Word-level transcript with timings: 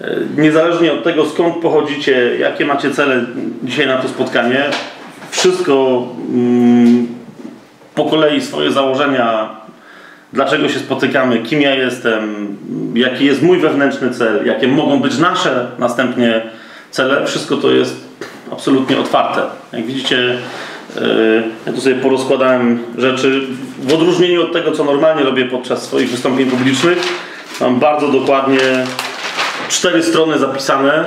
E, 0.00 0.16
niezależnie 0.36 0.92
od 0.92 1.04
tego, 1.04 1.26
skąd 1.26 1.56
pochodzicie, 1.56 2.38
jakie 2.38 2.66
macie 2.66 2.90
cele 2.90 3.24
dzisiaj 3.62 3.86
na 3.86 3.96
to 3.96 4.08
spotkanie, 4.08 4.64
wszystko 5.30 6.06
mm, 6.28 7.06
po 7.94 8.04
kolei 8.04 8.40
swoje 8.40 8.72
założenia, 8.72 9.50
dlaczego 10.32 10.68
się 10.68 10.78
spotykamy, 10.78 11.38
kim 11.38 11.62
ja 11.62 11.74
jestem, 11.74 12.56
jaki 12.94 13.24
jest 13.24 13.42
mój 13.42 13.58
wewnętrzny 13.58 14.10
cel, 14.10 14.46
jakie 14.46 14.68
mogą 14.68 15.00
być 15.00 15.18
nasze 15.18 15.66
następnie 15.78 16.42
cele, 16.90 17.26
wszystko 17.26 17.56
to 17.56 17.70
jest 17.70 18.06
absolutnie 18.52 18.98
otwarte. 18.98 19.42
Jak 19.72 19.86
widzicie, 19.86 20.18
e, 20.96 21.00
ja 21.66 21.72
tu 21.72 21.80
sobie 21.80 21.96
porozkładałem 21.96 22.78
rzeczy 22.98 23.40
w 23.82 23.94
odróżnieniu 23.94 24.42
od 24.42 24.52
tego, 24.52 24.72
co 24.72 24.84
normalnie 24.84 25.24
robię 25.24 25.44
podczas 25.44 25.82
swoich 25.82 26.10
wystąpień 26.10 26.50
publicznych. 26.50 26.98
Mam 27.60 27.78
bardzo 27.78 28.08
dokładnie 28.08 28.60
cztery 29.68 30.02
strony 30.02 30.38
zapisane, 30.38 30.92
e, 30.94 31.06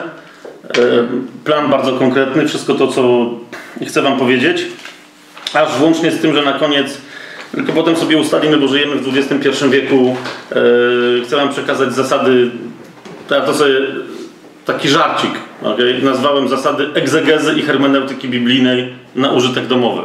plan 1.43 1.69
bardzo 1.69 1.93
konkretny, 1.93 2.47
wszystko 2.47 2.73
to, 2.73 2.87
co 2.87 3.29
chcę 3.87 4.01
Wam 4.01 4.19
powiedzieć, 4.19 4.65
aż 5.53 5.77
włącznie 5.77 6.11
z 6.11 6.21
tym, 6.21 6.35
że 6.35 6.41
na 6.41 6.53
koniec, 6.53 6.97
tylko 7.55 7.73
potem 7.73 7.95
sobie 7.95 8.17
ustalimy, 8.17 8.57
bo 8.57 8.67
żyjemy 8.67 8.95
w 8.95 9.17
XXI 9.17 9.69
wieku, 9.69 10.15
e, 10.51 10.55
chcę 11.25 11.35
Wam 11.35 11.49
przekazać 11.49 11.93
zasady, 11.93 12.51
ja 13.31 13.41
to 13.41 13.53
sobie 13.53 13.75
taki 14.65 14.89
żarcik, 14.89 15.31
okay? 15.63 15.99
nazwałem 16.03 16.47
zasady 16.47 16.87
egzegezy 16.93 17.53
i 17.53 17.61
hermeneutyki 17.61 18.29
biblijnej 18.29 18.93
na 19.15 19.31
użytek 19.31 19.67
domowy. 19.67 20.01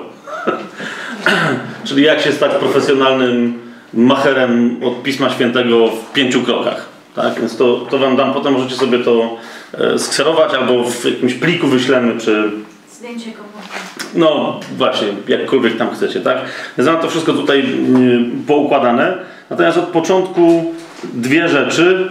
Czyli 1.85 2.03
jak 2.03 2.21
się 2.21 2.33
stać 2.33 2.53
profesjonalnym 2.53 3.59
macherem 3.95 4.77
od 4.85 5.03
Pisma 5.03 5.31
Świętego 5.31 5.89
w 5.89 6.13
pięciu 6.13 6.43
krokach. 6.43 6.94
Tak? 7.15 7.41
Więc 7.41 7.57
to, 7.57 7.87
to 7.91 7.99
Wam 7.99 8.17
dam, 8.17 8.33
potem 8.33 8.53
możecie 8.53 8.75
sobie 8.75 8.99
to 8.99 9.37
e, 9.79 9.99
skserować 9.99 10.55
albo 10.55 10.85
w 10.85 11.05
jakimś 11.05 11.35
pliku 11.35 11.67
wyślemy, 11.67 12.21
czy... 12.21 12.51
Zdjęcie 12.93 13.33
komórki. 13.33 13.69
No 14.15 14.61
właśnie, 14.77 15.09
jakkolwiek 15.29 15.77
tam 15.77 15.91
chcecie, 15.95 16.21
tak? 16.21 16.39
Więc 16.79 16.91
mam 16.91 17.01
to 17.01 17.09
wszystko 17.09 17.33
tutaj 17.33 17.61
y, 17.61 18.47
poukładane. 18.47 19.19
Natomiast 19.51 19.79
od 19.79 19.85
początku 19.85 20.75
dwie 21.15 21.49
rzeczy 21.49 22.09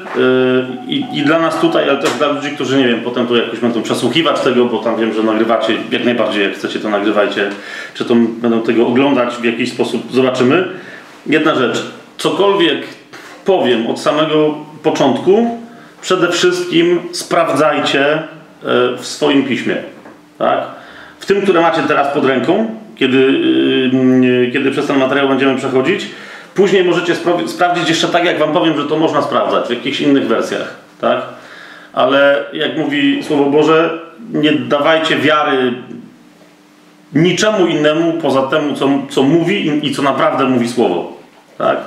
i, 0.87 1.05
i 1.13 1.21
dla 1.21 1.39
nas 1.39 1.59
tutaj, 1.59 1.89
ale 1.89 1.99
też 1.99 2.11
dla 2.11 2.27
ludzi, 2.27 2.49
którzy 2.49 2.77
nie 2.77 2.87
wiem, 2.87 3.01
potem 3.01 3.27
to 3.27 3.35
jakoś 3.35 3.59
będą 3.59 3.81
przesłuchiwać 3.81 4.39
tego, 4.39 4.65
bo 4.65 4.77
tam 4.77 4.99
wiem, 4.99 5.13
że 5.13 5.23
nagrywacie, 5.23 5.77
jak 5.91 6.05
najbardziej 6.05 6.43
jak 6.43 6.53
chcecie 6.53 6.79
to 6.79 6.89
nagrywajcie, 6.89 7.49
czy 7.93 8.05
to 8.05 8.15
będą 8.15 8.61
tego 8.61 8.87
oglądać 8.87 9.33
w 9.33 9.43
jakiś 9.43 9.71
sposób, 9.71 10.11
zobaczymy. 10.11 10.67
Jedna 11.27 11.55
rzecz, 11.55 11.83
cokolwiek 12.17 12.81
powiem 13.45 13.87
od 13.87 13.99
samego 13.99 14.55
początku, 14.83 15.59
przede 16.01 16.31
wszystkim 16.31 16.99
sprawdzajcie 17.11 18.05
e, 18.13 18.23
w 18.97 19.05
swoim 19.05 19.43
piśmie. 19.43 19.75
Tak? 20.37 20.59
W 21.19 21.25
tym, 21.25 21.41
które 21.41 21.61
macie 21.61 21.81
teraz 21.87 22.13
pod 22.13 22.25
ręką, 22.25 22.75
kiedy, 22.95 23.17
yy, 24.21 24.51
kiedy 24.51 24.71
przez 24.71 24.87
ten 24.87 24.97
materiał 24.97 25.27
będziemy 25.27 25.57
przechodzić. 25.57 26.05
Później 26.55 26.83
możecie 26.83 27.15
spra 27.15 27.33
sprawdzić 27.47 27.89
jeszcze 27.89 28.07
tak, 28.07 28.25
jak 28.25 28.39
Wam 28.39 28.53
powiem, 28.53 28.77
że 28.77 28.87
to 28.87 28.97
można 28.97 29.21
sprawdzać 29.21 29.67
w 29.67 29.69
jakichś 29.69 30.01
innych 30.01 30.27
wersjach. 30.27 30.75
Tak? 31.01 31.21
Ale 31.93 32.45
jak 32.53 32.77
mówi 32.77 33.23
Słowo 33.23 33.45
Boże, 33.45 33.99
nie 34.33 34.51
dawajcie 34.51 35.15
wiary 35.15 35.73
niczemu 37.13 37.67
innemu 37.67 38.13
poza 38.13 38.41
temu, 38.41 38.75
co, 38.75 38.89
co 39.09 39.23
mówi 39.23 39.67
i, 39.67 39.87
i 39.87 39.95
co 39.95 40.01
naprawdę 40.01 40.45
mówi 40.45 40.69
Słowo. 40.69 41.17
Tak? 41.57 41.77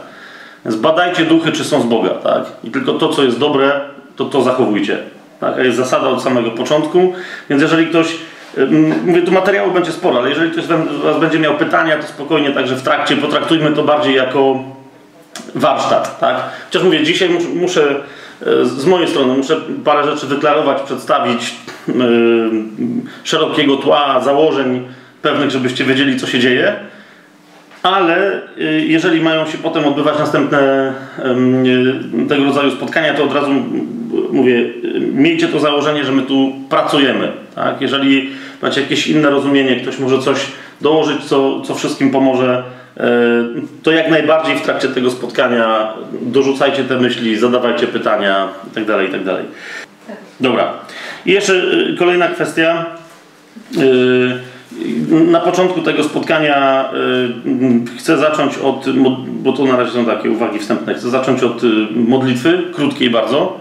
Zbadajcie 0.68 1.24
duchy, 1.24 1.52
czy 1.52 1.64
są 1.64 1.82
z 1.82 1.86
Boga, 1.86 2.10
tak? 2.10 2.44
I 2.64 2.70
tylko 2.70 2.92
to, 2.92 3.08
co 3.08 3.22
jest 3.22 3.38
dobre, 3.38 3.80
to 4.16 4.24
to 4.24 4.42
zachowujcie. 4.42 4.98
Tak? 5.40 5.56
jest 5.56 5.76
zasada 5.76 6.08
od 6.08 6.22
samego 6.22 6.50
początku. 6.50 7.12
Więc 7.50 7.62
jeżeli 7.62 7.86
ktoś, 7.86 8.16
mówię, 9.06 9.22
tu 9.22 9.32
materiału 9.32 9.72
będzie 9.72 9.92
sporo, 9.92 10.18
ale 10.18 10.28
jeżeli 10.28 10.50
ktoś 10.50 10.64
z 10.64 10.68
Was 11.02 11.20
będzie 11.20 11.38
miał 11.38 11.54
pytania, 11.54 11.96
to 11.96 12.06
spokojnie, 12.06 12.50
także 12.50 12.74
w 12.74 12.82
trakcie 12.82 13.16
potraktujmy 13.16 13.72
to 13.72 13.82
bardziej 13.82 14.14
jako 14.14 14.64
warsztat, 15.54 16.20
tak? 16.20 16.36
Chociaż 16.66 16.82
mówię, 16.82 17.04
dzisiaj 17.04 17.30
muszę, 17.54 17.94
e, 18.46 18.64
z 18.64 18.86
mojej 18.86 19.08
strony 19.08 19.36
muszę 19.36 19.56
parę 19.84 20.04
rzeczy 20.04 20.26
wyklarować, 20.26 20.82
przedstawić 20.82 21.54
yy, 21.88 21.94
szerokiego 23.24 23.76
tła, 23.76 24.20
założeń 24.20 24.88
pewnych, 25.22 25.50
żebyście 25.50 25.84
wiedzieli, 25.84 26.20
co 26.20 26.26
się 26.26 26.38
dzieje 26.38 26.76
ale 27.86 28.40
y, 28.58 28.84
jeżeli 28.86 29.20
mają 29.20 29.46
się 29.46 29.58
potem 29.58 29.84
odbywać 29.84 30.18
następne 30.18 30.92
y, 32.24 32.28
tego 32.28 32.44
rodzaju 32.44 32.70
spotkania, 32.70 33.14
to 33.14 33.24
od 33.24 33.34
razu 33.34 33.50
mówię, 34.32 34.64
miejcie 35.12 35.48
to 35.48 35.60
założenie, 35.60 36.04
że 36.04 36.12
my 36.12 36.22
tu 36.22 36.52
pracujemy. 36.70 37.32
Tak? 37.54 37.80
Jeżeli 37.80 38.30
macie 38.62 38.80
jakieś 38.80 39.06
inne 39.06 39.30
rozumienie, 39.30 39.76
ktoś 39.76 39.98
może 39.98 40.18
coś 40.18 40.46
dołożyć, 40.80 41.24
co, 41.24 41.60
co 41.60 41.74
wszystkim 41.74 42.10
pomoże, 42.10 42.62
y, 42.96 43.00
to 43.82 43.92
jak 43.92 44.10
najbardziej 44.10 44.56
w 44.56 44.62
trakcie 44.62 44.88
tego 44.88 45.10
spotkania 45.10 45.92
dorzucajcie 46.22 46.84
te 46.84 47.00
myśli, 47.00 47.38
zadawajcie 47.38 47.86
pytania 47.86 48.48
itd. 48.66 48.92
Tak 48.94 49.02
itd. 49.02 49.36
Tak 49.36 50.16
Dobra. 50.40 50.72
I 51.26 51.32
jeszcze 51.32 51.62
kolejna 51.98 52.28
kwestia. 52.28 52.86
Na 55.10 55.40
początku 55.40 55.80
tego 55.80 56.04
spotkania 56.04 56.84
y, 57.94 57.98
chcę 57.98 58.18
zacząć 58.18 58.58
od, 58.58 58.90
bo 59.26 59.52
to 59.52 59.64
na 59.64 59.76
razie 59.76 59.90
są 59.90 60.06
takie 60.06 60.30
uwagi 60.30 60.58
wstępne, 60.58 60.94
chcę 60.94 61.10
zacząć 61.10 61.42
od 61.42 61.64
y, 61.64 61.66
modlitwy, 61.94 62.62
krótkiej 62.74 63.10
bardzo. 63.10 63.60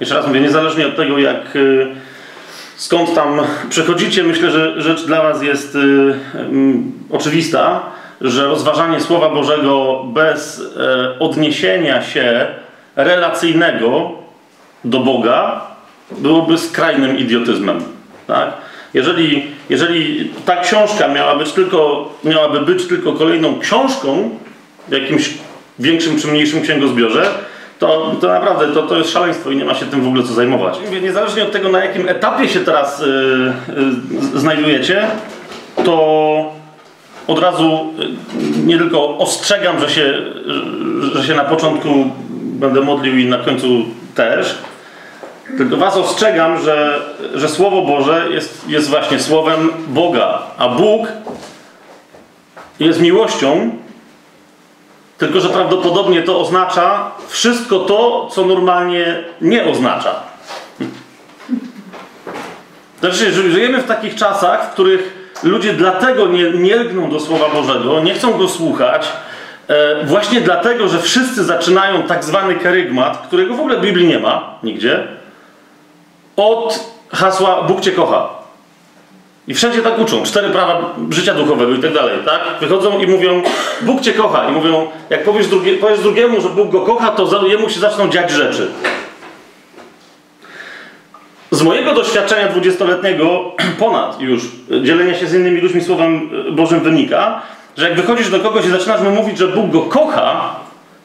Jeszcze 0.00 0.14
raz 0.14 0.26
mówię, 0.26 0.40
niezależnie 0.40 0.86
od 0.86 0.96
tego, 0.96 1.18
jak 1.18 1.56
y, 1.56 1.86
skąd 2.76 3.14
tam 3.14 3.40
przechodzicie, 3.68 4.24
myślę, 4.24 4.50
że 4.50 4.82
rzecz 4.82 5.06
dla 5.06 5.22
Was 5.22 5.42
jest 5.42 5.78
oczywista, 7.10 7.82
że 8.20 8.46
rozważanie 8.46 9.00
Słowa 9.00 9.30
Bożego 9.30 10.04
bez 10.14 10.62
odniesienia 11.18 12.02
się 12.02 12.46
relacyjnego 12.96 14.12
do 14.84 15.00
Boga 15.00 15.60
byłoby 16.10 16.58
skrajnym 16.58 17.18
idiotyzmem. 17.18 17.82
Tak? 18.26 18.63
Jeżeli, 18.94 19.46
jeżeli 19.70 20.30
ta 20.46 20.56
książka 20.56 21.08
miała 21.08 21.36
być 21.36 21.52
tylko, 21.52 22.10
miałaby 22.24 22.60
być 22.60 22.86
tylko 22.86 23.12
kolejną 23.12 23.58
książką 23.58 24.30
w 24.88 24.92
jakimś 24.92 25.30
większym 25.78 26.20
czy 26.20 26.28
mniejszym 26.28 26.62
księgozbiorze, 26.62 27.26
to, 27.78 28.16
to 28.20 28.28
naprawdę 28.28 28.68
to, 28.68 28.82
to 28.82 28.98
jest 28.98 29.10
szaleństwo 29.10 29.50
i 29.50 29.56
nie 29.56 29.64
ma 29.64 29.74
się 29.74 29.86
tym 29.86 30.02
w 30.02 30.06
ogóle 30.06 30.22
co 30.22 30.32
zajmować. 30.34 30.78
Niezależnie 31.02 31.42
od 31.42 31.52
tego, 31.52 31.68
na 31.68 31.84
jakim 31.84 32.08
etapie 32.08 32.48
się 32.48 32.60
teraz 32.60 33.00
yy, 33.00 33.06
yy, 34.32 34.40
znajdujecie, 34.40 35.06
to 35.84 36.52
od 37.26 37.38
razu 37.38 37.92
yy, 37.98 38.66
nie 38.66 38.78
tylko 38.78 39.18
ostrzegam, 39.18 39.80
że 39.80 39.90
się, 39.90 40.22
że 41.12 41.24
się 41.24 41.34
na 41.34 41.44
początku 41.44 41.88
będę 42.30 42.80
modlił 42.80 43.18
i 43.18 43.26
na 43.26 43.38
końcu 43.38 43.66
też, 44.14 44.58
tylko 45.58 45.76
was 45.76 45.96
ostrzegam, 45.96 46.62
że, 46.62 47.00
że 47.34 47.48
Słowo 47.48 47.82
Boże 47.82 48.26
jest, 48.30 48.68
jest 48.68 48.90
właśnie 48.90 49.20
Słowem 49.20 49.68
Boga, 49.88 50.42
a 50.58 50.68
Bóg 50.68 51.08
jest 52.80 53.00
miłością, 53.00 53.70
tylko 55.18 55.40
że 55.40 55.48
prawdopodobnie 55.48 56.22
to 56.22 56.40
oznacza 56.40 57.10
wszystko 57.28 57.78
to, 57.78 58.28
co 58.32 58.46
normalnie 58.46 59.24
nie 59.40 59.64
oznacza. 59.64 60.14
Znaczy, 63.00 63.32
żyjemy 63.32 63.82
w 63.82 63.86
takich 63.86 64.14
czasach, 64.14 64.68
w 64.68 64.72
których 64.72 65.30
ludzie 65.42 65.72
dlatego 65.72 66.26
nie, 66.26 66.50
nie 66.50 66.76
lgną 66.76 67.10
do 67.10 67.20
Słowa 67.20 67.48
Bożego, 67.48 68.00
nie 68.00 68.14
chcą 68.14 68.38
go 68.38 68.48
słuchać, 68.48 69.08
e, 69.68 70.04
właśnie 70.04 70.40
dlatego, 70.40 70.88
że 70.88 70.98
wszyscy 70.98 71.44
zaczynają 71.44 72.02
tak 72.02 72.24
zwany 72.24 72.54
kerygmat, 72.54 73.26
którego 73.26 73.54
w 73.54 73.60
ogóle 73.60 73.76
w 73.76 73.80
Biblii 73.80 74.06
nie 74.06 74.18
ma 74.18 74.58
nigdzie 74.62 75.06
od 76.36 76.94
hasła 77.12 77.62
Bóg 77.62 77.80
Cię 77.80 77.92
kocha. 77.92 78.28
I 79.48 79.54
wszędzie 79.54 79.82
tak 79.82 79.98
uczą. 79.98 80.22
Cztery 80.22 80.50
prawa 80.50 80.94
życia 81.10 81.34
duchowego 81.34 81.72
i 81.72 81.78
tak 81.78 81.94
dalej, 81.94 82.18
tak? 82.24 82.40
Wychodzą 82.60 82.98
i 82.98 83.06
mówią, 83.06 83.42
Bóg 83.82 84.00
Cię 84.00 84.12
kocha. 84.12 84.48
I 84.48 84.52
mówią, 84.52 84.86
jak 85.10 85.24
powiesz, 85.24 85.46
drugie, 85.46 85.74
powiesz 85.74 86.00
drugiemu, 86.00 86.40
że 86.40 86.48
Bóg 86.48 86.70
go 86.70 86.80
kocha, 86.80 87.10
to 87.10 87.46
jemu 87.46 87.70
się 87.70 87.80
zaczną 87.80 88.08
dziać 88.08 88.30
rzeczy. 88.30 88.70
Z 91.50 91.62
mojego 91.62 91.94
doświadczenia 91.94 92.48
dwudziestoletniego, 92.48 93.52
ponad 93.80 94.20
już 94.20 94.42
dzielenia 94.82 95.14
się 95.14 95.26
z 95.26 95.34
innymi 95.34 95.60
ludźmi 95.60 95.80
Słowem 95.80 96.30
Bożym 96.52 96.80
wynika, 96.80 97.42
że 97.76 97.88
jak 97.88 98.00
wychodzisz 98.00 98.30
do 98.30 98.40
kogoś 98.40 98.66
i 98.66 98.68
zaczynasz 98.68 99.00
mu 99.00 99.10
mówić, 99.10 99.38
że 99.38 99.48
Bóg 99.48 99.70
go 99.70 99.82
kocha, 99.82 100.56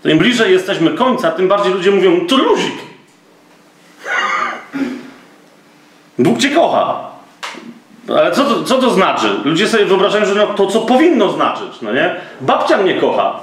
to 0.04 0.10
im 0.10 0.18
bliżej 0.18 0.52
jesteśmy 0.52 0.90
końca, 0.90 1.32
tym 1.32 1.48
bardziej 1.48 1.74
ludzie 1.74 1.92
mówią, 1.92 2.28
to 2.28 2.38
luzik. 2.38 2.89
Bóg 6.20 6.40
cię 6.40 6.50
kocha. 6.50 7.10
Ale 8.10 8.32
co 8.32 8.44
to, 8.44 8.64
co 8.64 8.78
to 8.78 8.90
znaczy? 8.90 9.28
Ludzie 9.46 9.68
sobie 9.68 9.86
wyobrażają, 9.86 10.26
że 10.26 10.36
no, 10.36 10.48
to 10.48 10.68
co 10.68 10.82
powinno 10.82 11.32
znaczyć, 11.32 11.82
no 11.82 11.94
nie? 11.94 12.16
Babcia 12.42 12.78
mnie 12.78 12.94
kocha. 12.94 13.40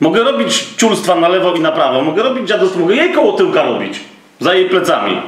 Mogę 0.00 0.24
robić 0.24 0.64
ciulstwa 0.76 1.14
na 1.14 1.28
lewo 1.28 1.54
i 1.54 1.60
na 1.60 1.72
prawo, 1.72 2.02
mogę 2.02 2.22
robić 2.22 2.48
dziadostwo, 2.48 2.80
mogę 2.80 2.94
jej 2.94 3.12
koło 3.12 3.32
tyłka 3.32 3.62
robić. 3.62 4.00
za 4.40 4.54
jej 4.54 4.68
plecami. 4.68 5.22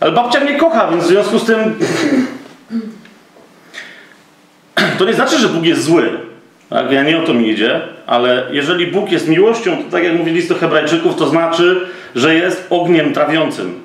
Ale 0.00 0.12
babcia 0.12 0.40
mnie 0.40 0.54
kocha, 0.54 0.88
więc 0.88 1.04
w 1.04 1.06
związku 1.06 1.38
z 1.38 1.44
tym 1.44 1.78
to 4.98 5.04
nie 5.04 5.14
znaczy, 5.14 5.38
że 5.38 5.48
Bóg 5.48 5.64
jest 5.64 5.82
zły. 5.82 6.10
Tak? 6.70 6.92
Ja 6.92 7.02
nie 7.02 7.18
o 7.18 7.22
to 7.22 7.34
mi 7.34 7.48
idzie, 7.48 7.80
ale 8.06 8.46
jeżeli 8.50 8.86
Bóg 8.86 9.12
jest 9.12 9.28
miłością, 9.28 9.76
to 9.76 9.90
tak 9.90 10.04
jak 10.04 10.14
mówi 10.14 10.30
list 10.30 10.48
do 10.48 10.54
Hebrajczyków, 10.54 11.16
to 11.16 11.26
znaczy, 11.26 11.86
że 12.14 12.34
jest 12.34 12.66
ogniem 12.70 13.12
trawiącym. 13.12 13.83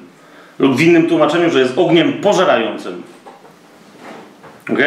Lub 0.59 0.75
w 0.75 0.81
innym 0.81 1.07
tłumaczeniu, 1.07 1.49
że 1.49 1.59
jest 1.59 1.77
ogniem 1.77 2.13
pożerającym. 2.13 3.03
Ok? 4.69 4.79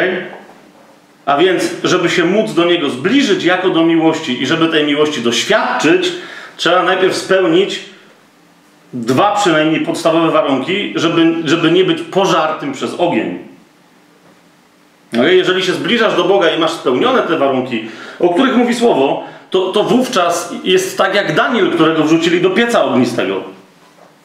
A 1.26 1.36
więc, 1.36 1.70
żeby 1.84 2.10
się 2.10 2.24
móc 2.24 2.54
do 2.54 2.64
Niego 2.64 2.90
zbliżyć 2.90 3.44
jako 3.44 3.70
do 3.70 3.84
miłości 3.84 4.42
i 4.42 4.46
żeby 4.46 4.68
tej 4.68 4.86
miłości 4.86 5.20
doświadczyć, 5.20 6.12
trzeba 6.56 6.82
najpierw 6.82 7.16
spełnić 7.16 7.80
dwa 8.92 9.34
przynajmniej 9.34 9.80
podstawowe 9.80 10.30
warunki, 10.30 10.92
żeby, 10.96 11.34
żeby 11.44 11.70
nie 11.70 11.84
być 11.84 12.02
pożartym 12.02 12.72
przez 12.72 12.94
ogień. 12.94 13.38
Okay? 15.12 15.34
Jeżeli 15.34 15.62
się 15.62 15.72
zbliżasz 15.72 16.16
do 16.16 16.24
Boga 16.24 16.50
i 16.50 16.58
masz 16.58 16.70
spełnione 16.70 17.22
te 17.22 17.38
warunki, 17.38 17.84
o 18.20 18.28
których 18.28 18.56
mówi 18.56 18.74
Słowo, 18.74 19.24
to, 19.50 19.72
to 19.72 19.84
wówczas 19.84 20.54
jest 20.64 20.98
tak 20.98 21.14
jak 21.14 21.34
Daniel, 21.34 21.70
którego 21.70 22.04
wrzucili 22.04 22.40
do 22.40 22.50
pieca 22.50 22.84
ognistego. 22.84 23.51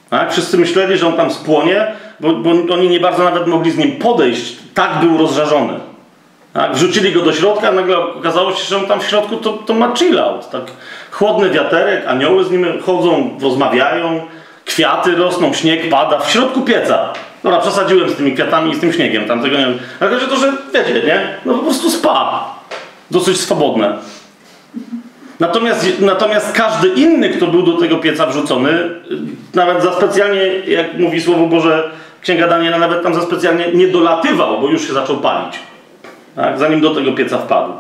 Tak? 0.10 0.32
Wszyscy 0.32 0.58
myśleli, 0.58 0.98
że 0.98 1.08
on 1.08 1.14
tam 1.14 1.32
spłonie, 1.32 1.88
bo, 2.20 2.34
bo 2.34 2.74
oni 2.74 2.90
nie 2.90 3.00
bardzo 3.00 3.24
nawet 3.24 3.48
mogli 3.48 3.72
z 3.72 3.78
nim 3.78 3.92
podejść. 3.92 4.56
Tak 4.74 5.00
był 5.00 5.18
rozżarzony. 5.18 5.74
Tak? 6.54 6.74
Wrzucili 6.74 7.12
go 7.12 7.22
do 7.22 7.34
środka, 7.34 7.70
a 7.70 7.72
nagle 7.72 7.98
okazało 7.98 8.52
się, 8.54 8.64
że 8.64 8.78
on 8.78 8.86
tam 8.86 9.00
w 9.00 9.06
środku 9.06 9.38
to, 9.38 9.54
to 9.54 9.74
ma 9.74 9.96
chill 9.96 10.20
out. 10.20 10.50
Tak? 10.50 10.62
Chłodny 11.12 11.50
wiaterek, 11.50 12.08
anioły 12.08 12.44
z 12.44 12.52
nim 12.52 12.66
chodzą, 12.86 13.38
rozmawiają, 13.42 14.22
kwiaty 14.66 15.16
rosną, 15.16 15.54
śnieg 15.54 15.90
pada 15.90 16.20
w 16.20 16.32
środku 16.32 16.62
pieca. 16.62 17.14
Dobra, 17.44 17.60
przesadziłem 17.60 18.10
z 18.10 18.16
tymi 18.16 18.34
kwiatami 18.34 18.72
i 18.72 18.76
z 18.76 18.80
tym 18.80 18.94
śniegiem, 18.94 19.26
tam 19.26 19.42
tego 19.42 19.58
nie 19.58 19.66
wiem. 19.66 19.80
Ale 20.00 20.20
to, 20.20 20.36
że 20.36 20.54
wiecie, 20.74 20.94
nie? 20.94 21.28
No 21.46 21.54
po 21.54 21.64
prostu 21.64 21.90
spa. 21.90 22.46
Dosyć 23.12 23.40
swobodne. 23.40 23.98
Natomiast, 25.40 26.02
natomiast 26.02 26.52
każdy 26.52 26.88
inny, 26.88 27.30
kto 27.30 27.48
był 27.48 27.64
do 27.64 27.74
tego 27.74 27.98
pieca 27.98 28.26
wrzucony, 28.26 28.90
nawet 29.54 29.84
za 29.84 29.94
specjalnie, 29.94 30.46
jak 30.68 30.98
mówi 31.00 31.22
Słowo 31.22 31.46
Boże, 31.46 31.90
Księga 32.22 32.48
Daniela, 32.48 32.78
nawet 32.78 33.04
tam 33.04 33.16
za 33.16 33.22
specjalnie 33.22 33.72
nie 33.74 33.88
dolatywał, 33.88 34.62
bo 34.62 34.70
już 34.70 34.88
się 34.88 34.94
zaczął 34.94 35.18
palić. 35.18 35.60
Tak? 36.36 36.60
Zanim 36.60 36.82
do 36.82 36.96
tego 36.96 37.12
pieca 37.12 37.38
wpadł. 37.38 37.74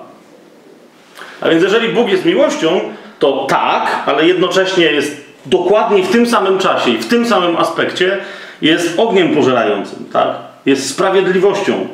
A 1.41 1.49
więc 1.49 1.63
jeżeli 1.63 1.89
Bóg 1.89 2.09
jest 2.09 2.25
miłością, 2.25 2.79
to 3.19 3.45
tak, 3.49 4.03
ale 4.05 4.27
jednocześnie 4.27 4.85
jest 4.85 5.25
dokładnie 5.45 6.03
w 6.03 6.11
tym 6.11 6.27
samym 6.27 6.59
czasie 6.59 6.91
i 6.91 6.97
w 6.97 7.07
tym 7.07 7.25
samym 7.25 7.57
aspekcie 7.57 8.17
jest 8.61 8.99
ogniem 8.99 9.35
pożerającym, 9.35 10.05
tak? 10.13 10.27
Jest 10.65 10.89
sprawiedliwością. 10.89 11.87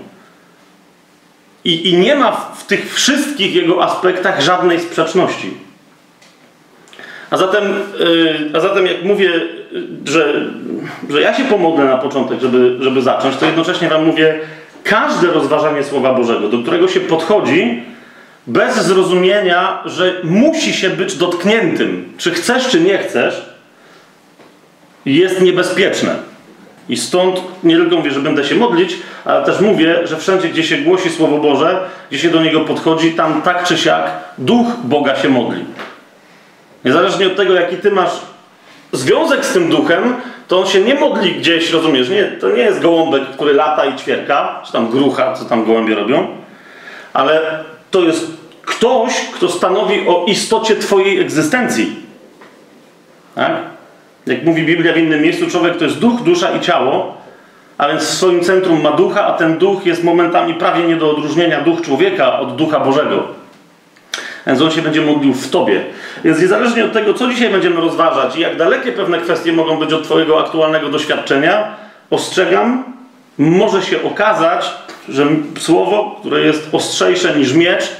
I, 1.65 1.89
I 1.89 1.97
nie 1.97 2.15
ma 2.15 2.31
w 2.31 2.65
tych 2.65 2.93
wszystkich 2.93 3.55
jego 3.55 3.83
aspektach 3.83 4.41
żadnej 4.41 4.79
sprzeczności. 4.79 5.53
A 7.29 7.37
zatem, 7.37 7.63
yy, 7.99 8.51
a 8.53 8.59
zatem 8.59 8.85
jak 8.85 9.03
mówię, 9.03 9.31
że, 10.05 10.33
że 11.09 11.21
ja 11.21 11.33
się 11.33 11.43
pomodlę 11.43 11.85
na 11.85 11.97
początek, 11.97 12.41
żeby, 12.41 12.77
żeby 12.79 13.01
zacząć, 13.01 13.35
to 13.35 13.45
jednocześnie 13.45 13.89
Wam 13.89 14.05
mówię, 14.05 14.39
każde 14.83 15.27
rozważanie 15.27 15.83
Słowa 15.83 16.13
Bożego, 16.13 16.47
do 16.47 16.59
którego 16.59 16.87
się 16.87 16.99
podchodzi, 16.99 17.83
bez 18.47 18.75
zrozumienia, 18.75 19.83
że 19.85 20.13
musi 20.23 20.73
się 20.73 20.89
być 20.89 21.15
dotkniętym, 21.15 22.13
czy 22.17 22.31
chcesz, 22.31 22.67
czy 22.67 22.79
nie 22.79 22.97
chcesz, 22.97 23.45
jest 25.05 25.41
niebezpieczne. 25.41 26.15
I 26.89 26.97
stąd 26.97 27.41
nie 27.63 27.75
tylko 27.75 27.95
mówię, 27.95 28.11
że 28.11 28.19
będę 28.19 28.43
się 28.43 28.55
modlić, 28.55 28.97
ale 29.25 29.45
też 29.45 29.59
mówię, 29.59 30.07
że 30.07 30.17
wszędzie, 30.17 30.49
gdzie 30.49 30.63
się 30.63 30.77
głosi 30.77 31.09
Słowo 31.09 31.37
Boże, 31.37 31.79
gdzie 32.09 32.19
się 32.19 32.29
do 32.29 32.43
niego 32.43 32.61
podchodzi, 32.61 33.11
tam 33.11 33.41
tak 33.41 33.63
czy 33.63 33.77
siak 33.77 34.11
duch 34.37 34.67
Boga 34.83 35.15
się 35.15 35.29
modli. 35.29 35.65
Niezależnie 36.85 37.27
od 37.27 37.35
tego, 37.35 37.53
jaki 37.53 37.77
ty 37.77 37.91
masz 37.91 38.11
związek 38.91 39.45
z 39.45 39.53
tym 39.53 39.69
duchem, 39.69 40.15
to 40.47 40.59
on 40.59 40.67
się 40.67 40.81
nie 40.81 40.95
modli 40.95 41.35
gdzieś, 41.35 41.71
rozumiesz? 41.71 42.09
Nie, 42.09 42.23
to 42.23 42.49
nie 42.49 42.61
jest 42.61 42.81
gołąbek, 42.81 43.23
który 43.23 43.53
lata 43.53 43.85
i 43.85 43.95
ćwierka, 43.95 44.61
czy 44.65 44.71
tam 44.71 44.89
grucha, 44.89 45.33
co 45.33 45.45
tam 45.45 45.65
gołębie 45.65 45.95
robią, 45.95 46.27
ale 47.13 47.63
to 47.91 48.01
jest 48.01 48.27
ktoś, 48.65 49.13
kto 49.33 49.49
stanowi 49.49 50.07
o 50.07 50.25
istocie 50.27 50.75
Twojej 50.75 51.19
egzystencji. 51.19 51.95
Tak? 53.35 53.72
Jak 54.27 54.43
mówi 54.43 54.63
Biblia 54.63 54.93
w 54.93 54.97
innym 54.97 55.21
miejscu, 55.21 55.49
człowiek 55.49 55.77
to 55.77 55.83
jest 55.83 55.99
duch, 55.99 56.21
dusza 56.21 56.51
i 56.51 56.59
ciało, 56.59 57.17
a 57.77 57.87
więc 57.87 58.03
w 58.03 58.09
swoim 58.09 58.43
centrum 58.43 58.81
ma 58.81 58.91
ducha, 58.91 59.25
a 59.25 59.31
ten 59.33 59.57
duch 59.57 59.85
jest 59.85 60.03
momentami 60.03 60.53
prawie 60.53 60.83
nie 60.83 60.95
do 60.95 61.11
odróżnienia 61.11 61.61
duch 61.61 61.81
człowieka 61.81 62.39
od 62.39 62.55
ducha 62.55 62.79
Bożego. 62.79 63.23
Więc 64.47 64.61
on 64.61 64.71
się 64.71 64.81
będzie 64.81 65.01
modlił 65.01 65.33
w 65.33 65.49
tobie. 65.49 65.83
Więc 66.23 66.41
niezależnie 66.41 66.85
od 66.85 66.93
tego, 66.93 67.13
co 67.13 67.27
dzisiaj 67.27 67.49
będziemy 67.49 67.81
rozważać 67.81 68.35
i 68.35 68.39
jak 68.39 68.57
dalekie 68.57 68.91
pewne 68.91 69.17
kwestie 69.17 69.53
mogą 69.53 69.77
być 69.77 69.93
od 69.93 70.03
twojego 70.03 70.39
aktualnego 70.39 70.89
doświadczenia, 70.89 71.67
ostrzegam, 72.09 72.83
może 73.37 73.81
się 73.81 74.03
okazać, 74.03 74.71
że 75.09 75.27
słowo, 75.59 76.15
które 76.19 76.41
jest 76.41 76.69
ostrzejsze 76.71 77.35
niż 77.37 77.53
miecz, 77.53 77.91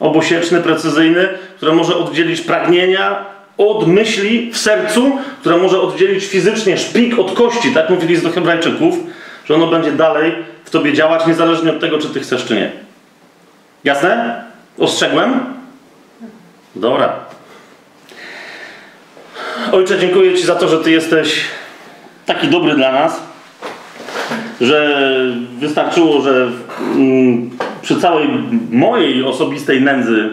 obosieczny, 0.00 0.60
precyzyjny, 0.60 1.28
które 1.56 1.72
może 1.72 1.96
oddzielić 1.96 2.40
pragnienia 2.40 3.24
od 3.58 3.86
myśli 3.86 4.52
w 4.52 4.58
sercu, 4.58 5.18
która 5.40 5.56
może 5.56 5.80
oddzielić 5.80 6.24
fizycznie 6.24 6.78
szpik 6.78 7.18
od 7.18 7.32
kości, 7.32 7.74
tak 7.74 7.90
mówili 7.90 8.16
z 8.16 8.22
do 8.22 8.30
Hebrajczyków, 8.30 8.94
że 9.44 9.54
ono 9.54 9.66
będzie 9.66 9.92
dalej 9.92 10.34
w 10.64 10.70
tobie 10.70 10.92
działać, 10.92 11.26
niezależnie 11.26 11.70
od 11.70 11.80
tego, 11.80 11.98
czy 11.98 12.08
ty 12.08 12.20
chcesz, 12.20 12.44
czy 12.44 12.54
nie. 12.54 12.72
Jasne? 13.84 14.42
Ostrzegłem? 14.78 15.40
Dobra. 16.76 17.12
Ojcze, 19.72 19.98
dziękuję 19.98 20.34
Ci 20.34 20.46
za 20.46 20.54
to, 20.54 20.68
że 20.68 20.78
Ty 20.78 20.90
jesteś 20.90 21.40
taki 22.26 22.48
dobry 22.48 22.74
dla 22.74 22.92
nas, 22.92 23.22
że 24.60 25.06
wystarczyło, 25.58 26.20
że 26.20 26.48
mm, 26.94 27.50
przy 27.82 28.00
całej 28.00 28.28
mojej 28.70 29.24
osobistej 29.24 29.82
nędzy 29.82 30.30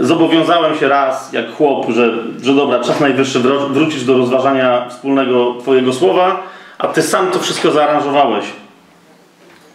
zobowiązałem 0.00 0.78
się 0.78 0.88
raz, 0.88 1.32
jak 1.32 1.52
chłop, 1.52 1.90
że, 1.90 2.14
że 2.42 2.54
dobra, 2.54 2.80
czas 2.80 3.00
najwyższy 3.00 3.40
wrócić 3.70 4.04
do 4.04 4.18
rozważania 4.18 4.88
wspólnego 4.88 5.54
Twojego 5.60 5.92
słowa, 5.92 6.42
a 6.78 6.88
Ty 6.88 7.02
sam 7.02 7.30
to 7.30 7.38
wszystko 7.38 7.70
zaaranżowałeś 7.70 8.44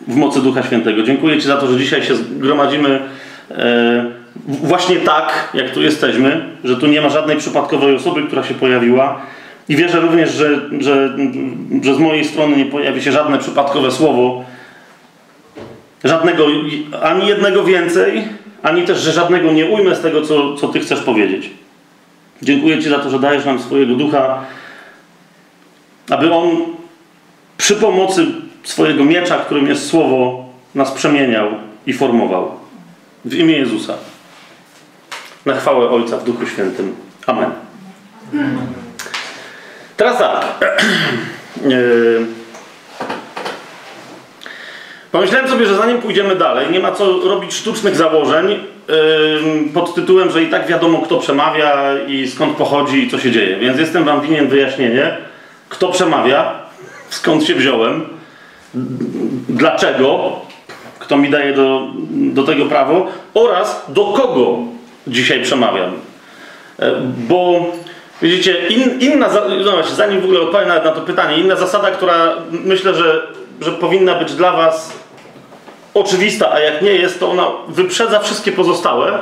w 0.08 0.16
mocy 0.16 0.42
Ducha 0.42 0.64
Świętego. 0.64 1.04
Dziękuję 1.04 1.38
Ci 1.38 1.48
za 1.48 1.58
to, 1.58 1.68
że 1.68 1.78
dzisiaj 1.78 2.04
się 2.04 2.16
zgromadzimy 2.16 3.00
e, 3.52 4.06
właśnie 4.48 4.96
tak, 4.96 5.50
jak 5.54 5.70
tu 5.70 5.82
jesteśmy, 5.82 6.46
że 6.64 6.78
tu 6.78 6.88
nie 6.88 7.02
ma 7.02 7.10
żadnej 7.10 7.38
przypadkowej 7.38 7.96
osoby, 7.96 8.24
która 8.24 8.44
się 8.44 8.54
pojawiła. 8.54 9.22
I 9.70 9.76
wierzę 9.76 10.00
również, 10.00 10.32
że, 10.32 10.50
że, 10.80 11.18
że 11.84 11.96
z 11.96 12.00
mojej 12.00 12.26
strony 12.26 12.58
nie 12.58 12.66
pojawi 12.66 13.02
się 13.02 13.12
żadne 13.12 13.38
przypadkowe 13.38 13.92
słowo, 13.92 14.44
żadnego, 16.04 16.46
ani 17.04 17.28
jednego 17.28 17.64
więcej, 17.64 18.24
ani 18.64 18.84
też, 18.84 19.00
że 19.00 19.12
żadnego 19.12 19.52
nie 19.52 19.66
ujmę 19.66 19.96
z 19.96 20.02
tego, 20.02 20.22
co, 20.22 20.56
co 20.56 20.68
Ty 20.68 20.80
chcesz 20.80 21.00
powiedzieć. 21.02 21.50
Dziękuję 22.42 22.84
Ci 22.84 22.90
za 22.90 23.00
to, 23.00 23.10
że 23.10 23.20
dajesz 23.20 23.46
nam 23.46 23.60
swojego 23.60 23.96
ducha, 23.96 24.46
aby 26.10 26.34
on 26.34 26.50
przy 27.58 27.76
pomocy 27.76 28.26
swojego 28.64 29.06
miecza, 29.06 29.38
którym 29.38 29.68
jest 29.68 29.90
słowo, 29.90 30.46
nas 30.76 30.92
przemieniał 30.92 31.48
i 31.86 31.94
formował. 31.94 32.52
W 33.26 33.34
imię 33.34 33.58
Jezusa. 33.58 33.94
Na 35.46 35.56
chwałę 35.56 35.90
Ojca 35.90 36.18
w 36.18 36.24
Duchu 36.24 36.48
Świętym. 36.48 36.96
Amen. 37.28 37.52
Teraz 39.98 40.18
tak. 40.18 40.46
Pomyślałem 45.12 45.48
sobie, 45.48 45.66
że 45.66 45.76
zanim 45.76 45.98
pójdziemy 45.98 46.36
dalej, 46.36 46.72
nie 46.72 46.80
ma 46.80 46.92
co 46.92 47.20
robić 47.20 47.54
sztucznych 47.54 47.96
założeń 47.96 48.50
yy, 48.50 48.58
pod 49.74 49.96
tytułem, 49.96 50.32
że 50.32 50.44
i 50.44 50.48
tak 50.48 50.68
wiadomo, 50.68 50.98
kto 50.98 51.18
przemawia 51.18 51.94
i 52.08 52.28
skąd 52.28 52.58
pochodzi 52.58 53.04
i 53.04 53.10
co 53.10 53.20
się 53.20 53.32
dzieje. 53.32 53.58
Więc 53.58 53.80
jestem 53.80 54.04
Wam 54.04 54.22
winien 54.22 54.48
wyjaśnienie, 54.48 55.18
kto 55.70 55.88
przemawia, 55.88 56.52
skąd 57.10 57.44
się 57.44 57.56
wziąłem, 57.56 58.06
dlaczego, 59.50 60.32
kto 61.00 61.18
mi 61.18 61.30
daje 61.30 61.54
do, 61.54 61.88
do 62.10 62.44
tego 62.44 62.66
prawo 62.66 63.08
oraz 63.34 63.86
do 63.88 64.06
kogo 64.06 64.58
dzisiaj 65.08 65.44
przemawiam. 65.44 65.92
Yy, 66.80 66.86
bo 67.04 67.66
widzicie, 68.22 68.68
in, 68.68 69.00
inna, 69.00 69.30
no 69.66 69.84
zanim 69.96 70.22
w 70.22 70.24
ogóle 70.24 70.42
odpowiem 70.42 70.68
na 70.68 70.80
to 70.80 71.02
pytanie, 71.02 71.38
inna 71.38 71.56
zasada, 71.56 71.92
która 71.92 72.36
myślę, 72.52 72.94
że 72.94 73.40
że 73.62 73.72
powinna 73.72 74.16
być 74.16 74.34
dla 74.34 74.52
Was 74.52 74.99
oczywista, 75.94 76.52
a 76.52 76.60
jak 76.60 76.82
nie 76.82 76.92
jest, 76.92 77.20
to 77.20 77.32
ona 77.32 77.48
wyprzedza 77.68 78.20
wszystkie 78.20 78.52
pozostałe, 78.52 79.20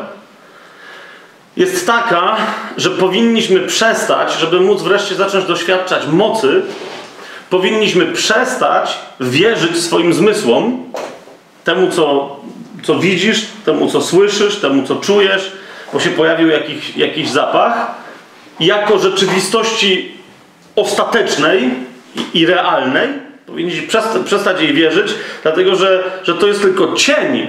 jest 1.57 1.87
taka, 1.87 2.37
że 2.77 2.89
powinniśmy 2.89 3.59
przestać, 3.59 4.33
żeby 4.33 4.59
móc 4.59 4.81
wreszcie 4.81 5.15
zacząć 5.15 5.45
doświadczać 5.45 6.07
mocy, 6.07 6.61
powinniśmy 7.49 8.05
przestać 8.05 8.97
wierzyć 9.19 9.77
swoim 9.77 10.13
zmysłom, 10.13 10.83
temu 11.63 11.91
co, 11.91 12.35
co 12.83 12.99
widzisz, 12.99 13.45
temu 13.65 13.87
co 13.87 14.01
słyszysz, 14.01 14.55
temu 14.55 14.83
co 14.83 14.95
czujesz, 14.95 15.51
bo 15.93 15.99
się 15.99 16.09
pojawił 16.09 16.47
jakiś, 16.47 16.97
jakiś 16.97 17.29
zapach, 17.29 17.91
jako 18.59 18.99
rzeczywistości 18.99 20.11
ostatecznej 20.75 21.69
i, 22.15 22.39
i 22.39 22.45
realnej, 22.45 23.09
powinniśmy 23.47 23.87
przestać, 23.87 24.21
przestać 24.25 24.61
jej 24.61 24.73
wierzyć, 24.73 25.13
dlatego 25.43 25.75
że, 25.75 26.03
że 26.23 26.33
to 26.33 26.47
jest 26.47 26.61
tylko 26.61 26.93
cień 26.93 27.47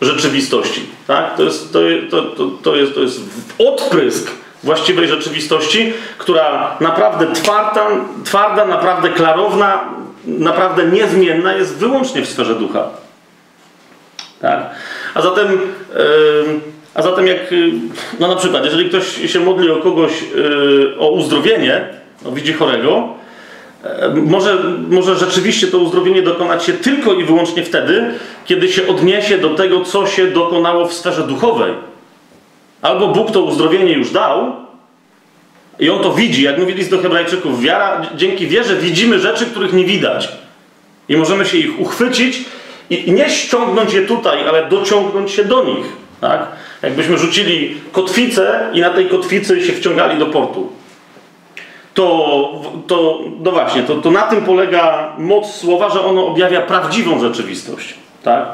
rzeczywistości. 0.00 0.86
Tak? 1.06 1.36
To, 1.36 1.42
jest, 1.42 1.72
to, 2.10 2.22
to, 2.22 2.44
to, 2.62 2.76
jest, 2.76 2.94
to 2.94 3.00
jest 3.00 3.20
odprysk 3.58 4.30
właściwej 4.62 5.08
rzeczywistości, 5.08 5.92
która 6.18 6.76
naprawdę 6.80 7.32
twarda, 7.32 7.86
twarda, 8.24 8.64
naprawdę 8.64 9.08
klarowna, 9.08 9.84
naprawdę 10.24 10.84
niezmienna 10.86 11.52
jest 11.52 11.76
wyłącznie 11.76 12.22
w 12.22 12.28
sferze 12.28 12.54
ducha. 12.54 12.88
Tak? 14.40 14.70
A 15.14 15.22
zatem, 15.22 15.52
yy, 15.52 15.58
a 16.94 17.02
zatem 17.02 17.26
jak, 17.26 17.52
yy, 17.52 17.72
no 18.20 18.28
na 18.28 18.36
przykład, 18.36 18.64
jeżeli 18.64 18.88
ktoś 18.88 19.32
się 19.32 19.40
modli 19.40 19.70
o 19.70 19.76
kogoś, 19.76 20.12
yy, 20.22 20.94
o 20.98 21.08
uzdrowienie, 21.08 21.84
no 22.24 22.32
widzi 22.32 22.52
chorego, 22.52 23.18
może, 24.14 24.58
może 24.88 25.16
rzeczywiście 25.16 25.66
to 25.66 25.78
uzdrowienie 25.78 26.22
dokonać 26.22 26.64
się 26.64 26.72
tylko 26.72 27.14
i 27.14 27.24
wyłącznie 27.24 27.64
wtedy, 27.64 28.14
kiedy 28.46 28.68
się 28.68 28.86
odniesie 28.86 29.38
do 29.38 29.50
tego, 29.50 29.84
co 29.84 30.06
się 30.06 30.26
dokonało 30.26 30.86
w 30.86 30.94
sferze 30.94 31.26
duchowej. 31.26 31.72
Albo 32.82 33.08
Bóg 33.08 33.30
to 33.30 33.42
uzdrowienie 33.42 33.92
już 33.92 34.10
dał 34.10 34.52
i 35.78 35.90
on 35.90 36.02
to 36.02 36.12
widzi, 36.12 36.42
jak 36.42 36.58
mówili 36.58 36.84
do 36.84 36.98
Hebrajczyków, 36.98 37.62
wiara, 37.62 38.02
dzięki 38.16 38.46
wierze 38.46 38.76
widzimy 38.76 39.18
rzeczy, 39.18 39.46
których 39.46 39.72
nie 39.72 39.84
widać. 39.84 40.28
I 41.08 41.16
możemy 41.16 41.46
się 41.46 41.58
ich 41.58 41.80
uchwycić 41.80 42.44
i 42.90 43.12
nie 43.12 43.30
ściągnąć 43.30 43.92
je 43.92 44.02
tutaj, 44.02 44.48
ale 44.48 44.68
dociągnąć 44.68 45.30
się 45.30 45.44
do 45.44 45.64
nich. 45.64 45.86
Tak? 46.20 46.46
Jakbyśmy 46.82 47.18
rzucili 47.18 47.76
kotwicę 47.92 48.70
i 48.72 48.80
na 48.80 48.90
tej 48.90 49.06
kotwicy 49.06 49.66
się 49.66 49.72
wciągali 49.72 50.18
do 50.18 50.26
portu 50.26 50.77
to, 51.98 52.62
to 52.86 53.18
no 53.40 53.50
właśnie, 53.50 53.82
to, 53.82 53.94
to 53.94 54.10
na 54.10 54.22
tym 54.22 54.44
polega 54.44 55.12
moc 55.18 55.54
słowa, 55.54 55.88
że 55.90 56.04
ono 56.04 56.26
objawia 56.26 56.60
prawdziwą 56.60 57.20
rzeczywistość. 57.20 57.94
Tak? 58.22 58.46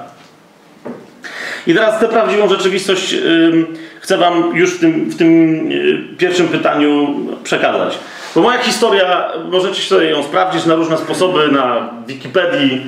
I 1.67 1.75
teraz 1.75 2.01
tę 2.01 2.09
prawdziwą 2.09 2.49
rzeczywistość 2.49 3.13
yy, 3.13 3.67
chcę 4.01 4.19
Wam 4.19 4.57
już 4.57 4.75
w 4.75 4.81
tym, 4.81 5.11
w 5.11 5.17
tym 5.17 5.71
yy, 5.71 5.99
pierwszym 6.19 6.49
pytaniu 6.49 7.15
przekazać. 7.43 7.99
Bo 8.35 8.41
moja 8.41 8.59
historia, 8.59 9.29
możecie 9.51 9.83
sobie 9.83 10.11
ją 10.11 10.23
sprawdzić 10.23 10.67
na 10.67 10.75
różne 10.75 10.99
sposoby, 10.99 11.49
na 11.49 11.91
Wikipedii, 12.07 12.83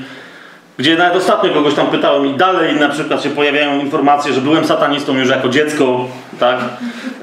gdzie 0.78 0.96
nawet 0.96 1.16
ostatnio 1.16 1.50
kogoś 1.50 1.74
tam 1.74 1.86
pytałem 1.86 2.26
i 2.26 2.34
dalej 2.34 2.76
na 2.76 2.88
przykład 2.88 3.22
się 3.22 3.30
pojawiają 3.30 3.80
informacje, 3.80 4.32
że 4.32 4.40
byłem 4.40 4.64
satanistą 4.64 5.18
już 5.18 5.28
jako 5.28 5.48
dziecko, 5.48 6.08
tak? 6.40 6.58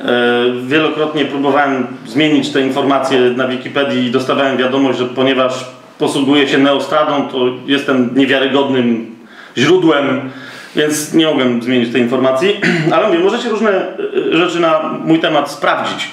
E, 0.06 0.44
wielokrotnie 0.68 1.26
próbowałem 1.26 1.88
zmienić 2.06 2.50
te 2.50 2.62
informacje 2.62 3.20
na 3.20 3.48
Wikipedii 3.48 4.06
i 4.06 4.12
dostawałem 4.12 4.58
wiadomość, 4.58 5.00
że 5.00 5.06
ponieważ 5.06 5.66
posługuję 6.00 6.48
się 6.48 6.58
neostradą, 6.58 7.28
to 7.28 7.38
jestem 7.66 8.10
niewiarygodnym 8.16 9.16
źródłem, 9.58 10.30
więc 10.76 11.14
nie 11.14 11.26
mogłem 11.26 11.62
zmienić 11.62 11.92
tej 11.92 12.02
informacji. 12.02 12.62
Ale 12.94 13.08
mówię, 13.08 13.20
możecie 13.20 13.50
różne 13.50 13.72
e, 13.72 14.38
rzeczy 14.38 14.60
na 14.60 15.00
mój 15.06 15.20
temat 15.20 15.52
sprawdzić 15.52 16.08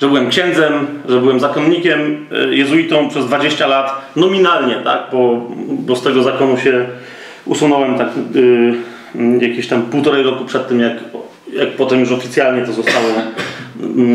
że 0.00 0.08
byłem 0.08 0.28
księdzem, 0.28 0.86
że 1.08 1.20
byłem 1.20 1.40
zakonnikiem, 1.40 2.26
e, 2.32 2.54
jezuitą 2.54 3.08
przez 3.08 3.26
20 3.26 3.66
lat, 3.66 4.12
nominalnie, 4.16 4.74
tak, 4.74 5.00
bo, 5.12 5.50
bo 5.68 5.96
z 5.96 6.02
tego 6.02 6.22
zakonu 6.22 6.58
się 6.58 6.86
usunąłem 7.44 7.98
tak 7.98 8.08
yy, 8.34 9.48
jakieś 9.48 9.68
tam 9.68 9.82
półtorej 9.82 10.22
roku 10.22 10.44
przed 10.44 10.68
tym, 10.68 10.80
jak, 10.80 10.92
jak 11.52 11.70
potem 11.76 12.00
już 12.00 12.12
oficjalnie 12.12 12.66
to 12.66 12.72
zostało 12.72 13.06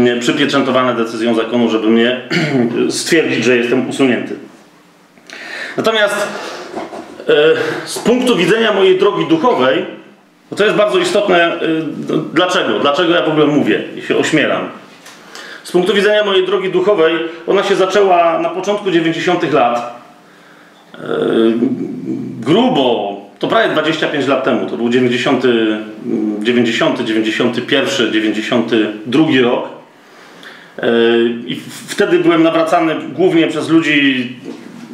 yy, 0.04 0.20
przypieczętowane 0.20 0.96
decyzją 0.96 1.36
zakonu, 1.36 1.70
żeby 1.70 1.90
mnie 1.90 2.22
stwierdzić, 2.90 3.44
że 3.44 3.58
jestem 3.58 3.90
usunięty. 3.90 4.36
Natomiast 5.78 6.28
yy, 7.28 7.36
z 7.86 8.00
punktu 8.00 8.36
widzenia 8.36 8.74
mojej 8.74 8.98
drogi 8.98 9.26
duchowej, 9.26 9.86
to 10.56 10.64
jest 10.66 10.76
bardzo 10.76 11.00
istotne, 11.00 11.60
dlaczego? 12.34 12.80
Dlaczego 12.80 13.14
ja 13.14 13.22
w 13.22 13.30
ogóle 13.30 13.46
mówię 13.46 13.84
i 13.98 14.02
się 14.02 14.18
ośmielam? 14.18 14.70
Z 15.64 15.72
punktu 15.72 15.94
widzenia 15.94 16.24
mojej 16.24 16.46
drogi 16.46 16.70
duchowej, 16.70 17.16
ona 17.48 17.64
się 17.64 17.76
zaczęła 17.76 18.40
na 18.40 18.50
początku 18.50 18.92
90. 18.92 19.54
lat. 19.54 20.00
Yy, 20.94 21.54
grubo, 22.40 23.19
to 23.40 23.48
prawie 23.48 23.74
25 23.74 24.28
lat 24.28 24.44
temu, 24.44 24.70
to 24.70 24.78
był 24.78 24.90
90, 24.90 25.44
90 26.40 27.04
91, 27.04 28.14
92 28.14 29.26
rok. 29.42 29.70
Yy, 30.78 30.86
I 31.48 31.62
wtedy 31.88 32.20
byłem 32.20 32.44
nawracany 32.44 32.96
głównie 33.16 33.48
przez 33.48 33.70
ludzi 33.70 34.36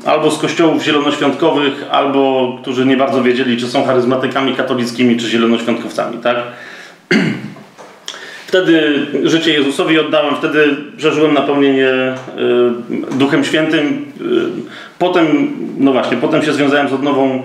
albo 0.05 0.31
z 0.31 0.37
kościołów 0.37 0.83
zielonoświątkowych, 0.83 1.85
albo 1.91 2.57
którzy 2.61 2.85
nie 2.85 2.97
bardzo 2.97 3.23
wiedzieli, 3.23 3.57
czy 3.57 3.67
są 3.67 3.83
charyzmatykami 3.83 4.55
katolickimi, 4.55 5.17
czy 5.17 5.29
zielonoświątkowcami, 5.29 6.17
tak? 6.17 6.37
Wtedy 8.47 9.05
życie 9.23 9.53
Jezusowi 9.53 9.99
oddałem, 9.99 10.35
wtedy 10.35 10.75
przeżyłem 10.97 11.33
napełnienie 11.33 11.89
y, 11.89 13.15
Duchem 13.17 13.43
Świętym. 13.43 14.05
Y, 14.21 14.23
potem, 14.99 15.53
no 15.77 15.91
właśnie, 15.91 16.17
potem 16.17 16.43
się 16.43 16.53
związałem 16.53 16.89
z 16.89 16.93
odnową 16.93 17.43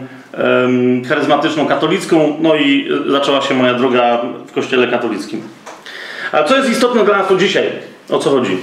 charyzmatyczną 1.09 1.67
katolicką, 1.67 2.37
no 2.41 2.55
i 2.55 2.89
zaczęła 3.09 3.41
się 3.41 3.55
moja 3.55 3.75
droga 3.75 4.23
w 4.47 4.53
kościele 4.53 4.89
katolickim. 4.89 5.43
Ale 6.33 6.49
co 6.49 6.57
jest 6.57 6.71
istotne 6.71 7.05
dla 7.05 7.19
nas 7.19 7.29
tu 7.29 7.37
dzisiaj? 7.37 7.71
O 8.11 8.19
co 8.19 8.31
chodzi? 8.31 8.57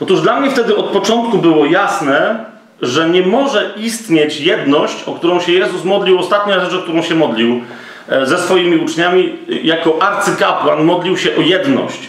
Otóż 0.00 0.20
dla 0.20 0.40
mnie 0.40 0.50
wtedy 0.50 0.76
od 0.76 0.86
początku 0.86 1.38
było 1.38 1.66
jasne, 1.66 2.44
że 2.82 3.10
nie 3.10 3.22
może 3.22 3.74
istnieć 3.76 4.40
jedność, 4.40 5.04
o 5.06 5.12
którą 5.12 5.40
się 5.40 5.52
Jezus 5.52 5.84
modlił, 5.84 6.18
ostatnia 6.18 6.60
rzecz, 6.60 6.74
o 6.74 6.82
którą 6.82 7.02
się 7.02 7.14
modlił, 7.14 7.60
E, 8.08 8.26
ze 8.26 8.38
swoimi 8.38 8.76
uczniami 8.76 9.38
jako 9.62 10.02
arcykapłan 10.02 10.84
modlił 10.84 11.16
się 11.16 11.36
o 11.36 11.40
jedność, 11.40 12.08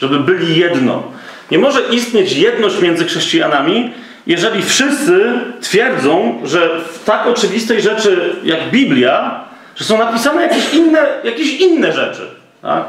żeby 0.00 0.20
byli 0.20 0.56
jedno. 0.56 1.02
Nie 1.50 1.58
może 1.58 1.80
istnieć 1.90 2.32
jedność 2.32 2.80
między 2.80 3.04
chrześcijanami, 3.04 3.90
jeżeli 4.26 4.62
wszyscy 4.62 5.32
twierdzą, 5.60 6.40
że 6.44 6.68
w 6.92 7.04
tak 7.04 7.26
oczywistej 7.26 7.82
rzeczy 7.82 8.36
jak 8.44 8.70
Biblia, 8.70 9.40
że 9.76 9.84
są 9.84 9.98
napisane 9.98 10.42
jakieś 10.42 10.74
inne, 10.74 10.98
jakieś 11.24 11.60
inne 11.60 11.92
rzeczy. 11.92 12.28
Tak? 12.62 12.84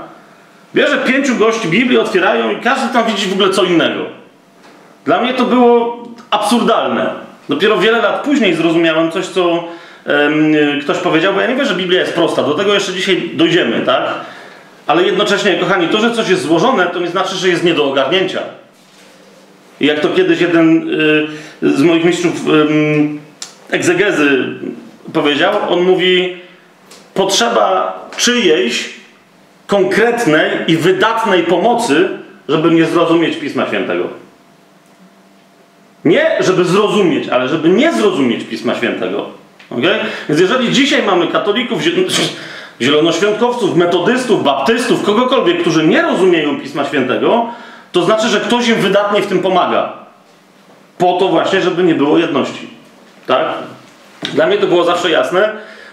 Bierze 0.75 0.97
pięciu 0.97 1.35
gości 1.35 1.67
Biblii, 1.67 1.97
otwierają 1.97 2.51
i 2.51 2.55
każdy 2.55 2.93
tam 2.93 3.05
widzi 3.05 3.29
w 3.29 3.33
ogóle 3.33 3.49
co 3.49 3.63
innego. 3.63 4.05
Dla 5.05 5.21
mnie 5.21 5.33
to 5.33 5.43
było 5.43 6.03
absurdalne. 6.29 7.09
Dopiero 7.49 7.77
wiele 7.77 8.01
lat 8.01 8.21
później 8.23 8.55
zrozumiałem 8.55 9.11
coś, 9.11 9.25
co 9.25 9.63
ktoś 10.81 10.97
powiedział, 10.97 11.33
bo 11.33 11.41
ja 11.41 11.47
nie 11.47 11.55
wiem, 11.55 11.65
że 11.65 11.75
Biblia 11.75 11.99
jest 11.99 12.13
prosta, 12.13 12.43
do 12.43 12.53
tego 12.53 12.73
jeszcze 12.73 12.93
dzisiaj 12.93 13.31
dojdziemy, 13.33 13.81
tak? 13.85 14.03
Ale 14.87 15.03
jednocześnie, 15.03 15.55
kochani, 15.55 15.87
to, 15.87 15.99
że 15.99 16.11
coś 16.11 16.29
jest 16.29 16.41
złożone, 16.41 16.87
to 16.87 16.99
nie 16.99 17.07
znaczy, 17.07 17.35
że 17.35 17.49
jest 17.49 17.63
nie 17.63 17.73
do 17.73 17.85
ogarnięcia. 17.85 18.39
I 19.83 19.85
jak 19.85 19.99
to 19.99 20.09
kiedyś 20.09 20.41
jeden 20.41 20.89
y, 21.63 21.77
z 21.77 21.81
moich 21.81 22.05
mistrzów 22.05 22.33
egzegezy 23.69 24.45
powiedział, 25.13 25.53
on 25.69 25.81
mówi, 25.81 26.37
potrzeba 27.13 27.99
czyjejś 28.17 28.89
konkretnej 29.67 30.51
i 30.67 30.77
wydatnej 30.77 31.43
pomocy, 31.43 32.09
żeby 32.49 32.71
nie 32.71 32.85
zrozumieć 32.85 33.37
Pisma 33.37 33.67
Świętego. 33.67 34.07
Nie, 36.05 36.37
żeby 36.39 36.65
zrozumieć, 36.65 37.29
ale 37.29 37.47
żeby 37.47 37.69
nie 37.69 37.93
zrozumieć 37.93 38.43
Pisma 38.43 38.75
Świętego. 38.75 39.29
Okay? 39.69 39.99
Więc 40.29 40.41
jeżeli 40.41 40.71
dzisiaj 40.71 41.03
mamy 41.03 41.27
katolików, 41.27 41.79
zielonoświątkowców, 42.81 43.75
metodystów, 43.75 44.43
baptystów, 44.43 45.03
kogokolwiek, 45.03 45.61
którzy 45.61 45.87
nie 45.87 46.01
rozumieją 46.01 46.59
Pisma 46.59 46.85
Świętego, 46.85 47.47
to 47.93 48.03
znaczy, 48.03 48.27
że 48.27 48.39
ktoś 48.39 48.67
im 48.67 48.75
wydatnie 48.75 49.21
w 49.21 49.27
tym 49.27 49.39
pomaga. 49.39 49.93
Po 50.97 51.13
to 51.13 51.27
właśnie, 51.27 51.61
żeby 51.61 51.83
nie 51.83 51.95
było 51.95 52.17
jedności. 52.17 52.69
Tak? 53.27 53.45
Dla 54.33 54.47
mnie 54.47 54.57
to 54.57 54.67
było 54.67 54.83
zawsze 54.83 55.09
jasne, 55.09 55.51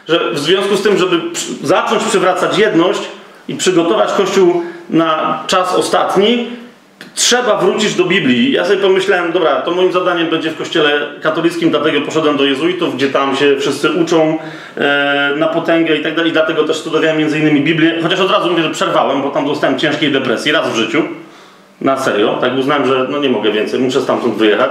że 0.08 0.30
w 0.32 0.38
związku 0.38 0.76
z 0.76 0.82
tym, 0.82 0.98
żeby 0.98 1.20
zacząć 1.62 2.04
przywracać 2.04 2.58
jedność 2.58 3.00
i 3.48 3.54
przygotować 3.54 4.12
Kościół 4.12 4.62
na 4.90 5.38
czas 5.46 5.74
ostatni, 5.74 6.46
trzeba 7.14 7.56
wrócić 7.56 7.94
do 7.94 8.04
Biblii. 8.04 8.52
Ja 8.52 8.64
sobie 8.64 8.78
pomyślałem, 8.78 9.32
dobra, 9.32 9.56
to 9.56 9.70
moim 9.70 9.92
zadaniem 9.92 10.30
będzie 10.30 10.50
w 10.50 10.56
kościele 10.56 11.00
katolickim, 11.22 11.70
dlatego 11.70 12.00
poszedłem 12.00 12.36
do 12.36 12.44
jezuitów, 12.44 12.96
gdzie 12.96 13.08
tam 13.08 13.36
się 13.36 13.56
wszyscy 13.56 13.90
uczą 13.90 14.38
e, 14.76 15.32
na 15.36 15.46
potęgę 15.46 15.96
i 15.96 16.02
tak 16.02 16.14
dalej. 16.14 16.32
Dlatego 16.32 16.64
też 16.64 16.76
studiowałem 16.76 17.18
między 17.18 17.38
innymi 17.38 17.60
Biblię, 17.60 17.98
chociaż 18.02 18.20
od 18.20 18.30
razu 18.30 18.50
mówię, 18.50 18.62
że 18.62 18.70
przerwałem, 18.70 19.22
bo 19.22 19.30
tam 19.30 19.46
dostałem 19.46 19.78
ciężkiej 19.78 20.12
depresji 20.12 20.52
raz 20.52 20.68
w 20.68 20.74
życiu. 20.74 21.02
Na 21.80 21.96
serio, 21.96 22.38
tak 22.40 22.58
uznałem, 22.58 22.86
że 22.86 23.06
no 23.10 23.18
nie 23.18 23.28
mogę 23.28 23.52
więcej, 23.52 23.80
muszę 23.80 24.00
stamtąd 24.00 24.34
wyjechać. 24.34 24.70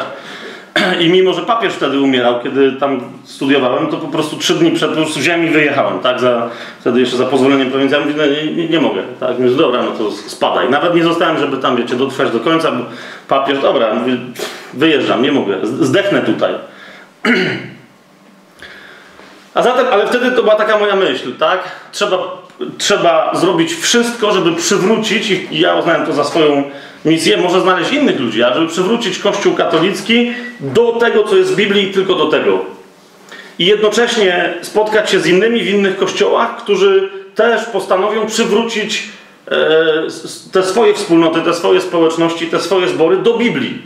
I 1.03 1.09
mimo, 1.09 1.33
że 1.33 1.41
papież 1.41 1.73
wtedy 1.73 1.99
umierał, 1.99 2.39
kiedy 2.43 2.71
tam 2.71 3.01
studiowałem, 3.23 3.87
to 3.87 3.97
po 3.97 4.07
prostu 4.07 4.37
trzy 4.37 4.53
dni 4.53 4.71
przed 4.71 4.91
wziąłem 4.91 5.45
i 5.45 5.49
wyjechałem, 5.49 5.99
tak? 5.99 6.19
Za, 6.19 6.49
wtedy 6.79 6.99
jeszcze 6.99 7.17
za 7.17 7.25
pozwoleniem 7.25 7.69
prowincjalnym 7.69 8.09
mówię, 8.09 8.27
no, 8.27 8.35
nie, 8.35 8.55
nie, 8.55 8.69
nie, 8.69 8.79
mogę, 8.79 9.03
tak? 9.19 9.39
Mówię, 9.39 9.51
dobra, 9.51 9.83
no 9.83 9.91
to 9.91 10.11
spadaj. 10.11 10.69
Nawet 10.69 10.95
nie 10.95 11.03
zostałem, 11.03 11.37
żeby 11.37 11.57
tam, 11.57 11.75
wiecie, 11.75 11.95
dotrwać 11.95 12.31
do 12.31 12.39
końca, 12.39 12.71
bo 12.71 12.83
papież, 13.27 13.59
dobra, 13.59 13.93
mówię, 13.93 14.17
wyjeżdżam, 14.73 15.21
nie 15.21 15.31
mogę, 15.31 15.57
zdechnę 15.63 16.21
tutaj. 16.21 16.53
A 19.53 19.61
zatem, 19.61 19.85
ale 19.91 20.07
wtedy 20.07 20.31
to 20.31 20.43
była 20.43 20.55
taka 20.55 20.79
moja 20.79 20.95
myśl, 20.95 21.33
tak? 21.35 21.59
Trzeba, 21.91 22.17
trzeba 22.77 23.31
zrobić 23.35 23.73
wszystko, 23.73 24.31
żeby 24.31 24.55
przywrócić, 24.55 25.29
i 25.29 25.59
ja 25.59 25.75
uznałem 25.75 26.05
to 26.05 26.13
za 26.13 26.23
swoją 26.23 26.63
misję, 27.05 27.37
może 27.37 27.61
znaleźć 27.61 27.91
innych 27.91 28.19
ludzi, 28.19 28.43
a 28.43 28.53
żeby 28.53 28.67
przywrócić 28.67 29.19
Kościół 29.19 29.53
katolicki 29.53 30.31
do 30.59 30.91
tego, 30.91 31.23
co 31.23 31.35
jest 31.35 31.51
w 31.51 31.55
Biblii, 31.55 31.93
tylko 31.93 32.15
do 32.15 32.25
tego. 32.25 32.65
I 33.59 33.65
jednocześnie 33.65 34.53
spotkać 34.61 35.09
się 35.09 35.19
z 35.19 35.27
innymi 35.27 35.63
w 35.63 35.67
innych 35.67 35.97
kościołach, 35.97 36.57
którzy 36.57 37.09
też 37.35 37.65
postanowią 37.65 38.25
przywrócić 38.25 39.03
e, 39.47 39.57
te 40.51 40.63
swoje 40.63 40.93
wspólnoty, 40.93 41.41
te 41.41 41.53
swoje 41.53 41.81
społeczności, 41.81 42.47
te 42.47 42.59
swoje 42.59 42.87
zbory 42.87 43.17
do 43.17 43.37
Biblii. 43.37 43.81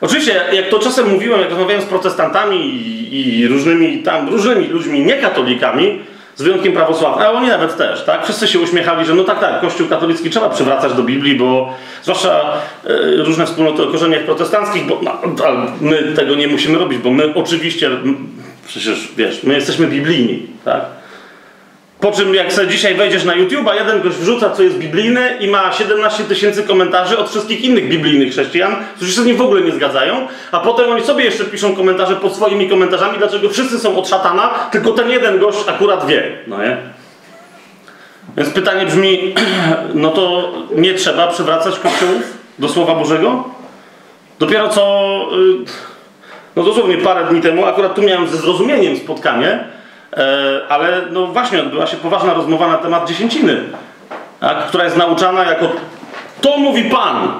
Oczywiście, 0.00 0.40
jak 0.52 0.68
to 0.68 0.78
czasem 0.78 1.10
mówiłem, 1.10 1.40
jak 1.40 1.50
rozmawiałem 1.50 1.82
z 1.82 1.86
protestantami 1.86 2.56
i, 2.56 3.40
i 3.40 3.48
różnymi 3.48 4.02
tam, 4.02 4.28
różnymi 4.28 4.66
ludźmi 4.66 5.00
niekatolikami, 5.00 5.98
z 6.36 6.42
wyjątkiem 6.42 6.72
prawosławnych, 6.72 7.26
ale 7.26 7.38
oni 7.38 7.48
nawet 7.48 7.76
też, 7.76 8.04
tak? 8.04 8.24
Wszyscy 8.24 8.48
się 8.48 8.60
uśmiechali, 8.60 9.06
że 9.06 9.14
no 9.14 9.24
tak, 9.24 9.40
tak, 9.40 9.60
Kościół 9.60 9.88
katolicki 9.88 10.30
trzeba 10.30 10.48
przywracać 10.48 10.92
do 10.92 11.02
Biblii, 11.02 11.34
bo 11.34 11.74
zwłaszcza 12.02 12.40
e, 12.84 12.96
różne 13.16 13.46
wspólnoty 13.46 13.82
o 13.82 13.86
korzeniach 13.86 14.24
protestanckich, 14.24 14.86
bo 14.86 15.00
no, 15.02 15.18
my 15.80 16.12
tego 16.16 16.34
nie 16.34 16.48
musimy 16.48 16.78
robić, 16.78 16.98
bo 16.98 17.10
my 17.10 17.34
oczywiście, 17.34 17.90
przecież 18.66 19.12
wiesz, 19.16 19.42
my 19.42 19.54
jesteśmy 19.54 19.86
biblijni, 19.86 20.46
tak? 20.64 21.01
Po 22.02 22.12
czym 22.12 22.34
jak 22.34 22.52
sobie 22.52 22.68
dzisiaj 22.68 22.94
wejdziesz 22.94 23.24
na 23.24 23.34
YouTube, 23.34 23.68
a 23.68 23.74
jeden 23.74 24.02
gość 24.02 24.16
wrzuca, 24.16 24.50
co 24.50 24.62
jest 24.62 24.78
biblijne 24.78 25.36
i 25.40 25.48
ma 25.48 25.72
17 25.72 26.24
tysięcy 26.24 26.62
komentarzy 26.62 27.18
od 27.18 27.30
wszystkich 27.30 27.64
innych 27.64 27.88
biblijnych 27.88 28.32
chrześcijan, 28.32 28.76
którzy 28.96 29.12
się 29.12 29.22
z 29.22 29.26
nim 29.26 29.36
w 29.36 29.40
ogóle 29.40 29.60
nie 29.60 29.72
zgadzają, 29.72 30.26
a 30.52 30.60
potem 30.60 30.90
oni 30.90 31.02
sobie 31.02 31.24
jeszcze 31.24 31.44
piszą 31.44 31.76
komentarze 31.76 32.16
pod 32.16 32.36
swoimi 32.36 32.68
komentarzami, 32.68 33.18
dlaczego 33.18 33.48
wszyscy 33.48 33.78
są 33.78 33.98
od 33.98 34.08
szatana, 34.08 34.50
tylko 34.70 34.90
ten 34.90 35.10
jeden 35.10 35.38
gość 35.38 35.58
akurat 35.68 36.06
wie, 36.06 36.38
no 36.46 36.62
nie? 36.62 36.76
Więc 38.36 38.50
pytanie 38.50 38.86
brzmi, 38.86 39.34
no 39.94 40.10
to 40.10 40.52
nie 40.76 40.94
trzeba 40.94 41.26
przywracać 41.26 41.78
kościołów 41.78 42.22
do 42.58 42.68
Słowa 42.68 42.94
Bożego? 42.94 43.44
Dopiero 44.38 44.68
co, 44.68 45.08
y, 45.32 45.64
no 46.56 46.62
dosłownie 46.62 46.98
parę 46.98 47.26
dni 47.30 47.40
temu, 47.40 47.66
akurat 47.66 47.94
tu 47.94 48.02
miałem 48.02 48.28
ze 48.28 48.36
zrozumieniem 48.36 48.96
spotkanie, 48.96 49.64
ale 50.68 51.02
no 51.10 51.26
właśnie 51.26 51.60
odbyła 51.60 51.86
się 51.86 51.96
poważna 51.96 52.34
rozmowa 52.34 52.68
na 52.68 52.78
temat 52.78 53.08
dziesięciny, 53.08 53.62
tak, 54.40 54.66
która 54.66 54.84
jest 54.84 54.96
nauczana 54.96 55.44
jako 55.44 55.72
to 56.40 56.58
mówi 56.58 56.84
Pan. 56.84 57.32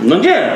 No 0.00 0.16
nie. 0.16 0.50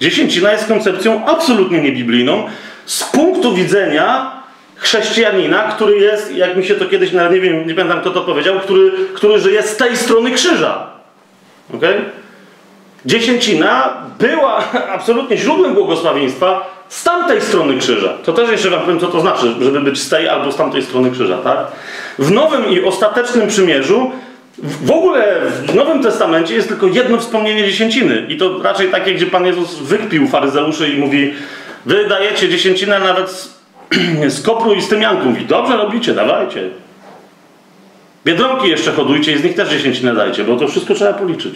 Dziesięcina 0.00 0.52
jest 0.52 0.68
koncepcją 0.68 1.26
absolutnie 1.26 1.80
niebiblijną 1.80 2.46
z 2.86 3.04
punktu 3.04 3.54
widzenia 3.54 4.32
chrześcijanina, 4.76 5.62
który 5.62 5.98
jest, 5.98 6.34
jak 6.34 6.56
mi 6.56 6.64
się 6.64 6.74
to 6.74 6.86
kiedyś, 6.86 7.12
nawet 7.12 7.32
nie 7.32 7.40
wiem, 7.40 7.66
nie 7.66 7.74
pamiętam 7.74 8.00
kto 8.00 8.10
to 8.10 8.20
powiedział, 8.20 8.60
który, 8.60 8.92
który 9.14 9.38
żyje 9.38 9.62
z 9.62 9.76
tej 9.76 9.96
strony 9.96 10.30
krzyża. 10.30 10.86
Okay? 11.74 12.04
Dziesięcina 13.06 13.94
była 14.18 14.64
absolutnie 14.96 15.36
źródłem 15.36 15.74
błogosławieństwa 15.74 16.79
z 16.90 17.04
tamtej 17.04 17.40
strony 17.40 17.78
krzyża. 17.78 18.14
To 18.24 18.32
też 18.32 18.50
jeszcze 18.50 18.70
wam 18.70 18.80
powiem, 18.80 19.00
co 19.00 19.06
to 19.06 19.20
znaczy, 19.20 19.54
żeby 19.60 19.80
być 19.80 20.02
z 20.02 20.08
tej 20.08 20.28
albo 20.28 20.52
z 20.52 20.56
tamtej 20.56 20.82
strony 20.82 21.10
krzyża, 21.10 21.38
tak? 21.38 21.58
W 22.18 22.30
Nowym 22.30 22.70
i 22.70 22.84
Ostatecznym 22.84 23.48
Przymierzu 23.48 24.10
w 24.62 24.90
ogóle 24.90 25.40
w 25.66 25.74
Nowym 25.74 26.02
Testamencie 26.02 26.54
jest 26.54 26.68
tylko 26.68 26.86
jedno 26.86 27.18
wspomnienie 27.18 27.64
dziesięciny. 27.64 28.26
I 28.28 28.36
to 28.36 28.62
raczej 28.62 28.90
takie, 28.90 29.14
gdzie 29.14 29.26
Pan 29.26 29.46
Jezus 29.46 29.78
wykpił 29.78 30.28
faryzeuszy 30.28 30.88
i 30.88 30.98
mówi 30.98 31.34
wy 31.86 32.08
dajecie 32.08 32.48
dziesięcinę 32.48 32.98
nawet 32.98 33.30
z, 33.30 33.60
z 34.36 34.42
kopru 34.42 34.74
i 34.74 34.82
z 34.82 34.88
tymianku. 34.88 35.28
Mówi, 35.28 35.46
dobrze 35.46 35.76
robicie, 35.76 36.14
dawajcie. 36.14 36.68
Biedronki 38.24 38.68
jeszcze 38.68 38.92
hodujcie 38.92 39.32
i 39.32 39.38
z 39.38 39.44
nich 39.44 39.54
też 39.54 39.68
dziesięcinę 39.68 40.14
dajcie, 40.14 40.44
bo 40.44 40.56
to 40.56 40.68
wszystko 40.68 40.94
trzeba 40.94 41.12
policzyć. 41.12 41.54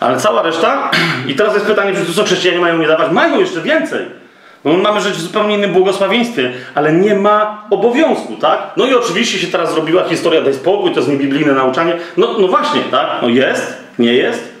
Ale 0.00 0.20
cała 0.20 0.42
reszta, 0.42 0.90
i 1.28 1.34
teraz 1.34 1.54
jest 1.54 1.66
pytanie, 1.66 1.92
czy 1.94 2.06
to 2.06 2.12
co 2.12 2.24
chrześcijanie 2.24 2.60
mają 2.60 2.78
nie 2.78 2.86
dawać? 2.86 3.12
Mają 3.12 3.40
jeszcze 3.40 3.60
więcej. 3.60 4.25
No 4.66 4.76
mamy 4.76 5.00
żyć 5.00 5.14
w 5.14 5.20
zupełnie 5.20 5.54
innym 5.54 5.72
błogosławieństwie, 5.72 6.52
ale 6.74 6.92
nie 6.92 7.14
ma 7.14 7.66
obowiązku, 7.70 8.36
tak? 8.36 8.60
No 8.76 8.86
i 8.86 8.94
oczywiście 8.94 9.38
się 9.38 9.46
teraz 9.46 9.72
zrobiła 9.72 10.04
historia, 10.04 10.40
daj 10.40 10.54
spokój, 10.54 10.90
to 10.90 11.00
jest 11.00 11.10
niebiblijne 11.10 11.52
nauczanie. 11.52 11.96
No, 12.16 12.38
no 12.38 12.48
właśnie, 12.48 12.80
tak? 12.90 13.08
No 13.22 13.28
jest, 13.28 13.76
nie 13.98 14.12
jest. 14.12 14.56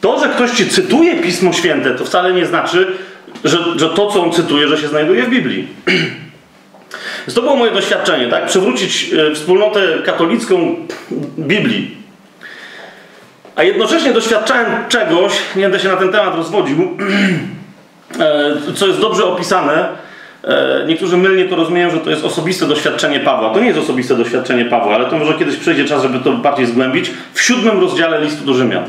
To, 0.00 0.20
że 0.20 0.28
ktoś 0.28 0.50
ci 0.50 0.68
cytuje 0.68 1.16
Pismo 1.16 1.52
Święte, 1.52 1.90
to 1.90 2.04
wcale 2.04 2.32
nie 2.32 2.46
znaczy, 2.46 2.86
że, 3.44 3.58
że 3.76 3.88
to, 3.88 4.10
co 4.10 4.22
on 4.22 4.32
cytuje, 4.32 4.68
że 4.68 4.78
się 4.78 4.88
znajduje 4.88 5.22
w 5.22 5.30
Biblii. 5.30 5.68
Więc 7.26 7.34
to 7.36 7.42
było 7.42 7.56
moje 7.56 7.72
doświadczenie, 7.72 8.28
tak? 8.28 8.46
Przywrócić 8.46 9.10
e, 9.30 9.34
wspólnotę 9.34 9.80
katolicką 10.04 10.76
Biblii. 11.38 11.96
A 13.56 13.62
jednocześnie 13.62 14.12
doświadczałem 14.12 14.66
czegoś, 14.88 15.32
nie 15.56 15.62
będę 15.62 15.80
się 15.80 15.88
na 15.88 15.96
ten 15.96 16.12
temat 16.12 16.34
rozwodził, 16.34 16.76
co 18.74 18.86
jest 18.86 19.00
dobrze 19.00 19.24
opisane. 19.24 19.88
E, 20.44 20.84
niektórzy 20.86 21.16
mylnie 21.16 21.44
to 21.44 21.56
rozumieją, 21.56 21.90
że 21.90 21.98
to 21.98 22.10
jest 22.10 22.24
osobiste 22.24 22.66
doświadczenie 22.66 23.20
Pawła. 23.20 23.50
To 23.50 23.60
nie 23.60 23.66
jest 23.66 23.78
osobiste 23.78 24.16
doświadczenie 24.16 24.64
Pawła, 24.64 24.94
ale 24.94 25.04
to 25.04 25.18
może 25.18 25.34
kiedyś 25.34 25.56
przyjdzie 25.56 25.84
czas, 25.84 26.02
żeby 26.02 26.18
to 26.18 26.32
bardziej 26.32 26.66
zgłębić. 26.66 27.10
W 27.32 27.40
siódmym 27.40 27.80
rozdziale 27.80 28.20
listu 28.20 28.44
do 28.44 28.54
Rzymian. 28.54 28.84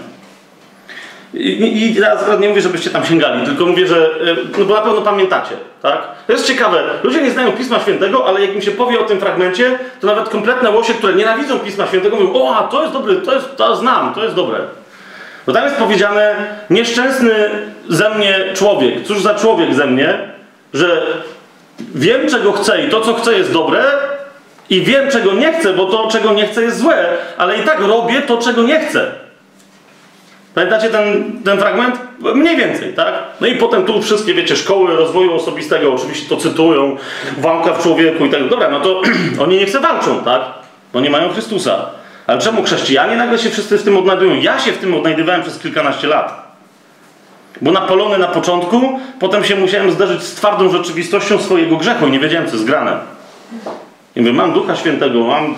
I, 1.33 1.91
i 1.91 1.95
teraz 1.95 2.39
nie 2.39 2.49
mówię, 2.49 2.61
żebyście 2.61 2.89
tam 2.89 3.05
sięgali, 3.05 3.45
tylko 3.45 3.65
mówię, 3.65 3.88
że 3.88 4.05
e, 4.05 4.35
no 4.57 4.65
bo 4.65 4.75
na 4.75 4.81
pewno 4.81 5.01
pamiętacie, 5.01 5.55
tak? 5.81 6.07
To 6.27 6.33
jest 6.33 6.47
ciekawe. 6.47 6.83
Ludzie 7.03 7.21
nie 7.21 7.31
znają 7.31 7.51
Pisma 7.51 7.79
Świętego, 7.79 8.27
ale 8.27 8.41
jak 8.41 8.55
im 8.55 8.61
się 8.61 8.71
powie 8.71 8.99
o 8.99 9.03
tym 9.03 9.19
fragmencie, 9.19 9.79
to 10.01 10.07
nawet 10.07 10.29
kompletne 10.29 10.71
łosie, 10.71 10.93
które 10.93 11.13
nienawidzą 11.13 11.59
Pisma 11.59 11.88
Świętego, 11.88 12.15
mówią: 12.15 12.33
O, 12.33 12.55
a 12.55 12.63
to 12.63 12.81
jest 12.81 12.93
dobre, 12.93 13.15
to 13.15 13.33
jest, 13.33 13.55
to 13.55 13.75
znam, 13.75 14.13
to 14.13 14.23
jest 14.23 14.35
dobre. 14.35 14.59
Bo 15.47 15.53
tam 15.53 15.63
jest 15.63 15.75
powiedziane, 15.75 16.36
nieszczęsny 16.69 17.31
ze 17.89 18.10
mnie 18.10 18.45
człowiek. 18.53 19.03
Cóż 19.03 19.21
za 19.21 19.36
człowiek 19.36 19.73
ze 19.73 19.86
mnie, 19.86 20.19
że 20.73 21.01
wiem, 21.79 22.29
czego 22.29 22.51
chcę 22.51 22.86
i 22.86 22.89
to, 22.89 23.01
co 23.01 23.13
chcę, 23.13 23.38
jest 23.38 23.53
dobre, 23.53 23.84
i 24.69 24.81
wiem, 24.81 25.12
czego 25.12 25.34
nie 25.34 25.53
chcę, 25.53 25.73
bo 25.73 25.86
to, 25.86 26.08
czego 26.12 26.34
nie 26.34 26.47
chcę, 26.47 26.62
jest 26.62 26.79
złe, 26.79 27.08
ale 27.38 27.58
i 27.58 27.63
tak 27.63 27.79
robię 27.79 28.21
to, 28.21 28.38
czego 28.38 28.63
nie 28.63 28.79
chcę. 28.79 29.12
Pamiętacie 30.55 30.89
ten, 30.89 31.34
ten 31.45 31.58
fragment? 31.60 31.95
Mniej 32.36 32.58
więcej, 32.58 32.93
tak? 32.93 33.13
No 33.41 33.47
i 33.47 33.55
potem 33.55 33.86
tu 33.86 34.01
wszystkie, 34.01 34.34
wiecie, 34.34 34.55
szkoły 34.55 34.95
rozwoju 34.95 35.34
osobistego 35.34 35.93
oczywiście 35.93 36.29
to 36.29 36.38
cytują, 36.38 36.97
walka 37.38 37.73
w 37.73 37.84
człowieku 37.84 38.25
i 38.25 38.29
tak 38.29 38.49
Dobra, 38.49 38.69
no 38.69 38.79
to 38.79 39.01
oni 39.43 39.58
nie 39.58 39.65
chcą 39.65 39.81
walczą, 39.81 40.23
tak? 40.23 40.41
Bo 40.93 41.01
nie 41.01 41.10
mają 41.10 41.29
Chrystusa. 41.29 41.86
Ale 42.27 42.41
czemu 42.41 42.63
chrześcijanie 42.63 43.15
nagle 43.15 43.39
się 43.39 43.49
wszyscy 43.49 43.77
w 43.77 43.83
tym 43.83 43.97
odnajdują? 43.97 44.35
Ja 44.35 44.59
się 44.59 44.71
w 44.71 44.77
tym 44.77 44.95
odnajdywałem 44.95 45.41
przez 45.41 45.59
kilkanaście 45.59 46.07
lat. 46.07 46.45
Bo 47.61 47.71
napolony 47.71 48.17
na 48.17 48.27
początku, 48.27 48.99
potem 49.19 49.43
się 49.43 49.55
musiałem 49.55 49.91
zderzyć 49.91 50.23
z 50.23 50.35
twardą 50.35 50.69
rzeczywistością 50.69 51.39
swojego 51.39 51.77
grzechu 51.77 52.07
i 52.07 52.11
nie 52.11 52.19
wiedziałem, 52.19 52.47
co 52.47 52.53
jest 52.53 52.65
grane. 52.65 52.97
I 54.15 54.19
mówię, 54.19 54.33
mam 54.33 54.53
Ducha 54.53 54.75
Świętego, 54.75 55.23
mam, 55.23 55.55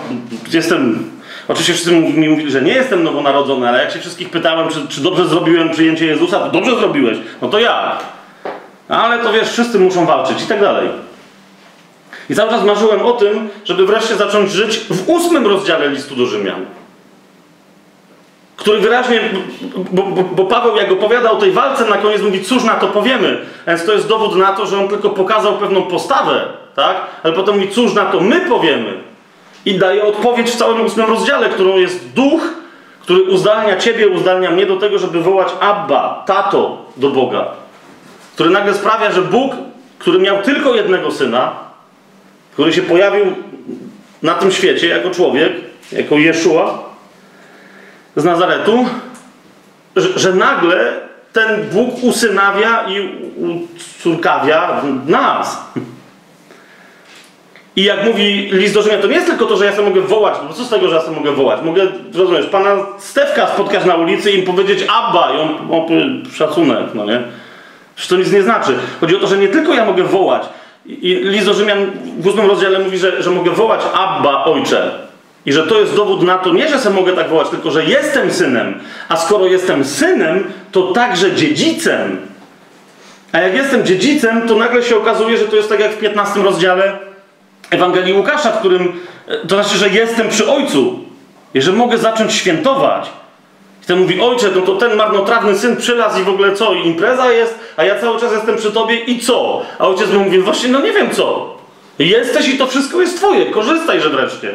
jestem... 0.52 1.10
Oczywiście 1.48 1.72
wszyscy 1.72 1.92
mi 1.92 2.28
mówili, 2.28 2.50
że 2.50 2.62
nie 2.62 2.72
jestem 2.72 3.04
nowonarodzony, 3.04 3.68
ale 3.68 3.78
jak 3.84 3.92
się 3.92 3.98
wszystkich 3.98 4.30
pytałem, 4.30 4.68
czy, 4.68 4.88
czy 4.88 5.00
dobrze 5.00 5.26
zrobiłem 5.26 5.70
przyjęcie 5.70 6.06
Jezusa, 6.06 6.40
to 6.40 6.50
dobrze 6.50 6.76
zrobiłeś. 6.76 7.18
No 7.42 7.48
to 7.48 7.58
ja. 7.58 7.98
Ale 8.88 9.18
to 9.18 9.32
wiesz, 9.32 9.48
wszyscy 9.48 9.78
muszą 9.78 10.06
walczyć 10.06 10.42
i 10.42 10.46
tak 10.46 10.60
dalej. 10.60 10.88
I 12.30 12.34
cały 12.34 12.50
czas 12.50 12.64
marzyłem 12.64 13.02
o 13.02 13.12
tym, 13.12 13.48
żeby 13.64 13.86
wreszcie 13.86 14.16
zacząć 14.16 14.52
żyć 14.52 14.78
w 14.78 15.08
ósmym 15.08 15.46
rozdziale 15.46 15.88
listu 15.88 16.16
do 16.16 16.26
Rzymian. 16.26 16.66
Który 18.56 18.78
wyraźnie, 18.78 19.20
bo, 19.92 20.02
bo, 20.02 20.22
bo, 20.22 20.44
Paweł 20.44 20.76
jak 20.76 20.92
opowiada 20.92 21.30
o 21.30 21.36
tej 21.36 21.50
walce, 21.50 21.84
na 21.84 21.96
koniec 21.96 22.22
mówi, 22.22 22.44
cóż 22.44 22.64
na 22.64 22.74
to 22.74 22.86
powiemy. 22.86 23.38
Więc 23.66 23.84
to 23.84 23.92
jest 23.92 24.08
dowód 24.08 24.36
na 24.36 24.52
to, 24.52 24.66
że 24.66 24.78
on 24.78 24.88
tylko 24.88 25.10
pokazał 25.10 25.52
pewną 25.52 25.82
postawę, 25.82 26.44
tak? 26.76 26.96
Ale 27.22 27.32
potem 27.32 27.54
mówi, 27.54 27.68
cóż 27.68 27.94
na 27.94 28.04
to 28.04 28.20
my 28.20 28.40
powiemy. 28.40 28.94
I 29.64 29.78
daje 29.78 30.04
odpowiedź 30.04 30.50
w 30.50 30.56
całym 30.56 30.80
ósmym 30.80 31.06
rozdziale, 31.06 31.48
którą 31.48 31.76
jest 31.76 32.12
duch, 32.12 32.40
który 33.02 33.22
uzdalnia 33.22 33.76
ciebie, 33.76 34.08
uzdalnia 34.08 34.50
mnie 34.50 34.66
do 34.66 34.76
tego, 34.76 34.98
żeby 34.98 35.20
wołać 35.20 35.48
Abba, 35.60 36.22
tato 36.26 36.86
do 36.96 37.10
Boga. 37.10 37.46
Który 38.34 38.50
nagle 38.50 38.74
sprawia, 38.74 39.10
że 39.12 39.22
Bóg, 39.22 39.52
który 39.98 40.18
miał 40.18 40.42
tylko 40.42 40.74
jednego 40.74 41.10
syna, 41.10 41.67
który 42.58 42.72
się 42.72 42.82
pojawił 42.82 43.24
na 44.22 44.34
tym 44.34 44.52
świecie 44.52 44.88
jako 44.88 45.10
człowiek, 45.10 45.52
jako 45.92 46.18
Jeszua 46.18 46.84
z 48.16 48.24
Nazaretu, 48.24 48.86
że, 49.96 50.18
że 50.18 50.32
nagle 50.32 50.92
ten 51.32 51.68
Bóg 51.72 52.04
usynawia 52.04 52.84
i 52.88 53.08
ucórkawia 53.36 54.82
nas. 55.06 55.64
I 57.76 57.84
jak 57.84 58.04
mówi 58.04 58.48
list 58.52 58.74
do 58.74 58.82
Rzymian, 58.82 59.00
to 59.00 59.06
nie 59.06 59.14
jest 59.14 59.26
tylko 59.26 59.46
to, 59.46 59.56
że 59.56 59.64
ja 59.64 59.72
sobie 59.72 59.88
mogę 59.88 60.00
wołać, 60.00 60.34
bo 60.48 60.54
co 60.54 60.64
z 60.64 60.70
tego, 60.70 60.88
że 60.88 60.94
ja 60.94 61.02
sobie 61.02 61.16
mogę 61.16 61.32
wołać? 61.32 61.62
Mogę, 61.62 61.86
rozumiesz, 62.14 62.46
pana 62.46 62.76
Stefka 62.98 63.46
spotkać 63.46 63.84
na 63.84 63.94
ulicy 63.94 64.30
i 64.30 64.38
im 64.38 64.44
powiedzieć 64.44 64.86
Abba 64.88 65.32
i 65.32 65.36
on, 65.36 65.48
on 65.70 66.22
szacunek, 66.32 66.94
no 66.94 67.04
nie? 67.04 67.22
Przecież 67.94 68.08
to 68.08 68.16
nic 68.16 68.32
nie 68.32 68.42
znaczy. 68.42 68.74
Chodzi 69.00 69.16
o 69.16 69.18
to, 69.18 69.26
że 69.26 69.38
nie 69.38 69.48
tylko 69.48 69.74
ja 69.74 69.84
mogę 69.84 70.04
wołać. 70.04 70.42
I 70.88 71.40
Rzymian 71.54 71.90
w 72.18 72.26
ósmym 72.26 72.46
rozdziale 72.46 72.78
mówi, 72.78 72.98
że, 72.98 73.22
że 73.22 73.30
mogę 73.30 73.50
wołać 73.50 73.80
Abba, 73.94 74.44
ojcze. 74.44 74.90
I 75.46 75.52
że 75.52 75.66
to 75.66 75.80
jest 75.80 75.94
dowód 75.94 76.22
na 76.22 76.38
to, 76.38 76.52
nie 76.52 76.68
że 76.68 76.78
sobie 76.78 76.96
mogę 76.96 77.12
tak 77.12 77.28
wołać, 77.28 77.48
tylko 77.48 77.70
że 77.70 77.84
jestem 77.84 78.32
synem. 78.32 78.80
A 79.08 79.16
skoro 79.16 79.46
jestem 79.46 79.84
synem, 79.84 80.44
to 80.72 80.82
także 80.82 81.32
dziedzicem. 81.32 82.16
A 83.32 83.38
jak 83.38 83.54
jestem 83.54 83.84
dziedzicem, 83.84 84.48
to 84.48 84.54
nagle 84.54 84.82
się 84.82 84.96
okazuje, 84.96 85.36
że 85.36 85.44
to 85.44 85.56
jest 85.56 85.68
tak 85.68 85.80
jak 85.80 85.92
w 85.92 85.98
15 85.98 86.42
rozdziale 86.42 86.98
Ewangelii 87.70 88.12
Łukasza, 88.12 88.52
w 88.52 88.58
którym 88.58 88.92
to 89.48 89.62
znaczy, 89.62 89.78
że 89.78 89.88
jestem 89.88 90.28
przy 90.28 90.50
Ojcu 90.50 91.04
i 91.54 91.62
że 91.62 91.72
mogę 91.72 91.98
zacząć 91.98 92.32
świętować. 92.32 93.10
Ten 93.88 93.98
mówi, 93.98 94.20
ojcze, 94.20 94.50
no 94.56 94.62
to 94.62 94.74
ten 94.74 94.96
marnotrawny 94.96 95.54
syn 95.54 95.76
przylazł 95.76 96.20
i 96.20 96.24
w 96.24 96.28
ogóle 96.28 96.52
co? 96.52 96.74
I 96.74 96.86
impreza 96.86 97.32
jest, 97.32 97.58
a 97.76 97.84
ja 97.84 98.00
cały 98.00 98.20
czas 98.20 98.32
jestem 98.32 98.56
przy 98.56 98.72
tobie 98.72 98.96
i 98.96 99.20
co? 99.20 99.62
A 99.78 99.86
ojciec 99.86 100.12
mu 100.12 100.20
mówi, 100.20 100.38
właśnie 100.38 100.68
no 100.68 100.80
nie 100.80 100.92
wiem 100.92 101.10
co. 101.10 101.56
Jesteś 101.98 102.48
i 102.48 102.58
to 102.58 102.66
wszystko 102.66 103.00
jest 103.00 103.16
twoje, 103.16 103.46
korzystajże 103.46 104.10
wreszcie. 104.10 104.54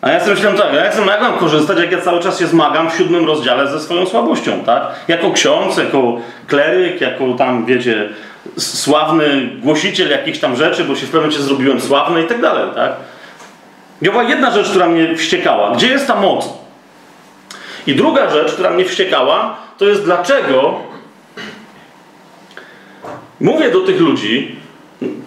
A 0.00 0.10
ja 0.10 0.20
sobie 0.20 0.34
myślałem 0.34 0.58
tak, 0.58 0.74
jak, 0.74 1.06
jak 1.06 1.20
mam 1.20 1.38
korzystać, 1.38 1.78
jak 1.78 1.92
ja 1.92 2.00
cały 2.00 2.20
czas 2.20 2.38
się 2.38 2.46
zmagam 2.46 2.90
w 2.90 2.94
siódmym 2.94 3.26
rozdziale 3.26 3.68
ze 3.68 3.80
swoją 3.80 4.06
słabością, 4.06 4.60
tak? 4.66 4.82
Jako 5.08 5.30
ksiądz, 5.30 5.76
jako 5.76 6.16
kleryk, 6.46 7.00
jako 7.00 7.34
tam, 7.38 7.66
wiecie, 7.66 8.08
sławny 8.58 9.50
głosiciel 9.62 10.10
jakichś 10.10 10.38
tam 10.38 10.56
rzeczy, 10.56 10.84
bo 10.84 10.94
się 10.94 11.06
w 11.06 11.10
pewnym 11.10 11.22
momencie 11.22 11.42
zrobiłem 11.42 11.80
sławny 11.80 12.22
i 12.22 12.26
tak 12.26 12.40
dalej, 12.40 12.64
tak? 12.74 12.92
I 14.02 14.04
była 14.04 14.22
jedna 14.22 14.50
rzecz, 14.50 14.68
która 14.70 14.86
mnie 14.86 15.16
wściekała. 15.16 15.70
Gdzie 15.70 15.86
jest 15.86 16.06
ta 16.06 16.20
moc? 16.20 16.67
I 17.88 17.94
druga 17.94 18.30
rzecz, 18.30 18.52
która 18.52 18.70
mnie 18.70 18.84
wściekała, 18.84 19.56
to 19.78 19.84
jest 19.84 20.04
dlaczego 20.04 20.74
mówię 23.40 23.70
do 23.70 23.80
tych 23.80 24.00
ludzi, 24.00 24.56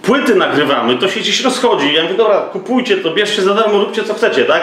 płyty 0.02 0.36
nagrywamy, 0.36 0.96
to 0.96 1.08
się 1.08 1.20
gdzieś 1.20 1.44
rozchodzi. 1.44 1.94
Ja 1.94 2.04
mówię, 2.04 2.16
dobra, 2.16 2.42
kupujcie 2.42 2.98
to, 2.98 3.12
bierzcie 3.12 3.42
za 3.42 3.54
darmo, 3.54 3.80
róbcie 3.80 4.04
co 4.04 4.14
chcecie, 4.14 4.46
tak? 4.46 4.62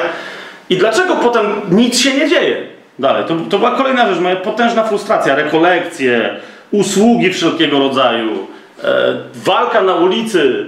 I 0.70 0.76
dlaczego 0.76 1.16
potem 1.16 1.46
nic 1.70 1.98
się 1.98 2.14
nie 2.14 2.28
dzieje? 2.28 2.66
Dalej, 2.98 3.24
to, 3.28 3.36
to 3.50 3.58
była 3.58 3.70
kolejna 3.70 4.08
rzecz, 4.08 4.20
moja 4.20 4.36
potężna 4.36 4.84
frustracja, 4.84 5.34
rekolekcje, 5.34 6.36
usługi 6.70 7.32
wszelkiego 7.32 7.78
rodzaju, 7.78 8.46
e, 8.84 9.16
walka 9.34 9.82
na 9.82 9.94
ulicy, 9.94 10.66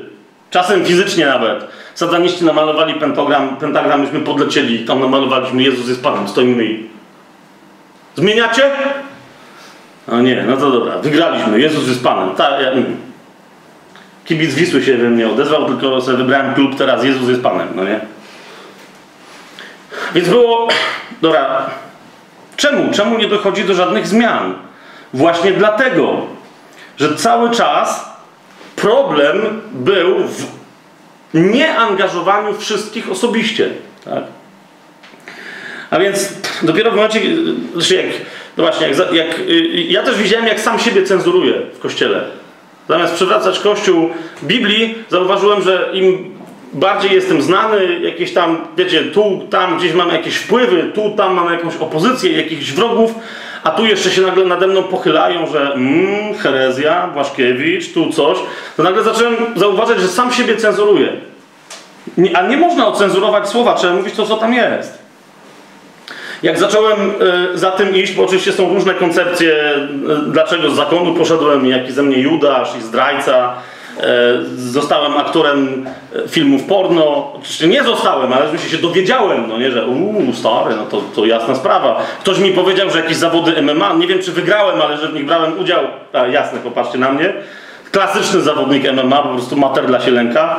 czasem 0.51 0.85
fizycznie 0.85 1.27
nawet. 1.27 1.65
Sataniści 1.95 2.45
namalowali 2.45 2.95
pentagram, 2.95 3.57
pentagram, 3.57 4.01
myśmy 4.01 4.21
podlecieli, 4.21 4.79
tam 4.79 5.01
namalowaliśmy 5.01 5.63
Jezus 5.63 5.89
jest 5.89 6.03
Panem, 6.03 6.29
stoimy 6.29 6.65
i... 6.65 6.90
Zmieniacie? 8.17 8.71
No 10.09 10.23
nie, 10.23 10.45
no 10.49 10.57
to 10.57 10.71
dobra, 10.71 10.99
wygraliśmy, 10.99 11.61
Jezus 11.61 11.89
jest 11.89 12.05
Panem. 12.05 12.35
Ta, 12.37 12.61
ja, 12.61 12.71
mm. 12.71 12.97
Kibic 14.25 14.55
Wisły 14.55 14.83
się 14.83 14.97
we 14.97 15.11
mnie 15.11 15.29
odezwał, 15.29 15.67
tylko 15.67 16.01
sobie 16.01 16.17
wybrałem 16.17 16.55
klub 16.55 16.79
teraz, 16.79 17.05
Jezus 17.05 17.29
jest 17.29 17.43
Panem, 17.43 17.69
no 17.75 17.85
nie? 17.85 18.01
Więc 20.15 20.29
było, 20.29 20.69
dobra, 21.23 21.71
czemu? 22.57 22.93
Czemu 22.93 23.19
nie 23.19 23.29
dochodzi 23.29 23.65
do 23.65 23.75
żadnych 23.75 24.07
zmian? 24.07 24.55
Właśnie 25.15 25.53
dlatego, 25.53 26.27
że 26.97 27.17
cały 27.17 27.51
czas 27.51 28.11
problem 28.77 29.61
był 29.73 30.19
w 30.19 30.47
nieangażowaniu 31.35 32.55
wszystkich 32.55 33.11
osobiście. 33.11 33.71
Tak? 34.05 34.23
A 35.91 35.99
więc 35.99 36.33
dopiero 36.63 36.91
w 36.91 36.95
momencie, 36.95 37.21
znaczy 37.73 37.95
jak, 37.95 38.07
no 38.57 38.65
właśnie, 38.65 38.89
jak, 38.89 39.13
jak, 39.13 39.27
ja 39.89 40.03
też 40.03 40.17
widziałem, 40.17 40.47
jak 40.47 40.61
sam 40.61 40.79
siebie 40.79 41.03
cenzuruję 41.03 41.53
w 41.75 41.79
kościele. 41.79 42.25
Zamiast 42.89 43.15
przywracać 43.15 43.59
kościół 43.59 44.11
Biblii, 44.43 44.95
zauważyłem, 45.09 45.63
że 45.63 45.91
im 45.93 46.35
bardziej 46.73 47.13
jestem 47.13 47.43
znany, 47.43 48.01
jakieś 48.01 48.33
tam, 48.33 48.59
wiecie, 48.77 49.03
tu, 49.03 49.47
tam 49.51 49.79
gdzieś 49.79 49.93
mam 49.93 50.09
jakieś 50.09 50.37
wpływy, 50.37 50.91
tu, 50.95 51.11
tam 51.17 51.35
mam 51.35 51.53
jakąś 51.53 51.77
opozycję, 51.77 52.33
jakichś 52.33 52.73
wrogów, 52.73 53.15
a 53.65 53.71
tu 53.71 53.87
jeszcze 53.87 54.11
się 54.11 54.23
nagle 54.23 54.45
nade 54.45 54.67
mną 54.67 54.83
pochylają, 54.83 55.47
że 55.47 55.73
mmm, 55.75 56.35
herezja, 56.35 57.07
Błaszkiewicz, 57.07 57.93
tu 57.93 58.13
coś, 58.13 58.39
to 58.77 58.83
nagle 58.83 59.03
zacząłem 59.03 59.37
zauważać, 59.57 60.01
że 60.01 60.09
sam 60.09 60.33
siebie 60.33 60.57
cenzuruję. 60.57 61.13
A 62.35 62.43
nie 62.43 62.57
można 62.57 62.87
ocenzurować 62.87 63.49
słowa, 63.49 63.75
trzeba 63.75 63.95
mówić 63.95 64.15
to, 64.15 64.27
co 64.27 64.37
tam 64.37 64.55
jest. 64.55 65.00
Jak 66.43 66.59
zacząłem 66.59 67.11
y, 67.55 67.59
za 67.59 67.71
tym 67.71 67.97
iść, 67.97 68.13
bo 68.13 68.25
oczywiście 68.25 68.53
są 68.53 68.75
różne 68.75 68.95
koncepcje, 68.95 69.53
y, 70.29 70.31
dlaczego 70.33 70.71
z 70.71 70.77
zakonu 70.77 71.15
poszedłem, 71.15 71.67
jaki 71.67 71.93
ze 71.93 72.03
mnie 72.03 72.19
Judasz 72.19 72.77
i 72.79 72.83
zdrajca, 72.83 73.55
E, 74.03 74.33
zostałem 74.57 75.17
aktorem 75.17 75.87
filmów 76.29 76.65
porno. 76.65 77.33
Oczywiście 77.35 77.69
nie 77.69 77.85
zostałem, 77.85 78.33
ale 78.33 78.45
oczywiście 78.45 78.77
się 78.77 78.83
dowiedziałem, 78.83 79.49
no 79.49 79.59
nie, 79.59 79.71
że 79.71 79.87
uuu, 79.87 80.33
stary, 80.33 80.77
no 80.77 80.87
to, 80.87 81.03
to 81.15 81.27
jasna 81.27 81.55
sprawa. 81.55 82.03
Ktoś 82.21 82.39
mi 82.39 82.51
powiedział, 82.51 82.91
że 82.91 83.01
jakieś 83.01 83.17
zawody 83.17 83.63
MMA, 83.63 83.93
nie 83.93 84.07
wiem 84.07 84.19
czy 84.23 84.33
wygrałem, 84.33 84.83
ale 84.83 84.99
że 84.99 85.09
w 85.09 85.15
nich 85.15 85.27
brałem 85.27 85.59
udział. 85.59 85.85
A, 86.13 86.27
jasne, 86.27 86.59
popatrzcie 86.59 86.99
na 86.99 87.13
mnie. 87.13 87.33
Klasyczny 87.93 88.41
zawodnik 88.41 88.93
MMA, 88.93 89.23
po 89.23 89.29
prostu 89.29 89.57
mater 89.57 89.87
dla 89.87 90.01
się 90.01 90.11
lęka. 90.11 90.57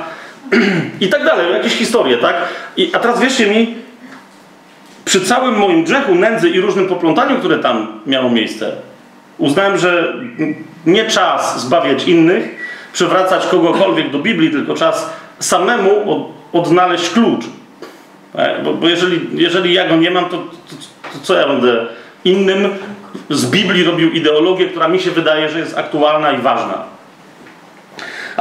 I 1.01 1.07
tak 1.07 1.25
dalej, 1.25 1.51
jakieś 1.53 1.73
historie, 1.73 2.17
tak? 2.17 2.35
I, 2.77 2.91
a 2.93 2.99
teraz 2.99 3.19
wierzcie 3.19 3.47
mi, 3.47 3.75
przy 5.05 5.21
całym 5.21 5.57
moim 5.57 5.83
grzechu, 5.83 6.15
nędzy 6.15 6.49
i 6.49 6.61
różnym 6.61 6.87
poplątaniu, 6.87 7.39
które 7.39 7.59
tam 7.59 7.87
miało 8.05 8.29
miejsce, 8.29 8.71
uznałem, 9.37 9.77
że 9.77 10.13
nie 10.85 11.05
czas 11.05 11.61
zbawiać 11.61 12.07
innych, 12.07 12.55
przywracać 12.93 13.47
kogokolwiek 13.47 14.11
do 14.11 14.19
Biblii, 14.19 14.51
tylko 14.51 14.73
czas 14.73 15.09
samemu 15.39 16.11
od, 16.11 16.27
odnaleźć 16.53 17.09
klucz. 17.09 17.45
E, 18.35 18.63
bo, 18.63 18.73
bo, 18.73 18.89
jeżeli, 18.89 19.29
jeżeli 19.33 19.73
ja 19.73 19.89
go 19.89 19.95
nie 19.95 20.11
mam, 20.11 20.25
to, 20.25 20.37
to, 20.37 20.75
to, 21.13 21.19
co 21.23 21.33
ja 21.33 21.47
będę 21.47 21.85
innym 22.25 22.69
z 23.29 23.45
Biblii 23.45 23.83
robił 23.83 24.11
ideologię, 24.11 24.65
która 24.65 24.87
mi 24.87 24.99
się 24.99 25.11
wydaje, 25.11 25.49
że 25.49 25.59
jest 25.59 25.77
aktualna 25.77 26.31
i 26.31 26.37
ważna. 26.37 26.83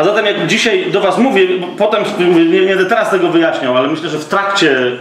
A 0.01 0.05
zatem 0.05 0.27
jak 0.27 0.47
dzisiaj 0.47 0.91
do 0.91 1.01
Was 1.01 1.19
mówię, 1.19 1.47
potem 1.79 2.05
nie, 2.51 2.67
będę 2.67 2.87
teraz 2.87 3.11
tego 3.11 3.29
wyjaśniał, 3.29 3.77
ale 3.77 3.89
myślę, 3.89 4.09
że 4.09 4.19
w 4.19 4.25
trakcie 4.25 4.71
y, 4.71 4.99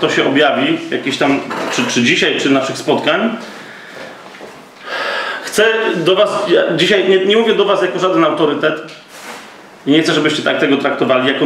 to 0.00 0.10
się 0.10 0.26
objawi, 0.26 0.78
jakieś 0.90 1.18
tam, 1.18 1.40
czy, 1.72 1.82
czy 1.86 2.02
dzisiaj, 2.02 2.40
czy 2.40 2.50
naszych 2.50 2.78
spotkań, 2.78 3.30
Chcę 5.42 5.64
do 5.96 6.16
Was, 6.16 6.30
ja 6.48 6.76
dzisiaj 6.76 7.08
nie, 7.08 7.26
nie, 7.26 7.36
mówię 7.36 7.54
do 7.54 7.64
Was 7.64 7.82
jako 7.82 7.98
żaden 7.98 8.24
autorytet 8.24 8.82
i 9.86 9.90
nie 9.90 10.02
chcę, 10.02 10.12
żebyście 10.12 10.42
tak 10.42 10.58
tego 10.58 10.76
traktowali 10.76 11.28
jako, 11.28 11.44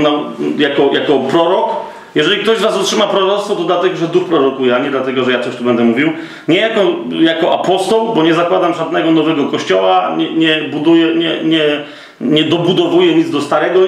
jako, 0.59 0.91
jako 0.93 1.19
prorok. 1.19 1.71
Jeżeli 2.15 2.43
ktoś 2.43 2.59
z 2.59 2.63
Was 2.63 2.77
otrzyma 2.77 3.07
proroctwo, 3.07 3.57
to 3.57 3.65
dlatego, 3.65 3.97
że 3.97 4.09
duch 4.09 4.29
prorokuje, 4.29 4.77
a 4.77 4.79
nie 4.79 4.91
dlatego, 4.91 5.25
że 5.25 5.33
ja 5.33 5.41
coś 5.41 5.57
tu 5.57 5.65
będę 5.65 5.85
mówił. 5.85 6.13
Nie 6.49 6.61
jako, 6.61 6.81
jako 7.11 7.61
apostoł, 7.61 8.15
bo 8.15 8.23
nie 8.23 8.35
zakładam 8.35 8.75
żadnego 8.75 9.11
nowego 9.11 9.49
kościoła, 9.49 10.15
nie, 10.17 10.35
nie 10.35 10.63
buduję, 10.63 11.15
nie, 11.15 11.45
nie, 11.45 11.85
nie 12.21 12.45
dobudowuję 12.45 13.15
nic 13.15 13.31
do 13.31 13.41
starego. 13.41 13.81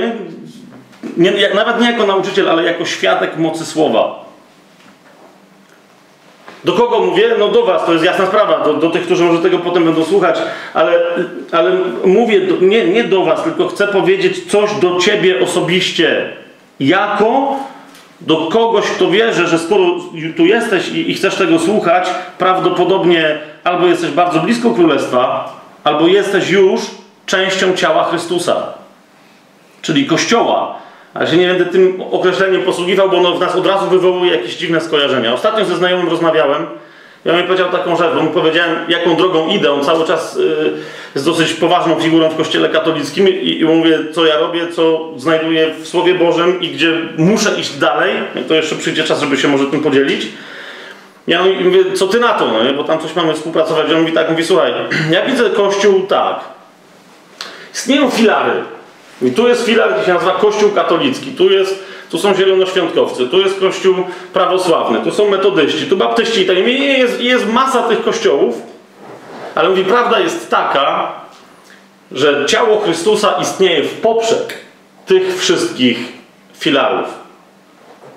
Nie, 1.17 1.31
nie, 1.31 1.55
nawet 1.55 1.81
nie 1.81 1.91
jako 1.91 2.07
nauczyciel, 2.07 2.51
ale 2.51 2.63
jako 2.63 2.85
świadek 2.85 3.37
mocy 3.37 3.67
słowa. 3.67 4.27
Do 6.65 6.73
kogo 6.73 7.01
mówię? 7.01 7.31
No 7.39 7.49
do 7.49 7.65
Was, 7.65 7.87
to 7.87 7.93
jest 7.93 8.05
jasna 8.05 8.27
sprawa, 8.27 8.65
do, 8.65 8.75
do 8.75 8.91
tych, 8.91 9.03
którzy 9.03 9.25
może 9.25 9.43
tego 9.43 9.59
potem 9.59 9.85
będą 9.85 10.05
słuchać, 10.05 10.39
ale, 10.75 11.01
ale 11.53 11.73
mówię 12.05 12.41
do, 12.41 12.67
nie, 12.67 12.87
nie 12.87 13.05
do 13.05 13.25
Was, 13.25 13.43
tylko 13.43 13.69
chcę 13.69 13.89
powiedzieć 13.89 14.51
coś 14.51 14.75
do 14.75 14.99
Ciebie 14.99 15.41
osobiście. 15.41 16.33
Jako 16.81 17.57
do 18.21 18.37
kogoś, 18.37 18.85
kto 18.85 19.11
wierzy, 19.11 19.47
że 19.47 19.59
skoro 19.59 19.85
tu 20.37 20.47
jesteś 20.47 20.89
i, 20.89 21.11
i 21.11 21.15
chcesz 21.15 21.35
tego 21.35 21.59
słuchać, 21.59 22.09
prawdopodobnie 22.39 23.39
albo 23.65 23.87
jesteś 23.87 24.11
bardzo 24.11 24.41
blisko 24.41 24.71
Królestwa, 24.71 25.53
albo 25.85 26.07
jesteś 26.07 26.51
już 26.51 26.81
częścią 27.27 27.77
ciała 27.77 28.05
Chrystusa, 28.05 28.73
czyli 29.83 30.07
Kościoła. 30.07 30.79
Ale 31.15 31.27
się 31.27 31.37
nie 31.37 31.47
będę 31.49 31.65
tym 31.65 32.03
określeniem 32.11 32.63
posługiwał, 32.63 33.11
bo 33.11 33.17
ono 33.17 33.33
w 33.33 33.41
nas 33.41 33.57
od 33.57 33.67
razu 33.67 33.87
wywołuje 33.87 34.33
jakieś 34.33 34.57
dziwne 34.57 34.81
skojarzenia. 34.81 35.35
Ostatnio 35.35 35.65
ze 35.65 35.77
znajomym 35.77 36.09
rozmawiałem. 36.09 36.67
Ja 37.25 37.37
mi 37.37 37.43
powiedział 37.43 37.71
taką 37.71 37.97
rzecz, 37.97 38.15
bo 38.15 38.23
mu 38.23 38.31
powiedziałem, 38.31 38.77
jaką 38.89 39.17
drogą 39.17 39.49
idę. 39.49 39.73
On 39.73 39.85
cały 39.85 40.07
czas 40.07 40.37
y, 40.37 40.73
jest 41.15 41.27
dosyć 41.27 41.53
poważną 41.53 42.01
figurą 42.01 42.29
w 42.29 42.37
kościele 42.37 42.69
katolickim 42.69 43.29
i, 43.29 43.61
i 43.61 43.65
mówię, 43.65 43.99
co 44.13 44.27
ja 44.27 44.39
robię, 44.39 44.73
co 44.73 45.11
znajduję 45.17 45.75
w 45.81 45.89
Słowie 45.89 46.15
Bożym 46.15 46.61
i 46.61 46.69
gdzie 46.69 46.93
muszę 47.19 47.61
iść 47.61 47.79
dalej. 47.79 48.13
To 48.49 48.55
jeszcze 48.55 48.77
przyjdzie 48.77 49.05
czas, 49.05 49.21
żeby 49.21 49.37
się 49.37 49.49
może 49.49 49.67
tym 49.67 49.83
podzielić. 49.83 50.29
Ja 51.27 51.45
mówię, 51.65 51.93
co 51.95 52.07
ty 52.07 52.21
na 52.21 52.29
to, 52.29 52.47
no, 52.47 52.75
bo 52.75 52.85
tam 52.85 52.99
coś 52.99 53.15
mamy 53.15 53.35
współpracować. 53.35 53.93
On 53.93 54.01
mówi 54.01 54.13
tak, 54.13 54.31
mówi, 54.31 54.45
słuchaj, 54.45 54.73
ja 55.11 55.27
widzę 55.27 55.51
Kościół 55.51 56.01
tak. 56.01 56.56
Istnieją 57.77 58.11
filary. 58.11 58.63
I 59.23 59.31
tu 59.31 59.49
jest 59.49 59.67
filar, 59.67 59.91
który 59.91 60.07
się 60.07 60.15
nazywa 60.15 60.33
Kościół 60.33 60.71
katolicki. 60.71 61.33
Tu, 61.33 61.51
jest, 61.51 61.85
tu 62.11 62.19
są 62.19 62.35
zielonoświątkowcy, 62.35 63.27
tu 63.27 63.41
jest 63.41 63.61
Kościół 63.61 63.95
prawosławny, 64.33 65.01
tu 65.05 65.11
są 65.11 65.31
metodyści, 65.31 65.87
tu 65.87 65.97
baptyści 65.97 66.41
i 66.41 66.47
tak. 66.47 66.57
Jest, 66.59 67.21
jest 67.21 67.47
masa 67.47 67.83
tych 67.83 68.05
kościołów, 68.05 68.63
ale 69.55 69.69
mówi, 69.69 69.85
prawda 69.85 70.21
jest 70.21 70.51
taka, 70.51 71.13
że 72.13 72.47
ciało 72.47 72.81
Chrystusa 72.81 73.39
istnieje 73.43 73.83
w 73.83 74.01
poprzek 74.01 74.55
tych 75.07 75.41
wszystkich 75.41 75.99
filarów. 76.55 77.09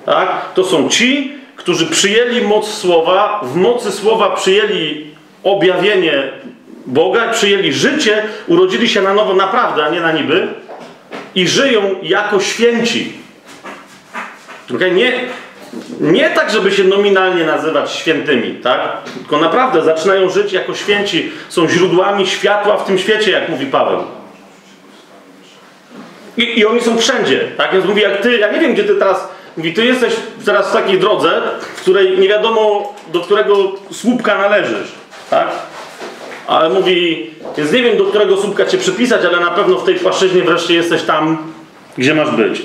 Tak? 0.05 0.53
To 0.53 0.63
są 0.63 0.89
ci, 0.89 1.33
którzy 1.55 1.85
przyjęli 1.85 2.41
moc 2.41 2.67
słowa, 2.67 3.41
w 3.43 3.55
mocy 3.55 3.91
słowa 3.91 4.29
przyjęli 4.29 5.07
objawienie 5.43 6.31
Boga, 6.89 7.29
przyjęli 7.29 7.73
życie, 7.73 8.23
urodzili 8.47 8.89
się 8.89 9.01
na 9.01 9.13
nowo 9.13 9.33
naprawdę, 9.33 9.85
a 9.85 9.89
nie 9.89 10.01
na 10.01 10.11
niby 10.11 10.47
i 11.35 11.47
żyją 11.47 11.95
jako 12.01 12.39
święci. 12.39 13.13
Okay? 14.75 14.91
Nie, 14.91 15.13
nie 15.99 16.29
tak, 16.29 16.51
żeby 16.51 16.71
się 16.71 16.83
nominalnie 16.83 17.43
nazywać 17.45 17.91
świętymi, 17.91 18.55
tak? 18.55 18.81
tylko 19.17 19.37
naprawdę 19.37 19.81
zaczynają 19.81 20.29
żyć 20.29 20.53
jako 20.53 20.75
święci, 20.75 21.31
są 21.49 21.69
źródłami 21.69 22.27
światła 22.27 22.77
w 22.77 22.85
tym 22.85 22.97
świecie, 22.97 23.31
jak 23.31 23.49
mówi 23.49 23.65
Paweł. 23.65 24.03
I, 26.37 26.59
i 26.59 26.65
oni 26.65 26.81
są 26.81 26.97
wszędzie, 26.97 27.47
tak? 27.57 27.73
Więc 27.73 27.85
mówi, 27.85 28.01
jak 28.01 28.21
ty, 28.21 28.37
ja 28.37 28.51
nie 28.51 28.59
wiem, 28.59 28.73
gdzie 28.73 28.83
ty 28.83 28.95
teraz, 28.95 29.27
mówi, 29.57 29.73
ty 29.73 29.85
jesteś 29.85 30.13
teraz 30.45 30.69
w 30.69 30.73
takiej 30.73 30.99
drodze, 30.99 31.41
w 31.61 31.81
której 31.81 32.19
nie 32.19 32.27
wiadomo, 32.27 32.93
do 33.13 33.19
którego 33.19 33.55
słupka 33.91 34.37
należysz, 34.37 34.91
tak? 35.29 35.47
Ale 36.49 36.69
mówi, 36.69 37.29
więc 37.57 37.71
nie 37.71 37.83
wiem 37.83 37.97
do 37.97 38.05
którego 38.05 38.37
słupka 38.37 38.65
cię 38.65 38.77
przypisać, 38.77 39.25
ale 39.25 39.39
na 39.39 39.51
pewno 39.51 39.77
w 39.77 39.85
tej 39.85 39.95
płaszczyźnie 39.95 40.41
wreszcie 40.41 40.73
jesteś 40.73 41.03
tam, 41.03 41.37
gdzie 41.97 42.15
masz 42.15 42.31
być. 42.31 42.61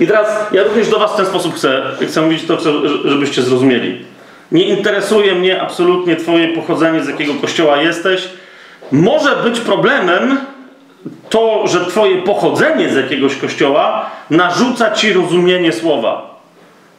I 0.00 0.06
teraz 0.06 0.28
ja 0.52 0.62
również 0.62 0.88
do 0.88 0.98
was 0.98 1.12
w 1.12 1.16
ten 1.16 1.26
sposób 1.26 1.54
chcę, 1.54 1.82
chcę 2.08 2.22
mówić 2.22 2.44
to, 2.44 2.58
żebyście 3.04 3.42
zrozumieli. 3.42 4.04
Nie 4.52 4.64
interesuje 4.64 5.34
mnie 5.34 5.62
absolutnie 5.62 6.16
twoje 6.16 6.48
pochodzenie, 6.48 7.04
z 7.04 7.08
jakiego 7.08 7.34
kościoła 7.34 7.82
jesteś. 7.82 8.28
Może 8.92 9.36
być 9.36 9.60
problemem 9.60 10.38
to, 11.30 11.66
że 11.66 11.86
twoje 11.86 12.22
pochodzenie 12.22 12.88
z 12.88 12.96
jakiegoś 12.96 13.36
kościoła 13.36 14.10
narzuca 14.30 14.90
ci 14.90 15.12
rozumienie 15.12 15.72
słowa. 15.72 16.40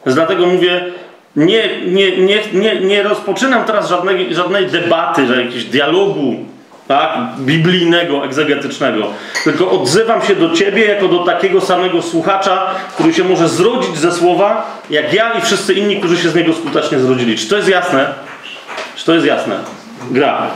Dlatego 0.06 0.46
mówię, 0.46 0.86
nie, 1.38 1.82
nie, 1.82 2.18
nie, 2.18 2.40
nie, 2.54 2.80
nie 2.80 3.04
rozpoczynam 3.04 3.66
teraz 3.66 3.90
żadnej, 3.90 4.36
żadnej 4.36 4.68
debaty, 4.68 5.28
że 5.28 5.42
jakiegoś 5.42 5.66
dialogu 5.66 6.36
tak, 6.88 7.18
biblijnego, 7.40 8.26
egzegetycznego, 8.26 9.08
tylko 9.44 9.72
odzywam 9.72 10.22
się 10.22 10.36
do 10.36 10.50
Ciebie 10.50 10.86
jako 10.86 11.08
do 11.08 11.20
takiego 11.20 11.62
samego 11.62 12.02
słuchacza, 12.02 12.68
który 12.94 13.14
się 13.14 13.24
może 13.24 13.50
zrodzić 13.50 13.98
ze 13.98 14.12
słowa, 14.12 14.80
jak 14.90 15.14
ja 15.14 15.34
i 15.34 15.42
wszyscy 15.42 15.74
inni, 15.74 15.98
którzy 15.98 16.18
się 16.18 16.30
z 16.30 16.36
niego 16.36 16.54
skutecznie 16.54 17.00
zrodzili. 17.00 17.38
Czy 17.38 17.48
to 17.48 17.56
jest 17.56 17.70
jasne? 17.70 18.14
Czy 18.96 19.06
to 19.06 19.14
jest 19.14 19.26
jasne? 19.26 19.60
Gra. 20.12 20.48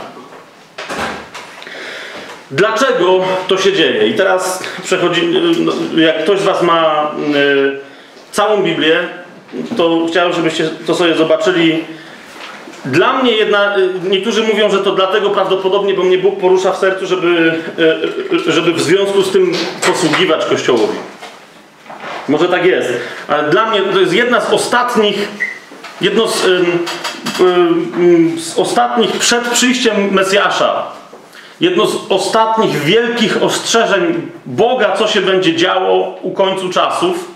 Dlaczego 2.50 3.24
to 3.48 3.58
się 3.58 3.72
dzieje? 3.72 4.06
I 4.06 4.14
teraz 4.14 4.62
przechodzi, 4.84 5.28
no, 5.58 5.72
jak 6.00 6.22
ktoś 6.22 6.38
z 6.38 6.44
Was 6.44 6.62
ma 6.62 7.10
y, 7.34 7.78
całą 8.32 8.62
Biblię, 8.62 8.98
to 9.76 10.06
chciałem, 10.08 10.32
żebyście 10.32 10.68
to 10.86 10.94
sobie 10.94 11.14
zobaczyli. 11.14 11.84
Dla 12.84 13.22
mnie 13.22 13.32
jedna, 13.32 13.78
y, 13.78 13.90
niektórzy 14.08 14.42
mówią, 14.42 14.70
że 14.70 14.78
to 14.78 14.92
dlatego 14.92 15.30
prawdopodobnie, 15.30 15.94
bo 15.94 16.02
mnie 16.02 16.18
Bóg 16.18 16.40
porusza 16.40 16.72
w 16.72 16.78
sercu, 16.78 17.06
żeby, 17.06 17.54
y, 17.78 18.48
y, 18.48 18.52
żeby 18.52 18.72
w 18.72 18.80
związku 18.80 19.22
z 19.22 19.30
tym 19.30 19.52
posługiwać 19.86 20.44
Kościołowi. 20.44 20.98
Może 22.28 22.48
tak 22.48 22.66
jest. 22.66 22.88
Ale 23.28 23.50
dla 23.50 23.70
mnie 23.70 23.80
to 23.80 24.00
jest 24.00 24.12
jedna 24.12 24.40
z 24.40 24.52
ostatnich, 24.52 25.28
jedno 26.00 26.28
z, 26.28 26.46
z 28.38 28.58
ostatnich 28.58 29.12
przed 29.12 29.48
przyjściem 29.48 29.94
Mesjasza. 30.10 30.86
Jedno 31.60 31.86
z 31.86 31.96
ostatnich 32.08 32.78
wielkich 32.78 33.42
ostrzeżeń 33.42 34.30
Boga, 34.46 34.96
co 34.96 35.08
się 35.08 35.20
będzie 35.20 35.56
działo 35.56 36.18
u 36.22 36.30
końcu 36.30 36.68
czasów 36.70 37.31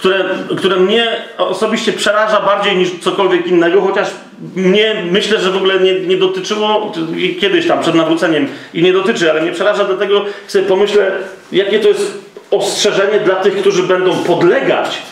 które, 0.00 0.24
które 0.56 0.76
mnie 0.76 1.06
osobiście 1.38 1.92
przeraża 1.92 2.40
bardziej 2.40 2.76
niż 2.76 2.90
cokolwiek 3.00 3.46
innego, 3.46 3.80
chociaż 3.82 4.08
mnie 4.56 5.02
myślę, 5.10 5.40
że 5.40 5.50
w 5.50 5.56
ogóle 5.56 5.80
nie, 5.80 6.00
nie 6.00 6.16
dotyczyło 6.16 6.92
kiedyś 7.40 7.66
tam 7.68 7.80
przed 7.80 7.94
nawróceniem 7.94 8.48
i 8.74 8.82
nie 8.82 8.92
dotyczy, 8.92 9.30
ale 9.30 9.42
mnie 9.42 9.52
przeraża 9.52 9.84
dlatego 9.84 10.24
sobie 10.46 10.64
pomyślę, 10.64 11.10
jakie 11.52 11.80
to 11.80 11.88
jest 11.88 12.18
ostrzeżenie 12.50 13.20
dla 13.20 13.34
tych, 13.34 13.56
którzy 13.56 13.82
będą 13.82 14.16
podlegać 14.24 15.02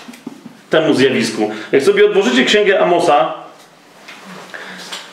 temu 0.70 0.94
zjawisku. 0.94 1.50
Jak 1.72 1.82
sobie 1.82 2.06
odłożycie 2.06 2.44
księgę 2.44 2.80
Amosa, 2.80 3.34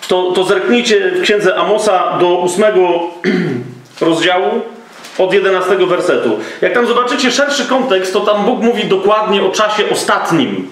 to, 0.07 0.31
to 0.31 0.43
zerknijcie 0.43 1.11
w 1.11 1.21
księdze 1.21 1.55
Amosa 1.55 2.17
do 2.19 2.37
ósmego 2.37 2.99
rozdziału 4.01 4.61
od 5.17 5.33
11 5.33 5.77
wersetu. 5.77 6.39
Jak 6.61 6.73
tam 6.73 6.87
zobaczycie 6.87 7.31
szerszy 7.31 7.65
kontekst, 7.65 8.13
to 8.13 8.19
tam 8.19 8.45
Bóg 8.45 8.61
mówi 8.61 8.83
dokładnie 8.83 9.43
o 9.43 9.49
czasie 9.49 9.83
ostatnim. 9.91 10.67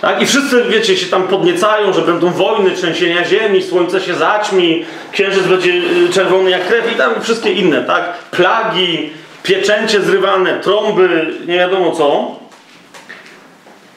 Tak? 0.00 0.22
I 0.22 0.26
wszyscy, 0.26 0.64
wiecie, 0.64 0.96
się 0.96 1.06
tam 1.06 1.22
podniecają, 1.22 1.92
że 1.92 2.02
będą 2.02 2.30
wojny, 2.30 2.70
trzęsienia 2.70 3.24
ziemi, 3.24 3.62
słońce 3.62 4.00
się 4.00 4.14
zaćmi, 4.14 4.84
księżyc 5.12 5.46
będzie 5.46 5.70
y, 5.70 6.12
czerwony 6.12 6.50
jak 6.50 6.68
krew 6.68 6.92
i 6.92 6.94
tam 6.94 7.12
wszystkie 7.20 7.52
inne, 7.52 7.84
tak? 7.84 8.12
Plagi, 8.30 9.10
pieczęcie 9.42 10.00
zrywane, 10.00 10.60
trąby, 10.60 11.34
nie 11.46 11.58
wiadomo 11.58 11.92
co. 11.92 12.36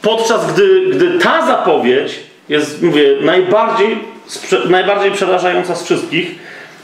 Podczas 0.02 0.54
gdy, 0.54 0.82
gdy 0.90 1.20
ta 1.20 1.48
zapowiedź 1.48 2.20
jest, 2.50 2.82
mówię, 2.82 3.16
najbardziej, 3.22 4.00
najbardziej 4.70 5.12
przerażająca 5.12 5.76
z 5.76 5.84
wszystkich, 5.84 6.36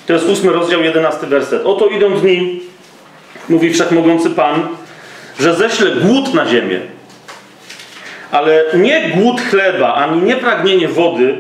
to 0.08 0.14
jest 0.14 0.30
ósmy 0.30 0.52
rozdział, 0.52 0.82
jedenasty 0.82 1.28
werset. 1.28 1.66
Oto 1.66 1.88
idą 1.88 2.10
dni, 2.10 2.62
mówi 3.50 3.74
Wszechmogący 3.74 4.30
Pan, 4.30 4.68
że 5.40 5.56
ześlę 5.56 5.92
głód 5.92 6.34
na 6.34 6.46
ziemię. 6.46 6.80
Ale 8.32 8.64
nie 8.74 9.10
głód 9.10 9.42
chleba, 9.42 9.94
ani 9.94 10.22
nie 10.22 10.36
pragnienie 10.36 10.88
wody, 10.88 11.36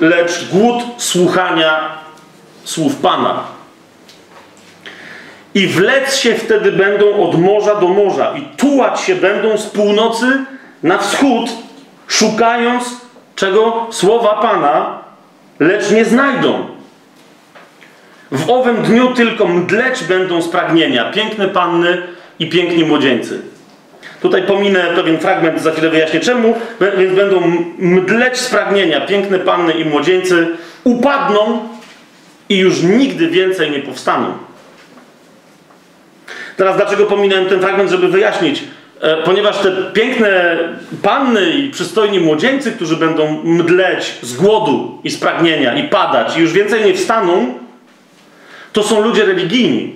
lecz 0.00 0.48
głód 0.48 0.82
słuchania 0.96 1.98
słów 2.64 2.96
Pana. 2.96 3.44
I 5.54 5.66
wlec 5.66 6.16
się 6.16 6.34
wtedy 6.34 6.72
będą 6.72 7.28
od 7.28 7.40
morza 7.40 7.74
do 7.74 7.88
morza 7.88 8.34
i 8.36 8.42
tułać 8.56 9.00
się 9.00 9.14
będą 9.14 9.58
z 9.58 9.66
północy 9.66 10.26
na 10.82 10.98
wschód, 10.98 11.50
szukając 12.08 12.84
czego? 13.36 13.86
Słowa 13.90 14.28
Pana, 14.42 14.98
lecz 15.60 15.90
nie 15.90 16.04
znajdą. 16.04 16.75
W 18.30 18.50
owym 18.50 18.82
dniu 18.82 19.14
tylko 19.14 19.46
mdleć 19.46 20.04
będą 20.04 20.42
z 20.42 20.48
pragnienia 20.48 21.12
piękne 21.12 21.48
panny 21.48 22.02
i 22.38 22.48
piękni 22.48 22.84
młodzieńcy. 22.84 23.40
Tutaj 24.22 24.42
pominę 24.42 24.84
pewien 24.96 25.18
fragment, 25.18 25.62
za 25.62 25.70
chwilę 25.70 25.90
wyjaśnię 25.90 26.20
czemu, 26.20 26.54
więc 26.98 27.14
będą 27.14 27.40
mdleć 27.78 28.36
z 28.36 28.50
pragnienia 28.50 29.00
piękne 29.00 29.38
panny 29.38 29.72
i 29.72 29.84
młodzieńcy, 29.84 30.48
upadną 30.84 31.68
i 32.48 32.58
już 32.58 32.82
nigdy 32.82 33.28
więcej 33.28 33.70
nie 33.70 33.78
powstaną. 33.78 34.32
Teraz 36.56 36.76
dlaczego 36.76 37.06
pominąłem 37.06 37.46
ten 37.46 37.60
fragment, 37.60 37.90
żeby 37.90 38.08
wyjaśnić? 38.08 38.64
E, 39.00 39.16
ponieważ 39.16 39.58
te 39.58 39.72
piękne 39.92 40.58
panny 41.02 41.50
i 41.50 41.70
przystojni 41.70 42.20
młodzieńcy, 42.20 42.72
którzy 42.72 42.96
będą 42.96 43.42
mdleć 43.44 44.14
z 44.22 44.36
głodu 44.36 45.00
i 45.04 45.10
z 45.10 45.18
pragnienia 45.18 45.74
i 45.74 45.88
padać 45.88 46.36
i 46.36 46.40
już 46.40 46.52
więcej 46.52 46.84
nie 46.84 46.94
wstaną, 46.94 47.54
to 48.76 48.82
są 48.82 49.00
ludzie 49.00 49.24
religijni. 49.24 49.94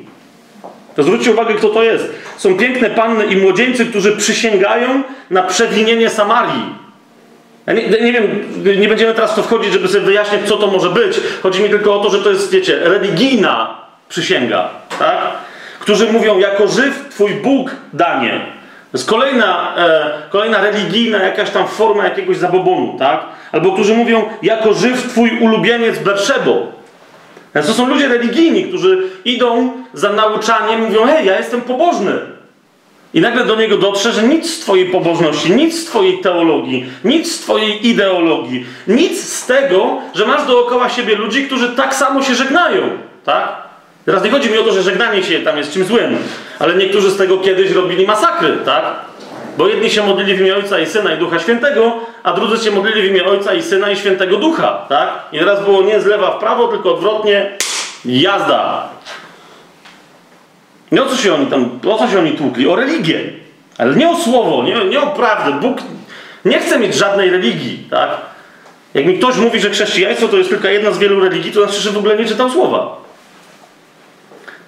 To 0.96 1.02
zwróćcie 1.02 1.30
uwagę, 1.30 1.54
kto 1.54 1.68
to 1.68 1.82
jest. 1.82 2.04
Są 2.36 2.56
piękne 2.56 2.90
panny 2.90 3.24
i 3.24 3.36
młodzieńcy, 3.36 3.86
którzy 3.86 4.16
przysięgają 4.16 5.02
na 5.30 5.42
przewinienie 5.42 6.10
Samarii. 6.10 6.74
Ja 7.66 7.72
nie, 7.72 7.88
nie, 7.88 8.12
wiem, 8.12 8.44
nie 8.80 8.88
będziemy 8.88 9.14
teraz 9.14 9.32
w 9.32 9.34
to 9.34 9.42
wchodzić, 9.42 9.72
żeby 9.72 9.88
sobie 9.88 10.00
wyjaśnić, 10.00 10.48
co 10.48 10.56
to 10.56 10.66
może 10.66 10.90
być. 10.90 11.20
Chodzi 11.42 11.62
mi 11.62 11.70
tylko 11.70 12.00
o 12.00 12.04
to, 12.04 12.10
że 12.10 12.18
to 12.18 12.30
jest, 12.30 12.50
wiecie, 12.50 12.78
religijna 12.78 13.76
przysięga, 14.08 14.68
tak? 14.98 15.18
którzy 15.80 16.12
mówią, 16.12 16.38
jako 16.38 16.68
żyw 16.68 17.08
Twój 17.10 17.34
Bóg 17.34 17.70
danie. 17.92 18.40
To 18.92 18.98
jest 18.98 19.10
kolejna, 19.10 19.74
e, 19.76 20.12
kolejna 20.30 20.60
religijna 20.60 21.18
jakaś 21.22 21.50
tam 21.50 21.68
forma 21.68 22.04
jakiegoś 22.04 22.36
zabobonu, 22.36 22.96
tak? 22.98 23.20
Albo 23.52 23.72
którzy 23.72 23.94
mówią, 23.94 24.28
jako 24.42 24.74
żyw 24.74 25.08
Twój 25.08 25.38
ulubieniec 25.40 25.98
Berszebo. 25.98 26.79
To 27.52 27.74
są 27.74 27.88
ludzie 27.88 28.08
religijni, 28.08 28.64
którzy 28.64 29.02
idą 29.24 29.72
za 29.94 30.12
nauczaniem, 30.12 30.80
mówią, 30.80 31.06
hej, 31.06 31.26
ja 31.26 31.38
jestem 31.38 31.60
pobożny. 31.60 32.12
I 33.14 33.20
nagle 33.20 33.44
do 33.44 33.56
niego 33.56 33.76
dotrze, 33.76 34.12
że 34.12 34.22
nic 34.22 34.50
z 34.50 34.60
Twojej 34.60 34.86
pobożności, 34.86 35.52
nic 35.52 35.80
z 35.80 35.84
Twojej 35.84 36.18
teologii, 36.18 36.86
nic 37.04 37.34
z 37.34 37.40
Twojej 37.40 37.88
ideologii, 37.88 38.66
nic 38.88 39.24
z 39.24 39.46
tego, 39.46 39.98
że 40.14 40.26
masz 40.26 40.46
dookoła 40.46 40.88
siebie 40.88 41.16
ludzi, 41.16 41.46
którzy 41.46 41.68
tak 41.68 41.94
samo 41.94 42.22
się 42.22 42.34
żegnają, 42.34 42.82
tak? 43.24 43.70
Teraz 44.04 44.24
nie 44.24 44.30
chodzi 44.30 44.50
mi 44.50 44.58
o 44.58 44.62
to, 44.62 44.72
że 44.72 44.82
żegnanie 44.82 45.22
się 45.22 45.38
tam 45.38 45.58
jest 45.58 45.72
czymś 45.72 45.86
złym, 45.86 46.16
ale 46.58 46.74
niektórzy 46.74 47.10
z 47.10 47.16
tego 47.16 47.38
kiedyś 47.38 47.70
robili 47.70 48.06
masakry, 48.06 48.58
tak? 48.64 48.84
Bo 49.60 49.68
jedni 49.68 49.90
się 49.90 50.06
modlili 50.06 50.34
w 50.34 50.40
imię 50.40 50.56
Ojca 50.56 50.78
i 50.78 50.86
Syna 50.86 51.14
i 51.14 51.18
Ducha 51.18 51.38
Świętego, 51.38 51.92
a 52.22 52.32
drudzy 52.32 52.64
się 52.64 52.70
modlili 52.70 53.02
w 53.02 53.04
imię 53.10 53.24
Ojca 53.24 53.54
i 53.54 53.62
Syna 53.62 53.90
i 53.90 53.96
Świętego 53.96 54.36
Ducha, 54.36 54.86
tak? 54.88 55.08
I 55.32 55.38
teraz 55.38 55.64
było 55.64 55.82
nie 55.82 56.00
z 56.00 56.06
lewa 56.06 56.30
w 56.30 56.38
prawo, 56.38 56.68
tylko 56.68 56.94
odwrotnie, 56.94 57.50
jazda. 58.04 58.88
Nie 60.92 61.02
o 61.02 61.06
co 61.06 61.16
się 61.16 61.34
oni 61.34 61.46
tam, 61.46 61.80
o 61.90 61.98
co 61.98 62.08
się 62.08 62.18
oni 62.18 62.32
tłukli? 62.32 62.68
O 62.68 62.76
religię. 62.76 63.20
Ale 63.78 63.96
nie 63.96 64.10
o 64.10 64.16
słowo, 64.16 64.62
nie, 64.62 64.84
nie 64.84 65.00
o 65.00 65.06
prawdę. 65.06 65.52
Bóg 65.52 65.78
nie 66.44 66.58
chce 66.58 66.78
mieć 66.78 66.94
żadnej 66.94 67.30
religii, 67.30 67.86
tak? 67.90 68.10
Jak 68.94 69.06
mi 69.06 69.18
ktoś 69.18 69.36
mówi, 69.36 69.60
że 69.60 69.70
chrześcijaństwo 69.70 70.28
to 70.28 70.36
jest 70.36 70.50
tylko 70.50 70.68
jedna 70.68 70.90
z 70.90 70.98
wielu 70.98 71.20
religii, 71.20 71.52
to 71.52 71.64
znaczy, 71.64 71.80
że 71.80 71.90
w 71.90 71.98
ogóle 71.98 72.16
nie 72.16 72.24
czytał 72.24 72.50
słowa. 72.50 72.99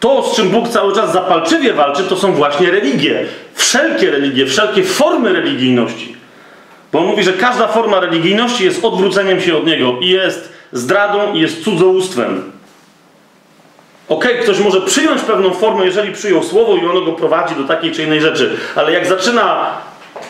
To, 0.03 0.23
z 0.23 0.37
czym 0.37 0.49
Bóg 0.49 0.69
cały 0.69 0.95
czas 0.95 1.13
zapalczywie 1.13 1.73
walczy, 1.73 2.05
to 2.05 2.17
są 2.17 2.33
właśnie 2.33 2.71
religie. 2.71 3.25
Wszelkie 3.55 4.11
religie, 4.11 4.47
wszelkie 4.47 4.83
formy 4.83 5.33
religijności. 5.33 6.17
Bo 6.93 6.99
on 6.99 7.07
mówi, 7.07 7.23
że 7.23 7.33
każda 7.33 7.69
forma 7.69 8.01
religijności 8.01 8.65
jest 8.65 8.85
odwróceniem 8.85 9.41
się 9.41 9.57
od 9.57 9.67
Niego 9.67 9.99
i 10.01 10.09
jest 10.09 10.53
zdradą 10.73 11.33
i 11.33 11.41
jest 11.41 11.65
cudzołóstwem. 11.65 12.53
Okej, 14.09 14.33
okay, 14.33 14.45
ktoś 14.45 14.59
może 14.59 14.81
przyjąć 14.81 15.23
pewną 15.23 15.51
formę, 15.51 15.85
jeżeli 15.85 16.13
przyjął 16.13 16.43
słowo 16.43 16.77
i 16.77 16.87
ono 16.87 17.01
go 17.01 17.13
prowadzi 17.13 17.55
do 17.55 17.65
takiej 17.65 17.93
czy 17.93 18.03
innej 18.03 18.21
rzeczy, 18.21 18.57
ale 18.75 18.93
jak 18.93 19.07
zaczyna 19.07 19.71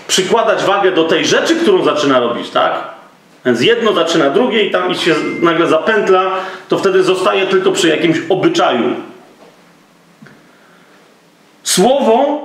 przykładać 0.09 0.65
wagę 0.65 0.93
do 0.93 1.05
tej 1.05 1.27
rzeczy, 1.27 1.57
którą 1.57 1.85
zaczyna 1.85 2.21
robić, 2.21 2.51
tak? 2.51 2.73
Więc 3.45 3.61
jedno 3.61 3.93
zaczyna 3.93 4.31
drugie 4.31 4.65
i 4.65 4.71
tam 4.71 4.95
się 4.95 5.15
nagle 5.41 5.67
zapętla, 5.67 6.31
to 6.69 6.79
wtedy 6.79 7.03
zostaje 7.03 7.47
tylko 7.47 7.73
przy 7.73 7.89
jakimś 7.89 8.19
obyczaju. 8.29 9.12
Słowo 11.63 12.41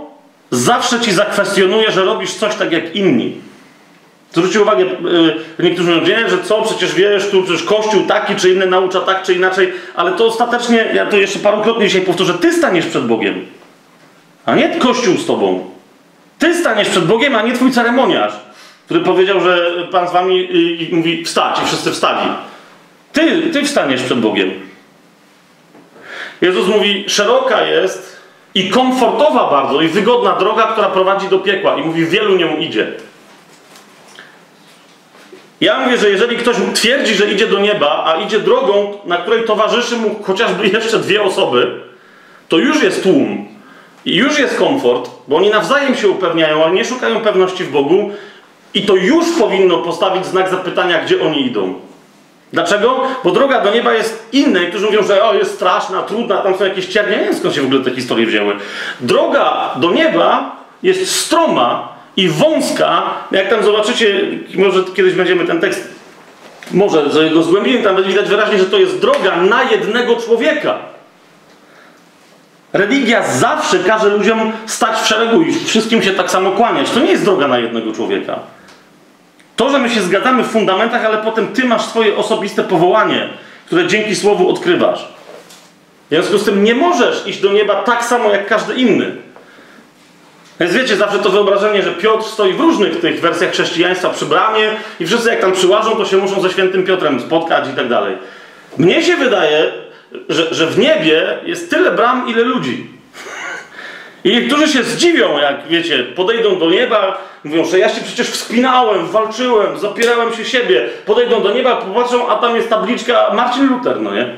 zawsze 0.52 1.00
ci 1.00 1.12
zakwestionuje, 1.12 1.92
że 1.92 2.06
robisz 2.06 2.34
coś 2.34 2.56
tak 2.56 2.72
jak 2.72 2.96
inni. 2.96 3.36
Zwróćcie 4.32 4.62
uwagę, 4.62 4.86
yy, 4.86 5.36
niektórzy 5.60 5.92
mówią, 5.92 6.30
że 6.30 6.44
co, 6.44 6.62
przecież 6.62 6.96
wiesz, 6.96 7.30
tu 7.30 7.44
przecież 7.44 7.64
Kościół 7.64 8.04
taki 8.04 8.36
czy 8.36 8.54
inny 8.54 8.66
naucza 8.66 9.02
tak 9.02 9.24
czy 9.24 9.34
inaczej, 9.34 9.74
ale 9.96 10.12
to 10.12 10.26
ostatecznie, 10.26 10.86
ja 10.94 11.06
to 11.06 11.18
jeszcze 11.18 11.40
parokrotnie 11.40 11.88
dzisiaj 11.88 12.02
powtórzę, 12.02 12.34
ty 12.34 12.54
staniesz 12.54 12.86
przed 12.86 13.06
Bogiem, 13.06 13.46
a 14.46 14.56
nie 14.56 14.70
Kościół 14.70 15.18
z 15.18 15.26
tobą. 15.26 15.70
Ty 16.40 16.56
staniesz 16.56 16.90
przed 16.90 17.06
Bogiem, 17.06 17.36
a 17.36 17.42
nie 17.42 17.54
twój 17.54 17.72
ceremoniarz, 17.72 18.34
który 18.86 19.00
powiedział, 19.00 19.42
że 19.42 19.72
Pan 19.92 20.08
z 20.08 20.12
wami 20.12 20.48
i 20.56 20.96
mówi 20.96 21.26
wstać 21.26 21.60
i 21.64 21.66
wszyscy 21.66 21.92
wstali. 21.92 22.30
Ty, 23.14 23.42
ty 23.42 23.64
wstaniesz 23.64 24.04
przed 24.04 24.20
Bogiem. 24.20 24.52
Jezus 26.42 26.68
mówi, 26.68 27.06
szeroka 27.08 27.62
jest 27.62 28.17
i 28.58 28.70
komfortowa 28.70 29.50
bardzo 29.50 29.82
i 29.82 29.88
wygodna 29.88 30.36
droga, 30.36 30.64
która 30.64 30.90
prowadzi 30.90 31.28
do 31.28 31.40
piekła 31.40 31.76
i 31.76 31.82
mówi, 31.82 32.06
wielu 32.06 32.36
nią 32.36 32.58
idzie. 32.58 32.92
Ja 35.62 35.80
mówię, 35.80 35.98
że 35.98 36.10
jeżeli 36.10 36.38
ktoś 36.38 36.56
twierdzi, 36.74 37.16
że 37.16 37.32
idzie 37.32 37.48
do 37.48 37.60
nieba, 37.60 38.04
a 38.06 38.22
idzie 38.22 38.40
drogą, 38.40 38.98
na 39.06 39.18
której 39.18 39.46
towarzyszy 39.46 39.98
mu 39.98 40.16
chociażby 40.24 40.68
jeszcze 40.78 41.00
dwie 41.00 41.24
osoby, 41.24 41.82
to 42.48 42.58
już 42.58 42.84
jest 42.84 43.04
tłum 43.04 43.48
i 44.06 44.16
już 44.16 44.40
jest 44.40 44.58
komfort, 44.58 45.10
bo 45.28 45.36
oni 45.36 45.50
nawzajem 45.50 45.96
się 45.96 46.10
upewniają, 46.10 46.64
ale 46.64 46.74
nie 46.74 46.86
szukają 46.86 47.20
pewności 47.20 47.64
w 47.64 47.72
Bogu 47.72 48.12
i 48.74 48.82
to 48.82 48.96
już 48.96 49.26
powinno 49.40 49.78
postawić 49.78 50.26
znak 50.26 50.50
zapytania, 50.50 51.02
gdzie 51.04 51.22
oni 51.22 51.46
idą. 51.46 51.87
Dlaczego? 52.54 53.02
Bo 53.24 53.32
droga 53.32 53.62
do 53.62 53.74
nieba 53.74 53.94
jest 53.94 54.30
inna. 54.32 54.60
Którzy 54.70 54.86
mówią, 54.86 55.04
że 55.04 55.24
o, 55.24 55.34
jest 55.34 55.56
straszna, 55.56 56.02
trudna, 56.02 56.38
tam 56.38 56.58
są 56.58 56.64
jakieś 56.64 56.86
ciernie. 56.86 57.18
Nie 57.18 57.34
skąd 57.34 57.56
się 57.56 57.62
w 57.62 57.66
ogóle 57.66 57.82
te 57.82 57.92
historie 57.92 58.26
wzięły. 58.26 58.56
Droga 59.02 59.74
do 59.76 59.92
nieba 59.92 60.56
jest 60.84 61.16
stroma, 61.16 61.98
i 62.18 62.30
wąska, 62.30 63.04
jak 63.32 63.50
tam 63.50 63.64
zobaczycie, 63.64 64.22
może 64.56 64.84
kiedyś 64.96 65.14
będziemy 65.14 65.46
ten 65.46 65.62
tekst, 65.62 65.88
może 66.72 67.12
z 67.12 67.16
jego 67.16 67.44
zgłębieniem, 67.44 67.84
tam 67.84 67.96
będzie 67.96 68.10
widać 68.10 68.30
wyraźnie, 68.30 68.60
że 68.60 68.66
to 68.66 68.78
jest 68.78 69.00
droga 69.00 69.36
na 69.36 69.64
jednego 69.64 70.16
człowieka. 70.16 70.78
Religia 72.74 73.24
zawsze 73.28 73.80
każe 73.80 74.10
ludziom 74.10 74.52
stać 74.66 74.98
w 74.98 75.08
szeregu 75.08 75.42
i 75.42 75.54
wszystkim 75.54 76.04
się 76.04 76.12
tak 76.12 76.32
samo 76.32 76.52
kłaniać. 76.52 76.90
To 76.90 77.00
nie 77.00 77.12
jest 77.12 77.24
droga 77.24 77.48
na 77.48 77.60
jednego 77.60 77.94
człowieka. 77.94 78.40
To, 79.58 79.70
że 79.70 79.80
my 79.80 79.90
się 79.90 80.02
zgadzamy 80.02 80.44
w 80.44 80.48
fundamentach, 80.48 81.06
ale 81.06 81.18
potem 81.18 81.48
ty 81.48 81.66
masz 81.66 81.86
swoje 81.86 82.16
osobiste 82.16 82.64
powołanie, 82.64 83.30
które 83.66 83.88
dzięki 83.88 84.16
słowu 84.16 84.50
odkrywasz. 84.50 85.08
W 86.06 86.10
związku 86.10 86.38
z 86.38 86.46
tym 86.46 86.64
nie 86.64 86.76
możesz 86.76 87.28
iść 87.28 87.42
do 87.42 87.54
nieba 87.54 87.76
tak 87.76 88.06
samo 88.06 88.30
jak 88.30 88.48
każdy 88.48 88.76
inny. 88.76 89.16
Więc 90.60 90.74
wiecie, 90.74 90.96
zawsze 90.96 91.20
to 91.20 91.30
wyobrażenie, 91.30 91.84
że 91.84 91.92
Piotr 91.92 92.24
stoi 92.24 92.54
w 92.54 92.60
różnych 92.60 93.00
tych 93.00 93.22
wersjach 93.22 93.52
chrześcijaństwa 93.52 94.10
przy 94.10 94.26
bramie 94.26 94.72
i 95.00 95.06
wszyscy 95.06 95.30
jak 95.30 95.42
tam 95.42 95.52
przyłażą, 95.52 95.96
to 95.96 96.06
się 96.06 96.18
muszą 96.18 96.42
ze 96.42 96.50
świętym 96.50 96.84
Piotrem 96.84 97.20
spotkać 97.20 97.70
i 97.74 97.76
tak 97.76 97.90
dalej. 97.90 98.18
Mnie 98.78 99.04
się 99.04 99.18
wydaje, 99.18 99.72
że, 100.30 100.54
że 100.54 100.68
w 100.68 100.80
niebie 100.80 101.38
jest 101.46 101.70
tyle 101.70 101.92
bram, 101.92 102.30
ile 102.30 102.44
ludzi. 102.44 102.97
I 104.28 104.32
niektórzy 104.32 104.68
się 104.68 104.84
zdziwią, 104.84 105.38
jak 105.38 105.68
wiecie, 105.68 106.04
podejdą 106.04 106.60
do 106.60 106.70
nieba, 106.70 107.18
mówią, 107.44 107.66
że 107.66 107.80
ja 107.80 107.90
się 107.90 108.02
przecież 108.02 108.30
wspinałem, 108.30 109.08
walczyłem, 109.08 109.80
zapierałem 109.80 110.34
się 110.34 110.46
siebie. 110.46 110.90
Podejdą 111.06 111.42
do 111.42 111.54
nieba, 111.54 111.76
popatrzą, 111.76 112.30
a 112.30 112.36
tam 112.36 112.56
jest 112.56 112.70
tabliczka 112.70 113.34
Marcin 113.34 113.68
Luther, 113.70 114.02
no 114.02 114.14
nie? 114.14 114.36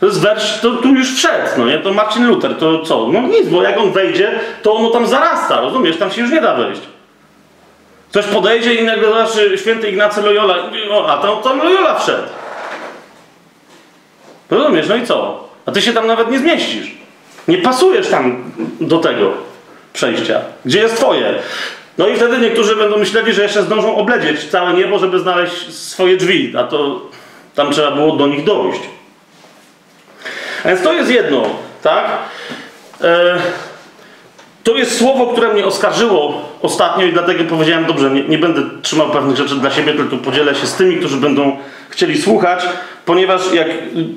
To 0.00 0.06
jest 0.06 0.20
wers, 0.20 0.60
to 0.60 0.70
tu 0.70 0.88
już 0.88 1.14
wszedł, 1.14 1.48
no 1.58 1.66
nie? 1.66 1.78
To 1.78 1.94
Marcin 1.94 2.26
Luther, 2.26 2.54
to 2.54 2.82
co? 2.82 3.08
No 3.08 3.20
nic, 3.20 3.48
bo 3.48 3.62
jak 3.62 3.78
on 3.78 3.92
wejdzie, 3.92 4.40
to 4.62 4.74
ono 4.74 4.90
tam 4.90 5.06
zarasta, 5.06 5.60
rozumiesz? 5.60 5.96
Tam 5.96 6.10
się 6.10 6.22
już 6.22 6.30
nie 6.30 6.40
da 6.40 6.56
wejść. 6.56 6.80
Ktoś 8.10 8.26
podejdzie 8.26 8.74
i 8.74 8.84
nagle 8.84 9.08
zobaczy 9.08 9.58
święty 9.58 9.90
Ignacy 9.90 10.22
Loyola, 10.22 10.56
o, 10.90 11.08
a 11.08 11.16
tam, 11.16 11.42
tam 11.42 11.58
Loyola 11.58 11.98
wszedł. 11.98 12.28
Rozumiesz? 14.50 14.88
No 14.88 14.96
i 14.96 15.06
co? 15.06 15.48
A 15.66 15.72
ty 15.72 15.82
się 15.82 15.92
tam 15.92 16.06
nawet 16.06 16.30
nie 16.30 16.38
zmieścisz. 16.38 17.05
Nie 17.48 17.58
pasujesz 17.58 18.08
tam 18.08 18.52
do 18.80 18.98
tego 18.98 19.32
przejścia. 19.92 20.40
Gdzie 20.64 20.78
jest 20.78 20.96
twoje? 20.96 21.34
No 21.98 22.08
i 22.08 22.16
wtedy 22.16 22.38
niektórzy 22.38 22.76
będą 22.76 22.98
myśleli, 22.98 23.32
że 23.32 23.42
jeszcze 23.42 23.62
zdążą 23.62 23.96
obledzieć 23.96 24.44
całe 24.44 24.74
niebo, 24.74 24.98
żeby 24.98 25.18
znaleźć 25.18 25.74
swoje 25.74 26.16
drzwi, 26.16 26.54
a 26.58 26.64
to 26.64 27.00
tam 27.54 27.72
trzeba 27.72 27.90
było 27.90 28.16
do 28.16 28.26
nich 28.26 28.44
dojść. 28.44 28.80
A 30.64 30.68
więc 30.68 30.82
to 30.82 30.92
jest 30.92 31.10
jedno, 31.10 31.42
tak? 31.82 32.06
E, 33.00 33.38
to 34.66 34.76
jest 34.76 34.98
słowo, 34.98 35.26
które 35.26 35.54
mnie 35.54 35.66
oskarżyło 35.66 36.42
ostatnio 36.62 37.06
i 37.06 37.12
dlatego 37.12 37.44
powiedziałem, 37.44 37.84
dobrze, 37.84 38.10
nie, 38.10 38.22
nie, 38.22 38.38
będę 38.38 38.62
trzymał 38.82 39.10
pewnych 39.10 39.36
rzeczy 39.36 39.54
dla 39.54 39.70
siebie, 39.70 39.92
tylko 39.92 40.16
podzielę 40.16 40.54
się 40.54 40.66
z 40.66 40.74
tymi, 40.74 40.96
którzy 40.96 41.16
będą 41.16 41.56
chcieli 41.90 42.22
słuchać, 42.22 42.68
ponieważ 43.04 43.52
jak 43.52 43.68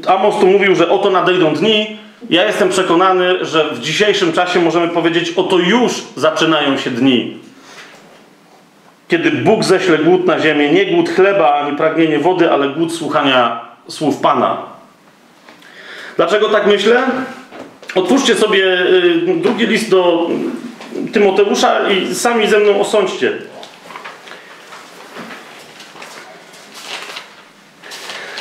Amos 0.07 0.39
tu 0.39 0.47
mówił, 0.47 0.75
że 0.75 0.89
oto 0.89 1.09
nadejdą 1.09 1.53
dni, 1.53 1.97
ja 2.29 2.45
jestem 2.45 2.69
przekonany, 2.69 3.45
że 3.45 3.69
w 3.73 3.79
dzisiejszym 3.79 4.33
czasie 4.33 4.59
możemy 4.59 4.87
powiedzieć, 4.87 5.33
oto 5.37 5.57
już 5.57 5.91
zaczynają 6.15 6.77
się 6.77 6.89
dni. 6.89 7.37
Kiedy 9.07 9.31
Bóg 9.31 9.63
ześle 9.63 9.97
głód 9.97 10.25
na 10.25 10.39
ziemię, 10.39 10.71
nie 10.71 10.85
głód 10.85 11.09
chleba 11.09 11.53
ani 11.53 11.77
pragnienie 11.77 12.19
wody, 12.19 12.51
ale 12.51 12.69
głód 12.69 12.93
słuchania 12.93 13.61
słów 13.87 14.17
Pana. 14.17 14.57
Dlaczego 16.17 16.49
tak 16.49 16.67
myślę? 16.67 17.03
Otwórzcie 17.95 18.35
sobie 18.35 18.65
y, 18.65 19.21
drugi 19.35 19.67
list 19.67 19.89
do 19.89 20.29
Tymoteusza 21.13 21.89
i 21.89 22.15
sami 22.15 22.47
ze 22.47 22.59
mną 22.59 22.81
osądźcie. 22.81 23.37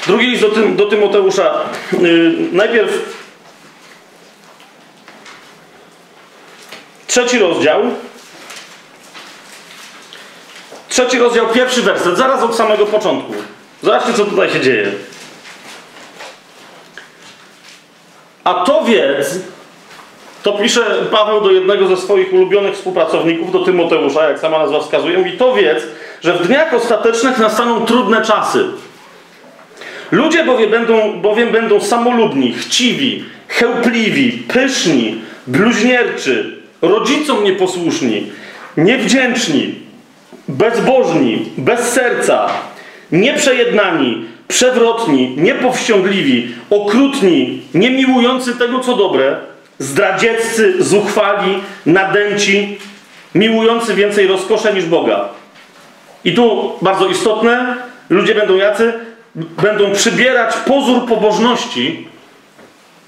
Drugi 0.06 0.26
list 0.26 0.42
do, 0.42 0.48
Tym, 0.48 0.76
do 0.76 0.86
Tymoteusza. 0.86 1.54
Y, 1.92 2.34
najpierw 2.52 3.18
trzeci 7.06 7.38
rozdział. 7.38 7.82
Trzeci 10.88 11.18
rozdział, 11.18 11.48
pierwszy 11.48 11.82
werset, 11.82 12.16
zaraz 12.16 12.42
od 12.42 12.56
samego 12.56 12.86
początku. 12.86 13.34
Zobaczcie, 13.82 14.12
co 14.12 14.24
tutaj 14.24 14.50
się 14.50 14.60
dzieje. 14.60 14.92
A 18.48 18.54
to 18.54 18.84
wiedz, 18.84 19.38
to 20.42 20.52
pisze 20.52 20.80
Paweł 21.10 21.40
do 21.40 21.50
jednego 21.50 21.86
ze 21.86 21.96
swoich 21.96 22.32
ulubionych 22.32 22.74
współpracowników, 22.74 23.52
do 23.52 23.64
Tymoteusza, 23.64 24.28
jak 24.28 24.38
sama 24.38 24.58
nazwa 24.58 24.80
wskazuje, 24.80 25.18
mówi 25.18 25.32
to 25.32 25.54
wiedz, 25.54 25.82
że 26.20 26.32
w 26.32 26.46
dniach 26.46 26.74
ostatecznych 26.74 27.38
nastaną 27.38 27.86
trudne 27.86 28.22
czasy. 28.22 28.64
Ludzie 30.10 30.44
bowiem 30.44 30.70
będą, 30.70 31.20
bowiem 31.20 31.48
będą 31.48 31.80
samolubni, 31.80 32.52
chciwi, 32.52 33.24
chełpliwi, 33.48 34.32
pyszni, 34.32 35.20
bluźnierczy, 35.46 36.58
rodzicom 36.82 37.44
nieposłuszni, 37.44 38.32
niewdzięczni, 38.76 39.74
bezbożni, 40.48 41.52
bez 41.56 41.80
serca, 41.80 42.48
nieprzejednani, 43.12 44.24
przewrotni, 44.48 45.34
niepowściągliwi, 45.36 46.54
okrutni, 46.70 47.62
niemiłujący 47.74 48.56
tego, 48.56 48.80
co 48.80 48.96
dobre, 48.96 49.36
zdradzieccy, 49.78 50.84
zuchwali, 50.84 51.58
nadęci, 51.86 52.78
miłujący 53.34 53.94
więcej 53.94 54.26
rozkosze 54.26 54.74
niż 54.74 54.84
Boga. 54.84 55.28
I 56.24 56.32
tu 56.32 56.72
bardzo 56.82 57.06
istotne, 57.06 57.76
ludzie 58.10 58.34
będą 58.34 58.56
jacy? 58.56 58.92
Będą 59.34 59.92
przybierać 59.92 60.54
pozór 60.56 61.06
pobożności, 61.06 62.08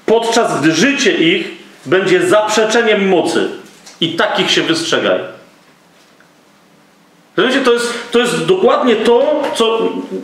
podczas 0.07 0.61
gdy 0.61 0.72
życie 0.72 1.12
ich 1.12 1.51
będzie 1.86 2.26
zaprzeczeniem 2.26 3.09
mocy. 3.09 3.49
I 4.01 4.09
takich 4.09 4.51
się 4.51 4.62
wystrzegaj. 4.62 5.39
Rozumiecie, 7.41 7.64
to 7.64 7.72
jest, 7.72 8.12
to 8.12 8.18
jest 8.18 8.47
dokładnie 8.47 8.97
to, 8.97 9.43
co... 9.55 9.78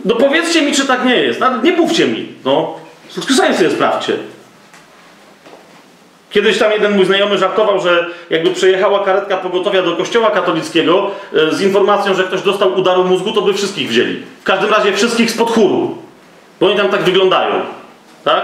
No 0.05 0.15
powiedzcie 0.15 0.61
mi, 0.61 0.73
czy 0.73 0.87
tak 0.87 1.05
nie 1.05 1.15
jest. 1.15 1.39
Nawet 1.39 1.63
nie 1.63 1.71
mówcie 1.71 2.07
mi. 2.07 2.27
No. 2.45 2.75
Sobie 3.09 3.69
sprawdźcie. 3.69 4.13
Kiedyś 6.29 6.57
tam 6.57 6.71
jeden 6.71 6.95
mój 6.95 7.05
znajomy 7.05 7.37
żartował, 7.37 7.81
że 7.81 8.05
jakby 8.29 8.49
przejechała 8.49 9.05
karetka 9.05 9.37
pogotowia 9.37 9.81
do 9.81 9.95
kościoła 9.95 10.31
katolickiego 10.31 11.11
e, 11.33 11.55
z 11.55 11.61
informacją, 11.61 12.13
że 12.13 12.23
ktoś 12.23 12.41
dostał 12.41 12.73
udaru 12.73 13.03
mózgu, 13.03 13.31
to 13.31 13.41
by 13.41 13.53
wszystkich 13.53 13.89
wzięli. 13.89 14.23
W 14.41 14.43
każdym 14.43 14.69
razie 14.69 14.93
wszystkich 14.93 15.31
spod 15.31 15.49
chóru. 15.49 15.97
Bo 16.59 16.67
oni 16.67 16.77
tam 16.77 16.89
tak 16.89 17.03
wyglądają. 17.03 17.53
Tak? 18.23 18.43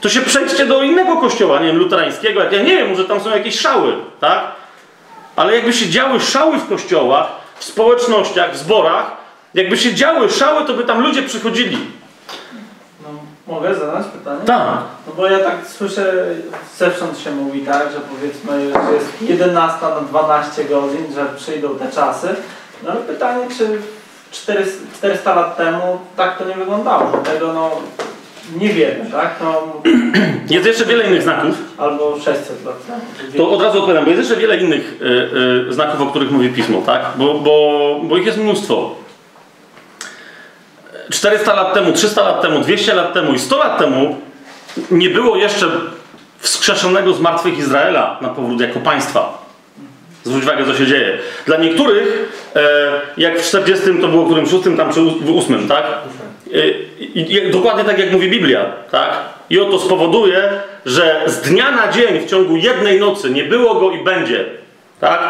To 0.00 0.08
się 0.08 0.20
przejdźcie 0.20 0.66
do 0.66 0.82
innego 0.82 1.16
kościoła, 1.16 1.60
nie 1.60 1.66
wiem, 1.66 1.76
luterańskiego. 1.76 2.42
Ja 2.42 2.62
nie 2.62 2.76
wiem, 2.76 2.90
może 2.90 3.04
tam 3.04 3.20
są 3.20 3.30
jakieś 3.30 3.60
szały. 3.60 3.92
Tak? 4.20 4.44
Ale 5.36 5.56
jakby 5.56 5.72
się 5.72 5.88
działy 5.88 6.20
szały 6.20 6.58
w 6.58 6.68
kościołach, 6.68 7.39
w 7.60 7.64
społecznościach, 7.64 8.52
w 8.52 8.56
zborach, 8.56 9.10
jakby 9.54 9.76
się 9.76 9.94
działy 9.94 10.30
szały, 10.30 10.64
to 10.64 10.74
by 10.74 10.84
tam 10.84 11.00
ludzie 11.02 11.22
przychodzili. 11.22 11.78
No, 13.02 13.08
mogę 13.54 13.74
zadać 13.74 14.06
pytanie? 14.06 14.40
Tak. 14.46 14.78
No 15.06 15.12
bo 15.16 15.26
ja 15.26 15.38
tak 15.38 15.56
słyszę, 15.66 16.24
zewsząd 16.78 17.18
się 17.18 17.30
mówi 17.30 17.60
tak, 17.60 17.92
że 17.92 18.00
powiedzmy, 18.00 18.72
że 18.86 18.94
jest 18.94 19.22
11 19.22 19.78
na 19.82 20.00
12 20.00 20.64
godzin, 20.64 21.14
że 21.14 21.26
przyjdą 21.36 21.78
te 21.78 21.92
czasy. 21.92 22.28
No 22.82 22.90
ale 22.90 23.00
pytanie, 23.00 23.46
czy 23.58 23.78
400, 24.30 24.78
400 24.98 25.34
lat 25.34 25.56
temu 25.56 25.98
tak 26.16 26.38
to 26.38 26.44
nie 26.44 26.54
wyglądało? 26.54 27.10
No 27.12 27.18
tego 27.18 27.52
no 27.52 27.70
nie 28.58 28.68
wiemy, 28.68 29.10
tak? 29.12 29.34
No, 29.42 29.72
Jest 30.54 30.66
jeszcze 30.66 30.84
wiele 30.84 31.06
innych 31.06 31.22
znaków. 31.22 31.54
albo 31.78 32.16
600 32.24 32.64
lat 32.64 32.86
temu. 32.86 33.00
To 33.36 33.50
od 33.50 33.62
razu 33.62 33.78
odpowiadam, 33.78 34.04
bo 34.04 34.10
jest 34.10 34.22
jeszcze 34.22 34.40
wiele 34.40 34.56
innych 34.56 34.96
y, 35.02 35.68
y, 35.68 35.72
znaków, 35.72 36.00
o 36.00 36.06
których 36.06 36.30
mówi 36.30 36.48
pismo, 36.48 36.82
tak? 36.86 37.02
Bo, 37.16 37.34
bo, 37.34 38.00
bo 38.02 38.16
ich 38.16 38.26
jest 38.26 38.38
mnóstwo. 38.38 38.94
400 41.10 41.54
lat 41.54 41.74
temu, 41.74 41.92
300 41.92 42.22
lat 42.22 42.42
temu, 42.42 42.60
200 42.60 42.94
lat 42.94 43.12
temu 43.12 43.32
i 43.32 43.38
100 43.38 43.58
lat 43.58 43.78
temu 43.78 44.16
nie 44.90 45.10
było 45.10 45.36
jeszcze 45.36 45.66
wskrzeszonego 46.38 47.12
z 47.12 47.20
martwych 47.20 47.58
Izraela 47.58 48.18
na 48.20 48.28
powrót 48.28 48.60
jako 48.60 48.80
państwa. 48.80 49.40
Zwróć 50.24 50.44
uwagę, 50.44 50.64
co 50.64 50.74
się 50.74 50.86
dzieje. 50.86 51.18
Dla 51.46 51.56
niektórych, 51.56 52.28
e, 52.56 52.60
jak 53.16 53.40
w 53.40 53.48
40 53.48 53.86
to 54.00 54.08
było 54.08 54.24
którym 54.24 54.46
6, 54.46 54.64
tam 54.76 54.92
czy 54.92 55.00
w 55.00 55.38
8, 55.38 55.68
tak? 55.68 55.84
E, 56.54 56.68
i, 57.00 57.34
i, 57.34 57.50
dokładnie 57.50 57.84
tak, 57.84 57.98
jak 57.98 58.12
mówi 58.12 58.30
Biblia, 58.30 58.64
tak? 58.90 59.10
I 59.50 59.60
oto 59.60 59.78
spowoduje, 59.78 60.50
że 60.86 61.22
z 61.26 61.40
dnia 61.40 61.70
na 61.70 61.92
dzień 61.92 62.20
w 62.20 62.30
ciągu 62.30 62.56
jednej 62.56 63.00
nocy 63.00 63.30
nie 63.30 63.44
było 63.44 63.74
go 63.74 63.90
i 63.90 64.04
będzie, 64.04 64.44
tak? 65.00 65.20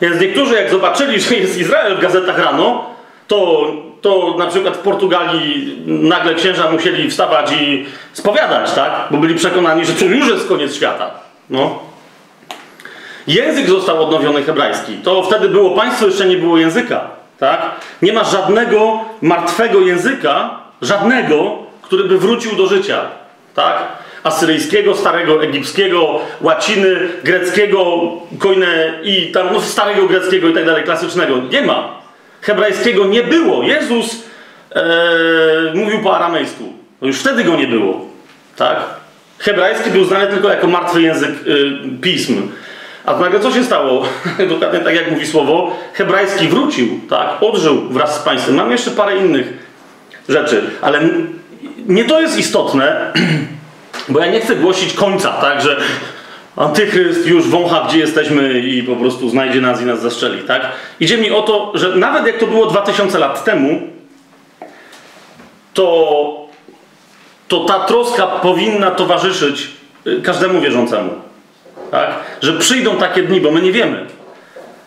Więc 0.00 0.20
niektórzy, 0.20 0.54
jak 0.54 0.70
zobaczyli, 0.70 1.20
że 1.20 1.34
jest 1.34 1.58
Izrael 1.58 1.96
w 1.96 2.00
gazetach 2.00 2.38
rano, 2.38 2.84
to, 3.28 3.72
to 4.00 4.34
na 4.38 4.46
przykład 4.46 4.76
w 4.76 4.80
Portugalii 4.80 5.82
nagle 5.86 6.34
księża 6.34 6.70
musieli 6.70 7.10
wstawać 7.10 7.52
i 7.52 7.86
spowiadać, 8.12 8.72
tak? 8.72 8.92
Bo 9.10 9.18
byli 9.18 9.34
przekonani, 9.34 9.84
że 9.84 9.92
to 9.92 10.04
już 10.04 10.28
jest 10.28 10.48
koniec 10.48 10.74
świata. 10.74 11.10
No. 11.50 11.78
Język 13.26 13.68
został 13.68 14.02
odnowiony 14.02 14.42
hebrajski. 14.42 14.94
To 14.94 15.22
wtedy 15.22 15.48
było 15.48 15.70
państwo, 15.70 16.06
jeszcze 16.06 16.26
nie 16.26 16.36
było 16.36 16.58
języka. 16.58 17.15
Tak? 17.38 17.70
Nie 18.02 18.12
ma 18.12 18.24
żadnego 18.24 19.00
martwego 19.22 19.80
języka, 19.80 20.60
żadnego, 20.82 21.58
który 21.82 22.04
by 22.04 22.18
wrócił 22.18 22.56
do 22.56 22.66
życia. 22.66 23.00
Tak? 23.54 23.88
Asyryjskiego, 24.22 24.96
starego 24.96 25.42
egipskiego, 25.44 26.20
łaciny, 26.40 27.08
greckiego, 27.24 28.02
koine 28.38 29.00
i 29.02 29.32
tam 29.32 29.48
no, 29.52 29.60
starego 29.60 30.06
greckiego 30.06 30.48
i 30.48 30.54
tak 30.54 30.66
dalej, 30.66 30.84
klasycznego. 30.84 31.36
Nie 31.52 31.62
ma. 31.62 31.96
Hebrajskiego 32.40 33.06
nie 33.06 33.22
było. 33.22 33.62
Jezus 33.62 34.22
e, 34.74 34.82
mówił 35.74 36.02
po 36.02 36.16
aramejsku. 36.16 36.72
No 37.00 37.06
już 37.06 37.20
wtedy 37.20 37.44
go 37.44 37.56
nie 37.56 37.66
było. 37.66 38.00
Tak? 38.56 38.76
Hebrajski 39.38 39.90
był 39.90 40.04
znany 40.04 40.26
tylko 40.26 40.48
jako 40.48 40.66
martwy 40.66 41.02
język 41.02 41.30
y, 41.46 41.72
pism. 42.00 42.48
A 43.06 43.18
nagle 43.18 43.40
co 43.40 43.52
się 43.52 43.64
stało? 43.64 44.04
Dokładnie 44.48 44.80
tak 44.80 44.94
jak 44.94 45.10
mówi 45.10 45.26
słowo, 45.26 45.76
hebrajski 45.92 46.48
wrócił, 46.48 47.00
tak? 47.10 47.28
Odżył 47.40 47.88
wraz 47.88 48.16
z 48.16 48.18
państwem. 48.18 48.54
Mam 48.54 48.70
jeszcze 48.70 48.90
parę 48.90 49.16
innych 49.16 49.52
rzeczy, 50.28 50.62
ale 50.82 51.00
nie 51.86 52.04
to 52.04 52.20
jest 52.20 52.38
istotne, 52.38 53.12
bo 54.08 54.20
ja 54.20 54.32
nie 54.32 54.40
chcę 54.40 54.56
głosić 54.56 54.92
końca, 54.92 55.32
tak, 55.32 55.60
że 55.60 55.80
Antychryst 56.56 57.26
już 57.26 57.48
wącha, 57.48 57.86
gdzie 57.88 57.98
jesteśmy 57.98 58.60
i 58.60 58.82
po 58.82 58.96
prostu 58.96 59.28
znajdzie 59.28 59.60
nas 59.60 59.82
i 59.82 59.84
nas 59.84 60.02
zastrzeli, 60.02 60.42
tak? 60.42 60.72
Idzie 61.00 61.18
mi 61.18 61.30
o 61.30 61.42
to, 61.42 61.72
że 61.74 61.96
nawet 61.96 62.26
jak 62.26 62.38
to 62.38 62.46
było 62.46 62.66
2000 62.66 63.18
lat 63.18 63.44
temu, 63.44 63.80
to, 65.74 66.48
to 67.48 67.64
ta 67.64 67.80
troska 67.80 68.26
powinna 68.26 68.90
towarzyszyć 68.90 69.68
y, 70.06 70.22
każdemu 70.22 70.60
wierzącemu. 70.60 71.10
Tak? 71.90 72.10
Że 72.42 72.52
przyjdą 72.52 72.96
takie 72.96 73.22
dni, 73.22 73.40
bo 73.40 73.50
my 73.50 73.62
nie 73.62 73.72
wiemy. 73.72 74.06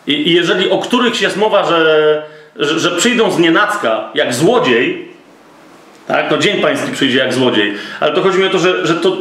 I, 0.07 0.29
i 0.29 0.33
jeżeli 0.33 0.69
o 0.69 0.77
których 0.77 1.21
jest 1.21 1.37
mowa, 1.37 1.65
że, 1.65 2.23
że, 2.55 2.79
że 2.79 2.91
przyjdą 2.91 3.31
z 3.31 3.39
nienacka, 3.39 4.09
jak 4.13 4.33
złodziej, 4.33 5.09
tak? 6.07 6.31
No 6.31 6.37
dzień 6.37 6.61
pański 6.61 6.91
przyjdzie 6.91 7.19
jak 7.19 7.33
złodziej. 7.33 7.73
Ale 7.99 8.13
to 8.13 8.21
chodzi 8.21 8.39
mi 8.39 8.45
o 8.45 8.49
to, 8.49 8.59
że, 8.59 8.87
że 8.87 8.95
to 8.95 9.17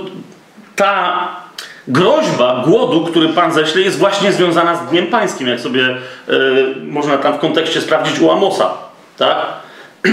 ta 0.76 1.29
groźba 1.89 2.62
głodu, 2.66 3.07
który 3.07 3.29
Pan 3.29 3.53
ześle, 3.53 3.81
jest 3.81 3.99
właśnie 3.99 4.33
związana 4.33 4.76
z 4.76 4.91
Dniem 4.91 5.07
Pańskim, 5.07 5.49
jak 5.49 5.61
sobie 5.61 5.89
y, 5.89 5.97
można 6.83 7.18
tam 7.18 7.35
w 7.35 7.39
kontekście 7.39 7.81
sprawdzić 7.81 8.20
u 8.20 8.31
Amosa. 8.31 8.74
Tak? 9.18 9.37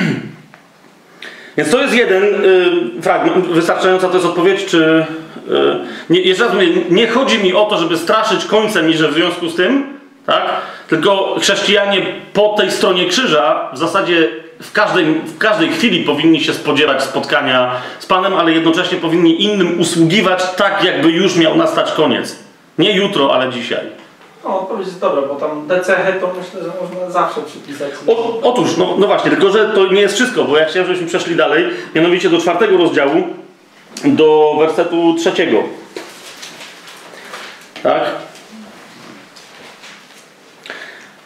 Więc 1.57 1.69
to 1.71 1.81
jest 1.81 1.93
jeden 1.93 2.23
y, 2.23 3.01
fragment. 3.01 3.47
Wystarczająca 3.47 4.07
to 4.07 4.13
jest 4.13 4.25
odpowiedź, 4.25 4.65
czy. 4.65 5.05
Y, 5.49 5.79
nie, 6.09 6.21
jeszcze 6.21 6.43
raz 6.43 6.53
mówię, 6.53 6.67
nie 6.89 7.07
chodzi 7.07 7.39
mi 7.39 7.53
o 7.53 7.65
to, 7.65 7.77
żeby 7.77 7.97
straszyć 7.97 8.45
końcem 8.45 8.89
i 8.89 8.93
że 8.93 9.07
w 9.07 9.13
związku 9.13 9.49
z 9.49 9.55
tym, 9.55 9.99
tak? 10.25 10.49
Tylko 10.87 11.35
chrześcijanie 11.39 12.01
po 12.33 12.55
tej 12.57 12.71
stronie 12.71 13.05
krzyża 13.05 13.69
w 13.73 13.77
zasadzie 13.77 14.27
w 14.61 14.71
każdej, 14.71 15.05
w 15.05 15.37
każdej 15.37 15.69
chwili 15.69 16.03
powinni 16.03 16.43
się 16.43 16.53
spodziewać 16.53 17.03
spotkania 17.03 17.71
z 17.99 18.05
Panem, 18.05 18.33
ale 18.33 18.51
jednocześnie 18.51 18.97
powinni 18.97 19.43
innym 19.43 19.79
usługiwać 19.79 20.43
tak, 20.55 20.83
jakby 20.83 21.11
już 21.11 21.35
miał 21.35 21.57
nastać 21.57 21.91
koniec. 21.91 22.39
Nie 22.77 22.91
jutro, 22.91 23.33
ale 23.33 23.49
dzisiaj. 23.49 23.79
No, 24.43 24.61
odpowiedź 24.61 24.87
jest 24.87 24.99
dobra, 24.99 25.21
bo 25.21 25.35
tam 25.35 25.67
cechy 25.83 26.13
to 26.21 26.27
myślę, 26.27 26.61
że 26.63 26.71
można 26.81 27.11
zawsze 27.11 27.41
przypisać. 27.41 27.91
O, 28.07 28.39
otóż, 28.41 28.77
no, 28.77 28.95
no 28.97 29.07
właśnie, 29.07 29.31
tylko 29.31 29.49
że 29.49 29.69
to 29.69 29.91
nie 29.91 30.01
jest 30.01 30.15
wszystko, 30.15 30.43
bo 30.43 30.57
ja 30.57 30.65
chciałem, 30.65 30.87
żebyśmy 30.87 31.07
przeszli 31.07 31.35
dalej, 31.35 31.65
mianowicie 31.95 32.29
do 32.29 32.37
czwartego 32.37 32.77
rozdziału, 32.77 33.23
do 34.03 34.55
wersetu 34.59 35.15
trzeciego. 35.19 35.63
Tak? 37.83 38.03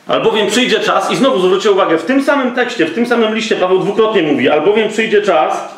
Albowiem 0.08 0.48
przyjdzie 0.48 0.80
czas, 0.80 1.12
i 1.12 1.16
znowu 1.16 1.40
zwróćcie 1.40 1.72
uwagę, 1.72 1.98
w 1.98 2.06
tym 2.06 2.24
samym 2.24 2.56
tekście, 2.56 2.86
w 2.86 2.96
tym 2.96 3.06
samym 3.06 3.36
liście 3.36 3.56
Paweł 3.56 3.80
dwukrotnie 3.80 4.24
mówi, 4.24 4.50
albowiem 4.50 4.90
przyjdzie 4.90 5.22
czas, 5.22 5.74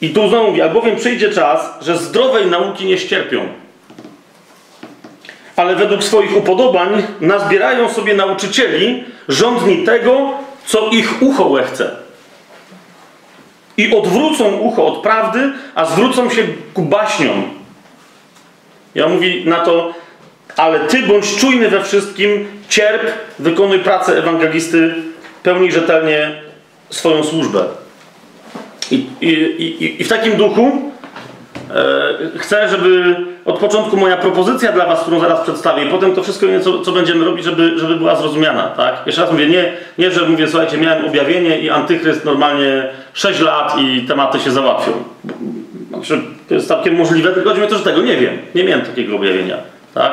i 0.00 0.10
tu 0.10 0.28
znowu 0.28 0.46
mówi, 0.46 0.62
albowiem 0.62 0.96
przyjdzie 0.96 1.30
czas, 1.30 1.70
że 1.80 1.98
zdrowej 1.98 2.46
nauki 2.46 2.86
nie 2.86 2.98
ścierpią, 2.98 3.48
ale 5.56 5.76
według 5.76 6.04
swoich 6.04 6.36
upodobań 6.36 7.02
nazbierają 7.20 7.88
sobie 7.88 8.14
nauczycieli 8.14 9.04
rządni 9.28 9.84
tego, 9.84 10.30
co 10.66 10.88
ich 10.88 11.22
ucho 11.22 11.44
łechce. 11.44 12.03
I 13.76 13.96
odwrócą 13.96 14.56
ucho 14.56 14.86
od 14.86 15.02
prawdy, 15.02 15.52
a 15.74 15.84
zwrócą 15.84 16.30
się 16.30 16.42
ku 16.74 16.82
baśniom. 16.82 17.42
On 19.04 19.12
mówi 19.12 19.42
na 19.46 19.60
to, 19.60 19.94
ale 20.56 20.80
ty 20.80 21.02
bądź 21.02 21.36
czujny 21.36 21.68
we 21.68 21.84
wszystkim, 21.84 22.46
cierp, 22.68 23.02
wykonuj 23.38 23.78
pracę 23.78 24.18
ewangelisty, 24.18 24.94
pełnij 25.42 25.72
rzetelnie 25.72 26.42
swoją 26.90 27.24
służbę. 27.24 27.64
I, 28.90 29.06
i, 29.20 29.28
i, 29.28 30.00
i 30.02 30.04
w 30.04 30.08
takim 30.08 30.36
duchu 30.36 30.92
e, 31.70 32.38
chcę, 32.38 32.68
żeby 32.68 33.16
od 33.44 33.58
początku 33.58 33.96
moja 33.96 34.16
propozycja 34.16 34.72
dla 34.72 34.86
Was, 34.86 35.00
którą 35.00 35.20
zaraz 35.20 35.40
przedstawię, 35.40 35.84
i 35.84 35.88
potem 35.88 36.14
to 36.14 36.22
wszystko, 36.22 36.46
co, 36.62 36.80
co 36.80 36.92
będziemy 36.92 37.24
robić, 37.24 37.44
żeby, 37.44 37.78
żeby 37.78 37.96
była 37.96 38.16
zrozumiana. 38.16 38.62
Tak? 38.62 39.02
Jeszcze 39.06 39.22
raz 39.22 39.32
mówię, 39.32 39.46
nie, 39.46 39.72
nie, 39.98 40.10
że 40.10 40.28
mówię, 40.28 40.48
słuchajcie, 40.48 40.78
miałem 40.78 41.04
objawienie 41.04 41.58
i 41.58 41.70
antychryst 41.70 42.24
normalnie 42.24 42.88
6 43.12 43.40
lat 43.40 43.78
i 43.78 44.02
tematy 44.02 44.40
się 44.40 44.50
załatwią. 44.50 44.92
Znaczy, 45.88 46.20
to 46.48 46.54
jest 46.54 46.68
całkiem 46.68 46.96
możliwe, 46.96 47.32
tylko 47.32 47.48
chodzi 47.48 47.60
mi 47.60 47.68
to, 47.68 47.78
że 47.78 47.84
tego 47.84 48.02
nie 48.02 48.16
wiem. 48.16 48.38
Nie 48.54 48.64
miałem 48.64 48.86
takiego 48.86 49.16
objawienia. 49.16 49.56
Tak? 49.94 50.12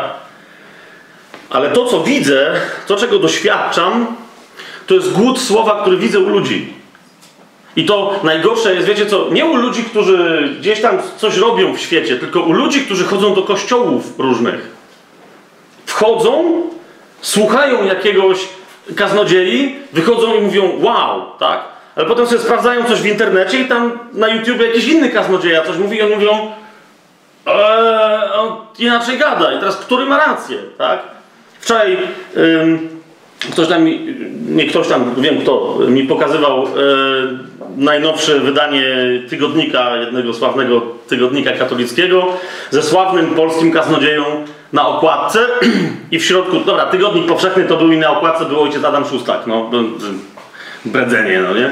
Ale 1.49 1.69
to, 1.69 1.85
co 1.85 2.03
widzę, 2.03 2.51
to, 2.87 2.95
czego 2.95 3.19
doświadczam, 3.19 4.07
to 4.87 4.93
jest 4.93 5.13
głód 5.13 5.39
słowa, 5.39 5.81
który 5.81 5.97
widzę 5.97 6.19
u 6.19 6.29
ludzi. 6.29 6.80
I 7.75 7.85
to 7.85 8.19
najgorsze 8.23 8.75
jest, 8.75 8.87
wiecie 8.87 9.05
co, 9.05 9.27
nie 9.31 9.45
u 9.45 9.55
ludzi, 9.55 9.83
którzy 9.83 10.49
gdzieś 10.59 10.81
tam 10.81 10.97
coś 11.17 11.37
robią 11.37 11.73
w 11.73 11.79
świecie, 11.79 12.15
tylko 12.15 12.39
u 12.39 12.53
ludzi, 12.53 12.81
którzy 12.81 13.05
chodzą 13.05 13.33
do 13.33 13.43
kościołów 13.43 14.19
różnych. 14.19 14.71
Wchodzą, 15.85 16.61
słuchają 17.21 17.85
jakiegoś 17.85 18.39
kaznodziei, 18.95 19.75
wychodzą 19.93 20.35
i 20.35 20.41
mówią 20.41 20.71
wow, 20.81 21.21
tak? 21.39 21.63
Ale 21.95 22.05
potem 22.05 22.27
sobie 22.27 22.41
sprawdzają 22.41 22.85
coś 22.85 23.01
w 23.01 23.05
internecie 23.05 23.59
i 23.59 23.65
tam 23.65 23.99
na 24.13 24.27
YouTube 24.27 24.61
jakiś 24.61 24.87
inny 24.87 25.09
kaznodzieja 25.09 25.63
coś 25.63 25.77
mówi 25.77 25.97
i 25.97 26.01
oni 26.01 26.15
mówią 26.15 26.51
eee, 27.45 28.31
on 28.33 28.55
inaczej 28.79 29.17
gada. 29.17 29.53
I 29.53 29.59
teraz 29.59 29.77
który 29.77 30.05
ma 30.05 30.17
rację, 30.17 30.57
tak? 30.77 30.99
Wczoraj 31.59 31.97
ktoś 33.51 33.67
tam, 33.67 33.85
nie 34.49 34.65
ktoś 34.65 34.87
tam, 34.87 35.15
wiem 35.17 35.37
kto, 35.37 35.77
mi 35.87 36.03
pokazywał 36.03 36.63
e, 36.63 36.67
najnowsze 37.77 38.39
wydanie 38.39 38.83
tygodnika, 39.29 39.95
jednego 39.95 40.33
sławnego 40.33 40.81
tygodnika 41.07 41.51
katolickiego, 41.51 42.27
ze 42.71 42.83
sławnym 42.83 43.25
polskim 43.25 43.71
kaznodzieją 43.71 44.23
na 44.73 44.87
okładce 44.87 45.39
i 46.11 46.19
w 46.19 46.25
środku, 46.25 46.59
dobra, 46.59 46.85
tygodnik 46.85 47.25
powszechny 47.25 47.63
to 47.63 47.77
był 47.77 47.91
i 47.91 47.97
na 47.97 48.17
okładce 48.17 48.45
był 48.45 48.61
ojciec 48.61 48.83
Adam 48.83 49.05
Szustak, 49.05 49.47
no, 49.47 49.69
bredzenie, 50.85 51.39
no 51.39 51.53
nie? 51.55 51.71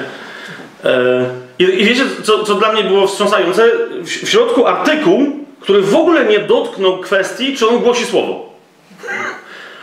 E, 0.83 1.25
i, 1.59 1.63
I 1.63 1.85
wiecie, 1.85 2.03
co, 2.23 2.43
co 2.43 2.55
dla 2.55 2.73
mnie 2.73 2.83
było 2.83 3.07
wstrząsające? 3.07 3.69
W, 4.01 4.07
w 4.07 4.29
środku 4.29 4.67
artykuł, 4.67 5.45
który 5.59 5.81
w 5.81 5.95
ogóle 5.95 6.25
nie 6.25 6.39
dotknął 6.39 6.97
kwestii, 6.97 7.57
czy 7.57 7.67
on 7.67 7.79
głosi 7.79 8.05
słowo. 8.05 8.49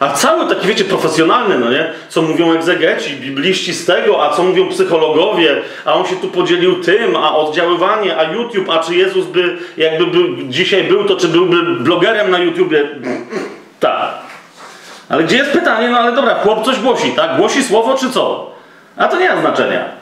A 0.00 0.08
cały 0.08 0.48
taki, 0.48 0.66
wiecie, 0.66 0.84
profesjonalny, 0.84 1.58
no 1.58 1.70
nie? 1.70 1.90
Co 2.08 2.22
mówią 2.22 2.52
egzegeci, 2.52 3.16
bibliści 3.16 3.74
z 3.74 3.86
tego, 3.86 4.24
a 4.24 4.36
co 4.36 4.42
mówią 4.42 4.68
psychologowie, 4.68 5.56
a 5.84 5.94
on 5.94 6.06
się 6.06 6.16
tu 6.16 6.28
podzielił 6.28 6.82
tym, 6.82 7.16
a 7.16 7.36
oddziaływanie, 7.36 8.16
a 8.16 8.32
YouTube, 8.32 8.70
a 8.70 8.78
czy 8.78 8.94
Jezus 8.94 9.26
by, 9.26 9.56
jakby 9.76 10.06
był, 10.06 10.24
dzisiaj 10.48 10.84
był, 10.84 11.04
to 11.04 11.16
czy 11.16 11.28
byłby 11.28 11.62
blogerem 11.62 12.30
na 12.30 12.38
YouTubie? 12.38 12.88
Tak. 13.80 14.14
Ale 15.08 15.24
gdzie 15.24 15.36
jest 15.36 15.50
pytanie? 15.50 15.88
No 15.88 15.98
ale 15.98 16.12
dobra, 16.12 16.34
chłop 16.34 16.64
coś 16.64 16.78
głosi, 16.78 17.10
tak? 17.10 17.36
Głosi 17.36 17.62
słowo, 17.62 17.94
czy 17.94 18.10
co? 18.10 18.50
A 18.96 19.08
to 19.08 19.18
nie 19.18 19.28
ma 19.28 19.40
znaczenia. 19.40 19.95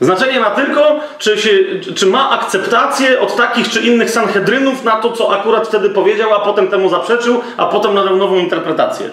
Znaczenie 0.00 0.40
ma 0.40 0.50
tylko, 0.50 1.00
czy, 1.18 1.38
się, 1.38 1.50
czy 1.94 2.06
ma 2.06 2.30
akceptację 2.30 3.20
od 3.20 3.36
takich 3.36 3.68
czy 3.68 3.80
innych 3.80 4.10
sanhedrynów 4.10 4.84
na 4.84 4.96
to, 4.96 5.12
co 5.12 5.38
akurat 5.38 5.68
wtedy 5.68 5.90
powiedział, 5.90 6.34
a 6.34 6.40
potem 6.40 6.68
temu 6.68 6.88
zaprzeczył, 6.88 7.40
a 7.56 7.66
potem 7.66 7.94
nadał 7.94 8.16
nową 8.16 8.36
interpretację. 8.36 9.10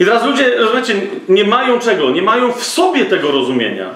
I 0.00 0.04
teraz 0.04 0.24
ludzie, 0.24 0.56
rozumiecie, 0.56 0.94
nie 1.28 1.44
mają 1.44 1.78
czego? 1.78 2.10
Nie 2.10 2.22
mają 2.22 2.52
w 2.52 2.64
sobie 2.64 3.04
tego 3.04 3.30
rozumienia. 3.30 3.90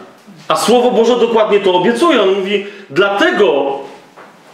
A 0.48 0.56
Słowo 0.56 0.90
Boże 0.90 1.16
dokładnie 1.16 1.60
to 1.60 1.74
obiecuje. 1.74 2.22
On 2.22 2.34
mówi, 2.34 2.66
dlatego 2.90 3.78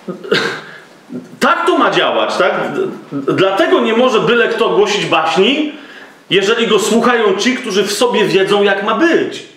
tak 1.40 1.66
to 1.66 1.78
ma 1.78 1.90
działać, 1.90 2.36
tak? 2.36 2.54
Dlatego 3.12 3.80
nie 3.80 3.92
może 3.92 4.20
byle 4.20 4.48
kto 4.48 4.68
głosić 4.68 5.06
baśni, 5.06 5.72
jeżeli 6.30 6.66
go 6.66 6.78
słuchają 6.78 7.36
ci, 7.36 7.54
którzy 7.56 7.82
w 7.82 7.92
sobie 7.92 8.24
wiedzą, 8.24 8.62
jak 8.62 8.82
ma 8.82 8.94
być. 8.94 9.55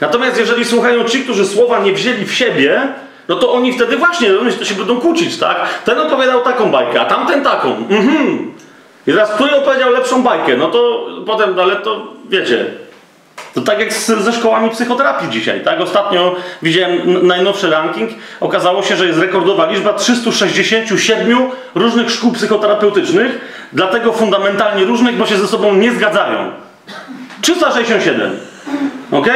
Natomiast 0.00 0.38
jeżeli 0.38 0.64
słuchają 0.64 1.04
ci, 1.04 1.20
którzy 1.20 1.46
słowa 1.46 1.78
nie 1.78 1.92
wzięli 1.92 2.24
w 2.24 2.34
siebie, 2.34 2.88
no 3.28 3.36
to 3.36 3.52
oni 3.52 3.72
wtedy 3.72 3.96
właśnie 3.96 4.30
to 4.58 4.64
się 4.64 4.74
będą 4.74 5.00
kłócić, 5.00 5.38
tak? 5.38 5.56
Ten 5.84 5.98
opowiadał 5.98 6.40
taką 6.40 6.70
bajkę, 6.70 7.00
a 7.00 7.04
tamten 7.04 7.44
taką. 7.44 7.76
Mhm. 7.90 8.54
I 9.06 9.10
teraz 9.10 9.30
który 9.30 9.56
opowiedział 9.56 9.90
lepszą 9.90 10.22
bajkę? 10.22 10.56
No 10.56 10.68
to 10.68 11.06
potem, 11.26 11.54
no 11.56 11.62
ale 11.62 11.76
to 11.76 12.06
wiecie. 12.28 12.66
To 13.54 13.60
tak 13.60 13.80
jak 13.80 13.92
z, 13.92 14.06
ze 14.06 14.32
szkołami 14.32 14.70
psychoterapii 14.70 15.30
dzisiaj, 15.30 15.60
tak? 15.64 15.80
Ostatnio 15.80 16.36
widziałem 16.62 17.26
najnowszy 17.26 17.70
ranking. 17.70 18.10
Okazało 18.40 18.82
się, 18.82 18.96
że 18.96 19.06
jest 19.06 19.18
rekordowa 19.18 19.70
liczba 19.70 19.92
367 19.92 21.38
różnych 21.74 22.10
szkół 22.10 22.32
psychoterapeutycznych, 22.32 23.38
dlatego 23.72 24.12
fundamentalnie 24.12 24.84
różnych, 24.84 25.16
bo 25.16 25.26
się 25.26 25.36
ze 25.36 25.48
sobą 25.48 25.74
nie 25.74 25.92
zgadzają. 25.92 26.52
367. 27.40 28.47
Ok? 29.12 29.26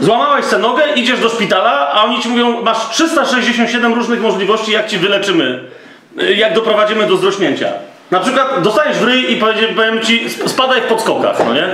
Złamałeś 0.00 0.44
sobie 0.44 0.62
nogę, 0.62 0.82
idziesz 0.96 1.20
do 1.20 1.28
szpitala, 1.28 1.92
a 1.92 2.04
oni 2.04 2.22
ci 2.22 2.28
mówią, 2.28 2.62
masz 2.62 2.88
367 2.90 3.94
różnych 3.94 4.20
możliwości, 4.20 4.72
jak 4.72 4.86
ci 4.86 4.98
wyleczymy, 4.98 5.64
y, 6.22 6.34
jak 6.34 6.54
doprowadzimy 6.54 7.06
do 7.06 7.16
zrośnięcia. 7.16 7.68
Na 8.10 8.20
przykład 8.20 8.62
dostajesz 8.62 8.98
w 8.98 9.04
ryj 9.04 9.32
i 9.32 9.36
powiem 9.76 10.00
ci, 10.02 10.30
spadaj 10.46 10.80
w 10.80 10.84
podskokach, 10.84 11.38
no 11.46 11.54
nie? 11.54 11.68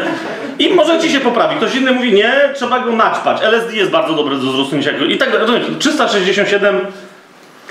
I 0.58 0.74
może 0.74 0.98
ci 0.98 1.10
się 1.10 1.20
poprawi. 1.20 1.56
Ktoś 1.56 1.74
inny 1.74 1.92
mówi, 1.92 2.12
nie, 2.12 2.32
trzeba 2.54 2.80
go 2.80 2.92
naćpać. 2.92 3.42
LSD 3.42 3.76
jest 3.76 3.90
bardzo 3.90 4.14
dobre 4.14 4.36
do 4.36 4.52
zrośnięcia. 4.52 4.90
I 5.08 5.18
tak 5.18 5.32
dalej. 5.32 5.62
367 5.78 6.80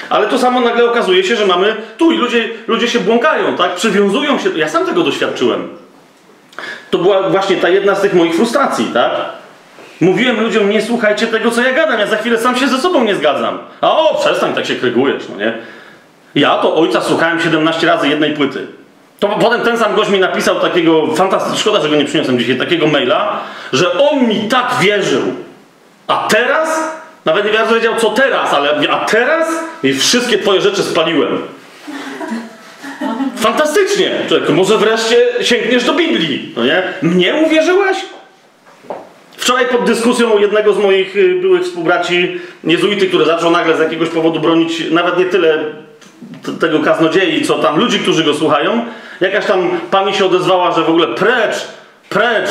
ale 0.09 0.27
to 0.27 0.39
samo 0.39 0.61
nagle 0.61 0.85
okazuje 0.85 1.23
się, 1.23 1.35
że 1.35 1.45
mamy 1.45 1.75
tu 1.97 2.11
i 2.11 2.17
ludzie, 2.17 2.49
ludzie 2.67 2.87
się 2.87 2.99
błąkają, 2.99 3.57
tak? 3.57 3.75
Przywiązują 3.75 4.39
się. 4.39 4.49
Ja 4.55 4.69
sam 4.69 4.85
tego 4.85 5.03
doświadczyłem. 5.03 5.67
To 6.89 6.97
była 6.97 7.29
właśnie 7.29 7.55
ta 7.55 7.69
jedna 7.69 7.95
z 7.95 8.01
tych 8.01 8.13
moich 8.13 8.35
frustracji, 8.35 8.85
tak? 8.93 9.11
Mówiłem 10.01 10.41
ludziom, 10.41 10.69
nie 10.69 10.81
słuchajcie 10.81 11.27
tego, 11.27 11.51
co 11.51 11.61
ja 11.61 11.73
gadam, 11.73 11.99
ja 11.99 12.07
za 12.07 12.17
chwilę 12.17 12.37
sam 12.37 12.55
się 12.55 12.67
ze 12.67 12.77
sobą 12.77 13.03
nie 13.03 13.15
zgadzam. 13.15 13.59
A 13.81 13.97
o, 13.97 14.15
przestań, 14.15 14.53
tak 14.53 14.65
się 14.65 14.75
krygujesz, 14.75 15.23
no 15.29 15.37
nie? 15.37 15.53
Ja 16.35 16.57
to 16.57 16.75
ojca 16.75 17.01
słuchałem 17.01 17.41
17 17.41 17.87
razy 17.87 18.07
jednej 18.07 18.33
płyty. 18.33 18.67
To 19.19 19.27
potem 19.27 19.61
ten 19.61 19.77
sam 19.77 19.95
gość 19.95 20.09
mi 20.09 20.19
napisał 20.19 20.59
takiego, 20.59 21.15
fantastycznie, 21.15 21.59
szkoda, 21.59 21.81
że 21.81 21.89
go 21.89 21.95
nie 21.95 22.05
przyniosłem 22.05 22.39
dzisiaj, 22.39 22.57
takiego 22.57 22.87
maila, 22.87 23.39
że 23.73 23.99
on 23.99 24.27
mi 24.27 24.39
tak 24.39 24.75
wierzył. 24.81 25.21
A 26.07 26.27
teraz, 26.29 26.79
nawet 27.25 27.45
nie 27.45 27.75
wiedział 27.75 27.95
co 27.95 28.09
teraz, 28.09 28.53
ale 28.53 28.89
a 28.89 29.05
teraz 29.05 29.47
i 29.83 29.93
wszystkie 29.93 30.37
twoje 30.37 30.61
rzeczy 30.61 30.83
spaliłem. 30.83 31.41
Fantastycznie! 33.45 34.11
Człowiek, 34.27 34.49
może 34.49 34.77
wreszcie 34.77 35.17
sięgniesz 35.41 35.83
do 35.83 35.93
Biblii, 35.93 36.53
no 36.55 36.65
nie? 36.65 36.83
Mnie 37.01 37.35
uwierzyłeś? 37.45 37.97
Wczoraj 39.37 39.65
pod 39.67 39.83
dyskusją 39.83 40.39
jednego 40.39 40.73
z 40.73 40.77
moich 40.77 41.15
y, 41.15 41.35
byłych 41.41 41.63
współbraci 41.63 42.39
jezuity, 42.63 43.07
który 43.07 43.25
zaczął 43.25 43.51
nagle 43.51 43.77
z 43.77 43.79
jakiegoś 43.79 44.09
powodu 44.09 44.39
bronić 44.39 44.91
nawet 44.91 45.17
nie 45.17 45.25
tyle 45.25 45.57
tego 46.59 46.79
kaznodziei, 46.79 47.45
co 47.45 47.59
tam 47.59 47.79
ludzi, 47.79 47.99
którzy 47.99 48.23
go 48.23 48.33
słuchają, 48.33 48.85
jakaś 49.21 49.45
tam 49.45 49.69
pani 49.91 50.13
się 50.13 50.25
odezwała, 50.25 50.71
że 50.71 50.81
w 50.81 50.89
ogóle 50.89 51.07
precz, 51.07 51.67
precz, 52.09 52.49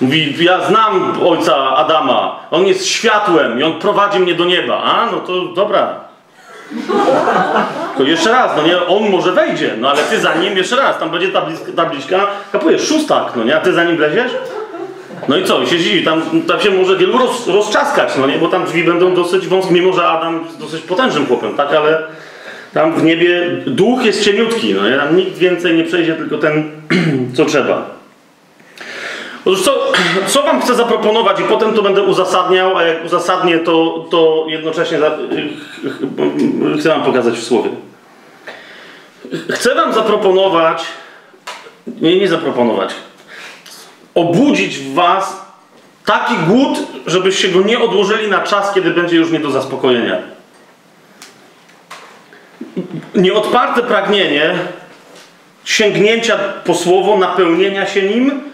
Mówi, 0.00 0.44
ja 0.44 0.66
znam 0.66 1.18
ojca 1.26 1.76
Adama, 1.76 2.40
on 2.50 2.66
jest 2.66 2.86
światłem 2.86 3.60
i 3.60 3.62
on 3.62 3.78
prowadzi 3.78 4.20
mnie 4.20 4.34
do 4.34 4.44
nieba. 4.44 4.82
A, 4.82 5.10
no 5.12 5.20
to 5.20 5.44
dobra, 5.44 6.07
to 7.96 8.02
jeszcze 8.02 8.32
raz, 8.32 8.50
no 8.56 8.62
nie, 8.62 8.86
on 8.86 9.10
może 9.10 9.32
wejdzie, 9.32 9.74
no 9.80 9.90
ale 9.90 10.02
ty 10.02 10.20
za 10.20 10.34
nim 10.34 10.56
jeszcze 10.56 10.76
raz, 10.76 10.98
tam 10.98 11.10
będzie 11.10 11.28
tabliczka, 11.28 11.72
tabliczka 11.76 12.26
kapujesz, 12.52 12.88
szóstak, 12.88 13.32
no 13.36 13.44
nie, 13.44 13.56
a 13.56 13.60
ty 13.60 13.72
za 13.72 13.84
nim 13.84 13.96
wleziesz? 13.96 14.32
No 15.28 15.36
i 15.36 15.44
co, 15.44 15.66
się 15.66 15.78
dziwi, 15.78 16.04
tam, 16.04 16.22
tam 16.46 16.60
się 16.60 16.70
może 16.70 16.96
wielu 16.96 17.18
roz, 17.18 17.46
rozczaskać, 17.46 18.12
no 18.20 18.26
nie, 18.26 18.38
bo 18.38 18.48
tam 18.48 18.64
drzwi 18.64 18.84
będą 18.84 19.14
dosyć 19.14 19.46
wąskie, 19.46 19.74
mimo 19.74 19.92
że 19.92 20.08
Adam 20.08 20.44
jest 20.44 20.58
dosyć 20.58 20.82
potężnym 20.82 21.26
chłopem, 21.26 21.54
tak, 21.54 21.74
ale 21.74 22.02
tam 22.74 22.92
w 22.92 23.04
niebie 23.04 23.50
duch 23.66 24.04
jest 24.04 24.24
cieniutki, 24.24 24.74
no 24.74 24.90
nie, 24.90 24.96
tam 24.96 25.16
nikt 25.16 25.38
więcej 25.38 25.74
nie 25.74 25.84
przejdzie, 25.84 26.14
tylko 26.14 26.38
ten, 26.38 26.70
co 27.36 27.44
trzeba. 27.44 27.97
Otóż 29.48 29.62
co, 29.62 29.92
co 30.26 30.42
wam 30.42 30.62
chcę 30.62 30.74
zaproponować 30.74 31.40
i 31.40 31.42
potem 31.42 31.74
to 31.74 31.82
będę 31.82 32.02
uzasadniał, 32.02 32.76
a 32.76 32.82
jak 32.82 33.04
uzasadnię, 33.04 33.58
to, 33.58 34.06
to 34.10 34.44
jednocześnie 34.48 34.98
chcę 36.80 36.88
wam 36.88 37.02
pokazać 37.02 37.34
w 37.34 37.44
słowie. 37.44 37.70
Chcę 39.50 39.74
wam 39.74 39.92
zaproponować, 39.92 40.84
nie, 41.86 42.18
nie 42.20 42.28
zaproponować, 42.28 42.94
obudzić 44.14 44.78
w 44.78 44.94
was 44.94 45.46
taki 46.04 46.34
głód, 46.36 46.78
żebyście 47.06 47.48
go 47.48 47.62
nie 47.62 47.78
odłożyli 47.78 48.30
na 48.30 48.40
czas, 48.40 48.74
kiedy 48.74 48.90
będzie 48.90 49.16
już 49.16 49.30
nie 49.30 49.40
do 49.40 49.50
zaspokojenia. 49.50 50.18
nieodparte 53.14 53.82
pragnienie 53.82 54.54
sięgnięcia 55.64 56.38
po 56.64 56.74
słowo, 56.74 57.18
napełnienia 57.18 57.86
się 57.86 58.02
nim 58.02 58.47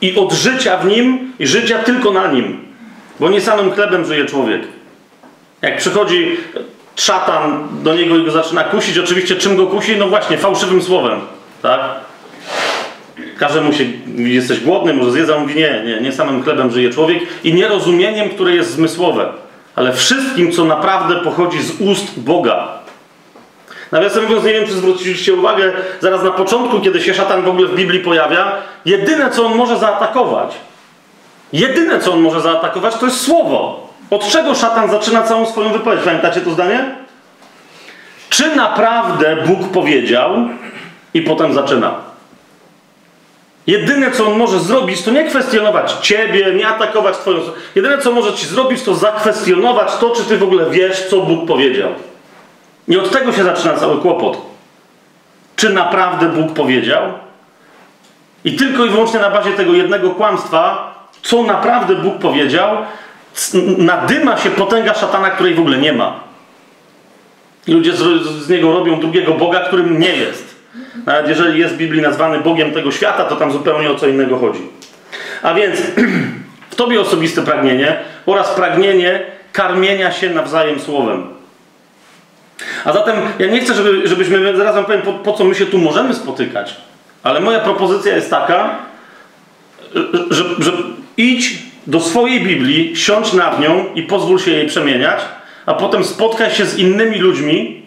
i 0.00 0.16
odżycia 0.16 0.76
w 0.76 0.86
nim 0.86 1.32
i 1.38 1.46
życia 1.46 1.78
tylko 1.78 2.12
na 2.12 2.32
nim. 2.32 2.58
Bo 3.20 3.28
nie 3.28 3.40
samym 3.40 3.72
chlebem 3.72 4.04
żyje 4.04 4.24
człowiek. 4.24 4.62
Jak 5.62 5.76
przychodzi 5.76 6.36
szatan 6.96 7.68
do 7.82 7.94
niego 7.94 8.16
i 8.16 8.24
go 8.24 8.30
zaczyna 8.30 8.64
kusić, 8.64 8.98
oczywiście 8.98 9.36
czym 9.36 9.56
go 9.56 9.66
kusi? 9.66 9.96
No 9.96 10.08
właśnie, 10.08 10.38
fałszywym 10.38 10.82
słowem. 10.82 11.20
Tak? 11.62 11.80
Każe 13.38 13.60
mu 13.60 13.72
się, 13.72 13.84
jesteś 14.16 14.60
głodny, 14.60 14.94
może 14.94 15.10
zjedz, 15.12 15.30
a 15.30 15.36
on 15.36 15.42
mówi 15.42 15.54
nie, 15.54 15.82
nie, 15.86 16.00
nie 16.00 16.12
samym 16.12 16.42
chlebem 16.42 16.70
żyje 16.70 16.90
człowiek 16.90 17.18
i 17.44 17.54
nierozumieniem, 17.54 18.28
które 18.28 18.54
jest 18.54 18.70
zmysłowe, 18.70 19.32
ale 19.76 19.92
wszystkim, 19.92 20.52
co 20.52 20.64
naprawdę 20.64 21.16
pochodzi 21.16 21.62
z 21.62 21.80
ust 21.80 22.20
Boga. 22.20 22.79
Nawiasem 23.92 24.22
mówiąc, 24.22 24.44
nie 24.44 24.52
wiem, 24.52 24.66
czy 24.66 24.72
zwróciliście 24.72 25.34
uwagę, 25.34 25.72
zaraz 26.00 26.22
na 26.22 26.30
początku, 26.30 26.80
kiedy 26.80 27.00
się 27.00 27.14
szatan 27.14 27.42
w 27.42 27.48
ogóle 27.48 27.68
w 27.68 27.74
Biblii 27.74 28.00
pojawia, 28.00 28.52
jedyne, 28.84 29.30
co 29.30 29.46
on 29.46 29.54
może 29.54 29.78
zaatakować, 29.78 30.54
jedyne, 31.52 32.00
co 32.00 32.12
on 32.12 32.20
może 32.20 32.40
zaatakować, 32.40 32.94
to 32.94 33.06
jest 33.06 33.20
słowo. 33.20 33.90
Od 34.10 34.28
czego 34.28 34.54
szatan 34.54 34.90
zaczyna 34.90 35.22
całą 35.22 35.46
swoją 35.46 35.72
wypowiedź? 35.72 36.00
Pamiętacie 36.04 36.40
to 36.40 36.50
zdanie? 36.50 36.94
Czy 38.28 38.56
naprawdę 38.56 39.36
Bóg 39.46 39.68
powiedział 39.72 40.48
i 41.14 41.22
potem 41.22 41.54
zaczyna. 41.54 41.94
Jedyne, 43.66 44.10
co 44.10 44.26
on 44.26 44.38
może 44.38 44.60
zrobić, 44.60 45.02
to 45.02 45.10
nie 45.10 45.24
kwestionować 45.24 45.92
ciebie, 45.92 46.52
nie 46.54 46.68
atakować 46.68 47.16
twoją... 47.16 47.38
Jedyne, 47.74 47.98
co 47.98 48.12
może 48.12 48.32
ci 48.32 48.46
zrobić, 48.46 48.82
to 48.82 48.94
zakwestionować 48.94 49.96
to, 49.96 50.10
czy 50.10 50.24
ty 50.24 50.38
w 50.38 50.42
ogóle 50.42 50.70
wiesz, 50.70 51.08
co 51.08 51.16
Bóg 51.16 51.46
powiedział. 51.48 51.90
I 52.90 52.98
od 52.98 53.10
tego 53.10 53.32
się 53.32 53.44
zaczyna 53.44 53.74
cały 53.74 54.00
kłopot. 54.00 54.38
Czy 55.56 55.70
naprawdę 55.70 56.28
Bóg 56.28 56.52
powiedział? 56.52 57.02
I 58.44 58.56
tylko 58.56 58.84
i 58.84 58.88
wyłącznie 58.88 59.20
na 59.20 59.30
bazie 59.30 59.52
tego 59.52 59.72
jednego 59.72 60.10
kłamstwa, 60.10 60.94
co 61.22 61.42
naprawdę 61.42 61.94
Bóg 61.94 62.18
powiedział, 62.18 62.76
nadyma 63.78 64.36
się 64.36 64.50
potęga 64.50 64.94
szatana, 64.94 65.30
której 65.30 65.54
w 65.54 65.60
ogóle 65.60 65.78
nie 65.78 65.92
ma. 65.92 66.20
I 67.66 67.72
ludzie 67.72 67.92
z, 67.92 68.22
z 68.22 68.48
niego 68.48 68.72
robią 68.72 69.00
drugiego 69.00 69.32
Boga, 69.32 69.60
którym 69.60 70.00
nie 70.00 70.16
jest. 70.16 70.56
Nawet 71.06 71.28
jeżeli 71.28 71.60
jest 71.60 71.74
w 71.74 71.78
Biblii 71.78 72.02
nazwany 72.02 72.38
Bogiem 72.38 72.72
tego 72.72 72.92
świata, 72.92 73.24
to 73.24 73.36
tam 73.36 73.52
zupełnie 73.52 73.90
o 73.90 73.94
co 73.94 74.06
innego 74.06 74.38
chodzi. 74.38 74.60
A 75.42 75.54
więc 75.54 75.80
w 76.70 76.74
Tobie 76.74 77.00
osobiste 77.00 77.42
pragnienie 77.42 77.96
oraz 78.26 78.50
pragnienie 78.50 79.22
karmienia 79.52 80.12
się 80.12 80.30
nawzajem 80.30 80.80
słowem. 80.80 81.39
A 82.84 82.92
zatem 82.92 83.16
ja 83.38 83.46
nie 83.46 83.60
chcę, 83.60 83.74
żeby, 83.74 84.08
żebyśmy, 84.08 84.56
zaraz 84.56 84.74
wam 84.74 84.84
powiem, 84.84 85.02
po, 85.02 85.12
po 85.12 85.32
co 85.32 85.44
my 85.44 85.54
się 85.54 85.66
tu 85.66 85.78
możemy 85.78 86.14
spotykać, 86.14 86.76
ale 87.22 87.40
moja 87.40 87.60
propozycja 87.60 88.16
jest 88.16 88.30
taka, 88.30 88.78
że, 90.30 90.44
że 90.58 90.72
idź 91.16 91.58
do 91.86 92.00
swojej 92.00 92.40
Biblii, 92.40 92.96
siądź 92.96 93.32
nad 93.32 93.60
nią 93.60 93.84
i 93.94 94.02
pozwól 94.02 94.38
się 94.38 94.50
jej 94.50 94.66
przemieniać, 94.66 95.20
a 95.66 95.74
potem 95.74 96.04
spotkaj 96.04 96.50
się 96.50 96.64
z 96.64 96.78
innymi 96.78 97.18
ludźmi, 97.18 97.82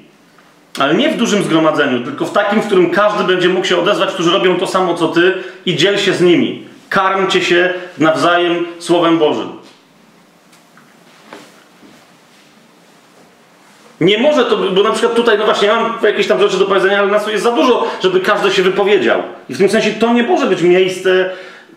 ale 0.80 0.96
nie 0.96 1.10
w 1.10 1.18
dużym 1.18 1.44
zgromadzeniu, 1.44 2.04
tylko 2.04 2.26
w 2.26 2.34
takim, 2.34 2.62
w 2.62 2.66
którym 2.66 2.90
każdy 2.90 3.24
będzie 3.24 3.50
mógł 3.50 3.66
się 3.66 3.78
odezwać, 3.78 4.12
którzy 4.12 4.32
robią 4.32 4.56
to 4.56 4.68
samo 4.68 4.94
co 4.94 5.08
ty 5.08 5.34
i 5.66 5.76
dziel 5.76 5.98
się 5.98 6.14
z 6.14 6.22
nimi. 6.22 6.64
Karmcie 6.90 7.42
się 7.42 7.74
nawzajem 7.98 8.66
Słowem 8.80 9.18
Bożym. 9.18 9.63
Nie 14.04 14.18
może 14.18 14.46
to, 14.46 14.58
bo 14.58 14.84
na 14.84 14.92
przykład 14.92 15.14
tutaj, 15.14 15.38
no 15.38 15.46
właśnie, 15.46 15.68
ja 15.68 15.76
mam 15.76 15.98
jakieś 16.04 16.28
tam 16.28 16.40
rzeczy 16.40 16.58
do 16.58 16.66
powiedzenia, 16.66 17.00
ale 17.00 17.08
nas 17.08 17.28
jest 17.28 17.44
za 17.44 17.52
dużo, 17.52 17.88
żeby 18.04 18.20
każdy 18.20 18.52
się 18.52 18.64
wypowiedział. 18.64 19.24
I 19.50 19.54
w 19.54 19.58
tym 19.58 19.70
sensie 19.70 19.92
to 19.92 20.14
nie 20.14 20.24
może 20.24 20.46
być 20.46 20.62
miejsce 20.62 21.30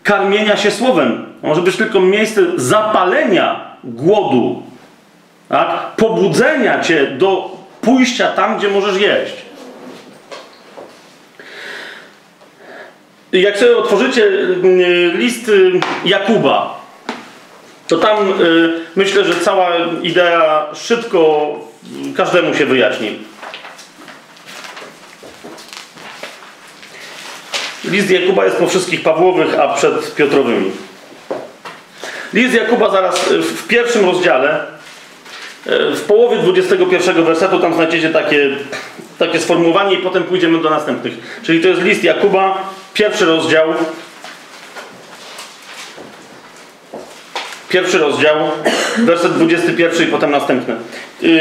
karmienia 0.03 0.57
się 0.57 0.71
słowem. 0.71 1.25
Może 1.43 1.61
być 1.61 1.75
tylko 1.75 1.99
miejsce 1.99 2.41
zapalenia 2.55 3.75
głodu, 3.83 4.63
tak? 5.49 5.67
pobudzenia 5.97 6.81
cię 6.81 7.07
do 7.07 7.57
pójścia 7.81 8.27
tam, 8.27 8.57
gdzie 8.57 8.67
możesz 8.67 9.01
jeść. 9.01 9.33
Jak 13.31 13.57
sobie 13.57 13.77
otworzycie 13.77 14.23
y, 14.23 15.11
list 15.15 15.49
y, 15.49 15.71
Jakuba, 16.05 16.81
to 17.87 17.97
tam 17.97 18.41
y, 18.41 18.73
myślę, 18.95 19.23
że 19.23 19.35
cała 19.35 19.69
idea 20.03 20.67
szybko 20.73 21.53
każdemu 22.15 22.53
się 22.53 22.65
wyjaśni. 22.65 23.19
List 27.83 28.09
Jakuba 28.09 28.45
jest 28.45 28.57
po 28.57 28.67
wszystkich 28.67 29.03
Pawłowych, 29.03 29.59
a 29.59 29.73
przed 29.73 30.15
Piotrowymi. 30.15 30.71
List 32.33 32.53
Jakuba 32.53 32.89
zaraz 32.89 33.19
w 33.29 33.67
pierwszym 33.67 34.05
rozdziale, 34.05 34.65
w 35.95 36.01
połowie 36.07 36.37
21 36.37 37.23
wersetu, 37.23 37.59
tam 37.59 37.73
znajdziecie 37.73 38.09
takie, 38.09 38.49
takie 39.19 39.39
sformułowanie 39.39 39.95
i 39.95 40.03
potem 40.03 40.23
pójdziemy 40.23 40.61
do 40.61 40.69
następnych. 40.69 41.41
Czyli 41.43 41.61
to 41.61 41.67
jest 41.67 41.81
list 41.81 42.03
Jakuba, 42.03 42.69
pierwszy 42.93 43.25
rozdział. 43.25 43.73
Pierwszy 47.69 47.97
rozdział, 47.97 48.35
werset 48.97 49.33
21 49.33 50.07
i 50.07 50.11
potem 50.11 50.31
następny. 50.31 50.75
Yy, 51.21 51.31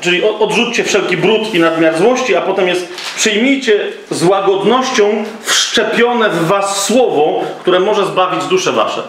czyli 0.00 0.22
odrzućcie 0.24 0.84
wszelki 0.84 1.16
brud 1.16 1.54
i 1.54 1.60
nadmiar 1.60 1.98
złości, 1.98 2.36
a 2.36 2.40
potem 2.40 2.68
jest 2.68 2.88
przyjmijcie 3.16 3.80
z 4.10 4.24
łagodnością 4.24 5.24
wszczepione 5.42 6.30
w 6.30 6.46
was 6.46 6.84
słowo, 6.84 7.44
które 7.60 7.80
może 7.80 8.06
zbawić 8.06 8.44
dusze 8.44 8.72
wasze. 8.72 9.02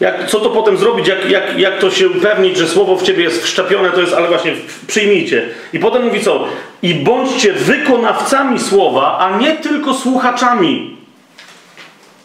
Jak, 0.00 0.28
co 0.28 0.40
to 0.40 0.50
potem 0.50 0.76
zrobić? 0.76 1.08
Jak, 1.08 1.30
jak, 1.30 1.58
jak 1.58 1.78
to 1.78 1.90
się 1.90 2.08
upewnić, 2.08 2.56
że 2.56 2.68
słowo 2.68 2.96
w 2.96 3.02
ciebie 3.02 3.22
jest 3.22 3.44
wszczepione? 3.44 3.90
To 3.90 4.00
jest, 4.00 4.14
ale 4.14 4.28
właśnie 4.28 4.52
przyjmijcie. 4.86 5.48
I 5.72 5.78
potem 5.78 6.04
mówi 6.04 6.20
co? 6.20 6.44
I 6.82 6.94
bądźcie 6.94 7.52
wykonawcami 7.52 8.60
słowa, 8.60 9.18
a 9.18 9.38
nie 9.38 9.56
tylko 9.56 9.94
słuchaczami 9.94 10.96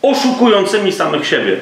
oszukującymi 0.01 0.91
samych 0.91 1.27
siebie. 1.27 1.57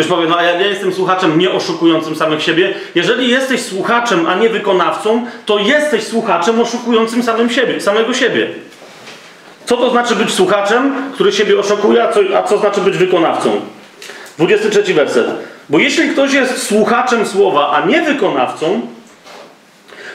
Ktoś 0.00 0.10
powie, 0.10 0.28
no 0.28 0.38
a 0.38 0.42
ja, 0.42 0.60
ja 0.60 0.66
jestem 0.66 0.92
słuchaczem 0.92 1.38
nie 1.38 1.50
oszukującym 1.50 2.16
samych 2.16 2.42
siebie. 2.42 2.74
Jeżeli 2.94 3.28
jesteś 3.28 3.62
słuchaczem, 3.62 4.26
a 4.26 4.34
nie 4.34 4.48
wykonawcą, 4.48 5.26
to 5.46 5.58
jesteś 5.58 6.02
słuchaczem 6.02 6.60
oszukującym 6.60 7.22
samym 7.22 7.50
siebie, 7.50 7.80
samego 7.80 8.14
siebie. 8.14 8.48
Co 9.64 9.76
to 9.76 9.90
znaczy 9.90 10.16
być 10.16 10.30
słuchaczem, 10.30 10.94
który 11.14 11.32
siebie 11.32 11.58
oszukuje, 11.58 12.04
a 12.04 12.12
co, 12.12 12.20
a 12.36 12.42
co 12.42 12.58
znaczy 12.58 12.80
być 12.80 12.96
wykonawcą? 12.96 13.60
23 14.38 14.94
werset. 14.94 15.26
Bo 15.68 15.78
jeśli 15.78 16.08
ktoś 16.08 16.32
jest 16.32 16.62
słuchaczem 16.62 17.26
słowa, 17.26 17.70
a 17.70 17.86
nie 17.86 18.02
wykonawcą, 18.02 18.80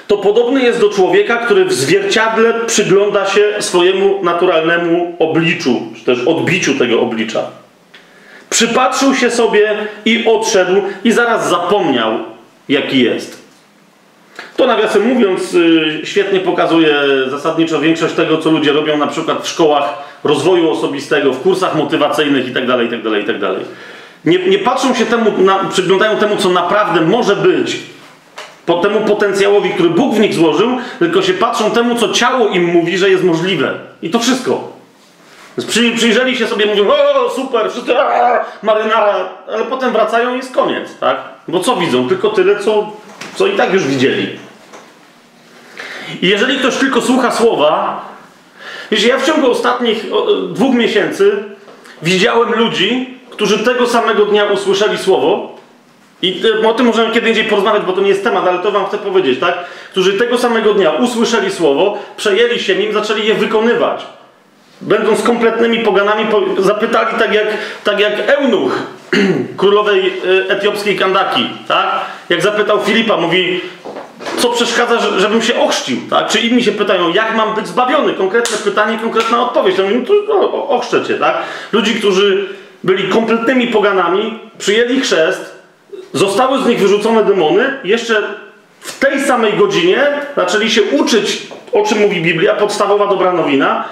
to 0.07 0.17
podobny 0.17 0.63
jest 0.63 0.79
do 0.79 0.89
człowieka, 0.89 1.37
który 1.37 1.65
w 1.65 1.73
zwierciadle 1.73 2.53
przygląda 2.67 3.25
się 3.25 3.53
swojemu 3.59 4.23
naturalnemu 4.23 5.15
obliczu, 5.19 5.81
czy 5.95 6.05
też 6.05 6.27
odbiciu 6.27 6.73
tego 6.73 7.01
oblicza. 7.01 7.64
Przypatrzył 8.55 9.15
się 9.15 9.31
sobie 9.31 9.77
i 10.05 10.25
odszedł, 10.27 10.81
i 11.03 11.11
zaraz 11.11 11.49
zapomniał, 11.49 12.19
jaki 12.69 13.03
jest. 13.03 13.45
To 14.57 14.67
nawiasem 14.67 15.13
mówiąc, 15.13 15.53
y, 15.53 16.01
świetnie 16.03 16.39
pokazuje 16.39 16.95
zasadniczo 17.27 17.79
większość 17.79 18.13
tego, 18.13 18.37
co 18.37 18.51
ludzie 18.51 18.73
robią 18.73 18.97
na 18.97 19.07
przykład 19.07 19.43
w 19.43 19.47
szkołach 19.47 19.83
rozwoju 20.23 20.69
osobistego, 20.69 21.33
w 21.33 21.41
kursach 21.41 21.75
motywacyjnych 21.75 22.47
itd. 22.47 22.83
itd., 22.83 23.19
itd. 23.19 23.55
Nie, 24.25 24.39
nie 24.39 24.59
patrzą 24.59 24.95
się 24.95 25.05
temu, 25.05 25.31
na, 25.37 25.59
przyglądają 25.69 26.17
temu, 26.17 26.35
co 26.37 26.49
naprawdę 26.49 27.01
może 27.01 27.35
być, 27.35 27.79
po 28.65 28.73
temu 28.73 29.01
potencjałowi, 29.01 29.69
który 29.69 29.89
Bóg 29.89 30.15
w 30.15 30.19
nich 30.19 30.33
złożył, 30.33 30.77
tylko 30.99 31.21
się 31.21 31.33
patrzą 31.33 31.71
temu, 31.71 31.95
co 31.95 32.09
ciało 32.09 32.47
im 32.47 32.65
mówi, 32.65 32.97
że 32.97 33.09
jest 33.09 33.23
możliwe. 33.23 33.73
I 34.01 34.09
to 34.09 34.19
wszystko. 34.19 34.74
Przy, 35.67 35.91
przyjrzeli 35.91 36.37
się 36.37 36.47
sobie, 36.47 36.65
mówią, 36.65 36.87
o 36.89 37.29
super, 37.29 37.71
wszyscy, 37.71 37.97
aaa, 37.97 38.45
marynara, 38.61 39.29
ale 39.47 39.65
potem 39.65 39.91
wracają 39.91 40.33
i 40.33 40.37
jest 40.37 40.55
koniec, 40.55 40.97
tak? 40.99 41.17
Bo 41.47 41.59
co 41.59 41.75
widzą? 41.75 42.09
Tylko 42.09 42.29
tyle, 42.29 42.59
co, 42.59 42.91
co 43.35 43.47
i 43.47 43.51
tak 43.51 43.73
już 43.73 43.83
widzieli. 43.83 44.39
I 46.21 46.27
jeżeli 46.27 46.59
ktoś 46.59 46.75
tylko 46.75 47.01
słucha 47.01 47.31
słowa, 47.31 48.01
wiecie, 48.91 49.07
ja 49.07 49.17
w 49.17 49.25
ciągu 49.25 49.51
ostatnich 49.51 50.05
dwóch 50.49 50.75
miesięcy 50.75 51.43
widziałem 52.01 52.53
ludzi, 52.53 53.19
którzy 53.29 53.59
tego 53.59 53.87
samego 53.87 54.25
dnia 54.25 54.45
usłyszeli 54.45 54.97
słowo, 54.97 55.55
i 56.21 56.43
o 56.67 56.73
tym 56.73 56.85
możemy 56.85 57.13
kiedy 57.13 57.29
indziej 57.29 57.43
porozmawiać, 57.43 57.83
bo 57.83 57.93
to 57.93 58.01
nie 58.01 58.09
jest 58.09 58.23
temat, 58.23 58.47
ale 58.47 58.59
to 58.59 58.71
wam 58.71 58.85
chcę 58.85 58.97
powiedzieć, 58.97 59.39
tak? 59.39 59.57
Którzy 59.91 60.13
tego 60.13 60.37
samego 60.37 60.73
dnia 60.73 60.91
usłyszeli 60.91 61.51
słowo, 61.51 61.97
przejęli 62.17 62.59
się 62.59 62.75
nim, 62.75 62.93
zaczęli 62.93 63.27
je 63.27 63.33
wykonywać. 63.33 64.05
Będąc 64.81 65.21
kompletnymi 65.21 65.79
poganami, 65.79 66.25
zapytali 66.59 67.17
tak 67.19 67.33
jak, 67.33 67.47
tak 67.83 67.99
jak 67.99 68.13
Eunuch 68.29 68.79
królowej 69.57 70.13
y, 70.25 70.45
etiopskiej 70.49 70.95
Kandaki, 70.95 71.49
tak? 71.67 72.01
Jak 72.29 72.41
zapytał 72.41 72.79
Filipa, 72.81 73.17
mówi 73.17 73.61
co 74.37 74.49
przeszkadza, 74.49 74.99
że- 74.99 75.19
żebym 75.19 75.41
się 75.41 75.59
ochrzcił, 75.59 75.97
tak? 76.09 76.27
Czy 76.27 76.39
inni 76.39 76.63
się 76.63 76.71
pytają, 76.71 77.13
jak 77.13 77.35
mam 77.35 77.55
być 77.55 77.67
zbawiony? 77.67 78.13
Konkretne 78.13 78.57
pytanie, 78.57 78.97
konkretna 79.01 79.41
odpowiedź. 79.41 79.77
Ja 79.77 79.83
mówię, 79.83 80.01
no 80.27 80.35
to 80.35 80.69
ochrzczę 80.69 81.05
cię, 81.05 81.13
tak? 81.13 81.37
Ludzi, 81.71 81.95
którzy 81.95 82.47
byli 82.83 83.09
kompletnymi 83.09 83.67
poganami, 83.67 84.39
przyjęli 84.57 84.99
chrzest, 84.99 85.55
zostały 86.13 86.63
z 86.63 86.65
nich 86.65 86.79
wyrzucone 86.79 87.23
demony, 87.23 87.79
jeszcze 87.83 88.23
w 88.79 88.99
tej 88.99 89.21
samej 89.21 89.53
godzinie 89.53 90.03
zaczęli 90.37 90.69
się 90.69 90.81
uczyć, 90.83 91.47
o 91.73 91.83
czym 91.83 91.97
mówi 91.99 92.21
Biblia, 92.21 92.53
podstawowa 92.53 93.07
dobra 93.07 93.31
nowina, 93.33 93.83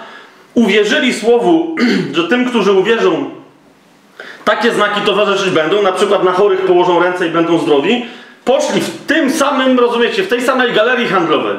uwierzyli 0.53 1.13
słowu, 1.13 1.75
że 2.15 2.27
tym, 2.27 2.45
którzy 2.49 2.71
uwierzą, 2.71 3.29
takie 4.45 4.71
znaki 4.71 5.01
towarzyszyć 5.01 5.49
będą, 5.49 5.81
na 5.81 5.91
przykład 5.91 6.23
na 6.23 6.31
chorych 6.31 6.61
położą 6.61 6.99
ręce 6.99 7.27
i 7.27 7.29
będą 7.29 7.59
zdrowi, 7.59 8.05
poszli 8.45 8.81
w 8.81 9.05
tym 9.05 9.31
samym, 9.31 9.79
rozumiecie, 9.79 10.23
w 10.23 10.27
tej 10.27 10.41
samej 10.41 10.73
galerii 10.73 11.07
handlowej. 11.07 11.57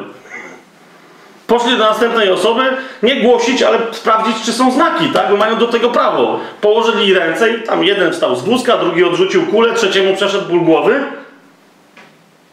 Poszli 1.47 1.70
do 1.70 1.84
następnej 1.84 2.30
osoby, 2.30 2.62
nie 3.03 3.16
głosić, 3.16 3.62
ale 3.62 3.78
sprawdzić, 3.92 4.36
czy 4.45 4.53
są 4.53 4.72
znaki, 4.72 5.09
tak? 5.09 5.30
Bo 5.30 5.36
mają 5.36 5.57
do 5.57 5.68
tego 5.68 5.90
prawo. 5.90 6.40
Położyli 6.61 7.14
ręce 7.14 7.51
i 7.51 7.62
tam 7.62 7.84
jeden 7.84 8.12
wstał 8.12 8.36
z 8.36 8.42
wózka, 8.42 8.76
drugi 8.76 9.05
odrzucił 9.05 9.47
kulę, 9.47 9.74
trzeciemu 9.74 10.16
przeszedł 10.16 10.49
ból 10.49 10.61
głowy. 10.61 11.03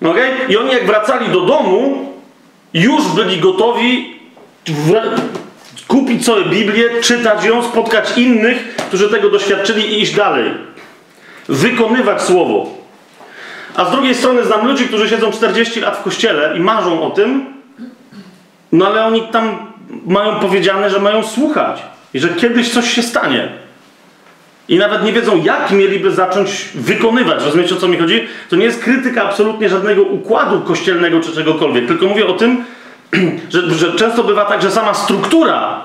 Okay? 0.01 0.29
I 0.49 0.57
oni 0.57 0.71
jak 0.71 0.85
wracali 0.85 1.29
do 1.29 1.41
domu, 1.41 2.05
już 2.73 3.07
byli 3.07 3.37
gotowi 3.37 4.19
kupić 5.91 6.25
sobie 6.25 6.45
Biblię, 6.45 6.89
czytać 7.01 7.45
ją, 7.45 7.63
spotkać 7.63 8.17
innych, 8.17 8.75
którzy 8.75 9.09
tego 9.09 9.29
doświadczyli 9.29 9.93
i 9.93 10.01
iść 10.01 10.15
dalej. 10.15 10.51
Wykonywać 11.47 12.21
słowo. 12.21 12.69
A 13.75 13.85
z 13.85 13.91
drugiej 13.91 14.15
strony 14.15 14.45
znam 14.45 14.67
ludzi, 14.67 14.87
którzy 14.87 15.09
siedzą 15.09 15.31
40 15.31 15.79
lat 15.79 15.97
w 15.97 16.03
kościele 16.03 16.57
i 16.57 16.59
marzą 16.59 17.03
o 17.03 17.09
tym, 17.09 17.45
no 18.71 18.87
ale 18.87 19.05
oni 19.05 19.21
tam 19.21 19.57
mają 20.05 20.39
powiedziane, 20.39 20.89
że 20.89 20.99
mają 20.99 21.23
słuchać 21.23 21.83
i 22.13 22.19
że 22.19 22.29
kiedyś 22.29 22.69
coś 22.69 22.93
się 22.93 23.01
stanie. 23.01 23.49
I 24.69 24.77
nawet 24.77 25.03
nie 25.03 25.13
wiedzą, 25.13 25.43
jak 25.43 25.71
mieliby 25.71 26.11
zacząć 26.11 26.69
wykonywać. 26.75 27.43
Rozumiecie, 27.43 27.75
o 27.75 27.77
co 27.77 27.87
mi 27.87 27.97
chodzi? 27.97 28.27
To 28.49 28.55
nie 28.55 28.65
jest 28.65 28.83
krytyka 28.83 29.23
absolutnie 29.23 29.69
żadnego 29.69 30.01
układu 30.01 30.61
kościelnego 30.61 31.19
czy 31.19 31.31
czegokolwiek, 31.31 31.87
tylko 31.87 32.05
mówię 32.05 32.27
o 32.27 32.33
tym, 32.33 32.63
że, 33.49 33.71
że 33.71 33.93
często 33.93 34.23
bywa 34.23 34.45
tak, 34.45 34.61
że 34.61 34.71
sama 34.71 34.93
struktura 34.93 35.81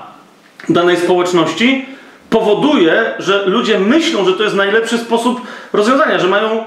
danej 0.69 0.97
społeczności 0.97 1.85
powoduje, 2.29 3.13
że 3.19 3.43
ludzie 3.45 3.79
myślą, 3.79 4.25
że 4.25 4.33
to 4.33 4.43
jest 4.43 4.55
najlepszy 4.55 4.97
sposób 4.97 5.41
rozwiązania, 5.73 6.19
że 6.19 6.27
mają 6.27 6.63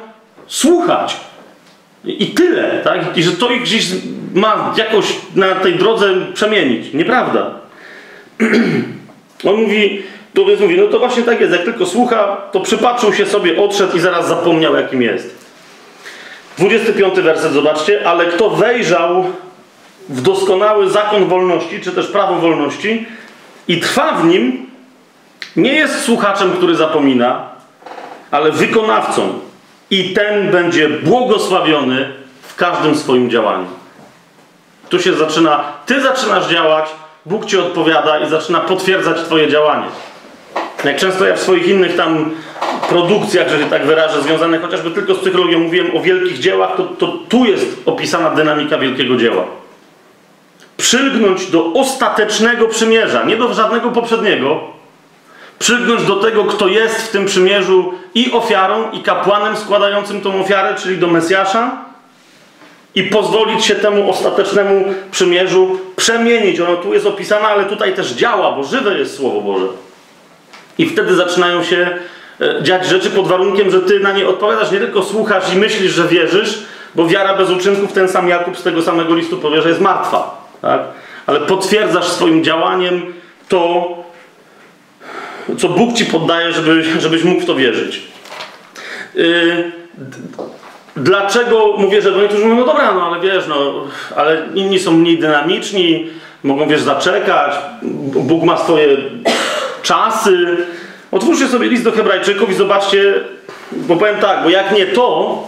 słuchać. 0.47 1.17
I 2.05 2.27
tyle, 2.27 2.81
tak? 2.85 3.17
I 3.17 3.23
że 3.23 3.33
to 3.33 3.51
ich 3.51 3.63
gdzieś 3.63 3.87
ma 4.35 4.75
jakoś 4.77 5.07
na 5.35 5.55
tej 5.55 5.75
drodze 5.75 6.15
przemienić. 6.35 6.95
Nieprawda. 6.95 7.51
On 9.49 9.57
mówi, 9.63 10.03
to 10.35 10.45
więc 10.45 10.61
mówi, 10.61 10.77
no 10.77 10.87
to 10.87 10.99
właśnie 10.99 11.23
tak 11.23 11.41
jest, 11.41 11.53
jak 11.53 11.65
tylko 11.65 11.87
słucha, 11.87 12.37
to 12.53 12.61
przypatrzył 12.61 13.13
się 13.13 13.27
sobie, 13.27 13.63
odszedł 13.63 13.97
i 13.97 14.01
zaraz 14.01 14.29
zapomniał, 14.29 14.77
jakim 14.77 15.03
jest. 15.03 15.41
25 16.59 17.15
werset, 17.15 17.53
zobaczcie, 17.53 18.09
ale 18.09 18.27
kto 18.27 18.51
wejrzał 18.51 19.25
w 20.11 20.21
doskonały 20.23 20.91
zakon 20.91 21.29
wolności, 21.29 21.81
czy 21.81 21.93
też 21.93 22.07
prawo 22.07 22.35
wolności 22.35 23.07
i 23.69 23.81
trwa 23.81 24.13
w 24.13 24.25
nim, 24.25 24.67
nie 25.57 25.73
jest 25.73 26.05
słuchaczem, 26.05 26.51
który 26.51 26.77
zapomina, 26.77 27.49
ale 28.31 28.53
wykonawcą. 28.53 29.39
I 29.91 30.15
ten 30.15 30.51
będzie 30.51 30.89
błogosławiony 30.89 32.13
w 32.43 32.57
każdym 32.57 32.97
swoim 32.97 33.31
działaniu. 33.31 33.67
Tu 34.89 34.99
się 34.99 35.15
zaczyna, 35.15 35.65
ty 35.87 36.03
zaczynasz 36.03 36.49
działać, 36.49 36.85
Bóg 37.27 37.47
ci 37.47 37.59
odpowiada 37.59 38.19
i 38.19 38.29
zaczyna 38.29 38.61
potwierdzać 38.61 39.17
twoje 39.17 39.49
działanie. 39.49 39.87
Jak 40.85 40.97
często 40.97 41.27
ja 41.27 41.35
w 41.37 41.41
swoich 41.41 41.69
innych 41.69 41.97
tam 41.97 42.31
produkcjach, 42.89 43.49
że 43.49 43.59
się 43.59 43.71
tak 43.71 43.87
wyrażę, 43.87 44.23
związanych 44.23 44.63
chociażby 44.63 44.91
tylko 44.91 45.15
z 45.15 45.19
psychologią, 45.19 45.59
mówiłem 45.59 45.97
o 45.97 46.01
wielkich 46.01 46.39
dziełach, 46.39 46.71
to, 46.77 46.83
to 46.83 47.07
tu 47.29 47.45
jest 47.45 47.83
opisana 47.87 48.31
dynamika 48.31 48.79
wielkiego 48.79 49.17
dzieła. 49.17 49.45
Przylgnąć 50.81 51.47
do 51.47 51.73
ostatecznego 51.73 52.69
przymierza, 52.69 53.25
nie 53.25 53.37
do 53.37 53.55
żadnego 53.55 53.91
poprzedniego, 53.91 54.61
przylgnąć 55.59 56.03
do 56.03 56.17
tego, 56.17 56.45
kto 56.45 56.69
jest 56.69 56.97
w 56.97 57.09
tym 57.09 57.27
przymierzu 57.27 57.95
i 58.15 58.33
ofiarą, 58.33 58.91
i 58.91 59.01
kapłanem 59.01 59.57
składającym 59.57 60.21
tą 60.21 60.41
ofiarę, 60.41 60.75
czyli 60.75 60.99
do 60.99 61.07
Mesjasza, 61.07 61.85
i 62.95 63.03
pozwolić 63.03 63.65
się 63.65 63.75
temu 63.75 64.11
ostatecznemu 64.11 64.85
przymierzu 65.11 65.79
przemienić. 65.97 66.61
Ono 66.61 66.77
tu 66.77 66.95
jest 66.95 67.07
opisane, 67.07 67.49
ale 67.49 67.65
tutaj 67.65 67.95
też 67.95 68.13
działa, 68.13 68.53
bo 68.53 68.65
żywe 68.65 68.99
jest 68.99 69.17
Słowo 69.17 69.41
Boże. 69.41 69.67
I 70.79 70.87
wtedy 70.87 71.15
zaczynają 71.15 71.65
się 71.65 71.99
e, 72.41 72.63
dziać 72.63 72.87
rzeczy 72.87 73.11
pod 73.11 73.29
warunkiem, 73.29 73.71
że 73.71 73.81
ty 73.81 74.01
na 74.01 74.13
nie 74.13 74.29
odpowiadasz, 74.29 74.71
nie 74.71 74.79
tylko 74.79 75.03
słuchasz 75.03 75.53
i 75.55 75.57
myślisz, 75.57 75.93
że 75.93 76.09
wierzysz, 76.09 76.63
bo 76.95 77.07
wiara 77.07 77.35
bez 77.35 77.51
uczynków, 77.51 77.93
ten 77.93 78.09
sam 78.09 78.29
Jakub 78.29 78.59
z 78.59 78.63
tego 78.63 78.83
samego 78.83 79.15
listu 79.15 79.39
powie, 79.39 79.63
że 79.63 79.69
jest 79.69 79.81
martwa. 79.81 80.40
Tak? 80.63 80.81
Ale 81.27 81.41
potwierdzasz 81.41 82.09
swoim 82.09 82.45
działaniem 82.45 83.15
to, 83.49 83.89
co 85.59 85.69
Bóg 85.69 85.95
ci 85.95 86.05
poddaje, 86.05 86.53
żeby, 86.53 87.01
żebyś 87.01 87.25
mógł 87.25 87.41
w 87.41 87.47
to 87.47 87.55
wierzyć. 87.55 88.03
Yy, 89.15 89.73
dlaczego 90.97 91.75
mówię, 91.79 92.03
że 92.03 92.13
do 92.13 92.21
niektórzy 92.23 92.45
mówią, 92.45 92.61
no 92.61 92.67
dobra, 92.67 92.95
no 92.95 93.07
ale 93.07 93.21
wiesz, 93.21 93.45
no, 93.49 93.87
ale 94.17 94.43
inni 94.55 94.79
są 94.79 94.93
mniej 94.93 95.19
dynamiczni, 95.19 96.11
mogą, 96.45 96.69
wiesz, 96.69 96.81
zaczekać, 96.81 97.55
Bóg 98.13 98.43
ma 98.43 98.57
swoje 98.57 98.97
czasy. 99.83 100.57
Otwórzcie 101.11 101.49
sobie 101.49 101.69
list 101.69 101.85
do 101.85 101.93
Hebrajczyków 101.93 102.51
i 102.51 102.55
zobaczcie, 102.55 103.15
bo 103.73 103.97
powiem 103.97 104.17
tak, 104.17 104.43
bo 104.43 104.51
jak 104.51 104.73
nie 104.73 104.87
to, 104.87 105.43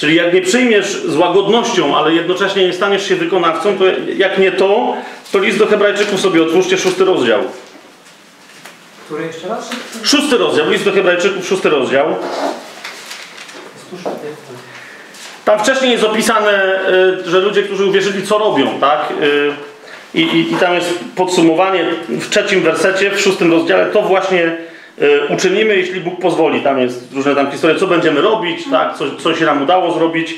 czyli 0.00 0.14
jak 0.14 0.34
nie 0.34 0.42
przyjmiesz 0.42 1.02
z 1.02 1.16
łagodnością, 1.16 1.96
ale 1.96 2.14
jednocześnie 2.14 2.66
nie 2.66 2.72
staniesz 2.72 3.08
się 3.08 3.16
wykonawcą, 3.16 3.78
to 3.78 3.84
jak 4.16 4.38
nie 4.38 4.52
to, 4.52 4.94
to 5.32 5.38
list 5.38 5.58
do 5.58 5.66
Hebrajczyków 5.66 6.20
sobie 6.20 6.42
otwórzcie, 6.42 6.78
szósty 6.78 7.04
rozdział. 7.04 7.40
Który 9.06 9.26
jeszcze 9.26 9.48
raz? 9.48 9.70
Szósty 10.02 10.38
rozdział, 10.38 10.70
list 10.70 10.84
do 10.84 10.92
Hebrajczyków, 10.92 11.46
szósty 11.46 11.70
rozdział. 11.70 12.16
Tam 15.44 15.58
wcześniej 15.58 15.92
jest 15.92 16.04
opisane, 16.04 16.80
y, 17.24 17.30
że 17.30 17.40
ludzie, 17.40 17.62
którzy 17.62 17.84
uwierzyli, 17.84 18.26
co 18.26 18.38
robią, 18.38 18.80
tak? 18.80 19.12
Y, 19.22 19.52
I, 20.14 20.20
i, 20.20 20.52
I 20.52 20.56
tam 20.56 20.74
jest 20.74 20.98
podsumowanie 21.16 21.84
w 22.08 22.30
trzecim 22.30 22.62
wersecie, 22.62 23.10
w 23.10 23.20
szóstym 23.20 23.52
rozdziale, 23.52 23.86
to 23.86 24.02
właśnie 24.02 24.56
uczynimy, 25.28 25.76
jeśli 25.76 26.00
Bóg 26.00 26.20
pozwoli. 26.20 26.60
Tam 26.60 26.80
jest 26.80 27.12
różne 27.14 27.34
tam 27.34 27.50
historie, 27.50 27.76
co 27.76 27.86
będziemy 27.86 28.20
robić, 28.20 28.64
tak? 28.70 28.96
Co, 28.96 29.16
co 29.16 29.34
się 29.34 29.44
nam 29.44 29.62
udało 29.62 29.92
zrobić. 29.92 30.34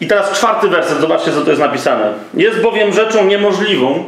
I 0.00 0.06
teraz 0.06 0.32
czwarty 0.32 0.68
werset, 0.68 0.98
zobaczcie, 0.98 1.32
co 1.32 1.40
to 1.40 1.50
jest 1.50 1.62
napisane. 1.62 2.12
Jest 2.34 2.60
bowiem 2.60 2.92
rzeczą 2.92 3.24
niemożliwą, 3.24 4.04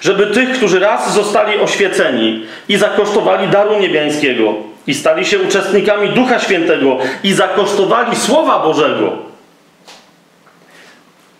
żeby 0.00 0.26
tych, 0.26 0.52
którzy 0.52 0.78
raz 0.78 1.14
zostali 1.14 1.58
oświeceni 1.58 2.46
i 2.68 2.76
zakosztowali 2.76 3.48
daru 3.48 3.80
niebiańskiego 3.80 4.54
i 4.86 4.94
stali 4.94 5.24
się 5.24 5.38
uczestnikami 5.38 6.08
Ducha 6.08 6.38
Świętego 6.38 6.98
i 7.22 7.32
zakosztowali 7.32 8.16
Słowa 8.16 8.58
Bożego, 8.58 9.12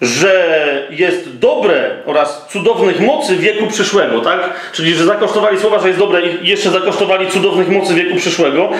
że 0.04 0.88
jest 0.90 1.38
dobre 1.38 1.90
oraz 2.06 2.46
cudownych 2.50 3.00
mocy 3.00 3.36
wieku 3.36 3.66
przyszłego, 3.66 4.20
tak? 4.20 4.70
Czyli, 4.72 4.94
że 4.94 5.04
zakosztowali 5.04 5.58
słowa, 5.58 5.78
że 5.78 5.88
jest 5.88 6.00
dobre 6.00 6.22
i 6.26 6.48
jeszcze 6.48 6.70
zakosztowali 6.70 7.30
cudownych 7.30 7.68
mocy 7.68 7.94
wieku 7.94 8.16
przyszłego. 8.16 8.70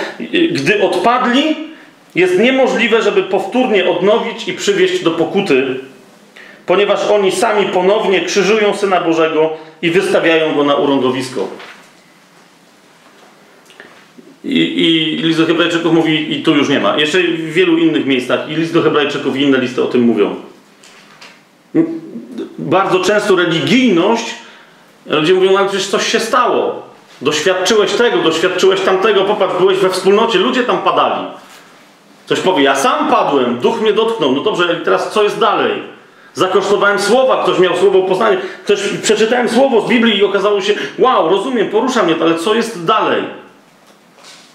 Gdy 0.51 0.83
odpadli, 0.83 1.57
jest 2.14 2.39
niemożliwe, 2.39 3.03
żeby 3.03 3.22
powtórnie 3.22 3.91
odnowić 3.91 4.49
i 4.49 4.53
przywieść 4.53 5.03
do 5.03 5.11
pokuty, 5.11 5.64
ponieważ 6.66 7.11
oni 7.11 7.33
sami 7.33 7.66
ponownie 7.66 8.20
krzyżują 8.20 8.75
Syna 8.75 9.01
Bożego 9.01 9.57
i 9.83 9.91
wystawiają 9.91 10.55
Go 10.55 10.64
na 10.64 10.75
urągowisko. 10.75 11.49
I, 14.45 14.59
I 14.59 15.16
list 15.22 15.39
do 15.39 15.47
Hebrajczyków 15.47 15.93
mówi, 15.93 16.39
i 16.39 16.43
tu 16.43 16.57
już 16.57 16.68
nie 16.68 16.81
ma. 16.81 16.97
Jeszcze 16.99 17.18
w 17.18 17.53
wielu 17.53 17.79
innych 17.79 18.07
miejscach, 18.07 18.51
i 18.51 18.55
list 18.55 18.75
do 18.75 18.83
Hebrajczyków, 18.83 19.37
i 19.37 19.43
inne 19.43 19.59
listy 19.59 19.83
o 19.83 19.87
tym 19.87 20.03
mówią. 20.03 20.35
Bardzo 22.59 23.01
często 23.01 23.37
religijność, 23.37 24.35
ludzie 25.07 25.35
mówią, 25.35 25.59
ale 25.59 25.68
przecież 25.68 25.87
coś 25.87 26.12
się 26.12 26.20
stało. 26.20 26.83
Doświadczyłeś 27.20 27.93
tego, 27.93 28.18
doświadczyłeś 28.18 28.81
tamtego, 28.81 29.25
popatrz, 29.25 29.55
byłeś 29.59 29.79
we 29.79 29.91
wspólnocie, 29.91 30.39
ludzie 30.39 30.62
tam 30.62 30.79
padali. 30.79 31.27
Ktoś 32.27 32.41
powie, 32.41 32.62
ja 32.62 32.77
sam 32.77 33.09
padłem, 33.11 33.59
duch 33.59 33.81
mnie 33.81 33.93
dotknął. 33.93 34.33
No 34.33 34.43
dobrze, 34.43 34.81
teraz 34.85 35.12
co 35.12 35.22
jest 35.22 35.39
dalej? 35.39 35.83
Zakosztowałem 36.35 36.99
słowa, 36.99 37.43
ktoś 37.43 37.59
miał 37.59 37.77
słowo 37.77 38.03
poznanie, 38.03 38.37
ktoś 38.64 38.81
przeczytałem 39.03 39.49
słowo 39.49 39.81
z 39.81 39.89
Biblii 39.89 40.18
i 40.18 40.25
okazało 40.25 40.61
się, 40.61 40.75
wow, 40.99 41.29
rozumiem, 41.29 41.68
porusza 41.68 42.03
mnie 42.03 42.14
to, 42.14 42.25
ale 42.25 42.35
co 42.35 42.55
jest 42.55 42.85
dalej? 42.85 43.25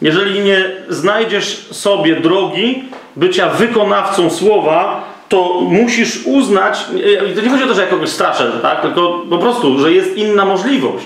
Jeżeli 0.01 0.39
nie 0.39 0.71
znajdziesz 0.89 1.67
sobie 1.71 2.15
drogi 2.15 2.83
bycia 3.15 3.49
wykonawcą 3.49 4.29
słowa, 4.29 5.03
to 5.29 5.61
musisz 5.61 6.19
uznać, 6.25 6.85
to 7.35 7.41
nie 7.41 7.49
chodzi 7.49 7.63
o 7.63 7.67
to, 7.67 7.73
że 7.73 7.81
ja 7.81 7.87
kogoś 7.87 8.09
straszę, 8.09 8.51
tak? 8.61 8.81
tylko 8.81 9.21
po 9.29 9.37
prostu, 9.37 9.79
że 9.79 9.93
jest 9.93 10.17
inna 10.17 10.45
możliwość. 10.45 11.05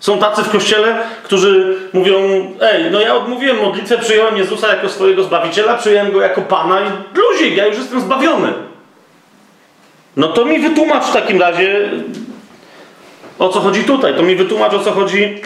Są 0.00 0.18
tacy 0.18 0.42
w 0.42 0.50
kościele, 0.50 0.96
którzy 1.22 1.76
mówią: 1.92 2.16
Ej, 2.60 2.90
no 2.90 3.00
ja 3.00 3.14
odmówiłem 3.14 3.56
modlitwę, 3.56 3.98
przyjąłem 3.98 4.36
Jezusa 4.36 4.68
jako 4.68 4.88
swojego 4.88 5.22
zbawiciela, 5.22 5.76
przyjąłem 5.76 6.12
go 6.12 6.20
jako 6.20 6.42
Pana 6.42 6.80
i 6.80 6.84
luzik, 7.18 7.56
ja 7.56 7.66
już 7.66 7.76
jestem 7.76 8.00
zbawiony. 8.00 8.52
No 10.16 10.28
to 10.28 10.44
mi 10.44 10.58
wytłumacz 10.60 11.04
w 11.04 11.12
takim 11.12 11.40
razie, 11.40 11.90
o 13.38 13.48
co 13.48 13.60
chodzi 13.60 13.84
tutaj. 13.84 14.14
To 14.14 14.22
mi 14.22 14.36
wytłumacz, 14.36 14.74
o 14.74 14.78
co 14.78 14.92
chodzi 14.92 15.40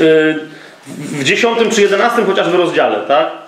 yy, 0.00 0.38
w 1.20 1.24
10 1.24 1.58
czy 1.74 1.82
11 1.82 2.24
chociażby 2.24 2.56
rozdziale, 2.56 2.96
tak? 3.08 3.43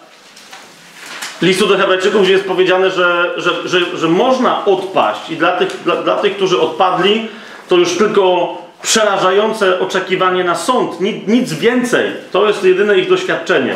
Listu 1.43 1.67
do 1.67 1.79
Hebrajczyków, 1.79 2.23
gdzie 2.23 2.33
jest 2.33 2.45
powiedziane, 2.45 2.91
że, 2.91 3.33
że, 3.37 3.69
że, 3.69 3.97
że 3.97 4.09
można 4.09 4.65
odpaść 4.65 5.31
i 5.31 5.37
dla 5.37 5.53
tych, 5.57 5.83
dla, 5.85 5.97
dla 5.97 6.17
tych, 6.17 6.37
którzy 6.37 6.61
odpadli, 6.61 7.29
to 7.69 7.77
już 7.77 7.99
tylko 7.99 8.55
przerażające 8.83 9.81
oczekiwanie 9.81 10.45
na 10.45 10.55
sąd, 10.55 11.01
nic, 11.01 11.27
nic 11.27 11.53
więcej. 11.53 12.13
To 12.33 12.47
jest 12.47 12.65
jedyne 12.65 12.99
ich 12.99 13.09
doświadczenie. 13.09 13.75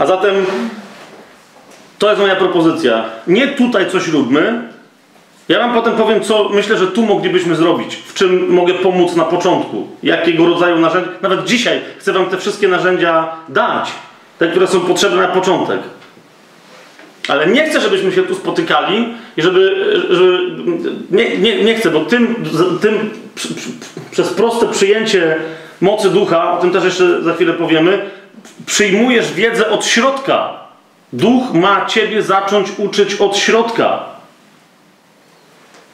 A 0.00 0.06
zatem 0.06 0.46
to 1.98 2.08
jest 2.08 2.20
moja 2.20 2.36
propozycja. 2.36 3.04
Nie 3.26 3.48
tutaj 3.48 3.90
coś 3.90 4.08
róbmy. 4.08 4.72
Ja 5.48 5.58
wam 5.58 5.74
potem 5.74 5.96
powiem, 5.96 6.20
co 6.20 6.48
myślę, 6.48 6.78
że 6.78 6.86
tu 6.86 7.02
moglibyśmy 7.02 7.56
zrobić. 7.56 7.94
W 7.94 8.14
czym 8.14 8.48
mogę 8.48 8.74
pomóc 8.74 9.16
na 9.16 9.24
początku. 9.24 9.88
Jakiego 10.02 10.46
rodzaju 10.46 10.78
narzędzia. 10.78 11.10
Nawet 11.22 11.44
dzisiaj 11.44 11.80
chcę 11.98 12.12
wam 12.12 12.26
te 12.26 12.36
wszystkie 12.36 12.68
narzędzia 12.68 13.28
dać. 13.48 13.90
Te, 14.38 14.48
które 14.48 14.66
są 14.66 14.80
potrzebne 14.80 15.22
na 15.22 15.28
początek. 15.28 15.80
Ale 17.28 17.46
nie 17.46 17.70
chcę, 17.70 17.80
żebyśmy 17.80 18.12
się 18.12 18.22
tu 18.22 18.34
spotykali 18.34 19.14
i 19.36 19.42
żeby. 19.42 19.92
żeby 20.10 20.50
nie, 21.10 21.38
nie, 21.38 21.64
nie 21.64 21.74
chcę, 21.74 21.90
bo 21.90 22.00
tym, 22.00 22.34
tym 22.80 23.10
przez 24.10 24.28
proste 24.28 24.66
przyjęcie 24.66 25.36
mocy 25.80 26.10
ducha, 26.10 26.52
o 26.58 26.60
tym 26.60 26.70
też 26.70 26.84
jeszcze 26.84 27.22
za 27.22 27.34
chwilę 27.34 27.52
powiemy, 27.52 28.10
przyjmujesz 28.66 29.32
wiedzę 29.32 29.70
od 29.70 29.86
środka. 29.86 30.58
Duch 31.12 31.54
ma 31.54 31.86
ciebie 31.86 32.22
zacząć 32.22 32.68
uczyć 32.78 33.14
od 33.14 33.36
środka. 33.36 34.17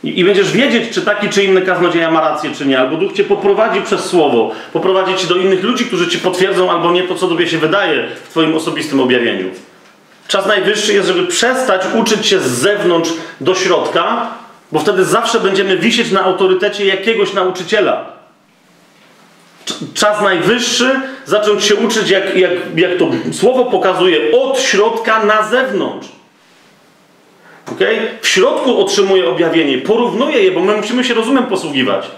I, 0.04 0.20
I, 0.20 0.24
będziesz 0.24 0.52
wiedzieć, 0.52 0.94
czy 0.94 1.02
taki 1.02 1.28
czy 1.28 1.44
inny 1.44 1.62
kaznodzieja 1.62 2.10
ma 2.10 2.20
rację, 2.20 2.50
czy 2.58 2.66
nie. 2.66 2.78
Albo 2.78 2.96
duch 2.96 3.12
cię 3.12 3.24
poprowadzi 3.24 3.80
przez 3.80 4.04
słowo, 4.04 4.50
poprowadzi 4.72 5.14
cię 5.16 5.26
do 5.26 5.36
innych 5.36 5.62
ludzi, 5.62 5.84
którzy 5.84 6.08
ci 6.08 6.18
potwierdzą 6.18 6.70
albo 6.70 6.92
nie 6.92 7.02
to, 7.02 7.14
co 7.14 7.28
tobie 7.28 7.48
się 7.48 7.58
wydaje 7.58 8.08
w 8.24 8.28
twoim 8.28 8.54
osobistym 8.54 9.00
objawieniu. 9.00 9.50
Czas 10.28 10.46
najwyższy 10.46 10.92
jest, 10.94 11.08
żeby 11.08 11.26
przestać 11.26 11.82
uczyć 11.94 12.26
się 12.26 12.40
z 12.40 12.46
zewnątrz 12.46 13.10
do 13.40 13.54
środka, 13.54 14.28
bo 14.72 14.78
wtedy 14.78 15.04
zawsze 15.04 15.40
będziemy 15.40 15.78
wisieć 15.78 16.10
na 16.10 16.24
autorytecie 16.24 16.86
jakiegoś 16.86 17.32
nauczyciela. 17.32 18.04
Czas 19.94 20.22
najwyższy 20.22 21.00
zacząć 21.24 21.64
się 21.64 21.74
uczyć, 21.74 22.10
jak, 22.10 22.36
jak, 22.36 22.50
jak 22.76 22.98
to 22.98 23.10
słowo 23.32 23.64
pokazuje, 23.64 24.18
od 24.32 24.60
środka 24.60 25.24
na 25.24 25.42
zewnątrz. 25.42 26.08
Okay? 27.72 27.98
W 28.20 28.28
środku 28.28 28.80
otrzymuje 28.80 29.28
objawienie, 29.28 29.78
porównuje 29.78 30.42
je, 30.42 30.50
bo 30.50 30.60
my 30.60 30.76
musimy 30.76 31.04
się 31.04 31.14
rozumem 31.14 31.46
posługiwać. 31.46 32.10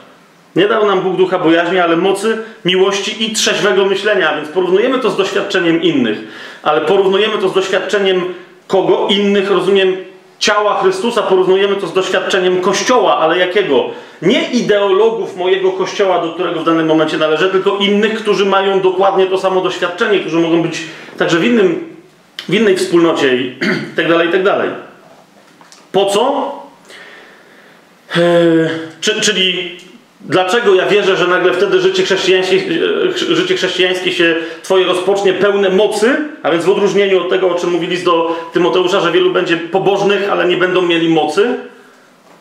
Nie 0.56 0.68
dał 0.68 0.86
nam 0.86 1.00
Bóg 1.00 1.16
ducha 1.16 1.38
bojaźni, 1.38 1.78
ale 1.78 1.96
mocy, 1.96 2.38
miłości 2.64 3.24
i 3.24 3.32
trzeźwego 3.32 3.84
myślenia, 3.84 4.36
więc 4.36 4.48
porównujemy 4.48 4.98
to 4.98 5.10
z 5.10 5.16
doświadczeniem 5.16 5.82
innych. 5.82 6.18
Ale 6.62 6.80
porównujemy 6.80 7.38
to 7.38 7.48
z 7.48 7.54
doświadczeniem 7.54 8.34
kogo? 8.66 9.08
Innych, 9.10 9.50
rozumiem, 9.50 9.96
ciała 10.38 10.80
Chrystusa, 10.82 11.22
porównujemy 11.22 11.76
to 11.76 11.86
z 11.86 11.92
doświadczeniem 11.92 12.60
Kościoła, 12.60 13.16
ale 13.18 13.38
jakiego? 13.38 13.84
Nie 14.22 14.50
ideologów 14.50 15.36
mojego 15.36 15.72
Kościoła, 15.72 16.18
do 16.18 16.32
którego 16.32 16.60
w 16.60 16.64
danym 16.64 16.86
momencie 16.86 17.18
należę, 17.18 17.50
tylko 17.50 17.76
innych, 17.76 18.14
którzy 18.14 18.46
mają 18.46 18.80
dokładnie 18.80 19.26
to 19.26 19.38
samo 19.38 19.60
doświadczenie, 19.60 20.20
którzy 20.20 20.38
mogą 20.38 20.62
być 20.62 20.82
także 21.18 21.38
w, 21.38 21.44
innym, 21.44 21.96
w 22.48 22.54
innej 22.54 22.76
wspólnocie 22.76 23.36
i 23.36 23.56
tak 23.96 24.08
dalej, 24.08 24.28
i 24.28 24.32
tak 24.32 24.42
dalej. 24.42 24.70
Po 25.96 26.06
co? 26.06 26.52
Eee, 28.16 28.68
czy, 29.00 29.20
czyli 29.20 29.76
Dlaczego 30.20 30.74
ja 30.74 30.86
wierzę, 30.86 31.16
że 31.16 31.26
nagle 31.26 31.52
wtedy 31.52 31.80
życie 31.80 32.02
chrześcijańskie, 32.02 32.56
e, 33.32 33.34
życie 33.34 33.56
chrześcijańskie 33.56 34.12
się 34.12 34.34
Twoje 34.62 34.86
rozpocznie 34.86 35.32
pełne 35.32 35.70
mocy, 35.70 36.16
a 36.42 36.50
więc 36.50 36.64
w 36.64 36.70
odróżnieniu 36.70 37.20
od 37.20 37.30
tego, 37.30 37.48
o 37.50 37.54
czym 37.54 37.70
mówili 37.70 37.98
do 37.98 38.36
Tymoteusza, 38.52 39.00
że 39.00 39.12
wielu 39.12 39.32
będzie 39.32 39.56
pobożnych, 39.56 40.32
ale 40.32 40.48
nie 40.48 40.56
będą 40.56 40.82
mieli 40.82 41.08
mocy? 41.08 41.54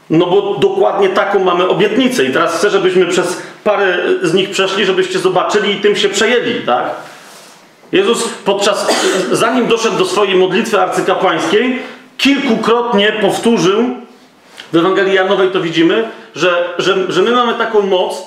No 0.10 0.26
bo 0.26 0.56
dokładnie 0.60 1.10
taką 1.10 1.40
mamy 1.40 1.68
obietnicę 1.68 2.26
i 2.26 2.34
teraz 2.34 2.58
chcę, 2.58 2.70
żebyśmy 2.70 3.06
przez 3.06 3.42
parę 3.64 3.98
z 4.22 4.34
nich 4.34 4.50
przeszli, 4.50 4.86
żebyście 4.86 5.20
zobaczyli 5.20 5.72
i 5.72 5.82
tym 5.82 5.96
się 5.96 6.10
przejęli, 6.10 6.54
tak? 6.66 6.96
Jezus 7.92 8.30
podczas, 8.46 8.88
zanim 9.32 9.68
doszedł 9.68 9.98
do 9.98 10.06
swojej 10.06 10.36
modlitwy 10.36 10.82
arcykapłańskiej, 10.82 11.80
kilkukrotnie 12.18 13.12
powtórzył, 13.12 13.84
w 14.74 14.78
Ewangelii 14.78 15.14
Janowej 15.14 15.52
to 15.52 15.62
widzimy, 15.62 16.10
że, 16.36 16.74
że, 16.78 17.12
że 17.12 17.22
my 17.22 17.32
mamy 17.32 17.54
taką 17.54 17.82
moc 17.82 18.24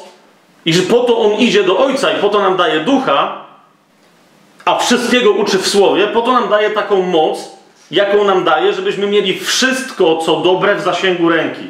i 0.64 0.72
że 0.74 0.82
po 0.82 1.00
to 1.00 1.18
On 1.18 1.32
idzie 1.32 1.64
do 1.64 1.78
Ojca 1.78 2.12
i 2.12 2.20
po 2.20 2.28
to 2.28 2.40
nam 2.40 2.56
daje 2.56 2.80
ducha, 2.80 3.44
a 4.64 4.78
wszystkiego 4.78 5.30
uczy 5.30 5.58
w 5.58 5.68
Słowie, 5.68 6.06
po 6.06 6.22
to 6.22 6.32
nam 6.32 6.48
daje 6.48 6.70
taką 6.70 7.02
moc, 7.02 7.38
jaką 7.90 8.24
nam 8.24 8.44
daje, 8.44 8.72
żebyśmy 8.72 9.06
mieli 9.06 9.40
wszystko, 9.40 10.16
co 10.16 10.36
dobre 10.36 10.74
w 10.74 10.80
zasięgu 10.80 11.28
ręki. 11.28 11.62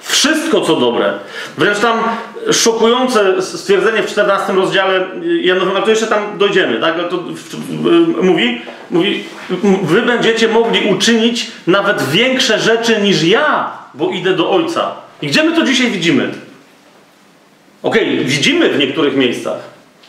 Wszystko, 0.00 0.60
co 0.60 0.76
dobre. 0.76 1.12
Wręcz 1.58 1.78
tam 1.78 2.02
szokujące 2.52 3.42
stwierdzenie 3.42 4.02
w 4.02 4.06
14 4.06 4.52
rozdziale 4.52 5.06
Janowym, 5.40 5.76
ale 5.76 5.84
to 5.84 5.90
jeszcze 5.90 6.06
tam 6.06 6.38
dojdziemy, 6.38 6.80
tak? 6.80 6.94
To 7.10 7.24
mówi, 8.22 8.60
mówi, 8.90 9.24
wy 9.82 10.02
będziecie 10.02 10.48
mogli 10.48 10.94
uczynić 10.94 11.46
nawet 11.66 12.02
większe 12.02 12.58
rzeczy 12.58 13.00
niż 13.02 13.22
ja, 13.22 13.72
bo 13.94 14.10
idę 14.10 14.32
do 14.32 14.50
Ojca. 14.50 14.94
I 15.22 15.26
gdzie 15.26 15.42
my 15.42 15.56
to 15.56 15.62
dzisiaj 15.62 15.90
widzimy? 15.90 16.30
Okej, 17.82 18.14
okay, 18.14 18.24
widzimy 18.24 18.68
w 18.68 18.78
niektórych 18.78 19.16
miejscach. 19.16 19.58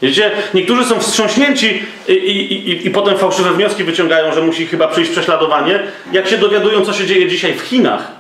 Wiecie, 0.02 0.32
niektórzy 0.54 0.86
są 0.86 1.00
wstrząśnięci 1.00 1.84
i, 2.08 2.12
i, 2.14 2.70
i, 2.70 2.88
i, 2.88 2.90
potem 2.90 3.18
fałszywe 3.18 3.54
wnioski 3.54 3.84
wyciągają, 3.84 4.34
że 4.34 4.42
musi 4.42 4.68
chyba 4.68 4.88
przyjść 4.88 5.12
prześladowanie, 5.12 5.80
jak 6.12 6.28
się 6.28 6.38
dowiadują, 6.38 6.86
co 6.86 6.94
się 6.94 7.06
dzieje 7.06 7.30
dzisiaj 7.30 7.54
w 7.54 7.62
Chinach, 7.62 8.12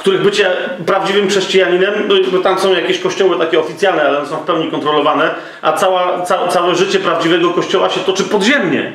których 0.00 0.22
bycie 0.22 0.50
prawdziwym 0.86 1.28
chrześcijaninem, 1.28 1.94
no 2.08 2.14
bo 2.32 2.38
tam 2.38 2.58
są 2.58 2.74
jakieś 2.74 2.98
kościoły 2.98 3.38
takie 3.38 3.60
oficjalne, 3.60 4.02
ale 4.02 4.18
one 4.18 4.28
są 4.28 4.36
w 4.36 4.44
pełni 4.44 4.70
kontrolowane, 4.70 5.34
a 5.62 5.72
cała, 5.72 6.22
ca, 6.22 6.48
całe 6.48 6.74
życie 6.74 6.98
prawdziwego 6.98 7.50
kościoła 7.50 7.90
się 7.90 8.00
toczy 8.00 8.24
podziemnie. 8.24 8.92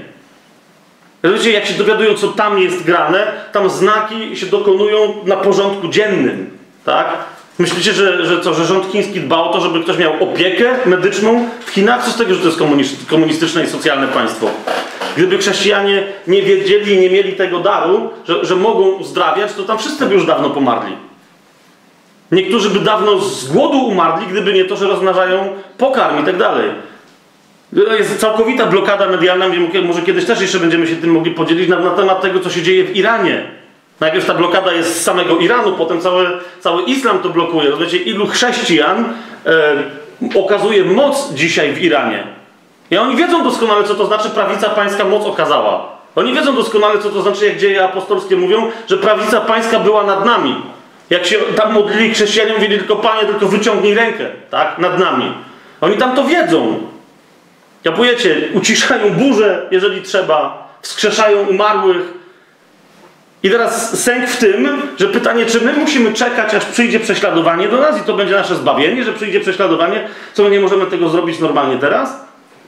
Wiecie, 1.23 1.51
jak 1.51 1.65
się 1.65 1.73
dowiadują, 1.73 2.13
co 2.13 2.27
tam 2.27 2.59
jest 2.59 2.83
grane, 2.83 3.31
tam 3.51 3.69
znaki 3.69 4.37
się 4.37 4.45
dokonują 4.45 5.13
na 5.25 5.35
porządku 5.35 5.87
dziennym. 5.87 6.57
Tak? 6.85 7.07
Myślicie, 7.59 7.93
że, 7.93 8.25
że, 8.25 8.41
co, 8.41 8.53
że 8.53 8.65
rząd 8.65 8.91
chiński 8.91 9.19
dba 9.19 9.37
o 9.37 9.53
to, 9.53 9.61
żeby 9.61 9.83
ktoś 9.83 9.97
miał 9.97 10.23
opiekę 10.23 10.75
medyczną 10.85 11.49
w 11.65 11.69
Chinach? 11.69 12.05
Co 12.05 12.11
z 12.11 12.17
tego, 12.17 12.33
że 12.33 12.39
to 12.39 12.45
jest 12.45 12.59
komunistyczne 13.07 13.63
i 13.63 13.67
socjalne 13.67 14.07
państwo? 14.07 14.49
Gdyby 15.17 15.37
chrześcijanie 15.37 16.03
nie 16.27 16.41
wiedzieli 16.41 16.93
i 16.93 16.99
nie 16.99 17.09
mieli 17.09 17.33
tego 17.33 17.59
daru, 17.59 18.09
że, 18.27 18.45
że 18.45 18.55
mogą 18.55 18.83
uzdrawiać, 18.83 19.53
to 19.53 19.63
tam 19.63 19.77
wszyscy 19.77 20.05
by 20.05 20.13
już 20.13 20.25
dawno 20.25 20.49
pomarli. 20.49 20.95
Niektórzy 22.31 22.69
by 22.69 22.79
dawno 22.79 23.19
z 23.19 23.47
głodu 23.47 23.77
umarli, 23.77 24.27
gdyby 24.27 24.53
nie 24.53 24.65
to, 24.65 24.75
że 24.75 24.87
rozmnażają 24.87 25.49
pokarm 25.77 26.23
i 26.23 26.25
tak 26.25 26.37
dalej. 26.37 26.71
Jest 27.97 28.19
całkowita 28.19 28.65
blokada 28.65 29.07
medialna, 29.07 29.45
może 29.83 30.01
kiedyś 30.01 30.25
też 30.25 30.41
jeszcze 30.41 30.59
będziemy 30.59 30.87
się 30.87 30.95
tym 30.95 31.11
mogli 31.11 31.31
podzielić 31.31 31.69
na, 31.69 31.79
na 31.79 31.89
temat 31.89 32.21
tego, 32.21 32.39
co 32.39 32.49
się 32.49 32.61
dzieje 32.61 32.83
w 32.83 32.95
Iranie. 32.95 33.64
Najpierw 33.99 34.25
ta 34.25 34.33
blokada 34.33 34.73
jest 34.73 35.01
z 35.01 35.03
samego 35.03 35.37
Iranu, 35.37 35.71
potem 35.71 36.01
cały, 36.01 36.27
cały 36.59 36.83
islam 36.83 37.19
to 37.19 37.29
blokuje. 37.29 37.69
Rozumiecie, 37.69 37.97
ilu 37.97 38.27
chrześcijan 38.27 39.05
e, 39.45 40.39
okazuje 40.39 40.83
moc 40.83 41.33
dzisiaj 41.33 41.73
w 41.73 41.81
Iranie. 41.81 42.23
I 42.91 42.97
oni 42.97 43.15
wiedzą 43.15 43.43
doskonale, 43.43 43.83
co 43.83 43.95
to 43.95 44.05
znaczy 44.05 44.29
prawica 44.29 44.69
pańska 44.69 45.05
moc 45.05 45.25
okazała. 45.25 45.95
Oni 46.15 46.33
wiedzą 46.33 46.55
doskonale, 46.55 46.99
co 46.99 47.09
to 47.09 47.21
znaczy, 47.21 47.45
jak 47.45 47.57
dzieje 47.57 47.83
apostolskie 47.83 48.35
mówią, 48.35 48.71
że 48.87 48.97
prawica 48.97 49.41
pańska 49.41 49.79
była 49.79 50.03
nad 50.03 50.25
nami. 50.25 50.55
Jak 51.09 51.25
się 51.25 51.37
tam 51.55 51.73
modlili 51.73 52.13
chrześcijanie, 52.13 52.53
mówili 52.53 52.77
tylko 52.77 52.95
Panie, 52.95 53.25
tylko 53.25 53.47
wyciągnij 53.47 53.93
rękę, 53.93 54.25
tak, 54.49 54.77
nad 54.77 54.99
nami. 54.99 55.31
Oni 55.81 55.97
tam 55.97 56.15
to 56.15 56.23
wiedzą. 56.23 56.79
Kapujecie, 57.83 58.35
uciszają 58.53 59.13
burze, 59.13 59.67
jeżeli 59.71 60.01
trzeba, 60.01 60.67
wskrzeszają 60.81 61.47
umarłych. 61.47 62.24
I 63.43 63.49
teraz 63.49 64.03
sęk 64.03 64.29
w 64.29 64.37
tym, 64.37 64.81
że 64.97 65.07
pytanie, 65.07 65.45
czy 65.45 65.61
my 65.61 65.73
musimy 65.73 66.13
czekać, 66.13 66.53
aż 66.53 66.65
przyjdzie 66.65 66.99
prześladowanie 66.99 67.67
do 67.67 67.77
nas 67.77 68.01
i 68.01 68.03
to 68.03 68.13
będzie 68.13 68.35
nasze 68.35 68.55
zbawienie, 68.55 69.03
że 69.03 69.13
przyjdzie 69.13 69.39
prześladowanie, 69.39 70.07
co 70.33 70.43
my 70.43 70.49
nie 70.49 70.59
możemy 70.59 70.85
tego 70.85 71.09
zrobić 71.09 71.39
normalnie 71.39 71.77
teraz? 71.77 72.25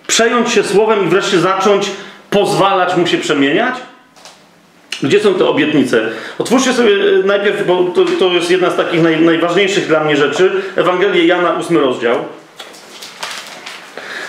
Przejąć 0.07 0.51
się 0.51 0.63
słowem 0.63 1.05
i 1.05 1.07
wreszcie 1.07 1.39
zacząć 1.39 1.91
pozwalać 2.29 2.95
mu 2.95 3.07
się 3.07 3.17
przemieniać? 3.17 3.75
Gdzie 5.03 5.19
są 5.19 5.33
te 5.33 5.45
obietnice? 5.45 6.01
Otwórzcie 6.37 6.73
sobie 6.73 6.93
e, 6.93 7.23
najpierw, 7.25 7.67
bo 7.67 7.83
to, 7.83 8.05
to 8.19 8.33
jest 8.33 8.51
jedna 8.51 8.69
z 8.69 8.75
takich 8.75 9.01
naj, 9.01 9.21
najważniejszych 9.21 9.87
dla 9.87 10.03
mnie 10.03 10.15
rzeczy, 10.15 10.51
Ewangelię 10.75 11.25
Jana, 11.25 11.53
ósmy 11.53 11.79
rozdział. 11.79 12.15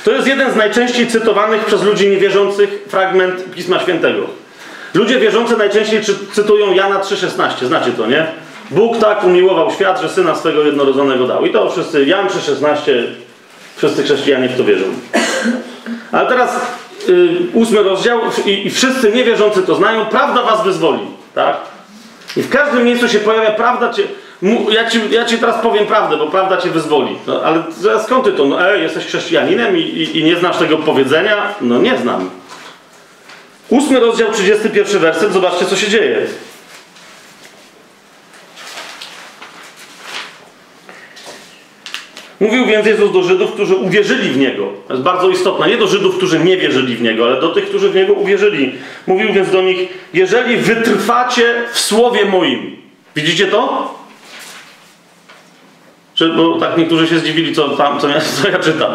To 0.04 0.12
jest 0.12 0.26
jeden 0.26 0.52
z 0.52 0.56
najczęściej 0.56 1.06
cytowanych 1.06 1.64
przez 1.64 1.82
ludzi 1.82 2.08
niewierzących 2.08 2.84
fragment 2.88 3.54
Pisma 3.54 3.80
Świętego. 3.80 4.26
Ludzie 4.94 5.20
wierzący 5.20 5.56
najczęściej 5.56 6.00
cytują 6.32 6.72
Jana 6.72 6.98
3,16. 6.98 7.66
Znacie 7.66 7.90
to, 7.90 8.06
nie? 8.06 8.26
Bóg 8.70 8.98
tak 8.98 9.24
umiłował 9.24 9.70
świat, 9.70 10.00
że 10.00 10.08
syna 10.08 10.34
swego 10.34 10.62
jednorodzonego 10.62 11.26
dał. 11.26 11.46
I 11.46 11.52
to 11.52 11.70
wszyscy, 11.70 12.04
Jan 12.04 12.26
3,16, 12.26 12.92
wszyscy 13.76 14.02
chrześcijanie 14.02 14.48
w 14.48 14.56
to 14.56 14.64
wierzą. 14.64 14.84
Ale 16.12 16.28
teraz 16.28 16.60
yy, 17.08 17.28
ósmy 17.52 17.82
rozdział 17.82 18.20
i, 18.46 18.66
i 18.66 18.70
wszyscy 18.70 19.12
niewierzący 19.12 19.62
to 19.62 19.74
znają. 19.74 20.06
Prawda 20.06 20.42
was 20.42 20.64
wyzwoli, 20.64 21.00
tak? 21.34 21.56
I 22.36 22.42
w 22.42 22.50
każdym 22.50 22.84
miejscu 22.84 23.08
się 23.08 23.18
pojawia 23.18 23.50
prawda 23.50 23.92
cię... 23.92 24.02
Ja 24.70 24.90
ci, 24.90 25.00
ja 25.10 25.24
ci 25.24 25.38
teraz 25.38 25.62
powiem 25.62 25.86
prawdę, 25.86 26.16
bo 26.16 26.26
prawda 26.26 26.56
cię 26.56 26.70
wyzwoli. 26.70 27.16
No, 27.26 27.42
ale 27.42 27.62
skąd 28.04 28.24
ty 28.24 28.32
to? 28.32 28.44
No, 28.44 28.70
ej, 28.70 28.82
jesteś 28.82 29.06
chrześcijaninem 29.06 29.76
i, 29.76 29.80
i, 29.80 30.18
i 30.18 30.24
nie 30.24 30.36
znasz 30.36 30.56
tego 30.56 30.76
powiedzenia? 30.76 31.54
No 31.60 31.78
nie 31.78 31.98
znam. 31.98 32.30
Ósmy 33.68 34.00
rozdział, 34.00 34.32
31 34.32 35.00
werset, 35.00 35.32
zobaczcie 35.32 35.66
co 35.66 35.76
się 35.76 35.88
dzieje. 35.88 36.26
Mówił 42.40 42.66
więc 42.66 42.86
Jezus 42.86 43.12
do 43.12 43.22
Żydów, 43.22 43.52
którzy 43.52 43.76
uwierzyli 43.76 44.30
w 44.30 44.36
Niego. 44.36 44.72
To 44.88 44.94
jest 44.94 45.04
bardzo 45.04 45.28
istotne. 45.28 45.68
Nie 45.68 45.76
do 45.76 45.86
Żydów, 45.86 46.16
którzy 46.16 46.38
nie 46.38 46.56
wierzyli 46.56 46.96
w 46.96 47.02
Niego, 47.02 47.26
ale 47.26 47.40
do 47.40 47.48
tych, 47.48 47.68
którzy 47.68 47.90
w 47.90 47.94
Niego 47.94 48.12
uwierzyli. 48.12 48.72
Mówił 49.06 49.32
więc 49.32 49.50
do 49.50 49.62
nich, 49.62 49.88
jeżeli 50.14 50.56
wytrwacie 50.56 51.54
w 51.72 51.78
Słowie 51.78 52.24
moim. 52.24 52.76
Widzicie 53.16 53.46
to? 53.46 53.94
Że, 56.14 56.28
bo 56.28 56.58
tak 56.58 56.78
niektórzy 56.78 57.08
się 57.08 57.18
zdziwili, 57.18 57.54
co, 57.54 57.68
tam, 57.68 58.00
co, 58.00 58.08
ja, 58.08 58.20
co 58.20 58.48
ja 58.48 58.58
czytam. 58.58 58.92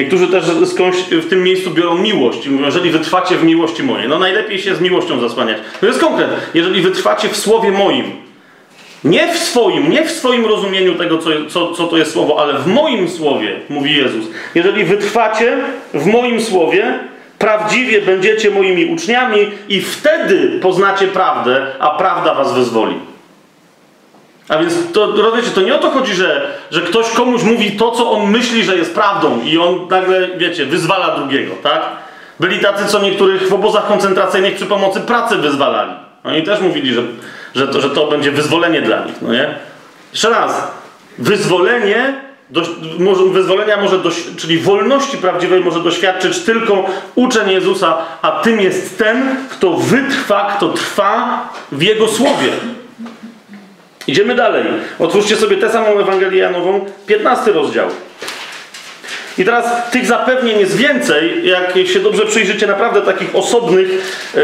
Niektórzy 0.00 0.28
też 0.28 0.44
skądś 0.66 0.98
w 0.98 1.28
tym 1.28 1.42
miejscu 1.42 1.70
biorą 1.70 1.98
miłość 1.98 2.46
i 2.46 2.50
mówią, 2.50 2.64
jeżeli 2.64 2.90
wytrwacie 2.90 3.36
w 3.36 3.44
miłości 3.44 3.82
mojej. 3.82 4.08
No 4.08 4.18
najlepiej 4.18 4.58
się 4.58 4.74
z 4.74 4.80
miłością 4.80 5.20
zasłaniać. 5.20 5.58
To 5.80 5.86
jest 5.86 6.00
konkret. 6.00 6.30
Jeżeli 6.54 6.80
wytrwacie 6.80 7.28
w 7.28 7.36
Słowie 7.36 7.70
moim. 7.70 8.04
Nie 9.04 9.32
w 9.34 9.38
swoim, 9.38 9.90
nie 9.90 10.04
w 10.04 10.10
swoim 10.10 10.46
rozumieniu 10.46 10.94
tego, 10.94 11.18
co, 11.18 11.30
co, 11.48 11.72
co 11.72 11.86
to 11.86 11.96
jest 11.96 12.12
słowo, 12.12 12.42
ale 12.42 12.58
w 12.58 12.66
moim 12.66 13.08
słowie, 13.08 13.56
mówi 13.68 13.96
Jezus. 13.96 14.26
Jeżeli 14.54 14.84
wytrwacie 14.84 15.56
w 15.94 16.06
moim 16.06 16.40
słowie, 16.40 16.98
prawdziwie 17.38 18.02
będziecie 18.02 18.50
moimi 18.50 18.86
uczniami 18.86 19.50
i 19.68 19.80
wtedy 19.80 20.58
poznacie 20.62 21.06
prawdę, 21.06 21.66
a 21.78 21.90
prawda 21.90 22.34
was 22.34 22.54
wyzwoli. 22.54 22.94
A 24.50 24.58
więc 24.58 24.74
to, 24.92 25.06
rozumiecie, 25.06 25.50
to 25.50 25.60
nie 25.60 25.74
o 25.74 25.78
to 25.78 25.90
chodzi, 25.90 26.14
że, 26.14 26.58
że 26.70 26.80
ktoś 26.80 27.10
komuś 27.10 27.42
mówi 27.42 27.72
to, 27.72 27.90
co 27.90 28.10
on 28.10 28.30
myśli, 28.30 28.64
że 28.64 28.76
jest 28.76 28.94
prawdą 28.94 29.40
i 29.44 29.58
on 29.58 29.88
nagle, 29.90 30.28
wiecie, 30.36 30.66
wyzwala 30.66 31.16
drugiego, 31.16 31.54
tak? 31.62 31.82
Byli 32.40 32.58
tacy, 32.58 32.86
co 32.86 32.98
niektórych 32.98 33.48
w 33.48 33.54
obozach 33.54 33.86
koncentracyjnych 33.86 34.54
przy 34.54 34.66
pomocy 34.66 35.00
pracy 35.00 35.36
wyzwalali. 35.36 35.92
Oni 36.24 36.42
też 36.42 36.60
mówili, 36.60 36.94
że, 36.94 37.02
że, 37.54 37.68
to, 37.68 37.80
że 37.80 37.90
to 37.90 38.06
będzie 38.06 38.30
wyzwolenie 38.30 38.82
dla 38.82 39.04
nich, 39.04 39.14
no 39.22 39.32
nie? 39.32 39.54
Jeszcze 40.12 40.30
raz, 40.30 40.70
wyzwolenie, 41.18 42.14
do, 42.50 42.62
może, 42.98 43.24
wyzwolenia 43.24 43.76
może, 43.76 43.98
czyli 44.36 44.58
wolności 44.58 45.16
prawdziwej 45.16 45.64
może 45.64 45.80
doświadczyć 45.80 46.38
tylko 46.38 46.84
uczeń 47.14 47.50
Jezusa, 47.50 47.98
a 48.22 48.30
tym 48.30 48.60
jest 48.60 48.98
ten, 48.98 49.36
kto 49.50 49.70
wytrwa, 49.70 50.54
kto 50.56 50.68
trwa 50.68 51.48
w 51.72 51.82
Jego 51.82 52.08
Słowie. 52.08 52.48
Idziemy 54.10 54.34
dalej. 54.34 54.64
Otwórzcie 54.98 55.36
sobie 55.36 55.56
tę 55.56 55.70
samą 55.70 56.00
Ewangelię 56.00 56.38
Janową, 56.38 56.84
15 57.06 57.52
rozdział. 57.52 57.88
I 59.38 59.44
teraz 59.44 59.90
tych 59.90 60.06
zapewnień 60.06 60.60
jest 60.60 60.76
więcej, 60.76 61.46
jak 61.48 61.74
się 61.86 62.00
dobrze 62.00 62.26
przyjrzycie, 62.26 62.66
naprawdę 62.66 63.02
takich 63.02 63.36
osobnych, 63.36 63.88
e, 64.34 64.40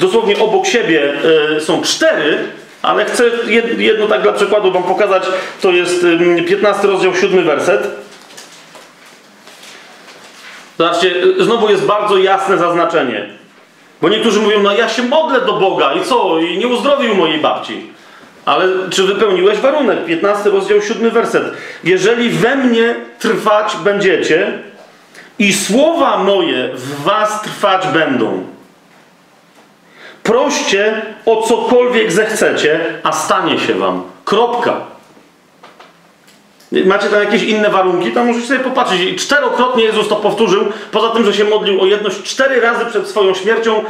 dosłownie 0.00 0.38
obok 0.38 0.66
siebie 0.66 1.12
e, 1.56 1.60
są 1.60 1.82
cztery, 1.82 2.38
ale 2.82 3.04
chcę 3.04 3.24
jedno 3.78 4.06
tak 4.06 4.22
dla 4.22 4.32
przykładu 4.32 4.72
wam 4.72 4.82
pokazać, 4.82 5.22
to 5.60 5.70
jest 5.70 6.06
15 6.48 6.86
rozdział, 6.88 7.14
7 7.14 7.44
werset. 7.44 7.88
Zobaczcie, 10.78 11.14
znowu 11.38 11.70
jest 11.70 11.84
bardzo 11.84 12.18
jasne 12.18 12.58
zaznaczenie. 12.58 13.28
Bo 14.02 14.08
niektórzy 14.08 14.40
mówią, 14.40 14.62
no 14.62 14.72
ja 14.72 14.88
się 14.88 15.02
modlę 15.02 15.40
do 15.40 15.52
Boga 15.52 15.94
i 15.94 16.04
co? 16.04 16.38
I 16.40 16.58
nie 16.58 16.68
uzdrowił 16.68 17.14
mojej 17.14 17.38
babci. 17.38 17.97
Ale 18.48 18.68
czy 18.90 19.02
wypełniłeś 19.02 19.58
warunek? 19.58 20.04
15 20.04 20.50
rozdział 20.50 20.82
7 20.82 21.10
werset. 21.10 21.44
Jeżeli 21.84 22.30
we 22.30 22.56
mnie 22.56 22.94
trwać 23.18 23.76
będziecie 23.84 24.58
i 25.38 25.52
słowa 25.52 26.18
moje 26.18 26.68
w 26.74 27.02
was 27.02 27.42
trwać 27.42 27.86
będą. 27.86 28.44
Proście 30.22 31.02
o 31.26 31.42
cokolwiek 31.42 32.12
zechcecie, 32.12 32.80
a 33.02 33.12
stanie 33.12 33.58
się 33.58 33.74
wam. 33.74 34.02
Kropka. 34.24 34.80
Macie 36.72 37.08
tam 37.08 37.20
jakieś 37.20 37.42
inne 37.42 37.70
warunki, 37.70 38.12
to 38.12 38.24
możecie 38.24 38.46
sobie 38.46 38.60
popatrzeć. 38.60 39.22
Czterokrotnie 39.22 39.84
Jezus 39.84 40.08
to 40.08 40.16
powtórzył, 40.16 40.64
poza 40.92 41.10
tym, 41.10 41.24
że 41.24 41.34
się 41.34 41.44
modlił 41.44 41.80
o 41.80 41.86
jedność 41.86 42.22
cztery 42.22 42.60
razy 42.60 42.86
przed 42.86 43.08
swoją 43.08 43.34
śmiercią, 43.34 43.84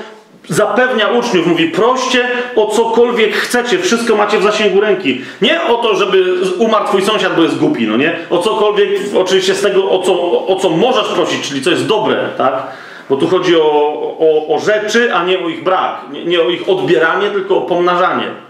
zapewnia 0.48 1.08
uczniów, 1.08 1.46
mówi 1.46 1.68
proście 1.68 2.28
o 2.56 2.66
cokolwiek 2.66 3.34
chcecie, 3.34 3.78
wszystko 3.78 4.16
macie 4.16 4.38
w 4.38 4.42
zasięgu 4.42 4.80
ręki. 4.80 5.20
Nie 5.42 5.62
o 5.62 5.74
to, 5.74 5.96
żeby 5.96 6.34
umarł 6.58 6.86
twój 6.86 7.02
sąsiad, 7.02 7.36
bo 7.36 7.42
jest 7.42 7.58
głupi, 7.58 7.86
no 7.86 7.96
nie? 7.96 8.16
O 8.30 8.38
cokolwiek, 8.38 8.88
oczywiście 9.16 9.54
z 9.54 9.62
tego, 9.62 9.90
o 9.90 10.02
co, 10.02 10.12
o, 10.12 10.46
o 10.46 10.56
co 10.56 10.70
możesz 10.70 11.08
prosić, 11.08 11.48
czyli 11.48 11.62
co 11.62 11.70
jest 11.70 11.86
dobre, 11.86 12.28
tak? 12.38 12.62
Bo 13.10 13.16
tu 13.16 13.28
chodzi 13.28 13.56
o, 13.56 13.92
o, 14.18 14.54
o 14.54 14.58
rzeczy, 14.58 15.14
a 15.14 15.24
nie 15.24 15.38
o 15.38 15.48
ich 15.48 15.64
brak. 15.64 16.00
Nie, 16.12 16.24
nie 16.24 16.40
o 16.40 16.48
ich 16.48 16.68
odbieranie, 16.68 17.30
tylko 17.30 17.56
o 17.56 17.60
pomnażanie. 17.60 18.47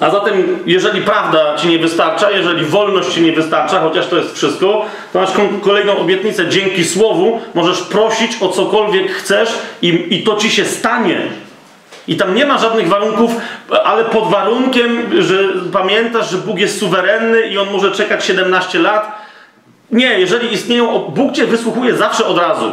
A 0.00 0.10
zatem, 0.10 0.58
jeżeli 0.66 1.00
prawda 1.00 1.56
ci 1.56 1.68
nie 1.68 1.78
wystarcza, 1.78 2.30
jeżeli 2.30 2.64
wolność 2.64 3.14
ci 3.14 3.22
nie 3.22 3.32
wystarcza, 3.32 3.80
chociaż 3.80 4.06
to 4.06 4.16
jest 4.16 4.34
wszystko, 4.34 4.86
to 5.12 5.20
masz 5.20 5.30
kolejną 5.62 5.98
obietnicę. 5.98 6.48
Dzięki 6.48 6.84
słowu 6.84 7.40
możesz 7.54 7.82
prosić 7.82 8.42
o 8.42 8.48
cokolwiek 8.48 9.12
chcesz 9.12 9.48
i, 9.82 10.06
i 10.10 10.22
to 10.22 10.36
ci 10.36 10.50
się 10.50 10.64
stanie. 10.64 11.20
I 12.08 12.16
tam 12.16 12.34
nie 12.34 12.46
ma 12.46 12.58
żadnych 12.58 12.88
warunków, 12.88 13.30
ale 13.84 14.04
pod 14.04 14.30
warunkiem, 14.30 15.22
że 15.22 15.34
pamiętasz, 15.72 16.30
że 16.30 16.36
Bóg 16.36 16.58
jest 16.58 16.78
suwerenny 16.78 17.42
i 17.46 17.58
on 17.58 17.70
może 17.70 17.90
czekać 17.90 18.24
17 18.24 18.78
lat. 18.78 19.12
Nie, 19.90 20.20
jeżeli 20.20 20.54
istnieją, 20.54 20.98
Bóg 20.98 21.32
cię 21.32 21.46
wysłuchuje 21.46 21.96
zawsze 21.96 22.26
od 22.26 22.38
razu. 22.38 22.72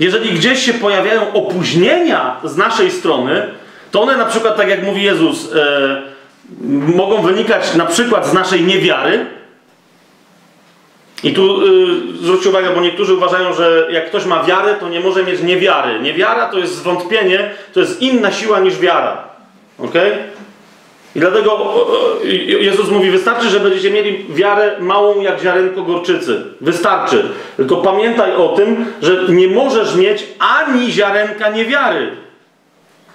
Jeżeli 0.00 0.30
gdzieś 0.30 0.66
się 0.66 0.74
pojawiają 0.74 1.32
opóźnienia 1.32 2.36
z 2.44 2.56
naszej 2.56 2.90
strony, 2.90 3.48
to 3.92 4.02
one 4.02 4.16
na 4.16 4.24
przykład, 4.24 4.56
tak 4.56 4.68
jak 4.68 4.82
mówi 4.82 5.02
Jezus, 5.02 5.52
e, 5.54 6.02
mogą 6.96 7.22
wynikać 7.22 7.74
na 7.74 7.86
przykład 7.86 8.26
z 8.26 8.32
naszej 8.32 8.62
niewiary. 8.62 9.26
I 11.22 11.32
tu 11.32 11.62
y, 11.62 11.66
zwróćcie 12.22 12.48
uwagę, 12.48 12.70
bo 12.74 12.80
niektórzy 12.80 13.14
uważają, 13.14 13.54
że 13.54 13.86
jak 13.90 14.06
ktoś 14.06 14.24
ma 14.24 14.42
wiarę, 14.42 14.74
to 14.80 14.88
nie 14.88 15.00
może 15.00 15.24
mieć 15.24 15.42
niewiary. 15.42 16.00
Niewiara 16.00 16.48
to 16.48 16.58
jest 16.58 16.74
zwątpienie, 16.74 17.50
to 17.72 17.80
jest 17.80 18.02
inna 18.02 18.32
siła 18.32 18.60
niż 18.60 18.78
wiara. 18.78 19.24
Ok? 19.78 19.94
I 21.14 21.20
dlatego 21.20 21.74
Jezus 22.60 22.90
mówi, 22.90 23.10
wystarczy, 23.10 23.48
że 23.48 23.60
będziecie 23.60 23.90
mieli 23.90 24.26
wiarę 24.28 24.76
małą 24.80 25.20
jak 25.20 25.40
ziarenko 25.40 25.82
gorczycy. 25.82 26.42
Wystarczy. 26.60 27.24
Tylko 27.56 27.76
pamiętaj 27.76 28.34
o 28.36 28.48
tym, 28.48 28.86
że 29.02 29.18
nie 29.28 29.48
możesz 29.48 29.94
mieć 29.94 30.24
ani 30.38 30.92
ziarenka 30.92 31.50
niewiary. 31.50 32.21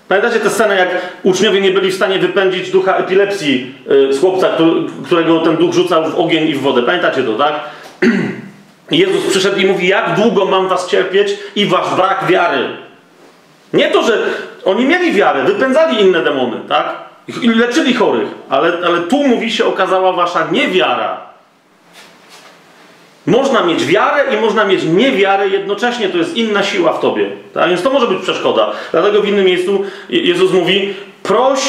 Pamiętacie 0.07 0.39
tę 0.39 0.49
scenę, 0.49 0.75
jak 0.75 0.89
uczniowie 1.23 1.61
nie 1.61 1.71
byli 1.71 1.91
w 1.91 1.95
stanie 1.95 2.19
wypędzić 2.19 2.71
ducha 2.71 2.97
epilepsji 2.97 3.75
yy, 3.87 4.13
z 4.13 4.19
chłopca, 4.19 4.49
którego 5.05 5.39
ten 5.39 5.57
duch 5.57 5.73
rzucał 5.73 6.11
w 6.11 6.19
ogień 6.19 6.47
i 6.47 6.53
w 6.53 6.61
wodę. 6.61 6.83
Pamiętacie 6.83 7.23
to, 7.23 7.33
tak? 7.33 7.53
Jezus 8.91 9.31
przyszedł 9.31 9.57
i 9.57 9.65
mówi, 9.65 9.87
jak 9.87 10.15
długo 10.15 10.45
mam 10.45 10.67
was 10.67 10.87
cierpieć 10.87 11.37
i 11.55 11.65
wasz 11.65 11.95
brak 11.95 12.25
wiary. 12.27 12.67
Nie 13.73 13.91
to, 13.91 14.03
że 14.03 14.17
oni 14.65 14.85
mieli 14.85 15.11
wiarę, 15.11 15.43
wypędzali 15.43 16.01
inne 16.01 16.23
demony, 16.23 16.57
tak? 16.69 16.95
I 17.41 17.49
leczyli 17.49 17.93
chorych, 17.93 18.27
ale, 18.49 18.73
ale 18.85 18.99
tu 18.99 19.27
mówi 19.27 19.51
się 19.51 19.65
okazała 19.65 20.13
wasza 20.13 20.47
niewiara. 20.51 21.26
Można 23.27 23.63
mieć 23.63 23.85
wiarę 23.85 24.35
i 24.35 24.41
można 24.41 24.65
mieć 24.65 24.83
niewiarę 24.83 25.49
jednocześnie, 25.49 26.09
to 26.09 26.17
jest 26.17 26.37
inna 26.37 26.63
siła 26.63 26.93
w 26.93 26.99
tobie. 26.99 27.29
Tak? 27.53 27.69
Więc 27.69 27.81
to 27.81 27.89
może 27.89 28.07
być 28.07 28.19
przeszkoda. 28.19 28.71
Dlatego 28.91 29.21
w 29.21 29.27
innym 29.27 29.45
miejscu 29.45 29.83
Jezus 30.09 30.51
mówi: 30.51 30.93
proś 31.23 31.59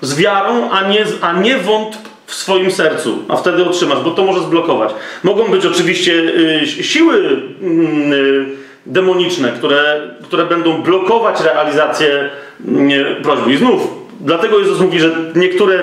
z 0.00 0.16
wiarą, 0.16 0.70
a 0.70 0.88
nie, 0.88 1.04
a 1.20 1.32
nie, 1.32 1.58
wątp, 1.58 2.08
w 2.26 2.34
swoim 2.34 2.70
sercu, 2.70 3.18
a 3.28 3.36
wtedy 3.36 3.64
otrzymasz, 3.64 3.98
bo 4.04 4.10
to 4.10 4.24
może 4.24 4.40
zblokować. 4.40 4.90
Mogą 5.22 5.44
być 5.44 5.66
oczywiście 5.66 6.12
y, 6.12 6.66
siły 6.66 7.16
y, 7.62 8.46
demoniczne, 8.86 9.52
które, 9.52 10.10
które 10.22 10.46
będą 10.46 10.82
blokować 10.82 11.40
realizację 11.40 12.30
y, 12.68 13.22
prośby. 13.22 13.52
I 13.52 13.56
znów, 13.56 13.80
dlatego 14.20 14.58
Jezus 14.58 14.80
mówi, 14.80 15.00
że 15.00 15.16
niektóre, 15.34 15.82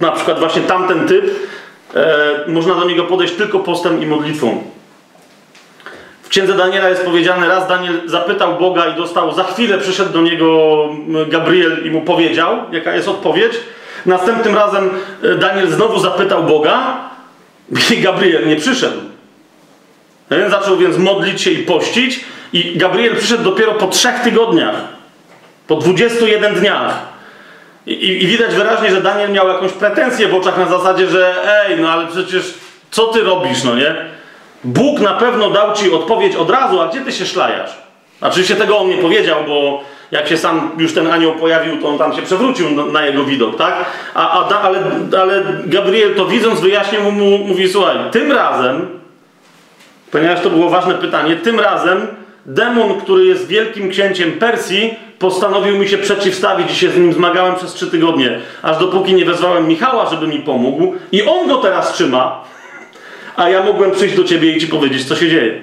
na 0.00 0.12
przykład 0.12 0.38
właśnie 0.38 0.62
tamten 0.62 1.08
typ, 1.08 1.24
można 2.46 2.74
do 2.74 2.84
niego 2.84 3.04
podejść 3.04 3.34
tylko 3.34 3.58
postem 3.58 4.02
i 4.02 4.06
modlitwą. 4.06 4.62
W 6.22 6.28
księdze 6.28 6.54
Daniela 6.54 6.88
jest 6.88 7.04
powiedziane, 7.04 7.48
raz 7.48 7.68
Daniel 7.68 8.00
zapytał 8.06 8.58
Boga 8.58 8.86
i 8.86 8.96
dostał, 8.96 9.34
za 9.34 9.44
chwilę 9.44 9.78
przyszedł 9.78 10.12
do 10.12 10.22
niego 10.22 10.88
Gabriel 11.28 11.86
i 11.86 11.90
mu 11.90 12.00
powiedział, 12.00 12.56
jaka 12.72 12.94
jest 12.94 13.08
odpowiedź. 13.08 13.52
Następnym 14.06 14.54
razem 14.54 14.90
e, 15.22 15.34
Daniel 15.34 15.68
znowu 15.68 15.98
zapytał 15.98 16.44
Boga 16.44 16.96
i 17.96 18.00
Gabriel 18.00 18.48
nie 18.48 18.56
przyszedł. 18.56 18.98
Zaczął 20.50 20.76
więc 20.76 20.98
modlić 20.98 21.42
się 21.42 21.50
i 21.50 21.58
pościć 21.58 22.24
i 22.52 22.78
Gabriel 22.78 23.16
przyszedł 23.16 23.44
dopiero 23.44 23.74
po 23.74 23.86
trzech 23.86 24.20
tygodniach. 24.20 24.74
Po 25.66 25.76
21 25.76 26.54
dniach. 26.54 27.11
I, 27.86 28.22
i, 28.22 28.26
widać 28.26 28.54
wyraźnie, 28.54 28.90
że 28.90 29.00
Daniel 29.00 29.32
miał 29.32 29.48
jakąś 29.48 29.72
pretensję 29.72 30.28
w 30.28 30.34
oczach 30.34 30.58
na 30.58 30.66
zasadzie, 30.66 31.06
że 31.06 31.34
ej, 31.66 31.80
no 31.80 31.90
ale 31.90 32.06
przecież 32.06 32.54
co 32.90 33.06
ty 33.06 33.22
robisz, 33.22 33.64
no 33.64 33.76
nie? 33.76 33.94
Bóg 34.64 35.00
na 35.00 35.14
pewno 35.14 35.50
dał 35.50 35.74
ci 35.74 35.92
odpowiedź 35.92 36.36
od 36.36 36.50
razu, 36.50 36.80
a 36.80 36.88
gdzie 36.88 37.00
ty 37.00 37.12
się 37.12 37.26
szlajasz? 37.26 37.70
Oczywiście 38.20 38.56
tego 38.56 38.78
on 38.78 38.88
nie 38.88 38.98
powiedział, 38.98 39.44
bo 39.46 39.84
jak 40.10 40.28
się 40.28 40.36
sam 40.36 40.70
już 40.78 40.94
ten 40.94 41.06
anioł 41.10 41.32
pojawił, 41.32 41.82
to 41.82 41.88
on 41.88 41.98
tam 41.98 42.16
się 42.16 42.22
przewrócił 42.22 42.70
na, 42.70 42.84
na 42.84 43.06
jego 43.06 43.24
widok, 43.24 43.56
tak? 43.56 43.84
A, 44.14 44.48
a, 44.48 44.60
ale, 44.60 44.78
ale 45.20 45.42
Gabriel 45.64 46.14
to 46.14 46.26
widząc 46.26 46.60
wyjaśnił 46.60 47.02
mu, 47.02 47.12
mu, 47.12 47.38
mówi, 47.38 47.68
słuchaj, 47.68 47.96
tym 48.10 48.32
razem, 48.32 48.88
ponieważ 50.10 50.40
to 50.40 50.50
było 50.50 50.70
ważne 50.70 50.94
pytanie, 50.94 51.36
tym 51.36 51.60
razem 51.60 52.06
demon, 52.46 53.00
który 53.00 53.24
jest 53.24 53.46
wielkim 53.46 53.90
księciem 53.90 54.32
Persji, 54.32 54.94
postanowił 55.22 55.78
mi 55.78 55.88
się 55.88 55.98
przeciwstawić 55.98 56.72
i 56.72 56.76
się 56.76 56.90
z 56.90 56.96
nim 56.96 57.12
zmagałem 57.12 57.54
przez 57.54 57.72
trzy 57.72 57.90
tygodnie, 57.90 58.40
aż 58.62 58.78
dopóki 58.78 59.14
nie 59.14 59.24
wezwałem 59.24 59.68
Michała, 59.68 60.10
żeby 60.10 60.26
mi 60.26 60.38
pomógł 60.38 60.94
i 61.12 61.22
on 61.22 61.48
go 61.48 61.56
teraz 61.56 61.92
trzyma, 61.92 62.44
a 63.36 63.48
ja 63.48 63.62
mogłem 63.62 63.90
przyjść 63.90 64.16
do 64.16 64.24
ciebie 64.24 64.56
i 64.56 64.60
ci 64.60 64.66
powiedzieć, 64.66 65.04
co 65.04 65.16
się 65.16 65.28
dzieje. 65.28 65.60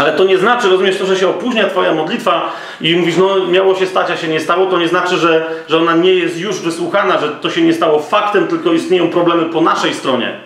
Ale 0.00 0.12
to 0.12 0.24
nie 0.24 0.38
znaczy, 0.38 0.68
rozumiesz, 0.68 0.98
to, 0.98 1.06
że 1.06 1.16
się 1.16 1.28
opóźnia 1.28 1.68
twoja 1.68 1.94
modlitwa 1.94 2.52
i 2.80 2.96
mówisz, 2.96 3.16
no 3.16 3.46
miało 3.46 3.74
się 3.74 3.86
stać, 3.86 4.10
a 4.10 4.16
się 4.16 4.28
nie 4.28 4.40
stało, 4.40 4.66
to 4.66 4.78
nie 4.78 4.88
znaczy, 4.88 5.16
że, 5.16 5.46
że 5.68 5.78
ona 5.78 5.96
nie 5.96 6.14
jest 6.14 6.38
już 6.38 6.60
wysłuchana, 6.60 7.20
że 7.20 7.28
to 7.28 7.50
się 7.50 7.62
nie 7.62 7.72
stało 7.72 8.00
faktem, 8.00 8.48
tylko 8.48 8.72
istnieją 8.72 9.10
problemy 9.10 9.44
po 9.44 9.60
naszej 9.60 9.94
stronie. 9.94 10.40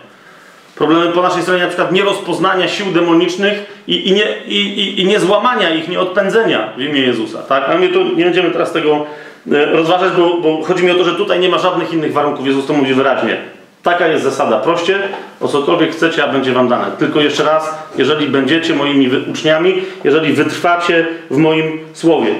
Problemy 0.79 1.11
po 1.11 1.21
naszej 1.21 1.41
stronie, 1.41 1.61
na 1.61 1.67
przykład 1.67 1.91
nierozpoznania 1.91 2.67
sił 2.67 2.85
demonicznych 2.85 3.83
i, 3.87 4.09
i, 4.09 4.13
nie, 4.13 4.25
i, 4.47 5.01
i 5.01 5.05
nie 5.05 5.19
złamania 5.19 5.69
ich, 5.69 5.89
nie 5.89 5.99
odpędzenia 5.99 6.73
w 6.77 6.81
imię 6.81 7.01
Jezusa. 7.01 7.39
Tak? 7.39 7.63
Ale 7.69 7.79
my 7.79 7.89
tu 7.89 8.15
nie 8.15 8.25
będziemy 8.25 8.51
teraz 8.51 8.71
tego 8.71 9.05
e, 9.51 9.65
rozważać, 9.65 10.13
bo, 10.17 10.37
bo 10.41 10.63
chodzi 10.63 10.83
mi 10.83 10.91
o 10.91 10.95
to, 10.95 11.03
że 11.03 11.15
tutaj 11.15 11.39
nie 11.39 11.49
ma 11.49 11.57
żadnych 11.57 11.93
innych 11.93 12.13
warunków. 12.13 12.47
Jezus 12.47 12.65
to 12.65 12.73
mówi 12.73 12.93
wyraźnie. 12.93 13.37
Taka 13.83 14.07
jest 14.07 14.23
zasada. 14.23 14.59
Proście, 14.59 14.99
o 15.41 15.47
cokolwiek 15.47 15.91
chcecie, 15.91 16.23
a 16.23 16.27
będzie 16.27 16.51
wam 16.51 16.67
dane. 16.67 16.85
Tylko 16.99 17.19
jeszcze 17.19 17.43
raz, 17.43 17.75
jeżeli 17.97 18.27
będziecie 18.27 18.73
moimi 18.73 19.09
uczniami, 19.31 19.81
jeżeli 20.03 20.33
wytrwacie 20.33 21.07
w 21.31 21.37
moim 21.37 21.79
słowie. 21.93 22.35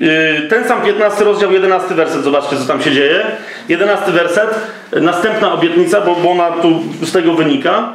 Yy, 0.00 0.48
ten 0.48 0.68
sam 0.68 0.82
15 0.82 1.24
rozdział, 1.24 1.52
11 1.52 1.94
werset, 1.94 2.24
zobaczcie 2.24 2.56
co 2.56 2.64
tam 2.64 2.82
się 2.82 2.92
dzieje. 2.92 3.26
11 3.68 4.12
werset, 4.12 4.50
następna 4.92 5.52
obietnica, 5.52 6.00
bo, 6.00 6.30
ona 6.30 6.50
tu 6.50 6.80
z 7.02 7.12
tego 7.12 7.32
wynika, 7.32 7.92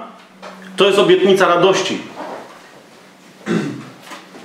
to 0.76 0.86
jest 0.86 1.00
obietnica 1.00 1.48
radości. 1.48 1.98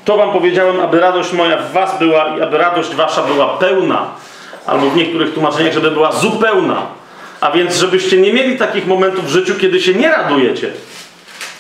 To 0.04 0.16
wam 0.16 0.32
powiedziałem, 0.32 0.80
aby 0.80 1.00
radość 1.00 1.32
moja 1.32 1.56
w 1.56 1.72
was 1.72 1.98
była 1.98 2.36
i 2.38 2.42
aby 2.42 2.58
radość 2.58 2.94
wasza 2.94 3.22
była 3.22 3.46
pełna. 3.46 4.06
Albo 4.66 4.90
w 4.90 4.96
niektórych 4.96 5.34
tłumaczeniach, 5.34 5.72
żeby 5.72 5.90
była 5.90 6.12
zupełna. 6.12 6.86
A 7.40 7.50
więc, 7.50 7.76
żebyście 7.76 8.16
nie 8.16 8.32
mieli 8.32 8.58
takich 8.58 8.86
momentów 8.86 9.26
w 9.26 9.28
życiu, 9.28 9.54
kiedy 9.60 9.80
się 9.80 9.94
nie 9.94 10.08
radujecie. 10.08 10.70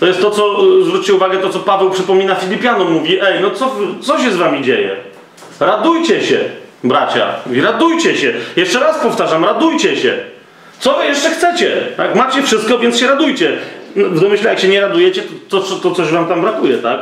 To 0.00 0.06
jest 0.06 0.20
to, 0.20 0.30
co, 0.30 0.56
zwróćcie 0.84 1.14
uwagę, 1.14 1.38
to 1.38 1.50
co 1.50 1.58
Paweł 1.58 1.90
przypomina 1.90 2.34
Filipianom. 2.34 2.92
Mówi, 2.92 3.18
ej, 3.22 3.40
no 3.42 3.50
co, 3.50 3.76
co 4.02 4.18
się 4.18 4.30
z 4.30 4.36
wami 4.36 4.62
dzieje? 4.62 5.09
Radujcie 5.60 6.22
się, 6.22 6.38
bracia. 6.84 7.26
Mówi, 7.46 7.60
radujcie 7.60 8.16
się. 8.16 8.32
Jeszcze 8.56 8.80
raz 8.80 8.98
powtarzam, 8.98 9.44
radujcie 9.44 9.96
się. 9.96 10.18
Co 10.78 10.94
wy 10.94 11.04
jeszcze 11.04 11.30
chcecie? 11.30 11.76
Tak? 11.96 12.14
Macie 12.14 12.42
wszystko, 12.42 12.78
więc 12.78 12.98
się 12.98 13.06
radujcie. 13.06 13.58
No, 13.96 14.08
w 14.08 14.20
domyśle, 14.20 14.50
jak 14.50 14.58
się 14.58 14.68
nie 14.68 14.80
radujecie, 14.80 15.22
to, 15.48 15.60
to, 15.60 15.76
to 15.76 15.90
coś 15.90 16.08
wam 16.08 16.26
tam 16.26 16.40
brakuje, 16.40 16.78
tak? 16.78 17.00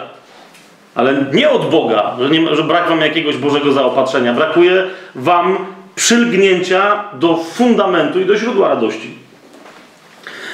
Ale 0.94 1.14
nie 1.32 1.50
od 1.50 1.70
Boga, 1.70 2.16
że, 2.20 2.30
nie, 2.30 2.56
że 2.56 2.62
brak 2.64 2.88
wam 2.88 3.00
jakiegoś 3.00 3.36
Bożego 3.36 3.72
zaopatrzenia. 3.72 4.32
Brakuje 4.32 4.84
wam 5.14 5.66
przylgnięcia 5.94 7.04
do 7.12 7.36
fundamentu 7.36 8.20
i 8.20 8.24
do 8.24 8.36
źródła 8.36 8.68
radości. 8.68 9.14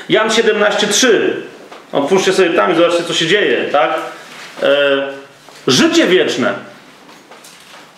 Jan 0.08 0.28
17:3. 0.28 1.06
Otwórzcie 1.92 2.32
sobie 2.32 2.50
tam 2.50 2.72
i 2.72 2.74
zobaczcie, 2.74 3.04
co 3.04 3.14
się 3.14 3.26
dzieje, 3.26 3.68
tak? 3.72 3.90
E, 4.62 4.66
życie 5.66 6.06
wieczne. 6.06 6.54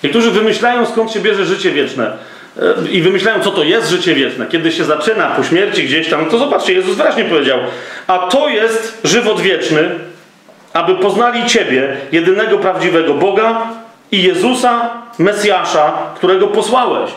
Niektórzy 0.05 0.31
wymyślają, 0.31 0.87
skąd 0.87 1.13
się 1.13 1.21
bierze 1.21 1.45
życie 1.45 1.71
wieczne. 1.71 2.13
E, 2.59 2.89
I 2.91 3.03
wymyślają, 3.03 3.41
co 3.41 3.51
to 3.51 3.65
jest 3.65 3.91
życie 3.91 4.15
wieczne. 4.15 4.47
Kiedy 4.47 4.73
się 4.73 4.85
zaczyna 4.85 5.27
po 5.27 5.43
śmierci 5.43 5.85
gdzieś 5.85 6.09
tam, 6.09 6.27
to 6.27 6.39
zobaczcie, 6.39 6.73
Jezus 6.73 6.97
wyraźnie 6.97 7.25
powiedział: 7.25 7.59
A 8.07 8.19
to 8.19 8.49
jest 8.49 9.01
żywot 9.05 9.41
wieczny, 9.41 9.91
aby 10.73 10.95
poznali 10.95 11.47
Ciebie, 11.47 11.97
jedynego 12.13 12.59
prawdziwego 12.59 13.15
Boga 13.15 13.63
i 14.13 14.23
Jezusa, 14.23 14.91
Mesjasza, 15.19 15.93
którego 16.17 16.47
posłałeś. 16.47 17.11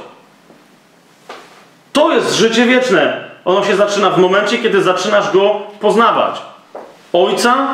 To 1.94 2.12
jest 2.12 2.36
życie 2.36 2.66
wieczne. 2.66 3.30
Ono 3.46 3.66
się 3.66 3.76
zaczyna 3.76 4.10
w 4.10 4.18
momencie, 4.18 4.58
kiedy 4.58 4.82
zaczynasz 4.82 5.32
go 5.32 5.62
poznawać. 5.80 6.42
Ojca, 7.14 7.68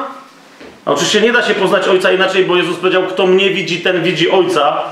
oczywiście 0.86 1.22
nie 1.22 1.32
da 1.32 1.44
się 1.44 1.54
poznać 1.54 1.88
Ojca 1.88 2.12
inaczej, 2.12 2.46
bo 2.46 2.56
Jezus 2.56 2.78
powiedział, 2.78 3.04
kto 3.04 3.28
mnie 3.28 3.50
widzi, 3.50 3.82
ten 3.82 4.04
widzi 4.04 4.32
Ojca. 4.32 4.84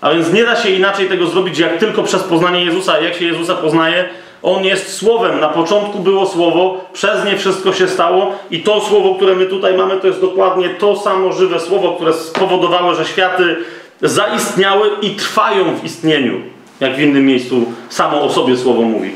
A 0.00 0.10
więc 0.10 0.32
nie 0.32 0.44
da 0.44 0.56
się 0.56 0.70
inaczej 0.70 1.08
tego 1.08 1.26
zrobić, 1.26 1.58
jak 1.58 1.78
tylko 1.78 2.02
przez 2.02 2.22
poznanie 2.22 2.64
Jezusa. 2.64 3.00
Jak 3.00 3.14
się 3.14 3.24
Jezusa 3.24 3.54
poznaje? 3.54 4.08
On 4.42 4.64
jest 4.64 4.96
Słowem. 4.96 5.40
Na 5.40 5.48
początku 5.48 5.98
było 5.98 6.26
Słowo, 6.26 6.84
przez 6.92 7.24
nie 7.24 7.36
wszystko 7.36 7.72
się 7.72 7.88
stało 7.88 8.34
i 8.50 8.60
to 8.60 8.80
Słowo, 8.80 9.14
które 9.14 9.34
my 9.34 9.46
tutaj 9.46 9.76
mamy, 9.76 9.96
to 9.96 10.06
jest 10.06 10.20
dokładnie 10.20 10.68
to 10.68 10.96
samo 10.96 11.32
żywe 11.32 11.60
Słowo, 11.60 11.92
które 11.92 12.12
spowodowało, 12.12 12.94
że 12.94 13.04
światy 13.04 13.56
zaistniały 14.02 14.90
i 15.02 15.10
trwają 15.10 15.76
w 15.76 15.84
istnieniu 15.84 16.56
jak 16.80 16.96
w 16.96 17.00
innym 17.00 17.26
miejscu 17.26 17.64
samo 17.88 18.22
o 18.22 18.32
sobie 18.32 18.56
słowo 18.56 18.82
mówi. 18.82 19.10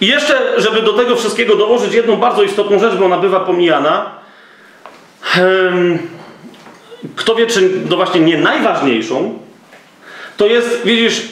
I 0.00 0.06
jeszcze, 0.06 0.60
żeby 0.60 0.82
do 0.82 0.92
tego 0.92 1.16
wszystkiego 1.16 1.56
dołożyć 1.56 1.94
jedną 1.94 2.16
bardzo 2.16 2.42
istotną 2.42 2.78
rzecz, 2.78 2.94
bo 2.94 3.04
ona 3.04 3.18
bywa 3.18 3.40
pomijana. 3.40 4.10
Kto 7.16 7.34
wie, 7.34 7.46
czy 7.46 7.70
no 7.90 7.96
właśnie 7.96 8.20
nie 8.20 8.38
najważniejszą, 8.38 9.38
to 10.36 10.46
jest, 10.46 10.80
widzisz, 10.84 11.22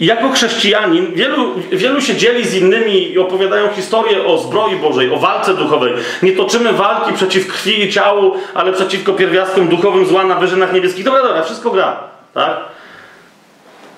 jako 0.00 0.30
chrześcijanin, 0.30 1.14
wielu, 1.14 1.54
wielu 1.72 2.00
się 2.00 2.16
dzieli 2.16 2.46
z 2.46 2.54
innymi 2.54 3.12
i 3.12 3.18
opowiadają 3.18 3.68
historię 3.68 4.24
o 4.24 4.38
zbroi 4.38 4.76
Bożej, 4.76 5.10
o 5.10 5.16
walce 5.16 5.54
duchowej. 5.54 5.92
Nie 6.22 6.32
toczymy 6.32 6.72
walki 6.72 7.12
przeciw 7.12 7.46
krwi 7.46 7.82
i 7.82 7.92
ciału, 7.92 8.34
ale 8.54 8.72
przeciwko 8.72 9.12
pierwiastkom 9.12 9.68
duchowym 9.68 10.06
zła 10.06 10.24
na 10.24 10.34
wyżynach 10.34 10.72
niebieskich. 10.72 11.04
Dobra, 11.04 11.22
dobra, 11.22 11.42
wszystko 11.42 11.70
gra. 11.70 12.00
Tak? 12.34 12.56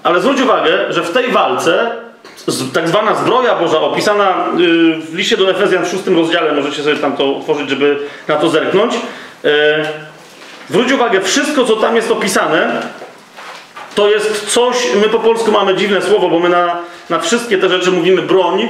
Ale 0.03 0.21
zwróć 0.21 0.41
uwagę, 0.41 0.93
że 0.93 1.03
w 1.03 1.11
tej 1.11 1.31
walce 1.31 1.91
tak 2.75 2.89
zwana 2.89 3.15
zbroja 3.15 3.55
Boża 3.55 3.81
opisana 3.81 4.47
y, 4.61 5.01
w 5.11 5.15
liście 5.15 5.37
do 5.37 5.51
Efezjan 5.51 5.85
w 5.85 5.89
szóstym 5.89 6.17
rozdziale, 6.17 6.53
możecie 6.53 6.83
sobie 6.83 6.97
tam 6.97 7.17
to 7.17 7.37
otworzyć, 7.37 7.69
żeby 7.69 7.99
na 8.29 8.37
to 8.37 8.49
zerknąć. 8.49 8.95
Y, 8.95 9.49
zwróć 10.71 10.93
uwagę, 10.93 11.21
wszystko 11.21 11.65
co 11.65 11.77
tam 11.77 11.97
jest 11.97 12.11
opisane, 12.11 12.83
to 13.95 14.11
jest 14.11 14.51
coś, 14.51 14.77
my 15.03 15.09
po 15.09 15.19
polsku 15.19 15.53
mamy 15.53 15.75
dziwne 15.75 16.03
słowo, 16.03 16.29
bo 16.29 16.39
my 16.39 16.49
na, 16.49 16.77
na 17.11 17.19
wszystkie 17.19 17.59
te 17.59 17.69
rzeczy 17.69 17.91
mówimy 17.91 18.23
broń, 18.23 18.69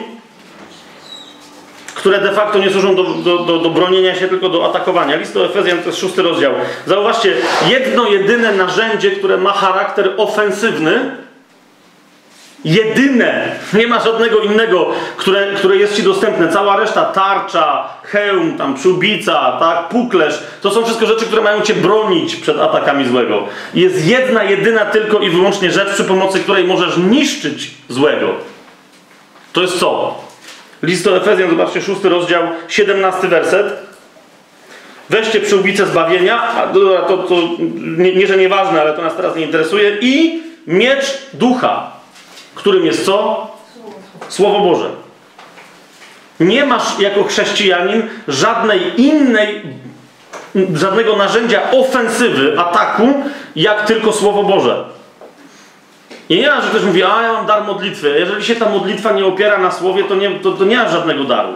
które 1.94 2.18
de 2.18 2.32
facto 2.32 2.58
nie 2.58 2.70
służą 2.70 2.94
do, 2.94 3.04
do, 3.04 3.38
do, 3.38 3.58
do, 3.58 3.70
bronienia 3.70 4.14
się, 4.14 4.28
tylko 4.28 4.48
do 4.48 4.66
atakowania. 4.70 5.16
List 5.16 5.34
do 5.34 5.46
Efezjan 5.46 5.78
to 5.78 5.86
jest 5.86 5.98
szósty 5.98 6.22
rozdział. 6.22 6.52
Zauważcie, 6.86 7.34
jedno 7.68 8.06
jedyne 8.06 8.52
narzędzie, 8.52 9.10
które 9.10 9.36
ma 9.36 9.52
charakter 9.52 10.14
ofensywny, 10.16 11.16
Jedyne, 12.64 13.56
nie 13.74 13.86
ma 13.86 14.00
żadnego 14.00 14.38
innego, 14.38 14.86
które, 15.16 15.54
które 15.56 15.76
jest 15.76 15.96
ci 15.96 16.02
dostępne. 16.02 16.48
Cała 16.48 16.76
reszta, 16.76 17.04
tarcza, 17.04 17.88
hełm, 18.02 18.58
tam 18.58 18.74
przyłbica, 18.74 19.56
tak, 19.60 19.88
puklerz, 19.88 20.42
to 20.60 20.70
są 20.70 20.84
wszystko 20.84 21.06
rzeczy, 21.06 21.24
które 21.24 21.42
mają 21.42 21.60
cię 21.60 21.74
bronić 21.74 22.36
przed 22.36 22.58
atakami 22.58 23.08
złego. 23.08 23.46
Jest 23.74 24.06
jedna, 24.06 24.44
jedyna 24.44 24.84
tylko 24.84 25.18
i 25.18 25.30
wyłącznie 25.30 25.70
rzecz, 25.70 25.88
przy 25.88 26.04
pomocy 26.04 26.40
której 26.40 26.64
możesz 26.64 26.96
niszczyć 26.96 27.70
złego. 27.88 28.28
To 29.52 29.62
jest 29.62 29.78
co? 29.78 30.20
List 30.82 31.04
do 31.04 31.16
Efezjan, 31.16 31.50
zobaczcie, 31.50 31.82
szósty 31.82 32.08
rozdział, 32.08 32.42
17 32.68 33.28
werset. 33.28 33.66
Weźcie 35.10 35.40
przyłbicę 35.40 35.86
zbawienia, 35.86 36.42
a 36.42 36.66
to, 36.66 36.80
to, 37.08 37.18
to 37.18 37.34
nie, 37.96 38.14
nie, 38.14 38.26
że 38.26 38.36
nieważne, 38.36 38.80
ale 38.80 38.92
to 38.92 39.02
nas 39.02 39.16
teraz 39.16 39.36
nie 39.36 39.44
interesuje, 39.44 39.96
i 40.00 40.42
miecz 40.66 41.18
ducha, 41.32 42.01
którym 42.54 42.86
jest 42.86 43.04
co? 43.04 43.46
Słowo 44.28 44.60
Boże. 44.60 44.90
Nie 46.40 46.66
masz 46.66 46.98
jako 46.98 47.24
chrześcijanin 47.24 48.02
żadnej 48.28 49.00
innej, 49.00 49.62
żadnego 50.74 51.16
narzędzia 51.16 51.70
ofensywy, 51.70 52.60
ataku, 52.60 53.14
jak 53.56 53.86
tylko 53.86 54.12
Słowo 54.12 54.42
Boże. 54.42 54.84
I 56.28 56.36
nie 56.36 56.50
ma, 56.50 56.60
że 56.60 56.68
ktoś 56.68 56.82
mówi, 56.82 57.02
a 57.02 57.22
ja 57.22 57.32
mam 57.32 57.46
dar 57.46 57.64
modlitwy. 57.64 58.18
Jeżeli 58.18 58.44
się 58.44 58.56
ta 58.56 58.68
modlitwa 58.68 59.12
nie 59.12 59.26
opiera 59.26 59.58
na 59.58 59.70
słowie, 59.70 60.04
to 60.04 60.14
nie, 60.14 60.30
to, 60.30 60.52
to 60.52 60.64
nie 60.64 60.76
ma 60.76 60.88
żadnego 60.88 61.24
daru. 61.24 61.52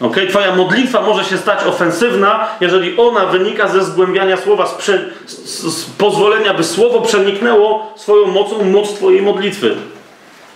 Okay? 0.00 0.26
Twoja 0.26 0.54
modlitwa 0.54 1.02
może 1.02 1.24
się 1.24 1.36
stać 1.36 1.64
ofensywna, 1.64 2.48
jeżeli 2.60 2.96
ona 2.96 3.26
wynika 3.26 3.68
ze 3.68 3.84
zgłębiania 3.84 4.36
słowa, 4.36 4.66
z, 4.66 4.74
prze, 4.74 5.04
z, 5.26 5.62
z 5.62 5.84
pozwolenia, 5.84 6.54
by 6.54 6.64
słowo 6.64 7.00
przeniknęło 7.00 7.92
swoją 7.96 8.26
mocą 8.26 8.64
moc 8.64 8.94
Twojej 8.94 9.22
modlitwy. 9.22 9.74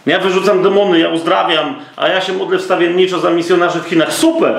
Ja 0.07 0.19
wyrzucam 0.19 0.63
demony, 0.63 0.99
ja 0.99 1.09
uzdrawiam, 1.09 1.75
a 1.97 2.09
ja 2.09 2.21
się 2.21 2.33
modlę 2.33 2.59
wstawienniczo 2.59 3.21
za 3.21 3.31
misjonarzy 3.31 3.81
w 3.81 3.85
Chinach. 3.89 4.13
Super! 4.13 4.55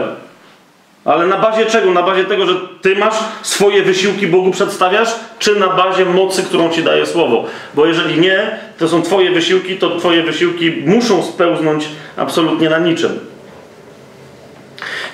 Ale 1.05 1.27
na 1.27 1.37
bazie 1.37 1.65
czego? 1.65 1.91
Na 1.91 2.03
bazie 2.03 2.25
tego, 2.25 2.45
że 2.45 2.53
ty 2.81 2.95
masz 2.95 3.15
swoje 3.41 3.83
wysiłki 3.83 4.27
Bogu 4.27 4.51
przedstawiasz, 4.51 5.09
czy 5.39 5.55
na 5.55 5.67
bazie 5.67 6.05
mocy, 6.05 6.43
którą 6.43 6.69
ci 6.69 6.83
daje 6.83 7.05
Słowo? 7.05 7.45
Bo 7.73 7.85
jeżeli 7.85 8.19
nie, 8.19 8.59
to 8.79 8.87
są 8.87 9.01
twoje 9.01 9.31
wysiłki, 9.31 9.77
to 9.77 9.97
twoje 9.97 10.23
wysiłki 10.23 10.71
muszą 10.85 11.23
spełznąć 11.23 11.87
absolutnie 12.17 12.69
na 12.69 12.79
niczym. 12.79 13.30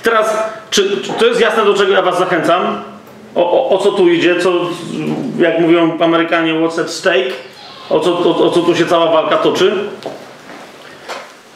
Teraz, 0.08 0.38
czy, 0.70 1.02
czy 1.02 1.14
to 1.14 1.26
jest 1.26 1.42
jasne, 1.42 1.66
do 1.66 1.74
czego 1.74 1.94
ja 1.94 2.02
was 2.02 2.18
zachęcam? 2.18 2.84
O, 3.36 3.52
o, 3.52 3.70
o, 3.70 3.78
co 3.78 3.92
tu 3.92 4.10
idzie? 4.10 4.40
Co, 4.40 4.52
jak 5.40 5.60
mówią 5.60 5.98
Amerykanie, 6.00 6.54
what's 6.54 6.82
at 6.82 6.90
stake? 6.90 7.32
O 7.90 8.00
co, 8.00 8.20
o, 8.20 8.46
o 8.46 8.52
co 8.52 8.62
tu 8.62 8.76
się 8.76 8.86
cała 8.86 9.12
walka 9.12 9.38
toczy? 9.38 9.74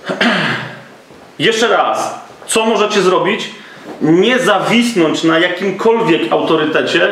Jeszcze 1.40 1.68
raz. 1.68 2.20
Co 2.48 2.66
możecie 2.66 3.02
zrobić? 3.02 3.50
nie 4.02 4.40
zawisnąć 4.40 5.24
na 5.24 5.40
jakimkolwiek 5.40 6.32
autorytecie 6.32 7.08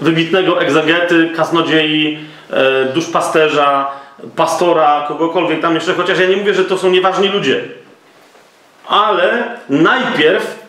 wybitnego 0.00 0.60
egzegety, 0.60 1.30
kasnodziei, 1.36 2.18
e, 2.50 2.84
duszpasterza, 2.84 3.90
pastora, 4.36 5.04
kogokolwiek 5.08 5.60
tam 5.60 5.74
jeszcze, 5.74 5.94
chociaż 5.94 6.18
ja 6.18 6.26
nie 6.26 6.36
mówię, 6.36 6.54
że 6.54 6.64
to 6.64 6.78
są 6.78 6.90
nieważni 6.90 7.28
ludzie. 7.28 7.64
Ale 8.88 9.44
najpierw 9.68 10.63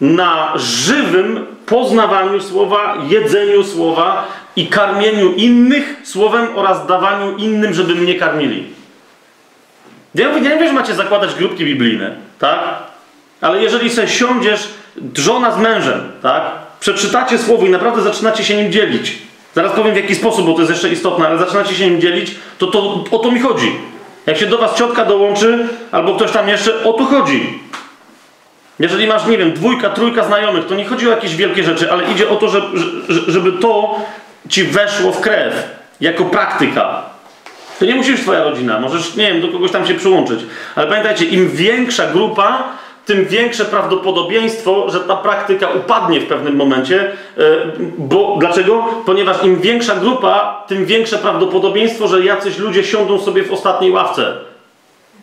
na 0.00 0.52
żywym 0.56 1.46
poznawaniu 1.66 2.40
słowa, 2.40 2.96
jedzeniu 3.08 3.64
słowa 3.64 4.28
i 4.56 4.66
karmieniu 4.66 5.32
innych 5.32 5.96
słowem 6.04 6.48
oraz 6.54 6.86
dawaniu 6.86 7.36
innym, 7.36 7.74
żeby 7.74 7.94
mnie 7.94 8.14
karmili. 8.14 8.64
Ja, 10.14 10.38
nie 10.38 10.48
wiem, 10.48 10.66
że 10.66 10.72
macie 10.72 10.94
zakładać 10.94 11.34
grupki 11.34 11.64
biblijne, 11.64 12.16
tak? 12.38 12.60
Ale 13.40 13.62
jeżeli 13.62 13.90
sobie 13.90 14.08
siądziesz, 14.08 14.68
żona 15.14 15.52
z 15.52 15.58
mężem, 15.58 16.00
tak? 16.22 16.42
Przeczytacie 16.80 17.38
słowo 17.38 17.66
i 17.66 17.70
naprawdę 17.70 18.02
zaczynacie 18.02 18.44
się 18.44 18.56
nim 18.56 18.72
dzielić. 18.72 19.18
Zaraz 19.54 19.72
powiem 19.72 19.92
w 19.92 19.96
jaki 19.96 20.14
sposób, 20.14 20.46
bo 20.46 20.52
to 20.52 20.58
jest 20.58 20.70
jeszcze 20.70 20.88
istotne, 20.88 21.26
ale 21.26 21.38
zaczynacie 21.38 21.74
się 21.74 21.90
nim 21.90 22.00
dzielić, 22.00 22.34
to, 22.58 22.66
to 22.66 23.04
o 23.10 23.18
to 23.18 23.32
mi 23.32 23.40
chodzi. 23.40 23.72
Jak 24.26 24.38
się 24.38 24.46
do 24.46 24.58
was 24.58 24.74
ciotka 24.74 25.04
dołączy, 25.04 25.68
albo 25.92 26.14
ktoś 26.14 26.30
tam 26.30 26.48
jeszcze, 26.48 26.84
o 26.84 26.92
to 26.92 27.04
chodzi. 27.04 27.58
Jeżeli 28.80 29.06
masz, 29.06 29.26
nie 29.26 29.38
wiem, 29.38 29.52
dwójka, 29.52 29.90
trójka 29.90 30.24
znajomych, 30.24 30.66
to 30.66 30.74
nie 30.74 30.84
chodzi 30.84 31.08
o 31.08 31.10
jakieś 31.10 31.36
wielkie 31.36 31.64
rzeczy, 31.64 31.92
ale 31.92 32.12
idzie 32.12 32.28
o 32.28 32.36
to, 32.36 32.48
żeby, 32.48 32.66
żeby 33.08 33.52
to 33.52 33.98
ci 34.48 34.64
weszło 34.64 35.12
w 35.12 35.20
krew, 35.20 35.68
jako 36.00 36.24
praktyka. 36.24 37.02
To 37.78 37.84
nie 37.84 37.94
musi 37.94 38.12
być 38.12 38.20
twoja 38.20 38.44
rodzina, 38.44 38.80
możesz, 38.80 39.16
nie 39.16 39.32
wiem, 39.32 39.40
do 39.40 39.48
kogoś 39.48 39.70
tam 39.70 39.86
się 39.86 39.94
przyłączyć. 39.94 40.40
Ale 40.76 40.86
pamiętajcie, 40.86 41.24
im 41.24 41.50
większa 41.50 42.06
grupa, 42.06 42.64
tym 43.06 43.24
większe 43.24 43.64
prawdopodobieństwo, 43.64 44.90
że 44.90 45.00
ta 45.00 45.16
praktyka 45.16 45.68
upadnie 45.68 46.20
w 46.20 46.26
pewnym 46.26 46.56
momencie. 46.56 47.12
E, 47.38 47.42
bo 47.98 48.36
dlaczego? 48.40 48.84
Ponieważ 49.06 49.44
im 49.44 49.60
większa 49.60 49.96
grupa, 49.96 50.64
tym 50.68 50.86
większe 50.86 51.18
prawdopodobieństwo, 51.18 52.08
że 52.08 52.24
jacyś 52.24 52.58
ludzie 52.58 52.84
siądą 52.84 53.18
sobie 53.18 53.42
w 53.42 53.52
ostatniej 53.52 53.90
ławce. 53.90 54.49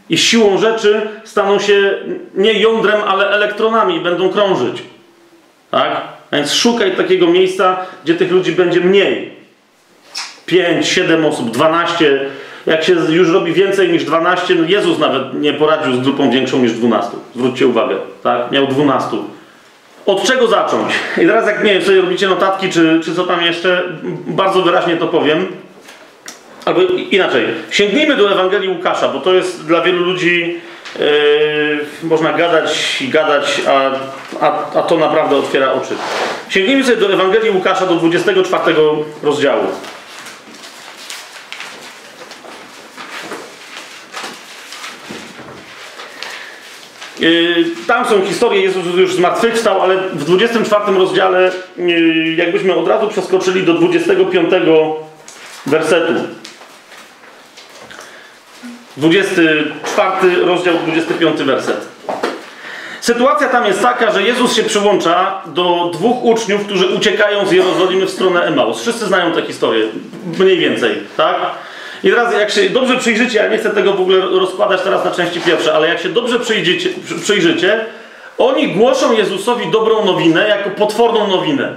I 0.09 0.17
siłą 0.17 0.57
rzeczy 0.57 1.01
staną 1.23 1.59
się 1.59 1.93
nie 2.35 2.53
jądrem, 2.53 3.01
ale 3.07 3.29
elektronami 3.29 3.95
i 3.95 3.99
będą 3.99 4.29
krążyć. 4.29 4.84
Tak? 5.71 6.01
Więc 6.31 6.53
szukaj 6.53 6.95
takiego 6.95 7.27
miejsca, 7.27 7.77
gdzie 8.03 8.15
tych 8.15 8.31
ludzi 8.31 8.51
będzie 8.51 8.81
mniej. 8.81 9.38
5, 10.45 10.88
7 10.88 11.25
osób, 11.25 11.51
12 11.51 12.29
jak 12.67 12.84
się 12.84 12.93
już 12.93 13.29
robi 13.29 13.53
więcej 13.53 13.89
niż 13.89 14.05
12, 14.05 14.55
no 14.55 14.63
Jezus 14.67 14.99
nawet 14.99 15.34
nie 15.34 15.53
poradził 15.53 15.95
z 15.95 15.99
grupą 15.99 16.31
większą 16.31 16.59
niż 16.59 16.73
12. 16.73 17.11
Zwróćcie 17.35 17.67
uwagę, 17.67 17.95
tak? 18.23 18.51
Miał 18.51 18.67
12. 18.67 19.17
Od 20.05 20.23
czego 20.23 20.47
zacząć? 20.47 20.93
I 21.17 21.25
teraz 21.27 21.47
jak 21.47 21.63
nie 21.63 21.73
wiem, 21.73 21.81
sobie 21.81 22.01
robicie 22.01 22.27
notatki, 22.27 22.69
czy, 22.69 23.01
czy 23.03 23.15
co 23.15 23.23
tam 23.23 23.41
jeszcze, 23.41 23.84
bardzo 24.27 24.61
wyraźnie 24.61 24.97
to 24.97 25.07
powiem. 25.07 25.47
Albo 26.68 26.81
inaczej, 27.11 27.45
sięgnijmy 27.72 28.15
do 28.15 28.31
Ewangelii 28.31 28.69
Łukasza, 28.69 29.07
bo 29.07 29.19
to 29.19 29.34
jest 29.34 29.65
dla 29.65 29.81
wielu 29.81 30.03
ludzi 30.03 30.61
yy, 30.99 31.06
można 32.03 32.34
gadać 32.34 33.02
i 33.02 33.07
gadać, 33.10 33.61
a, 33.68 33.91
a, 34.45 34.80
a 34.80 34.84
to 34.84 34.98
naprawdę 34.98 35.35
otwiera 35.35 35.73
oczy. 35.73 35.94
Sięgnijmy 36.49 36.84
sobie 36.84 36.98
do 36.98 37.14
Ewangelii 37.14 37.49
Łukasza, 37.49 37.85
do 37.85 37.95
24 37.95 38.76
rozdziału. 39.23 39.64
Yy, 47.19 47.65
tam 47.88 48.06
są 48.06 48.26
historie, 48.26 48.61
Jezus 48.61 48.85
już 48.85 49.15
zmartwychwstał, 49.15 49.81
ale 49.81 49.98
w 49.98 50.23
24 50.23 50.98
rozdziale, 50.98 51.52
yy, 51.77 52.35
jakbyśmy 52.35 52.76
od 52.76 52.88
razu 52.88 53.07
przeskoczyli 53.07 53.64
do 53.64 53.73
25 53.73 54.49
wersetu. 55.65 56.14
24 58.98 60.45
rozdział, 60.45 60.74
25 60.86 61.40
werset. 61.40 61.88
Sytuacja 63.02 63.49
tam 63.49 63.65
jest 63.65 63.82
taka, 63.82 64.11
że 64.11 64.24
Jezus 64.24 64.56
się 64.56 64.64
przyłącza 64.64 65.41
do 65.45 65.90
dwóch 65.94 66.24
uczniów, 66.24 66.65
którzy 66.65 66.88
uciekają 66.88 67.45
z 67.45 67.52
Jerozolimy 67.52 68.06
w 68.06 68.10
stronę 68.10 68.41
Emaus. 68.41 68.82
Wszyscy 68.82 69.06
znają 69.06 69.32
tę 69.32 69.41
historię, 69.41 69.86
mniej 70.40 70.60
więcej, 70.60 70.91
tak? 71.18 71.36
I 72.03 72.10
teraz, 72.10 72.34
jak 72.34 72.52
się 72.52 72.69
dobrze 72.69 72.98
przyjrzycie, 72.98 73.38
ja 73.38 73.48
nie 73.48 73.57
chcę 73.57 73.69
tego 73.69 73.94
w 73.94 74.02
ogóle 74.02 74.19
rozkładać 74.19 74.82
teraz 74.82 75.06
na 75.06 75.11
części 75.11 75.41
pierwsze, 75.41 75.74
ale 75.74 75.88
jak 75.88 75.99
się 75.99 76.10
dobrze 76.10 76.40
przyjrzycie, 76.40 76.90
przyjrzycie 77.24 77.86
oni 78.38 78.68
głoszą 78.68 79.14
Jezusowi 79.14 79.72
dobrą 79.72 80.06
nowinę 80.06 80.48
jako 80.48 80.69
potworną 80.69 81.28
nowinę. 81.28 81.76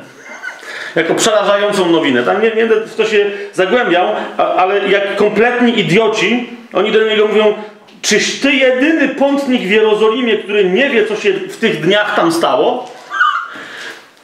Jako 0.97 1.15
przerażającą 1.15 1.91
nowinę. 1.91 2.23
Tam 2.23 2.43
nie, 2.43 2.51
będę 2.51 2.81
w 2.81 2.97
to 2.97 3.07
się 3.07 3.27
zagłębiał, 3.53 4.07
ale 4.37 4.89
jak 4.89 5.17
kompletni 5.17 5.81
idioci, 5.81 6.49
oni 6.73 6.93
do 6.93 7.05
niego 7.05 7.27
mówią: 7.27 7.55
Czyś 8.03 8.41
ty 8.41 8.53
jedyny 8.53 9.09
pątnik 9.09 9.63
w 9.63 9.71
Jerozolimie, 9.71 10.39
który 10.39 10.65
nie 10.65 10.91
wie, 10.91 11.07
co 11.07 11.17
się 11.17 11.33
w 11.33 11.57
tych 11.57 11.81
dniach 11.81 12.17
tam 12.17 12.33
stało? 12.33 12.91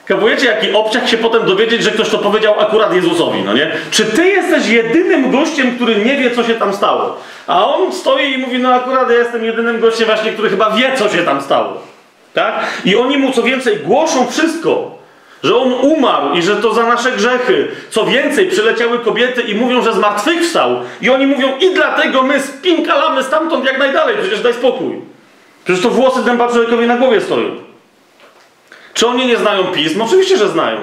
Kapujecie, 0.06 0.46
jaki 0.46 0.72
obciach 0.72 1.08
się 1.08 1.18
potem 1.18 1.46
dowiedzieć, 1.46 1.82
że 1.82 1.90
ktoś 1.90 2.08
to 2.08 2.18
powiedział 2.18 2.60
akurat 2.60 2.94
Jezusowi, 2.94 3.42
no 3.42 3.54
nie? 3.54 3.70
Czy 3.90 4.04
ty 4.04 4.28
jesteś 4.28 4.68
jedynym 4.68 5.30
gościem, 5.30 5.76
który 5.76 5.96
nie 5.96 6.16
wie, 6.16 6.30
co 6.30 6.44
się 6.44 6.54
tam 6.54 6.74
stało? 6.74 7.18
A 7.46 7.74
on 7.74 7.92
stoi 7.92 8.32
i 8.32 8.38
mówi, 8.38 8.58
no 8.58 8.74
akurat 8.74 9.10
ja 9.10 9.16
jestem 9.16 9.44
jedynym 9.44 9.80
gościem 9.80 10.06
właśnie, 10.06 10.32
który 10.32 10.50
chyba 10.50 10.70
wie, 10.70 10.92
co 10.96 11.08
się 11.08 11.22
tam 11.22 11.42
stało. 11.42 11.82
Tak? 12.34 12.64
I 12.84 12.96
oni 12.96 13.18
mu 13.18 13.32
co 13.32 13.42
więcej 13.42 13.76
głoszą 13.76 14.26
wszystko. 14.26 14.95
Że 15.42 15.56
on 15.56 15.72
umarł 15.72 16.34
i 16.34 16.42
że 16.42 16.56
to 16.56 16.74
za 16.74 16.82
nasze 16.82 17.12
grzechy. 17.12 17.68
Co 17.90 18.06
więcej, 18.06 18.48
przyleciały 18.48 18.98
kobiety 18.98 19.42
i 19.42 19.54
mówią, 19.54 19.82
że 19.82 19.92
zmartwychwstał. 19.92 20.76
I 21.02 21.10
oni 21.10 21.26
mówią, 21.26 21.56
i 21.60 21.74
dlatego 21.74 22.22
my 22.22 22.40
spinkalamy 22.40 23.22
stamtąd 23.22 23.64
jak 23.64 23.78
najdalej. 23.78 24.16
Przecież 24.20 24.40
daj 24.40 24.54
spokój. 24.54 25.00
Przecież 25.64 25.82
to 25.82 25.90
włosy 25.90 26.24
dęba 26.24 26.48
człowiekowi 26.48 26.86
na 26.86 26.96
głowie 26.96 27.20
stoją. 27.20 27.50
Czy 28.94 29.06
oni 29.06 29.26
nie 29.26 29.36
znają 29.36 29.64
pism? 29.64 30.02
Oczywiście, 30.02 30.36
że 30.36 30.48
znają. 30.48 30.78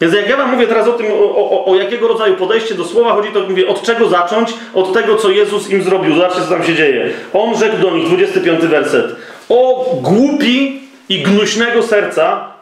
Więc 0.00 0.14
jak 0.14 0.28
ja 0.28 0.36
wam 0.36 0.50
mówię 0.50 0.66
teraz 0.66 0.88
o 0.88 0.92
tym, 0.92 1.06
o, 1.12 1.50
o, 1.50 1.64
o 1.64 1.76
jakiego 1.76 2.08
rodzaju 2.08 2.36
podejście 2.36 2.74
do 2.74 2.84
słowa 2.84 3.12
chodzi, 3.12 3.28
to 3.28 3.40
mówię, 3.40 3.68
od 3.68 3.82
czego 3.82 4.08
zacząć? 4.08 4.54
Od 4.74 4.92
tego, 4.92 5.16
co 5.16 5.30
Jezus 5.30 5.70
im 5.70 5.82
zrobił. 5.82 6.14
Zobaczcie, 6.14 6.40
co 6.40 6.46
tam 6.46 6.64
się 6.64 6.74
dzieje. 6.74 7.10
On 7.32 7.56
rzekł 7.56 7.76
do 7.76 7.90
nich, 7.90 8.06
25 8.06 8.60
werset. 8.60 9.16
O 9.48 9.86
głupi 10.02 10.80
i 11.10 11.22
gnuśnego 11.22 11.82
serca, 11.82 12.52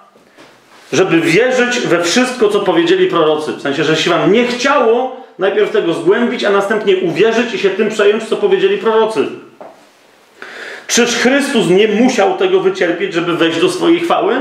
żeby 0.93 1.21
wierzyć 1.21 1.81
we 1.81 2.03
wszystko, 2.03 2.49
co 2.49 2.61
powiedzieli 2.61 3.07
prorocy. 3.07 3.53
W 3.53 3.63
sensie, 3.63 3.85
że 3.85 3.97
się 3.97 4.11
wam 4.11 4.33
nie 4.33 4.47
chciało 4.47 5.17
najpierw 5.39 5.71
tego 5.71 5.95
zgłębić, 5.95 6.45
a 6.45 6.51
następnie 6.51 6.97
uwierzyć 6.97 7.55
i 7.55 7.59
się 7.59 7.71
tym 7.71 7.89
przejąć, 7.89 8.25
co 8.25 8.37
powiedzieli 8.37 8.79
prorocy. 8.79 9.27
Czyż 10.87 11.17
Chrystus 11.17 11.69
nie 11.69 11.89
musiał 11.89 12.37
tego 12.37 12.61
wycierpieć, 12.61 13.15
żeby 13.15 13.37
wejść 13.37 13.61
do 13.61 13.69
swojej 13.69 14.01
chwały? 14.01 14.37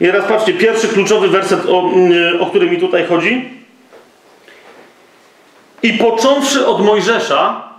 I 0.00 0.04
teraz 0.04 0.26
patrzcie, 0.28 0.52
pierwszy 0.52 0.88
kluczowy 0.88 1.28
werset, 1.28 1.66
o, 1.68 1.90
mm, 1.94 2.42
o 2.42 2.46
który 2.46 2.70
mi 2.70 2.78
tutaj 2.78 3.06
chodzi. 3.06 3.50
I 5.82 5.92
począwszy 5.92 6.66
od 6.66 6.84
Mojżesza, 6.84 7.73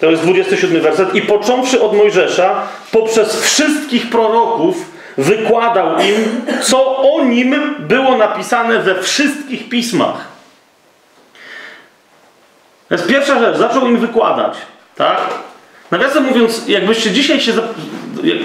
to 0.00 0.10
jest 0.10 0.22
27 0.22 0.80
werset, 0.80 1.14
i 1.14 1.22
począwszy 1.22 1.82
od 1.82 1.96
Mojżesza, 1.96 2.62
poprzez 2.92 3.40
wszystkich 3.40 4.10
proroków 4.10 4.76
wykładał 5.18 6.00
im, 6.00 6.44
co 6.62 6.96
o 7.14 7.24
nim 7.24 7.74
było 7.78 8.16
napisane 8.16 8.78
we 8.78 9.02
wszystkich 9.02 9.68
pismach. 9.68 10.36
To 12.88 12.94
jest 12.94 13.06
pierwsza 13.06 13.38
rzecz, 13.38 13.56
zaczął 13.56 13.86
im 13.86 13.98
wykładać, 13.98 14.54
tak? 14.96 15.18
Nawiasem 15.90 16.24
mówiąc, 16.24 16.68
jakbyście 16.68 17.10
dzisiaj 17.10 17.40
się. 17.40 17.52
Jak, 18.22 18.38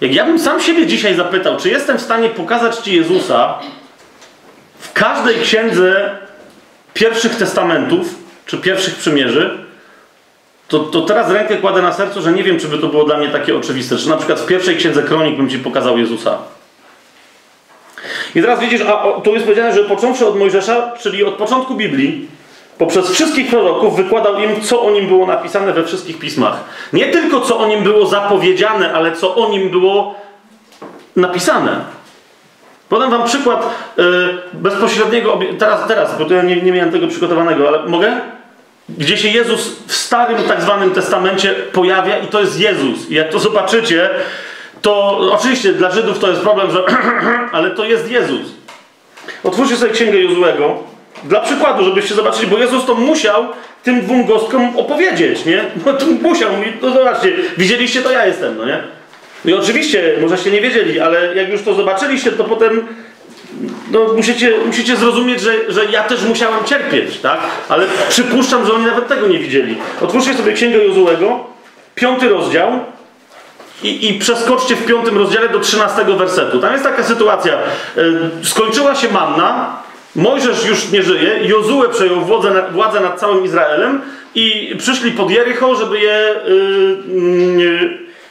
jak 0.00 0.14
ja 0.14 0.24
bym 0.24 0.38
sam 0.38 0.60
siebie 0.60 0.86
dzisiaj 0.86 1.14
zapytał, 1.14 1.56
czy 1.56 1.68
jestem 1.68 1.98
w 1.98 2.02
stanie 2.02 2.28
pokazać 2.28 2.76
Ci 2.76 2.96
Jezusa 2.96 3.58
w 4.78 4.92
każdej 4.92 5.40
księdze 5.40 6.18
pierwszych 6.94 7.36
testamentów, 7.36 8.06
czy 8.46 8.58
pierwszych 8.58 8.94
przymierzy, 8.94 9.64
to, 10.72 10.78
to 10.78 11.00
teraz 11.00 11.30
rękę 11.30 11.56
kładę 11.56 11.82
na 11.82 11.92
sercu, 11.92 12.22
że 12.22 12.32
nie 12.32 12.44
wiem, 12.44 12.58
czy 12.58 12.68
by 12.68 12.78
to 12.78 12.86
było 12.86 13.04
dla 13.04 13.18
mnie 13.18 13.28
takie 13.28 13.56
oczywiste. 13.56 13.96
Czy 13.96 14.08
na 14.08 14.16
przykład 14.16 14.40
w 14.40 14.46
pierwszej 14.46 14.76
księdze 14.76 15.02
kronik 15.02 15.36
bym 15.36 15.48
Ci 15.48 15.58
pokazał 15.58 15.98
Jezusa. 15.98 16.38
I 18.34 18.40
teraz 18.40 18.60
widzisz, 18.60 18.80
a 18.80 19.20
tu 19.20 19.32
jest 19.32 19.44
powiedziane, 19.44 19.74
że 19.74 19.84
począwszy 19.84 20.26
od 20.26 20.38
Mojżesza, 20.38 20.92
czyli 21.00 21.24
od 21.24 21.34
początku 21.34 21.74
Biblii, 21.74 22.28
poprzez 22.78 23.10
wszystkich 23.10 23.50
proroków 23.50 23.96
wykładał 23.96 24.38
im, 24.38 24.60
co 24.62 24.82
o 24.82 24.90
nim 24.90 25.06
było 25.06 25.26
napisane 25.26 25.72
we 25.72 25.84
wszystkich 25.84 26.18
pismach. 26.18 26.64
Nie 26.92 27.06
tylko 27.06 27.40
co 27.40 27.58
o 27.58 27.66
nim 27.66 27.82
było 27.82 28.06
zapowiedziane, 28.06 28.92
ale 28.92 29.12
co 29.12 29.34
o 29.34 29.50
nim 29.50 29.70
było 29.70 30.14
napisane. 31.16 31.80
Podam 32.88 33.10
wam 33.10 33.24
przykład 33.24 33.66
yy, 33.96 34.04
bezpośredniego, 34.52 35.38
teraz, 35.58 35.88
teraz, 35.88 36.18
bo 36.18 36.24
to 36.24 36.34
ja 36.34 36.42
nie, 36.42 36.62
nie 36.62 36.72
miałem 36.72 36.92
tego 36.92 37.08
przygotowanego, 37.08 37.68
ale 37.68 37.88
mogę? 37.88 38.20
Gdzie 38.98 39.16
się 39.16 39.28
Jezus 39.28 39.76
w 39.86 39.92
Starym 39.94 40.42
tak 40.42 40.62
zwanym 40.62 40.90
Testamencie 40.90 41.54
pojawia 41.72 42.18
i 42.18 42.26
to 42.26 42.40
jest 42.40 42.60
Jezus. 42.60 43.10
I 43.10 43.14
jak 43.14 43.28
to 43.28 43.38
zobaczycie, 43.38 44.10
to 44.82 45.18
oczywiście 45.32 45.72
dla 45.72 45.90
Żydów 45.90 46.18
to 46.18 46.30
jest 46.30 46.40
problem, 46.40 46.70
że 46.70 46.84
ale 47.56 47.70
to 47.70 47.84
jest 47.84 48.10
Jezus. 48.10 48.40
Otwórzcie 49.44 49.76
sobie 49.76 49.92
Księgę 49.92 50.18
Jozłego. 50.18 50.78
Dla 51.24 51.40
przykładu, 51.40 51.84
żebyście 51.84 52.14
zobaczyli, 52.14 52.46
bo 52.46 52.58
Jezus 52.58 52.86
to 52.86 52.94
musiał 52.94 53.46
tym 53.82 54.00
dwóm 54.00 54.26
gostkom 54.26 54.78
opowiedzieć, 54.78 55.44
nie? 55.44 55.64
No 55.86 55.92
to 55.92 56.06
musiał, 56.06 56.52
mówi, 56.56 56.72
no 56.82 56.90
zobaczcie, 56.90 57.32
widzieliście, 57.58 58.02
to 58.02 58.10
ja 58.10 58.26
jestem, 58.26 58.56
no 58.56 58.66
nie? 58.66 58.82
I 59.44 59.54
oczywiście, 59.54 60.14
możeście 60.20 60.50
nie 60.50 60.60
wiedzieli, 60.60 61.00
ale 61.00 61.34
jak 61.34 61.48
już 61.48 61.62
to 61.62 61.74
zobaczyliście, 61.74 62.32
to 62.32 62.44
potem 62.44 62.86
no, 63.90 64.00
musicie, 64.16 64.52
musicie 64.66 64.96
zrozumieć, 64.96 65.40
że, 65.40 65.72
że 65.72 65.84
ja 65.84 66.02
też 66.02 66.22
musiałem 66.22 66.64
cierpieć, 66.64 67.18
tak? 67.18 67.40
Ale 67.68 67.86
przypuszczam, 68.08 68.66
że 68.66 68.72
oni 68.72 68.86
nawet 68.86 69.08
tego 69.08 69.26
nie 69.26 69.38
widzieli. 69.38 69.76
Otwórzcie 70.00 70.34
sobie 70.34 70.52
Księgę 70.52 70.78
Jozułego, 70.78 71.44
piąty 71.94 72.28
rozdział 72.28 72.78
i, 73.82 74.08
i 74.08 74.18
przeskoczcie 74.18 74.76
w 74.76 74.86
piątym 74.86 75.18
rozdziale 75.18 75.48
do 75.48 75.60
trzynastego 75.60 76.16
wersetu. 76.16 76.60
Tam 76.60 76.72
jest 76.72 76.84
taka 76.84 77.04
sytuacja. 77.04 77.58
Skończyła 78.42 78.94
się 78.94 79.08
manna, 79.08 79.82
Mojżesz 80.16 80.66
już 80.66 80.90
nie 80.90 81.02
żyje, 81.02 81.38
Jozue 81.42 81.88
przejął 81.92 82.20
władzę 82.20 82.62
władzę 82.72 83.00
nad 83.00 83.20
całym 83.20 83.44
Izraelem 83.44 84.00
i 84.34 84.74
przyszli 84.78 85.12
pod 85.12 85.30
Jericho, 85.30 85.74
żeby 85.74 86.00
je, 86.00 86.34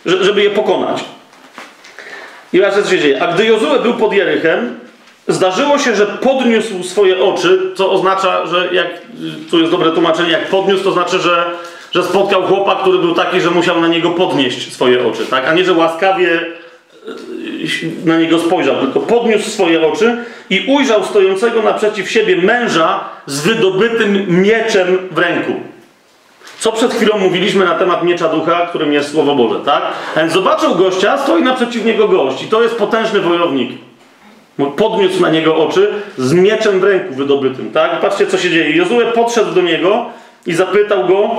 yy, 0.05 0.23
żeby 0.23 0.43
je 0.43 0.49
pokonać. 0.49 1.03
I 2.53 2.57
zobaczcie, 2.57 2.83
co 2.83 2.89
się 2.89 2.99
dzieje. 2.99 3.23
A 3.23 3.33
gdy 3.33 3.45
Jozue 3.45 3.79
był 3.83 3.93
pod 3.93 4.13
Jerychem, 4.13 4.79
zdarzyło 5.27 5.77
się, 5.77 5.95
że 5.95 6.05
podniósł 6.05 6.83
swoje 6.83 7.23
oczy, 7.23 7.71
co 7.75 7.91
oznacza, 7.91 8.45
że 8.45 8.69
jak, 8.73 8.87
tu 9.51 9.59
jest 9.59 9.71
dobre 9.71 9.91
tłumaczenie, 9.91 10.31
jak 10.31 10.47
podniósł, 10.47 10.83
to 10.83 10.91
znaczy, 10.91 11.19
że, 11.19 11.45
że 11.91 12.03
spotkał 12.03 12.43
chłopa, 12.43 12.75
który 12.75 12.97
był 12.97 13.15
taki, 13.15 13.41
że 13.41 13.51
musiał 13.51 13.81
na 13.81 13.87
niego 13.87 14.09
podnieść 14.09 14.73
swoje 14.73 15.07
oczy, 15.07 15.25
tak? 15.25 15.47
A 15.47 15.53
nie, 15.53 15.65
że 15.65 15.73
łaskawie 15.73 16.45
na 18.05 18.17
niego 18.17 18.39
spojrzał, 18.39 18.75
tylko 18.75 18.99
podniósł 18.99 19.49
swoje 19.49 19.87
oczy 19.87 20.17
i 20.49 20.65
ujrzał 20.67 21.05
stojącego 21.05 21.61
naprzeciw 21.61 22.11
siebie 22.11 22.35
męża 22.35 22.99
z 23.25 23.41
wydobytym 23.41 24.41
mieczem 24.41 24.97
w 25.11 25.17
ręku. 25.17 25.53
Co 26.59 26.71
przed 26.71 26.93
chwilą 26.93 27.17
mówiliśmy 27.17 27.65
na 27.65 27.75
temat 27.75 28.03
miecza 28.03 28.27
ducha, 28.27 28.65
którym 28.65 28.93
jest 28.93 29.11
Słowo 29.11 29.35
Boże, 29.35 29.59
tak? 29.65 29.83
A 30.15 30.19
więc 30.19 30.33
zobaczył 30.33 30.75
gościa, 30.75 31.17
stoi 31.17 31.43
naprzeciw 31.43 31.85
niego 31.85 32.07
gość 32.07 32.43
i 32.43 32.47
to 32.47 32.61
jest 32.61 32.75
potężny 32.75 33.21
wojownik. 33.21 33.71
Podniósł 34.65 35.21
na 35.21 35.29
niego 35.29 35.55
oczy 35.55 35.89
z 36.17 36.33
mieczem 36.33 36.79
w 36.79 36.83
ręku 36.83 37.13
wydobytym, 37.13 37.71
tak? 37.71 37.99
Patrzcie, 37.99 38.27
co 38.27 38.37
się 38.37 38.49
dzieje. 38.49 38.75
Jozue 38.75 39.05
podszedł 39.15 39.51
do 39.51 39.61
niego 39.61 40.05
i 40.45 40.53
zapytał 40.53 41.07
go, 41.07 41.29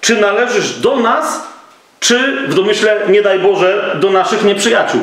czy 0.00 0.20
należysz 0.20 0.80
do 0.80 0.96
nas, 0.96 1.48
czy 2.00 2.46
w 2.48 2.54
domyśle, 2.54 3.00
nie 3.08 3.22
daj 3.22 3.38
Boże, 3.38 3.96
do 4.00 4.10
naszych 4.10 4.44
nieprzyjaciół. 4.44 5.00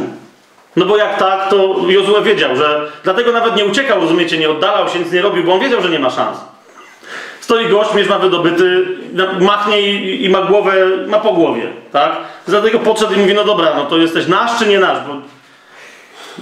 No 0.76 0.86
bo 0.86 0.98
jak 0.98 1.18
tak, 1.18 1.50
to 1.50 1.76
Jozue 1.88 2.24
wiedział, 2.24 2.56
że 2.56 2.82
dlatego 3.04 3.32
nawet 3.32 3.56
nie 3.56 3.66
uciekał, 3.66 4.02
rozumiecie, 4.02 4.38
nie 4.38 4.50
oddalał 4.50 4.90
się, 4.90 5.00
nic 5.00 5.12
nie 5.12 5.22
robił, 5.22 5.44
bo 5.44 5.54
on 5.54 5.60
wiedział, 5.60 5.82
że 5.82 5.90
nie 5.90 6.00
ma 6.00 6.10
szans. 6.10 6.38
Stoi 7.42 7.68
gość, 7.68 7.94
miecz 7.94 8.10
ma 8.10 8.20
wydobyty, 8.20 8.86
machnie 9.40 9.82
i, 9.82 10.26
i, 10.26 10.30
ma 10.30 10.42
głowę, 10.42 10.74
ma 11.08 11.20
po 11.20 11.34
głowie, 11.34 11.68
tak? 11.92 12.18
Dlatego 12.48 12.80
podszedł 12.80 13.14
i 13.14 13.18
mówi, 13.18 13.34
no 13.34 13.44
dobra, 13.44 13.74
no 13.76 13.86
to 13.86 13.98
jesteś 13.98 14.28
nasz 14.28 14.60
czy 14.60 14.66
nie 14.66 14.80
nasz, 14.80 14.98
bo, 15.08 15.14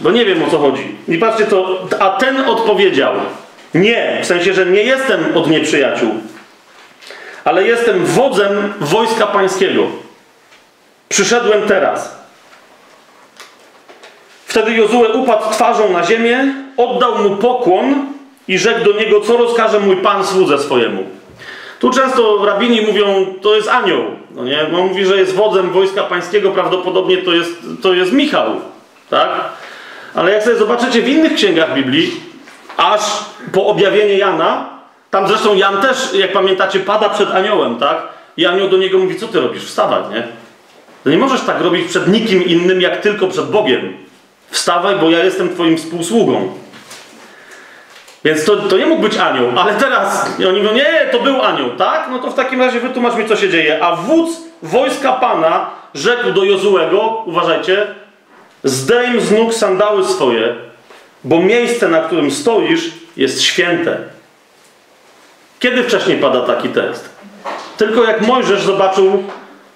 bo 0.02 0.12
nie 0.12 0.26
wiem 0.26 0.44
o 0.44 0.50
co 0.52 0.58
chodzi. 0.60 0.96
I 1.08 1.18
patrzcie 1.18 1.46
to, 1.46 1.88
a 2.00 2.10
ten 2.10 2.50
odpowiedział, 2.50 3.14
nie, 3.74 4.20
w 4.24 4.26
sensie, 4.26 4.54
że 4.54 4.66
nie 4.66 4.84
jestem 4.84 5.38
od 5.38 5.50
nieprzyjaciół, 5.50 6.12
ale 7.44 7.64
jestem 7.64 8.06
wodzem 8.06 8.74
wojska 8.80 9.28
pańskiego. 9.28 9.84
Przyszedłem 11.10 11.62
teraz. 11.68 12.18
Wtedy 14.46 14.72
Jozue 14.72 15.14
upadł 15.14 15.52
twarzą 15.52 15.94
na 15.94 16.04
ziemię, 16.04 16.54
oddał 16.78 17.18
mu 17.18 17.36
pokłon 17.36 18.06
i 18.48 18.58
rzekł 18.58 18.84
do 18.84 19.00
niego, 19.00 19.22
co 19.22 19.38
rozkaże 19.38 19.80
mój 19.80 19.96
pan 19.96 20.26
słudze 20.26 20.60
swojemu. 20.60 21.04
Tu 21.80 21.90
często 21.90 22.46
rabini 22.46 22.82
mówią, 22.82 23.26
to 23.42 23.56
jest 23.56 23.70
anioł. 23.70 24.04
No 24.32 24.44
nie? 24.44 24.62
On 24.62 24.88
mówi, 24.88 25.06
że 25.06 25.18
jest 25.18 25.36
wodzem 25.36 25.70
wojska 25.70 26.04
pańskiego, 26.04 26.52
prawdopodobnie 26.52 27.18
to 27.18 27.34
jest, 27.34 27.52
to 27.82 27.94
jest 27.94 28.12
Michał. 28.12 28.48
Tak? 29.10 29.30
Ale 30.18 30.32
jak 30.32 30.44
sobie 30.44 30.56
zobaczycie 30.56 31.02
w 31.02 31.10
innych 31.10 31.34
księgach 31.34 31.74
Biblii, 31.74 32.12
aż 32.78 33.02
po 33.54 33.66
objawienie 33.66 34.18
Jana, 34.18 34.70
tam 35.12 35.28
zresztą 35.28 35.56
Jan 35.56 35.82
też, 35.82 36.14
jak 36.14 36.32
pamiętacie, 36.32 36.80
pada 36.80 37.10
przed 37.10 37.32
aniołem, 37.32 37.80
tak? 37.80 37.98
I 38.38 38.46
anioł 38.46 38.70
do 38.70 38.78
niego 38.78 38.98
mówi, 38.98 39.16
co 39.16 39.28
ty 39.28 39.40
robisz? 39.40 39.66
Wstawaj, 39.66 40.02
nie? 40.14 40.28
To 41.04 41.10
nie 41.10 41.18
możesz 41.18 41.42
tak 41.42 41.62
robić 41.62 41.88
przed 41.88 42.08
nikim 42.08 42.46
innym, 42.46 42.82
jak 42.82 43.02
tylko 43.02 43.28
przed 43.28 43.46
Bogiem. 43.46 43.98
Wstawaj, 44.50 44.96
bo 44.96 45.10
ja 45.10 45.24
jestem 45.24 45.54
twoim 45.54 45.78
współsługą. 45.78 46.54
Więc 48.24 48.46
to, 48.46 48.56
to 48.56 48.78
nie 48.78 48.86
mógł 48.86 49.02
być 49.02 49.18
anioł, 49.18 49.46
ale 49.58 49.74
teraz 49.74 50.40
i 50.40 50.46
oni 50.46 50.62
mówią, 50.62 50.74
nie, 50.74 51.10
to 51.12 51.20
był 51.20 51.42
anioł, 51.42 51.70
tak? 51.70 52.08
No 52.12 52.20
to 52.20 52.32
w 52.32 52.36
takim 52.36 52.62
razie 52.62 52.80
wytłumacz 52.80 53.16
mi, 53.16 53.26
co 53.26 53.36
się 53.36 53.50
dzieje. 53.50 53.84
A 53.84 53.96
wódz 53.96 54.30
wojska 54.64 55.14
Pana 55.14 55.70
rzekł 55.94 56.32
do 56.32 56.44
Jozułego, 56.44 57.24
uważajcie, 57.26 57.88
zdejm 58.64 59.22
z 59.22 59.32
nóg 59.32 59.54
sandały 59.54 60.04
swoje, 60.04 60.56
bo 61.24 61.40
miejsce, 61.40 61.88
na 61.88 62.02
którym 62.02 62.32
stoisz, 62.32 62.92
jest 63.18 63.42
święte. 63.42 63.98
Kiedy 65.60 65.84
wcześniej 65.84 66.18
pada 66.18 66.42
taki 66.42 66.70
tekst? 66.70 67.10
Tylko 67.78 68.04
jak 68.04 68.22
Mojżesz 68.22 68.62
zobaczył 68.62 69.24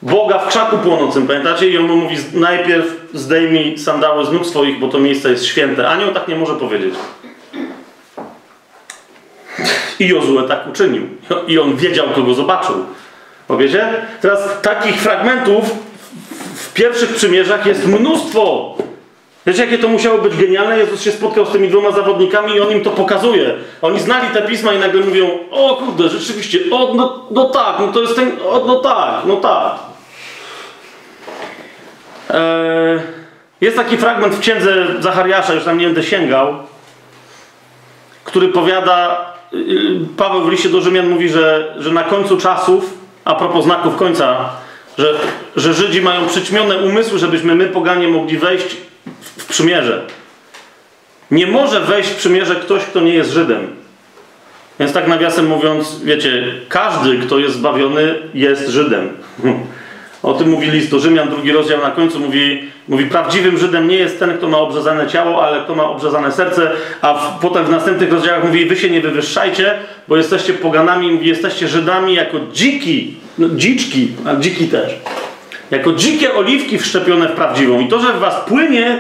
Boga 0.02 0.40
w 0.40 0.48
krzaku 0.48 0.78
płonącym, 0.78 1.28
pamiętacie? 1.28 1.70
I 1.70 1.78
on 1.78 1.86
mu 1.86 1.96
mówi, 1.96 2.18
najpierw 2.34 2.86
zdejmij 3.14 3.78
sandały 3.78 4.26
z 4.26 4.32
nóg 4.32 4.46
swoich, 4.46 4.80
bo 4.80 4.88
to 4.88 5.00
miejsce 5.00 5.30
jest 5.30 5.46
święte. 5.46 5.90
Anioł 5.90 6.14
tak 6.14 6.28
nie 6.28 6.36
może 6.36 6.56
powiedzieć. 6.56 6.94
I 10.00 10.08
Jozue 10.08 10.48
tak 10.48 10.68
uczynił. 10.68 11.08
I 11.48 11.60
on 11.60 11.76
wiedział, 11.76 12.08
kogo 12.16 12.34
zobaczył. 12.34 12.86
Powiecie? 13.48 13.90
Teraz 14.22 14.62
takich 14.62 15.02
fragmentów 15.02 15.66
w 16.72 16.74
pierwszych 16.74 17.16
przymierzach 17.16 17.66
jest 17.66 17.88
mnóstwo. 17.88 18.76
Wiecie, 19.46 19.66
jakie 19.66 19.78
to 19.78 19.88
musiało 19.88 20.18
być 20.18 20.36
genialne? 20.36 20.78
Jezus 20.78 21.02
się 21.02 21.12
spotkał 21.12 21.46
z 21.46 21.52
tymi 21.52 21.70
dwoma 21.70 21.92
zawodnikami 21.92 22.56
i 22.56 22.60
on 22.60 22.72
im 22.72 22.84
to 22.84 22.90
pokazuje. 22.90 23.54
Oni 23.82 24.00
znali 24.00 24.28
te 24.34 24.42
pisma 24.42 24.74
i 24.74 24.80
nagle 24.80 25.02
mówią, 25.02 25.30
o 25.52 25.76
kurde, 25.76 26.10
rzeczywiście, 26.10 26.60
o, 26.72 26.94
no, 26.96 27.26
no 27.32 27.46
tak, 27.46 27.80
no 27.80 27.88
to 27.88 28.02
jest 28.02 28.16
ten, 28.16 28.32
o, 28.50 28.64
no 28.68 28.76
tak, 28.76 29.26
no 29.26 29.36
tak. 29.36 29.76
Eee, 32.30 33.00
jest 33.62 33.78
taki 33.78 33.98
fragment 33.98 34.36
w 34.36 34.40
księdze 34.40 34.88
Zachariasza, 35.00 35.54
już 35.54 35.64
tam 35.64 35.78
nie 35.78 35.86
będę 35.86 36.04
sięgał, 36.04 36.56
który 38.24 38.48
powiada, 38.48 39.26
yy, 39.52 40.00
Paweł 40.18 40.42
w 40.42 40.52
liście 40.52 40.70
do 40.70 40.82
Rzymian 40.82 41.10
mówi, 41.10 41.30
że, 41.30 41.76
że 41.78 41.92
na 41.92 42.04
końcu 42.04 42.38
czasów, 42.38 42.94
a 43.26 43.36
propos 43.36 43.64
znaków 43.64 43.96
końca, 43.96 44.50
że, 44.98 45.14
że 45.56 45.74
Żydzi 45.74 46.02
mają 46.02 46.28
przyćmione 46.28 46.78
umysły, 46.78 47.20
żebyśmy 47.20 47.56
my, 47.56 47.68
poganie, 47.68 48.08
mogli 48.08 48.38
wejść 48.38 48.78
w, 49.22 49.46
przymierze. 49.46 50.02
Nie 51.32 51.48
może 51.48 51.80
wejść 51.80 52.10
w 52.10 52.16
przymierze 52.16 52.56
ktoś, 52.56 52.84
kto 52.84 53.00
nie 53.00 53.14
jest 53.14 53.32
Żydem. 53.32 53.68
Więc 54.80 54.94
tak 54.94 55.08
nawiasem 55.08 55.48
mówiąc, 55.48 56.00
wiecie, 56.04 56.44
każdy, 56.70 57.18
kto 57.18 57.40
jest 57.40 57.56
zbawiony, 57.56 58.16
jest 58.34 58.68
Żydem. 58.68 59.10
O 60.24 60.34
tym 60.34 60.50
mówi 60.50 60.72
list 60.72 60.92
do 60.92 61.00
Rzymian, 61.00 61.30
drugi 61.30 61.52
rozdział 61.52 61.82
na 61.82 61.92
końcu 61.92 62.20
mówi, 62.20 62.64
mówi 62.88 63.06
prawdziwym 63.06 63.58
Żydem 63.58 63.88
nie 63.88 63.96
jest 63.96 64.20
ten, 64.20 64.38
kto 64.38 64.48
ma 64.48 64.58
obrzezane 64.58 65.08
ciało, 65.08 65.46
ale 65.46 65.64
kto 65.64 65.76
ma 65.76 65.84
obrzezane 65.84 66.32
serce, 66.32 66.72
a 67.02 67.14
w, 67.14 67.40
potem 67.40 67.66
w 67.66 67.70
następnych 67.70 68.12
rozdziałach 68.12 68.44
mówi, 68.44 68.66
wy 68.66 68.76
się 68.76 68.90
nie 68.90 69.02
wywyższajcie, 69.02 69.74
bo 70.08 70.18
jesteście 70.18 70.54
poganami, 70.54 71.12
mówi, 71.12 71.28
jesteście 71.28 71.68
Żydami 71.68 72.14
jako 72.14 72.38
dziki, 72.54 73.16
no, 73.42 73.56
dziczki, 73.56 74.12
a 74.26 74.36
dziki 74.36 74.68
też, 74.68 74.96
jako 75.72 75.94
dzikie 75.94 76.36
oliwki 76.36 76.78
wszczepione 76.78 77.28
w 77.28 77.32
prawdziwą. 77.32 77.80
I 77.80 77.88
to, 77.88 78.00
że 78.00 78.14
w 78.14 78.20
was 78.20 78.36
płynie 78.48 79.00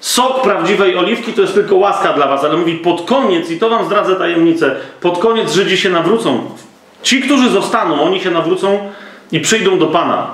sok 0.00 0.42
prawdziwej 0.42 0.96
oliwki, 0.96 1.32
to 1.32 1.42
jest 1.42 1.54
tylko 1.54 1.76
łaska 1.76 2.12
dla 2.12 2.26
was, 2.28 2.44
ale 2.44 2.56
mówi 2.56 2.74
pod 2.74 3.06
koniec, 3.06 3.50
i 3.50 3.58
to 3.58 3.70
wam 3.70 3.84
zdradzę 3.84 4.16
tajemnicę, 4.16 4.76
pod 5.00 5.18
koniec 5.18 5.52
Żydzi 5.52 5.78
się 5.78 5.90
nawrócą. 5.90 6.50
Ci, 7.02 7.20
którzy 7.20 7.50
zostaną, 7.50 8.02
oni 8.02 8.20
się 8.20 8.30
nawrócą, 8.30 8.78
i 9.32 9.40
przyjdą 9.40 9.78
do 9.78 9.86
Pana. 9.86 10.30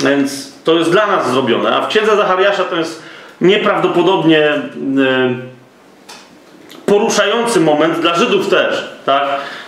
Więc 0.00 0.52
to 0.64 0.74
jest 0.74 0.90
dla 0.90 1.06
nas 1.06 1.30
zrobione. 1.30 1.76
A 1.76 1.80
w 1.80 1.88
księdze 1.88 2.16
Zachariasza 2.16 2.64
to 2.64 2.76
jest 2.76 3.02
nieprawdopodobnie 3.40 4.40
e, 4.40 4.62
poruszający 6.86 7.60
moment 7.60 8.00
dla 8.00 8.14
Żydów 8.14 8.48
też. 8.48 8.92
Tak? 9.06 9.22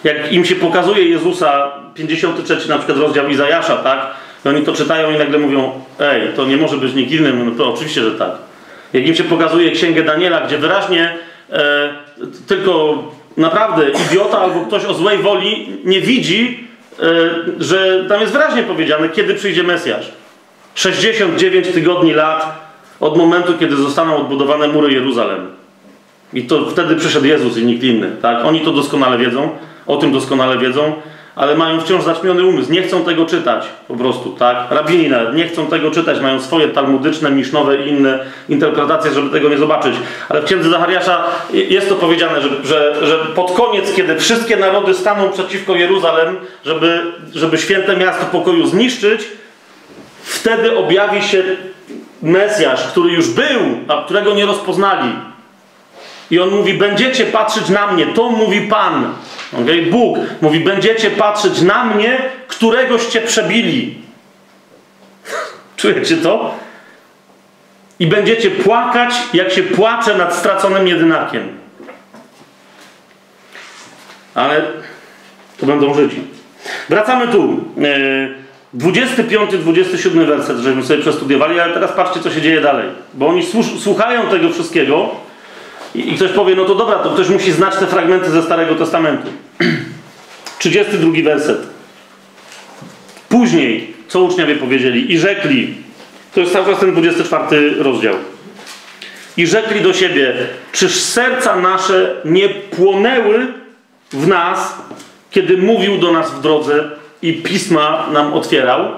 Jak 0.05 0.32
im 0.32 0.44
się 0.44 0.56
pokazuje 0.56 1.09
Jezusa, 1.09 1.73
53 1.95 2.69
na 2.69 2.79
przykład 2.79 2.99
rozdział 2.99 3.29
Izajasza, 3.29 3.77
tak? 3.77 4.07
I 4.45 4.49
oni 4.49 4.62
to 4.62 4.73
czytają 4.73 5.11
i 5.11 5.19
nagle 5.19 5.39
mówią, 5.39 5.73
ej, 6.01 6.23
to 6.37 6.45
nie 6.45 6.57
może 6.57 6.77
być 6.77 6.95
nikt 6.95 7.12
inny. 7.12 7.33
No 7.59 7.73
oczywiście, 7.73 8.03
że 8.03 8.11
tak. 8.11 8.31
Jak 8.93 9.07
im 9.07 9.15
się 9.15 9.25
pokazuje 9.25 9.71
księgę 9.71 10.03
Daniela, 10.03 10.41
gdzie 10.41 10.59
wyraźnie 10.59 11.15
e, 11.53 11.89
tylko 12.47 13.03
naprawdę 13.37 13.85
idiota 13.91 14.39
albo 14.39 14.61
ktoś 14.61 14.85
o 14.85 14.95
złej 14.95 15.19
woli 15.19 15.69
nie 15.85 16.01
widzi, 16.01 16.65
E, 17.01 17.05
że 17.59 18.05
tam 18.09 18.21
jest 18.21 18.33
wyraźnie 18.33 18.62
powiedziane, 18.62 19.09
kiedy 19.09 19.35
przyjdzie 19.35 19.62
Mesjasz. 19.62 20.12
69 20.75 21.69
tygodni 21.69 22.12
lat 22.12 22.66
od 23.01 23.16
momentu, 23.16 23.53
kiedy 23.59 23.77
zostaną 23.77 24.16
odbudowane 24.16 24.69
mury 24.69 24.93
Jeruzalem. 24.93 25.47
I 26.33 26.43
to 26.43 26.66
wtedy 26.66 26.97
przyszedł 26.97 27.27
Jezus 27.27 27.57
i 27.57 27.65
nikt 27.66 27.83
inny. 27.83 28.11
Tak? 28.23 28.45
Oni 28.45 28.61
to 28.61 28.73
doskonale 28.73 29.19
wiedzą, 29.19 29.51
o 29.87 29.97
tym 29.97 30.12
doskonale 30.12 30.59
wiedzą, 30.59 30.93
ale 31.36 31.56
mają 31.56 31.81
wciąż 31.81 32.05
zaćmiony 32.05 32.44
umysł. 32.44 32.73
Nie 32.73 32.82
chcą 32.82 33.05
tego 33.05 33.27
czytać 33.27 33.66
po 33.89 33.94
prostu. 33.94 34.31
Tak? 34.31 34.56
Rabini 34.70 35.09
nawet 35.09 35.35
nie 35.35 35.48
chcą 35.48 35.66
tego 35.66 35.90
czytać, 35.90 36.20
mają 36.20 36.40
swoje 36.40 36.69
talmudyczne, 36.69 37.31
misznowe 37.31 37.77
i 37.77 37.89
inne 37.89 38.24
interpretacje, 38.48 39.11
żeby 39.11 39.31
tego 39.31 39.48
nie 39.48 39.59
zobaczyć. 39.59 39.94
Ale 40.28 40.43
w 40.43 40.44
księdze 40.44 40.70
Zachariasza 40.70 41.24
jest 41.52 41.89
to 41.89 41.94
powiedziane, 41.94 42.40
że, 42.40 42.48
że, 42.65 43.06
że 43.06 43.19
pod 43.19 43.52
koniec, 43.52 43.94
kiedy 43.94 44.19
wszystkie 44.19 44.56
narody 44.56 44.94
staną 44.94 45.31
przeciwko 45.31 45.74
Jeruzalem, 45.74 46.36
żeby, 46.65 47.02
żeby 47.35 47.59
święte 47.59 47.97
miasto 47.97 48.27
pokoju 48.27 48.66
zniszczyć, 48.66 49.24
wtedy 50.23 50.78
objawi 50.78 51.23
się 51.23 51.43
Mesjasz, 52.23 52.89
który 52.89 53.12
już 53.12 53.31
był, 53.31 53.61
a 53.89 54.05
którego 54.05 54.35
nie 54.35 54.47
rozpoznali. 54.47 55.12
I 56.31 56.40
on 56.40 56.51
mówi: 56.51 56.74
Będziecie 56.74 57.24
patrzeć 57.27 57.69
na 57.69 57.86
mnie, 57.86 58.06
to 58.06 58.31
mówi 58.31 58.61
Pan. 58.61 59.15
Okay? 59.63 59.83
Bóg 59.83 60.19
mówi: 60.41 60.61
Będziecie 60.61 61.11
patrzeć 61.11 61.61
na 61.61 61.85
mnie, 61.85 62.19
któregoście 62.49 63.21
przebili. 63.21 63.95
Czujecie 65.77 66.17
to? 66.17 66.55
I 67.99 68.07
będziecie 68.07 68.51
płakać, 68.51 69.15
jak 69.35 69.53
się 69.53 69.63
płacze 69.63 70.19
nad 70.19 70.35
straconym 70.35 70.89
jedynakiem. 70.89 71.49
Ale 74.35 74.63
to 75.59 75.67
będą 75.67 75.95
Żydzi. 75.95 76.21
Wracamy 76.89 77.29
tu. 77.29 77.65
25-27 78.79 80.23
e, 80.23 80.25
werset, 80.25 80.59
żebyśmy 80.59 80.85
sobie 80.85 81.01
przestudiowali, 81.01 81.61
ale 81.61 81.75
teraz 81.75 81.93
patrzcie, 81.93 82.21
co 82.21 82.31
się 82.31 82.43
dzieje 82.43 82.61
dalej. 82.61 82.89
Bo 83.15 83.29
oni 83.29 83.43
słuchają 83.79 84.27
tego 84.27 84.51
wszystkiego 84.51 85.11
i 85.95 86.16
ktoś 86.16 86.31
powie, 86.31 86.55
no 86.55 86.65
to 86.65 86.75
dobra, 86.75 86.99
to 86.99 87.11
ktoś 87.11 87.29
musi 87.29 87.53
znać 87.53 87.77
te 87.77 87.87
fragmenty 87.87 88.31
ze 88.31 88.43
Starego 88.43 88.75
Testamentu. 88.75 89.29
32 90.59 91.12
werset. 91.25 91.59
Później, 93.29 93.95
co 94.09 94.23
uczniowie 94.23 94.57
powiedzieli? 94.57 95.12
I 95.12 95.19
rzekli, 95.19 95.75
to 96.35 96.41
jest 96.41 96.53
cały 96.53 96.66
czas 96.66 96.81
ten 96.81 96.93
24 96.93 97.75
rozdział. 97.83 98.15
I 99.37 99.47
rzekli 99.47 99.81
do 99.81 99.93
siebie, 99.93 100.35
czyż 100.73 100.95
serca 100.95 101.57
nasze 101.57 102.16
nie 102.25 102.49
płonęły 102.49 103.47
w 104.12 104.29
nas, 104.29 104.75
kiedy 105.31 105.57
mówił 105.57 105.99
do 105.99 106.12
nas 106.12 106.31
w 106.31 106.41
drodze 106.41 106.91
i 107.23 107.33
pisma 107.33 108.07
nam 108.12 108.33
otwierał? 108.33 108.89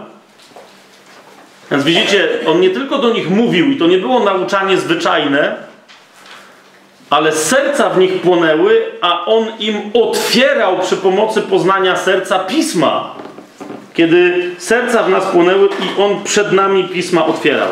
Więc 1.71 1.85
widzicie, 1.85 2.29
on 2.47 2.61
nie 2.61 2.71
tylko 2.71 2.99
do 2.99 3.13
nich 3.13 3.31
mówił, 3.31 3.71
i 3.71 3.77
to 3.77 3.87
nie 3.87 3.99
było 3.99 4.21
nauczanie 4.21 4.77
zwyczajne, 4.77 5.57
ale 7.11 7.33
serca 7.33 7.91
w 7.91 7.99
nich 7.99 8.21
płonęły, 8.21 8.83
a 9.01 9.27
on 9.27 9.47
im 9.59 9.91
otwierał 9.95 10.79
przy 10.79 10.97
pomocy 10.97 11.43
poznania 11.43 11.97
serca 11.97 12.39
pisma. 12.39 13.15
Kiedy 13.95 14.51
serca 14.59 15.03
w 15.03 15.11
nas 15.11 15.25
płonęły 15.25 15.69
i 15.69 16.03
on 16.03 16.25
przed 16.25 16.53
nami 16.53 16.85
pisma 16.85 17.27
otwierał. 17.27 17.69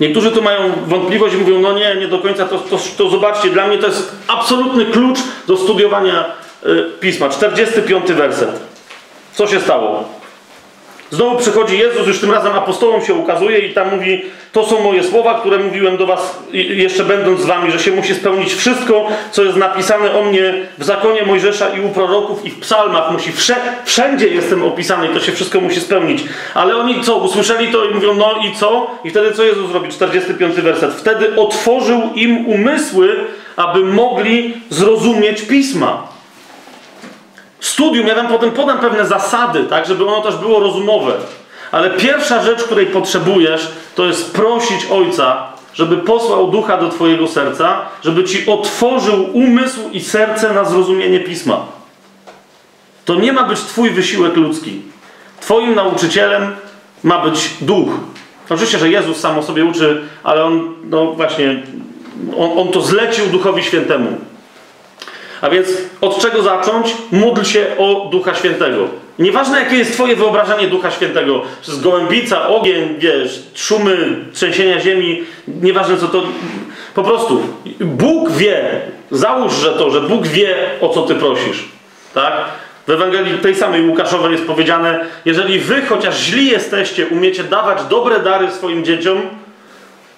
Niektórzy 0.00 0.32
tu 0.32 0.42
mają 0.42 0.72
wątpliwość 0.86 1.34
i 1.34 1.38
mówią, 1.38 1.60
no 1.60 1.72
nie, 1.72 1.96
nie 1.96 2.08
do 2.08 2.18
końca, 2.18 2.44
to, 2.44 2.58
to, 2.58 2.78
to 2.98 3.10
zobaczcie, 3.10 3.50
dla 3.50 3.66
mnie 3.66 3.78
to 3.78 3.86
jest 3.86 4.16
absolutny 4.28 4.86
klucz 4.86 5.18
do 5.46 5.56
studiowania 5.56 6.24
y, 6.66 6.84
pisma. 7.00 7.28
45 7.28 8.12
werset. 8.12 8.50
Co 9.32 9.46
się 9.46 9.60
stało? 9.60 10.17
Znowu 11.10 11.36
przychodzi 11.36 11.78
Jezus, 11.78 12.06
już 12.06 12.20
tym 12.20 12.30
razem 12.30 12.52
apostołom 12.52 13.04
się 13.04 13.14
ukazuje 13.14 13.58
i 13.58 13.74
tam 13.74 13.96
mówi, 13.96 14.22
to 14.52 14.66
są 14.66 14.80
moje 14.80 15.04
słowa, 15.04 15.40
które 15.40 15.58
mówiłem 15.58 15.96
do 15.96 16.06
was 16.06 16.38
jeszcze 16.52 17.04
będąc 17.04 17.40
z 17.40 17.46
wami, 17.46 17.72
że 17.72 17.78
się 17.78 17.90
musi 17.90 18.14
spełnić 18.14 18.54
wszystko, 18.54 19.06
co 19.32 19.44
jest 19.44 19.56
napisane 19.56 20.18
o 20.18 20.22
mnie 20.22 20.54
w 20.78 20.84
zakonie 20.84 21.22
Mojżesza 21.22 21.68
i 21.68 21.80
u 21.80 21.88
proroków 21.88 22.44
i 22.46 22.50
w 22.50 22.60
psalmach. 22.60 23.12
Musi 23.12 23.32
wszędzie 23.84 24.28
jestem 24.28 24.64
opisany 24.64 25.06
i 25.06 25.14
to 25.14 25.20
się 25.20 25.32
wszystko 25.32 25.60
musi 25.60 25.80
spełnić. 25.80 26.24
Ale 26.54 26.76
oni 26.76 27.04
co, 27.04 27.16
usłyszeli 27.16 27.72
to 27.72 27.84
i 27.84 27.94
mówią, 27.94 28.14
no 28.14 28.34
i 28.48 28.56
co? 28.56 28.90
I 29.04 29.10
wtedy 29.10 29.32
co 29.32 29.44
Jezus 29.44 29.72
robi? 29.72 29.88
45 29.88 30.54
werset. 30.54 30.94
Wtedy 30.94 31.36
otworzył 31.36 32.02
im 32.14 32.46
umysły, 32.46 33.16
aby 33.56 33.84
mogli 33.84 34.54
zrozumieć 34.70 35.42
Pisma 35.42 36.17
studium, 37.60 38.06
ja 38.06 38.14
wam 38.14 38.28
potem 38.28 38.50
podam 38.50 38.78
pewne 38.78 39.06
zasady, 39.06 39.64
tak, 39.64 39.86
żeby 39.86 40.06
ono 40.06 40.20
też 40.20 40.36
było 40.36 40.60
rozumowe. 40.60 41.12
Ale 41.72 41.90
pierwsza 41.90 42.42
rzecz, 42.42 42.62
której 42.62 42.86
potrzebujesz, 42.86 43.68
to 43.94 44.04
jest 44.04 44.32
prosić 44.34 44.86
Ojca, 44.90 45.46
żeby 45.74 45.96
posłał 45.96 46.50
ducha 46.50 46.76
do 46.76 46.88
Twojego 46.88 47.28
serca, 47.28 47.80
żeby 48.04 48.24
Ci 48.24 48.46
otworzył 48.46 49.26
umysł 49.32 49.80
i 49.92 50.00
serce 50.00 50.52
na 50.52 50.64
zrozumienie 50.64 51.20
pisma. 51.20 51.66
To 53.04 53.14
nie 53.14 53.32
ma 53.32 53.44
być 53.44 53.60
Twój 53.60 53.90
wysiłek 53.90 54.36
ludzki. 54.36 54.82
Twoim 55.40 55.74
nauczycielem 55.74 56.56
ma 57.02 57.18
być 57.18 57.50
duch. 57.60 57.88
Oczywiście, 58.50 58.78
że 58.78 58.90
Jezus 58.90 59.16
sam 59.16 59.38
o 59.38 59.42
sobie 59.42 59.64
uczy, 59.64 60.02
ale 60.22 60.44
on, 60.44 60.74
no 60.84 61.12
właśnie, 61.12 61.62
on, 62.38 62.58
on 62.58 62.68
to 62.68 62.80
zlecił 62.80 63.26
Duchowi 63.26 63.62
Świętemu. 63.62 64.18
A 65.40 65.50
więc 65.50 65.68
od 66.00 66.22
czego 66.22 66.42
zacząć? 66.42 66.94
Módl 67.12 67.42
się 67.42 67.66
o 67.78 68.08
Ducha 68.10 68.34
Świętego. 68.34 68.88
Nieważne 69.18 69.60
jakie 69.60 69.76
jest 69.76 69.92
Twoje 69.92 70.16
wyobrażenie 70.16 70.68
Ducha 70.68 70.90
Świętego, 70.90 71.42
czy 71.62 71.70
jest 71.70 71.82
gołębica, 71.82 72.48
ogień, 72.48 72.94
wiesz, 72.98 73.42
szumy, 73.54 74.16
trzęsienia 74.32 74.80
ziemi, 74.80 75.22
nieważne 75.48 75.96
co 75.96 76.08
to. 76.08 76.22
Po 76.94 77.02
prostu 77.02 77.42
Bóg 77.80 78.30
wie, 78.30 78.80
załóż, 79.10 79.52
że 79.54 79.72
to, 79.72 79.90
że 79.90 80.00
Bóg 80.00 80.26
wie 80.26 80.56
o 80.80 80.88
co 80.88 81.02
Ty 81.02 81.14
prosisz. 81.14 81.64
Tak? 82.14 82.32
W 82.86 82.90
Ewangelii 82.90 83.38
tej 83.38 83.54
samej 83.54 83.88
Łukaszowej 83.88 84.32
jest 84.32 84.46
powiedziane: 84.46 85.04
Jeżeli 85.24 85.58
Wy, 85.58 85.82
chociaż 85.88 86.18
źli 86.18 86.46
jesteście, 86.46 87.06
umiecie 87.06 87.44
dawać 87.44 87.78
dobre 87.90 88.20
dary 88.20 88.50
swoim 88.50 88.84
dzieciom, 88.84 89.22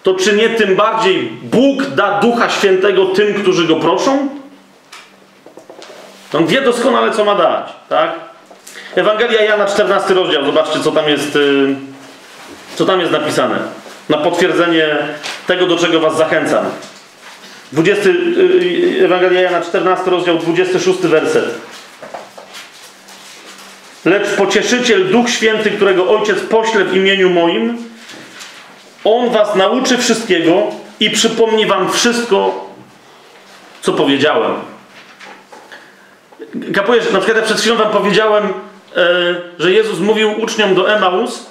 to 0.02 0.14
czy 0.14 0.32
nie 0.32 0.48
tym 0.48 0.76
bardziej 0.76 1.30
Bóg 1.42 1.86
da 1.86 2.20
Ducha 2.20 2.50
Świętego 2.50 3.06
tym, 3.06 3.34
którzy 3.34 3.64
Go 3.64 3.76
proszą? 3.76 4.39
On 6.32 6.46
wie 6.46 6.60
doskonale, 6.60 7.12
co 7.12 7.24
ma 7.24 7.34
dać, 7.34 7.72
tak? 7.88 8.10
Ewangelia 8.96 9.42
Jana, 9.42 9.66
14 9.66 10.14
rozdział, 10.14 10.44
zobaczcie, 10.44 10.80
co 10.80 10.92
tam 10.92 11.08
jest, 11.08 11.36
y, 11.36 11.76
co 12.76 12.86
tam 12.86 13.00
jest 13.00 13.12
napisane. 13.12 13.58
Na 14.08 14.18
potwierdzenie 14.18 14.98
tego, 15.46 15.66
do 15.66 15.76
czego 15.76 16.00
was 16.00 16.16
zachęcam. 16.16 16.64
20, 17.72 18.08
y, 18.08 19.04
Ewangelia 19.04 19.40
Jana, 19.40 19.60
14 19.60 20.10
rozdział, 20.10 20.38
26 20.38 21.00
werset. 21.00 21.44
Lecz 24.04 24.28
pocieszyciel, 24.36 25.08
Duch 25.08 25.30
Święty, 25.30 25.70
którego 25.70 26.10
Ojciec 26.10 26.40
pośle 26.40 26.84
w 26.84 26.96
imieniu 26.96 27.30
moim, 27.30 27.90
On 29.04 29.30
was 29.30 29.54
nauczy 29.54 29.98
wszystkiego 29.98 30.62
i 31.00 31.10
przypomni 31.10 31.66
wam 31.66 31.92
wszystko, 31.92 32.66
co 33.82 33.92
powiedziałem. 33.92 34.69
Kapujesz, 36.74 37.12
na 37.12 37.18
przykład 37.18 37.36
ja 37.36 37.44
przed 37.44 37.60
chwilą 37.60 37.76
wam 37.76 37.90
powiedziałem, 37.90 38.44
e, 38.44 38.50
że 39.58 39.72
Jezus 39.72 39.98
mówił 39.98 40.40
uczniom 40.40 40.74
do 40.74 40.94
Emaus, 40.96 41.50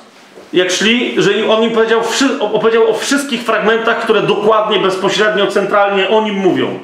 jak 0.54 0.72
szli, 0.72 1.16
że 1.18 1.32
on 1.50 1.64
im 1.64 1.72
powiedział, 1.72 2.02
opowiedział 2.40 2.90
o 2.90 2.94
wszystkich 2.94 3.42
fragmentach, 3.44 4.04
które 4.04 4.22
dokładnie, 4.22 4.80
bezpośrednio, 4.80 5.48
centralnie 5.48 6.10
o 6.10 6.22
nim 6.22 6.36
mówią. 6.36 6.80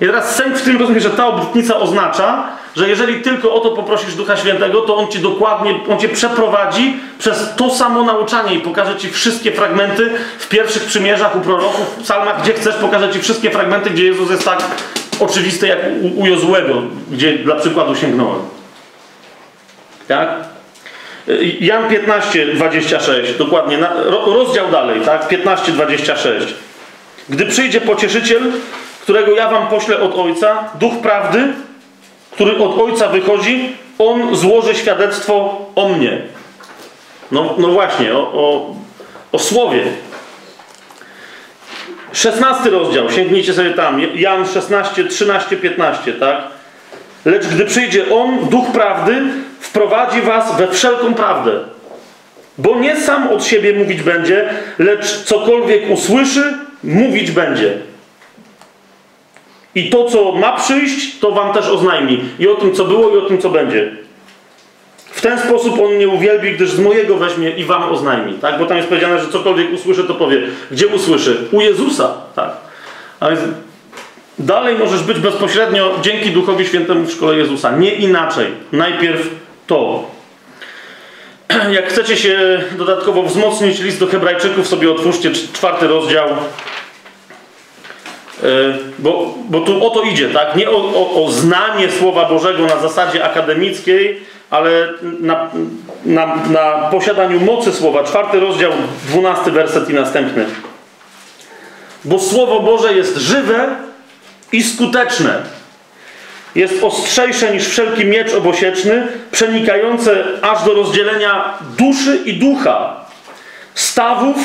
I 0.00 0.06
teraz 0.06 0.36
sęk 0.36 0.56
w 0.56 0.62
tym 0.62 0.78
rozumie, 0.78 1.00
że 1.00 1.10
ta 1.10 1.26
obietnica 1.26 1.76
oznacza, 1.76 2.48
że 2.76 2.88
jeżeli 2.88 3.22
tylko 3.22 3.54
o 3.54 3.60
to 3.60 3.70
poprosisz 3.70 4.14
Ducha 4.14 4.36
Świętego, 4.36 4.80
to 4.80 4.96
On 4.96 5.08
ci 5.08 5.18
dokładnie, 5.18 5.80
On 5.90 5.98
cię 5.98 6.08
przeprowadzi 6.08 6.96
przez 7.18 7.54
to 7.56 7.70
samo 7.70 8.02
nauczanie 8.02 8.54
i 8.54 8.60
pokaże 8.60 8.96
ci 8.96 9.10
wszystkie 9.10 9.52
fragmenty 9.52 10.10
w 10.38 10.48
pierwszych 10.48 10.84
przymierzach 10.84 11.36
u 11.36 11.40
proroków, 11.40 11.96
w 11.98 12.02
psalmach, 12.02 12.42
gdzie 12.42 12.52
chcesz, 12.52 12.74
pokaże 12.74 13.10
ci 13.10 13.20
wszystkie 13.20 13.50
fragmenty, 13.50 13.90
gdzie 13.90 14.04
Jezus 14.04 14.30
jest 14.30 14.44
tak 14.44 14.62
oczywisty 15.22 15.66
jak 15.66 15.78
u, 16.02 16.20
u 16.20 16.26
Jozłego, 16.26 16.82
gdzie 17.10 17.38
dla 17.38 17.54
przykładu 17.54 17.94
sięgnąłem. 17.94 18.40
Tak? 20.08 20.28
Jan 21.60 21.88
15, 21.88 22.46
26, 22.46 23.32
dokładnie, 23.38 23.78
na, 23.78 23.94
ro, 23.94 24.24
rozdział 24.26 24.70
dalej, 24.70 25.00
tak? 25.00 25.28
15, 25.28 25.72
26. 25.72 26.54
Gdy 27.28 27.46
przyjdzie 27.46 27.80
pocieszyciel, 27.80 28.42
którego 29.02 29.32
ja 29.32 29.48
wam 29.48 29.68
poślę 29.68 30.00
od 30.00 30.18
Ojca, 30.18 30.64
Duch 30.74 30.94
Prawdy, 31.02 31.52
który 32.30 32.58
od 32.58 32.78
Ojca 32.78 33.08
wychodzi, 33.08 33.76
On 33.98 34.36
złoży 34.36 34.74
świadectwo 34.74 35.66
o 35.74 35.88
mnie. 35.88 36.22
No, 37.32 37.54
no 37.58 37.68
właśnie, 37.68 38.14
o, 38.14 38.18
o, 38.18 38.74
o 39.32 39.38
Słowie. 39.38 39.82
16 42.16 42.70
rozdział, 42.70 43.10
sięgnijcie 43.10 43.52
sobie 43.52 43.70
tam, 43.70 44.00
Jan 44.14 44.46
16, 44.46 45.04
13, 45.04 45.56
15, 45.56 46.12
tak? 46.12 46.42
Lecz 47.24 47.46
gdy 47.46 47.64
przyjdzie 47.64 48.14
On, 48.14 48.48
Duch 48.48 48.72
Prawdy, 48.72 49.22
wprowadzi 49.60 50.20
was 50.20 50.56
we 50.56 50.68
wszelką 50.68 51.14
prawdę. 51.14 51.52
Bo 52.58 52.80
nie 52.80 52.96
sam 52.96 53.28
od 53.28 53.44
siebie 53.44 53.72
mówić 53.72 54.02
będzie, 54.02 54.48
lecz 54.78 55.22
cokolwiek 55.22 55.90
usłyszy, 55.90 56.54
mówić 56.84 57.30
będzie. 57.30 57.78
I 59.74 59.90
to, 59.90 60.04
co 60.04 60.32
ma 60.32 60.52
przyjść, 60.52 61.18
to 61.18 61.30
wam 61.32 61.54
też 61.54 61.68
oznajmi. 61.68 62.24
I 62.38 62.48
o 62.48 62.54
tym, 62.54 62.74
co 62.74 62.84
było, 62.84 63.14
i 63.14 63.18
o 63.18 63.28
tym, 63.28 63.38
co 63.38 63.50
będzie. 63.50 63.90
W 65.16 65.20
ten 65.20 65.38
sposób 65.38 65.80
on 65.80 65.94
mnie 65.94 66.08
uwielbi, 66.08 66.52
gdyż 66.52 66.70
z 66.70 66.78
mojego 66.78 67.16
weźmie 67.16 67.50
i 67.50 67.64
wam 67.64 67.82
oznajmi. 67.82 68.34
Tak? 68.34 68.58
Bo 68.58 68.66
tam 68.66 68.76
jest 68.76 68.88
powiedziane, 68.88 69.18
że 69.18 69.28
cokolwiek 69.28 69.72
usłyszy, 69.72 70.04
to 70.04 70.14
powie. 70.14 70.42
Gdzie 70.70 70.86
usłyszy? 70.86 71.48
U 71.52 71.60
Jezusa. 71.60 72.14
Tak? 72.34 72.50
A 73.20 73.28
więc 73.28 73.40
dalej 74.38 74.78
możesz 74.78 75.02
być 75.02 75.18
bezpośrednio 75.18 75.94
dzięki 76.02 76.30
Duchowi 76.30 76.66
Świętemu 76.66 77.06
w 77.06 77.12
szkole 77.12 77.36
Jezusa. 77.36 77.76
Nie 77.76 77.94
inaczej. 77.94 78.46
Najpierw 78.72 79.30
to. 79.66 80.10
Jak 81.76 81.88
chcecie 81.88 82.16
się 82.16 82.64
dodatkowo 82.78 83.22
wzmocnić, 83.22 83.80
list 83.80 84.00
do 84.00 84.06
Hebrajczyków 84.06 84.66
sobie 84.66 84.90
otwórzcie 84.90 85.30
czwarty 85.32 85.86
rozdział. 85.86 86.28
Bo, 88.98 89.34
bo 89.48 89.60
tu 89.60 89.86
o 89.86 89.90
to 89.90 90.02
idzie, 90.02 90.28
tak? 90.28 90.56
Nie 90.56 90.70
o, 90.70 90.76
o, 90.76 91.24
o 91.24 91.30
znanie 91.30 91.90
Słowa 91.90 92.28
Bożego 92.28 92.66
na 92.66 92.76
zasadzie 92.76 93.24
akademickiej, 93.24 94.20
ale 94.50 94.88
na, 95.20 95.50
na, 96.04 96.36
na 96.36 96.88
posiadaniu 96.90 97.40
mocy 97.40 97.72
Słowa. 97.72 98.04
Czwarty 98.04 98.40
rozdział, 98.40 98.72
dwunasty 99.08 99.50
werset 99.50 99.90
i 99.90 99.94
następny. 99.94 100.46
Bo 102.04 102.18
Słowo 102.18 102.60
Boże 102.60 102.94
jest 102.94 103.16
żywe 103.16 103.68
i 104.52 104.62
skuteczne. 104.62 105.42
Jest 106.54 106.84
ostrzejsze 106.84 107.54
niż 107.54 107.68
wszelki 107.68 108.04
miecz 108.04 108.34
obosieczny, 108.34 109.06
przenikające 109.30 110.24
aż 110.42 110.64
do 110.64 110.74
rozdzielenia 110.74 111.58
duszy 111.78 112.18
i 112.24 112.32
ducha, 112.32 113.04
stawów 113.74 114.36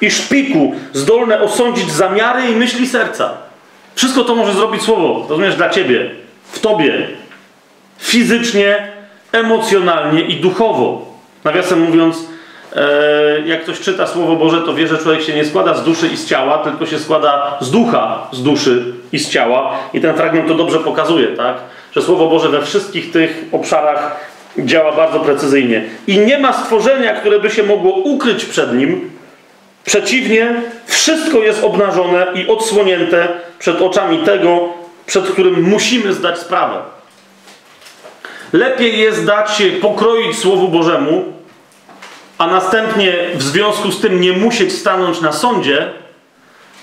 i 0.00 0.10
szpiku, 0.10 0.74
zdolne 0.92 1.40
osądzić 1.40 1.92
zamiary 1.92 2.50
i 2.50 2.56
myśli 2.56 2.86
serca. 2.86 3.30
Wszystko 3.94 4.24
to 4.24 4.34
może 4.34 4.52
zrobić 4.52 4.82
Słowo, 4.82 5.26
rozumiesz, 5.28 5.56
dla 5.56 5.70
Ciebie, 5.70 6.10
w 6.52 6.60
Tobie, 6.60 7.08
fizycznie, 7.98 8.92
emocjonalnie 9.32 10.20
i 10.20 10.36
duchowo. 10.36 11.06
Nawiasem 11.44 11.80
mówiąc, 11.80 12.24
e, 12.76 13.40
jak 13.46 13.62
ktoś 13.62 13.80
czyta 13.80 14.06
Słowo 14.06 14.36
Boże, 14.36 14.62
to 14.62 14.74
wie, 14.74 14.88
że 14.88 14.98
człowiek 14.98 15.22
się 15.22 15.34
nie 15.34 15.44
składa 15.44 15.74
z 15.74 15.84
duszy 15.84 16.08
i 16.08 16.16
z 16.16 16.26
ciała, 16.26 16.58
tylko 16.58 16.86
się 16.86 16.98
składa 16.98 17.56
z 17.60 17.70
ducha, 17.70 18.28
z 18.32 18.42
duszy 18.42 18.94
i 19.12 19.18
z 19.18 19.30
ciała. 19.30 19.78
I 19.92 20.00
ten 20.00 20.16
fragment 20.16 20.48
to 20.48 20.54
dobrze 20.54 20.78
pokazuje, 20.78 21.26
tak? 21.26 21.56
Że 21.92 22.02
Słowo 22.02 22.26
Boże 22.26 22.48
we 22.48 22.62
wszystkich 22.62 23.12
tych 23.12 23.44
obszarach 23.52 24.28
działa 24.58 24.92
bardzo 24.92 25.20
precyzyjnie. 25.20 25.84
I 26.06 26.18
nie 26.18 26.38
ma 26.38 26.52
stworzenia, 26.52 27.14
które 27.14 27.40
by 27.40 27.50
się 27.50 27.62
mogło 27.62 27.92
ukryć 27.92 28.44
przed 28.44 28.74
nim, 28.74 29.10
Przeciwnie, 29.88 30.62
wszystko 30.86 31.38
jest 31.38 31.64
obnażone 31.64 32.26
i 32.34 32.48
odsłonięte 32.48 33.28
przed 33.58 33.82
oczami 33.82 34.18
tego, 34.18 34.68
przed 35.06 35.26
którym 35.26 35.62
musimy 35.62 36.12
zdać 36.12 36.38
sprawę. 36.38 36.76
Lepiej 38.52 38.98
jest 38.98 39.24
dać 39.24 39.56
się 39.56 39.64
pokroić 39.70 40.38
Słowu 40.38 40.68
Bożemu, 40.68 41.24
a 42.38 42.46
następnie 42.46 43.12
w 43.34 43.42
związku 43.42 43.92
z 43.92 44.00
tym 44.00 44.20
nie 44.20 44.32
musieć 44.32 44.72
stanąć 44.72 45.20
na 45.20 45.32
sądzie, 45.32 45.90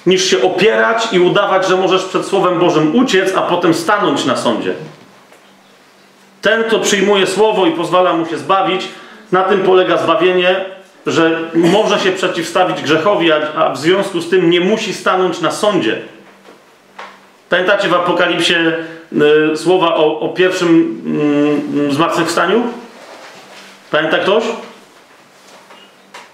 niż 0.05 0.25
się 0.25 0.41
opierać 0.41 1.13
i 1.13 1.19
udawać, 1.19 1.67
że 1.67 1.77
możesz 1.77 2.03
przed 2.03 2.25
Słowem 2.25 2.59
Bożym 2.59 2.95
uciec, 2.95 3.35
a 3.35 3.41
potem 3.41 3.73
stanąć 3.73 4.25
na 4.25 4.37
sądzie. 4.37 4.73
Ten, 6.41 6.63
kto 6.63 6.79
przyjmuje 6.79 7.27
Słowo 7.27 7.65
i 7.65 7.71
pozwala 7.71 8.13
mu 8.13 8.25
się 8.25 8.37
zbawić, 8.37 8.87
na 9.31 9.43
tym 9.43 9.63
polega 9.63 9.97
zbawienie, 9.97 10.65
że 11.05 11.39
może 11.53 11.99
się 11.99 12.11
przeciwstawić 12.11 12.81
grzechowi, 12.81 13.31
a, 13.31 13.69
w 13.69 13.77
związku 13.77 14.21
z 14.21 14.29
tym 14.29 14.49
nie 14.49 14.61
musi 14.61 14.93
stanąć 14.93 15.41
na 15.41 15.51
sądzie. 15.51 16.01
Pamiętacie 17.49 17.87
w 17.87 17.93
Apokalipsie 17.93 18.55
słowa 19.55 19.95
o, 19.95 20.19
o 20.19 20.29
pierwszym 20.29 21.01
y, 21.89 21.93
zmartwychwstaniu? 21.93 22.63
Pamięta 23.91 24.17
ktoś? 24.17 24.43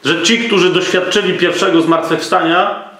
Że 0.06 0.23
ci, 0.23 0.39
którzy 0.39 0.69
doświadczyli 0.69 1.38
pierwszego 1.38 1.81
zmartwychwstania, 1.81 2.91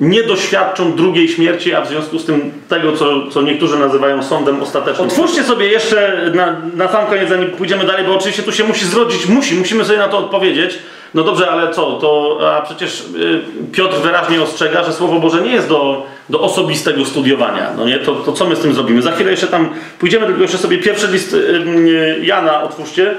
nie 0.00 0.22
doświadczą 0.22 0.92
drugiej 0.92 1.28
śmierci, 1.28 1.74
a 1.74 1.80
w 1.80 1.88
związku 1.88 2.18
z 2.18 2.24
tym 2.24 2.52
tego, 2.68 2.96
co, 2.96 3.30
co 3.30 3.42
niektórzy 3.42 3.78
nazywają 3.78 4.22
sądem 4.22 4.62
ostatecznym. 4.62 5.08
Otwórzcie 5.08 5.44
sobie 5.44 5.66
jeszcze 5.66 6.30
na, 6.34 6.56
na 6.74 6.88
sam 6.88 7.06
koniec, 7.06 7.28
zanim 7.28 7.50
pójdziemy 7.50 7.84
dalej, 7.84 8.04
bo 8.06 8.14
oczywiście 8.14 8.42
tu 8.42 8.52
się 8.52 8.64
musi 8.64 8.86
zrodzić, 8.86 9.26
musi, 9.26 9.54
musimy 9.54 9.84
sobie 9.84 9.98
na 9.98 10.08
to 10.08 10.18
odpowiedzieć. 10.18 10.78
No 11.14 11.24
dobrze, 11.24 11.50
ale 11.50 11.74
co, 11.74 11.92
to 11.92 12.38
a 12.54 12.60
przecież 12.62 13.00
y, 13.00 13.42
Piotr 13.72 13.96
wyraźnie 13.96 14.42
ostrzega, 14.42 14.84
że 14.84 14.92
Słowo 14.92 15.20
Boże 15.20 15.40
nie 15.40 15.52
jest 15.52 15.68
do, 15.68 16.06
do 16.28 16.40
osobistego 16.40 17.04
studiowania. 17.04 17.72
No 17.76 17.84
nie, 17.84 17.98
to, 17.98 18.14
to 18.14 18.32
co 18.32 18.44
my 18.44 18.56
z 18.56 18.60
tym 18.60 18.74
zrobimy? 18.74 19.02
Za 19.02 19.12
chwilę 19.12 19.30
jeszcze 19.30 19.46
tam 19.46 19.68
pójdziemy, 19.98 20.26
tylko 20.26 20.42
jeszcze 20.42 20.58
sobie 20.58 20.78
pierwszy 20.78 21.06
list 21.06 21.34
y, 21.34 21.36
y, 21.36 22.20
Jana 22.24 22.62
otwórzcie. 22.62 23.14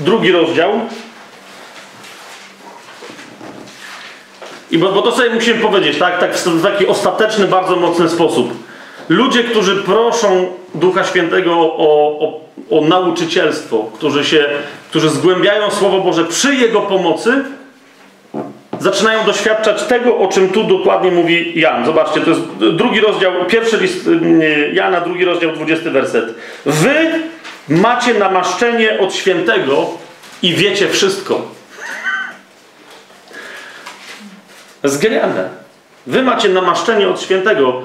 drugi 0.00 0.32
rozdział. 0.32 0.80
I 4.70 4.78
bo, 4.78 4.92
bo 4.92 5.02
to 5.02 5.12
sobie 5.12 5.30
musimy 5.30 5.60
powiedzieć, 5.60 5.98
tak, 5.98 6.20
tak 6.20 6.36
w 6.36 6.62
taki 6.62 6.86
ostateczny, 6.86 7.46
bardzo 7.46 7.76
mocny 7.76 8.08
sposób. 8.08 8.69
Ludzie, 9.10 9.44
którzy 9.44 9.76
proszą 9.76 10.46
Ducha 10.74 11.04
Świętego 11.04 11.52
o, 11.52 12.18
o, 12.20 12.40
o 12.78 12.80
nauczycielstwo, 12.80 13.90
którzy, 13.94 14.24
się, 14.24 14.46
którzy 14.90 15.08
zgłębiają 15.08 15.70
Słowo 15.70 16.00
Boże 16.00 16.24
przy 16.24 16.54
Jego 16.54 16.80
pomocy, 16.80 17.44
zaczynają 18.78 19.24
doświadczać 19.24 19.82
tego, 19.82 20.18
o 20.18 20.28
czym 20.28 20.48
tu 20.48 20.64
dokładnie 20.64 21.10
mówi 21.10 21.60
Jan. 21.60 21.84
Zobaczcie, 21.86 22.20
to 22.20 22.30
jest 22.30 22.42
drugi 22.72 23.00
rozdział, 23.00 23.32
pierwszy 23.48 23.76
list 23.76 24.06
y, 24.06 24.70
Jana, 24.74 25.00
drugi 25.00 25.24
rozdział, 25.24 25.52
20 25.52 25.90
werset. 25.90 26.34
Wy 26.66 27.10
macie 27.68 28.14
namaszczenie 28.14 28.98
od 29.00 29.14
świętego 29.14 29.86
i 30.42 30.54
wiecie 30.54 30.88
wszystko. 30.88 31.34
To 34.82 34.88
jest 34.88 35.02
genialne. 35.02 35.48
Wy 36.06 36.22
macie 36.22 36.48
namaszczenie 36.48 37.08
od 37.08 37.22
świętego 37.22 37.82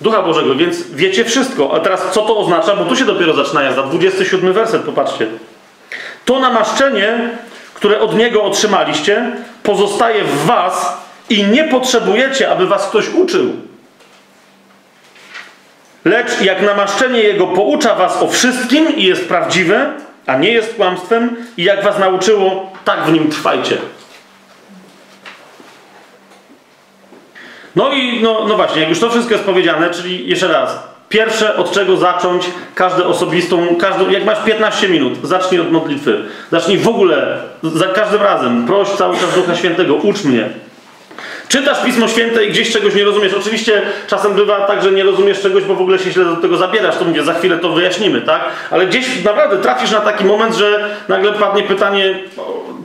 Ducha 0.00 0.22
Bożego, 0.22 0.54
więc 0.54 0.90
wiecie 0.90 1.24
wszystko. 1.24 1.74
A 1.74 1.80
teraz 1.80 2.12
co 2.12 2.22
to 2.22 2.36
oznacza? 2.36 2.76
Bo 2.76 2.84
tu 2.84 2.96
się 2.96 3.04
dopiero 3.04 3.34
zaczyna 3.34 3.62
jazda. 3.62 3.82
27 3.82 4.52
werset, 4.52 4.82
popatrzcie. 4.82 5.26
To 6.24 6.40
namaszczenie, 6.40 7.30
które 7.74 8.00
od 8.00 8.16
Niego 8.16 8.44
otrzymaliście, 8.44 9.32
pozostaje 9.62 10.24
w 10.24 10.46
Was 10.46 10.96
i 11.28 11.44
nie 11.44 11.64
potrzebujecie, 11.64 12.50
aby 12.50 12.66
Was 12.66 12.88
ktoś 12.88 13.08
uczył. 13.08 13.52
Lecz 16.04 16.40
jak 16.40 16.62
namaszczenie 16.62 17.20
Jego 17.20 17.46
poucza 17.46 17.94
Was 17.94 18.22
o 18.22 18.28
wszystkim 18.28 18.96
i 18.96 19.04
jest 19.04 19.28
prawdziwe, 19.28 19.92
a 20.26 20.36
nie 20.36 20.52
jest 20.52 20.74
kłamstwem, 20.74 21.36
i 21.56 21.64
jak 21.64 21.84
Was 21.84 21.98
nauczyło, 21.98 22.72
tak 22.84 23.04
w 23.04 23.12
nim 23.12 23.30
trwajcie. 23.30 23.76
No 27.76 27.92
i 27.92 28.22
no, 28.22 28.44
no 28.48 28.56
właśnie, 28.56 28.80
jak 28.80 28.90
już 28.90 29.00
to 29.00 29.10
wszystko 29.10 29.34
jest 29.34 29.46
powiedziane, 29.46 29.90
czyli 29.90 30.28
jeszcze 30.28 30.48
raz, 30.48 30.90
pierwsze 31.08 31.56
od 31.56 31.72
czego 31.72 31.96
zacząć 31.96 32.44
każdą 32.74 33.04
osobistą, 33.04 33.76
każdą, 33.80 34.10
jak 34.10 34.24
masz 34.24 34.44
15 34.44 34.88
minut, 34.88 35.12
zacznij 35.22 35.60
od 35.60 35.72
modlitwy. 35.72 36.22
Zacznij 36.50 36.78
w 36.78 36.88
ogóle, 36.88 37.38
za 37.62 37.86
każdym 37.86 38.22
razem, 38.22 38.66
proś 38.66 38.88
cały 38.88 39.16
czas 39.16 39.34
Ducha 39.34 39.56
Świętego, 39.56 39.94
ucz 39.94 40.24
mnie. 40.24 40.50
Czytasz 41.48 41.82
Pismo 41.84 42.08
Święte 42.08 42.44
i 42.44 42.50
gdzieś 42.50 42.72
czegoś 42.72 42.94
nie 42.94 43.04
rozumiesz. 43.04 43.34
Oczywiście 43.34 43.82
czasem 44.06 44.34
bywa 44.34 44.66
tak, 44.66 44.82
że 44.82 44.92
nie 44.92 45.02
rozumiesz 45.02 45.40
czegoś, 45.40 45.64
bo 45.64 45.74
w 45.74 45.80
ogóle 45.80 45.98
się 45.98 46.10
źle 46.10 46.24
do 46.24 46.36
tego 46.36 46.56
zabierasz. 46.56 46.96
To 46.96 47.04
mówię, 47.04 47.22
za 47.22 47.34
chwilę 47.34 47.58
to 47.58 47.68
wyjaśnimy, 47.68 48.20
tak? 48.20 48.44
Ale 48.70 48.86
gdzieś 48.86 49.24
naprawdę 49.24 49.56
trafisz 49.56 49.90
na 49.90 50.00
taki 50.00 50.24
moment, 50.24 50.54
że 50.54 50.96
nagle 51.08 51.32
padnie 51.32 51.62
pytanie 51.62 52.14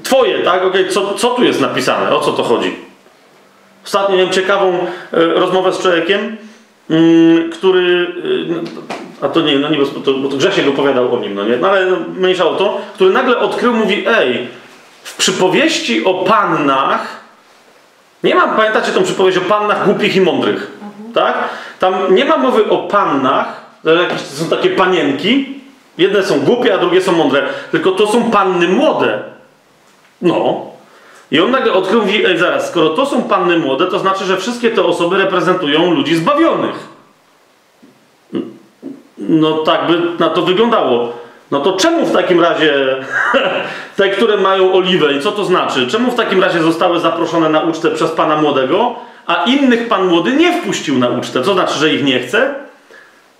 twoje, 0.03 0.39
tak? 0.39 0.63
Okay, 0.63 0.87
co, 0.87 1.13
co 1.13 1.29
tu 1.29 1.43
jest 1.43 1.61
napisane? 1.61 2.15
O 2.15 2.19
co 2.19 2.31
to 2.31 2.43
chodzi? 2.43 2.84
Ostatnio 3.85 4.17
miałem 4.17 4.33
ciekawą 4.33 4.73
e, 4.73 5.25
rozmowę 5.25 5.73
z 5.73 5.79
człowiekiem, 5.79 6.37
mm, 6.89 7.51
który, 7.51 8.07
e, 9.21 9.25
a 9.25 9.29
to 9.29 9.41
nie, 9.41 9.59
no 9.59 9.69
nie, 9.69 9.77
bo 9.77 9.85
to, 9.85 10.13
bo 10.13 10.29
to 10.29 10.37
Grzesiek 10.37 10.67
opowiadał 10.67 11.15
o 11.15 11.19
nim, 11.19 11.35
no 11.35 11.43
nie, 11.43 11.57
no 11.57 11.69
ale 11.69 11.85
mniejsza 12.17 12.45
o 12.45 12.55
to, 12.55 12.81
który 12.93 13.09
nagle 13.09 13.39
odkrył, 13.39 13.73
mówi, 13.73 14.05
ej, 14.07 14.47
w 15.03 15.17
przypowieści 15.17 16.05
o 16.05 16.13
pannach, 16.13 17.25
nie 18.23 18.35
ma, 18.35 18.47
pamiętacie 18.47 18.91
tą 18.91 19.03
przypowieść 19.03 19.37
o 19.37 19.41
pannach 19.41 19.85
głupich 19.85 20.15
i 20.15 20.21
mądrych, 20.21 20.71
tak? 21.13 21.49
Tam 21.79 22.15
nie 22.15 22.25
ma 22.25 22.37
mowy 22.37 22.69
o 22.69 22.77
pannach, 22.77 23.61
jakieś 23.83 24.21
to 24.21 24.35
są 24.35 24.49
takie 24.49 24.69
panienki, 24.69 25.59
jedne 25.97 26.23
są 26.23 26.39
głupie, 26.39 26.73
a 26.73 26.77
drugie 26.77 27.01
są 27.01 27.11
mądre, 27.11 27.43
tylko 27.71 27.91
to 27.91 28.07
są 28.07 28.31
panny 28.31 28.67
młode. 28.67 29.23
No, 30.21 30.65
i 31.31 31.39
on 31.39 31.51
nagle 31.51 31.73
odkrył, 31.73 32.01
mówi, 32.01 32.25
ej 32.25 32.37
zaraz, 32.37 32.69
skoro 32.69 32.89
to 32.89 33.05
są 33.05 33.23
panny 33.23 33.59
młode, 33.59 33.87
to 33.87 33.99
znaczy, 33.99 34.25
że 34.25 34.37
wszystkie 34.37 34.71
te 34.71 34.83
osoby 34.83 35.17
reprezentują 35.17 35.93
ludzi 35.93 36.15
zbawionych. 36.15 36.95
No 39.17 39.57
tak 39.57 39.87
by 39.87 40.01
na 40.19 40.29
to 40.29 40.41
wyglądało. 40.41 41.13
No 41.51 41.59
to 41.59 41.73
czemu 41.73 42.05
w 42.05 42.11
takim 42.11 42.41
razie 42.41 42.95
te, 43.97 44.09
które 44.09 44.37
mają 44.37 44.73
oliwę 44.73 45.13
i 45.13 45.21
co 45.21 45.31
to 45.31 45.45
znaczy? 45.45 45.87
Czemu 45.87 46.11
w 46.11 46.15
takim 46.15 46.41
razie 46.41 46.61
zostały 46.61 46.99
zaproszone 46.99 47.49
na 47.49 47.61
ucztę 47.61 47.91
przez 47.91 48.11
pana 48.11 48.41
młodego, 48.41 48.95
a 49.27 49.43
innych 49.43 49.87
pan 49.87 50.07
młody 50.07 50.33
nie 50.33 50.61
wpuścił 50.61 50.97
na 50.97 51.09
ucztę? 51.09 51.43
Co 51.43 51.53
znaczy, 51.53 51.79
że 51.79 51.93
ich 51.93 52.03
nie 52.03 52.19
chce? 52.19 52.55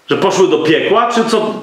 Że 0.10 0.18
poszły 0.18 0.48
do 0.48 0.58
piekła? 0.58 1.12
Czy 1.12 1.26
co? 1.26 1.54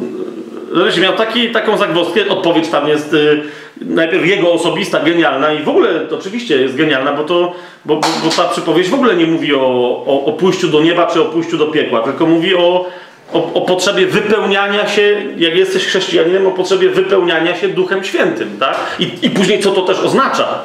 Żebyś 0.73 0.99
miał 0.99 1.13
taki, 1.13 1.51
taką 1.51 1.77
zagwozdkę, 1.77 2.29
odpowiedź 2.29 2.69
tam 2.69 2.89
jest 2.89 3.13
y, 3.13 3.43
najpierw 3.81 4.27
jego 4.27 4.53
osobista, 4.53 5.01
genialna 5.01 5.53
i 5.53 5.63
w 5.63 5.69
ogóle 5.69 6.07
oczywiście 6.19 6.57
jest 6.57 6.77
genialna, 6.77 7.13
bo, 7.13 7.25
to, 7.25 7.53
bo, 7.85 7.97
bo, 7.97 8.09
bo 8.25 8.31
ta 8.31 8.45
przypowieść 8.45 8.91
w 8.91 8.95
ogóle 8.95 9.17
nie 9.17 9.27
mówi 9.27 9.55
o, 9.55 9.61
o, 10.07 10.25
o 10.25 10.33
pójściu 10.33 10.69
do 10.69 10.83
nieba 10.83 11.07
czy 11.07 11.23
o 11.23 11.25
pójściu 11.25 11.57
do 11.59 11.67
piekła, 11.67 12.01
tylko 12.01 12.27
mówi 12.27 12.55
o, 12.55 12.87
o, 13.33 13.53
o 13.55 13.61
potrzebie 13.61 14.07
wypełniania 14.07 14.89
się, 14.89 15.23
jak 15.37 15.57
jesteś 15.57 15.87
chrześcijaninem, 15.87 16.47
o 16.47 16.51
potrzebie 16.51 16.89
wypełniania 16.89 17.57
się 17.57 17.69
Duchem 17.69 18.05
Świętym, 18.05 18.57
tak? 18.61 18.77
I, 18.99 19.11
I 19.23 19.31
później 19.31 19.61
co 19.61 19.71
to 19.71 19.83
też 19.83 19.99
oznacza? 19.99 20.59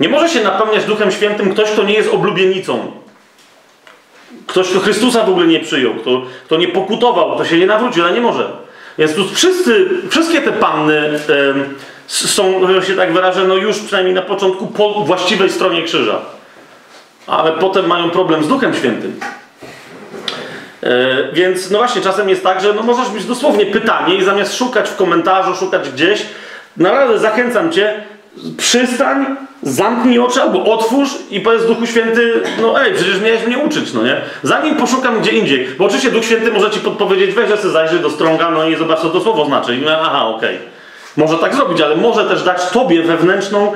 Nie 0.00 0.08
może 0.08 0.28
się 0.28 0.42
napełniać 0.42 0.84
Duchem 0.84 1.12
Świętym 1.12 1.52
ktoś, 1.52 1.70
kto 1.70 1.82
nie 1.82 1.94
jest 1.94 2.14
oblubienicą. 2.14 2.92
Ktoś, 4.46 4.68
kto 4.68 4.80
Chrystusa 4.80 5.24
w 5.24 5.28
ogóle 5.28 5.46
nie 5.46 5.60
przyjął, 5.60 5.94
kto, 5.94 6.22
kto 6.46 6.56
nie 6.56 6.68
pokutował, 6.68 7.34
kto 7.34 7.44
się 7.44 7.58
nie 7.58 7.66
nawrócił, 7.66 8.04
ale 8.04 8.12
nie 8.12 8.20
może. 8.20 8.67
Więc 8.98 9.14
tu 9.14 9.28
wszyscy, 9.28 9.88
wszystkie 10.10 10.42
te 10.42 10.52
panny 10.52 11.18
są, 12.06 12.72
że 12.72 12.82
się 12.82 12.96
tak 12.96 13.12
wyrażę, 13.12 13.44
no 13.48 13.56
już 13.56 13.78
przynajmniej 13.78 14.14
na 14.14 14.22
początku 14.22 14.66
po 14.66 14.90
właściwej 14.94 15.50
stronie 15.50 15.82
krzyża. 15.82 16.20
Ale 17.26 17.52
potem 17.52 17.86
mają 17.86 18.10
problem 18.10 18.44
z 18.44 18.48
Duchem 18.48 18.74
Świętym. 18.74 19.20
E, 20.82 21.32
więc 21.32 21.70
no 21.70 21.78
właśnie, 21.78 22.02
czasem 22.02 22.28
jest 22.28 22.42
tak, 22.42 22.60
że 22.60 22.72
no 22.72 22.82
możesz 22.82 23.12
mieć 23.12 23.24
dosłownie 23.24 23.66
pytanie 23.66 24.14
i 24.14 24.24
zamiast 24.24 24.56
szukać 24.56 24.88
w 24.88 24.96
komentarzu, 24.96 25.54
szukać 25.54 25.90
gdzieś, 25.90 26.26
naprawdę 26.76 27.18
zachęcam 27.18 27.72
Cię, 27.72 28.04
przystań, 28.56 29.36
zamknij 29.62 30.18
oczy 30.18 30.42
albo 30.42 30.64
otwórz 30.64 31.10
i 31.30 31.40
powiedz 31.40 31.66
Duchu 31.66 31.86
Święty, 31.86 32.42
no 32.62 32.82
ej, 32.82 32.94
przecież 32.94 33.20
miałeś 33.20 33.46
mnie 33.46 33.58
uczyć, 33.58 33.92
no 33.92 34.02
nie? 34.02 34.20
Zanim 34.42 34.76
poszukam 34.76 35.20
gdzie 35.20 35.30
indziej, 35.30 35.68
bo 35.78 35.84
oczywiście 35.84 36.10
Duch 36.10 36.24
Święty 36.24 36.52
może 36.52 36.70
Ci 36.70 36.80
podpowiedzieć, 36.80 37.34
weź 37.34 37.48
sobie 37.48 37.72
zajrzyj 37.72 38.00
do 38.00 38.10
strąga, 38.10 38.50
no 38.50 38.68
i 38.68 38.76
zobacz 38.76 39.00
co 39.00 39.10
to 39.10 39.20
słowo 39.20 39.44
znaczy. 39.44 39.76
I 39.76 39.88
aha, 39.88 40.26
okej. 40.26 40.56
Okay. 40.56 40.68
Może 41.16 41.38
tak 41.38 41.54
zrobić, 41.54 41.80
ale 41.80 41.96
może 41.96 42.24
też 42.24 42.42
dać 42.42 42.70
Tobie 42.70 43.02
wewnętrzną 43.02 43.72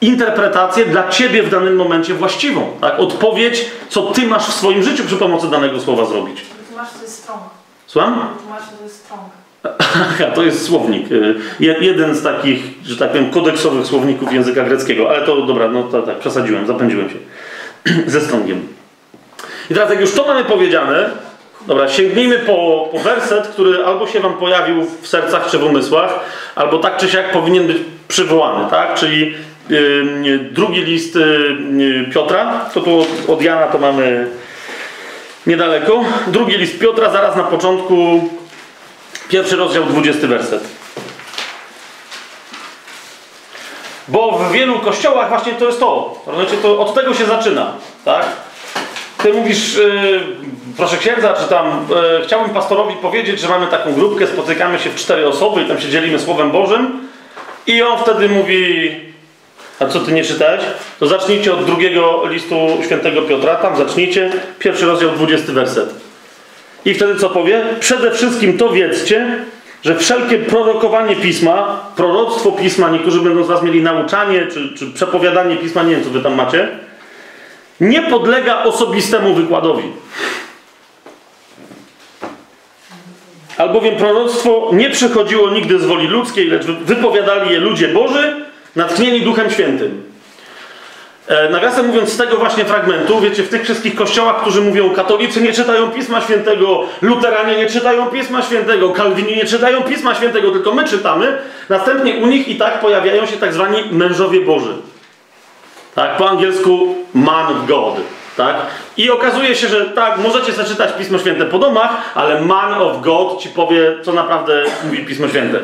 interpretację 0.00 0.86
dla 0.86 1.08
Ciebie 1.08 1.42
w 1.42 1.50
danym 1.50 1.76
momencie 1.76 2.14
właściwą. 2.14 2.70
Tak? 2.80 3.00
Odpowiedź, 3.00 3.66
co 3.88 4.02
Ty 4.02 4.26
masz 4.26 4.46
w 4.46 4.54
swoim 4.54 4.82
życiu 4.82 5.04
przy 5.04 5.16
pomocy 5.16 5.50
danego 5.50 5.80
słowa 5.80 6.04
zrobić. 6.04 6.44
Masz 6.76 6.92
to 6.92 7.02
jest 7.02 7.22
strong. 7.22 7.42
Słucham? 7.86 8.28
Masz 8.50 8.62
to 8.78 8.84
jest 8.84 9.04
strong. 9.04 9.43
Aha, 9.78 10.24
to 10.34 10.42
jest 10.42 10.66
słownik. 10.66 11.12
Y, 11.12 11.34
jeden 11.60 12.14
z 12.14 12.22
takich, 12.22 12.64
że 12.84 12.96
tak 12.96 13.10
powiem, 13.10 13.30
kodeksowych 13.30 13.86
słowników 13.86 14.32
języka 14.32 14.64
greckiego. 14.64 15.10
Ale 15.10 15.26
to 15.26 15.42
dobra, 15.42 15.68
no 15.68 15.82
to, 15.82 16.02
tak, 16.02 16.18
przesadziłem, 16.18 16.66
zapędziłem 16.66 17.10
się. 17.10 17.16
Ze 18.06 18.20
strągiem. 18.20 18.66
I 19.70 19.74
teraz 19.74 19.90
jak 19.90 20.00
już 20.00 20.12
to 20.12 20.26
mamy 20.26 20.44
powiedziane, 20.44 21.10
dobra, 21.66 21.88
sięgnijmy 21.88 22.38
po, 22.38 22.88
po 22.92 22.98
werset, 22.98 23.48
który 23.48 23.84
albo 23.84 24.06
się 24.06 24.20
wam 24.20 24.34
pojawił 24.34 24.86
w 25.02 25.08
sercach 25.08 25.50
czy 25.50 25.58
w 25.58 25.64
umysłach, 25.64 26.20
albo 26.54 26.78
tak 26.78 26.96
czy 26.96 27.08
siak 27.08 27.32
powinien 27.32 27.66
być 27.66 27.76
przywołany, 28.08 28.70
tak? 28.70 28.94
Czyli 28.94 29.34
yy, 29.68 30.38
drugi 30.52 30.82
list 30.82 31.14
yy, 31.14 32.04
Piotra, 32.12 32.70
to 32.74 32.80
tu 32.80 33.06
od 33.28 33.42
Jana 33.42 33.66
to 33.66 33.78
mamy 33.78 34.26
niedaleko. 35.46 36.04
Drugi 36.26 36.56
list 36.56 36.78
Piotra, 36.78 37.10
zaraz 37.10 37.36
na 37.36 37.44
początku 37.44 38.28
Pierwszy 39.28 39.56
rozdział, 39.56 39.84
20 39.84 40.26
werset. 40.26 40.64
Bo 44.08 44.38
w 44.38 44.52
wielu 44.52 44.78
kościołach 44.78 45.28
właśnie 45.28 45.52
to 45.52 45.66
jest 45.66 45.80
to. 45.80 46.22
Rozumiecie, 46.26 46.56
to 46.56 46.80
od 46.80 46.94
tego 46.94 47.14
się 47.14 47.24
zaczyna, 47.24 47.72
tak? 48.04 48.26
Ty 49.22 49.32
mówisz, 49.32 49.76
yy, 49.76 50.20
proszę 50.76 50.96
księdza, 50.96 51.34
czy 51.42 51.48
tam 51.48 51.86
yy, 51.90 52.26
chciałbym 52.26 52.50
pastorowi 52.50 52.94
powiedzieć, 52.94 53.40
że 53.40 53.48
mamy 53.48 53.66
taką 53.66 53.92
grupkę, 53.92 54.26
spotykamy 54.26 54.78
się 54.78 54.90
w 54.90 54.96
cztery 54.96 55.28
osoby 55.28 55.62
i 55.62 55.68
tam 55.68 55.80
się 55.80 55.88
dzielimy 55.88 56.18
Słowem 56.18 56.50
Bożym. 56.50 57.08
I 57.66 57.82
on 57.82 57.98
wtedy 57.98 58.28
mówi, 58.28 58.90
a 59.80 59.86
co 59.86 60.00
ty 60.00 60.12
nie 60.12 60.24
czytałeś? 60.24 60.60
To 61.00 61.06
zacznijcie 61.06 61.54
od 61.54 61.64
drugiego 61.64 62.22
listu 62.28 62.56
świętego 62.84 63.22
Piotra, 63.22 63.54
tam 63.54 63.76
zacznijcie, 63.76 64.32
pierwszy 64.58 64.86
rozdział, 64.86 65.10
20 65.10 65.52
werset. 65.52 66.03
I 66.84 66.94
wtedy 66.94 67.16
co 67.16 67.30
powie? 67.30 67.62
Przede 67.80 68.10
wszystkim 68.10 68.58
to 68.58 68.70
wiedzcie, 68.70 69.38
że 69.84 69.96
wszelkie 69.96 70.38
prorokowanie 70.38 71.16
pisma, 71.16 71.80
proroctwo 71.96 72.52
pisma, 72.52 72.90
niektórzy 72.90 73.20
będą 73.20 73.44
z 73.44 73.48
Was 73.48 73.62
mieli 73.62 73.82
nauczanie 73.82 74.46
czy, 74.46 74.74
czy 74.74 74.86
przepowiadanie 74.86 75.56
pisma, 75.56 75.82
nie 75.82 75.94
wiem 75.94 76.04
co 76.04 76.10
Wy 76.10 76.20
tam 76.20 76.34
macie, 76.34 76.68
nie 77.80 78.02
podlega 78.02 78.62
osobistemu 78.62 79.34
wykładowi. 79.34 79.84
Albowiem 83.58 83.96
proroctwo 83.96 84.70
nie 84.72 84.90
przychodziło 84.90 85.50
nigdy 85.50 85.78
z 85.78 85.84
woli 85.84 86.06
ludzkiej, 86.06 86.46
lecz 86.46 86.64
wypowiadali 86.64 87.50
je 87.50 87.58
ludzie 87.58 87.88
Boży, 87.88 88.44
natchnieni 88.76 89.20
Duchem 89.20 89.50
Świętym. 89.50 90.13
E, 91.28 91.48
nawiasem 91.48 91.86
mówiąc, 91.86 92.12
z 92.12 92.16
tego 92.16 92.36
właśnie 92.36 92.64
fragmentu, 92.64 93.20
wiecie, 93.20 93.42
w 93.42 93.48
tych 93.48 93.64
wszystkich 93.64 93.94
kościołach, 93.94 94.40
którzy 94.40 94.60
mówią, 94.60 94.90
katolicy 94.90 95.40
nie 95.40 95.52
czytają 95.52 95.90
Pisma 95.90 96.20
Świętego, 96.20 96.82
luteranie 97.02 97.56
nie 97.56 97.66
czytają 97.66 98.06
Pisma 98.06 98.42
Świętego, 98.42 98.90
kalwini 98.90 99.36
nie 99.36 99.44
czytają 99.44 99.82
Pisma 99.82 100.14
Świętego, 100.14 100.50
tylko 100.50 100.74
my 100.74 100.84
czytamy, 100.84 101.38
następnie 101.68 102.14
u 102.14 102.26
nich 102.26 102.48
i 102.48 102.56
tak 102.56 102.80
pojawiają 102.80 103.26
się 103.26 103.36
tak 103.36 103.52
zwani 103.52 103.78
mężowie 103.90 104.40
Boży. 104.40 104.74
Tak? 105.94 106.16
Po 106.16 106.30
angielsku 106.30 106.94
man 107.14 107.52
of 107.52 107.66
God. 107.66 107.94
Tak? 108.36 108.56
I 108.96 109.10
okazuje 109.10 109.54
się, 109.54 109.68
że 109.68 109.84
tak, 109.84 110.18
możecie 110.18 110.52
zaczytać 110.52 110.92
Pismo 110.98 111.18
Święte 111.18 111.44
po 111.44 111.58
domach, 111.58 111.90
ale 112.14 112.40
man 112.40 112.74
of 112.74 113.00
God 113.00 113.40
ci 113.40 113.48
powie, 113.48 113.92
co 114.02 114.12
naprawdę 114.12 114.64
mówi 114.84 114.98
Pismo 114.98 115.28
Święte. 115.28 115.58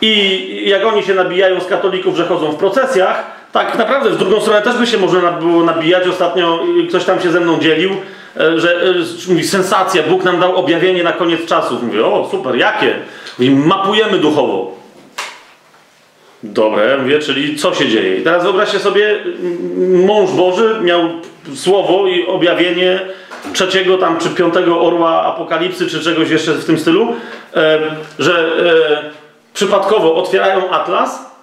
I 0.00 0.62
jak 0.66 0.86
oni 0.86 1.02
się 1.02 1.14
nabijają 1.14 1.60
z 1.60 1.66
katolików, 1.66 2.16
że 2.16 2.26
chodzą 2.26 2.52
w 2.52 2.56
procesjach, 2.56 3.43
tak 3.54 3.78
naprawdę 3.78 4.10
w 4.10 4.18
drugą 4.18 4.40
stronę 4.40 4.62
też 4.62 4.76
by 4.76 4.86
się 4.86 4.98
można 4.98 5.32
było 5.32 5.64
nabijać. 5.64 6.08
Ostatnio 6.08 6.60
ktoś 6.88 7.04
tam 7.04 7.20
się 7.20 7.30
ze 7.30 7.40
mną 7.40 7.58
dzielił, 7.58 7.90
e, 8.36 8.60
że 8.60 8.82
e, 8.82 8.94
mówi 9.28 9.44
sensacja, 9.44 10.02
Bóg 10.02 10.24
nam 10.24 10.40
dał 10.40 10.56
objawienie 10.56 11.04
na 11.04 11.12
koniec 11.12 11.46
czasów. 11.46 11.82
Mówię, 11.82 12.06
o 12.06 12.28
super, 12.30 12.56
jakie? 12.56 12.94
Mówi, 13.38 13.50
mapujemy 13.50 14.18
duchowo. 14.18 14.76
Dobre, 16.42 16.98
mówię, 16.98 17.18
czyli 17.18 17.56
co 17.56 17.74
się 17.74 17.88
dzieje? 17.88 18.16
I 18.16 18.22
teraz 18.22 18.42
wyobraźcie 18.42 18.78
sobie, 18.78 19.18
mąż 20.06 20.30
Boży 20.30 20.80
miał 20.82 21.00
słowo 21.54 22.06
i 22.06 22.26
objawienie 22.26 23.00
trzeciego 23.52 23.98
tam, 23.98 24.18
czy 24.18 24.28
piątego 24.28 24.80
orła 24.80 25.22
apokalipsy, 25.22 25.86
czy 25.86 26.00
czegoś 26.00 26.30
jeszcze 26.30 26.52
w 26.52 26.64
tym 26.64 26.78
stylu, 26.78 27.12
e, 27.54 27.78
że 28.18 28.50
przypadkowo 29.54 30.14
otwierają 30.14 30.70
atlas, 30.70 31.33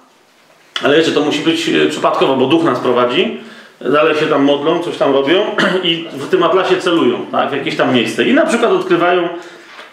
ale 0.83 0.97
wiecie, 0.97 1.11
to 1.11 1.21
musi 1.21 1.39
być 1.39 1.69
e, 1.69 1.87
przypadkowo, 1.89 2.35
bo 2.35 2.45
duch 2.45 2.63
nas 2.63 2.79
prowadzi, 2.79 3.37
dalej 3.81 4.15
się 4.15 4.25
tam 4.25 4.43
modlą, 4.43 4.79
coś 4.79 4.97
tam 4.97 5.13
robią 5.13 5.41
i 5.83 6.07
w 6.13 6.29
tym 6.29 6.43
atlasie 6.43 6.77
celują, 6.77 7.25
tak, 7.31 7.49
w 7.49 7.53
jakieś 7.53 7.75
tam 7.75 7.93
miejsce. 7.93 8.23
I 8.23 8.33
na 8.33 8.45
przykład 8.45 8.71
odkrywają, 8.71 9.29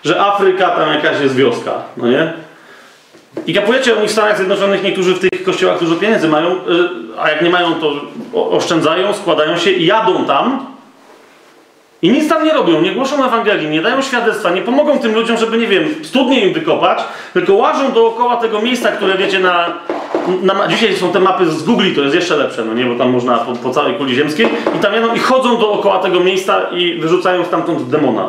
że 0.05 0.21
Afryka 0.21 0.71
tam 0.71 0.95
jakaś 0.95 1.21
jest 1.21 1.37
wioska, 1.37 1.73
no 1.97 2.09
nie? 2.09 2.33
I 3.47 3.55
kapujecie 3.55 3.95
w 3.95 4.11
Stanach 4.11 4.37
Zjednoczonych, 4.37 4.83
niektórzy 4.83 5.15
w 5.15 5.19
tych 5.19 5.45
kościołach 5.45 5.81
dużo 5.81 5.97
pieniędzy 5.97 6.29
mają, 6.29 6.53
y, 6.53 6.57
a 7.19 7.31
jak 7.31 7.43
nie 7.43 7.51
mają, 7.51 7.75
to 7.75 7.93
oszczędzają, 8.35 9.13
składają 9.13 9.57
się 9.57 9.71
i 9.71 9.87
jadą 9.87 10.25
tam 10.25 10.67
i 12.03 12.11
nic 12.11 12.29
tam 12.29 12.45
nie 12.45 12.53
robią, 12.53 12.81
nie 12.81 12.93
głoszą 12.93 13.25
Ewangelii, 13.25 13.69
nie 13.69 13.83
dają 13.83 14.03
świadectwa, 14.03 14.51
nie 14.51 14.63
pomogą 14.63 14.99
tym 14.99 15.15
ludziom, 15.15 15.37
żeby, 15.37 15.59
nie 15.59 15.67
wiem, 15.67 15.89
studnie 16.03 16.41
im 16.41 16.55
wykopać, 16.55 16.99
tylko 17.33 17.55
łażą 17.55 17.93
dookoła 17.93 18.37
tego 18.37 18.63
miejsca, 18.63 18.93
które 18.93 19.19
wiecie 19.19 19.39
na... 19.39 19.73
na 20.43 20.69
dzisiaj 20.69 20.97
są 20.97 21.13
te 21.13 21.21
mapy 21.21 21.51
z 21.51 21.63
Google, 21.63 21.95
to 21.95 22.03
jest 22.03 22.15
jeszcze 22.15 22.37
lepsze, 22.37 22.65
no 22.65 22.75
nie, 22.75 22.85
bo 22.85 22.95
tam 22.95 23.11
można 23.11 23.39
po, 23.39 23.53
po 23.53 23.71
całej 23.71 23.95
kuli 23.95 24.15
ziemskiej 24.15 24.47
i 24.77 24.79
tam 24.79 24.95
jadą 24.95 25.15
i 25.15 25.19
chodzą 25.19 25.59
dookoła 25.59 25.99
tego 25.99 26.21
miejsca 26.21 26.61
i 26.61 26.95
wyrzucają 27.01 27.45
stamtąd 27.45 27.91
demona. 27.91 28.29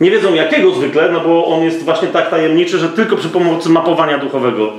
Nie 0.00 0.10
wiedzą 0.10 0.34
jakiego 0.34 0.70
zwykle, 0.70 1.08
no 1.12 1.20
bo 1.20 1.46
on 1.46 1.62
jest 1.62 1.84
właśnie 1.84 2.08
tak 2.08 2.30
tajemniczy, 2.30 2.78
że 2.78 2.88
tylko 2.88 3.16
przy 3.16 3.28
pomocy 3.28 3.68
mapowania 3.68 4.18
duchowego. 4.18 4.72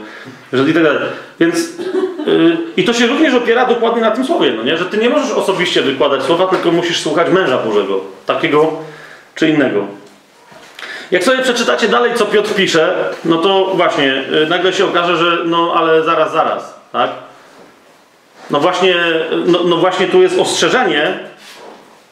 Że 0.54 0.70
i 0.70 0.74
tak 0.74 0.84
dalej. 0.84 1.00
Więc 1.40 1.78
yy, 2.26 2.58
i 2.78 2.84
to 2.84 2.94
się 2.94 3.08
również 3.08 3.34
opiera 3.34 3.66
dokładnie 3.66 4.02
na 4.02 4.12
tym 4.12 4.26
słowie, 4.26 4.54
no 4.58 4.64
nie? 4.64 4.78
Że 4.78 4.86
ty 4.86 4.98
nie 4.98 5.10
możesz 5.10 5.32
osobiście 5.32 5.82
wykładać 5.82 6.24
słowa, 6.24 6.48
tylko 6.48 6.72
musisz 6.72 7.02
słuchać 7.02 7.30
męża 7.30 7.58
Bożego, 7.58 8.00
takiego 8.26 8.72
czy 9.36 9.50
innego. 9.50 9.88
Jak 11.14 11.24
sobie 11.24 11.42
przeczytacie 11.42 11.88
dalej, 11.88 12.12
co 12.16 12.26
Piotr 12.26 12.54
pisze, 12.54 12.96
no 13.26 13.38
to 13.38 13.72
właśnie 13.74 14.06
yy, 14.06 14.48
nagle 14.50 14.74
się 14.74 14.86
okaże, 14.86 15.18
że 15.18 15.38
no 15.46 15.74
ale 15.78 16.04
zaraz, 16.04 16.32
zaraz, 16.34 16.80
tak? 16.92 17.10
No 18.50 18.60
właśnie, 18.60 18.96
no, 19.46 19.60
no 19.66 19.78
właśnie 19.78 20.08
tu 20.08 20.22
jest 20.22 20.40
ostrzeżenie, 20.40 21.20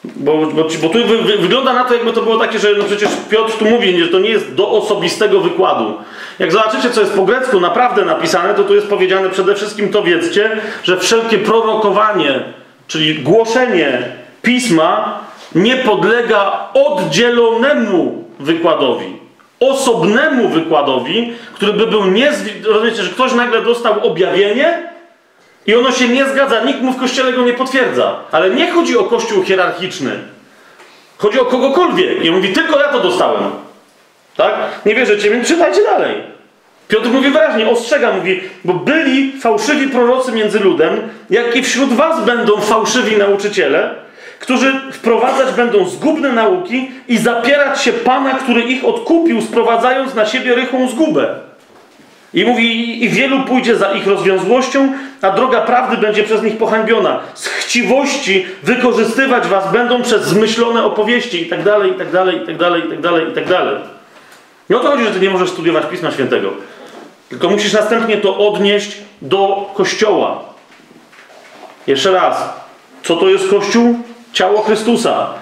bo, 0.04 0.36
bo, 0.36 0.64
bo 0.82 0.88
tu 0.88 1.06
wy, 1.06 1.18
wy, 1.18 1.38
wygląda 1.38 1.72
na 1.72 1.84
to, 1.84 1.94
jakby 1.94 2.12
to 2.12 2.22
było 2.22 2.38
takie, 2.38 2.58
że 2.58 2.68
no 2.78 2.84
przecież 2.84 3.08
Piotr 3.30 3.52
tu 3.58 3.64
mówi, 3.64 4.04
że 4.04 4.08
to 4.08 4.18
nie 4.18 4.30
jest 4.30 4.54
do 4.54 4.70
osobistego 4.70 5.40
wykładu. 5.40 5.94
Jak 6.38 6.52
zobaczycie, 6.52 6.90
co 6.90 7.00
jest 7.00 7.12
po 7.12 7.24
grecku 7.24 7.60
naprawdę 7.60 8.04
napisane, 8.04 8.54
to 8.54 8.64
tu 8.64 8.74
jest 8.74 8.86
powiedziane 8.86 9.30
przede 9.30 9.54
wszystkim 9.54 9.92
to 9.92 10.02
wiedzcie, 10.02 10.50
że 10.82 10.96
wszelkie 10.96 11.38
prorokowanie, 11.38 12.40
czyli 12.86 13.14
głoszenie 13.14 14.02
pisma 14.42 15.20
nie 15.54 15.76
podlega 15.76 16.68
oddzielonemu 16.74 18.21
wykładowi. 18.42 19.16
Osobnemu 19.60 20.48
wykładowi, 20.48 21.32
który 21.54 21.72
by 21.72 21.86
był 21.86 22.04
niezwi... 22.04 22.50
Rozumiecie, 22.64 23.02
że 23.02 23.10
ktoś 23.10 23.32
nagle 23.32 23.62
dostał 23.62 24.06
objawienie, 24.06 24.92
i 25.66 25.74
ono 25.74 25.92
się 25.92 26.08
nie 26.08 26.28
zgadza, 26.28 26.64
nikt 26.64 26.80
mu 26.80 26.92
w 26.92 27.00
kościele 27.00 27.32
go 27.32 27.42
nie 27.42 27.52
potwierdza. 27.52 28.16
Ale 28.32 28.50
nie 28.50 28.70
chodzi 28.70 28.98
o 28.98 29.04
kościół 29.04 29.44
hierarchiczny. 29.44 30.10
Chodzi 31.18 31.40
o 31.40 31.44
kogokolwiek. 31.44 32.24
I 32.24 32.28
on 32.28 32.34
mówi, 32.36 32.52
tylko 32.52 32.80
ja 32.80 32.88
to 32.88 33.00
dostałem. 33.00 33.42
Tak? 34.36 34.54
Nie 34.86 34.94
wierzycie, 34.94 35.30
więc 35.30 35.48
czytajcie 35.48 35.82
dalej. 35.82 36.22
Piotr 36.88 37.08
mówi 37.08 37.30
wyraźnie, 37.30 37.68
ostrzega, 37.68 38.12
mówi, 38.12 38.40
bo 38.64 38.72
byli 38.72 39.40
fałszywi 39.40 39.88
prorocy 39.88 40.32
między 40.32 40.60
ludem, 40.60 41.08
jak 41.30 41.56
i 41.56 41.62
wśród 41.62 41.92
was 41.92 42.24
będą 42.24 42.60
fałszywi 42.60 43.16
nauczyciele, 43.16 43.94
którzy 44.42 44.80
wprowadzać 44.92 45.54
będą 45.54 45.88
zgubne 45.88 46.32
nauki 46.32 46.90
i 47.08 47.18
zapierać 47.18 47.82
się 47.82 47.92
Pana, 47.92 48.34
który 48.34 48.60
ich 48.60 48.84
odkupił, 48.84 49.42
sprowadzając 49.42 50.14
na 50.14 50.26
siebie 50.26 50.54
rychłą 50.54 50.88
zgubę. 50.88 51.34
I 52.34 52.44
mówi, 52.44 53.04
i 53.04 53.08
wielu 53.08 53.40
pójdzie 53.40 53.76
za 53.76 53.92
ich 53.92 54.06
rozwiązłością, 54.06 54.92
a 55.22 55.30
droga 55.30 55.60
prawdy 55.60 55.96
będzie 55.96 56.22
przez 56.22 56.42
nich 56.42 56.56
pohańbiona. 56.56 57.20
Z 57.34 57.46
chciwości 57.46 58.46
wykorzystywać 58.62 59.46
was 59.46 59.72
będą 59.72 60.02
przez 60.02 60.24
zmyślone 60.24 60.84
opowieści 60.84 61.42
i 61.42 61.46
tak 61.46 61.62
dalej, 61.62 61.90
i 61.90 61.94
tak 61.94 62.10
dalej, 62.10 62.42
i 62.42 62.46
tak 62.46 62.56
dalej, 62.56 62.82
i 62.86 62.88
tak 62.88 63.00
dalej, 63.00 63.28
i 63.28 63.32
tak 63.32 63.48
dalej. 63.48 63.76
Nie 64.70 64.76
o 64.76 64.80
to 64.80 64.88
chodzi, 64.88 65.04
że 65.04 65.10
ty 65.10 65.20
nie 65.20 65.30
możesz 65.30 65.50
studiować 65.50 65.84
Pisma 65.86 66.10
Świętego. 66.10 66.50
Tylko 67.28 67.48
musisz 67.48 67.72
następnie 67.72 68.16
to 68.16 68.48
odnieść 68.48 68.96
do 69.22 69.70
Kościoła. 69.74 70.40
Jeszcze 71.86 72.10
raz. 72.12 72.48
Co 73.02 73.16
to 73.16 73.28
jest 73.28 73.50
Kościół? 73.50 73.98
Ciało 74.32 74.62
Chrystusa. 74.62 75.34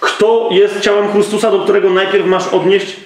Kto 0.00 0.48
jest 0.52 0.80
ciałem 0.80 1.12
Chrystusa, 1.12 1.50
do 1.50 1.58
którego 1.58 1.90
najpierw 1.90 2.26
masz 2.26 2.48
odnieść 2.48 2.96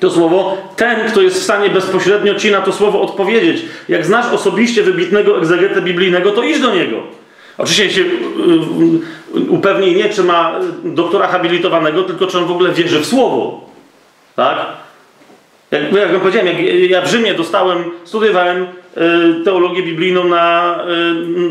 to 0.00 0.10
słowo, 0.10 0.56
ten, 0.76 1.10
kto 1.10 1.22
jest 1.22 1.40
w 1.40 1.42
stanie 1.42 1.70
bezpośrednio 1.70 2.34
ci 2.34 2.50
na 2.50 2.60
to 2.60 2.72
słowo 2.72 3.02
odpowiedzieć. 3.02 3.62
Jak 3.88 4.06
znasz 4.06 4.32
osobiście 4.32 4.82
wybitnego 4.82 5.38
egzegetę 5.38 5.82
biblijnego, 5.82 6.30
to 6.30 6.42
idź 6.42 6.60
do 6.60 6.74
niego. 6.74 6.96
Oczywiście 7.58 7.90
się 7.90 8.00
y, 8.00 8.04
y, 9.36 9.50
upewnij 9.50 9.96
nie, 9.96 10.08
czy 10.08 10.24
ma 10.24 10.60
doktora 10.84 11.28
habilitowanego, 11.28 12.02
tylko 12.02 12.26
czy 12.26 12.38
on 12.38 12.46
w 12.46 12.50
ogóle 12.50 12.72
wierzy 12.72 13.00
w 13.00 13.06
słowo. 13.06 13.60
Tak? 14.36 14.85
Jak, 15.82 15.92
jak 15.92 16.12
wam 16.12 16.20
powiedziałem, 16.20 16.46
jak 16.46 16.90
ja 16.90 17.00
w 17.00 17.10
Rzymie 17.10 17.34
dostałem, 17.34 17.84
studiowałem 18.04 18.62
y, 18.62 19.44
teologię 19.44 19.82
biblijną 19.82 20.24
na 20.24 20.76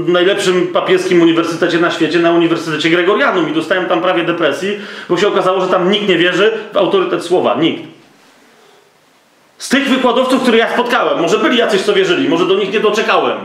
y, 0.07 0.11
najlepszym 0.11 0.67
papieskim 0.67 1.21
uniwersytecie 1.21 1.79
na 1.79 1.91
świecie, 1.91 2.19
na 2.19 2.31
Uniwersytecie 2.31 2.89
Gregorianum 2.89 3.49
i 3.49 3.53
dostałem 3.53 3.85
tam 3.85 4.01
prawie 4.01 4.23
depresji, 4.23 4.77
bo 5.09 5.17
się 5.17 5.27
okazało, 5.27 5.61
że 5.61 5.67
tam 5.67 5.91
nikt 5.91 6.09
nie 6.09 6.17
wierzy 6.17 6.51
w 6.73 6.77
autorytet 6.77 7.23
słowa. 7.23 7.55
Nikt. 7.59 7.83
Z 9.57 9.69
tych 9.69 9.89
wykładowców, 9.89 10.41
których 10.41 10.59
ja 10.59 10.73
spotkałem, 10.73 11.21
może 11.21 11.37
byli 11.37 11.57
jacyś, 11.57 11.81
co 11.81 11.93
wierzyli, 11.93 12.29
może 12.29 12.45
do 12.45 12.55
nich 12.55 12.73
nie 12.73 12.79
doczekałem. 12.79 13.37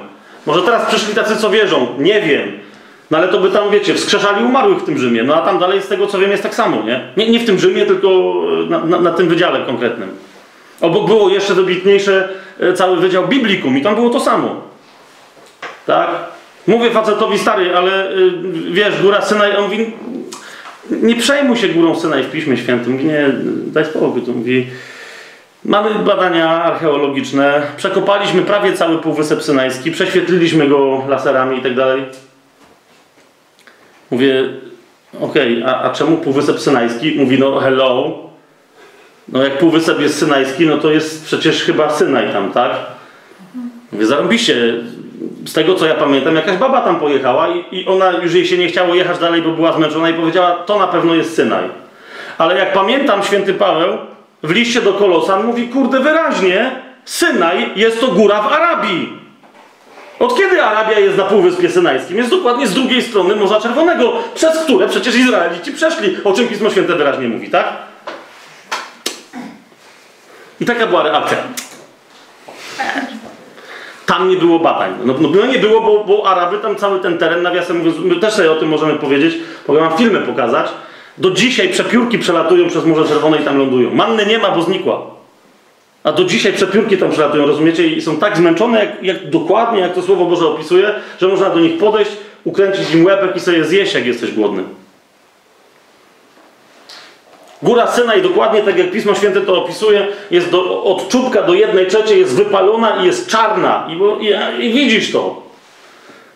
Może 0.47 0.63
teraz 0.63 0.89
przyszli 0.89 1.15
tacy, 1.15 1.37
co 1.37 1.51
wierzą. 1.51 1.87
Nie 1.99 2.21
wiem. 2.21 2.53
No 3.11 3.19
ale 3.19 3.29
to 3.29 3.39
by 3.39 3.51
tam, 3.51 3.71
wiecie, 3.71 3.95
wskrzeszali 3.95 4.45
umarłych 4.45 4.79
w 4.79 4.85
tym 4.85 4.99
Rzymie. 4.99 5.23
No 5.23 5.35
a 5.35 5.41
tam 5.43 5.59
dalej 5.59 5.83
z 5.83 5.89
tego, 5.89 6.07
co 6.07 6.19
wiem, 6.19 6.31
jest 6.31 6.43
tak 6.43 6.55
samo, 6.55 6.83
nie? 6.83 7.01
Nie, 7.17 7.31
nie 7.31 7.41
w 7.41 7.47
tym 7.47 7.59
Rzymie, 7.59 7.87
tylko 7.87 8.35
na, 8.69 8.85
na, 8.85 9.01
na 9.01 9.11
tym 9.11 9.29
wydziale 9.29 9.61
konkretnym. 9.67 10.09
Obok 10.81 11.07
było 11.07 11.29
jeszcze 11.29 11.55
dobitniejsze 11.55 12.29
e, 12.61 12.73
cały 12.73 12.97
wydział 12.97 13.29
Biblikum 13.29 13.79
i 13.79 13.83
tam 13.83 13.95
było 13.95 14.11
to 14.11 14.21
samo. 14.21 14.61
Tak? 15.87 16.11
Mówię 16.67 16.91
facetowi 16.91 17.39
stary, 17.39 17.77
ale 17.77 18.13
y, 18.13 18.33
wiesz, 18.71 19.03
góra 19.03 19.23
Synaj, 19.23 19.57
on 19.57 19.65
mówi, 19.65 19.93
nie 20.91 21.17
przejmuj 21.17 21.57
się 21.57 21.69
górą 21.69 22.01
Synaj 22.01 22.23
w 22.23 22.31
Piśmie 22.31 22.57
Świętym. 22.57 22.93
Mówi, 22.93 23.05
nie, 23.05 23.31
daj 23.67 23.85
spokój. 23.85 24.23
To 24.23 24.33
mówi, 24.33 24.67
Mamy 25.65 25.95
badania 25.95 26.49
archeologiczne, 26.49 27.63
przekopaliśmy 27.77 28.43
prawie 28.43 28.73
cały 28.73 28.99
Półwysep 28.99 29.43
Synajski, 29.43 29.91
prześwietliliśmy 29.91 30.69
go 30.69 31.05
laserami 31.09 31.59
i 31.59 31.63
tak 31.63 31.75
dalej. 31.75 32.03
Mówię, 34.11 34.49
okej, 35.21 35.63
okay, 35.63 35.75
a, 35.75 35.83
a 35.83 35.91
czemu 35.91 36.17
Półwysep 36.17 36.61
Synajski? 36.61 37.15
Mówi, 37.19 37.39
no 37.39 37.61
hello. 37.61 38.19
No 39.33 39.43
jak 39.43 39.59
Półwysep 39.59 40.01
jest 40.01 40.19
Synajski, 40.19 40.67
no 40.67 40.79
to 40.79 40.91
jest 40.91 41.25
przecież 41.25 41.63
chyba 41.65 41.91
Synaj 41.91 42.33
tam, 42.33 42.53
tak? 42.53 42.71
Mówię, 43.93 44.07
zarąbiście. 44.07 44.75
Z 45.47 45.53
tego 45.53 45.75
co 45.75 45.87
ja 45.87 45.95
pamiętam, 45.95 46.37
jakaś 46.37 46.57
baba 46.57 46.81
tam 46.81 47.01
pojechała 47.01 47.49
i, 47.49 47.65
i 47.77 47.87
ona 47.87 48.11
już 48.11 48.35
jej 48.35 48.47
się 48.47 48.59
nie 48.59 48.69
chciało 48.69 48.95
jechać 48.95 49.19
dalej, 49.19 49.43
bo 49.43 49.51
była 49.51 49.73
zmęczona 49.73 50.11
i 50.11 50.15
powiedziała, 50.15 50.51
to 50.51 50.79
na 50.79 50.87
pewno 50.87 51.15
jest 51.15 51.35
Synaj. 51.35 51.65
Ale 52.39 52.59
jak 52.59 52.73
pamiętam, 52.73 53.23
święty 53.23 53.55
Paweł 53.55 53.99
w 54.43 54.51
liście 54.51 54.83
do 54.83 54.93
Kolosan 54.93 55.45
mówi, 55.45 55.69
kurde, 55.69 56.01
wyraźnie, 56.01 56.71
Synaj 57.05 57.71
jest 57.77 58.01
to 58.01 58.07
góra 58.07 58.43
w 58.43 58.53
Arabii. 58.53 59.21
Od 60.19 60.39
kiedy 60.39 60.63
Arabia 60.63 60.99
jest 60.99 61.19
na 61.19 61.25
Półwyspie 61.25 61.71
Synajskim? 61.71 62.17
Jest 62.17 62.31
dokładnie 62.31 62.67
z 62.67 62.75
drugiej 62.75 63.03
strony 63.03 63.37
Morza 63.37 63.61
Czerwonego, 63.61 64.13
przez 64.35 64.59
które 64.59 64.89
przecież 64.89 65.17
Izraelici 65.17 65.73
przeszli, 65.73 66.17
o 66.25 66.33
czym 66.33 66.49
Pismo 66.49 66.71
Święte 66.71 66.95
wyraźnie 66.95 67.29
mówi, 67.29 67.51
tak? 67.51 67.90
I 70.61 70.65
taka 70.65 70.87
była 70.87 71.03
reakcja. 71.03 71.39
tam 74.07 74.29
nie 74.29 74.37
było 74.37 74.59
badań. 74.59 74.93
No, 75.05 75.15
no, 75.21 75.29
no 75.29 75.47
nie 75.47 75.59
było, 75.59 75.81
bo, 75.81 76.05
bo 76.05 76.31
Araby 76.31 76.59
tam 76.59 76.77
cały 76.77 77.01
ten 77.01 77.19
teren, 77.19 77.43
nawiasem 77.43 77.79
mówiąc, 77.79 77.97
my 77.99 78.17
też 78.17 78.35
sobie 78.35 78.53
o 78.53 78.57
tym 78.57 78.69
możemy 78.69 78.95
powiedzieć, 78.95 79.35
mogę 79.69 79.81
wam 79.81 79.99
filmy 79.99 80.21
pokazać. 80.21 80.67
Do 81.19 81.31
dzisiaj 81.31 81.69
przepiórki 81.69 82.19
przelatują 82.19 82.69
przez 82.69 82.85
Morze 82.85 83.09
Czerwone 83.09 83.41
i 83.41 83.45
tam 83.45 83.59
lądują. 83.59 83.91
Manny 83.91 84.27
nie 84.27 84.39
ma, 84.39 84.51
bo 84.51 84.63
znikła. 84.63 85.01
A 86.05 86.13
do 86.13 86.25
dzisiaj 86.25 86.53
przepiórki 86.53 86.99
tam 86.99 87.11
przelatują, 87.11 87.47
rozumiecie? 87.47 87.87
I 87.87 88.03
są 88.03 88.17
tak 88.17 88.37
zmęczone, 88.37 88.79
jak, 88.79 89.03
jak 89.03 89.31
dokładnie, 89.31 89.81
jak 89.81 89.95
to 89.95 90.03
Słowo 90.03 90.25
Boże 90.25 90.47
opisuje, 90.47 90.95
że 91.21 91.29
można 91.29 91.51
do 91.51 91.61
nich 91.61 91.79
podejść, 91.79 92.11
ukręcić 92.45 92.95
im 92.95 93.05
łebek 93.05 93.37
i 93.37 93.41
sobie 93.41 93.65
zjeść, 93.65 93.95
jak 93.95 94.07
jesteś 94.07 94.33
głodny. 94.33 94.63
Góra 97.63 97.87
Synaj, 97.87 98.23
dokładnie 98.23 98.63
tak 98.63 98.79
jak 98.79 98.91
Pismo 98.91 99.15
Święte 99.15 99.41
to 99.41 99.65
opisuje, 99.65 100.07
jest 100.31 100.51
do, 100.51 100.83
od 100.83 101.09
czubka 101.09 101.43
do 101.43 101.55
jednej 101.55 101.87
trzeciej 101.87 102.19
jest 102.19 102.37
wypalona 102.37 103.03
i 103.03 103.07
jest 103.07 103.31
czarna. 103.31 103.89
I, 103.89 104.25
i, 104.25 104.67
I 104.67 104.73
widzisz 104.73 105.13
to. 105.13 105.51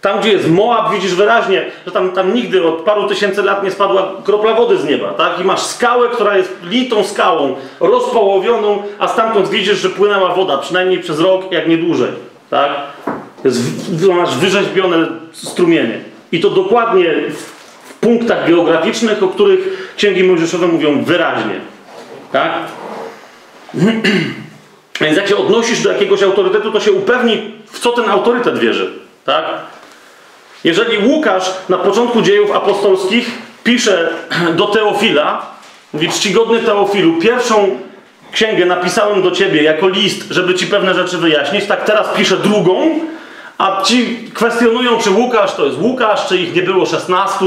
Tam, 0.01 0.21
gdzie 0.21 0.33
jest 0.33 0.51
Moab, 0.51 0.93
widzisz 0.93 1.15
wyraźnie, 1.15 1.65
że 1.87 1.93
tam, 1.93 2.13
tam 2.13 2.35
nigdy 2.35 2.65
od 2.65 2.75
paru 2.75 3.09
tysięcy 3.09 3.43
lat 3.43 3.65
nie 3.65 3.71
spadła 3.71 4.13
kropla 4.25 4.55
wody 4.55 4.79
z 4.79 4.85
nieba, 4.85 5.09
tak? 5.09 5.41
I 5.41 5.45
masz 5.45 5.61
skałę, 5.63 6.09
która 6.09 6.37
jest 6.37 6.53
litą 6.63 7.05
skałą, 7.05 7.55
rozpołowioną, 7.81 8.83
a 8.99 9.09
stamtąd 9.09 9.49
widzisz, 9.49 9.79
że 9.79 9.89
płynęła 9.89 10.35
woda, 10.35 10.59
przynajmniej 10.59 10.99
przez 10.99 11.21
rok, 11.21 11.53
jak 11.53 11.69
nie 11.69 11.79
dłużej, 11.79 12.11
tak? 12.51 12.71
Jest, 13.45 13.59
masz 14.09 14.37
wyrzeźbione 14.37 15.07
strumienie. 15.33 15.99
I 16.33 16.41
to 16.41 16.51
dokładnie 16.51 17.15
punktach 18.05 18.49
geograficznych, 18.49 19.23
o 19.23 19.29
których 19.29 19.93
księgi 19.97 20.25
mojżeszowe 20.25 20.67
mówią 20.67 21.05
wyraźnie, 21.05 21.61
tak? 22.33 22.53
Więc 25.01 25.17
jak 25.17 25.29
się 25.29 25.37
odnosisz 25.37 25.83
do 25.83 25.93
jakiegoś 25.93 26.23
autorytetu, 26.23 26.73
to 26.73 26.81
się 26.81 26.93
upewnij, 26.93 27.55
w 27.67 27.79
co 27.79 27.93
ten 27.93 28.11
autorytet 28.11 28.59
wierzy, 28.59 28.93
tak? 29.25 29.45
Jeżeli 30.65 31.09
Łukasz 31.09 31.51
na 31.69 31.79
początku 31.79 32.23
dziejów 32.23 32.51
apostolskich 32.51 33.31
pisze 33.65 34.11
do 34.59 34.67
Teofila, 34.67 35.47
mówi 35.93 36.09
czcigodny 36.09 36.59
Teofilu, 36.59 37.21
pierwszą 37.21 37.79
księgę 38.33 38.67
napisałem 38.67 39.23
do 39.23 39.31
ciebie 39.31 39.63
jako 39.63 39.89
list, 39.89 40.25
żeby 40.31 40.55
ci 40.55 40.67
pewne 40.67 40.95
rzeczy 40.95 41.19
wyjaśnić, 41.19 41.67
tak 41.67 41.85
teraz 41.85 42.09
piszę 42.17 42.37
drugą, 42.37 43.01
a 43.59 43.83
ci 43.83 44.31
kwestionują, 44.35 44.99
czy 44.99 45.11
Łukasz 45.11 45.55
to 45.55 45.67
jest 45.67 45.79
Łukasz, 45.79 46.29
czy 46.29 46.39
ich 46.39 46.55
nie 46.55 46.63
było 46.63 46.87
16, 46.87 47.45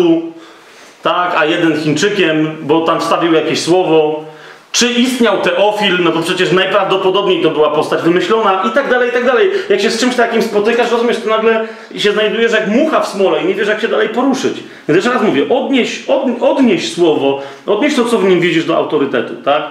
tak, 1.04 1.36
a 1.38 1.46
jeden 1.46 1.78
Chińczykiem, 1.82 2.58
bo 2.62 2.82
tam 2.82 3.00
wstawił 3.00 3.34
jakieś 3.34 3.62
słowo. 3.62 4.26
Czy 4.72 4.92
istniał 4.92 5.42
Teofil, 5.42 5.98
no 6.04 6.12
to 6.12 6.22
przecież 6.22 6.52
najprawdopodobniej 6.52 7.44
to 7.44 7.50
była 7.50 7.70
postać 7.70 8.02
wymyślona 8.02 8.64
i 8.64 8.72
tak 8.72 8.90
dalej, 8.90 9.10
i 9.10 9.12
tak 9.12 9.26
dalej. 9.26 9.52
Jak 9.70 9.82
się 9.82 9.90
z 9.90 10.00
czymś 10.00 10.16
takim 10.16 10.42
spotykasz, 10.42 10.92
rozumiesz, 10.92 11.18
to 11.18 11.30
nagle 11.30 11.68
się 11.98 12.12
znajdujesz 12.12 12.52
jak 12.52 12.68
mucha 12.68 13.00
w 13.00 13.08
smole 13.08 13.42
i 13.42 13.46
nie 13.46 13.56
wiesz, 13.56 13.68
jak 13.68 13.82
się 13.82 13.88
dalej 13.88 14.10
poruszyć. 14.10 14.54
Więc 14.88 14.96
jeszcze 14.96 15.14
raz 15.14 15.22
mówię, 15.22 15.50
odnieś, 15.50 16.04
od, 16.08 16.24
odnieś 16.42 16.94
słowo, 16.94 17.42
odnieś 17.66 17.96
to, 17.96 18.06
co 18.06 18.18
w 18.18 18.24
nim 18.24 18.40
widzisz 18.40 18.66
do 18.66 18.78
autorytetu, 18.78 19.34
tak? 19.46 19.64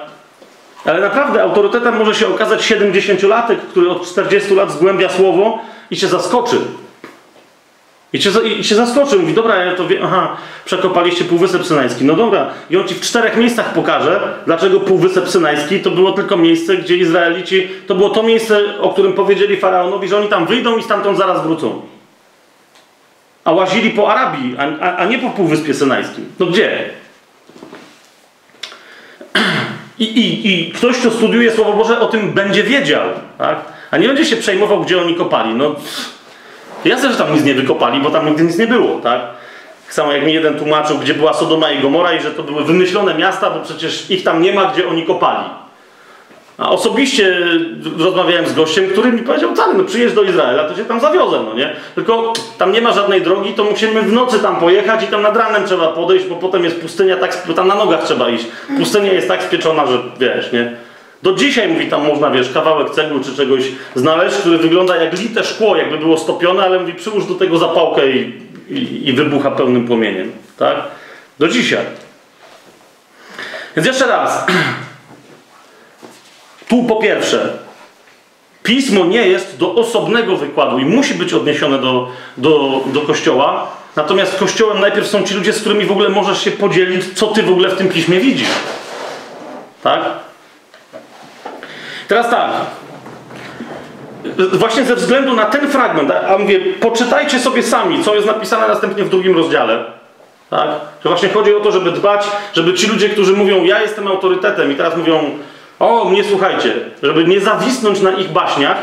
Ale 0.84 1.00
naprawdę 1.00 1.42
autorytetem 1.42 1.96
może 1.96 2.14
się 2.14 2.28
okazać 2.28 2.72
70-latek, 2.72 3.56
który 3.70 3.90
od 3.90 4.06
40 4.06 4.54
lat 4.54 4.72
zgłębia 4.72 5.08
słowo 5.08 5.58
i 5.90 5.96
cię 5.96 6.08
zaskoczy. 6.08 6.56
I 8.16 8.20
cię, 8.20 8.30
I 8.58 8.64
się 8.64 8.74
zaskoczy, 8.74 9.16
mówi, 9.16 9.34
dobra, 9.34 9.64
ja 9.64 9.74
to 9.74 9.86
wiem, 9.88 10.02
aha, 10.04 10.36
przekopaliście 10.64 11.24
Półwysep 11.24 11.66
Synajski. 11.66 12.04
No 12.04 12.14
dobra, 12.14 12.50
i 12.70 12.76
on 12.76 12.88
ci 12.88 12.94
w 12.94 13.00
czterech 13.00 13.36
miejscach 13.36 13.72
pokaże, 13.72 14.20
dlaczego 14.46 14.80
Półwysep 14.80 15.28
Synajski 15.28 15.80
to 15.80 15.90
było 15.90 16.12
tylko 16.12 16.36
miejsce, 16.36 16.76
gdzie 16.76 16.96
Izraelici, 16.96 17.68
to 17.86 17.94
było 17.94 18.10
to 18.10 18.22
miejsce, 18.22 18.60
o 18.80 18.90
którym 18.90 19.12
powiedzieli 19.12 19.56
Faraonowi, 19.56 20.08
że 20.08 20.18
oni 20.18 20.28
tam 20.28 20.46
wyjdą 20.46 20.76
i 20.76 20.82
stamtąd 20.82 21.18
zaraz 21.18 21.42
wrócą. 21.42 21.82
A 23.44 23.52
łazili 23.52 23.90
po 23.90 24.10
Arabii, 24.10 24.56
a, 24.58 24.84
a, 24.84 24.96
a 24.96 25.04
nie 25.04 25.18
po 25.18 25.30
Półwyspie 25.30 25.74
Synajskim. 25.74 26.24
No 26.38 26.46
gdzie? 26.46 26.90
I, 29.98 30.04
i, 30.04 30.52
I 30.52 30.72
ktoś, 30.72 30.98
kto 30.98 31.10
studiuje 31.10 31.52
Słowo 31.52 31.72
Boże, 31.72 32.00
o 32.00 32.06
tym 32.06 32.32
będzie 32.32 32.62
wiedział, 32.62 33.08
tak? 33.38 33.56
A 33.90 33.96
nie 33.96 34.08
będzie 34.08 34.24
się 34.24 34.36
przejmował, 34.36 34.80
gdzie 34.80 35.02
oni 35.02 35.14
kopali. 35.14 35.54
No, 35.54 35.74
Jasne, 36.88 37.12
że 37.12 37.18
tam 37.18 37.34
nic 37.34 37.44
nie 37.44 37.54
wykopali, 37.54 38.00
bo 38.00 38.10
tam 38.10 38.26
nigdy 38.26 38.42
nic 38.42 38.58
nie 38.58 38.66
było, 38.66 39.00
tak? 39.00 39.20
Tak 39.84 39.94
samo 39.94 40.12
jak 40.12 40.24
mi 40.24 40.32
jeden 40.32 40.54
tłumaczył, 40.54 40.98
gdzie 40.98 41.14
była 41.14 41.32
Sodoma 41.32 41.70
i 41.70 41.82
Gomora 41.82 42.14
i 42.14 42.20
że 42.20 42.30
to 42.30 42.42
były 42.42 42.64
wymyślone 42.64 43.14
miasta, 43.14 43.50
bo 43.50 43.60
przecież 43.60 44.10
ich 44.10 44.24
tam 44.24 44.42
nie 44.42 44.52
ma, 44.52 44.64
gdzie 44.64 44.88
oni 44.88 45.06
kopali. 45.06 45.44
A 46.58 46.70
osobiście 46.70 47.36
rozmawiałem 47.98 48.46
z 48.46 48.54
gościem, 48.54 48.86
który 48.92 49.12
mi 49.12 49.22
powiedział, 49.22 49.54
wcale, 49.54 49.74
no 49.74 49.84
przyjedź 49.84 50.12
do 50.12 50.22
Izraela, 50.22 50.64
to 50.64 50.76
się 50.76 50.84
tam 50.84 51.00
zawiozę, 51.00 51.40
no 51.48 51.54
nie? 51.54 51.76
Tylko 51.94 52.32
tam 52.58 52.72
nie 52.72 52.80
ma 52.80 52.92
żadnej 52.92 53.22
drogi, 53.22 53.52
to 53.54 53.64
musimy 53.64 54.02
w 54.02 54.12
nocy 54.12 54.38
tam 54.38 54.56
pojechać 54.56 55.02
i 55.02 55.06
tam 55.06 55.22
nad 55.22 55.36
ranem 55.36 55.66
trzeba 55.66 55.88
podejść, 55.88 56.26
bo 56.26 56.36
potem 56.36 56.64
jest 56.64 56.80
pustynia, 56.80 57.16
tak, 57.16 57.42
tam 57.56 57.68
na 57.68 57.74
nogach 57.74 58.04
trzeba 58.04 58.28
iść. 58.28 58.46
Pustynia 58.78 59.12
jest 59.12 59.28
tak 59.28 59.42
spieczona, 59.42 59.86
że 59.86 59.98
wiesz, 60.18 60.52
nie? 60.52 60.85
Do 61.22 61.32
dzisiaj, 61.32 61.68
mówi, 61.68 61.86
tam 61.86 62.06
można, 62.06 62.30
wiesz, 62.30 62.52
kawałek 62.52 62.90
cegły 62.90 63.20
czy 63.24 63.36
czegoś 63.36 63.62
znaleźć, 63.94 64.36
który 64.36 64.58
wygląda 64.58 64.96
jak 64.96 65.18
lite 65.18 65.44
szkło, 65.44 65.76
jakby 65.76 65.98
było 65.98 66.18
stopione, 66.18 66.62
ale 66.62 66.80
mówi, 66.80 66.94
przyłóż 66.94 67.26
do 67.26 67.34
tego 67.34 67.58
zapałkę 67.58 68.10
i, 68.10 68.42
i, 68.70 69.08
i 69.08 69.12
wybucha 69.12 69.50
pełnym 69.50 69.86
płomieniem, 69.86 70.32
tak? 70.58 70.76
Do 71.38 71.48
dzisiaj. 71.48 71.84
Więc 73.76 73.86
jeszcze 73.88 74.06
raz. 74.06 74.46
Tu 76.68 76.84
po 76.84 76.96
pierwsze, 76.96 77.58
pismo 78.62 79.04
nie 79.04 79.28
jest 79.28 79.58
do 79.58 79.74
osobnego 79.74 80.36
wykładu 80.36 80.78
i 80.78 80.84
musi 80.84 81.14
być 81.14 81.32
odniesione 81.32 81.78
do, 81.78 82.08
do, 82.36 82.80
do 82.86 83.00
kościoła. 83.00 83.70
Natomiast 83.96 84.38
kościołem 84.38 84.80
najpierw 84.80 85.06
są 85.06 85.22
ci 85.22 85.34
ludzie, 85.34 85.52
z 85.52 85.60
którymi 85.60 85.84
w 85.84 85.92
ogóle 85.92 86.08
możesz 86.08 86.44
się 86.44 86.50
podzielić, 86.50 87.04
co 87.14 87.26
ty 87.26 87.42
w 87.42 87.50
ogóle 87.50 87.68
w 87.68 87.76
tym 87.76 87.88
piśmie 87.88 88.20
widzisz. 88.20 88.48
Tak? 89.82 90.25
Teraz 92.08 92.30
tak. 92.30 92.50
Właśnie 94.52 94.84
ze 94.84 94.94
względu 94.94 95.34
na 95.34 95.44
ten 95.44 95.68
fragment, 95.68 96.10
a 96.28 96.38
mówię, 96.38 96.60
poczytajcie 96.80 97.38
sobie 97.38 97.62
sami, 97.62 98.04
co 98.04 98.14
jest 98.14 98.26
napisane 98.26 98.68
następnie 98.68 99.04
w 99.04 99.08
drugim 99.08 99.36
rozdziale. 99.36 99.84
Tak? 100.50 100.68
Że 101.02 101.08
właśnie 101.08 101.28
chodzi 101.28 101.54
o 101.54 101.60
to, 101.60 101.72
żeby 101.72 101.90
dbać, 101.90 102.26
żeby 102.52 102.74
ci 102.74 102.86
ludzie, 102.86 103.08
którzy 103.08 103.32
mówią, 103.32 103.64
ja 103.64 103.82
jestem 103.82 104.08
autorytetem 104.08 104.72
i 104.72 104.74
teraz 104.74 104.96
mówią, 104.96 105.30
o, 105.78 106.04
mnie 106.04 106.24
słuchajcie, 106.24 106.74
żeby 107.02 107.24
nie 107.24 107.40
zawisnąć 107.40 108.00
na 108.00 108.10
ich 108.10 108.28
baśniach, 108.28 108.76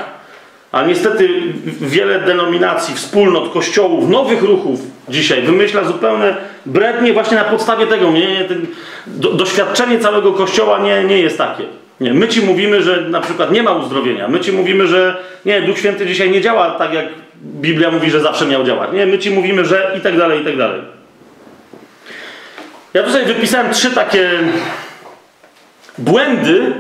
a 0.71 0.83
niestety 0.83 1.29
wiele 1.81 2.19
denominacji, 2.19 2.95
wspólnot, 2.95 3.53
kościołów, 3.53 4.09
nowych 4.09 4.43
ruchów 4.43 4.79
dzisiaj 5.09 5.41
wymyśla 5.41 5.83
zupełne 5.83 6.35
brednie 6.65 7.13
właśnie 7.13 7.37
na 7.37 7.43
podstawie 7.43 7.87
tego. 7.87 8.11
Nie, 8.11 8.33
nie, 8.33 8.45
ten, 8.45 8.67
do, 9.07 9.31
doświadczenie 9.31 9.99
całego 9.99 10.33
kościoła 10.33 10.79
nie, 10.79 11.03
nie 11.03 11.19
jest 11.19 11.37
takie. 11.37 11.63
Nie, 12.01 12.13
my 12.13 12.27
ci 12.27 12.41
mówimy, 12.41 12.81
że 12.81 13.01
na 13.01 13.21
przykład 13.21 13.51
nie 13.51 13.63
ma 13.63 13.71
uzdrowienia. 13.71 14.27
My 14.27 14.39
ci 14.39 14.51
mówimy, 14.51 14.87
że 14.87 15.17
nie, 15.45 15.61
Duch 15.61 15.77
Święty 15.77 16.05
dzisiaj 16.05 16.31
nie 16.31 16.41
działa 16.41 16.71
tak, 16.71 16.93
jak 16.93 17.05
Biblia 17.43 17.91
mówi, 17.91 18.11
że 18.11 18.19
zawsze 18.19 18.45
miał 18.45 18.63
działać. 18.63 18.89
Nie, 18.93 19.05
my 19.05 19.19
ci 19.19 19.31
mówimy, 19.31 19.65
że 19.65 19.95
i 19.97 20.01
tak 20.01 20.17
dalej, 20.17 20.41
i 20.41 20.45
tak 20.45 20.57
dalej. 20.57 20.81
Ja 22.93 23.03
tutaj 23.03 23.25
wypisałem 23.25 23.73
trzy 23.73 23.91
takie 23.91 24.29
błędy 25.97 26.73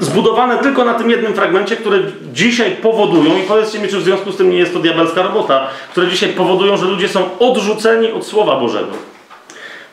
zbudowane 0.00 0.58
tylko 0.58 0.84
na 0.84 0.94
tym 0.94 1.10
jednym 1.10 1.34
fragmencie, 1.34 1.76
które 1.76 1.98
dzisiaj 2.32 2.70
powodują, 2.70 3.38
i 3.38 3.42
powiedzcie 3.42 3.78
mi, 3.78 3.88
czy 3.88 3.98
w 3.98 4.02
związku 4.02 4.32
z 4.32 4.36
tym 4.36 4.50
nie 4.50 4.58
jest 4.58 4.72
to 4.72 4.78
diabelska 4.78 5.22
robota, 5.22 5.66
które 5.90 6.08
dzisiaj 6.08 6.28
powodują, 6.28 6.76
że 6.76 6.86
ludzie 6.86 7.08
są 7.08 7.38
odrzuceni 7.38 8.12
od 8.12 8.26
Słowa 8.26 8.60
Bożego. 8.60 8.92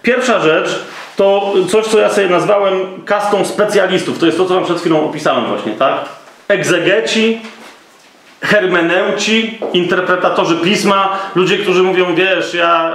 Pierwsza 0.01 0.39
rzecz 0.39 0.69
to 1.15 1.53
coś, 1.69 1.85
co 1.85 1.99
ja 1.99 2.09
sobie 2.09 2.29
nazwałem 2.29 2.79
kastą 3.05 3.45
specjalistów. 3.45 4.19
To 4.19 4.25
jest 4.25 4.37
to, 4.37 4.45
co 4.45 4.53
wam 4.53 4.63
przed 4.63 4.79
chwilą 4.79 5.05
opisałem 5.05 5.45
właśnie, 5.45 5.71
tak? 5.71 5.93
Egzegeci, 6.47 7.39
hermeneuci, 8.41 9.59
interpretatorzy 9.73 10.55
pisma, 10.55 11.19
ludzie, 11.35 11.57
którzy 11.57 11.83
mówią, 11.83 12.15
wiesz, 12.15 12.53
ja 12.53 12.93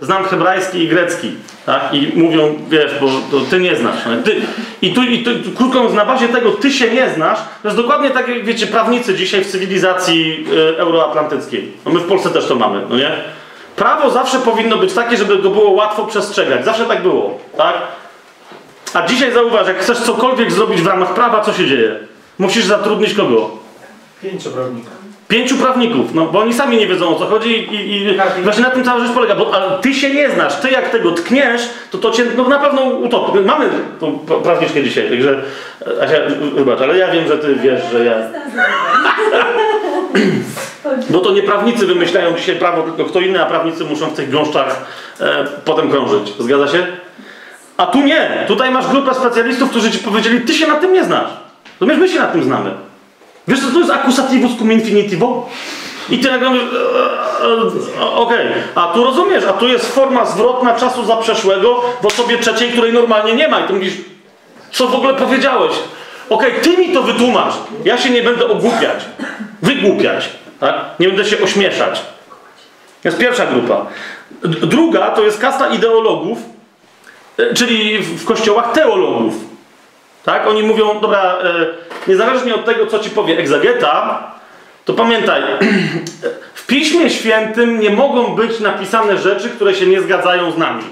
y, 0.00 0.04
znam 0.04 0.24
hebrajski 0.24 0.78
i 0.78 0.88
grecki, 0.88 1.32
tak? 1.66 1.94
I 1.94 2.12
mówią, 2.18 2.54
wiesz, 2.68 2.92
bo 3.00 3.06
to 3.06 3.44
ty 3.50 3.60
nie 3.60 3.76
znasz. 3.76 3.98
Ty, 4.24 4.36
I 4.82 4.92
tu, 4.92 5.02
i 5.02 5.18
tu, 5.24 5.30
krótko 5.56 5.78
mówiąc, 5.78 5.96
na 5.96 6.04
bazie 6.04 6.28
tego 6.28 6.50
ty 6.50 6.70
się 6.70 6.90
nie 6.90 7.10
znasz, 7.10 7.38
to 7.62 7.68
jest 7.68 7.76
dokładnie 7.76 8.10
tak, 8.10 8.28
jak 8.28 8.44
wiecie, 8.44 8.66
prawnicy 8.66 9.14
dzisiaj 9.14 9.44
w 9.44 9.50
cywilizacji 9.50 10.46
y, 10.52 10.78
euroatlantyckiej. 10.78 11.72
No 11.86 11.92
my 11.92 12.00
w 12.00 12.06
Polsce 12.06 12.30
też 12.30 12.46
to 12.46 12.54
mamy, 12.54 12.80
no 12.90 12.96
nie? 12.96 13.10
Prawo 13.78 14.10
zawsze 14.10 14.38
powinno 14.38 14.76
być 14.76 14.92
takie, 14.92 15.16
żeby 15.16 15.38
go 15.38 15.50
było 15.50 15.70
łatwo 15.70 16.06
przestrzegać. 16.06 16.64
Zawsze 16.64 16.84
tak 16.84 17.02
było, 17.02 17.38
tak? 17.56 17.74
A 18.94 19.02
dzisiaj 19.06 19.32
zauważ, 19.32 19.66
jak 19.66 19.78
chcesz 19.78 19.98
cokolwiek 19.98 20.52
zrobić 20.52 20.82
w 20.82 20.86
ramach 20.86 21.14
prawa, 21.14 21.40
co 21.40 21.52
się 21.52 21.66
dzieje? 21.66 21.96
Musisz 22.38 22.64
zatrudnić 22.64 23.14
kogo? 23.14 23.50
Pięciu 24.22 24.50
prawników. 24.50 24.92
Pięciu 25.28 25.56
prawników, 25.56 26.14
no 26.14 26.26
bo 26.26 26.38
oni 26.38 26.54
sami 26.54 26.76
nie 26.76 26.86
wiedzą 26.86 27.16
o 27.16 27.18
co 27.18 27.26
chodzi 27.26 27.74
i, 27.74 28.12
i 28.12 28.16
Tak. 28.16 28.42
właśnie 28.42 28.62
na 28.62 28.70
tym 28.70 28.84
cała 28.84 29.00
rzecz 29.00 29.12
polega, 29.12 29.34
bo 29.34 29.54
ale 29.54 29.78
ty 29.80 29.94
się 29.94 30.14
nie 30.14 30.30
znasz, 30.30 30.56
ty 30.60 30.70
jak 30.70 30.90
tego 30.90 31.10
tkniesz, 31.12 31.62
to 31.90 31.98
to 31.98 32.10
cię 32.10 32.24
no, 32.36 32.48
na 32.48 32.58
pewno 32.58 32.82
utopi. 32.82 33.38
Mamy 33.38 33.68
tą 34.00 34.18
pra- 34.26 34.42
prawniczkę 34.42 34.82
dzisiaj, 34.82 35.08
także 35.08 35.42
Asia, 36.02 36.14
wybacz, 36.54 36.80
ale 36.80 36.98
ja 36.98 37.10
wiem, 37.10 37.28
że 37.28 37.38
ty 37.38 37.54
wiesz, 37.54 37.80
że 37.92 38.04
ja... 38.04 38.14
Bo 41.10 41.20
to 41.20 41.32
nie 41.32 41.42
prawnicy 41.42 41.86
wymyślają 41.86 42.36
dzisiaj 42.36 42.56
prawo, 42.56 42.82
tylko 42.82 43.04
kto 43.04 43.20
inny, 43.20 43.42
a 43.42 43.46
prawnicy 43.46 43.84
muszą 43.84 44.06
w 44.06 44.14
tych 44.14 44.30
gąszczach 44.30 44.84
e, 45.20 45.44
potem 45.64 45.90
krążyć. 45.90 46.32
Zgadza 46.38 46.68
się? 46.68 46.86
A 47.76 47.86
tu 47.86 48.00
nie. 48.00 48.44
Tutaj 48.48 48.70
masz 48.70 48.86
grupę 48.88 49.14
specjalistów, 49.14 49.70
którzy 49.70 49.90
ci 49.90 49.98
powiedzieli, 49.98 50.40
ty 50.40 50.54
się 50.54 50.66
na 50.66 50.74
tym 50.74 50.92
nie 50.92 51.04
znasz. 51.04 51.30
Rozumiesz, 51.80 52.00
my 52.00 52.08
się 52.08 52.18
na 52.18 52.26
tym 52.26 52.42
znamy. 52.42 52.70
Wiesz 53.48 53.60
co 53.60 53.70
to 53.70 53.78
jest 53.78 53.90
accusativus 53.90 54.58
cum 54.58 54.72
infinitivo? 54.72 55.48
I 56.10 56.18
ty 56.18 56.30
nagle 56.30 56.50
mówisz, 56.50 56.62
e, 56.62 58.00
e, 58.00 58.04
e, 58.04 58.10
okej, 58.10 58.46
a 58.74 58.86
tu 58.86 59.04
rozumiesz, 59.04 59.44
a 59.44 59.52
tu 59.52 59.68
jest 59.68 59.94
forma 59.94 60.24
zwrotna 60.24 60.74
czasu 60.74 61.04
zaprzeszłego 61.04 61.82
w 62.02 62.06
osobie 62.06 62.38
trzeciej, 62.38 62.70
której 62.70 62.92
normalnie 62.92 63.34
nie 63.34 63.48
ma. 63.48 63.60
I 63.60 63.66
ty 63.66 63.72
mówisz, 63.72 63.94
co 64.70 64.86
w 64.86 64.94
ogóle 64.94 65.14
powiedziałeś? 65.14 65.72
Okej, 66.30 66.52
ty 66.62 66.76
mi 66.76 66.88
to 66.94 67.02
wytłumacz. 67.02 67.54
Ja 67.84 67.98
się 67.98 68.10
nie 68.10 68.22
będę 68.22 68.48
ogłupiać, 68.48 69.04
wygłupiać, 69.62 70.28
tak? 70.60 70.74
Nie 71.00 71.08
będę 71.08 71.24
się 71.24 71.42
ośmieszać. 71.42 72.00
To 73.02 73.08
jest 73.08 73.18
pierwsza 73.18 73.46
grupa. 73.46 73.86
Druga 74.42 75.10
to 75.10 75.22
jest 75.22 75.40
kasta 75.40 75.68
ideologów, 75.68 76.38
e, 77.38 77.54
czyli 77.54 77.98
w 77.98 78.24
kościołach 78.24 78.72
teologów. 78.72 79.34
Tak? 80.24 80.46
Oni 80.46 80.62
mówią, 80.62 81.00
dobra, 81.00 81.38
e, 81.42 81.66
niezależnie 82.08 82.54
od 82.54 82.64
tego, 82.64 82.86
co 82.86 82.98
ci 82.98 83.10
powie 83.10 83.38
egzegeta, 83.38 84.22
to 84.84 84.94
pamiętaj, 84.94 85.42
w 86.54 86.66
Piśmie 86.66 87.10
Świętym 87.10 87.80
nie 87.80 87.90
mogą 87.90 88.34
być 88.34 88.60
napisane 88.60 89.18
rzeczy, 89.18 89.48
które 89.50 89.74
się 89.74 89.86
nie 89.86 90.00
zgadzają 90.00 90.52
z 90.52 90.58
nami. 90.58 90.84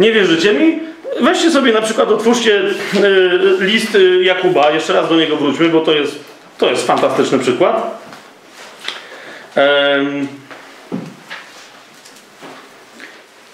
Nie 0.00 0.12
wierzycie 0.12 0.54
mi? 0.54 0.91
Weźcie 1.20 1.50
sobie 1.50 1.72
na 1.72 1.82
przykład, 1.82 2.08
otwórzcie 2.08 2.62
y, 2.94 3.56
list 3.60 3.94
y, 3.94 4.22
Jakuba, 4.24 4.70
jeszcze 4.70 4.92
raz 4.92 5.08
do 5.08 5.16
niego 5.16 5.36
wróćmy, 5.36 5.68
bo 5.68 5.80
to 5.80 5.92
jest, 5.92 6.24
to 6.58 6.70
jest 6.70 6.86
fantastyczny 6.86 7.38
przykład. 7.38 8.02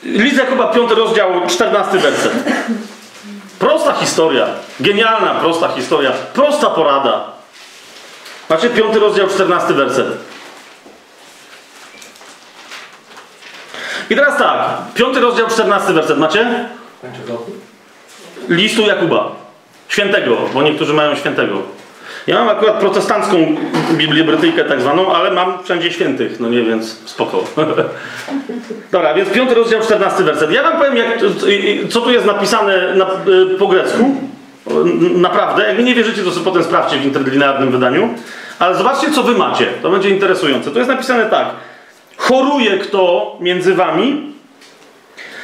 List 0.02 0.36
Jakuba, 0.36 0.68
5 0.68 0.90
rozdział, 0.90 1.46
14 1.48 1.98
werset. 1.98 2.32
Prosta 3.58 3.92
historia, 3.92 4.46
genialna, 4.80 5.34
prosta 5.34 5.68
historia, 5.68 6.12
prosta 6.34 6.70
porada. 6.70 7.24
Macie 8.50 8.70
5 8.70 8.96
rozdział, 8.96 9.28
14 9.28 9.74
werset. 9.74 10.06
I 14.10 14.14
teraz 14.16 14.38
tak, 14.38 14.58
5 14.94 15.16
rozdział, 15.16 15.48
14 15.48 15.92
werset 15.92 16.18
macie? 16.18 16.68
Listu 18.48 18.82
Jakuba. 18.82 19.36
Świętego, 19.88 20.36
bo 20.54 20.62
niektórzy 20.62 20.94
mają 20.94 21.14
świętego. 21.14 21.62
Ja 22.26 22.44
mam 22.44 22.48
akurat 22.48 22.74
protestancką 22.74 23.56
Biblię 23.92 24.24
Brytyjkę 24.24 24.64
tak 24.64 24.80
zwaną, 24.80 25.12
ale 25.12 25.30
mam 25.30 25.64
wszędzie 25.64 25.92
świętych, 25.92 26.40
no 26.40 26.48
nie, 26.48 26.62
więc 26.62 27.08
spoko. 27.08 27.44
Dobra, 28.92 29.14
więc 29.14 29.30
piąty 29.30 29.54
rozdział, 29.54 29.80
14 29.80 30.24
werset. 30.24 30.52
Ja 30.52 30.62
wam 30.62 30.78
powiem, 30.78 30.96
jak, 30.96 31.18
co 31.90 32.00
tu 32.00 32.10
jest 32.10 32.26
napisane 32.26 32.94
na, 32.94 33.06
po 33.58 33.66
grecku. 33.66 34.14
Naprawdę, 35.14 35.68
jak 35.68 35.78
mi 35.78 35.84
nie 35.84 35.94
wierzycie, 35.94 36.22
to 36.22 36.30
sobie 36.30 36.44
potem 36.44 36.64
sprawdźcie 36.64 36.98
w 36.98 37.04
interdynarnym 37.04 37.70
wydaniu. 37.70 38.14
Ale 38.58 38.74
zobaczcie, 38.74 39.10
co 39.10 39.22
wy 39.22 39.38
macie. 39.38 39.66
To 39.82 39.90
będzie 39.90 40.10
interesujące. 40.10 40.70
To 40.70 40.78
jest 40.78 40.90
napisane 40.90 41.26
tak. 41.26 41.48
Choruje 42.16 42.78
kto 42.78 43.36
między 43.40 43.74
wami, 43.74 44.32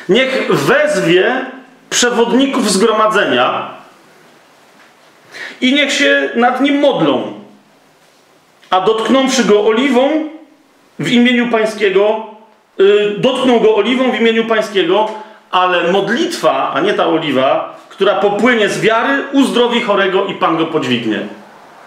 niech 0.08 0.52
wezwie 0.52 1.44
przewodników 1.90 2.70
zgromadzenia 2.70 3.70
i 5.60 5.74
niech 5.74 5.92
się 5.92 6.30
nad 6.34 6.60
nim 6.60 6.78
modlą. 6.78 7.32
A 8.70 8.80
dotknąwszy 8.80 9.44
go 9.44 9.66
oliwą 9.66 10.10
w 10.98 11.08
imieniu 11.08 11.48
Pańskiego, 11.48 12.26
yy, 12.78 13.14
dotkną 13.18 13.58
go 13.58 13.76
oliwą 13.76 14.12
w 14.12 14.20
imieniu 14.20 14.44
Pańskiego, 14.44 15.08
ale 15.50 15.92
modlitwa, 15.92 16.72
a 16.74 16.80
nie 16.80 16.94
ta 16.94 17.06
oliwa, 17.06 17.78
która 17.88 18.14
popłynie 18.14 18.68
z 18.68 18.80
wiary, 18.80 19.24
uzdrowi 19.32 19.80
chorego 19.80 20.26
i 20.26 20.34
Pan 20.34 20.56
go 20.56 20.66
podźwignie. 20.66 21.20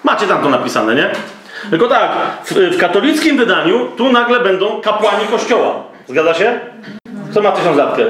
Macie 0.04 0.28
tam 0.28 0.44
to 0.44 0.50
napisane, 0.50 0.96
nie? 0.96 1.10
Tylko 1.70 1.88
tak, 1.88 2.12
w, 2.46 2.52
w 2.52 2.78
katolickim 2.78 3.38
wydaniu 3.38 3.86
tu 3.98 4.12
nagle 4.12 4.40
będą 4.40 4.82
kapłani 4.82 5.28
kościoła. 5.28 5.84
Zgadza 6.08 6.34
się? 6.34 6.60
Kto 7.38 7.44
ma 7.44 7.52
tysiąclatkę? 7.52 8.04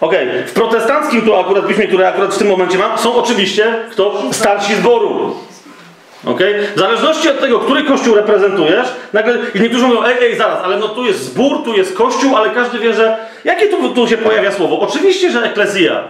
Okej, 0.00 0.28
w 0.46 0.52
protestanckim 0.52 1.22
tu 1.22 1.36
akurat 1.36 1.66
piśmie, 1.66 1.86
które 1.86 2.08
akurat 2.08 2.34
w 2.34 2.38
tym 2.38 2.48
momencie 2.48 2.78
mam, 2.78 2.98
są 2.98 3.14
oczywiście 3.14 3.74
kto? 3.90 4.22
Starsi 4.32 4.74
zboru. 4.74 5.36
Okej? 6.26 6.54
W 6.76 6.78
zależności 6.78 7.28
od 7.28 7.40
tego, 7.40 7.58
który 7.58 7.84
kościół 7.84 8.14
reprezentujesz, 8.14 8.88
nagle 9.12 9.38
i 9.54 9.60
niektórzy 9.60 9.86
mówią, 9.86 10.02
ej, 10.04 10.16
ej, 10.20 10.36
zaraz, 10.36 10.64
ale 10.64 10.76
no 10.76 10.88
tu 10.88 11.04
jest 11.04 11.20
zbór, 11.20 11.64
tu 11.64 11.76
jest 11.76 11.96
kościół, 11.96 12.36
ale 12.36 12.50
każdy 12.50 12.78
wie, 12.78 12.94
że 12.94 13.16
jakie 13.44 13.66
tu, 13.66 13.94
tu 13.94 14.08
się 14.08 14.18
pojawia 14.18 14.52
słowo? 14.52 14.80
Oczywiście, 14.80 15.30
że 15.30 15.42
eklezja. 15.42 16.04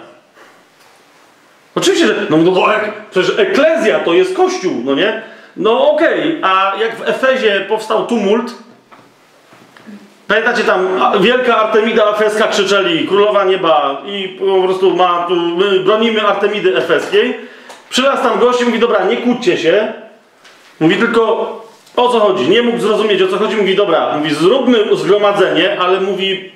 Oczywiście, 1.74 2.07
że 2.07 2.15
no, 2.31 2.36
no 2.36 2.51
bo 2.51 2.74
ek, 2.74 2.93
przecież 3.11 3.39
eklezja 3.39 4.01
to 4.01 4.12
jest 4.12 4.36
kościół, 4.36 4.73
no 4.85 4.94
nie? 4.94 5.23
No 5.57 5.90
okej, 5.90 6.39
a 6.43 6.73
jak 6.81 6.97
w 6.97 7.09
Efezie 7.09 7.61
powstał 7.69 8.07
tumult, 8.07 8.52
Pamiętacie 10.31 10.65
tam, 10.65 10.89
wielka 11.20 11.57
Artemida 11.57 12.11
Efeska 12.11 12.48
krzyczeli, 12.48 13.09
królowa 13.09 13.44
nieba 13.44 14.02
i 14.07 14.39
po 14.39 14.62
prostu 14.62 14.97
ma 14.97 15.24
tu, 15.28 15.35
my 15.35 15.81
bronimy 15.81 16.27
Artemidy 16.27 16.77
Efeskiej. 16.77 17.40
Przylas 17.89 18.23
tam 18.23 18.39
gość 18.39 18.61
i 18.61 18.65
mówi, 18.65 18.78
dobra, 18.78 19.05
nie 19.05 19.16
kłóćcie 19.16 19.59
się. 19.59 19.93
Mówi 20.81 20.97
tylko, 20.97 21.23
o 21.97 22.09
co 22.09 22.20
chodzi? 22.20 22.48
Nie 22.48 22.62
mógł 22.62 22.78
zrozumieć, 22.78 23.23
o 23.23 23.28
co 23.28 23.39
chodzi. 23.39 23.57
Mówi, 23.57 23.77
dobra, 23.77 24.16
mówi, 24.16 24.35
zróbmy 24.35 24.97
zgromadzenie, 24.97 25.81
ale 25.81 26.01
mówi, 26.01 26.52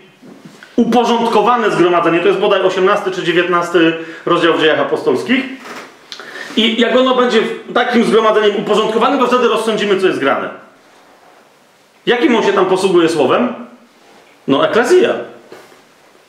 uporządkowane 0.77 1.71
zgromadzenie, 1.71 2.21
to 2.21 2.29
jest 2.29 2.41
bodaj 2.41 2.61
18 2.63 3.11
czy 3.11 3.23
19 3.23 3.79
rozdział 4.27 4.55
w 4.55 4.61
dziejach 4.61 4.81
apostolskich. 4.81 5.45
I 6.57 6.81
jak 6.81 6.97
ono 6.97 7.15
będzie 7.15 7.43
takim 7.75 8.05
zgromadzeniem 8.05 8.57
uporządkowanym, 8.57 9.19
to 9.19 9.27
wtedy 9.27 9.49
rozsądzimy, 9.49 10.01
co 10.01 10.07
jest 10.07 10.19
grane. 10.19 10.49
Jakim 12.07 12.37
on 12.37 12.43
się 12.43 12.53
tam 12.53 12.67
posługuje 12.67 13.09
słowem? 13.09 13.64
No, 14.49 14.69
eklezja. 14.69 15.11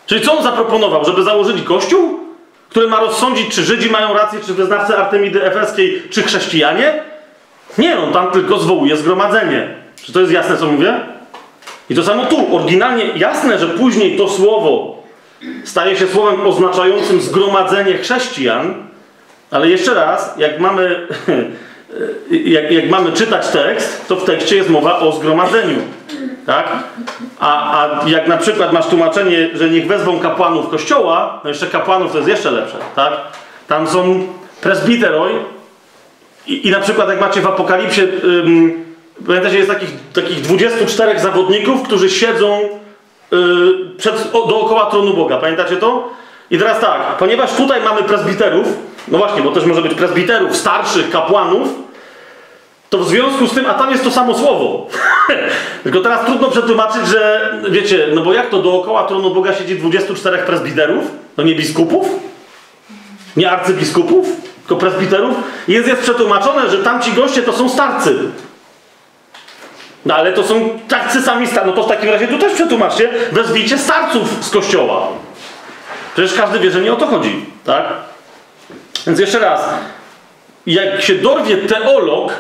Czyli 0.06 0.22
co 0.22 0.38
on 0.38 0.44
zaproponował? 0.44 1.06
Żeby 1.06 1.24
założyli 1.24 1.64
kościół, 1.64 2.20
który 2.70 2.88
ma 2.88 3.00
rozsądzić, 3.00 3.56
czy 3.56 3.64
Żydzi 3.64 3.90
mają 3.90 4.14
rację, 4.14 4.40
czy 4.46 4.54
wyznawcy 4.54 4.98
Artemidy 4.98 5.44
Efeskiej, 5.44 6.04
czy 6.10 6.24
chrześcijanie? 6.24 7.04
Nie, 7.78 8.00
on 8.00 8.14
tam 8.14 8.32
tylko 8.32 8.60
zwołuje 8.60 8.98
zgromadzenie. 8.98 9.68
Czy 10.04 10.14
to 10.14 10.20
jest 10.20 10.32
jasne, 10.32 10.58
co 10.58 10.66
mówię? 10.66 11.00
I 11.90 11.96
to 11.96 12.04
samo 12.04 12.26
tu. 12.26 12.56
Oryginalnie 12.56 13.06
jasne, 13.16 13.60
że 13.60 13.68
później 13.68 14.18
to 14.18 14.30
słowo 14.30 15.04
staje 15.64 15.98
się 15.98 16.08
słowem 16.08 16.48
oznaczającym 16.48 17.22
zgromadzenie 17.22 17.94
chrześcijan, 17.94 18.74
ale 19.52 19.70
jeszcze 19.70 19.94
raz, 19.94 20.34
jak 20.38 20.60
mamy, 20.60 21.08
jak, 22.56 22.72
jak 22.72 22.90
mamy 22.90 23.12
czytać 23.12 23.48
tekst, 23.48 24.08
to 24.08 24.16
w 24.16 24.26
tekście 24.26 24.56
jest 24.56 24.70
mowa 24.70 25.00
o 25.00 25.12
zgromadzeniu. 25.12 25.80
Tak? 26.46 26.70
A, 27.40 27.82
a 27.82 28.10
jak 28.10 28.28
na 28.28 28.38
przykład 28.38 28.74
masz 28.74 28.88
tłumaczenie, 28.88 29.50
że 29.54 29.70
niech 29.70 29.88
wezwą 29.88 30.20
kapłanów 30.20 30.70
kościoła, 30.70 31.42
no 31.44 31.50
jeszcze 31.50 31.68
kapłanów 31.68 32.12
to 32.12 32.18
jest 32.18 32.30
jeszcze 32.30 32.52
lepsze. 32.52 32.78
Tak? 32.96 33.14
Tam 33.68 33.88
są 33.88 34.28
presbiteroj 34.62 35.32
i, 36.48 36.68
i 36.68 36.72
na 36.72 36.80
przykład 36.80 37.10
jak 37.10 37.22
macie 37.22 37.42
w 37.42 37.48
Apokalipsie, 37.48 38.02
ym, 38.24 38.86
pamiętacie, 39.28 39.58
jest 39.58 39.70
takich, 39.70 39.90
takich 40.14 40.42
24 40.42 41.20
zawodników, 41.20 41.84
którzy 41.84 42.10
siedzą 42.10 42.60
y, 43.34 43.38
przed, 43.98 44.30
o, 44.34 44.48
dookoła 44.48 44.86
tronu 44.86 45.14
Boga. 45.14 45.38
Pamiętacie 45.38 45.78
to? 45.78 46.10
I 46.52 46.58
teraz 46.58 46.80
tak, 46.80 47.02
ponieważ 47.20 47.54
tutaj 47.54 47.82
mamy 47.82 48.04
presbiterów, 48.04 48.68
no 49.08 49.18
właśnie, 49.18 49.42
bo 49.42 49.52
też 49.52 49.66
może 49.66 49.82
być 49.82 49.94
presbiterów, 49.94 50.56
starszych, 50.56 51.10
kapłanów, 51.10 51.85
to 52.90 52.98
w 52.98 53.08
związku 53.08 53.48
z 53.48 53.54
tym, 53.54 53.66
a 53.66 53.74
tam 53.74 53.92
jest 53.92 54.04
to 54.04 54.12
samo 54.12 54.38
słowo. 54.38 54.88
Tylko 55.84 56.00
teraz 56.00 56.26
trudno 56.26 56.52
przetłumaczyć, 56.52 57.08
że 57.08 57.52
wiecie, 57.70 58.08
no 58.14 58.22
bo 58.22 58.34
jak 58.34 58.50
to 58.50 58.62
dookoła 58.62 59.04
tronu 59.04 59.34
Boga 59.34 59.54
siedzi 59.54 59.76
24 59.76 60.38
presbiterów? 60.38 61.04
No 61.38 61.44
nie 61.44 61.56
biskupów? 61.56 62.10
Nie 63.38 63.52
arcybiskupów? 63.52 64.28
Tylko 64.58 64.76
presbiterów? 64.76 65.36
Jest, 65.68 65.88
jest 65.88 66.02
przetłumaczone, 66.02 66.70
że 66.70 66.78
tamci 66.78 67.14
goście 67.14 67.42
to 67.42 67.54
są 67.54 67.70
starcy. 67.70 68.16
No 70.06 70.16
ale 70.16 70.34
to 70.34 70.44
są 70.44 70.80
tacy 70.88 71.22
sami 71.22 71.48
starcy. 71.48 71.70
No 71.70 71.76
to 71.76 71.84
w 71.84 71.88
takim 71.88 72.10
razie 72.10 72.28
tu 72.28 72.40
też 72.40 72.54
przetłumaczcie, 72.54 73.10
wezwijcie 73.32 73.78
starców 73.78 74.46
z 74.46 74.50
kościoła. 74.50 75.08
Przecież 76.14 76.34
każdy 76.34 76.60
wie, 76.60 76.72
że 76.72 76.82
nie 76.82 76.94
o 76.94 76.96
to 76.96 77.08
chodzi, 77.08 77.46
tak? 77.66 77.84
Więc 79.08 79.20
jeszcze 79.20 79.40
raz, 79.40 79.62
jak 80.66 81.02
się 81.02 81.16
dorwie 81.16 81.58
teolog 81.58 82.34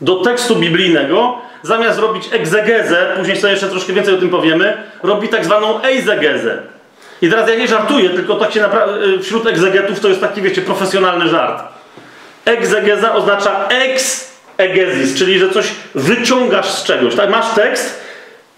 do 0.00 0.16
tekstu 0.16 0.56
biblijnego, 0.56 1.38
zamiast 1.62 1.98
robić 1.98 2.28
egzegezę, 2.32 3.12
później 3.16 3.36
sobie 3.36 3.52
jeszcze 3.52 3.68
troszkę 3.68 3.92
więcej 3.92 4.14
o 4.14 4.18
tym 4.18 4.30
powiemy, 4.30 4.76
robi 5.02 5.28
tak 5.28 5.44
zwaną 5.44 5.82
eizegezę. 5.82 6.58
I 7.22 7.30
teraz 7.30 7.48
ja 7.48 7.54
nie 7.54 7.68
żartuję, 7.68 8.10
tylko 8.10 8.34
tak 8.34 8.52
się 8.52 8.60
naprawdę, 8.60 9.18
wśród 9.22 9.46
egzegetów 9.46 10.00
to 10.00 10.08
jest 10.08 10.20
taki, 10.20 10.42
wiecie, 10.42 10.62
profesjonalny 10.62 11.28
żart. 11.28 11.62
Egzegeza 12.44 13.14
oznacza 13.14 13.68
ex 13.68 14.30
egezis, 14.56 15.18
czyli 15.18 15.38
że 15.38 15.50
coś 15.50 15.66
wyciągasz 15.94 16.70
z 16.70 16.84
czegoś. 16.84 17.14
Tak, 17.14 17.30
masz 17.30 17.54
tekst 17.54 18.00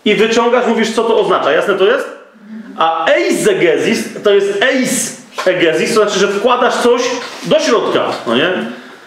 i 0.05 0.15
wyciągasz, 0.15 0.67
mówisz, 0.67 0.91
co 0.91 1.05
to 1.05 1.21
oznacza. 1.21 1.53
Jasne 1.53 1.75
to 1.75 1.85
jest? 1.85 2.09
A 2.79 3.07
eisegezis 3.07 4.23
to 4.25 4.35
jest 4.35 4.63
eis 4.63 5.23
egezis, 5.47 5.95
to 5.95 6.03
znaczy, 6.03 6.19
że 6.19 6.29
wkładasz 6.29 6.75
coś 6.75 7.03
do 7.45 7.61
środka, 7.61 8.05
no 8.27 8.37
nie? 8.37 8.51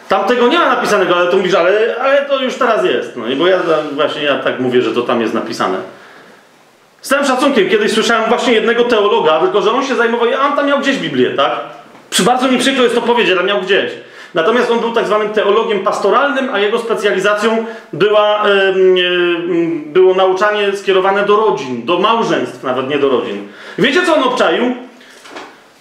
Tam 0.10 0.24
tego 0.26 0.48
nie 0.48 0.60
ma 0.60 0.66
napisanego, 0.66 1.16
ale 1.16 1.32
to 1.32 1.38
mówisz, 1.38 1.54
ale, 1.54 1.96
ale 2.02 2.26
to 2.26 2.44
już 2.44 2.56
teraz 2.56 2.86
jest. 2.86 3.16
No 3.16 3.28
nie, 3.28 3.36
bo 3.36 3.48
ja 3.48 3.60
właśnie 3.92 4.24
ja 4.24 4.40
tak 4.40 4.60
mówię, 4.60 4.82
że 4.82 4.92
to 4.92 5.02
tam 5.02 5.22
jest 5.22 5.34
napisane. 5.34 5.78
Z 7.02 7.10
całym 7.10 7.26
szacunkiem, 7.26 7.70
kiedyś 7.70 7.94
słyszałem 7.94 8.30
właśnie 8.30 8.54
jednego 8.54 8.84
teologa, 8.84 9.40
tylko 9.40 9.62
że 9.62 9.72
on 9.72 9.86
się 9.86 9.96
zajmował, 9.96 10.28
a 10.40 10.48
on 10.48 10.56
tam 10.56 10.68
miał 10.68 10.80
gdzieś 10.80 10.98
Biblię, 10.98 11.30
tak? 11.30 11.52
Przy 12.10 12.24
bardzo 12.24 12.48
mi 12.48 12.58
przykro 12.58 12.84
jest 12.84 12.96
to 12.96 13.02
powiedzieć, 13.02 13.38
ale 13.38 13.44
miał 13.44 13.62
gdzieś. 13.62 13.92
Natomiast 14.34 14.72
on 14.72 14.80
był 14.80 14.92
tak 14.92 15.06
zwanym 15.06 15.30
teologiem 15.30 15.80
pastoralnym, 15.80 16.50
a 16.54 16.60
jego 16.60 16.80
specjalizacją 16.80 17.66
była, 17.94 18.44
em, 18.44 19.94
było 19.94 20.14
nauczanie 20.14 20.78
skierowane 20.78 21.26
do 21.26 21.36
rodzin, 21.36 21.86
do 21.86 22.00
małżeństw, 22.00 22.64
nawet 22.64 22.90
nie 22.90 22.98
do 22.98 23.10
rodzin. 23.10 23.48
Wiecie, 23.78 24.02
co 24.06 24.16
on 24.16 24.24
obczaił? 24.24 24.76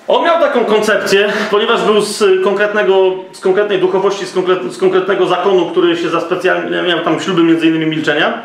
On 0.08 0.24
miał 0.24 0.40
taką 0.40 0.64
koncepcję, 0.64 1.32
ponieważ 1.50 1.82
był 1.82 2.00
z, 2.00 2.44
konkretnego, 2.44 3.12
z 3.32 3.40
konkretnej 3.40 3.78
duchowości, 3.78 4.26
z, 4.26 4.32
konkret, 4.32 4.72
z 4.72 4.78
konkretnego 4.78 5.26
zakonu, 5.26 5.66
który 5.66 5.96
się 5.96 6.08
za 6.08 6.20
specjalnie, 6.20 6.82
miał 6.82 7.00
tam 7.00 7.20
śluby 7.20 7.42
między 7.42 7.66
innymi 7.66 7.86
milczenia. 7.86 8.42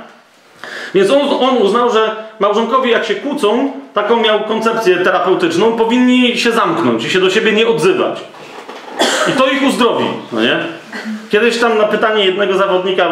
Więc 0.94 1.12
on, 1.12 1.22
on 1.22 1.58
uznał, 1.58 1.92
że 1.92 2.16
małżonkowie 2.40 2.92
jak 2.92 3.06
się 3.06 3.16
kłócą, 3.16 3.72
taką 3.94 4.22
miał 4.22 4.40
koncepcję 4.40 4.98
terapeutyczną, 4.98 5.72
powinni 5.72 6.38
się 6.38 6.52
zamknąć 6.52 7.06
i 7.06 7.10
się 7.10 7.20
do 7.20 7.30
siebie 7.30 7.52
nie 7.52 7.68
odzywać. 7.68 8.20
I 9.28 9.32
to 9.32 9.48
ich 9.48 9.64
uzdrowi, 9.64 10.06
no 10.32 10.42
nie? 10.42 10.60
Kiedyś 11.30 11.58
tam 11.60 11.78
na 11.78 11.84
pytanie 11.84 12.26
jednego 12.26 12.58
zawodnika, 12.58 13.08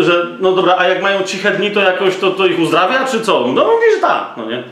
y, 0.00 0.04
że 0.04 0.26
no 0.40 0.52
dobra, 0.52 0.74
a 0.78 0.88
jak 0.88 1.02
mają 1.02 1.22
ciche 1.22 1.50
dni, 1.50 1.70
to 1.70 1.80
jakoś 1.80 2.16
to, 2.16 2.30
to 2.30 2.46
ich 2.46 2.58
uzdrawia, 2.58 3.04
czy 3.04 3.20
co? 3.20 3.40
No 3.40 3.64
mówi, 3.64 3.84
że 3.94 4.00
tak, 4.00 4.24
no 4.36 4.44
nie? 4.44 4.62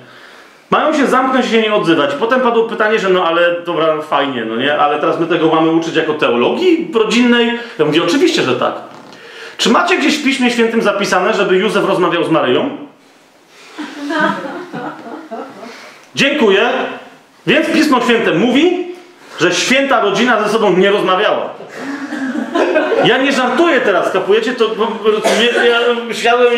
Mają 0.70 0.94
się 0.94 1.06
zamknąć 1.06 1.46
i 1.46 1.50
się 1.50 1.62
nie 1.62 1.74
odzywać. 1.74 2.14
Potem 2.14 2.40
padło 2.40 2.64
pytanie, 2.64 2.98
że 2.98 3.08
no 3.08 3.24
ale 3.24 3.62
dobra, 3.62 4.02
fajnie, 4.02 4.44
no 4.44 4.56
nie? 4.56 4.78
Ale 4.78 4.98
teraz 5.00 5.20
my 5.20 5.26
tego 5.26 5.54
mamy 5.54 5.70
uczyć 5.70 5.96
jako 5.96 6.14
teologii 6.14 6.90
rodzinnej? 6.94 7.58
Ja 7.78 7.84
mówię, 7.84 8.02
oczywiście, 8.04 8.42
że 8.42 8.56
tak. 8.56 8.74
Czy 9.58 9.70
macie 9.70 9.98
gdzieś 9.98 10.18
w 10.18 10.24
Piśmie 10.24 10.50
Świętym 10.50 10.82
zapisane, 10.82 11.34
żeby 11.34 11.56
Józef 11.56 11.84
rozmawiał 11.84 12.24
z 12.24 12.30
Maryją? 12.30 12.76
Dziękuję. 16.14 16.68
Więc 17.46 17.66
Pismo 17.66 18.00
Święte 18.00 18.34
mówi, 18.34 18.86
że 19.40 19.54
święta 19.54 20.00
rodzina 20.00 20.42
ze 20.42 20.48
sobą 20.48 20.76
nie 20.76 20.90
rozmawiała. 20.90 21.50
Ja 23.04 23.18
nie 23.18 23.32
żartuję 23.32 23.80
teraz, 23.80 24.12
kapujecie? 24.12 24.52
To 24.52 24.70
ja, 25.54 25.64
ja 25.64 25.78
myślałem... 26.08 26.52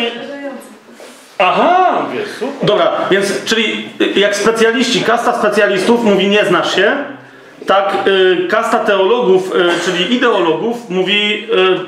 Aha, 1.41 2.05
wiesz, 2.13 2.29
super. 2.29 2.67
Dobra, 2.67 2.91
więc 3.11 3.43
czyli 3.45 3.89
jak 4.15 4.35
specjaliści, 4.35 5.01
kasta 5.01 5.39
specjalistów 5.39 6.03
mówi 6.03 6.27
nie 6.27 6.45
znasz 6.45 6.75
się, 6.75 6.97
tak 7.65 7.93
y, 8.07 8.47
kasta 8.49 8.79
teologów, 8.79 9.55
y, 9.55 9.69
czyli 9.85 10.15
ideologów 10.15 10.89
mówi 10.89 11.47
y, 11.53 11.79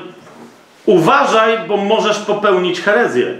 uważaj, 0.86 1.58
bo 1.68 1.76
możesz 1.76 2.18
popełnić 2.18 2.80
herezję, 2.80 3.34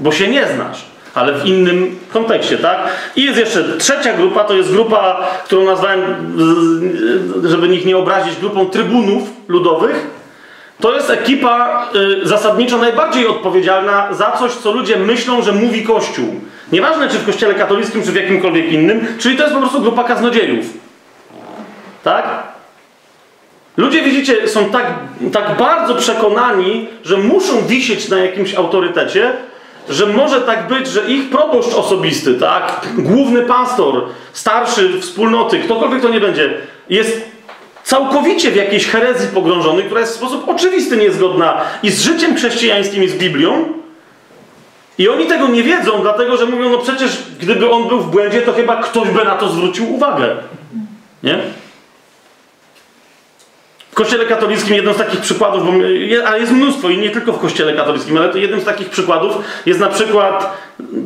bo 0.00 0.12
się 0.12 0.28
nie 0.28 0.46
znasz, 0.46 0.84
ale 1.14 1.32
w 1.32 1.46
innym 1.46 1.98
kontekście, 2.12 2.58
tak? 2.58 2.88
I 3.16 3.24
jest 3.24 3.38
jeszcze 3.38 3.78
trzecia 3.78 4.12
grupa, 4.12 4.44
to 4.44 4.54
jest 4.54 4.72
grupa, 4.72 5.28
którą 5.44 5.64
nazwałem, 5.64 6.02
żeby 7.44 7.68
nikt 7.68 7.86
nie 7.86 7.96
obrazić, 7.96 8.36
grupą 8.36 8.66
trybunów 8.66 9.22
ludowych, 9.48 10.19
to 10.80 10.94
jest 10.94 11.10
ekipa 11.10 11.86
y, 11.94 12.28
zasadniczo 12.28 12.78
najbardziej 12.78 13.26
odpowiedzialna 13.26 14.12
za 14.12 14.32
coś, 14.32 14.52
co 14.52 14.72
ludzie 14.72 14.96
myślą, 14.96 15.42
że 15.42 15.52
mówi 15.52 15.82
Kościół. 15.82 16.40
Nieważne, 16.72 17.08
czy 17.08 17.18
w 17.18 17.26
Kościele 17.26 17.54
katolickim, 17.54 18.02
czy 18.02 18.12
w 18.12 18.16
jakimkolwiek 18.16 18.72
innym, 18.72 19.06
czyli 19.18 19.36
to 19.36 19.42
jest 19.42 19.54
po 19.54 19.60
prostu 19.60 19.80
grupa 19.80 20.04
kaznodziejów. 20.04 20.66
Tak? 22.04 22.42
Ludzie, 23.76 24.02
widzicie, 24.02 24.48
są 24.48 24.64
tak, 24.64 24.86
tak 25.32 25.56
bardzo 25.58 25.94
przekonani, 25.94 26.88
że 27.04 27.16
muszą 27.16 27.66
wisieć 27.66 28.08
na 28.08 28.18
jakimś 28.18 28.54
autorytecie, 28.54 29.32
że 29.88 30.06
może 30.06 30.40
tak 30.40 30.68
być, 30.68 30.86
że 30.86 31.10
ich 31.10 31.30
proboszcz 31.30 31.74
osobisty, 31.74 32.34
tak? 32.34 32.86
Główny 32.98 33.42
pastor, 33.42 34.06
starszy 34.32 35.00
wspólnoty, 35.00 35.58
ktokolwiek 35.58 36.02
to 36.02 36.08
nie 36.08 36.20
będzie, 36.20 36.54
jest 36.88 37.30
całkowicie 37.90 38.50
w 38.50 38.56
jakiejś 38.56 38.86
herezji 38.86 39.28
pogrążony, 39.28 39.82
która 39.82 40.00
jest 40.00 40.12
w 40.12 40.16
sposób 40.16 40.48
oczywisty 40.48 40.96
niezgodna 40.96 41.60
i 41.82 41.90
z 41.90 42.02
życiem 42.02 42.36
chrześcijańskim, 42.36 43.04
i 43.04 43.08
z 43.08 43.14
Biblią. 43.14 43.64
I 44.98 45.08
oni 45.08 45.26
tego 45.26 45.48
nie 45.48 45.62
wiedzą, 45.62 46.02
dlatego 46.02 46.36
że 46.36 46.46
mówią, 46.46 46.70
no 46.70 46.78
przecież 46.78 47.18
gdyby 47.40 47.70
on 47.70 47.88
był 47.88 48.00
w 48.00 48.10
błędzie, 48.10 48.42
to 48.42 48.52
chyba 48.52 48.82
ktoś 48.82 49.08
by 49.08 49.24
na 49.24 49.34
to 49.34 49.48
zwrócił 49.48 49.94
uwagę. 49.94 50.36
Nie? 51.22 51.38
W 53.90 53.94
Kościele 53.94 54.24
katolickim 54.24 54.74
jednym 54.74 54.94
z 54.94 54.98
takich 54.98 55.20
przykładów, 55.20 55.66
bo 55.66 55.72
ale 56.26 56.40
jest 56.40 56.52
mnóstwo 56.52 56.88
i 56.88 56.98
nie 56.98 57.10
tylko 57.10 57.32
w 57.32 57.38
Kościele 57.38 57.72
katolickim, 57.72 58.16
ale 58.16 58.28
to 58.28 58.38
jednym 58.38 58.60
z 58.60 58.64
takich 58.64 58.90
przykładów 58.90 59.36
jest 59.66 59.80
na 59.80 59.88
przykład, 59.88 60.56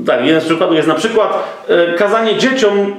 tak, 0.06 0.24
jeden 0.24 0.40
z 0.40 0.44
przykładów 0.44 0.76
jest 0.76 0.88
na 0.88 0.94
przykład 0.94 1.58
e, 1.68 1.92
kazanie 1.92 2.38
dzieciom 2.38 2.96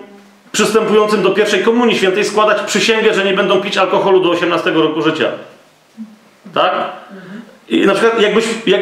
przystępującym 0.56 1.24
do 1.24 1.32
pierwszej 1.32 1.64
komunii 1.64 1.98
świętej 1.98 2.26
składać 2.26 2.62
przysięgę, 2.62 3.14
że 3.14 3.26
nie 3.26 3.34
będą 3.34 3.62
pić 3.62 3.78
alkoholu 3.78 4.20
do 4.20 4.30
18 4.30 4.72
roku 4.72 5.02
życia. 5.02 5.26
Tak? 6.54 6.74
I 7.70 7.86
na 7.86 7.94
przykład 7.94 8.22
jakbyś, 8.22 8.46
jak, 8.68 8.82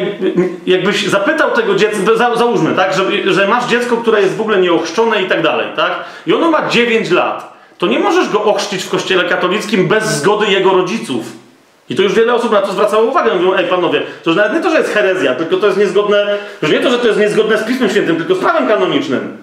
jakbyś 0.66 1.06
zapytał 1.06 1.50
tego 1.50 1.74
dziecka, 1.74 2.14
za, 2.14 2.36
załóżmy, 2.36 2.74
tak, 2.74 2.94
że, 2.94 3.32
że 3.32 3.48
masz 3.48 3.66
dziecko, 3.66 3.96
które 3.96 4.20
jest 4.20 4.36
w 4.36 4.40
ogóle 4.40 4.60
nieochrzczone 4.60 5.22
i 5.22 5.26
tak 5.26 5.42
dalej, 5.42 5.66
tak? 5.76 5.92
I 6.26 6.34
ono 6.34 6.50
ma 6.50 6.68
9 6.68 7.10
lat, 7.10 7.52
to 7.78 7.86
nie 7.86 7.98
możesz 7.98 8.28
go 8.28 8.44
ochrzcić 8.44 8.82
w 8.82 8.90
kościele 8.90 9.24
katolickim 9.24 9.88
bez 9.88 10.04
zgody 10.04 10.46
jego 10.46 10.70
rodziców. 10.70 11.26
I 11.88 11.94
to 11.94 12.02
już 12.02 12.14
wiele 12.14 12.34
osób 12.34 12.52
na 12.52 12.60
to 12.60 12.72
zwracało 12.72 13.04
uwagę. 13.04 13.34
Mówią, 13.34 13.54
ej 13.54 13.66
panowie, 13.66 14.02
to 14.22 14.30
już 14.30 14.36
nawet 14.36 14.52
nie 14.52 14.60
to, 14.60 14.70
że 14.70 14.78
jest 14.78 14.90
herezja, 14.90 15.34
tylko 15.34 15.56
to 15.56 15.66
jest 15.66 15.78
niezgodne, 15.78 16.38
już 16.62 16.70
nie 16.70 16.80
to, 16.80 16.90
że 16.90 16.98
to 16.98 17.06
jest 17.06 17.20
niezgodne 17.20 17.58
z 17.58 17.64
Pismem 17.64 17.90
Świętym, 17.90 18.16
tylko 18.16 18.34
z 18.34 18.38
prawem 18.38 18.68
kanonicznym. 18.68 19.36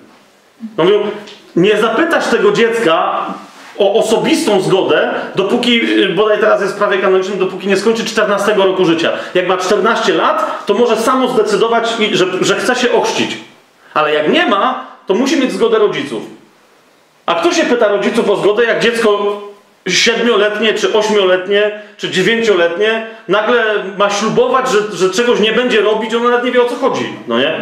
No 0.78 0.84
mówią, 0.84 1.00
nie 1.56 1.78
zapytasz 1.78 2.28
tego 2.28 2.52
dziecka 2.52 3.26
o 3.78 3.94
osobistą 3.94 4.62
zgodę, 4.62 5.14
dopóki, 5.36 6.02
y, 6.04 6.10
bodaj 6.10 6.40
teraz 6.40 6.62
jest 6.62 6.74
w 6.74 6.78
prawie 6.78 6.98
kanonicznym, 6.98 7.40
dopóki 7.40 7.68
nie 7.68 7.78
skończy 7.78 8.06
14 8.06 8.54
roku 8.54 8.86
życia. 8.86 9.12
Jak 9.34 9.48
ma 9.48 9.58
14 9.58 10.14
lat, 10.14 10.66
to 10.66 10.74
może 10.74 10.98
samo 10.98 11.28
zdecydować, 11.28 11.90
że, 12.12 12.26
że 12.42 12.56
chce 12.56 12.76
się 12.76 12.92
ochrzcić. 12.92 13.38
Ale 13.94 14.14
jak 14.14 14.34
nie 14.34 14.46
ma, 14.46 14.88
to 15.08 15.14
musi 15.14 15.40
mieć 15.40 15.52
zgodę 15.52 15.80
rodziców. 15.80 16.24
A 17.26 17.36
kto 17.36 17.52
się 17.52 17.64
pyta 17.64 17.88
rodziców 17.88 18.30
o 18.30 18.36
zgodę, 18.36 18.64
jak 18.64 18.80
dziecko 18.80 19.42
siedmioletnie, 19.88 20.74
czy 20.74 20.94
ośmioletnie, 20.94 21.82
czy 21.98 22.10
dziewięcioletnie 22.10 23.08
nagle 23.28 23.64
ma 23.98 24.10
ślubować, 24.10 24.70
że, 24.70 24.98
że 24.98 25.10
czegoś 25.10 25.40
nie 25.40 25.54
będzie 25.54 25.82
robić, 25.82 26.14
ono 26.14 26.30
nawet 26.30 26.46
nie 26.46 26.52
wie 26.52 26.62
o 26.62 26.70
co 26.70 26.76
chodzi, 26.76 27.14
no 27.28 27.40
nie? 27.40 27.62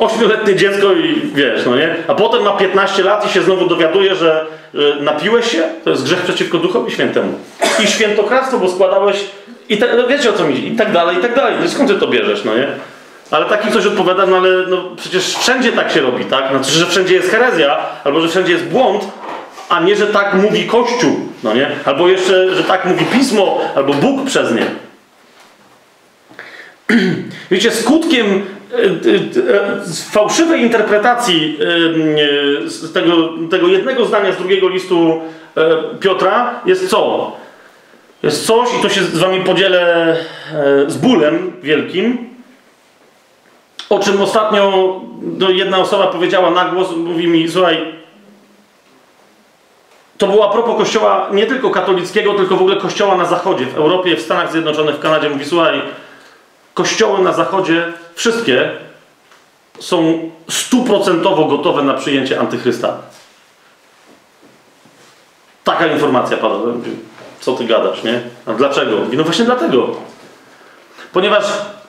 Ośmioletnie 0.00 0.56
dziecko 0.56 0.92
i 0.92 1.20
wiesz, 1.34 1.66
no 1.66 1.76
nie? 1.76 1.96
A 2.08 2.14
potem 2.14 2.42
ma 2.42 2.52
15 2.52 3.02
lat 3.02 3.26
i 3.26 3.28
się 3.28 3.42
znowu 3.42 3.66
dowiaduje, 3.66 4.14
że 4.14 4.46
y, 4.74 4.78
napiłeś 5.02 5.52
się, 5.52 5.62
to 5.84 5.90
jest 5.90 6.04
grzech 6.04 6.20
przeciwko 6.20 6.58
Duchowi 6.58 6.92
Świętemu. 6.92 7.32
I 7.84 7.86
świętokradztwo, 7.86 8.58
bo 8.58 8.68
składałeś 8.68 9.24
i 9.68 9.78
te, 9.78 9.96
no 9.96 10.06
wiecie 10.06 10.30
o 10.30 10.32
co 10.32 10.44
mi 10.44 10.58
idzie, 10.58 10.68
i 10.68 10.76
tak 10.76 10.92
dalej, 10.92 11.16
i 11.16 11.20
tak 11.20 11.34
dalej. 11.34 11.54
No 11.62 11.68
skąd 11.68 11.90
ty 11.90 11.96
to 11.96 12.06
bierzesz, 12.06 12.44
no 12.44 12.56
nie? 12.56 12.68
Ale 13.30 13.46
taki 13.46 13.72
coś 13.72 13.86
odpowiada, 13.86 14.26
no 14.26 14.36
ale 14.36 14.50
no, 14.68 14.84
przecież 14.96 15.36
wszędzie 15.36 15.72
tak 15.72 15.90
się 15.90 16.00
robi, 16.00 16.24
tak? 16.24 16.50
Znaczy, 16.50 16.70
że 16.70 16.86
wszędzie 16.86 17.14
jest 17.14 17.30
herezja, 17.30 17.78
albo 18.04 18.20
że 18.20 18.28
wszędzie 18.28 18.52
jest 18.52 18.64
błąd, 18.64 19.04
a 19.68 19.80
nie, 19.80 19.96
że 19.96 20.06
tak 20.06 20.34
mówi 20.34 20.66
Kościół, 20.66 21.16
no 21.42 21.54
nie? 21.54 21.70
Albo 21.84 22.08
jeszcze, 22.08 22.54
że 22.54 22.64
tak 22.64 22.84
mówi 22.84 23.04
Pismo, 23.04 23.60
albo 23.74 23.94
Bóg 23.94 24.26
przez 24.26 24.52
nie. 24.52 24.66
Wiecie, 27.50 27.70
skutkiem 27.70 28.46
z 29.82 30.10
fałszywej 30.10 30.62
interpretacji 30.62 31.58
z 32.66 32.92
tego, 32.92 33.12
tego 33.50 33.68
jednego 33.68 34.04
zdania 34.04 34.32
z 34.32 34.36
drugiego 34.36 34.68
listu 34.68 35.20
e, 35.56 35.76
Piotra 36.00 36.60
jest 36.66 36.88
co? 36.88 37.32
Jest 38.22 38.46
coś, 38.46 38.68
i 38.78 38.82
to 38.82 38.88
się 38.88 39.02
z 39.02 39.18
wami 39.18 39.40
podzielę 39.40 40.16
e, 40.52 40.90
z 40.90 40.96
bólem 40.96 41.52
wielkim, 41.62 42.30
o 43.90 43.98
czym 43.98 44.22
ostatnio 44.22 45.00
no, 45.22 45.50
jedna 45.50 45.78
osoba 45.78 46.06
powiedziała 46.06 46.50
na 46.50 46.64
głos, 46.64 46.96
mówi 46.96 47.28
mi, 47.28 47.48
słuchaj, 47.48 48.00
to 50.18 50.26
było 50.26 50.48
a 50.48 50.52
propos 50.52 50.76
kościoła 50.76 51.28
nie 51.32 51.46
tylko 51.46 51.70
katolickiego, 51.70 52.34
tylko 52.34 52.56
w 52.56 52.60
ogóle 52.60 52.76
kościoła 52.76 53.16
na 53.16 53.24
zachodzie, 53.24 53.66
w 53.66 53.76
Europie, 53.76 54.16
w 54.16 54.20
Stanach 54.20 54.52
Zjednoczonych, 54.52 54.96
w 54.96 54.98
Kanadzie. 54.98 55.28
Mówi, 55.28 55.44
słuchaj, 55.44 55.82
kościoły 56.74 57.24
na 57.24 57.32
zachodzie, 57.32 57.92
wszystkie 58.14 58.70
są 59.80 60.30
stuprocentowo 60.48 61.44
gotowe 61.44 61.82
na 61.82 61.94
przyjęcie 61.94 62.40
antychrysta. 62.40 62.96
Taka 65.64 65.86
informacja 65.86 66.36
padła. 66.36 66.72
co 67.40 67.52
ty 67.52 67.64
gadasz, 67.64 68.02
nie? 68.02 68.20
A 68.46 68.52
dlaczego? 68.52 68.96
No 69.12 69.24
właśnie 69.24 69.44
dlatego. 69.44 69.96
Ponieważ 71.12 71.44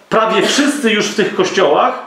prawie 0.10 0.42
wszyscy 0.42 0.92
już 0.92 1.06
w 1.06 1.16
tych 1.16 1.36
kościołach 1.36 2.00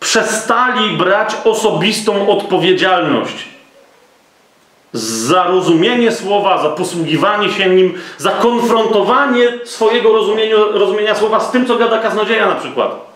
przestali 0.00 0.96
brać 0.96 1.36
osobistą 1.44 2.28
odpowiedzialność 2.28 3.48
za 4.92 5.44
rozumienie 5.44 6.12
słowa, 6.12 6.62
za 6.62 6.68
posługiwanie 6.68 7.50
się 7.50 7.68
nim, 7.68 7.94
za 8.18 8.30
konfrontowanie 8.30 9.52
swojego 9.64 10.12
rozumienia, 10.72 11.14
słowa 11.14 11.40
z 11.40 11.50
tym, 11.50 11.66
co 11.66 11.76
gada 11.76 11.98
kaznodzieja 11.98 12.46
na 12.46 12.54
przykład. 12.54 13.08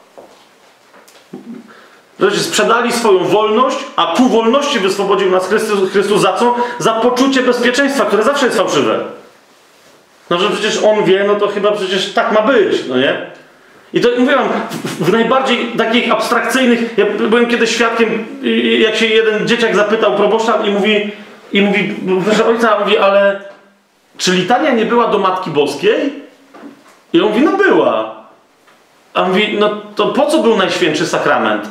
Wreszcie 2.19 2.41
sprzedali 2.41 2.93
swoją 2.93 3.25
wolność, 3.25 3.77
a 3.97 4.15
ku 4.17 4.29
wolności 4.29 4.79
wyswobodził 4.79 5.31
nas 5.31 5.49
Chrystus, 5.49 5.91
Chrystus 5.91 6.21
za 6.21 6.33
co? 6.33 6.57
Za 6.79 6.93
poczucie 6.93 7.43
bezpieczeństwa, 7.43 8.05
które 8.05 8.23
zawsze 8.23 8.47
jest 8.47 8.59
fałszywe. 8.59 8.99
No, 10.31 10.39
że 10.39 10.51
przecież 10.51 10.85
on 10.85 11.05
wie, 11.05 11.25
no 11.27 11.35
to 11.35 11.49
chyba 11.49 11.73
przecież 11.73 12.13
tak 12.13 12.33
ma 12.33 12.43
być, 12.43 12.77
no 12.89 12.97
nie? 12.97 13.31
I 13.95 14.01
to 14.01 14.09
mówię 14.19 14.37
wam, 14.37 14.49
w 15.01 15.13
najbardziej 15.13 15.73
takich 15.79 16.13
abstrakcyjnych, 16.13 16.99
ja 16.99 17.05
byłem 17.29 17.47
kiedyś 17.47 17.71
świadkiem, 17.71 18.27
jak 18.79 18.97
się 18.97 19.07
jeden 19.07 19.49
dzieciak 19.49 19.77
zapytał 19.77 20.17
proboszcza 20.17 20.59
i 20.67 20.71
mówi, 20.71 21.13
i 21.53 21.63
mówi, 21.63 21.95
proszę 22.25 22.47
ojca, 22.47 22.79
mówi, 22.81 22.99
ale 22.99 23.41
czy 24.19 24.33
litania 24.33 24.71
nie 24.71 24.85
była 24.85 25.09
do 25.09 25.19
Matki 25.19 25.51
Boskiej? 25.51 26.23
I 27.13 27.21
on 27.21 27.29
mówi, 27.29 27.41
no 27.41 27.57
była. 27.57 28.23
A 29.15 29.23
on 29.23 29.29
mówi, 29.29 29.57
no 29.59 29.71
to 29.95 30.07
po 30.07 30.27
co 30.27 30.39
był 30.39 30.57
Najświętszy 30.57 31.07
Sakrament? 31.07 31.65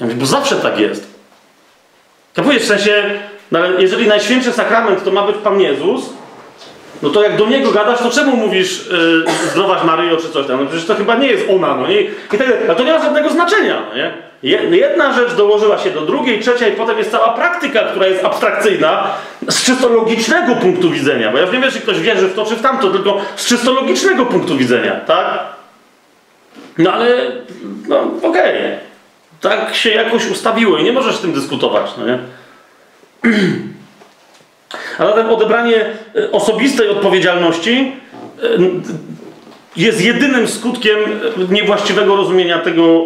Ja 0.00 0.06
mówię, 0.06 0.18
bo 0.18 0.26
zawsze 0.26 0.56
tak 0.56 0.78
jest. 0.78 1.06
Kapujesz, 2.34 2.62
w 2.62 2.66
sensie, 2.66 3.20
no 3.50 3.58
jeżeli 3.78 4.08
Najświętszy 4.08 4.52
Sakrament 4.52 5.04
to 5.04 5.10
ma 5.10 5.26
być 5.26 5.36
Pan 5.36 5.60
Jezus, 5.60 6.10
no 7.02 7.10
to 7.10 7.22
jak 7.22 7.36
do 7.36 7.46
Niego 7.46 7.70
gadasz, 7.70 7.98
to 7.98 8.10
czemu 8.10 8.36
mówisz 8.36 8.86
yy, 8.86 9.24
zdrowaś 9.50 9.84
Maryjo 9.84 10.16
czy 10.16 10.28
coś 10.28 10.46
tam? 10.46 10.60
No 10.60 10.66
przecież 10.66 10.86
to 10.86 10.94
chyba 10.94 11.14
nie 11.14 11.26
jest 11.26 11.44
ona, 11.50 11.76
no 11.76 11.86
nie? 11.86 12.00
I 12.02 12.38
tak, 12.38 12.48
ale 12.66 12.76
to 12.76 12.84
nie 12.84 12.92
ma 12.92 13.02
żadnego 13.02 13.30
znaczenia, 13.30 13.82
no 13.90 13.96
nie? 13.96 14.12
Jedna 14.70 15.12
rzecz 15.12 15.34
dołożyła 15.34 15.78
się 15.78 15.90
do 15.90 16.00
drugiej, 16.00 16.40
trzecia 16.40 16.68
i 16.68 16.72
potem 16.72 16.98
jest 16.98 17.10
cała 17.10 17.32
praktyka, 17.32 17.80
która 17.80 18.06
jest 18.06 18.24
abstrakcyjna 18.24 19.14
z 19.48 19.62
czysto 19.64 19.88
logicznego 19.88 20.54
punktu 20.54 20.90
widzenia. 20.90 21.30
Bo 21.30 21.38
ja 21.38 21.44
już 21.44 21.52
nie 21.52 21.60
wiem, 21.60 21.70
czy 21.70 21.80
ktoś 21.80 22.00
wierzy 22.00 22.28
w 22.28 22.34
to 22.34 22.44
czy 22.44 22.56
w 22.56 22.62
tamto, 22.62 22.90
tylko 22.90 23.20
z 23.36 23.46
czysto 23.46 23.72
logicznego 23.72 24.26
punktu 24.26 24.56
widzenia, 24.56 24.92
tak? 24.92 25.38
No 26.78 26.92
ale, 26.92 27.32
no 27.88 28.00
okej. 28.22 28.30
Okay. 28.30 28.78
Tak 29.40 29.74
się 29.74 29.90
jakoś 29.90 30.30
ustawiło 30.30 30.78
i 30.78 30.84
nie 30.84 30.92
możesz 30.92 31.16
z 31.16 31.20
tym 31.20 31.32
dyskutować, 31.32 31.90
no 31.98 32.06
nie? 32.06 32.18
A 35.02 35.06
zatem 35.06 35.30
odebranie 35.30 35.84
osobistej 36.32 36.88
odpowiedzialności 36.88 37.92
jest 39.76 40.04
jedynym 40.04 40.48
skutkiem 40.48 40.98
niewłaściwego 41.50 42.16
rozumienia 42.16 42.58
tego, 42.58 43.04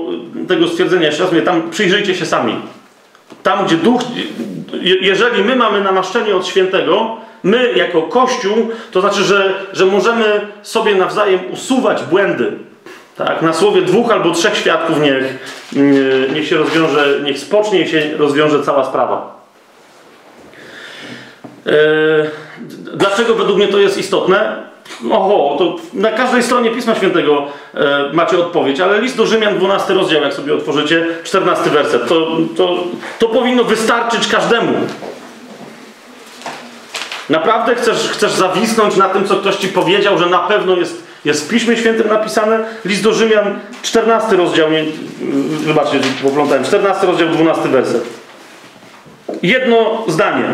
tego 0.48 0.68
stwierdzenia. 0.68 1.06
Jeszcze 1.06 1.23
raz 1.23 1.32
mówię, 1.32 1.44
tam 1.44 1.70
przyjrzyjcie 1.70 2.14
się 2.14 2.27
sami. 2.27 2.55
Tam, 3.43 3.66
gdzie 3.66 3.77
duch, 3.77 4.01
jeżeli 4.82 5.44
my 5.44 5.56
mamy 5.56 5.81
namaszczenie 5.81 6.36
od 6.36 6.47
świętego, 6.47 7.16
my 7.43 7.73
jako 7.77 8.02
Kościół, 8.02 8.68
to 8.93 9.01
znaczy, 9.01 9.23
że, 9.23 9.55
że 9.73 9.86
możemy 9.86 10.40
sobie 10.62 10.94
nawzajem 10.94 11.40
usuwać 11.52 12.02
błędy. 12.02 12.52
Tak? 13.16 13.43
Na 13.43 13.52
słowie 13.52 13.82
dwóch 13.82 14.10
albo 14.10 14.31
trzech 14.31 14.56
świadków 14.56 15.01
niech, 15.01 15.39
niech 16.35 16.48
się 16.48 16.56
rozwiąże, 16.56 17.20
niech 17.24 17.39
spocznie 17.39 17.81
i 17.81 17.89
się 17.89 18.02
rozwiąże 18.18 18.62
cała 18.62 18.85
sprawa. 18.85 19.35
Eee, 21.66 21.72
dlaczego 22.94 23.34
według 23.34 23.59
mnie 23.59 23.68
to 23.68 23.78
jest 23.78 23.98
istotne? 23.98 24.66
Oho, 25.10 25.56
to 25.59 25.76
na 25.94 26.12
każdej 26.12 26.43
stronie 26.43 26.70
Pisma 26.70 26.94
Świętego 26.94 27.47
e, 27.74 28.12
macie 28.12 28.38
odpowiedź, 28.38 28.80
ale 28.80 29.01
list 29.01 29.16
do 29.16 29.26
Rzymian, 29.26 29.59
12 29.59 29.94
rozdział, 29.94 30.22
jak 30.22 30.34
sobie 30.34 30.55
otworzycie, 30.55 31.06
14 31.24 31.70
werset, 31.70 32.09
to, 32.09 32.36
to, 32.56 32.84
to 33.18 33.28
powinno 33.28 33.64
wystarczyć 33.64 34.28
każdemu. 34.28 34.72
Naprawdę 37.30 37.74
chcesz, 37.74 38.09
chcesz 38.09 38.32
zawisnąć 38.32 38.97
na 38.97 39.09
tym, 39.09 39.26
co 39.26 39.36
ktoś 39.36 39.56
ci 39.56 39.68
powiedział, 39.68 40.18
że 40.18 40.26
na 40.26 40.38
pewno 40.38 40.76
jest, 40.76 41.02
jest 41.24 41.47
w 41.47 41.48
Piśmie 41.48 41.76
Świętym 41.76 42.09
napisane? 42.09 42.64
List 42.84 43.02
do 43.02 43.12
Rzymian, 43.12 43.59
14 43.82 44.36
rozdział, 44.36 44.70
nie, 44.70 44.84
wybaczcie, 45.48 46.01
poplątałem, 46.22 46.64
14 46.64 47.06
rozdział, 47.06 47.28
12 47.28 47.68
werset. 47.68 48.05
Jedno 49.43 50.05
zdanie. 50.09 50.44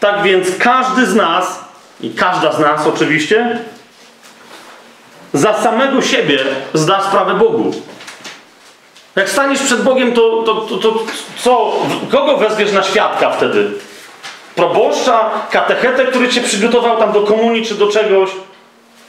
Tak 0.00 0.22
więc 0.22 0.48
każdy 0.58 1.06
z 1.06 1.14
nas 1.14 1.64
i 2.00 2.10
każda 2.10 2.52
z 2.52 2.58
nas 2.58 2.86
oczywiście, 2.86 3.58
za 5.32 5.54
samego 5.54 6.02
siebie 6.02 6.38
zda 6.74 7.00
sprawę 7.00 7.34
Bogu. 7.34 7.74
Jak 9.16 9.28
staniesz 9.28 9.62
przed 9.62 9.82
Bogiem, 9.82 10.12
to, 10.12 10.42
to, 10.42 10.54
to, 10.54 10.76
to 10.76 10.98
co? 11.38 11.72
Kogo 12.10 12.36
wezwiesz 12.36 12.72
na 12.72 12.82
świadka 12.82 13.30
wtedy? 13.30 13.70
Proboszcza, 14.54 15.30
katechetę, 15.50 16.04
który 16.04 16.28
cię 16.28 16.40
przygotował 16.40 16.96
tam 16.96 17.12
do 17.12 17.22
komunii 17.22 17.66
czy 17.66 17.74
do 17.74 17.86
czegoś? 17.86 18.30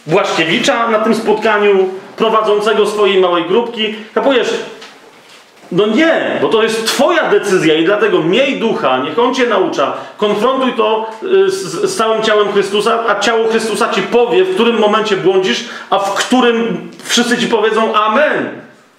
Błaszkiewicza 0.07 0.87
na 0.87 0.99
tym 0.99 1.15
spotkaniu, 1.15 1.89
prowadzącego 2.15 2.85
swojej 2.85 3.21
małej 3.21 3.45
grupki? 3.45 3.95
Kapujesz, 4.13 4.53
no 5.71 5.87
nie, 5.87 6.39
bo 6.41 6.49
to 6.49 6.63
jest 6.63 6.87
Twoja 6.87 7.29
decyzja 7.29 7.73
i 7.73 7.85
dlatego 7.85 8.23
miej 8.23 8.59
ducha, 8.59 8.97
niech 8.97 9.19
On 9.19 9.35
Cię 9.35 9.47
naucza. 9.47 9.93
Konfrontuj 10.17 10.73
to 10.73 11.09
y, 11.23 11.51
z, 11.51 11.63
z, 11.63 11.95
całym 11.95 12.21
ciałem 12.21 12.51
Chrystusa, 12.51 13.03
a 13.07 13.19
ciało 13.19 13.47
Chrystusa 13.47 13.89
Ci 13.89 14.01
powie, 14.01 14.43
w 14.43 14.53
którym 14.53 14.79
momencie 14.79 15.17
błądzisz, 15.17 15.65
a 15.89 15.99
w 15.99 16.13
którym 16.13 16.91
wszyscy 17.03 17.37
Ci 17.37 17.47
powiedzą 17.47 17.93
Amen. 17.93 18.49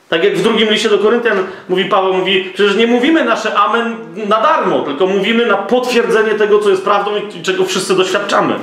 Tak 0.09 0.25
jak 0.25 0.37
w 0.37 0.43
drugim 0.43 0.69
liście 0.69 0.89
do 0.89 0.99
Koryntian 0.99 1.39
mówi 1.69 1.85
Paweł, 1.85 2.15
mówi, 2.15 2.51
przecież 2.55 2.77
nie 2.77 2.87
mówimy 2.87 3.25
nasze 3.25 3.55
Amen 3.55 3.97
na 4.29 4.41
darmo, 4.41 4.81
tylko 4.81 5.07
mówimy 5.07 5.47
na 5.47 5.57
potwierdzenie 5.57 6.35
tego, 6.35 6.59
co 6.59 6.71
jest 6.71 6.85
prawdą 6.85 7.11
i 7.39 7.43
czego 7.43 7.65
wszyscy 7.65 7.97
doświadczamy. 7.97 8.55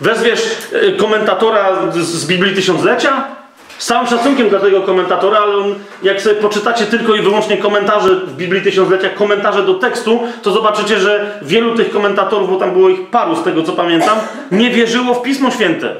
Wezwiesz 0.00 0.56
y, 0.72 0.92
komentatora 0.92 1.92
z, 1.92 1.96
z 1.96 2.26
Biblii 2.26 2.54
Tysiąclecia? 2.54 3.37
Z 3.78 3.86
całym 3.86 4.06
szacunkiem 4.06 4.48
dla 4.48 4.60
tego 4.60 4.80
komentatora, 4.82 5.38
ale 5.38 5.56
on, 5.56 5.74
jak 6.02 6.22
sobie 6.22 6.34
poczytacie 6.34 6.86
tylko 6.86 7.14
i 7.14 7.22
wyłącznie 7.22 7.56
komentarze 7.56 8.16
w 8.16 8.36
Biblii 8.36 8.62
Tysiąclecia, 8.62 9.08
komentarze 9.08 9.62
do 9.62 9.74
tekstu, 9.74 10.20
to 10.42 10.50
zobaczycie, 10.50 10.98
że 10.98 11.40
wielu 11.42 11.74
tych 11.74 11.90
komentatorów, 11.90 12.50
bo 12.50 12.56
tam 12.56 12.72
było 12.72 12.88
ich 12.88 13.06
paru 13.10 13.36
z 13.36 13.42
tego 13.42 13.62
co 13.62 13.72
pamiętam, 13.72 14.18
nie 14.52 14.70
wierzyło 14.70 15.14
w 15.14 15.22
Pismo 15.22 15.50
Święte. 15.50 15.94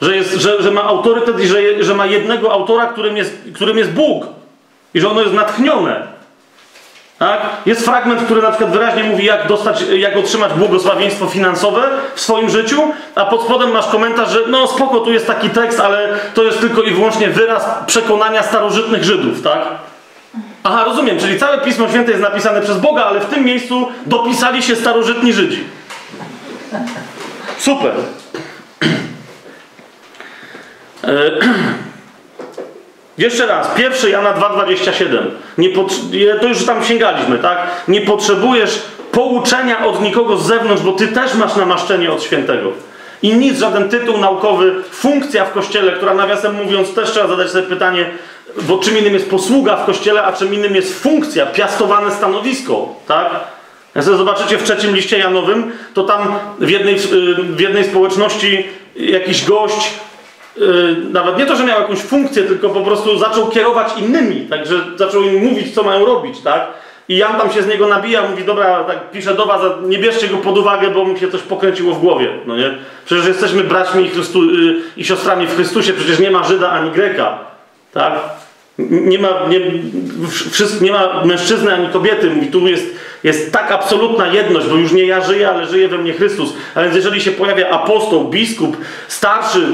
Że, 0.00 0.16
jest, 0.16 0.34
że, 0.34 0.62
że 0.62 0.70
ma 0.70 0.82
autorytet 0.82 1.40
i 1.40 1.46
że, 1.46 1.84
że 1.84 1.94
ma 1.94 2.06
jednego 2.06 2.52
autora, 2.52 2.86
którym 2.86 3.16
jest, 3.16 3.38
którym 3.54 3.78
jest 3.78 3.92
Bóg. 3.92 4.26
I 4.94 5.00
że 5.00 5.10
ono 5.10 5.20
jest 5.20 5.34
natchnione. 5.34 6.15
Tak? 7.18 7.40
Jest 7.66 7.84
fragment, 7.84 8.22
który 8.22 8.42
na 8.42 8.48
przykład 8.48 8.70
wyraźnie 8.70 9.04
mówi, 9.04 9.24
jak, 9.24 9.46
dostać, 9.46 9.84
jak 9.96 10.16
otrzymać 10.16 10.52
błogosławieństwo 10.52 11.26
finansowe 11.26 11.88
w 12.14 12.20
swoim 12.20 12.50
życiu, 12.50 12.82
a 13.14 13.24
pod 13.24 13.42
spodem 13.42 13.70
masz 13.72 13.86
komentarz, 13.86 14.30
że 14.30 14.40
no 14.48 14.66
spoko, 14.66 15.00
tu 15.00 15.12
jest 15.12 15.26
taki 15.26 15.50
tekst, 15.50 15.80
ale 15.80 16.08
to 16.34 16.42
jest 16.42 16.60
tylko 16.60 16.82
i 16.82 16.90
wyłącznie 16.90 17.28
wyraz 17.28 17.64
przekonania 17.86 18.42
starożytnych 18.42 19.04
Żydów, 19.04 19.42
tak? 19.42 19.58
Aha, 20.64 20.84
rozumiem, 20.84 21.18
czyli 21.18 21.38
całe 21.38 21.58
Pismo 21.58 21.88
Święte 21.88 22.10
jest 22.10 22.22
napisane 22.22 22.60
przez 22.60 22.78
Boga, 22.78 23.04
ale 23.04 23.20
w 23.20 23.26
tym 23.26 23.44
miejscu 23.44 23.88
dopisali 24.06 24.62
się 24.62 24.76
starożytni 24.76 25.32
Żydzi. 25.32 25.64
Super. 27.58 27.92
Jeszcze 33.18 33.46
raz, 33.46 33.78
1 33.78 34.10
Jana 34.10 34.32
2,27. 34.32 35.18
Nie 35.58 35.68
to 36.40 36.46
już 36.46 36.66
tam 36.66 36.84
sięgaliśmy, 36.84 37.38
tak? 37.38 37.58
Nie 37.88 38.00
potrzebujesz 38.00 38.82
pouczenia 39.12 39.86
od 39.86 40.02
nikogo 40.02 40.36
z 40.36 40.46
zewnątrz, 40.46 40.82
bo 40.82 40.92
ty 40.92 41.08
też 41.08 41.34
masz 41.34 41.56
namaszczenie 41.56 42.12
od 42.12 42.22
świętego. 42.22 42.72
I 43.22 43.34
nic, 43.34 43.58
żaden 43.58 43.88
tytuł 43.88 44.18
naukowy, 44.18 44.74
funkcja 44.90 45.44
w 45.44 45.52
kościele, 45.52 45.92
która 45.92 46.14
nawiasem 46.14 46.54
mówiąc, 46.54 46.94
też 46.94 47.10
trzeba 47.10 47.26
zadać 47.28 47.50
sobie 47.50 47.68
pytanie, 47.68 48.10
bo 48.62 48.78
czym 48.78 48.98
innym 48.98 49.14
jest 49.14 49.30
posługa 49.30 49.76
w 49.76 49.86
kościele, 49.86 50.22
a 50.22 50.32
czym 50.32 50.54
innym 50.54 50.74
jest 50.74 51.02
funkcja, 51.02 51.46
piastowane 51.46 52.10
stanowisko, 52.10 52.94
tak? 53.08 53.30
Jak 53.94 54.04
sobie 54.04 54.16
zobaczycie 54.16 54.58
w 54.58 54.62
trzecim 54.62 54.96
liście 54.96 55.18
Janowym, 55.18 55.72
to 55.94 56.04
tam 56.04 56.38
w 56.58 56.70
jednej, 56.70 56.96
w 57.38 57.60
jednej 57.60 57.84
społeczności 57.84 58.68
jakiś 58.96 59.44
gość 59.44 59.90
nawet 61.12 61.38
nie 61.38 61.46
to, 61.46 61.56
że 61.56 61.64
miał 61.64 61.80
jakąś 61.80 61.98
funkcję, 61.98 62.42
tylko 62.42 62.68
po 62.68 62.80
prostu 62.80 63.18
zaczął 63.18 63.48
kierować 63.48 63.88
innymi, 63.98 64.40
także 64.40 64.74
zaczął 64.96 65.22
im 65.22 65.44
mówić, 65.44 65.74
co 65.74 65.82
mają 65.82 66.06
robić, 66.06 66.40
tak? 66.40 66.66
I 67.08 67.16
Jan 67.16 67.38
tam 67.38 67.52
się 67.52 67.62
z 67.62 67.66
niego 67.66 67.88
nabija, 67.88 68.28
mówi, 68.28 68.44
dobra, 68.44 68.84
tak 68.84 69.10
pisze 69.10 69.34
do 69.34 69.46
was, 69.46 69.60
nie 69.82 69.98
bierzcie 69.98 70.28
go 70.28 70.36
pod 70.36 70.58
uwagę, 70.58 70.90
bo 70.90 71.04
mu 71.04 71.16
się 71.16 71.30
coś 71.30 71.42
pokręciło 71.42 71.94
w 71.94 72.00
głowie, 72.00 72.28
no 72.46 72.56
nie? 72.56 72.74
Przecież 73.04 73.26
jesteśmy 73.26 73.64
braćmi 73.64 74.04
i, 74.04 74.08
Chrystu, 74.08 74.44
yy, 74.44 74.80
i 74.96 75.04
siostrami 75.04 75.46
w 75.46 75.54
Chrystusie, 75.54 75.92
przecież 75.92 76.18
nie 76.18 76.30
ma 76.30 76.44
Żyda 76.44 76.70
ani 76.70 76.90
Greka, 76.90 77.38
tak? 77.92 78.12
Nie 78.78 79.18
ma, 79.18 79.28
nie, 79.48 79.60
nie 80.80 80.92
ma 80.92 81.24
mężczyzny 81.24 81.74
ani 81.74 81.88
kobiety. 81.88 82.30
Mówi, 82.30 82.46
tu 82.46 82.68
jest, 82.68 82.86
jest 83.24 83.52
tak 83.52 83.72
absolutna 83.72 84.26
jedność, 84.26 84.66
bo 84.66 84.76
już 84.76 84.92
nie 84.92 85.06
ja 85.06 85.20
żyję, 85.20 85.48
ale 85.48 85.66
żyje 85.66 85.88
we 85.88 85.98
mnie 85.98 86.12
Chrystus. 86.12 86.52
A 86.74 86.82
więc 86.82 86.94
jeżeli 86.96 87.20
się 87.20 87.30
pojawia 87.30 87.70
apostoł, 87.70 88.24
biskup, 88.24 88.76
starszy, 89.08 89.66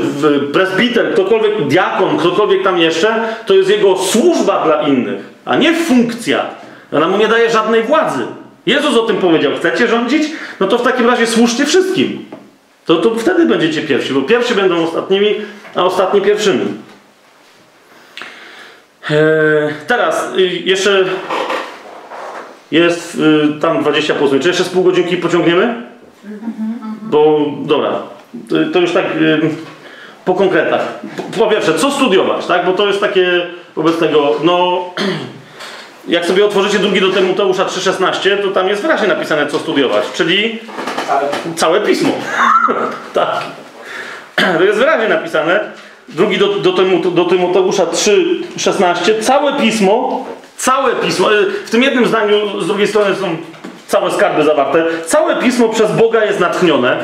presbiter, 0.52 1.12
ktokolwiek, 1.12 1.66
diakon, 1.68 2.18
ktokolwiek 2.18 2.62
tam 2.62 2.78
jeszcze, 2.78 3.14
to 3.46 3.54
jest 3.54 3.70
jego 3.70 3.96
służba 3.96 4.64
dla 4.64 4.82
innych, 4.82 5.20
a 5.44 5.56
nie 5.56 5.74
funkcja. 5.74 6.44
Ona 6.92 7.08
mu 7.08 7.16
nie 7.18 7.28
daje 7.28 7.50
żadnej 7.50 7.82
władzy. 7.82 8.26
Jezus 8.66 8.96
o 8.96 9.02
tym 9.02 9.16
powiedział. 9.16 9.52
Chcecie 9.58 9.88
rządzić? 9.88 10.22
No 10.60 10.66
to 10.66 10.78
w 10.78 10.82
takim 10.82 11.06
razie 11.06 11.26
służcie 11.26 11.66
wszystkim. 11.66 12.24
To, 12.84 12.96
to 12.96 13.14
wtedy 13.14 13.46
będziecie 13.46 13.82
pierwsi, 13.82 14.12
bo 14.12 14.22
pierwsi 14.22 14.54
będą 14.54 14.84
ostatnimi, 14.84 15.34
a 15.74 15.84
ostatni 15.84 16.20
pierwszymi. 16.20 16.66
Eee, 19.10 19.74
teraz 19.86 20.28
y, 20.38 20.42
jeszcze 20.42 21.04
jest 22.72 23.14
y, 23.14 23.60
tam 23.60 23.82
20 23.82 24.14
po 24.14 24.28
Czy 24.28 24.48
jeszcze 24.48 24.64
z 24.64 24.68
pół 24.68 24.84
godzinki 24.84 25.16
pociągniemy? 25.16 25.74
Bo 27.02 27.46
dobra, 27.62 27.92
to, 28.48 28.56
to 28.72 28.80
już 28.80 28.92
tak 28.92 29.04
y, 29.16 29.40
po 30.24 30.34
konkretach. 30.34 31.00
Po, 31.16 31.22
po 31.22 31.50
pierwsze, 31.50 31.74
co 31.74 31.90
studiować, 31.90 32.46
tak? 32.46 32.66
Bo 32.66 32.72
to 32.72 32.86
jest 32.86 33.00
takie 33.00 33.46
wobec 33.76 33.98
tego, 33.98 34.36
no 34.44 34.84
jak 36.08 36.26
sobie 36.26 36.44
otworzycie 36.44 36.78
drugi 36.78 37.00
do 37.00 37.10
Tymoteusza 37.10 37.64
3,16, 37.64 38.42
to 38.42 38.48
tam 38.48 38.68
jest 38.68 38.82
wyraźnie 38.82 39.08
napisane, 39.08 39.46
co 39.46 39.58
studiować, 39.58 40.04
czyli 40.14 40.58
całe 41.56 41.80
pismo. 41.80 42.12
tak. 43.14 43.28
To 44.58 44.64
jest 44.64 44.78
wyraźnie 44.78 45.08
napisane. 45.08 45.60
Drugi 46.08 46.38
do, 46.38 46.48
do, 46.48 46.72
do 47.10 47.24
Tymoteusza 47.24 47.84
3,16. 47.84 49.22
Całe 49.22 49.52
pismo, 49.52 50.26
całe 50.62 50.96
pismo, 50.96 51.34
e, 51.34 51.44
w 51.66 51.70
tym 51.70 51.82
jednym 51.82 52.06
zdaniu 52.06 52.60
z 52.60 52.66
drugiej 52.66 52.86
strony 52.86 53.14
są 53.14 53.36
całe 53.86 54.10
skarby 54.10 54.44
zawarte. 54.44 54.84
Całe 55.06 55.36
pismo 55.36 55.68
przez 55.68 55.92
Boga 55.92 56.24
jest 56.24 56.40
natchnione 56.40 56.98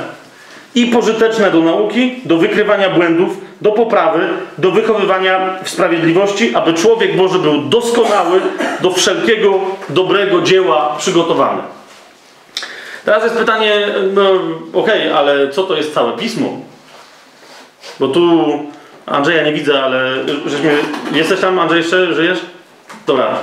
i 0.74 0.86
pożyteczne 0.86 1.50
do 1.50 1.60
nauki, 1.60 2.20
do 2.24 2.36
wykrywania 2.36 2.90
błędów, 2.90 3.36
do 3.60 3.72
poprawy, 3.72 4.28
do 4.58 4.70
wychowywania 4.70 5.58
w 5.64 5.70
sprawiedliwości, 5.70 6.54
aby 6.54 6.74
człowiek 6.74 7.16
Boży 7.16 7.38
był 7.38 7.58
doskonały, 7.62 8.40
do 8.80 8.90
wszelkiego 8.90 9.60
dobrego 9.88 10.42
dzieła 10.42 10.96
przygotowany. 10.98 11.62
Teraz 13.04 13.24
jest 13.24 13.36
pytanie, 13.36 13.86
no 14.14 14.30
okej, 14.80 15.08
okay, 15.08 15.14
ale 15.14 15.50
co 15.50 15.62
to 15.62 15.76
jest 15.76 15.94
całe 15.94 16.12
pismo? 16.12 16.60
Bo 18.00 18.08
tu 18.08 18.48
Andrzeja 19.06 19.42
nie 19.42 19.52
widzę, 19.52 19.82
ale 19.82 20.14
żeśmy. 20.46 20.78
Jesteś 21.12 21.40
tam, 21.40 21.58
Andrzej, 21.58 21.78
jeszcze 21.78 22.14
żyjesz? 22.14 22.38
Dobra. 23.06 23.38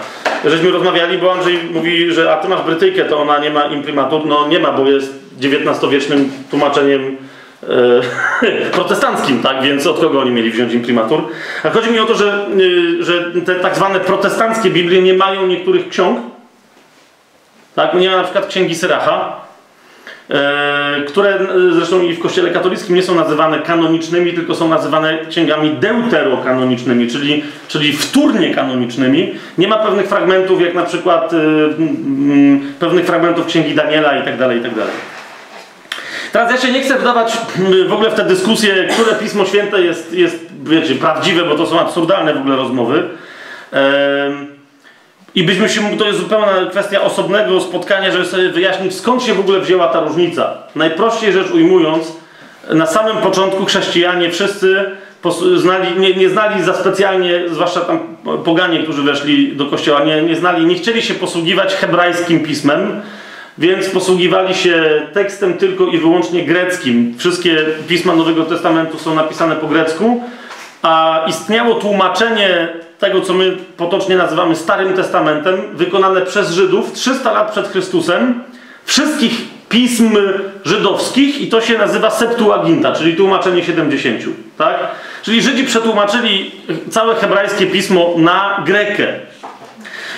Żeśmy 0.45 0.71
rozmawiali, 0.71 1.17
bo 1.17 1.33
Andrzej 1.33 1.59
mówi, 1.73 2.11
że 2.11 2.33
a 2.33 2.37
ty 2.37 2.47
masz 2.47 2.61
Brytyjkę, 2.61 3.05
to 3.05 3.21
ona 3.21 3.39
nie 3.39 3.49
ma 3.49 3.65
imprimatur. 3.65 4.25
No 4.25 4.47
nie 4.47 4.59
ma, 4.59 4.71
bo 4.71 4.89
jest 4.89 5.13
XIX-wiecznym 5.41 6.29
tłumaczeniem 6.49 7.17
e, 7.63 8.71
protestanckim, 8.77 9.43
tak? 9.43 9.63
Więc 9.63 9.87
od 9.87 9.99
kogo 9.99 10.21
oni 10.21 10.31
mieli 10.31 10.51
wziąć 10.51 10.73
imprimatur? 10.73 11.23
A 11.63 11.69
chodzi 11.69 11.91
mi 11.91 11.99
o 11.99 12.05
to, 12.05 12.15
że, 12.15 12.47
y, 12.59 13.03
że 13.03 13.31
te 13.45 13.55
tak 13.55 13.75
zwane 13.75 13.99
protestanckie 13.99 14.69
Biblie 14.69 15.01
nie 15.01 15.13
mają 15.13 15.47
niektórych 15.47 15.89
ksiąg. 15.89 16.19
Tak? 17.75 17.93
Nie 17.93 18.09
ma 18.09 18.17
na 18.17 18.23
przykład 18.23 18.47
księgi 18.47 18.75
Syracha, 18.75 19.44
które 21.07 21.39
zresztą 21.73 22.01
i 22.01 22.13
w 22.13 22.19
kościele 22.19 22.49
katolickim 22.49 22.95
nie 22.95 23.03
są 23.03 23.15
nazywane 23.15 23.59
kanonicznymi, 23.59 24.33
tylko 24.33 24.55
są 24.55 24.67
nazywane 24.67 25.17
księgami 25.29 25.71
deuterokanonicznymi, 25.71 27.07
czyli, 27.07 27.43
czyli 27.67 27.93
wtórnie 27.93 28.55
kanonicznymi. 28.55 29.33
Nie 29.57 29.67
ma 29.67 29.77
pewnych 29.77 30.07
fragmentów, 30.07 30.61
jak 30.61 30.73
na 30.73 30.83
przykład 30.83 31.33
y, 31.33 31.37
y, 31.37 31.39
pewnych 32.79 33.05
fragmentów 33.05 33.45
księgi 33.45 33.75
Daniela 33.75 34.17
i 34.17 34.23
tak 34.23 34.37
dalej, 34.37 34.59
i 34.59 34.61
tak. 34.61 34.71
Teraz 36.31 36.51
ja 36.51 36.57
się 36.57 36.73
nie 36.73 36.81
chcę 36.81 36.99
wdawać 36.99 37.37
w 37.87 37.93
ogóle 37.93 38.09
w 38.09 38.13
tę 38.13 38.25
dyskusję, 38.25 38.87
które 38.93 39.15
Pismo 39.15 39.45
Święte 39.45 39.81
jest, 39.81 40.13
jest 40.13 40.45
wiecie, 40.63 40.95
prawdziwe, 40.95 41.43
bo 41.43 41.55
to 41.55 41.65
są 41.65 41.79
absurdalne 41.79 42.33
w 42.33 42.37
ogóle 42.37 42.55
rozmowy. 42.55 43.03
I 45.35 45.43
byśmy 45.43 45.69
się, 45.69 45.97
to 45.97 46.05
jest 46.05 46.19
zupełna 46.19 46.65
kwestia 46.71 47.01
osobnego 47.01 47.61
spotkania, 47.61 48.11
żeby 48.11 48.25
sobie 48.25 48.49
wyjaśnić, 48.49 48.93
skąd 48.95 49.23
się 49.23 49.33
w 49.33 49.39
ogóle 49.39 49.59
wzięła 49.59 49.87
ta 49.87 49.99
różnica. 49.99 50.57
Najprościej 50.75 51.33
rzecz 51.33 51.51
ujmując, 51.51 52.11
na 52.69 52.85
samym 52.85 53.17
początku 53.17 53.65
chrześcijanie 53.65 54.31
wszyscy 54.31 54.91
znali, 55.55 55.99
nie, 55.99 56.15
nie, 56.15 56.29
znali 56.29 56.63
za 56.63 56.73
specjalnie, 56.73 57.43
zwłaszcza 57.49 57.81
tam 57.81 57.99
poganie, 58.45 58.79
którzy 58.79 59.01
weszli 59.01 59.55
do 59.55 59.65
kościoła, 59.65 60.03
nie, 60.03 60.21
nie 60.21 60.35
znali, 60.35 60.65
nie 60.65 60.75
chcieli 60.75 61.01
się 61.01 61.13
posługiwać 61.13 61.75
hebrajskim 61.75 62.39
pismem, 62.39 63.01
więc 63.57 63.89
posługiwali 63.89 64.55
się 64.55 65.01
tekstem 65.13 65.53
tylko 65.53 65.85
i 65.85 65.97
wyłącznie 65.97 66.43
greckim. 66.43 67.15
Wszystkie 67.17 67.57
pisma 67.87 68.15
Nowego 68.15 68.43
Testamentu 68.43 68.99
są 68.99 69.15
napisane 69.15 69.55
po 69.55 69.67
grecku, 69.67 70.23
a 70.81 71.25
istniało 71.27 71.75
tłumaczenie 71.75 72.67
tego, 72.99 73.21
co 73.21 73.33
my 73.33 73.57
potocznie 73.77 74.15
nazywamy 74.15 74.55
Starym 74.55 74.93
Testamentem, 74.93 75.55
wykonane 75.73 76.21
przez 76.21 76.51
Żydów 76.51 76.91
300 76.93 77.31
lat 77.31 77.51
przed 77.51 77.67
Chrystusem, 77.67 78.43
wszystkich 78.85 79.55
pism 79.69 80.17
żydowskich 80.65 81.41
i 81.41 81.47
to 81.47 81.61
się 81.61 81.77
nazywa 81.77 82.09
Septuaginta, 82.09 82.91
czyli 82.91 83.15
tłumaczenie 83.15 83.63
70. 83.63 84.21
Tak? 84.57 84.75
Czyli 85.23 85.41
Żydzi 85.41 85.63
przetłumaczyli 85.63 86.51
całe 86.89 87.15
hebrajskie 87.15 87.67
pismo 87.67 88.13
na 88.17 88.63
grekę. 88.65 89.07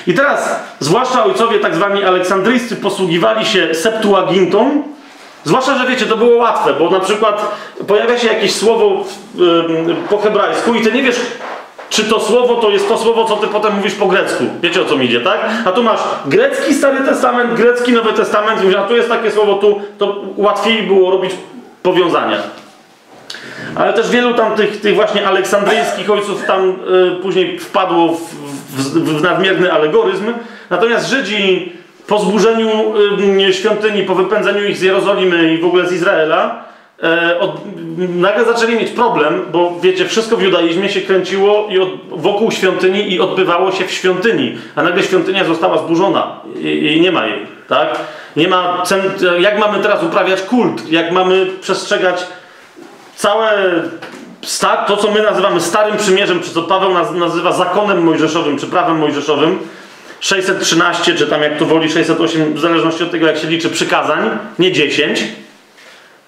I 0.08 0.14
teraz, 0.14 0.64
zwłaszcza 0.80 1.24
ojcowie 1.24 1.60
tak 1.60 1.76
zwani 1.76 2.04
aleksandryjscy 2.04 2.76
posługiwali 2.76 3.46
się 3.46 3.76
Septuagintą, 3.76 4.84
zwłaszcza, 5.44 5.78
że 5.78 5.88
wiecie, 5.88 6.06
to 6.06 6.18
było 6.18 6.38
łatwe, 6.38 6.74
bo 6.74 6.90
na 6.90 7.00
przykład 7.00 7.56
pojawia 7.88 8.18
się 8.18 8.28
jakieś 8.28 8.56
słowo 8.56 9.06
po 10.10 10.18
hebrajsku 10.18 10.74
i 10.74 10.82
ty 10.82 10.92
nie 10.92 11.04
wiesz, 11.04 11.20
czy 11.90 12.04
to 12.04 12.20
słowo 12.20 12.56
to 12.56 12.70
jest 12.70 12.88
to 12.88 12.98
słowo, 12.98 13.26
co 13.26 13.38
ty 13.38 13.48
potem 13.48 13.76
mówisz 13.76 13.94
po 13.94 14.06
grecku. 14.06 14.44
Wiecie 14.62 14.82
o 14.82 14.86
co 14.86 14.98
mi 14.98 15.06
idzie, 15.06 15.22
tak? 15.22 15.40
A 15.66 15.72
tu 15.72 15.84
masz 15.84 16.00
grecki 16.26 16.74
Stary 16.74 17.06
Testament, 17.06 17.54
grecki 17.54 17.92
Nowy 17.92 18.14
Testament, 18.14 18.62
a 18.80 18.84
tu 18.84 18.96
jest 18.96 19.10
takie 19.10 19.32
słowo, 19.32 19.54
tu 19.54 19.82
to 19.98 20.22
łatwiej 20.38 20.84
było 20.84 21.12
robić 21.12 21.32
powiązania. 21.84 22.38
Ale 23.76 23.94
też 23.94 24.10
wielu 24.10 24.34
tam 24.34 24.56
tych, 24.56 24.82
tych 24.82 24.96
właśnie 24.96 25.28
aleksandryjskich 25.28 26.12
ojców 26.12 26.46
tam 26.46 26.70
y, 26.70 27.22
później 27.22 27.60
wpadło 27.60 28.08
w, 28.08 28.20
w, 28.70 29.18
w, 29.18 29.24
nadmierny 29.24 29.74
alegoryzm. 29.74 30.34
Natomiast 30.70 31.10
Żydzi 31.10 31.72
po 32.08 32.20
zburzeniu 32.20 32.94
y, 33.48 33.54
świątyni, 33.54 34.04
po 34.04 34.16
wypędzeniu 34.16 34.66
ich 34.66 34.78
z 34.78 34.82
Jerozolimy 34.82 35.54
i 35.54 35.58
w 35.58 35.66
ogóle 35.66 35.88
z 35.88 35.92
Izraela, 35.92 36.67
e, 37.04 37.40
od, 37.40 37.62
nagle 37.98 38.46
zaczęli 38.46 38.76
mieć 38.76 38.92
problem, 38.92 39.46
bo 39.52 39.80
wiecie, 39.82 40.06
wszystko 40.06 40.38
w 40.38 40.42
judaizmie 40.42 40.90
się 40.90 41.02
kręciło 41.02 41.68
i 41.70 41.80
od, 41.80 41.90
wokół 42.10 42.52
świątyni 42.52 43.14
i 43.14 43.20
odbywało 43.20 43.72
się 43.72 43.86
w 43.86 43.92
świątyni, 43.92 44.58
a 44.76 44.84
nagle 44.84 45.04
świątynia 45.04 45.44
została 45.44 45.78
zburzona 45.78 46.42
i, 46.56 46.68
i 46.68 47.02
nie 47.02 47.12
ma 47.12 47.26
jej, 47.26 47.46
tak? 47.68 48.00
Nie 48.36 48.48
ma, 48.48 48.84
jak 49.40 49.60
mamy 49.60 49.80
teraz 49.80 50.04
uprawiać 50.04 50.42
kult, 50.42 50.92
jak 50.92 51.12
mamy 51.12 51.46
przestrzegać 51.62 52.28
całe 53.16 53.74
to, 54.88 54.98
co 54.98 55.12
my 55.12 55.22
nazywamy 55.22 55.62
Starym 55.62 55.98
Przymierzem, 55.98 56.40
czy 56.40 56.52
co 56.52 56.64
Paweł 56.64 56.92
nazywa 57.14 57.52
zakonem 57.52 58.04
mojżeszowym, 58.04 58.58
czy 58.58 58.68
prawem 58.68 58.98
mojżeszowym, 58.98 59.60
613, 60.20 61.16
czy 61.16 61.28
tam 61.28 61.42
jak 61.42 61.58
to 61.58 61.66
woli 61.66 61.90
608, 61.90 62.54
w 62.54 62.60
zależności 62.60 63.04
od 63.04 63.12
tego, 63.12 63.28
jak 63.28 63.38
się 63.38 63.48
liczy, 63.48 63.70
przykazań, 63.70 64.30
nie 64.60 64.72
10, 64.72 65.24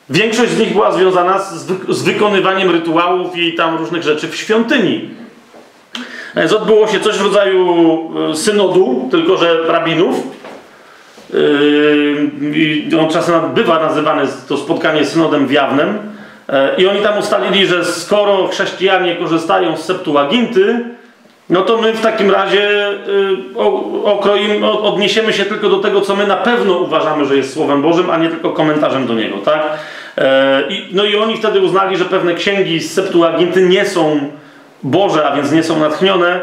Większość 0.09 0.51
z 0.51 0.59
nich 0.59 0.73
była 0.73 0.91
związana 0.91 1.39
z, 1.39 1.67
z 1.89 2.03
wykonywaniem 2.03 2.71
rytuałów 2.71 3.37
i 3.37 3.53
tam 3.53 3.77
różnych 3.77 4.03
rzeczy 4.03 4.27
w 4.27 4.35
świątyni. 4.35 5.09
Więc 6.35 6.53
odbyło 6.53 6.87
się 6.87 6.99
coś 6.99 7.15
w 7.15 7.23
rodzaju 7.23 8.11
e, 8.31 8.35
synodu, 8.35 9.07
tylko 9.11 9.37
że 9.37 9.63
rabinów. 9.67 10.15
Yy, 12.89 12.99
on 12.99 13.09
czasem 13.09 13.53
bywa 13.53 13.79
nazywane 13.79 14.23
to 14.47 14.57
spotkanie 14.57 15.05
synodem 15.05 15.47
wjawnym. 15.47 15.97
E, 16.49 16.75
I 16.77 16.87
oni 16.87 17.01
tam 17.01 17.17
ustalili, 17.17 17.67
że 17.67 17.85
skoro 17.85 18.47
chrześcijanie 18.47 19.15
korzystają 19.15 19.77
z 19.77 19.85
Septuaginty, 19.85 20.85
no 21.49 21.61
to 21.61 21.77
my 21.77 21.93
w 21.93 22.01
takim 22.01 22.31
razie 22.31 22.89
y, 22.89 23.59
okroimy, 24.03 24.71
odniesiemy 24.71 25.33
się 25.33 25.45
tylko 25.45 25.69
do 25.69 25.77
tego, 25.77 26.01
co 26.01 26.15
my 26.15 26.27
na 26.27 26.37
pewno 26.37 26.77
uważamy, 26.77 27.25
że 27.25 27.35
jest 27.35 27.53
Słowem 27.53 27.81
Bożym, 27.81 28.09
a 28.09 28.17
nie 28.17 28.29
tylko 28.29 28.49
komentarzem 28.49 29.07
do 29.07 29.13
niego, 29.13 29.37
tak? 29.37 29.63
E, 30.17 30.63
no 30.91 31.05
i 31.05 31.15
oni 31.15 31.37
wtedy 31.37 31.59
uznali, 31.59 31.97
że 31.97 32.05
pewne 32.05 32.33
księgi 32.33 32.79
z 32.79 32.93
Septuaginty 32.93 33.61
nie 33.61 33.85
są 33.85 34.19
Boże, 34.83 35.27
a 35.27 35.35
więc 35.35 35.51
nie 35.51 35.63
są 35.63 35.79
natchnione. 35.79 36.41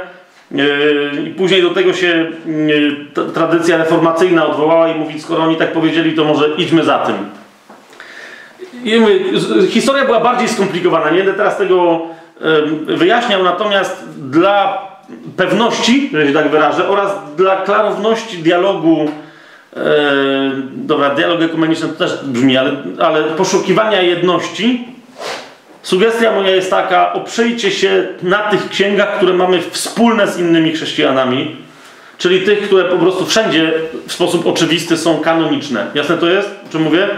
E, 0.53 1.21
I 1.21 1.31
później 1.31 1.63
do 1.63 1.71
tego 1.71 1.93
się 1.93 2.27
e, 3.17 3.25
tradycja 3.33 3.77
reformacyjna 3.77 4.47
odwołała 4.47 4.89
i 4.89 4.99
mówi, 4.99 5.21
skoro 5.21 5.43
oni 5.43 5.57
tak 5.57 5.73
powiedzieli, 5.73 6.13
to 6.13 6.25
może 6.25 6.49
idźmy 6.49 6.85
za 6.85 6.99
tym. 6.99 7.17
Mówię, 9.01 9.15
historia 9.69 10.05
była 10.05 10.21
bardziej 10.21 10.49
skomplikowana. 10.49 11.11
Nie 11.11 11.17
będę 11.19 11.33
teraz 11.33 11.59
tego 11.59 12.03
wyjaśniał, 12.87 13.43
natomiast 13.43 14.09
dla 14.19 14.87
pewności, 15.37 16.11
że 16.13 16.27
się 16.27 16.33
tak 16.33 16.51
wyrażę, 16.51 16.89
oraz 16.89 17.13
dla 17.37 17.57
klarowności 17.57 18.39
dialogu, 18.39 19.11
e, 19.77 19.81
dobra, 20.73 21.11
dialog 21.11 21.43
ekumeniczny 21.43 21.89
to 21.89 21.95
też 21.95 22.25
brzmi, 22.25 22.57
ale, 22.57 22.77
ale 22.99 23.25
poszukiwania 23.25 24.03
jedności, 24.03 24.89
sugestia 25.83 26.33
moja 26.33 26.55
jest 26.55 26.71
taka, 26.71 27.13
oprzyjcie 27.13 27.71
się 27.71 28.07
na 28.23 28.39
tych 28.39 28.69
księgach, 28.69 29.17
które 29.17 29.33
mamy 29.33 29.61
wspólne 29.71 30.29
z 30.29 30.39
innymi 30.39 30.73
chrześcijanami, 30.73 31.57
czyli 32.19 32.41
tych, 32.41 32.63
które 32.63 32.85
po 32.85 32.97
prostu 32.97 33.27
wszędzie 33.27 33.73
w 34.07 34.13
sposób 34.13 34.47
oczywisty 34.47 34.97
są 34.97 35.21
kanoniczne. 35.21 35.87
Jasne 35.95 36.19
to 36.19 36.31
jest, 36.31 36.51
o 36.69 36.73
czym 36.73 36.83
mówię? 36.83 37.09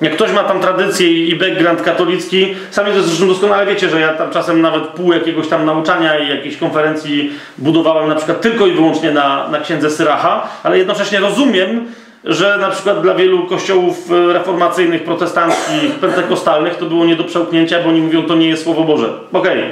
Jak 0.00 0.12
ktoś 0.12 0.32
ma 0.32 0.44
tam 0.44 0.60
tradycję 0.60 1.26
i 1.26 1.36
background 1.36 1.82
katolicki, 1.82 2.54
sami 2.70 2.92
to 2.92 3.02
zresztą 3.02 3.28
doskonale 3.28 3.66
wiecie, 3.66 3.88
że 3.90 4.00
ja 4.00 4.08
tam 4.08 4.30
czasem 4.30 4.60
nawet 4.60 4.82
pół 4.84 5.12
jakiegoś 5.12 5.48
tam 5.48 5.66
nauczania 5.66 6.18
i 6.18 6.28
jakiejś 6.28 6.56
konferencji 6.56 7.32
budowałem 7.58 8.08
na 8.08 8.14
przykład 8.14 8.40
tylko 8.40 8.66
i 8.66 8.72
wyłącznie 8.72 9.10
na, 9.10 9.48
na 9.48 9.60
księdze 9.60 9.90
Syracha, 9.90 10.48
ale 10.62 10.78
jednocześnie 10.78 11.20
rozumiem, 11.20 11.86
że 12.24 12.58
na 12.60 12.70
przykład 12.70 13.02
dla 13.02 13.14
wielu 13.14 13.46
kościołów 13.46 14.10
e, 14.10 14.32
reformacyjnych, 14.32 15.04
protestanckich, 15.04 15.90
pentekostalnych 16.00 16.76
to 16.76 16.86
było 16.86 17.04
nie 17.04 17.16
do 17.16 17.24
przełknięcia, 17.24 17.82
bo 17.82 17.88
oni 17.88 18.00
mówią, 18.00 18.22
to 18.22 18.34
nie 18.34 18.48
jest 18.48 18.62
Słowo 18.64 18.84
Boże. 18.84 19.08
Okej. 19.32 19.62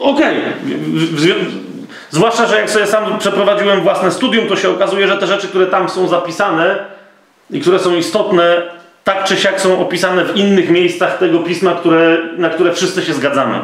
Okej. 0.00 0.36
W- 0.64 1.16
w- 1.16 1.26
w- 1.26 1.68
Zwłaszcza, 2.10 2.46
że 2.46 2.56
jak 2.60 2.70
sobie 2.70 2.86
sam 2.86 3.18
przeprowadziłem 3.18 3.80
własne 3.80 4.10
studium, 4.10 4.46
to 4.46 4.56
się 4.56 4.70
okazuje, 4.70 5.08
że 5.08 5.16
te 5.16 5.26
rzeczy, 5.26 5.48
które 5.48 5.66
tam 5.66 5.88
są 5.88 6.08
zapisane 6.08 6.76
i 7.50 7.60
które 7.60 7.78
są 7.78 7.96
istotne, 7.96 8.62
tak 9.08 9.24
czy 9.24 9.36
siak 9.36 9.60
są 9.60 9.80
opisane 9.80 10.24
w 10.24 10.36
innych 10.36 10.70
miejscach 10.70 11.18
tego 11.18 11.38
pisma, 11.38 11.72
które, 11.72 12.18
na 12.36 12.50
które 12.50 12.72
wszyscy 12.72 13.02
się 13.02 13.14
zgadzamy. 13.14 13.58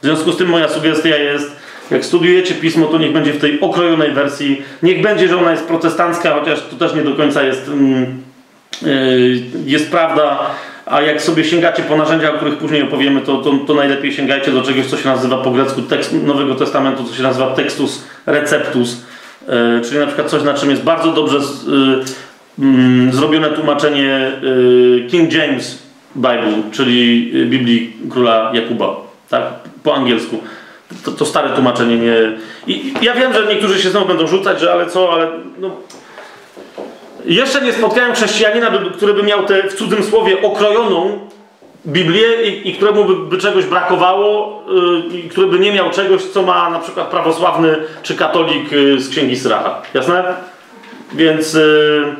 W 0.00 0.04
związku 0.04 0.32
z 0.32 0.36
tym 0.36 0.48
moja 0.48 0.68
sugestia 0.68 1.16
jest, 1.16 1.56
jak 1.90 2.04
studiujecie 2.04 2.54
pismo, 2.54 2.86
to 2.86 2.98
niech 2.98 3.12
będzie 3.12 3.32
w 3.32 3.40
tej 3.40 3.60
okrojonej 3.60 4.12
wersji. 4.12 4.62
Niech 4.82 5.02
będzie, 5.02 5.28
że 5.28 5.38
ona 5.38 5.50
jest 5.50 5.66
protestancka, 5.66 6.34
chociaż 6.34 6.62
to 6.70 6.76
też 6.76 6.94
nie 6.94 7.02
do 7.02 7.14
końca 7.14 7.42
jest, 7.42 7.70
yy, 8.82 9.42
jest 9.66 9.90
prawda. 9.90 10.38
A 10.86 11.02
jak 11.02 11.22
sobie 11.22 11.44
sięgacie 11.44 11.82
po 11.82 11.96
narzędzia, 11.96 12.32
o 12.32 12.36
których 12.36 12.58
później 12.58 12.82
opowiemy, 12.82 13.20
to, 13.20 13.36
to, 13.36 13.52
to 13.66 13.74
najlepiej 13.74 14.12
sięgajcie 14.12 14.50
do 14.50 14.62
czegoś, 14.62 14.86
co 14.86 14.96
się 14.96 15.08
nazywa 15.08 15.38
po 15.38 15.50
grecku 15.50 15.82
tekst 15.82 16.12
Nowego 16.12 16.54
Testamentu, 16.54 17.04
co 17.04 17.14
się 17.14 17.22
nazywa 17.22 17.46
textus 17.46 18.04
receptus, 18.26 19.04
yy, 19.48 19.80
czyli 19.84 19.98
na 19.98 20.06
przykład 20.06 20.30
coś, 20.30 20.42
na 20.42 20.54
czym 20.54 20.70
jest 20.70 20.82
bardzo 20.82 21.12
dobrze 21.12 21.36
yy, 21.36 22.04
mm, 22.58 23.12
zrobione 23.12 23.50
tłumaczenie 23.50 24.32
yy, 24.42 25.06
King 25.10 25.32
James 25.32 25.82
Bible, 26.16 26.62
czyli 26.72 27.32
yy, 27.32 27.46
Biblii 27.46 27.92
Króla 28.10 28.50
Jakuba, 28.54 28.96
tak? 29.28 29.42
Po 29.82 29.94
angielsku. 29.94 30.38
To, 31.04 31.12
to 31.12 31.26
stare 31.26 31.50
tłumaczenie 31.50 31.96
nie... 31.96 32.14
I, 32.66 32.72
I 32.72 32.94
ja 33.02 33.14
wiem, 33.14 33.32
że 33.32 33.46
niektórzy 33.46 33.82
się 33.82 33.90
znowu 33.90 34.06
będą 34.06 34.26
rzucać, 34.26 34.60
że 34.60 34.72
ale 34.72 34.86
co, 34.86 35.12
ale 35.12 35.28
no... 35.60 35.70
Jeszcze 37.24 37.60
nie 37.60 37.72
spotkałem 37.72 38.14
chrześcijanina, 38.14 38.70
który 38.96 39.14
by 39.14 39.22
miał 39.22 39.44
tę 39.44 39.62
w 39.62 39.74
cudzym 39.74 40.04
słowie 40.04 40.42
okrojoną 40.42 41.18
Biblię 41.86 42.42
i, 42.42 42.68
i 42.68 42.74
któremu 42.74 43.04
by, 43.04 43.14
by 43.16 43.38
czegoś 43.38 43.64
brakowało 43.64 44.62
yy, 45.12 45.18
i 45.18 45.28
który 45.28 45.46
by 45.46 45.58
nie 45.58 45.72
miał 45.72 45.90
czegoś, 45.90 46.22
co 46.22 46.42
ma 46.42 46.70
na 46.70 46.78
przykład 46.78 47.06
prawosławny 47.06 47.76
czy 48.02 48.14
katolik 48.14 48.72
yy, 48.72 49.00
z 49.00 49.08
Księgi 49.08 49.36
Syracha. 49.36 49.82
Jasne? 49.94 50.24
Więc 51.12 51.54
yy, 51.54 52.14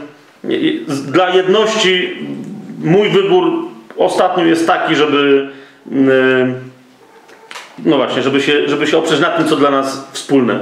dla 0.89 1.31
jedności 1.31 2.17
mój 2.79 3.09
wybór 3.09 3.53
ostatnio 3.97 4.45
jest 4.45 4.67
taki, 4.67 4.97
żeby 4.97 5.51
yy, 5.91 6.55
no 7.79 7.97
właśnie, 7.97 8.23
żeby 8.23 8.43
się, 8.43 8.69
żeby 8.69 8.87
się 8.87 8.99
oprzeć 8.99 9.21
na 9.21 9.31
tym, 9.31 9.49
co 9.49 9.57
dla 9.57 9.71
nas 9.71 10.09
wspólne. 10.13 10.61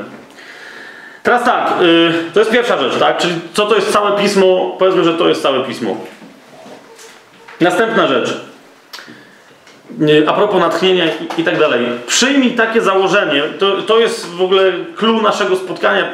Teraz 1.22 1.44
tak, 1.44 1.74
yy, 1.80 2.14
to 2.34 2.40
jest 2.40 2.52
pierwsza 2.52 2.78
rzecz, 2.78 2.98
tak? 2.98 3.18
Czyli 3.18 3.34
co 3.52 3.66
to 3.66 3.74
jest 3.74 3.92
całe 3.92 4.22
pismo? 4.22 4.76
Powiedzmy, 4.78 5.04
że 5.04 5.14
to 5.14 5.28
jest 5.28 5.42
całe 5.42 5.64
pismo. 5.64 5.96
Następna 7.60 8.06
rzecz. 8.06 8.40
A 10.26 10.32
propos 10.32 10.60
natchnienia 10.60 11.04
i, 11.04 11.40
i 11.40 11.44
tak 11.44 11.58
dalej. 11.58 11.80
Przyjmij 12.06 12.50
takie 12.52 12.80
założenie, 12.80 13.42
to, 13.58 13.82
to 13.82 13.98
jest 13.98 14.26
w 14.26 14.42
ogóle 14.42 14.72
clue 14.96 15.22
naszego 15.22 15.56
spotkania, 15.56 16.08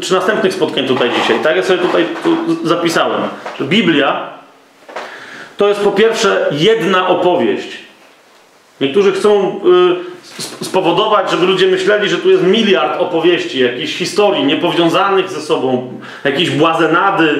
czy 0.00 0.14
następnych 0.14 0.54
spotkań 0.54 0.86
tutaj 0.86 1.10
dzisiaj, 1.20 1.38
tak? 1.42 1.56
Ja 1.56 1.62
sobie 1.62 1.78
tutaj 1.78 2.06
tu 2.24 2.36
zapisałem, 2.66 3.22
Biblia 3.60 4.30
to 5.56 5.68
jest 5.68 5.80
po 5.80 5.92
pierwsze 5.92 6.46
jedna 6.52 7.08
opowieść. 7.08 7.68
Niektórzy 8.80 9.12
chcą 9.12 9.60
y, 10.34 10.38
sp- 10.38 10.64
spowodować, 10.64 11.30
żeby 11.30 11.46
ludzie 11.46 11.66
myśleli, 11.66 12.08
że 12.08 12.16
tu 12.16 12.30
jest 12.30 12.42
miliard 12.42 13.00
opowieści, 13.00 13.58
jakichś 13.60 13.94
historii 13.94 14.44
niepowiązanych 14.44 15.28
ze 15.30 15.40
sobą, 15.40 16.00
jakieś 16.24 16.50
błazenady. 16.50 17.34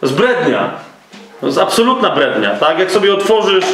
To 0.00 0.06
jest 0.06 0.16
brednia. 0.18 0.70
To 1.40 1.46
jest 1.46 1.58
absolutna 1.58 2.10
brednia, 2.10 2.50
tak? 2.50 2.78
Jak 2.78 2.90
sobie 2.90 3.14
otworzysz, 3.14 3.64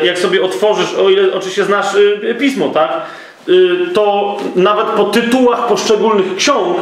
e, 0.00 0.06
jak 0.06 0.18
sobie 0.18 0.42
otworzysz, 0.42 0.94
o 0.94 1.10
ile 1.10 1.34
oczywiście 1.34 1.64
znasz 1.64 1.94
y, 1.94 2.36
pismo, 2.38 2.68
tak? 2.68 2.90
Y, 3.48 3.86
to 3.94 4.36
nawet 4.56 4.86
po 4.86 5.04
tytułach 5.04 5.66
poszczególnych 5.66 6.36
ksiąg 6.36 6.76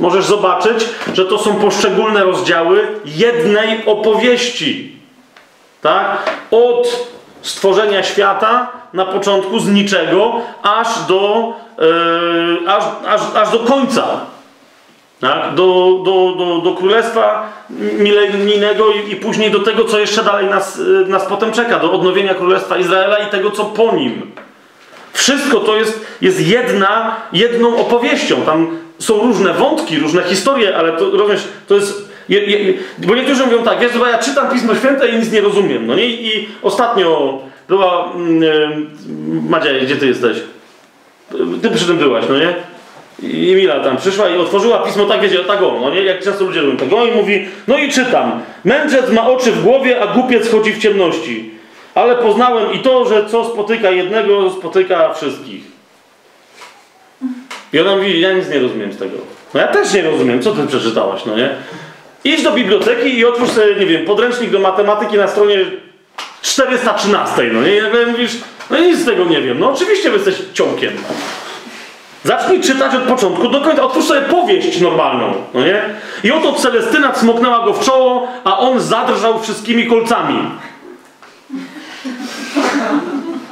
możesz 0.00 0.24
zobaczyć, 0.24 0.84
że 1.14 1.24
to 1.24 1.38
są 1.38 1.54
poszczególne 1.54 2.24
rozdziały 2.24 2.88
jednej 3.04 3.86
opowieści. 3.86 4.96
Tak? 5.82 6.30
Od 6.50 7.08
stworzenia 7.42 8.02
świata 8.02 8.72
na 8.92 9.04
początku 9.04 9.60
z 9.60 9.68
niczego 9.68 10.32
aż 10.62 10.88
do, 11.08 11.52
e, 11.78 12.70
aż, 12.70 12.84
aż, 13.06 13.20
aż 13.34 13.50
do 13.50 13.58
końca. 13.58 14.20
Tak? 15.20 15.54
Do, 15.54 16.00
do, 16.04 16.34
do, 16.38 16.58
do 16.58 16.74
królestwa 16.74 17.52
milenijnego 17.98 18.84
i, 18.90 19.12
i 19.12 19.16
później 19.16 19.50
do 19.50 19.60
tego, 19.60 19.84
co 19.84 19.98
jeszcze 19.98 20.24
dalej 20.24 20.46
nas, 20.46 20.80
e, 21.04 21.08
nas 21.08 21.24
potem 21.24 21.52
czeka, 21.52 21.78
do 21.78 21.92
odnowienia 21.92 22.34
królestwa 22.34 22.78
Izraela 22.78 23.18
i 23.18 23.30
tego, 23.30 23.50
co 23.50 23.64
po 23.64 23.96
nim. 23.96 24.32
Wszystko 25.12 25.60
to 25.60 25.76
jest, 25.76 26.06
jest 26.20 26.48
jedna, 26.48 27.16
jedną 27.32 27.76
opowieścią. 27.76 28.36
Tam 28.42 28.78
są 28.98 29.20
różne 29.22 29.54
wątki, 29.54 29.98
różne 29.98 30.22
historie, 30.22 30.76
ale 30.76 30.92
to 30.92 31.10
rozumiesz, 31.10 31.44
to 31.68 31.74
jest. 31.74 32.10
Je, 32.28 32.44
je, 32.44 32.74
bo 32.98 33.14
niektórzy 33.14 33.44
mówią 33.46 33.62
tak, 33.62 33.80
wiesz, 33.80 33.92
ja 34.12 34.18
czytam 34.18 34.50
Pismo 34.50 34.74
Święte 34.74 35.08
i 35.08 35.18
nic 35.18 35.32
nie 35.32 35.40
rozumiem. 35.40 35.86
No 35.86 35.94
nie? 35.94 36.06
I 36.06 36.48
ostatnio 36.62 37.38
była. 37.68 38.12
Mm, 38.14 38.42
e, 38.42 39.50
Madzia, 39.50 39.70
gdzie 39.82 39.96
ty 39.96 40.06
jesteś? 40.06 40.36
Ty 41.62 41.70
przy 41.70 41.86
tym 41.86 41.98
byłaś, 41.98 42.24
no 42.28 42.38
nie? 42.38 42.54
I 43.22 43.52
Emila 43.52 43.80
tam 43.80 43.96
przyszła 43.96 44.28
i 44.28 44.38
otworzyła 44.38 44.78
pismo 44.78 45.04
tak, 45.04 45.20
wiecie, 45.20 45.38
tak 45.38 45.62
o, 45.62 45.78
no 45.80 45.90
nie? 45.90 46.02
Jak 46.02 46.24
często 46.24 46.44
ludzie 46.44 46.60
robią 46.60 46.76
tego 46.76 47.06
i 47.06 47.12
mówi, 47.12 47.48
no 47.68 47.78
i 47.78 47.92
czytam. 47.92 48.42
Mędrzec 48.64 49.10
ma 49.10 49.28
oczy 49.28 49.52
w 49.52 49.62
głowie, 49.62 50.00
a 50.00 50.06
głupiec 50.06 50.50
chodzi 50.50 50.72
w 50.72 50.78
ciemności. 50.78 51.50
Ale 51.94 52.16
poznałem 52.16 52.72
i 52.72 52.78
to, 52.78 53.08
że 53.08 53.26
co 53.26 53.44
spotyka 53.44 53.90
jednego, 53.90 54.50
spotyka 54.50 55.14
wszystkich. 55.14 55.62
I 57.72 57.80
ona 57.80 57.96
mówi, 57.96 58.20
ja 58.20 58.32
nic 58.32 58.48
nie 58.48 58.58
rozumiem 58.58 58.92
z 58.92 58.98
tego. 58.98 59.16
No 59.54 59.60
ja 59.60 59.66
też 59.66 59.94
nie 59.94 60.02
rozumiem, 60.02 60.42
co 60.42 60.52
ty 60.52 60.66
przeczytałaś, 60.66 61.24
no 61.26 61.36
nie? 61.36 61.50
Idź 62.24 62.42
do 62.42 62.52
biblioteki 62.52 63.18
i 63.18 63.24
otwórz 63.24 63.50
sobie, 63.50 63.74
nie 63.74 63.86
wiem, 63.86 64.04
podręcznik 64.04 64.50
do 64.50 64.58
matematyki 64.58 65.16
na 65.16 65.28
stronie 65.28 65.56
413, 66.42 67.42
no 67.52 67.62
nie? 67.62 67.76
I 67.76 68.10
mówisz, 68.10 68.32
no 68.70 68.78
nic 68.78 68.98
z 68.98 69.04
tego 69.04 69.24
nie 69.24 69.42
wiem. 69.42 69.58
No 69.58 69.72
oczywiście, 69.72 70.10
jesteś 70.10 70.34
ciąkiem. 70.52 70.92
Zacznij 72.24 72.60
czytać 72.60 72.94
od 72.94 73.02
początku 73.02 73.48
do 73.48 73.60
końca. 73.60 73.82
Otwórz 73.82 74.04
sobie 74.04 74.20
powieść 74.20 74.80
normalną, 74.80 75.32
no 75.54 75.60
nie? 75.60 75.82
I 76.24 76.32
oto 76.32 76.52
Celestyna 76.52 77.12
cmoknęła 77.12 77.64
go 77.64 77.72
w 77.72 77.84
czoło, 77.84 78.28
a 78.44 78.58
on 78.58 78.80
zadrżał 78.80 79.40
wszystkimi 79.40 79.86
kolcami. 79.86 80.50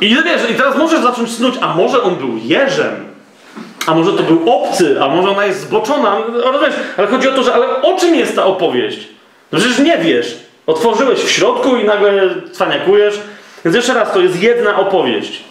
I 0.01 0.09
wiesz, 0.09 0.51
i 0.51 0.55
teraz 0.55 0.77
możesz 0.77 1.01
zacząć 1.01 1.31
snuć, 1.31 1.55
a 1.61 1.75
może 1.75 2.03
on 2.03 2.17
był 2.17 2.37
jeżem? 2.43 3.09
A 3.87 3.95
może 3.95 4.13
to 4.13 4.23
był 4.23 4.53
obcy? 4.53 4.97
A 5.03 5.09
może 5.09 5.31
ona 5.31 5.47
jest 5.47 5.61
zboczona? 5.61 6.17
No, 6.33 6.53
Rozumiesz? 6.53 6.75
Ale 6.97 7.07
chodzi 7.07 7.29
o 7.29 7.33
to, 7.33 7.43
że 7.43 7.55
ale 7.55 7.83
o 7.83 7.97
czym 7.97 8.15
jest 8.15 8.37
ta 8.37 8.45
opowieść? 8.45 9.09
No 9.53 9.59
przecież 9.59 9.79
nie 9.79 9.99
wiesz. 9.99 10.37
Otworzyłeś 10.67 11.19
w 11.19 11.31
środku 11.31 11.77
i 11.77 11.85
nagle 11.85 12.31
cwaniakujesz. 12.53 13.21
Więc 13.65 13.77
jeszcze 13.77 13.95
raz, 13.95 14.13
to 14.13 14.21
jest 14.21 14.43
jedna 14.43 14.79
opowieść. 14.79 15.45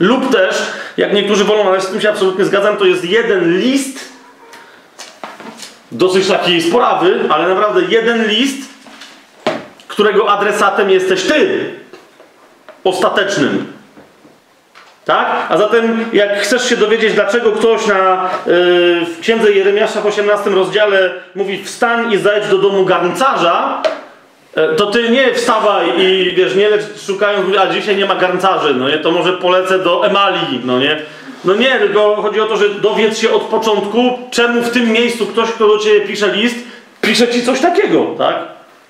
Lub 0.00 0.32
też, 0.32 0.56
jak 0.96 1.12
niektórzy 1.12 1.44
wolą, 1.44 1.68
ale 1.68 1.80
z 1.80 1.86
tym 1.86 2.00
się 2.00 2.10
absolutnie 2.10 2.44
zgadzam, 2.44 2.76
to 2.76 2.84
jest 2.84 3.04
jeden 3.04 3.58
list, 3.58 4.12
dosyć 5.92 6.28
taki 6.28 6.62
sporawy, 6.62 7.20
ale 7.28 7.48
naprawdę 7.48 7.80
jeden 7.88 8.26
list, 8.26 8.68
którego 9.88 10.30
adresatem 10.30 10.90
jesteś 10.90 11.22
ty. 11.22 11.70
Ostatecznym. 12.84 13.72
Tak? 15.04 15.46
A 15.48 15.58
zatem, 15.58 16.04
jak 16.12 16.40
chcesz 16.40 16.68
się 16.68 16.76
dowiedzieć, 16.76 17.14
dlaczego 17.14 17.52
ktoś 17.52 17.86
na, 17.86 18.30
yy, 18.46 19.06
w 19.06 19.20
księdze 19.20 19.52
Jeremiasza 19.52 20.00
w 20.00 20.06
18 20.06 20.50
rozdziale 20.50 21.14
mówi 21.34 21.64
wstań 21.64 22.12
i 22.12 22.18
zajdź 22.18 22.48
do 22.48 22.58
domu 22.58 22.84
garncarza, 22.84 23.82
to 24.76 24.86
ty 24.86 25.10
nie 25.10 25.34
wstawaj 25.34 25.86
i 25.98 26.34
wiesz, 26.36 26.54
nie 26.54 26.68
lecz 26.68 26.82
szukając, 27.06 27.56
a 27.58 27.66
dzisiaj 27.66 27.96
nie 27.96 28.06
ma 28.06 28.14
garncarzy, 28.14 28.74
no 28.74 28.88
nie, 28.88 28.98
to 28.98 29.10
może 29.10 29.32
polecę 29.32 29.78
do 29.78 30.06
Emalii, 30.06 30.60
no 30.64 30.78
nie, 30.78 31.02
No 31.46 31.54
nie, 31.54 31.78
tylko 31.78 32.22
chodzi 32.22 32.40
o 32.40 32.46
to, 32.46 32.56
że 32.56 32.68
dowiedz 32.68 33.18
się 33.18 33.32
od 33.32 33.42
początku, 33.42 34.18
czemu 34.30 34.62
w 34.62 34.70
tym 34.70 34.92
miejscu 34.92 35.26
ktoś, 35.26 35.50
kto 35.50 35.68
do 35.68 35.78
ciebie 35.78 36.00
pisze 36.00 36.32
list, 36.32 36.56
pisze 37.00 37.28
ci 37.28 37.42
coś 37.42 37.60
takiego, 37.60 38.06
tak? 38.18 38.36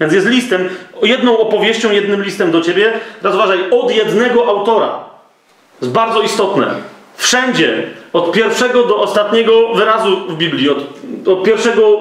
Więc 0.00 0.12
jest 0.12 0.26
listem, 0.26 0.68
jedną 1.02 1.38
opowieścią, 1.38 1.92
jednym 1.92 2.22
listem 2.22 2.50
do 2.50 2.60
ciebie. 2.60 2.92
Teraz 3.22 3.36
uważaj, 3.36 3.58
od 3.70 3.90
jednego 3.90 4.48
autora. 4.48 4.88
To 5.80 5.86
jest 5.86 5.92
bardzo 5.92 6.22
istotne. 6.22 6.66
Wszędzie, 7.16 7.82
od 8.12 8.32
pierwszego 8.32 8.84
do 8.84 8.96
ostatniego 8.96 9.74
wyrazu 9.74 10.16
w 10.28 10.36
Biblii, 10.36 10.70
od, 10.70 10.78
od 11.26 11.42
pierwszego 11.42 11.98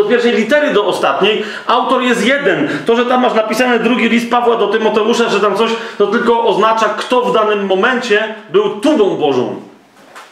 od 0.00 0.08
pierwszej 0.08 0.32
litery 0.32 0.70
do 0.74 0.86
ostatniej, 0.86 1.42
autor 1.66 2.02
jest 2.02 2.26
jeden. 2.26 2.68
To, 2.86 2.96
że 2.96 3.06
tam 3.06 3.22
masz 3.22 3.34
napisane 3.34 3.78
drugi 3.78 4.08
list 4.08 4.30
Pawła 4.30 4.56
do 4.56 4.66
Tymoteusza, 4.66 5.28
że 5.28 5.40
tam 5.40 5.56
coś, 5.56 5.70
to 5.98 6.06
tylko 6.06 6.44
oznacza, 6.44 6.88
kto 6.88 7.22
w 7.22 7.34
danym 7.34 7.66
momencie 7.66 8.34
był 8.50 8.80
tubą 8.80 9.16
Bożą. 9.16 9.56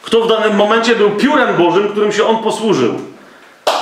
Kto 0.02 0.20
w 0.20 0.28
danym 0.28 0.56
momencie 0.56 0.96
był 0.96 1.10
piórem 1.10 1.56
Bożym, 1.56 1.88
którym 1.88 2.12
się 2.12 2.26
on 2.26 2.38
posłużył. 2.38 2.94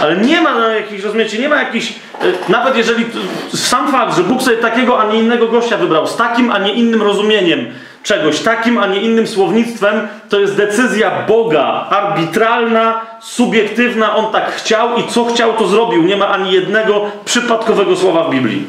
Ale 0.01 0.17
nie 0.17 0.41
ma 0.41 0.55
no, 0.55 0.69
jakichś, 0.69 1.03
rozumiecie, 1.03 1.39
nie 1.39 1.49
ma 1.49 1.57
jakichś, 1.57 1.89
e, 1.89 2.53
nawet 2.53 2.77
jeżeli 2.77 3.05
t- 3.05 3.57
sam 3.57 3.93
fakt, 3.93 4.17
że 4.17 4.23
Bóg 4.23 4.43
sobie 4.43 4.57
takiego, 4.57 5.01
a 5.01 5.13
nie 5.13 5.19
innego 5.19 5.49
gościa 5.49 5.77
wybrał, 5.77 6.07
z 6.07 6.17
takim, 6.17 6.51
a 6.51 6.59
nie 6.59 6.73
innym 6.73 7.03
rozumieniem 7.03 7.67
czegoś, 8.03 8.41
takim, 8.41 8.79
a 8.79 8.87
nie 8.87 9.01
innym 9.01 9.27
słownictwem, 9.27 10.09
to 10.29 10.41
jest 10.41 10.57
decyzja 10.57 11.11
Boga, 11.29 11.87
arbitralna, 11.91 13.01
subiektywna, 13.21 14.17
On 14.17 14.33
tak 14.33 14.53
chciał 14.53 14.97
i 14.97 15.07
co 15.07 15.25
chciał, 15.25 15.53
to 15.53 15.67
zrobił. 15.67 16.03
Nie 16.03 16.17
ma 16.17 16.29
ani 16.29 16.53
jednego 16.53 17.11
przypadkowego 17.25 17.97
słowa 17.97 18.25
w 18.25 18.31
Biblii. 18.31 18.65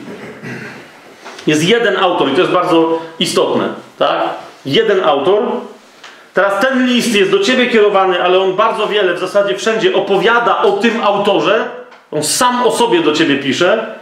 Jest 1.47 1.63
jeden 1.63 1.97
autor 1.97 2.29
i 2.29 2.31
to 2.31 2.41
jest 2.41 2.53
bardzo 2.53 2.99
istotne, 3.19 3.69
tak? 3.97 4.23
Jeden 4.65 5.03
autor, 5.03 5.43
Teraz 6.33 6.61
ten 6.61 6.87
list 6.87 7.15
jest 7.15 7.31
do 7.31 7.39
ciebie 7.39 7.67
kierowany, 7.67 8.23
ale 8.23 8.39
on 8.39 8.55
bardzo 8.55 8.87
wiele, 8.87 9.13
w 9.13 9.19
zasadzie 9.19 9.55
wszędzie 9.55 9.95
opowiada 9.95 10.57
o 10.57 10.71
tym 10.71 11.03
autorze. 11.03 11.69
On 12.11 12.23
sam 12.23 12.63
o 12.63 12.71
sobie 12.71 13.01
do 13.01 13.11
ciebie 13.11 13.37
pisze. 13.37 13.95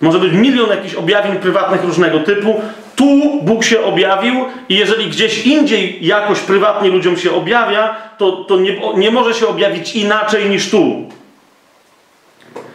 Może 0.00 0.18
być 0.18 0.32
milion 0.32 0.70
jakichś 0.70 0.94
objawień 0.94 1.36
prywatnych 1.36 1.84
różnego 1.84 2.20
typu. 2.20 2.60
Tu 3.00 3.40
Bóg 3.42 3.64
się 3.64 3.84
objawił 3.84 4.44
i 4.68 4.76
jeżeli 4.76 5.06
gdzieś 5.06 5.46
indziej 5.46 6.06
jakoś 6.06 6.40
prywatnie 6.40 6.88
ludziom 6.88 7.16
się 7.16 7.32
objawia, 7.34 7.96
to, 8.18 8.32
to 8.32 8.56
nie, 8.56 8.80
nie 8.96 9.10
może 9.10 9.34
się 9.34 9.48
objawić 9.48 9.96
inaczej 9.96 10.50
niż 10.50 10.70
tu. 10.70 11.08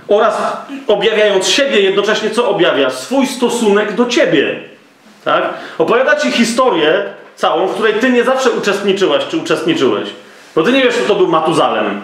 Oraz 0.08 0.42
objawiając 0.88 1.48
siebie, 1.48 1.82
jednocześnie 1.82 2.30
co 2.30 2.50
objawia? 2.50 2.90
Swój 2.90 3.28
stosunek 3.28 3.94
do 3.94 4.06
ciebie. 4.06 4.60
Tak? 5.26 5.54
Opowiada 5.78 6.16
ci 6.16 6.32
historię 6.32 7.04
całą, 7.36 7.68
w 7.68 7.74
której 7.74 7.94
ty 7.94 8.10
nie 8.10 8.24
zawsze 8.24 8.52
uczestniczyłaś 8.52 9.24
czy 9.30 9.38
uczestniczyłeś. 9.38 10.10
Bo 10.56 10.64
ty 10.64 10.72
nie 10.72 10.82
wiesz, 10.82 10.96
kto 10.96 11.08
to 11.08 11.16
był 11.16 11.28
Matuzalem. 11.28 12.02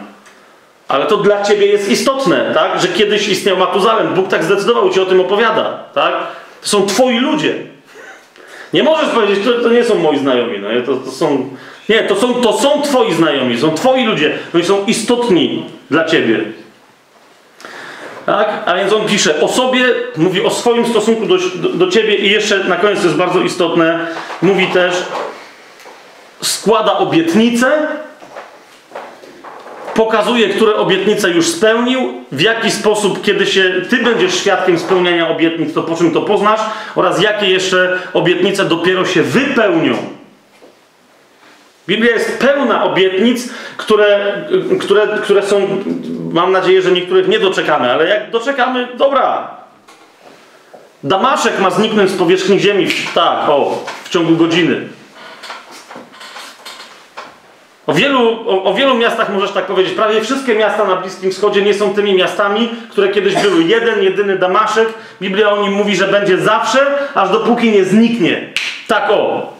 Ale 0.87 1.05
to 1.05 1.17
dla 1.17 1.43
ciebie 1.43 1.65
jest 1.65 1.89
istotne, 1.89 2.51
tak? 2.53 2.81
Że 2.81 2.87
kiedyś 2.87 3.27
istniał 3.27 3.57
Matuzalem. 3.57 4.13
Bóg 4.13 4.27
tak 4.27 4.43
zdecydował 4.43 4.89
ci 4.89 4.99
o 4.99 5.05
tym 5.05 5.21
opowiada, 5.21 5.83
tak? 5.93 6.13
To 6.61 6.67
są 6.67 6.85
twoi 6.85 7.17
ludzie. 7.17 7.70
Nie 8.73 8.83
możesz 8.83 9.09
powiedzieć, 9.09 9.45
to, 9.45 9.51
to 9.63 9.69
nie 9.69 9.83
są 9.83 9.95
moi 9.95 10.17
znajomi, 10.17 10.59
no? 10.59 10.69
To, 10.85 10.95
to 10.95 11.11
są... 11.11 11.49
Nie, 11.89 12.03
to 12.03 12.15
są, 12.15 12.33
to 12.33 12.53
są 12.53 12.81
twoi 12.81 13.13
znajomi, 13.13 13.59
są 13.59 13.71
twoi 13.75 14.05
ludzie. 14.05 14.37
Oni 14.55 14.63
są 14.63 14.85
istotni 14.85 15.65
dla 15.89 16.05
ciebie. 16.05 16.39
Tak? 18.25 18.63
A 18.65 18.75
więc 18.75 18.93
on 18.93 19.07
pisze 19.07 19.41
o 19.41 19.47
sobie, 19.47 19.85
mówi 20.17 20.41
o 20.41 20.49
swoim 20.49 20.87
stosunku 20.87 21.25
do, 21.25 21.37
do, 21.37 21.69
do 21.69 21.87
ciebie 21.87 22.15
i 22.15 22.31
jeszcze 22.31 22.63
na 22.63 22.75
koniec 22.75 22.99
to 22.99 23.05
jest 23.05 23.17
bardzo 23.17 23.41
istotne, 23.41 24.07
mówi 24.41 24.67
też, 24.67 24.93
składa 26.41 26.97
obietnice, 26.97 27.87
pokazuje, 29.95 30.49
które 30.49 30.75
obietnice 30.75 31.29
już 31.29 31.47
spełnił, 31.47 32.13
w 32.31 32.41
jaki 32.41 32.71
sposób, 32.71 33.21
kiedy 33.21 33.45
się 33.45 33.73
ty 33.89 33.97
będziesz 33.97 34.35
świadkiem 34.35 34.79
spełniania 34.79 35.29
obietnic, 35.29 35.73
to 35.73 35.83
po 35.83 35.95
czym 35.95 36.11
to 36.11 36.21
poznasz 36.21 36.61
oraz 36.95 37.21
jakie 37.21 37.49
jeszcze 37.49 37.99
obietnice 38.13 38.65
dopiero 38.65 39.05
się 39.05 39.23
wypełnią. 39.23 39.97
Biblia 41.87 42.11
jest 42.11 42.39
pełna 42.39 42.83
obietnic, 42.83 43.53
które, 43.77 44.33
które, 44.79 45.07
które 45.23 45.43
są, 45.43 45.67
mam 46.31 46.51
nadzieję, 46.51 46.81
że 46.81 46.91
niektórych 46.91 47.27
nie 47.27 47.39
doczekamy, 47.39 47.91
ale 47.91 48.07
jak 48.07 48.31
doczekamy, 48.31 48.87
dobra. 48.97 49.47
Damaszek 51.03 51.59
ma 51.59 51.69
zniknąć 51.69 52.11
z 52.11 52.17
powierzchni 52.17 52.59
ziemi, 52.59 52.87
tak, 53.15 53.49
o, 53.49 53.85
w 54.03 54.09
ciągu 54.09 54.35
godziny. 54.35 54.87
O 57.87 57.93
wielu, 57.93 58.49
o, 58.49 58.63
o 58.63 58.73
wielu 58.73 58.95
miastach 58.95 59.33
możesz 59.33 59.51
tak 59.51 59.65
powiedzieć. 59.65 59.93
Prawie 59.93 60.21
wszystkie 60.21 60.55
miasta 60.55 60.85
na 60.85 60.95
Bliskim 60.95 61.31
Wschodzie 61.31 61.61
nie 61.61 61.73
są 61.73 61.93
tymi 61.93 62.13
miastami, 62.13 62.69
które 62.89 63.09
kiedyś 63.09 63.35
były. 63.35 63.63
Jeden, 63.63 64.03
jedyny 64.03 64.37
Damaszek. 64.37 64.87
Biblia 65.21 65.51
o 65.51 65.61
nim 65.61 65.73
mówi, 65.73 65.95
że 65.95 66.07
będzie 66.07 66.37
zawsze, 66.37 66.87
aż 67.15 67.29
dopóki 67.29 67.71
nie 67.71 67.85
zniknie. 67.85 68.49
Tak 68.87 69.09
o. 69.09 69.53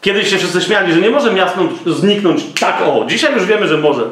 Kiedyś 0.00 0.30
się 0.30 0.38
wszyscy 0.38 0.60
śmiali, 0.60 0.92
że 0.92 1.00
nie 1.00 1.10
może 1.10 1.32
miasto 1.32 1.60
zniknąć 1.86 2.42
tak 2.60 2.82
o. 2.86 3.04
Dzisiaj 3.06 3.34
już 3.34 3.44
wiemy, 3.44 3.68
że 3.68 3.76
może. 3.76 4.02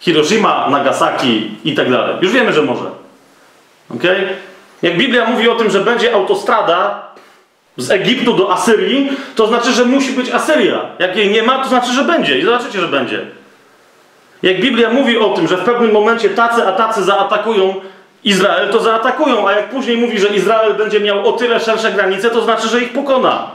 Hiroshima, 0.00 0.68
Nagasaki 0.70 1.50
i 1.64 1.74
tak 1.74 1.90
dalej. 1.90 2.16
Już 2.20 2.32
wiemy, 2.32 2.52
że 2.52 2.62
może. 2.62 2.84
Ok? 3.90 4.02
Jak 4.82 4.96
Biblia 4.96 5.26
mówi 5.26 5.48
o 5.48 5.54
tym, 5.54 5.70
że 5.70 5.80
będzie 5.80 6.14
autostrada 6.14 7.03
z 7.76 7.90
Egiptu 7.90 8.32
do 8.32 8.52
Asyrii, 8.52 9.10
to 9.34 9.46
znaczy, 9.46 9.72
że 9.72 9.84
musi 9.84 10.12
być 10.12 10.30
Asyria. 10.30 10.80
Jak 10.98 11.16
jej 11.16 11.30
nie 11.30 11.42
ma, 11.42 11.58
to 11.58 11.68
znaczy, 11.68 11.92
że 11.92 12.04
będzie. 12.04 12.38
I 12.38 12.44
zobaczycie, 12.44 12.80
że 12.80 12.88
będzie. 12.88 13.20
Jak 14.42 14.60
Biblia 14.60 14.90
mówi 14.90 15.18
o 15.18 15.28
tym, 15.28 15.48
że 15.48 15.56
w 15.56 15.64
pewnym 15.64 15.92
momencie 15.92 16.30
tacy 16.30 16.68
a 16.68 16.72
tacy 16.72 17.04
zaatakują 17.04 17.74
Izrael, 18.24 18.68
to 18.68 18.80
zaatakują, 18.80 19.48
a 19.48 19.52
jak 19.52 19.70
później 19.70 19.96
mówi, 19.96 20.18
że 20.18 20.28
Izrael 20.28 20.74
będzie 20.74 21.00
miał 21.00 21.28
o 21.28 21.32
tyle 21.32 21.60
szersze 21.60 21.92
granice, 21.92 22.30
to 22.30 22.40
znaczy, 22.40 22.68
że 22.68 22.80
ich 22.80 22.92
pokona. 22.92 23.50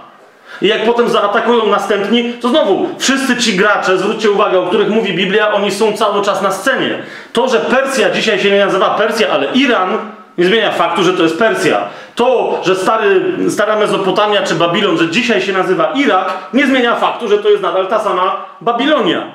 I 0.61 0.67
jak 0.67 0.85
potem 0.85 1.09
zaatakują 1.09 1.65
następni, 1.65 2.33
to 2.33 2.49
znowu 2.49 2.89
wszyscy 2.97 3.37
ci 3.37 3.57
gracze, 3.57 3.97
zwróćcie 3.97 4.31
uwagę, 4.31 4.59
o 4.59 4.67
których 4.67 4.89
mówi 4.89 5.13
Biblia, 5.13 5.53
oni 5.53 5.71
są 5.71 5.93
cały 5.93 6.21
czas 6.21 6.41
na 6.41 6.51
scenie. 6.51 6.99
To, 7.33 7.49
że 7.49 7.59
Persja 7.59 8.09
dzisiaj 8.09 8.39
się 8.39 8.51
nie 8.51 8.65
nazywa 8.65 8.89
Persja, 8.89 9.29
ale 9.29 9.47
Iran, 9.53 9.97
nie 10.37 10.45
zmienia 10.45 10.71
faktu, 10.71 11.03
że 11.03 11.13
to 11.13 11.23
jest 11.23 11.39
Persja. 11.39 11.87
To, 12.19 12.61
że 12.65 12.75
stary, 12.75 13.21
stara 13.49 13.75
Mezopotamia 13.75 14.43
czy 14.43 14.55
Babilon, 14.55 14.97
że 14.97 15.09
dzisiaj 15.09 15.41
się 15.41 15.53
nazywa 15.53 15.91
Irak, 15.95 16.33
nie 16.53 16.67
zmienia 16.67 16.95
faktu, 16.95 17.27
że 17.27 17.37
to 17.37 17.49
jest 17.49 17.63
nadal 17.63 17.87
ta 17.87 17.99
sama 17.99 18.45
Babilonia. 18.61 19.31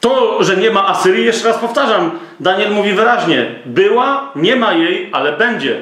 To, 0.00 0.44
że 0.44 0.56
nie 0.56 0.70
ma 0.70 0.88
Asyrii, 0.88 1.24
jeszcze 1.24 1.48
raz 1.48 1.58
powtarzam, 1.58 2.10
Daniel 2.40 2.72
mówi 2.72 2.92
wyraźnie, 2.92 3.46
była, 3.64 4.30
nie 4.36 4.56
ma 4.56 4.72
jej, 4.72 5.10
ale 5.12 5.32
będzie. 5.32 5.76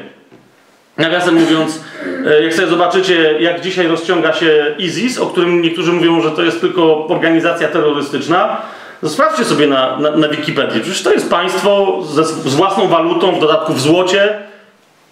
Nawiasem 0.99 1.35
mówiąc, 1.35 1.85
e, 2.27 2.43
jak 2.43 2.55
sobie 2.55 2.69
zobaczycie, 2.69 3.41
jak 3.41 3.61
dzisiaj 3.61 3.87
rozciąga 3.89 4.33
się 4.33 4.75
ISIS, 4.79 5.19
o 5.19 5.27
którym 5.27 5.63
niektórzy 5.63 5.93
mówią, 5.93 6.21
że 6.21 6.31
to 6.31 6.43
jest 6.43 6.61
tylko 6.61 7.07
organizacja 7.07 7.69
terrorystyczna, 7.69 8.57
to 9.01 9.09
sprawdźcie 9.09 9.45
sobie 9.45 9.67
na, 9.67 9.97
na, 9.97 10.11
na 10.11 10.29
Wikipedii. 10.29 10.81
Przecież 10.81 11.03
to 11.03 11.13
jest 11.13 11.31
państwo 11.31 11.99
ze, 12.03 12.25
z 12.25 12.55
własną 12.55 12.89
walutą, 12.89 13.33
w 13.33 13.41
dodatku 13.41 13.73
w 13.73 13.81
złocie, 13.81 14.42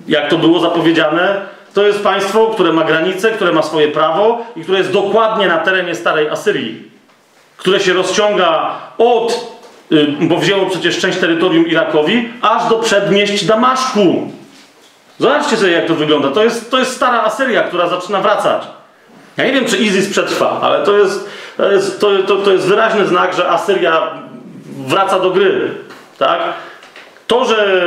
jak 0.09 0.29
to 0.29 0.39
było 0.39 0.61
zapowiedziane. 0.61 1.41
To 1.75 1.87
jest 1.87 2.03
państwo, 2.03 2.47
które 2.47 2.73
ma 2.73 2.85
granice, 2.85 3.31
które 3.31 3.53
ma 3.53 3.63
swoje 3.63 3.89
prawo 3.89 4.47
i 4.57 4.63
które 4.63 4.79
jest 4.79 4.93
dokładnie 4.93 5.49
na 5.49 5.59
terenie 5.59 5.95
starej 5.95 6.29
Asyrii, 6.29 6.91
które 7.57 7.81
się 7.81 7.93
rozciąga 7.93 8.71
od, 8.99 9.57
y, 9.93 10.07
bo 10.21 10.37
wzięło 10.37 10.67
przecież 10.67 10.99
część 10.99 11.19
terytorium 11.19 11.67
Irakowi, 11.67 12.29
aż 12.43 12.69
do 12.69 12.79
przedmieść 12.79 13.45
Damaszku. 13.45 14.31
Zobaczcie 15.19 15.57
sobie, 15.57 15.73
jak 15.73 15.87
to 15.87 15.95
wygląda. 15.95 16.31
To 16.31 16.45
jest, 16.45 16.71
to 16.71 16.79
jest 16.79 16.97
stara 16.97 17.23
Asyria, 17.23 17.63
która 17.63 17.89
zaczyna 17.89 18.21
wracać. 18.21 18.63
Ja 19.37 19.45
nie 19.45 19.53
wiem, 19.53 19.65
czy 19.65 19.77
ISIS 19.77 20.11
przetrwa, 20.11 20.61
ale 20.63 20.85
to 20.85 20.99
jest, 20.99 21.29
to 21.57 21.73
jest, 21.73 22.01
to, 22.01 22.19
to, 22.27 22.37
to 22.37 22.53
jest 22.53 22.67
wyraźny 22.67 23.07
znak, 23.07 23.35
że 23.35 23.49
Asyria 23.49 24.11
wraca 24.87 25.19
do 25.19 25.31
gry. 25.31 25.71
Tak? 26.19 26.41
To, 27.31 27.45
że, 27.45 27.79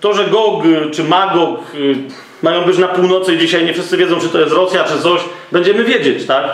to, 0.00 0.14
że 0.14 0.24
Gog 0.24 0.62
czy 0.92 1.04
Magog 1.04 1.60
y, 1.74 1.94
mają 2.42 2.62
być 2.62 2.78
na 2.78 2.88
północy 2.88 3.34
i 3.34 3.38
dzisiaj 3.38 3.64
nie 3.64 3.72
wszyscy 3.72 3.96
wiedzą, 3.96 4.20
czy 4.20 4.28
to 4.28 4.40
jest 4.40 4.52
Rosja, 4.52 4.84
czy 4.84 4.98
coś, 4.98 5.20
będziemy 5.52 5.84
wiedzieć, 5.84 6.26
tak? 6.26 6.44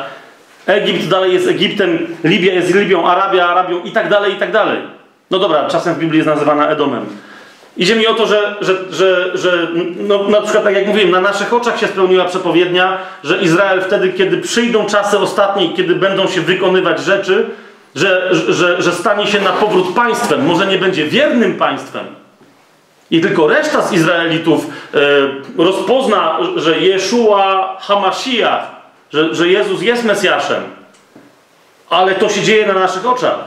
Egipt 0.66 1.08
dalej 1.08 1.32
jest 1.32 1.48
Egiptem, 1.48 2.16
Libia 2.24 2.54
jest 2.54 2.74
Libią, 2.74 3.06
Arabia 3.06 3.48
Arabią 3.48 3.82
i 3.82 3.92
tak 3.92 4.08
dalej, 4.08 4.32
i 4.32 4.36
tak 4.36 4.52
dalej. 4.52 4.78
No 5.30 5.38
dobra, 5.38 5.68
czasem 5.68 5.94
w 5.94 5.98
Biblii 5.98 6.18
jest 6.18 6.28
nazywana 6.28 6.68
Edomem. 6.68 7.06
Idzie 7.76 7.96
mi 7.96 8.06
o 8.06 8.14
to, 8.14 8.26
że, 8.26 8.54
że, 8.60 8.74
że, 8.90 9.36
że 9.38 9.68
no, 9.96 10.28
na 10.28 10.40
przykład, 10.40 10.64
tak 10.64 10.74
jak 10.74 10.86
mówiłem, 10.86 11.10
na 11.10 11.20
naszych 11.20 11.54
oczach 11.54 11.80
się 11.80 11.86
spełniła 11.86 12.24
przepowiednia, 12.24 12.98
że 13.24 13.38
Izrael 13.38 13.80
wtedy, 13.80 14.12
kiedy 14.12 14.38
przyjdą 14.38 14.86
czasy 14.86 15.18
ostatnie, 15.18 15.72
kiedy 15.72 15.94
będą 15.94 16.26
się 16.26 16.40
wykonywać 16.40 17.00
rzeczy, 17.00 17.46
że, 17.94 18.30
że, 18.32 18.82
że 18.82 18.92
stanie 18.92 19.26
się 19.26 19.40
na 19.40 19.52
powrót 19.52 19.94
państwem. 19.94 20.46
Może 20.46 20.66
nie 20.66 20.78
będzie 20.78 21.04
wiernym 21.04 21.54
państwem. 21.54 22.17
I 23.10 23.20
tylko 23.20 23.46
reszta 23.46 23.82
z 23.82 23.92
Izraelitów 23.92 24.66
e, 24.66 24.98
rozpozna, 25.62 26.38
że 26.56 26.80
Jeszua 26.80 27.76
Hamashiach, 27.80 28.70
że, 29.12 29.34
że 29.34 29.48
Jezus 29.48 29.82
jest 29.82 30.04
Mesjaszem. 30.04 30.62
ale 31.90 32.14
to 32.14 32.28
się 32.28 32.42
dzieje 32.42 32.66
na 32.66 32.74
naszych 32.74 33.06
oczach. 33.06 33.38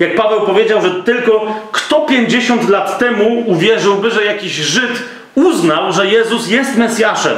Jak 0.00 0.16
Paweł 0.16 0.40
powiedział, 0.40 0.82
że 0.82 0.90
tylko 0.90 1.46
kto 1.72 2.00
50 2.00 2.68
lat 2.68 2.98
temu 2.98 3.44
uwierzyłby, 3.46 4.10
że 4.10 4.24
jakiś 4.24 4.52
Żyd 4.52 5.02
uznał, 5.34 5.92
że 5.92 6.06
Jezus 6.06 6.48
jest 6.48 6.76
Mesjaszem. 6.76 7.36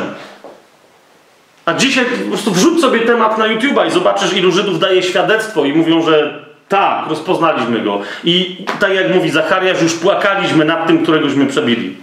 A 1.65 1.75
dzisiaj 1.75 2.05
po 2.05 2.29
prostu 2.29 2.51
wrzuć 2.51 2.81
sobie 2.81 3.01
temat 3.01 3.39
na 3.39 3.49
YouTube'a 3.49 3.87
i 3.89 3.91
zobaczysz, 3.91 4.33
ilu 4.33 4.53
Żydów 4.53 4.79
daje 4.79 5.03
świadectwo 5.03 5.65
i 5.65 5.73
mówią, 5.73 6.03
że 6.03 6.44
tak, 6.69 7.09
rozpoznaliśmy 7.09 7.81
go. 7.81 8.01
I 8.25 8.65
tak 8.81 8.95
jak 8.95 9.15
mówi 9.15 9.31
Zachariasz, 9.31 9.83
już 9.83 9.95
płakaliśmy 9.95 10.65
nad 10.65 10.87
tym, 10.87 11.03
któregośmy 11.03 11.47
przebili. 11.47 11.97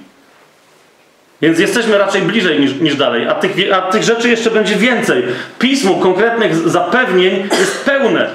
Więc 1.42 1.60
jesteśmy 1.60 1.98
raczej 1.98 2.22
bliżej 2.22 2.60
niż, 2.60 2.74
niż 2.76 2.96
dalej, 2.96 3.28
a 3.28 3.34
tych, 3.34 3.52
a 3.74 3.82
tych 3.82 4.04
rzeczy 4.04 4.30
jeszcze 4.30 4.52
będzie 4.52 4.76
więcej. 4.76 5.24
Pismo 5.60 5.96
konkretnych 5.96 6.56
zapewnień 6.56 7.50
jest 7.60 7.86
pełne. 7.86 8.30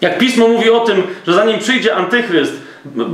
Jak 0.00 0.18
pismo 0.18 0.48
mówi 0.48 0.70
o 0.70 0.80
tym, 0.80 1.02
że 1.26 1.34
zanim 1.34 1.58
przyjdzie 1.58 1.96
antychryst, 1.96 2.52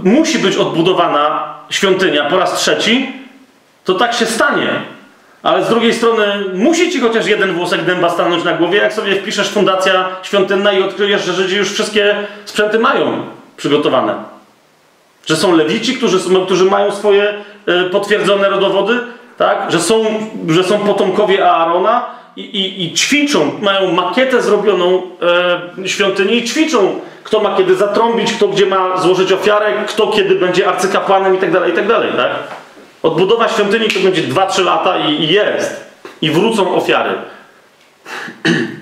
musi 0.02 0.38
być 0.38 0.56
odbudowana 0.56 1.54
świątynia 1.70 2.24
po 2.24 2.38
raz 2.38 2.54
trzeci, 2.54 3.12
to 3.84 3.94
tak 3.94 4.14
się 4.14 4.26
stanie. 4.26 4.95
Ale 5.46 5.64
z 5.64 5.68
drugiej 5.68 5.94
strony 5.94 6.24
musi 6.54 6.90
ci 6.90 7.00
chociaż 7.00 7.26
jeden 7.26 7.52
włosek 7.52 7.82
dęba 7.82 8.10
stanąć 8.10 8.44
na 8.44 8.52
głowie, 8.52 8.78
jak 8.78 8.92
sobie 8.92 9.14
wpiszesz 9.14 9.50
fundacja 9.50 10.08
świątynna 10.22 10.72
i 10.72 10.82
odkryjesz, 10.82 11.24
że 11.24 11.32
Żydzi 11.32 11.56
już 11.56 11.72
wszystkie 11.72 12.14
sprzęty 12.44 12.78
mają 12.78 13.22
przygotowane. 13.56 14.14
Że 15.26 15.36
są 15.36 15.56
lewici, 15.56 15.94
którzy, 15.94 16.18
którzy 16.44 16.64
mają 16.64 16.92
swoje 16.92 17.34
e, 17.66 17.84
potwierdzone 17.84 18.48
rodowody, 18.48 18.98
tak? 19.36 19.66
że, 19.68 19.80
są, 19.80 20.04
że 20.48 20.64
są 20.64 20.78
potomkowie 20.78 21.50
Aarona 21.50 22.06
i, 22.36 22.40
i, 22.40 22.84
i 22.84 22.92
ćwiczą, 22.92 23.50
mają 23.62 23.92
makietę 23.92 24.42
zrobioną 24.42 25.02
e, 25.82 25.88
świątyni 25.88 26.36
i 26.36 26.44
ćwiczą, 26.44 27.00
kto 27.24 27.40
ma 27.40 27.56
kiedy 27.56 27.74
zatrąbić, 27.74 28.32
kto 28.32 28.48
gdzie 28.48 28.66
ma 28.66 28.96
złożyć 28.96 29.32
ofiarę, 29.32 29.72
kto 29.88 30.06
kiedy 30.06 30.34
będzie 30.34 30.68
arcykapłanem 30.68 31.34
i 31.34 31.38
tak 31.38 31.52
dalej, 31.52 31.72
i 31.72 31.74
tak 31.74 31.88
dalej, 31.88 32.12
tak? 32.16 32.30
Odbudowa 33.02 33.48
świątyni 33.48 33.88
to 33.88 34.00
będzie 34.00 34.22
2-3 34.22 34.64
lata 34.64 34.98
i, 34.98 35.28
jest. 35.28 35.86
I 36.22 36.30
wrócą 36.30 36.74
ofiary. 36.74 37.10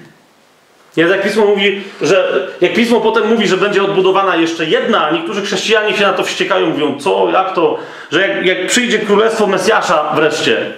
Więc 0.97 1.11
jak 1.11 1.23
Pismo 1.23 1.45
mówi, 1.47 1.83
że 2.03 2.49
jak 2.61 2.75
Pismo 2.75 3.01
potem 3.01 3.29
mówi, 3.29 3.49
że 3.49 3.57
będzie 3.57 3.83
odbudowana 3.83 4.37
jeszcze 4.37 4.65
jedna, 4.65 5.07
a 5.07 5.11
niektórzy 5.11 5.43
chrześcijanie 5.43 5.97
się 5.97 6.03
na 6.03 6.13
to 6.13 6.23
wściekają, 6.23 6.67
mówią, 6.67 6.99
co, 6.99 7.31
jak 7.33 7.55
to, 7.55 7.79
że 8.13 8.29
jak, 8.29 8.47
jak 8.47 8.67
przyjdzie 8.67 8.99
królestwo 8.99 9.47
Mesjasza 9.47 10.13
wreszcie 10.15 10.73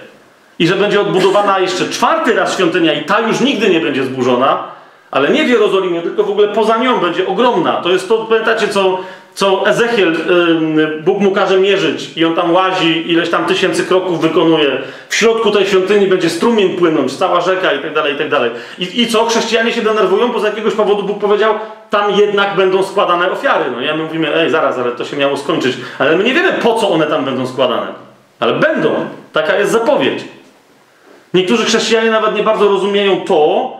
i 0.59 0.67
że 0.67 0.75
będzie 0.75 1.01
odbudowana 1.01 1.59
jeszcze 1.59 1.89
czwarty 1.89 2.35
raz 2.35 2.53
świątynia 2.53 2.93
i 2.93 3.05
ta 3.05 3.19
już 3.19 3.39
nigdy 3.39 3.69
nie 3.69 3.79
będzie 3.79 4.03
zburzona, 4.03 4.63
ale 5.11 5.29
nie 5.29 5.43
w 5.43 5.49
Jerozolimie, 5.49 6.01
tylko 6.01 6.23
w 6.23 6.29
ogóle 6.29 6.47
poza 6.47 6.77
nią 6.77 6.99
będzie 6.99 7.27
ogromna. 7.27 7.81
To 7.81 7.89
jest 7.89 8.09
to, 8.09 8.17
pamiętacie, 8.17 8.67
co 8.67 8.99
co 9.37 9.67
Ezechiel, 9.67 10.15
Bóg 11.03 11.19
mu 11.19 11.31
każe 11.31 11.59
mierzyć 11.59 12.11
i 12.15 12.25
on 12.25 12.35
tam 12.35 12.53
łazi, 12.53 13.11
ileś 13.11 13.29
tam 13.29 13.45
tysięcy 13.45 13.83
kroków 13.83 14.21
wykonuje. 14.21 14.77
W 15.09 15.15
środku 15.15 15.51
tej 15.51 15.65
świątyni 15.65 16.07
będzie 16.07 16.29
strumień 16.29 16.77
płynąć, 16.77 17.17
cała 17.17 17.41
rzeka 17.41 17.73
i 17.73 17.79
tak 17.79 17.93
dalej, 17.93 18.15
i 18.15 18.17
tak 18.17 18.29
dalej. 18.29 18.51
I, 18.79 19.07
co? 19.07 19.25
Chrześcijanie 19.25 19.71
się 19.71 19.81
denerwują, 19.81 20.31
bo 20.31 20.39
z 20.39 20.43
jakiegoś 20.43 20.73
powodu 20.73 21.03
Bóg 21.03 21.19
powiedział, 21.19 21.53
tam 21.89 22.11
jednak 22.11 22.55
będą 22.55 22.83
składane 22.83 23.31
ofiary. 23.31 23.65
No 23.71 23.81
ja 23.81 23.95
my 23.95 24.03
mówimy, 24.03 24.35
ej, 24.35 24.49
zaraz, 24.49 24.77
ale 24.77 24.91
to 24.91 25.05
się 25.05 25.17
miało 25.17 25.37
skończyć. 25.37 25.77
Ale 25.99 26.17
my 26.17 26.23
nie 26.23 26.33
wiemy, 26.33 26.53
po 26.53 26.73
co 26.73 26.89
one 26.89 27.07
tam 27.07 27.25
będą 27.25 27.47
składane. 27.47 27.87
Ale 28.39 28.53
będą. 28.53 28.89
Taka 29.33 29.55
jest 29.55 29.71
zapowiedź. 29.71 30.23
Niektórzy 31.33 31.65
chrześcijanie 31.65 32.11
nawet 32.11 32.35
nie 32.35 32.43
bardzo 32.43 32.67
rozumieją 32.67 33.21
to, 33.21 33.71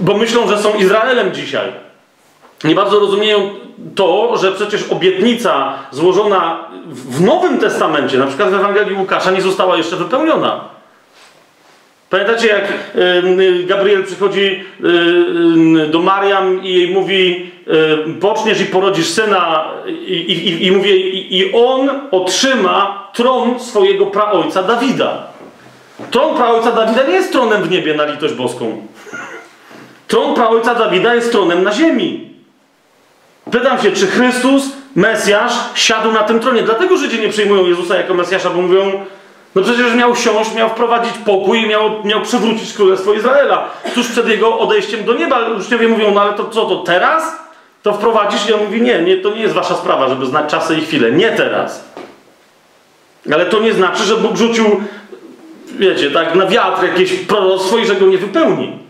bo 0.00 0.14
myślą, 0.14 0.48
że 0.48 0.58
są 0.58 0.74
Izraelem 0.74 1.34
dzisiaj. 1.34 1.72
Nie 2.64 2.74
bardzo 2.74 3.00
rozumieją 3.00 3.67
to, 3.94 4.36
że 4.36 4.52
przecież 4.52 4.84
obietnica 4.90 5.74
złożona 5.90 6.64
w 6.86 7.20
Nowym 7.20 7.58
Testamencie, 7.58 8.18
na 8.18 8.26
przykład 8.26 8.50
w 8.50 8.54
Ewangelii 8.54 8.94
Łukasza, 8.94 9.30
nie 9.30 9.42
została 9.42 9.76
jeszcze 9.76 9.96
wypełniona. 9.96 10.60
Pamiętacie, 12.10 12.46
jak 12.46 12.64
Gabriel 13.66 14.04
przychodzi 14.04 14.64
do 15.90 15.98
Mariam 15.98 16.64
i 16.64 16.74
jej 16.74 16.90
mówi: 16.90 17.50
Poczniesz 18.20 18.60
i 18.60 18.64
porodzisz 18.64 19.06
syna, 19.06 19.64
i, 19.86 20.12
i, 20.12 20.66
i 20.66 20.72
mówi, 20.72 21.38
i 21.38 21.52
on 21.52 21.90
otrzyma 22.10 23.08
tron 23.14 23.60
swojego 23.60 24.06
praojca 24.06 24.62
Dawida. 24.62 25.26
Tron 26.10 26.36
praojca 26.36 26.72
Dawida 26.72 27.02
nie 27.02 27.14
jest 27.14 27.32
tronem 27.32 27.62
w 27.62 27.70
niebie 27.70 27.94
na 27.94 28.04
litość 28.04 28.34
boską. 28.34 28.86
Tron 30.06 30.34
praojca 30.34 30.74
Dawida 30.74 31.14
jest 31.14 31.32
tronem 31.32 31.62
na 31.62 31.72
ziemi. 31.72 32.27
Pytam 33.50 33.82
się, 33.82 33.92
czy 33.92 34.06
Chrystus, 34.06 34.62
Mesjasz, 34.94 35.52
siadł 35.74 36.12
na 36.12 36.22
tym 36.22 36.40
tronie. 36.40 36.62
Dlatego 36.62 36.96
Żydzi 36.96 37.20
nie 37.20 37.28
przyjmują 37.28 37.66
Jezusa 37.66 37.96
jako 37.96 38.14
Mesjasza, 38.14 38.50
bo 38.50 38.62
mówią, 38.62 39.04
no 39.54 39.62
przecież 39.62 39.94
miał 39.94 40.16
siąść, 40.16 40.54
miał 40.54 40.68
wprowadzić 40.68 41.12
pokój 41.24 41.62
i 41.62 41.66
miał, 41.66 42.04
miał 42.04 42.20
przywrócić 42.20 42.72
Królestwo 42.72 43.14
Izraela. 43.14 43.70
Tuż 43.94 44.08
przed 44.08 44.28
jego 44.28 44.58
odejściem 44.58 45.04
do 45.04 45.14
nieba 45.14 45.48
uczniowie 45.48 45.88
mówią, 45.88 46.14
no 46.14 46.20
ale 46.20 46.32
to 46.32 46.44
co, 46.44 46.64
to 46.64 46.76
teraz? 46.76 47.36
To 47.82 47.92
wprowadzisz? 47.92 48.48
I 48.48 48.52
on 48.52 48.64
mówi, 48.64 48.82
nie, 48.82 49.02
nie, 49.02 49.16
to 49.16 49.30
nie 49.30 49.40
jest 49.40 49.54
wasza 49.54 49.74
sprawa, 49.74 50.08
żeby 50.08 50.26
znać 50.26 50.50
czasy 50.50 50.76
i 50.76 50.80
chwilę. 50.80 51.12
Nie 51.12 51.30
teraz. 51.30 51.84
Ale 53.32 53.46
to 53.46 53.60
nie 53.60 53.72
znaczy, 53.72 54.02
że 54.02 54.16
Bóg 54.16 54.36
rzucił, 54.36 54.80
wiecie, 55.78 56.10
tak, 56.10 56.34
na 56.34 56.46
wiatr 56.46 56.84
jakieś 56.84 57.12
proroctwo 57.12 57.78
i 57.78 57.86
że 57.86 57.94
go 57.94 58.06
nie 58.06 58.18
wypełni. 58.18 58.87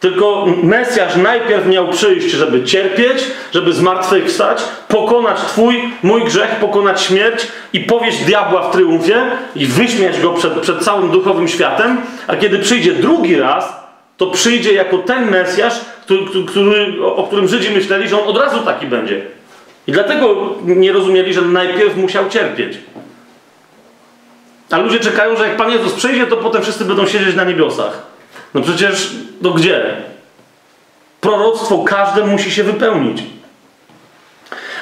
Tylko 0.00 0.46
Mesjasz 0.62 1.16
najpierw 1.16 1.66
miał 1.66 1.88
przyjść, 1.88 2.30
żeby 2.30 2.64
cierpieć, 2.64 3.24
żeby 3.54 3.72
zmartwychwstać, 3.72 4.62
pokonać 4.88 5.38
Twój, 5.40 5.92
mój 6.02 6.24
grzech, 6.24 6.50
pokonać 6.50 7.02
śmierć 7.02 7.46
i 7.72 7.80
powieść 7.80 8.24
diabła 8.24 8.68
w 8.68 8.72
triumfie 8.72 9.22
i 9.56 9.66
wyśmiać 9.66 10.20
go 10.20 10.32
przed, 10.32 10.52
przed 10.52 10.78
całym 10.78 11.10
duchowym 11.10 11.48
światem. 11.48 12.00
A 12.26 12.36
kiedy 12.36 12.58
przyjdzie 12.58 12.92
drugi 12.92 13.36
raz, 13.36 13.72
to 14.16 14.26
przyjdzie 14.26 14.72
jako 14.72 14.98
ten 14.98 15.30
Mesjasz, 15.30 15.80
który, 16.02 16.20
który, 16.48 17.04
o 17.04 17.22
którym 17.22 17.48
Żydzi 17.48 17.70
myśleli, 17.70 18.08
że 18.08 18.22
on 18.22 18.28
od 18.28 18.42
razu 18.42 18.60
taki 18.60 18.86
będzie. 18.86 19.22
I 19.86 19.92
dlatego 19.92 20.54
nie 20.64 20.92
rozumieli, 20.92 21.34
że 21.34 21.42
najpierw 21.42 21.96
musiał 21.96 22.28
cierpieć. 22.28 22.78
A 24.70 24.78
ludzie 24.78 25.00
czekają, 25.00 25.36
że 25.36 25.48
jak 25.48 25.56
Pan 25.56 25.70
Jezus 25.70 25.92
przyjdzie, 25.92 26.26
to 26.26 26.36
potem 26.36 26.62
wszyscy 26.62 26.84
będą 26.84 27.06
siedzieć 27.06 27.36
na 27.36 27.44
niebiosach. 27.44 28.09
No 28.54 28.60
przecież, 28.60 29.10
no 29.42 29.50
gdzie? 29.50 29.96
Proroctwo 31.20 31.78
każde 31.78 32.26
musi 32.26 32.50
się 32.50 32.64
wypełnić. 32.64 33.22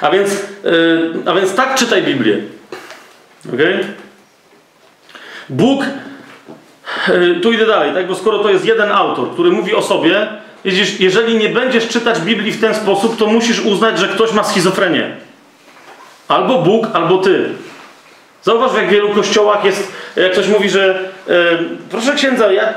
A 0.00 0.10
więc, 0.10 0.30
yy, 0.64 1.14
a 1.26 1.34
więc 1.34 1.54
tak 1.54 1.74
czytaj 1.74 2.02
Biblię. 2.02 2.38
Ok? 3.54 3.60
Bóg, 5.48 5.84
yy, 7.08 7.40
tu 7.40 7.52
idę 7.52 7.66
dalej, 7.66 7.94
tak? 7.94 8.06
bo 8.06 8.14
skoro 8.14 8.38
to 8.38 8.50
jest 8.50 8.64
jeden 8.64 8.92
autor, 8.92 9.32
który 9.32 9.50
mówi 9.50 9.74
o 9.74 9.82
sobie, 9.82 10.28
widzisz, 10.64 11.00
jeżeli 11.00 11.38
nie 11.38 11.48
będziesz 11.48 11.88
czytać 11.88 12.20
Biblii 12.20 12.52
w 12.52 12.60
ten 12.60 12.74
sposób, 12.74 13.18
to 13.18 13.26
musisz 13.26 13.60
uznać, 13.60 13.98
że 13.98 14.08
ktoś 14.08 14.32
ma 14.32 14.44
schizofrenię. 14.44 15.16
Albo 16.28 16.62
Bóg, 16.62 16.86
albo 16.92 17.18
ty. 17.18 17.48
Zauważ, 18.48 18.74
jak 18.74 18.86
w 18.86 18.90
wielu 18.90 19.08
kościołach 19.08 19.64
jest, 19.64 19.92
jak 20.16 20.32
ktoś 20.32 20.48
mówi, 20.48 20.70
że 20.70 20.98
e, 21.28 21.32
proszę 21.90 22.14
księdza, 22.14 22.52
ja 22.52 22.74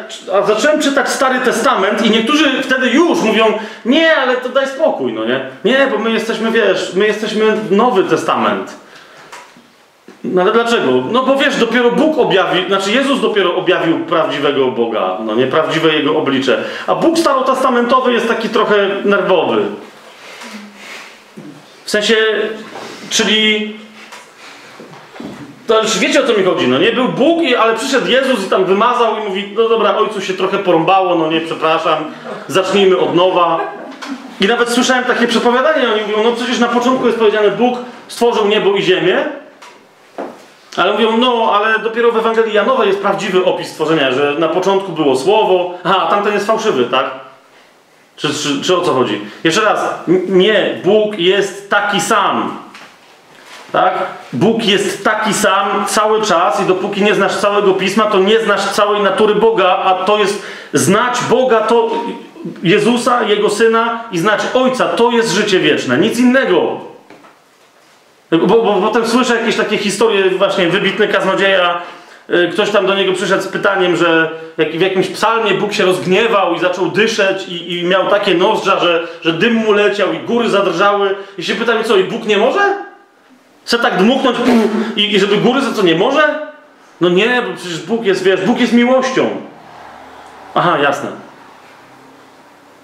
zacząłem 0.47 0.81
czytać 0.81 1.09
Stary 1.09 1.39
Testament 1.39 2.05
i 2.05 2.09
niektórzy 2.09 2.63
wtedy 2.63 2.89
już 2.89 3.21
mówią, 3.21 3.45
nie, 3.85 4.15
ale 4.15 4.37
to 4.37 4.49
daj 4.49 4.67
spokój, 4.67 5.13
no 5.13 5.25
nie? 5.25 5.45
Nie, 5.65 5.87
bo 5.91 5.97
my 5.97 6.11
jesteśmy, 6.11 6.51
wiesz, 6.51 6.91
my 6.95 7.07
jesteśmy 7.07 7.57
Nowy 7.69 8.03
Testament. 8.03 8.73
No 10.23 10.41
ale 10.41 10.51
dlaczego? 10.51 10.91
No 11.11 11.23
bo 11.23 11.35
wiesz, 11.35 11.55
dopiero 11.55 11.91
Bóg 11.91 12.17
objawił, 12.17 12.67
znaczy 12.67 12.91
Jezus 12.91 13.21
dopiero 13.21 13.55
objawił 13.55 13.99
prawdziwego 13.99 14.67
Boga, 14.67 15.17
no 15.25 15.35
nie, 15.35 15.47
prawdziwe 15.47 15.95
Jego 15.95 16.17
oblicze. 16.17 16.63
A 16.87 16.95
Bóg 16.95 17.19
starotestamentowy 17.19 18.13
jest 18.13 18.27
taki 18.27 18.49
trochę 18.49 18.75
nerwowy. 19.05 19.61
W 21.85 21.89
sensie, 21.89 22.15
czyli 23.09 23.81
to 25.67 25.81
już 25.81 25.99
wiecie 25.99 26.23
o 26.23 26.27
co 26.27 26.33
mi 26.33 26.43
chodzi, 26.43 26.67
no 26.67 26.77
nie? 26.77 26.91
Był 26.91 27.07
Bóg, 27.07 27.41
ale 27.59 27.75
przyszedł 27.75 28.07
Jezus 28.07 28.45
i 28.47 28.49
tam 28.49 28.65
wymazał 28.65 29.17
i 29.17 29.27
mówi, 29.27 29.53
no 29.55 29.69
dobra, 29.69 29.97
ojcu 29.97 30.21
się 30.21 30.33
trochę 30.33 30.57
porąbało, 30.57 31.15
no 31.15 31.31
nie, 31.31 31.41
przepraszam, 31.41 31.97
zacznijmy 32.47 32.97
od 32.97 33.15
nowa. 33.15 33.59
I 34.41 34.47
nawet 34.47 34.69
słyszałem 34.69 35.03
takie 35.03 35.27
przepowiadanie, 35.27 35.93
oni 35.93 36.01
mówią, 36.01 36.23
no 36.23 36.31
przecież 36.31 36.59
na 36.59 36.67
początku 36.67 37.05
jest 37.05 37.19
powiedziane, 37.19 37.51
Bóg 37.51 37.77
stworzył 38.07 38.47
niebo 38.47 38.75
i 38.75 38.81
ziemię, 38.81 39.25
ale 40.77 40.91
mówią, 40.91 41.17
no, 41.17 41.51
ale 41.53 41.79
dopiero 41.79 42.11
w 42.11 42.17
Ewangelii 42.17 42.53
Janowej 42.53 42.87
jest 42.87 42.99
prawdziwy 42.99 43.45
opis 43.45 43.67
stworzenia, 43.67 44.11
że 44.11 44.35
na 44.39 44.47
początku 44.47 44.91
było 44.91 45.15
słowo, 45.15 45.73
aha, 45.83 46.07
tamten 46.09 46.33
jest 46.33 46.47
fałszywy, 46.47 46.85
tak? 46.85 47.11
Czy, 48.15 48.33
czy, 48.33 48.61
czy 48.61 48.77
o 48.77 48.81
co 48.81 48.93
chodzi? 48.93 49.21
Jeszcze 49.43 49.61
raz, 49.61 49.79
nie, 50.27 50.81
Bóg 50.83 51.19
jest 51.19 51.69
taki 51.69 52.01
sam. 52.01 52.60
Tak? 53.71 53.93
Bóg 54.33 54.65
jest 54.65 55.03
taki 55.03 55.33
sam 55.33 55.85
cały 55.87 56.21
czas 56.21 56.61
i 56.61 56.65
dopóki 56.65 57.03
nie 57.03 57.15
znasz 57.15 57.35
całego 57.35 57.73
pisma, 57.73 58.03
to 58.03 58.19
nie 58.19 58.39
znasz 58.39 58.65
całej 58.65 59.01
natury 59.01 59.35
Boga, 59.35 59.77
a 59.77 59.93
to 59.93 60.19
jest 60.19 60.43
znać 60.73 61.19
Boga, 61.29 61.61
to 61.61 61.91
Jezusa, 62.63 63.23
Jego 63.23 63.49
Syna 63.49 64.03
i 64.11 64.19
znać 64.19 64.41
Ojca. 64.53 64.85
To 64.85 65.11
jest 65.11 65.31
życie 65.31 65.59
wieczne, 65.59 65.97
nic 65.97 66.19
innego. 66.19 66.79
Bo, 68.31 68.47
bo, 68.47 68.81
potem 68.81 69.07
słyszę 69.07 69.35
jakieś 69.35 69.55
takie 69.55 69.77
historie, 69.77 70.29
właśnie 70.29 70.67
wybitny 70.67 71.07
kaznodzieja, 71.07 71.81
y, 72.29 72.49
ktoś 72.53 72.69
tam 72.69 72.85
do 72.85 72.95
niego 72.95 73.13
przyszedł 73.13 73.43
z 73.43 73.47
pytaniem, 73.47 73.95
że 73.95 74.31
w 74.57 74.81
jakimś 74.81 75.07
psalmie 75.07 75.53
Bóg 75.53 75.73
się 75.73 75.85
rozgniewał 75.85 76.55
i 76.55 76.59
zaczął 76.59 76.91
dyszeć 76.91 77.47
i, 77.47 77.79
i 77.79 77.83
miał 77.83 78.07
takie 78.07 78.35
nozdrza, 78.35 78.79
że, 78.79 79.07
że 79.21 79.33
dym 79.33 79.53
mu 79.53 79.71
leciał 79.71 80.13
i 80.13 80.19
góry 80.19 80.49
zadrżały. 80.49 81.15
I 81.37 81.43
się 81.43 81.55
pytam, 81.55 81.83
co, 81.83 81.97
i 81.97 82.03
Bóg 82.03 82.25
nie 82.25 82.37
może? 82.37 82.90
Chce 83.65 83.79
tak 83.79 83.97
dmuchnąć 83.97 84.37
i, 84.95 85.15
i 85.15 85.19
żeby 85.19 85.37
góry 85.37 85.61
za 85.61 85.73
co 85.73 85.83
nie 85.83 85.95
może? 85.95 86.51
No 87.01 87.09
nie, 87.09 87.41
bo 87.41 87.53
przecież 87.53 87.79
Bóg 87.79 88.05
jest, 88.05 88.23
wiesz, 88.23 88.41
Bóg 88.41 88.59
jest 88.59 88.73
miłością. 88.73 89.29
Aha, 90.55 90.77
jasne. 90.83 91.09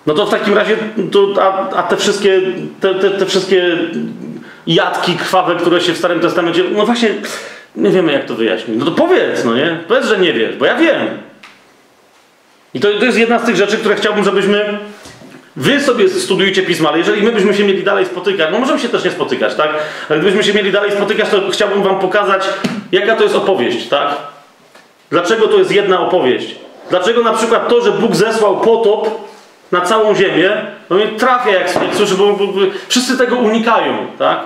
No 0.06 0.14
to 0.14 0.26
w 0.26 0.30
takim 0.30 0.54
razie, 0.54 0.78
to, 1.12 1.44
a, 1.44 1.70
a 1.70 1.84
te 1.84 1.98
wszystkie, 1.98 2.42
te, 2.80 2.96
te, 2.96 3.10
te 3.10 3.26
wszystkie 3.26 3.78
jadki 4.68 5.16
krwawe, 5.16 5.56
które 5.56 5.82
się 5.82 5.94
w 5.94 5.98
Starym 5.98 6.20
Testamencie, 6.20 6.64
no 6.72 6.86
właśnie, 6.86 7.10
nie 7.76 7.90
wiemy 7.90 8.12
jak 8.12 8.26
to 8.26 8.36
wyjaśnić. 8.36 8.78
No 8.80 8.86
to 8.86 8.92
powiedz, 8.92 9.46
no 9.46 9.56
nie? 9.56 9.80
Powiedz, 9.88 10.06
że 10.06 10.20
nie 10.20 10.34
wiesz, 10.34 10.56
bo 10.56 10.66
ja 10.66 10.76
wiem. 10.76 11.08
I 12.74 12.80
to, 12.80 12.88
to 13.00 13.06
jest 13.06 13.18
jedna 13.18 13.40
z 13.40 13.46
tych 13.46 13.56
rzeczy, 13.56 13.78
które 13.78 13.96
chciałbym, 13.96 14.24
żebyśmy 14.24 14.80
Wy 15.58 15.82
sobie 15.82 16.10
studujcie 16.10 16.62
pisma, 16.62 16.90
ale 16.90 16.98
jeżeli 16.98 17.22
my 17.22 17.32
byśmy 17.32 17.54
się 17.54 17.64
mieli 17.64 17.84
dalej 17.84 18.06
spotykać, 18.06 18.50
no 18.52 18.60
możemy 18.60 18.80
się 18.80 18.90
też 18.90 19.04
nie 19.04 19.12
spotykać, 19.12 19.56
tak? 19.56 19.70
Ale 20.10 20.20
gdybyśmy 20.20 20.44
się 20.44 20.54
mieli 20.54 20.72
dalej 20.72 20.92
spotykać, 20.92 21.30
to 21.30 21.42
chciałbym 21.52 21.84
wam 21.84 22.00
pokazać, 22.00 22.46
jaka 22.92 23.16
to 23.16 23.24
jest 23.24 23.36
opowieść, 23.36 23.88
tak? 23.88 24.08
Dlaczego 25.10 25.48
to 25.48 25.58
jest 25.58 25.72
jedna 25.72 26.00
opowieść? 26.00 26.56
Dlaczego 26.90 27.24
na 27.24 27.34
przykład 27.34 27.70
to, 27.70 27.82
że 27.82 27.92
Bóg 27.92 28.16
zesłał 28.16 28.58
potop 28.58 29.10
na 29.72 29.82
całą 29.82 30.16
ziemię, 30.16 30.52
no 30.90 30.96
mnie 30.96 31.08
trafia, 31.08 31.52
jak, 31.52 31.76
jak 31.76 31.96
słyszę, 31.96 32.16
bo, 32.16 32.34
bo, 32.34 32.48
bo 32.48 32.60
wszyscy 32.88 33.18
tego 33.18 33.36
unikają, 33.36 34.08
tak? 34.20 34.40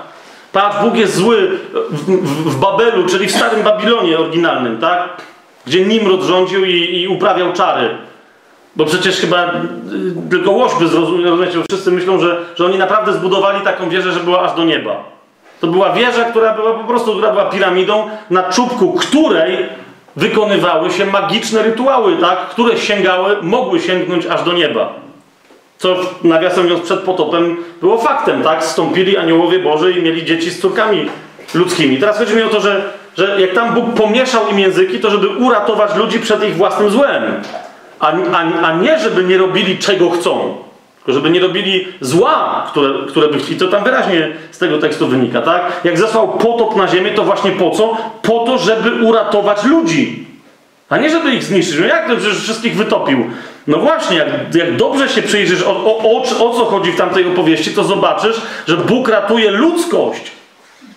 Patrz, 0.52 0.78
Bóg 0.84 0.96
jest 0.96 1.16
zły 1.16 1.60
w, 1.90 2.06
w, 2.06 2.52
w 2.52 2.60
Babelu, 2.60 3.06
czyli 3.06 3.28
w 3.28 3.36
starym 3.36 3.64
Babilonie 3.64 4.20
oryginalnym, 4.20 4.78
tak? 4.78 5.22
Gdzie 5.68 5.86
Nimrod 5.86 6.22
rządził 6.22 6.66
i, 6.66 7.02
i 7.02 7.08
uprawiał 7.08 7.54
czary. 7.54 7.98
Bo 8.76 8.86
przecież 8.86 9.20
chyba 9.22 9.46
y, 9.46 9.52
tylko 10.30 10.52
łośby 10.52 10.88
zrozumiecie, 10.88 11.58
bo 11.58 11.64
wszyscy 11.70 11.92
myślą, 11.92 12.20
że, 12.20 12.38
że 12.56 12.66
oni 12.66 12.78
naprawdę 12.78 13.14
zbudowali 13.14 13.62
taką 13.62 13.90
wieżę, 13.90 14.12
że 14.12 14.20
była 14.20 14.42
aż 14.42 14.56
do 14.56 14.64
nieba. 14.64 15.04
To 15.62 15.68
była 15.68 15.94
wieża, 15.94 16.24
która 16.24 16.54
była 16.54 16.74
po 16.74 16.84
prostu 16.84 17.12
która 17.12 17.32
była 17.32 17.46
piramidą, 17.46 18.10
na 18.30 18.44
czubku 18.44 18.94
której 18.94 19.70
wykonywały 20.16 20.92
się 20.92 21.06
magiczne 21.06 21.64
rytuały, 21.64 22.18
tak? 22.18 22.40
które 22.40 22.78
sięgały, 22.78 23.38
mogły 23.42 23.80
sięgnąć 23.80 24.26
aż 24.26 24.44
do 24.44 24.54
nieba. 24.54 24.94
Co 25.78 25.96
nawiasem 26.24 26.64
mówiąc 26.64 26.82
przed 26.82 27.00
potopem 27.00 27.58
było 27.82 27.98
faktem, 27.98 28.44
tak? 28.44 28.64
Stąpili 28.64 29.18
aniołowie 29.18 29.60
Boży 29.60 29.92
i 29.92 30.02
mieli 30.02 30.26
dzieci 30.26 30.52
z 30.52 30.60
córkami 30.60 31.10
ludzkimi. 31.54 31.98
Teraz 31.98 32.18
chodzi 32.18 32.36
mi 32.36 32.42
o 32.42 32.50
to, 32.50 32.62
że, 32.62 32.82
że 33.18 33.42
jak 33.42 33.54
tam 33.54 33.74
Bóg 33.74 33.94
pomieszał 33.94 34.48
im 34.52 34.60
języki, 34.60 35.00
to 35.00 35.10
żeby 35.10 35.28
uratować 35.28 35.96
ludzi 35.96 36.20
przed 36.20 36.44
ich 36.44 36.56
własnym 36.56 36.90
złem. 36.90 37.24
A, 38.02 38.12
a, 38.32 38.68
a 38.68 38.76
nie, 38.76 39.00
żeby 39.00 39.24
nie 39.24 39.38
robili 39.38 39.78
czego 39.78 40.10
chcą. 40.10 40.56
Tylko 40.96 41.14
żeby 41.14 41.30
nie 41.30 41.40
robili 41.40 41.88
zła, 42.02 42.68
które, 42.72 42.90
które 43.08 43.28
by 43.28 43.40
chcieli. 43.40 43.60
To 43.60 43.68
tam 43.68 43.84
wyraźnie 43.84 44.32
z 44.52 44.58
tego 44.58 44.78
tekstu 44.78 45.08
wynika, 45.08 45.42
tak? 45.42 45.82
Jak 45.84 45.98
zesłał 45.98 46.28
potop 46.28 46.76
na 46.76 46.88
ziemię, 46.88 47.12
to 47.12 47.24
właśnie 47.24 47.52
po 47.52 47.70
co? 47.70 47.98
Po 48.22 48.40
to, 48.40 48.58
żeby 48.58 49.06
uratować 49.06 49.64
ludzi. 49.64 50.26
A 50.90 50.98
nie, 50.98 51.10
żeby 51.10 51.36
ich 51.36 51.44
zniszczyć. 51.44 51.80
No 51.80 51.86
jak 51.86 52.08
to 52.08 52.16
przecież 52.16 52.42
wszystkich 52.42 52.76
wytopił? 52.76 53.30
No 53.68 53.78
właśnie, 53.78 54.18
jak, 54.18 54.28
jak 54.56 54.76
dobrze 54.76 55.10
się 55.10 55.22
przyjrzysz, 55.22 55.64
o, 55.64 55.86
o, 55.86 55.98
o, 55.98 56.22
o 56.22 56.54
co 56.54 56.66
chodzi 56.66 56.92
w 56.92 56.98
tamtej 56.98 57.28
opowieści, 57.28 57.72
to 57.72 57.84
zobaczysz, 57.84 58.42
że 58.68 58.78
Bóg 58.78 59.08
ratuje 59.08 59.52
ludzkość. 59.52 60.32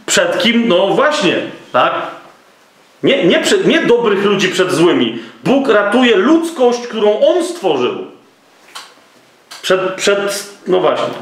Przed 0.06 0.38
kim? 0.38 0.68
No 0.68 0.88
właśnie, 0.88 1.34
tak? 1.72 1.92
Nie, 3.04 3.24
nie, 3.24 3.40
przed, 3.40 3.66
nie 3.66 3.80
dobrych 3.80 4.24
ludzi 4.24 4.48
przed 4.48 4.72
złymi. 4.72 5.18
Bóg 5.44 5.68
ratuje 5.68 6.16
ludzkość, 6.16 6.86
którą 6.86 7.20
On 7.20 7.44
stworzył. 7.44 8.06
Przed, 9.62 9.80
przed 9.94 10.50
no 10.66 10.80
właśnie. 10.80 11.14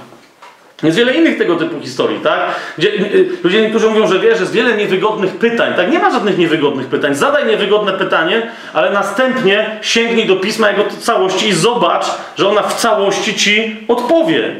Jest 0.83 0.97
wiele 0.99 1.15
innych 1.15 1.39
tego 1.39 1.57
typu 1.57 1.81
historii, 1.81 2.21
tak? 2.21 2.41
Gdzie 2.79 2.89
y, 2.89 3.29
ludzie 3.45 3.63
niektórzy 3.63 3.89
mówią, 3.91 4.07
że 4.07 4.19
wiesz, 4.19 4.41
jest 4.41 4.53
wiele 4.53 4.77
niewygodnych 4.77 5.37
pytań. 5.37 5.75
Tak, 5.77 5.93
nie 5.93 5.99
ma 5.99 6.11
żadnych 6.11 6.39
niewygodnych 6.39 6.87
pytań. 6.87 7.15
Zadaj 7.15 7.47
niewygodne 7.47 7.93
pytanie, 7.93 8.51
ale 8.73 8.91
następnie 8.91 9.79
sięgnij 9.83 10.27
do 10.27 10.37
pisma 10.37 10.71
jego 10.71 10.85
całości 11.01 11.49
i 11.49 11.53
zobacz, 11.53 12.07
że 12.37 12.49
ona 12.49 12.63
w 12.63 12.75
całości 12.75 13.35
ci 13.35 13.77
odpowie. 13.89 14.57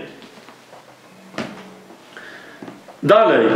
Dalej. 3.03 3.47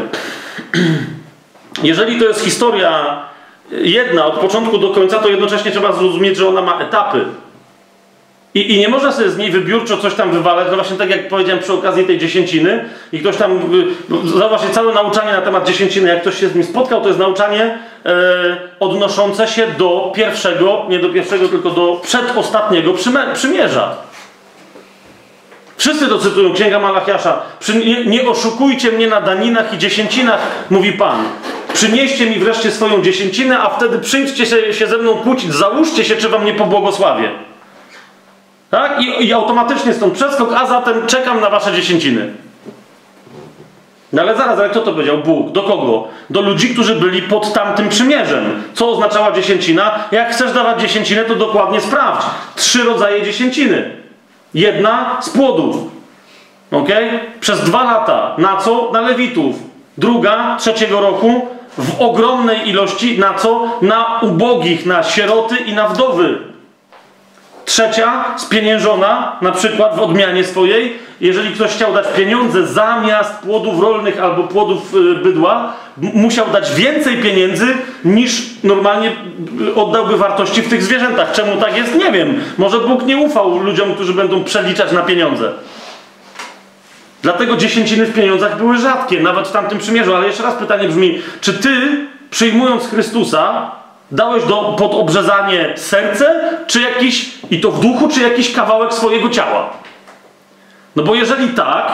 Jeżeli 1.83 2.19
to 2.19 2.25
jest 2.25 2.41
historia 2.41 3.23
jedna 3.71 4.27
od 4.27 4.35
początku 4.35 4.79
do 4.79 4.91
końca, 4.91 5.19
to 5.19 5.29
jednocześnie 5.29 5.71
trzeba 5.71 5.93
zrozumieć, 5.93 6.37
że 6.37 6.49
ona 6.49 6.63
ma 6.63 6.79
etapy. 6.81 7.25
I, 8.55 8.75
I, 8.75 8.79
nie 8.79 8.89
można 8.89 9.13
sobie 9.13 9.31
z 9.31 9.39
niej 9.39 9.51
wybiórczo 9.51 9.99
coś 9.99 10.15
tam 10.15 10.31
wywalać, 10.31 10.67
no 10.71 10.75
właśnie 10.75 10.97
tak 10.97 11.11
jak 11.11 11.29
powiedziałem 11.29 11.63
przy 11.63 11.73
okazji 11.73 12.05
tej 12.05 12.19
dziesięciny 12.19 12.85
i 13.13 13.19
ktoś 13.19 13.37
tam, 13.37 13.61
zobaczcie, 14.25 14.69
całe 14.69 14.95
nauczanie 14.95 15.33
na 15.33 15.43
temat 15.43 15.67
dziesięciny, 15.67 16.09
jak 16.09 16.21
ktoś 16.21 16.41
się 16.41 16.49
z 16.49 16.55
nim 16.55 16.65
spotkał, 16.65 17.01
to 17.01 17.07
jest 17.07 17.19
nauczanie 17.19 17.79
e, 18.07 18.57
odnoszące 18.81 19.49
się 19.49 19.67
do 19.79 20.13
pierwszego, 20.15 20.87
nie 20.89 20.99
do 20.99 21.09
pierwszego, 21.09 21.49
tylko 21.49 21.71
do 21.71 22.01
przedostatniego 22.03 22.95
przymierza. 23.35 23.97
Wszyscy 25.77 26.09
to 26.09 26.19
cytują, 26.19 26.53
Księga 26.53 26.79
Malachiasza. 26.79 27.43
Nie, 27.85 28.05
nie 28.05 28.29
oszukujcie 28.29 28.93
mnie 28.93 29.07
na 29.07 29.21
daninach 29.21 29.75
i 29.75 29.79
dziesięcinach, 29.79 30.41
mówi 30.71 30.93
Pan. 30.93 31.25
Przynieście 31.73 32.31
mi 32.31 32.39
wreszcie 32.39 32.71
swoją 32.71 33.03
dziesięcinę, 33.03 33.59
a 33.59 33.71
wtedy 33.71 33.99
przyjdźcie 33.99 34.47
się, 34.47 34.73
się 34.73 34.87
ze 34.87 34.99
mną 34.99 35.15
kłócić, 35.15 35.53
załóżcie 35.53 36.05
się, 36.05 36.17
czy 36.17 36.29
wam 36.29 36.45
nie 36.45 36.55
pobłogosławię. 36.55 37.31
Tak? 38.71 39.01
I, 39.03 39.27
I, 39.27 39.33
automatycznie 39.33 39.95
stąd 39.95 40.15
przeskok, 40.15 40.53
a 40.53 40.67
zatem 40.67 41.07
czekam 41.07 41.41
na 41.41 41.51
wasze 41.51 41.73
dziesięciny. 41.73 42.33
No 44.13 44.23
ale 44.23 44.37
zaraz, 44.37 44.59
ale 44.59 44.71
kto 44.71 44.81
to 44.81 44.93
powiedział? 44.93 45.19
Bóg. 45.19 45.53
Do 45.53 45.63
kogo? 45.63 46.09
Do 46.31 46.41
ludzi, 46.41 46.69
którzy 46.69 46.95
byli 46.95 47.23
pod 47.23 47.53
tamtym 47.53 47.89
przymierzem. 47.89 48.63
Co 48.75 48.91
oznaczała 48.91 49.33
dziesięcina? 49.33 49.99
Jak 50.11 50.33
chcesz 50.33 50.53
dawać 50.53 50.81
dziesięcinę, 50.81 51.25
to 51.25 51.35
dokładnie 51.35 51.81
sprawdź. 51.81 52.27
Trzy 52.57 52.85
rodzaje 52.85 53.23
dziesięciny. 53.23 54.06
Jedna 54.55 55.17
z 55.21 55.31
płodów. 55.31 55.77
Ok? 56.73 56.89
Przez 57.41 57.61
dwa 57.61 57.85
lata. 57.85 58.35
Na 58.39 58.57
co? 58.57 58.91
Na 58.93 59.01
lewitów. 59.01 59.57
Druga, 59.99 60.57
trzeciego 60.59 61.01
roku, 61.01 61.47
w 61.79 62.01
ogromnej 62.01 62.69
ilości. 62.69 63.19
Na 63.19 63.35
co? 63.35 63.69
Na 63.83 64.21
ubogich, 64.23 64.87
na 64.87 65.03
sieroty 65.03 65.57
i 65.57 65.75
na 65.75 65.89
wdowy. 65.89 66.39
Trzecia, 67.67 68.25
spieniężona, 68.37 69.37
na 69.43 69.53
przykład 69.53 69.97
w 69.97 70.01
odmianie 70.01 70.45
swojej, 70.45 70.99
jeżeli 71.21 71.55
ktoś 71.55 71.71
chciał 71.71 71.95
dać 71.95 72.07
pieniądze 72.17 72.67
zamiast 72.67 73.39
płodów 73.39 73.81
rolnych 73.81 74.23
albo 74.23 74.43
płodów 74.43 74.95
y, 74.95 75.15
bydła, 75.15 75.73
musiał 75.97 76.47
dać 76.53 76.75
więcej 76.75 77.17
pieniędzy 77.17 77.67
niż 78.05 78.43
normalnie 78.65 79.13
y, 79.69 79.75
oddałby 79.75 80.17
wartości 80.17 80.63
w 80.63 80.69
tych 80.69 80.83
zwierzętach. 80.83 81.33
Czemu 81.33 81.61
tak 81.61 81.77
jest? 81.77 81.95
Nie 81.95 82.13
wiem. 82.13 82.41
Może 82.59 82.81
Bóg 82.81 83.07
nie 83.07 83.17
ufał 83.17 83.59
ludziom, 83.59 83.95
którzy 83.95 84.13
będą 84.13 84.45
przeliczać 84.45 84.93
na 84.93 85.03
pieniądze. 85.03 85.53
Dlatego 87.23 87.57
dziesięciny 87.57 88.07
w 88.07 88.15
pieniądzach 88.15 88.59
były 88.59 88.79
rzadkie, 88.79 89.21
nawet 89.21 89.49
w 89.49 89.53
tamtym 89.53 89.79
przymierzu. 89.79 90.15
Ale 90.15 90.27
jeszcze 90.27 90.43
raz 90.43 90.55
pytanie 90.55 90.89
brzmi, 90.89 91.23
czy 91.41 91.55
ty, 91.55 92.07
przyjmując 92.31 92.89
Chrystusa, 92.89 93.71
Dałeś 94.11 94.45
do, 94.45 94.57
pod 94.79 94.95
obrzezanie 94.95 95.73
serce, 95.77 96.41
czy 96.67 96.81
jakiś, 96.81 97.31
i 97.51 97.61
to 97.61 97.71
w 97.71 97.81
duchu, 97.81 98.09
czy 98.09 98.21
jakiś 98.21 98.53
kawałek 98.53 98.95
swojego 98.95 99.29
ciała? 99.29 99.71
No 100.97 101.03
bo 101.03 101.15
jeżeli 101.15 101.49
tak, 101.49 101.87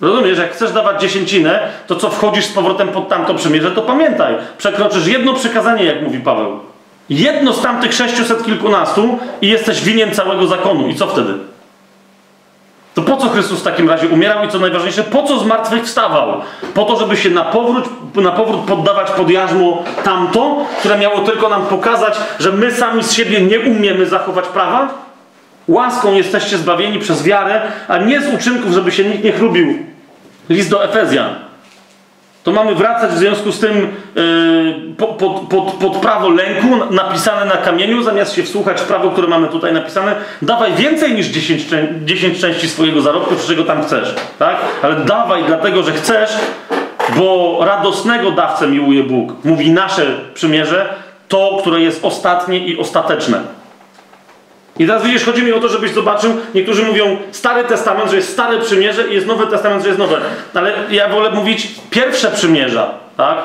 rozumiesz, 0.00 0.38
jak 0.38 0.52
chcesz 0.52 0.72
dawać 0.72 1.00
dziesięcinę, 1.00 1.60
to 1.86 1.96
co 1.96 2.10
wchodzisz 2.10 2.44
z 2.44 2.52
powrotem 2.52 2.88
pod 2.88 3.08
tamto 3.08 3.34
przymierze, 3.34 3.70
to 3.70 3.82
pamiętaj, 3.82 4.34
przekroczysz 4.58 5.06
jedno 5.06 5.34
przykazanie, 5.34 5.84
jak 5.84 6.02
mówi 6.02 6.20
Paweł. 6.20 6.60
Jedno 7.10 7.52
z 7.52 7.62
tamtych 7.62 7.94
sześciuset 7.94 8.44
kilkunastu 8.44 9.18
i 9.42 9.48
jesteś 9.48 9.82
winien 9.82 10.14
całego 10.14 10.46
zakonu. 10.46 10.88
I 10.88 10.94
co 10.94 11.06
wtedy? 11.06 11.34
To 12.98 13.02
po 13.02 13.16
co 13.16 13.28
Chrystus 13.28 13.60
w 13.60 13.62
takim 13.62 13.88
razie 13.88 14.08
umierał 14.08 14.44
i 14.44 14.48
co 14.48 14.58
najważniejsze, 14.58 15.02
po 15.02 15.22
co 15.22 15.38
zmartwychwstawał? 15.38 16.40
Po 16.74 16.84
to, 16.84 16.96
żeby 16.96 17.16
się 17.16 17.30
na 17.30 17.44
powrót, 17.44 17.84
na 18.14 18.32
powrót 18.32 18.60
poddawać 18.60 19.10
pod 19.10 19.30
jarzmo 19.30 19.82
tamto, 20.04 20.56
które 20.78 20.98
miało 20.98 21.20
tylko 21.20 21.48
nam 21.48 21.66
pokazać, 21.66 22.18
że 22.40 22.52
my 22.52 22.72
sami 22.72 23.04
z 23.04 23.12
siebie 23.12 23.40
nie 23.40 23.60
umiemy 23.60 24.06
zachować 24.06 24.46
prawa? 24.46 24.88
Łaską 25.68 26.14
jesteście 26.14 26.58
zbawieni 26.58 26.98
przez 26.98 27.22
wiarę, 27.22 27.62
a 27.88 27.98
nie 27.98 28.20
z 28.20 28.34
uczynków, 28.34 28.72
żeby 28.72 28.92
się 28.92 29.04
nikt 29.04 29.24
nie 29.24 29.32
chlubił. 29.32 29.78
List 30.48 30.70
do 30.70 30.84
Efezjan. 30.84 31.47
To 32.48 32.52
mamy 32.52 32.74
wracać 32.74 33.10
w 33.10 33.18
związku 33.18 33.52
z 33.52 33.60
tym 33.60 33.88
yy, 34.14 34.94
po- 34.96 35.06
pod, 35.06 35.40
pod, 35.40 35.64
pod 35.74 35.96
prawo 35.96 36.28
lęku 36.28 36.66
napisane 36.90 37.44
na 37.44 37.56
kamieniu, 37.56 38.02
zamiast 38.02 38.34
się 38.34 38.42
wsłuchać 38.42 38.80
w 38.80 38.84
prawo, 38.84 39.10
które 39.10 39.28
mamy 39.28 39.48
tutaj 39.48 39.72
napisane. 39.72 40.14
Dawaj 40.42 40.72
więcej 40.72 41.14
niż 41.14 41.26
10, 41.26 41.66
czę- 41.66 42.04
10 42.04 42.40
części 42.40 42.68
swojego 42.68 43.00
zarobku, 43.00 43.34
czy 43.40 43.46
czego 43.48 43.64
tam 43.64 43.82
chcesz, 43.84 44.14
tak? 44.38 44.56
Ale 44.82 44.96
dawaj 44.96 45.44
dlatego, 45.44 45.82
że 45.82 45.92
chcesz, 45.92 46.30
bo 47.16 47.58
radosnego 47.64 48.30
dawcę 48.30 48.66
miłuje 48.68 49.02
Bóg. 49.02 49.32
Mówi 49.44 49.70
nasze 49.70 50.06
przymierze, 50.34 50.94
to, 51.28 51.58
które 51.60 51.80
jest 51.80 52.04
ostatnie 52.04 52.58
i 52.58 52.78
ostateczne. 52.78 53.40
I 54.78 54.86
teraz 54.86 55.04
widzisz, 55.04 55.24
chodzi 55.24 55.42
mi 55.42 55.52
o 55.52 55.60
to, 55.60 55.68
żebyś 55.68 55.90
zobaczył, 55.90 56.36
niektórzy 56.54 56.82
mówią 56.82 57.16
Stary 57.32 57.64
Testament, 57.64 58.10
że 58.10 58.16
jest 58.16 58.32
Stare 58.32 58.58
Przymierze 58.58 59.08
i 59.08 59.14
jest 59.14 59.26
Nowy 59.26 59.46
Testament, 59.46 59.82
że 59.82 59.88
jest 59.88 59.98
Nowe. 59.98 60.20
Ale 60.54 60.72
ja 60.90 61.08
wolę 61.08 61.30
mówić 61.30 61.68
pierwsze 61.90 62.30
przymierza, 62.30 62.90
tak? 63.16 63.38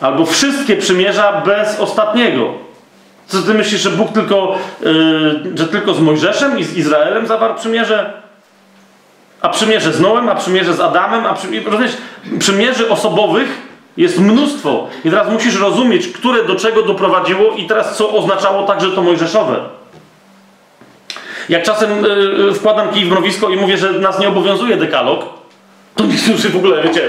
Albo 0.00 0.26
wszystkie 0.26 0.76
przymierza 0.76 1.42
bez 1.46 1.80
ostatniego. 1.80 2.54
Co 3.26 3.42
ty 3.42 3.54
myślisz, 3.54 3.80
że 3.80 3.90
Bóg 3.90 4.12
tylko, 4.12 4.58
yy, 4.80 5.56
że 5.58 5.66
tylko 5.66 5.94
z 5.94 6.00
Mojżeszem 6.00 6.58
i 6.58 6.64
z 6.64 6.76
Izraelem 6.76 7.26
zawarł 7.26 7.54
przymierze? 7.54 8.12
A 9.40 9.48
przymierze 9.48 9.92
z 9.92 10.00
Noem, 10.00 10.28
a 10.28 10.34
przymierze 10.34 10.74
z 10.74 10.80
Adamem, 10.80 11.26
a 11.26 11.34
przymierze, 11.34 11.70
rozumiesz, 11.70 11.96
przymierzy 12.38 12.90
osobowych 12.90 13.48
jest 13.96 14.20
mnóstwo. 14.20 14.88
I 15.04 15.10
teraz 15.10 15.30
musisz 15.30 15.60
rozumieć, 15.60 16.08
które 16.08 16.44
do 16.44 16.54
czego 16.54 16.82
doprowadziło 16.82 17.52
i 17.56 17.66
teraz 17.66 17.96
co 17.96 18.10
oznaczało 18.12 18.66
także 18.66 18.90
to 18.90 19.02
mojżeszowe. 19.02 19.56
Jak 21.48 21.62
czasem 21.62 21.90
yy, 22.02 22.54
wkładam 22.54 22.88
kij 22.88 23.04
w 23.04 23.08
mrowisko 23.08 23.48
i 23.48 23.56
mówię, 23.56 23.76
że 23.76 23.92
nas 23.92 24.18
nie 24.18 24.28
obowiązuje 24.28 24.76
dekalog, 24.76 25.24
to 25.94 26.04
niektórzy 26.04 26.48
w 26.48 26.56
ogóle, 26.56 26.82
wiecie, 26.82 27.02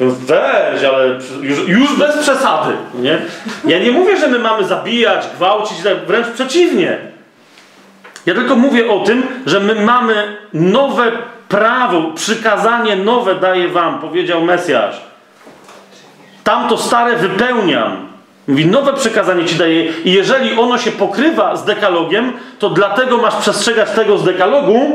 weź, 0.00 0.84
ale 0.84 1.18
już, 1.40 1.68
już 1.68 1.98
bez 1.98 2.18
przesady, 2.18 2.72
nie? 2.94 3.18
Ja 3.64 3.78
nie 3.78 3.90
mówię, 3.90 4.16
że 4.16 4.28
my 4.28 4.38
mamy 4.38 4.64
zabijać, 4.64 5.26
gwałcić, 5.36 5.78
wręcz 6.06 6.26
przeciwnie. 6.26 6.98
Ja 8.26 8.34
tylko 8.34 8.56
mówię 8.56 8.90
o 8.90 9.00
tym, 9.00 9.22
że 9.46 9.60
my 9.60 9.74
mamy 9.74 10.36
nowe 10.52 11.12
prawo, 11.48 12.02
przykazanie 12.14 12.96
nowe 12.96 13.34
daje 13.34 13.68
wam, 13.68 13.98
powiedział 13.98 14.44
Mesjasz. 14.44 15.11
Tamto 16.44 16.76
stare 16.78 17.16
wypełniam. 17.16 18.08
Mówi, 18.48 18.66
nowe 18.66 18.92
przekazanie 18.92 19.44
ci 19.44 19.54
daje 19.54 19.84
i 20.04 20.12
jeżeli 20.12 20.58
ono 20.60 20.78
się 20.78 20.92
pokrywa 20.92 21.56
z 21.56 21.64
dekalogiem, 21.64 22.32
to 22.58 22.70
dlatego 22.70 23.16
masz 23.18 23.34
przestrzegać 23.36 23.90
tego 23.90 24.18
z 24.18 24.24
dekalogu, 24.24 24.92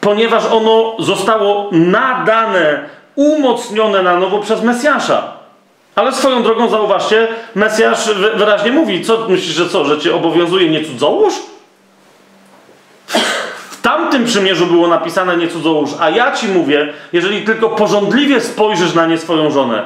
ponieważ 0.00 0.42
ono 0.52 0.94
zostało 0.98 1.68
nadane, 1.72 2.80
umocnione 3.14 4.02
na 4.02 4.16
nowo 4.16 4.38
przez 4.38 4.62
Mesjasza. 4.62 5.22
Ale 5.94 6.12
swoją 6.12 6.42
drogą 6.42 6.68
zauważcie, 6.68 7.28
Mesjasz 7.54 8.08
wy- 8.14 8.30
wyraźnie 8.30 8.72
mówi, 8.72 9.04
co 9.04 9.26
myślisz, 9.28 9.54
że 9.54 9.68
co, 9.68 9.84
że 9.84 9.98
cię 9.98 10.14
obowiązuje 10.14 10.68
nie 10.70 10.84
cudzołóż? 10.84 11.34
W 13.70 13.80
tamtym 13.82 14.24
przymierzu 14.24 14.66
było 14.66 14.88
napisane 14.88 15.36
nie 15.36 15.48
cudzołóż, 15.48 15.90
a 16.00 16.10
ja 16.10 16.32
ci 16.32 16.48
mówię, 16.48 16.92
jeżeli 17.12 17.42
tylko 17.42 17.68
porządliwie 17.68 18.40
spojrzysz 18.40 18.94
na 18.94 19.06
nie 19.06 19.18
swoją 19.18 19.50
żonę, 19.50 19.82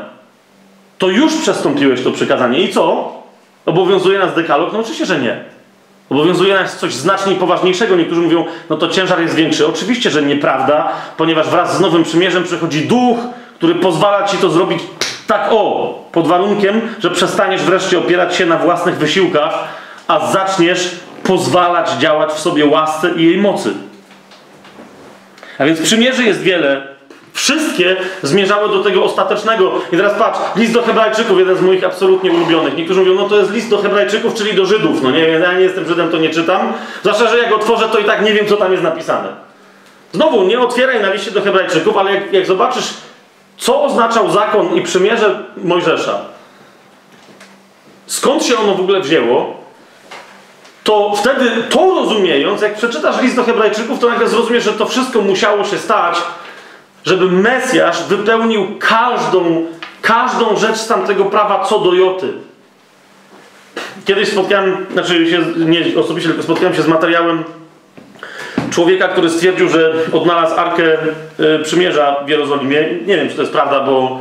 to 0.99 1.09
już 1.09 1.35
przestąpiłeś 1.35 2.03
to 2.03 2.11
przykazanie. 2.11 2.61
I 2.61 2.73
co? 2.73 3.13
Obowiązuje 3.67 4.19
nas 4.19 4.35
dekalog? 4.35 4.73
No 4.73 4.79
oczywiście, 4.79 5.07
że 5.07 5.21
nie. 5.21 5.45
Obowiązuje 6.11 6.55
nas 6.55 6.79
coś 6.79 6.95
znacznie 6.95 7.35
poważniejszego. 7.35 7.97
Niektórzy 7.97 8.21
mówią, 8.21 8.45
no 8.71 8.77
to 8.77 8.89
ciężar 8.89 9.21
jest 9.21 9.35
większy. 9.35 9.67
Oczywiście, 9.67 10.11
że 10.11 10.23
nieprawda, 10.23 10.89
ponieważ 11.17 11.49
wraz 11.49 11.77
z 11.77 11.81
Nowym 11.81 12.05
Przymierzem 12.05 12.45
przychodzi 12.45 12.87
duch, 12.87 13.19
który 13.55 13.75
pozwala 13.75 14.29
ci 14.29 14.37
to 14.37 14.51
zrobić 14.51 14.83
tak 15.27 15.49
o, 15.51 15.95
pod 16.13 16.27
warunkiem, 16.27 16.81
że 16.99 17.11
przestaniesz 17.11 17.63
wreszcie 17.63 17.99
opierać 17.99 18.37
się 18.37 18.47
na 18.47 18.59
własnych 18.59 18.97
wysiłkach, 18.99 19.55
a 20.09 20.33
zaczniesz 20.33 20.97
pozwalać 21.23 21.91
działać 21.91 22.33
w 22.33 22.39
sobie 22.39 22.67
łasce 22.67 23.11
i 23.17 23.25
jej 23.25 23.39
mocy. 23.39 23.75
A 25.59 25.65
więc 25.65 25.81
przymierzy 25.81 26.25
jest 26.25 26.41
wiele. 26.41 26.96
Wszystkie 27.37 27.97
zmierzały 28.23 28.69
do 28.69 28.85
tego 28.85 29.05
ostatecznego. 29.05 29.73
I 29.93 29.97
teraz 29.97 30.19
patrz, 30.19 30.39
list 30.57 30.73
do 30.73 30.83
Hebrajczyków, 30.83 31.39
jeden 31.39 31.57
z 31.57 31.61
moich 31.61 31.85
absolutnie 31.85 32.33
ulubionych. 32.33 32.77
Niektórzy 32.77 33.01
mówią, 33.01 33.15
no 33.15 33.29
to 33.29 33.37
jest 33.37 33.53
list 33.53 33.71
do 33.71 33.79
Hebrajczyków, 33.79 34.35
czyli 34.35 34.55
do 34.55 34.67
Żydów. 34.67 35.03
No 35.03 35.11
nie, 35.11 35.19
ja 35.29 35.53
nie 35.53 35.61
jestem 35.61 35.87
Żydem, 35.87 36.11
to 36.11 36.17
nie 36.17 36.31
czytam. 36.31 36.73
Zwłaszcza, 37.03 37.29
że 37.29 37.39
jak 37.39 37.55
otworzę, 37.55 37.89
to 37.89 37.99
i 37.99 38.05
tak 38.05 38.23
nie 38.23 38.33
wiem, 38.35 38.47
co 38.47 38.57
tam 38.57 38.73
jest 38.73 38.85
napisane. 38.85 39.29
Znowu, 40.13 40.43
nie 40.43 40.61
otwieraj 40.61 41.03
na 41.03 41.13
liście 41.13 41.31
do 41.31 41.43
Hebrajczyków, 41.43 41.97
ale 41.97 42.15
jak, 42.15 42.33
jak 42.33 42.47
zobaczysz, 42.47 42.95
co 43.57 43.83
oznaczał 43.83 44.31
zakon 44.31 44.75
i 44.75 44.83
przymierze 44.83 45.45
Mojżesza, 45.57 46.21
skąd 48.07 48.45
się 48.45 48.59
ono 48.59 48.75
w 48.75 48.81
ogóle 48.81 49.01
wzięło, 49.01 49.57
to 50.85 51.15
wtedy 51.17 51.51
to 51.71 51.95
rozumiejąc, 51.95 52.63
jak 52.63 52.75
przeczytasz 52.75 53.23
list 53.23 53.37
do 53.37 53.45
Hebrajczyków, 53.45 53.99
to 53.99 54.09
nagle 54.09 54.29
zrozumiesz, 54.29 54.65
że 54.65 54.73
to 54.73 54.87
wszystko 54.87 55.21
musiało 55.21 55.65
się 55.65 55.79
stać, 55.79 56.17
żeby 57.07 57.31
Mesjasz 57.31 58.03
wypełnił 58.03 58.67
każdą, 58.79 59.67
każdą 60.03 60.57
rzecz 60.57 60.77
z 60.77 60.87
tamtego 60.87 61.25
prawa 61.25 61.65
co 61.65 61.79
do 61.79 61.95
joty. 61.95 62.33
Kiedyś 64.05 64.29
spotkałem, 64.29 64.87
znaczy 64.93 65.31
się, 65.31 65.39
nie 65.57 66.01
osobiście, 66.01 66.29
tylko 66.29 66.45
spotkałem 66.45 66.75
się 66.75 66.83
z 66.83 66.89
materiałem 66.89 67.45
człowieka, 68.71 69.09
który 69.09 69.31
stwierdził, 69.31 69.69
że 69.69 69.95
odnalazł 70.13 70.55
Arkę 70.55 70.83
y, 71.41 71.59
Przymierza 71.63 72.17
w 72.27 72.29
Jerozolimie. 72.29 72.85
Nie 73.07 73.17
wiem, 73.17 73.29
czy 73.29 73.35
to 73.35 73.43
jest 73.43 73.53
prawda, 73.53 73.81
bo 73.81 74.21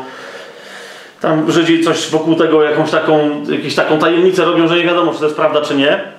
tam 1.22 1.52
Żydzi 1.52 1.84
coś 1.84 2.10
wokół 2.10 2.36
tego, 2.36 2.64
jakąś 2.64 2.92
taką, 2.92 3.44
jakąś 3.50 3.76
taką 3.76 4.00
tajemnicę 4.00 4.46
robią, 4.46 4.68
że 4.68 4.78
nie 4.78 4.84
wiadomo, 4.84 5.14
czy 5.14 5.20
to 5.20 5.26
jest 5.26 5.36
prawda, 5.36 5.62
czy 5.62 5.76
nie. 5.76 6.15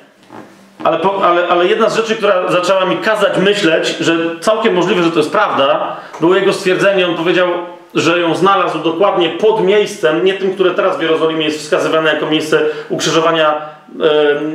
Ale, 0.86 0.98
po, 0.98 1.24
ale, 1.24 1.48
ale 1.48 1.66
jedna 1.66 1.88
z 1.88 1.96
rzeczy, 1.96 2.16
która 2.16 2.52
zaczęła 2.52 2.84
mi 2.84 2.96
kazać 2.96 3.38
myśleć, 3.38 3.96
że 4.00 4.16
całkiem 4.40 4.74
możliwe, 4.74 5.02
że 5.02 5.10
to 5.10 5.18
jest 5.18 5.32
prawda, 5.32 5.96
było 6.20 6.34
jego 6.34 6.52
stwierdzenie. 6.52 7.06
On 7.06 7.14
powiedział, 7.14 7.48
że 7.94 8.20
ją 8.20 8.34
znalazł 8.34 8.78
dokładnie 8.78 9.28
pod 9.28 9.64
miejscem, 9.64 10.24
nie 10.24 10.34
tym, 10.34 10.54
które 10.54 10.70
teraz 10.70 10.98
w 10.98 11.02
Jerozolimie 11.02 11.44
jest 11.44 11.58
wskazywane 11.58 12.14
jako 12.14 12.26
miejsce 12.26 12.60
ukrzyżowania 12.88 13.54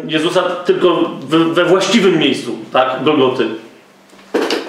Jezusa, 0.08 0.42
tylko 0.42 0.98
we 1.30 1.66
właściwym 1.66 2.18
miejscu, 2.18 2.56
tak, 2.74 3.04
Golgoty. 3.04 3.48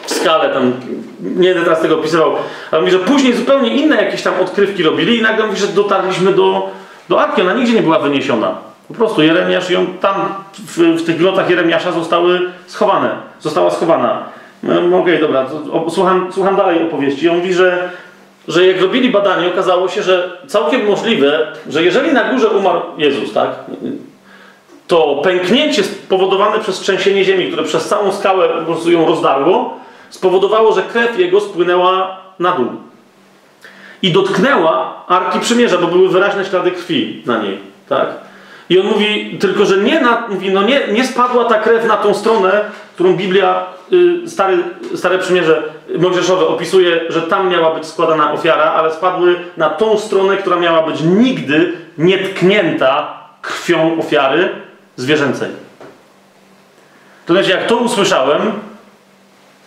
W 0.07 0.11
skale 0.11 0.49
tam, 0.49 0.73
nie 1.21 1.49
będę 1.49 1.65
teraz 1.65 1.81
tego 1.81 1.95
opisywał, 1.95 2.33
ale 2.71 2.81
mówi, 2.81 2.93
że 2.93 2.99
później 2.99 3.35
zupełnie 3.35 3.77
inne 3.77 4.05
jakieś 4.05 4.23
tam 4.23 4.35
odkrywki 4.41 4.83
robili 4.83 5.19
i 5.19 5.23
nagle 5.23 5.47
mówi, 5.47 5.59
że 5.59 5.67
dotarliśmy 5.67 6.33
do, 6.33 6.71
do 7.09 7.21
Arki. 7.21 7.43
Ona 7.43 7.55
nigdzie 7.55 7.75
nie 7.75 7.83
była 7.83 7.99
wyniesiona. 7.99 8.72
Po 8.93 8.99
prostu 8.99 9.23
Jeremiasz 9.23 9.71
ją 9.71 9.87
tam, 9.87 10.15
w, 10.55 10.79
w 10.79 11.07
tych 11.07 11.19
grotach 11.19 11.51
Jeremiasza 11.51 11.93
zostały 11.93 12.41
schowane. 12.67 13.11
Została 13.41 13.71
schowana. 13.71 14.23
No, 14.63 14.81
no 14.81 14.99
okej, 14.99 15.21
dobra, 15.21 15.45
to, 15.45 15.85
o, 15.85 15.91
słucham, 15.91 16.33
słucham 16.33 16.57
dalej 16.57 16.83
opowieści. 16.83 17.29
On 17.29 17.37
mówi, 17.37 17.55
że, 17.55 17.91
że 18.49 18.67
jak 18.67 18.81
robili 18.81 19.11
badanie, 19.11 19.49
okazało 19.49 19.89
się, 19.89 20.03
że 20.03 20.31
całkiem 20.47 20.87
możliwe, 20.87 21.53
że 21.69 21.83
jeżeli 21.83 22.13
na 22.13 22.25
górze 22.25 22.49
umarł 22.49 22.81
Jezus, 22.99 23.33
tak, 23.33 23.49
to 24.87 25.21
pęknięcie 25.25 25.83
spowodowane 25.85 26.59
przez 26.59 26.81
trzęsienie 26.81 27.25
ziemi, 27.25 27.47
które 27.47 27.63
przez 27.63 27.89
całą 27.89 28.13
skałę 28.13 28.49
po 28.49 28.65
prostu 28.65 28.91
ją 28.91 29.07
rozdarło, 29.07 29.77
spowodowało, 30.11 30.73
że 30.73 30.83
krew 30.83 31.19
jego 31.19 31.41
spłynęła 31.41 32.17
na 32.39 32.53
dół. 32.53 32.67
I 34.03 34.13
dotknęła 34.13 35.05
Arki 35.09 35.41
Przymierza, 35.41 35.79
bo 35.79 35.87
były 35.87 36.09
wyraźne 36.09 36.45
ślady 36.45 36.71
krwi 36.71 37.23
na 37.27 37.43
niej, 37.43 37.59
tak? 37.89 38.09
I 38.71 38.81
on 38.81 38.87
mówi, 38.87 39.39
tylko 39.41 39.67
że 39.67 39.77
nie, 39.77 40.01
na, 40.01 40.27
mówi, 40.29 40.51
no 40.51 40.63
nie, 40.63 40.81
nie 40.89 41.07
spadła 41.07 41.45
ta 41.45 41.59
krew 41.59 41.87
na 41.87 41.97
tą 41.97 42.15
stronę, 42.15 42.65
którą 42.95 43.17
Biblia, 43.17 43.67
y, 43.93 44.31
stary, 44.31 44.59
Stare 44.95 45.19
Przymierze 45.19 45.63
Mojżeszowe 45.99 46.47
opisuje, 46.47 47.01
że 47.09 47.23
tam 47.23 47.49
miała 47.49 47.75
być 47.75 47.87
składana 47.87 48.33
ofiara, 48.33 48.65
ale 48.65 48.93
spadły 48.93 49.37
na 49.57 49.71
tą 49.71 49.99
stronę, 49.99 50.37
która 50.37 50.57
miała 50.57 50.83
być 50.83 51.01
nigdy 51.01 51.73
nietknięta 51.99 53.19
krwią 53.43 53.99
ofiary 53.99 54.51
zwierzęcej. 54.97 55.49
To 57.27 57.33
znaczy, 57.33 57.51
jak 57.51 57.67
to 57.67 57.77
usłyszałem, 57.77 58.53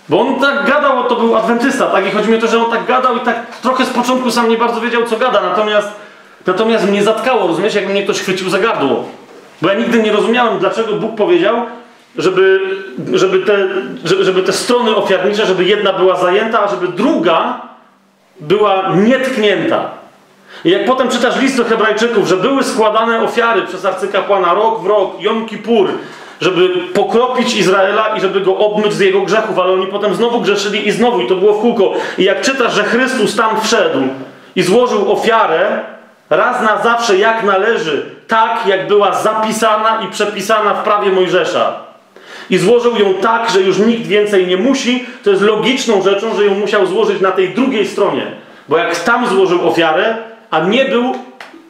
bo 0.10 0.22
on 0.22 0.40
tak 0.40 0.68
gadał, 0.68 1.04
to 1.04 1.16
był 1.16 1.36
adwentysta, 1.36 1.86
tak? 1.86 2.08
I 2.08 2.12
chodzi 2.12 2.30
mi 2.30 2.38
o 2.38 2.42
to, 2.42 2.48
że 2.48 2.66
on 2.66 2.72
tak 2.72 2.86
gadał 2.86 3.18
i 3.18 3.20
tak 3.20 3.58
trochę 3.62 3.86
z 3.86 3.90
początku 3.90 4.32
sam 4.32 4.50
nie 4.50 4.58
bardzo 4.58 4.82
wiedział, 4.82 5.04
co 5.06 5.18
gada, 5.18 5.42
natomiast 5.42 6.05
Natomiast 6.46 6.90
mnie 6.90 7.04
zatkało, 7.04 7.48
rozumiesz, 7.48 7.76
jak 7.76 7.90
mnie 7.90 8.04
ktoś 8.04 8.20
chwycił 8.20 8.50
za 8.50 8.60
gardło. 8.60 9.04
Bo 9.62 9.70
ja 9.70 9.74
nigdy 9.74 10.04
nie 10.04 10.12
rozumiałem, 10.12 10.60
dlaczego 10.60 10.94
Bóg 10.94 11.16
powiedział, 11.16 11.56
żeby, 12.18 12.60
żeby, 13.14 13.40
te, 13.40 13.68
żeby 14.24 14.44
te 14.44 14.54
strony 14.54 14.96
ofiarnicze, 14.96 15.46
żeby 15.46 15.64
jedna 15.64 15.94
była 15.94 16.16
zajęta, 16.16 16.64
a 16.64 16.68
żeby 16.68 16.88
druga 16.88 17.62
była 18.40 18.92
nietknięta. 18.96 19.90
I 20.66 20.70
jak 20.70 20.86
potem 20.86 21.10
czytasz 21.10 21.42
list 21.42 21.58
do 21.58 21.64
Hebrajczyków, 21.64 22.28
że 22.28 22.38
były 22.38 22.64
składane 22.64 23.22
ofiary 23.22 23.62
przez 23.62 23.86
arcykapłana 23.86 24.54
rok 24.54 24.84
w 24.84 24.86
rok, 24.86 25.12
Jom 25.20 25.46
Kippur, 25.46 25.90
żeby 26.42 26.70
pokropić 26.94 27.56
Izraela 27.56 28.08
i 28.18 28.22
żeby 28.22 28.42
go 28.42 28.58
obmyć 28.58 28.94
z 28.94 29.00
jego 29.00 29.22
grzechów, 29.22 29.60
ale 29.60 29.74
oni 29.74 29.88
potem 29.88 30.16
znowu 30.16 30.42
grzeszyli 30.42 30.88
i 30.88 30.92
znowu, 30.92 31.22
i 31.22 31.28
to 31.28 31.36
było 31.36 31.54
w 31.54 31.62
kółko. 31.62 31.94
I 32.18 32.24
jak 32.24 32.42
czytasz, 32.42 32.74
że 32.74 32.84
Chrystus 32.84 33.36
tam 33.36 33.62
wszedł, 33.62 34.00
i 34.56 34.64
złożył 34.64 35.12
ofiarę 35.12 35.95
raz 36.30 36.62
na 36.62 36.84
zawsze 36.84 37.18
jak 37.18 37.44
należy, 37.44 38.06
tak 38.28 38.68
jak 38.68 38.88
była 38.88 39.14
zapisana 39.14 40.02
i 40.02 40.12
przepisana 40.12 40.74
w 40.74 40.84
prawie 40.84 41.12
Mojżesza. 41.12 41.74
I 42.50 42.58
złożył 42.58 42.96
ją 42.96 43.14
tak, 43.14 43.50
że 43.50 43.62
już 43.62 43.78
nikt 43.78 44.08
więcej 44.08 44.48
nie 44.48 44.58
musi, 44.58 45.06
to 45.24 45.30
jest 45.30 45.42
logiczną 45.42 46.02
rzeczą, 46.02 46.36
że 46.36 46.46
ją 46.46 46.56
musiał 46.56 46.86
złożyć 46.86 47.22
na 47.22 47.32
tej 47.32 47.50
drugiej 47.50 47.88
stronie. 47.88 48.32
Bo 48.70 48.78
jak 48.78 49.00
tam 49.00 49.28
złożył 49.28 49.68
ofiarę, 49.68 50.18
a 50.52 50.60
nie 50.60 50.86
był, 50.86 51.16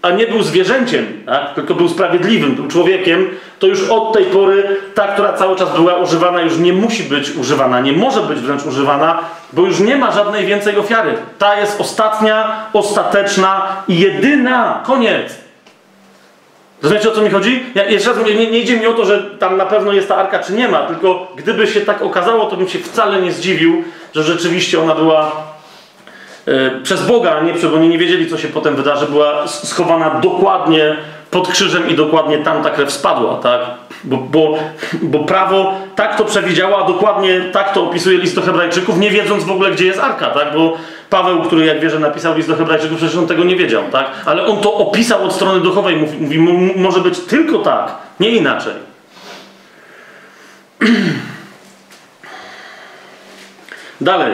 a 0.06 0.11
nie 0.11 0.27
był 0.27 0.43
zwierzęciem, 0.43 1.24
tak? 1.25 1.53
tylko 1.53 1.75
był 1.75 1.90
sprawiedliwym, 1.90 2.56
był 2.56 2.67
człowiekiem, 2.67 3.30
to 3.59 3.67
już 3.67 3.90
od 3.90 4.14
tej 4.14 4.25
pory 4.25 4.77
ta, 4.95 5.08
która 5.08 5.34
cały 5.34 5.56
czas 5.56 5.75
była 5.75 5.95
używana, 5.95 6.42
już 6.42 6.58
nie 6.58 6.74
musi 6.74 7.03
być 7.03 7.35
używana, 7.35 7.80
nie 7.80 7.93
może 7.93 8.22
być 8.22 8.40
wręcz 8.40 8.66
używana, 8.66 9.19
bo 9.53 9.61
już 9.61 9.80
nie 9.80 9.95
ma 9.95 10.11
żadnej 10.11 10.45
więcej 10.45 10.77
ofiary. 10.77 11.14
Ta 11.38 11.59
jest 11.59 11.82
ostatnia, 11.82 12.66
ostateczna 12.74 13.67
i 13.88 14.00
jedyna. 14.00 14.84
Koniec. 14.85 15.35
Rozumiecie 16.84 17.09
o 17.09 17.16
co 17.16 17.22
mi 17.22 17.30
chodzi? 17.30 17.64
Ja, 17.75 17.85
jeszcze 17.85 18.09
raz 18.09 18.17
mówię, 18.17 18.35
nie, 18.35 18.51
nie 18.51 18.59
idzie 18.59 18.80
mi 18.80 18.88
o 18.88 18.93
to, 18.93 19.06
że 19.06 19.24
tam 19.24 19.58
na 19.58 19.66
pewno 19.66 19.93
jest 19.93 20.08
ta 20.08 20.16
arka, 20.16 20.40
czy 20.40 20.53
nie 20.53 20.67
ma, 20.67 20.80
tylko 20.80 21.32
gdyby 21.35 21.67
się 21.67 21.82
tak 21.82 22.01
okazało, 22.01 22.45
to 22.45 22.58
bym 22.58 22.67
się 22.67 22.80
wcale 22.80 23.22
nie 23.22 23.32
zdziwił, 23.32 23.84
że 24.16 24.24
rzeczywiście 24.24 24.82
ona 24.82 24.95
była 24.95 25.32
przez 26.83 27.07
Boga, 27.07 27.41
nie 27.41 27.53
bo 27.69 27.75
oni 27.75 27.90
nie 27.90 27.98
wiedzieli, 27.98 28.30
co 28.30 28.38
się 28.38 28.48
potem 28.48 28.75
wydarzy, 28.75 29.06
była 29.06 29.48
schowana 29.48 30.09
dokładnie 30.09 30.95
pod 31.32 31.48
krzyżem 31.48 31.90
i 31.90 31.93
dokładnie 31.95 32.38
tam 32.38 32.64
ta 32.64 32.69
krew 32.69 32.91
spadła, 32.91 33.35
tak? 33.35 33.59
Bo, 34.03 34.17
bo, 34.17 34.57
bo 35.01 35.19
prawo 35.19 35.74
tak 35.95 36.17
to 36.17 36.25
przewidziało, 36.25 36.83
a 36.83 36.88
dokładnie 36.88 37.41
tak 37.53 37.74
to 37.74 37.83
opisuje 37.83 38.17
list 38.17 38.35
do 38.35 38.41
Hebrajczyków, 38.41 38.98
nie 38.99 39.09
wiedząc 39.11 39.43
w 39.43 39.51
ogóle, 39.51 39.72
gdzie 39.72 39.85
jest 39.85 39.99
arka, 39.99 40.25
tak? 40.27 40.53
Bo 40.53 40.77
Paweł, 41.09 41.41
który 41.43 41.65
jak 41.65 41.80
wierzę 41.80 41.99
napisał 41.99 42.35
list 42.35 42.49
do 42.49 42.56
Hebrajczyków, 42.56 42.98
przecież 42.98 43.15
on 43.17 43.27
tego 43.27 43.43
nie 43.43 43.56
wiedział, 43.56 43.83
tak? 43.91 44.06
Ale 44.25 44.45
on 44.45 44.57
to 44.61 44.74
opisał 44.74 45.24
od 45.24 45.33
strony 45.33 45.59
duchowej, 45.59 45.95
mówi, 45.95 46.17
mówi 46.17 46.38
"M- 46.38 46.72
może 46.82 46.99
być 46.99 47.19
tylko 47.19 47.59
tak, 47.59 47.91
nie 48.19 48.30
inaczej. 48.30 48.74
Dalej. 54.01 54.32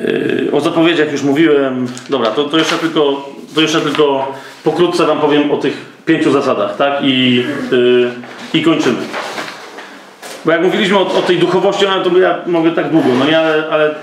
Yy, 0.00 0.52
o 0.52 0.60
zapowiedziach 0.60 1.12
już 1.12 1.22
mówiłem. 1.22 1.86
Dobra, 2.10 2.30
to, 2.30 2.44
to, 2.44 2.58
jeszcze 2.58 2.76
tylko, 2.76 3.28
to 3.54 3.60
jeszcze 3.60 3.80
tylko 3.80 4.34
pokrótce 4.64 5.06
Wam 5.06 5.20
powiem 5.20 5.50
o 5.50 5.56
tych 5.56 5.74
pięciu 6.06 6.32
zasadach, 6.32 6.76
tak? 6.76 6.98
I, 7.02 7.44
yy, 7.70 8.10
i 8.54 8.62
kończymy. 8.62 8.96
Bo 10.44 10.52
jak 10.52 10.62
mówiliśmy 10.62 10.98
o, 10.98 11.00
o 11.00 11.22
tej 11.22 11.38
duchowości, 11.38 11.84
no 11.84 12.10
to 12.10 12.18
ja 12.18 12.38
mogę 12.46 12.70
tak 12.70 12.90
długo, 12.90 13.08
no 13.18 13.26
nie, 13.26 13.38
ale, 13.38 13.64
ale 13.70 13.94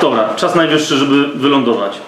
dobra, 0.00 0.34
czas 0.36 0.54
najwyższy, 0.54 0.96
żeby 0.96 1.28
wylądować. 1.34 2.00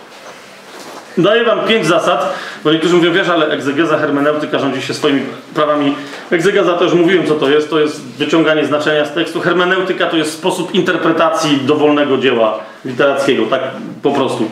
Daję 1.19 1.45
Wam 1.45 1.61
pięć 1.61 1.87
zasad, 1.87 2.35
bo 2.65 2.73
niektórzy 2.73 2.97
mówią, 2.97 3.13
wiesz, 3.13 3.29
ale 3.29 3.49
egzegeza, 3.49 3.99
hermeneutyka 3.99 4.59
rządzi 4.59 4.83
się 4.83 4.95
swoimi 4.95 5.21
prawami. 5.55 5.95
Egzegeza 6.31 6.75
to 6.75 6.85
już 6.85 6.95
mówiłem, 6.95 7.27
co 7.27 7.35
to 7.35 7.51
jest. 7.51 7.71
To 7.71 7.81
jest 7.81 8.03
wyciąganie 8.03 8.67
znaczenia 8.67 9.05
z 9.05 9.13
tekstu. 9.13 9.41
Hermeneutyka 9.41 10.07
to 10.07 10.17
jest 10.17 10.33
sposób 10.33 10.75
interpretacji 10.75 11.59
dowolnego 11.61 12.19
dzieła 12.19 12.59
literackiego, 12.85 13.47
tak 13.47 13.61
po 14.03 14.11
prostu. 14.11 14.51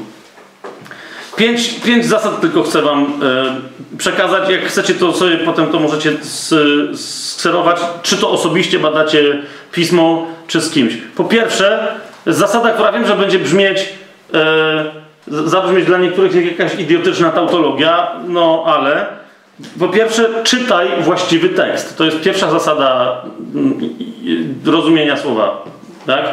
Pięć, 1.36 1.74
pięć 1.84 2.06
zasad 2.06 2.40
tylko 2.40 2.62
chcę 2.62 2.82
Wam 2.82 3.04
e, 3.04 3.96
przekazać. 3.98 4.50
Jak 4.50 4.64
chcecie, 4.64 4.94
to 4.94 5.12
sobie 5.12 5.36
potem 5.36 5.66
to 5.66 5.80
możecie 5.80 6.12
skserować, 6.94 7.80
czy 8.02 8.16
to 8.16 8.30
osobiście 8.30 8.78
badacie 8.78 9.42
pismo, 9.72 10.26
czy 10.46 10.60
z 10.60 10.70
kimś. 10.70 10.94
Po 11.16 11.24
pierwsze, 11.24 11.88
zasada, 12.26 12.70
która 12.70 12.92
wiem, 12.92 13.06
że 13.06 13.16
będzie 13.16 13.38
brzmieć, 13.38 13.88
e, 14.34 15.07
zabrzmieć 15.30 15.86
dla 15.86 15.98
niektórych 15.98 16.34
jak 16.34 16.44
jakaś 16.44 16.80
idiotyczna 16.80 17.30
tautologia, 17.30 18.12
no 18.28 18.64
ale 18.66 19.06
po 19.78 19.88
pierwsze, 19.88 20.28
czytaj 20.44 20.88
właściwy 21.00 21.48
tekst. 21.48 21.98
To 21.98 22.04
jest 22.04 22.20
pierwsza 22.20 22.50
zasada 22.50 23.22
mm, 23.54 23.74
rozumienia 24.66 25.16
słowa. 25.16 25.62
Tak? 26.06 26.24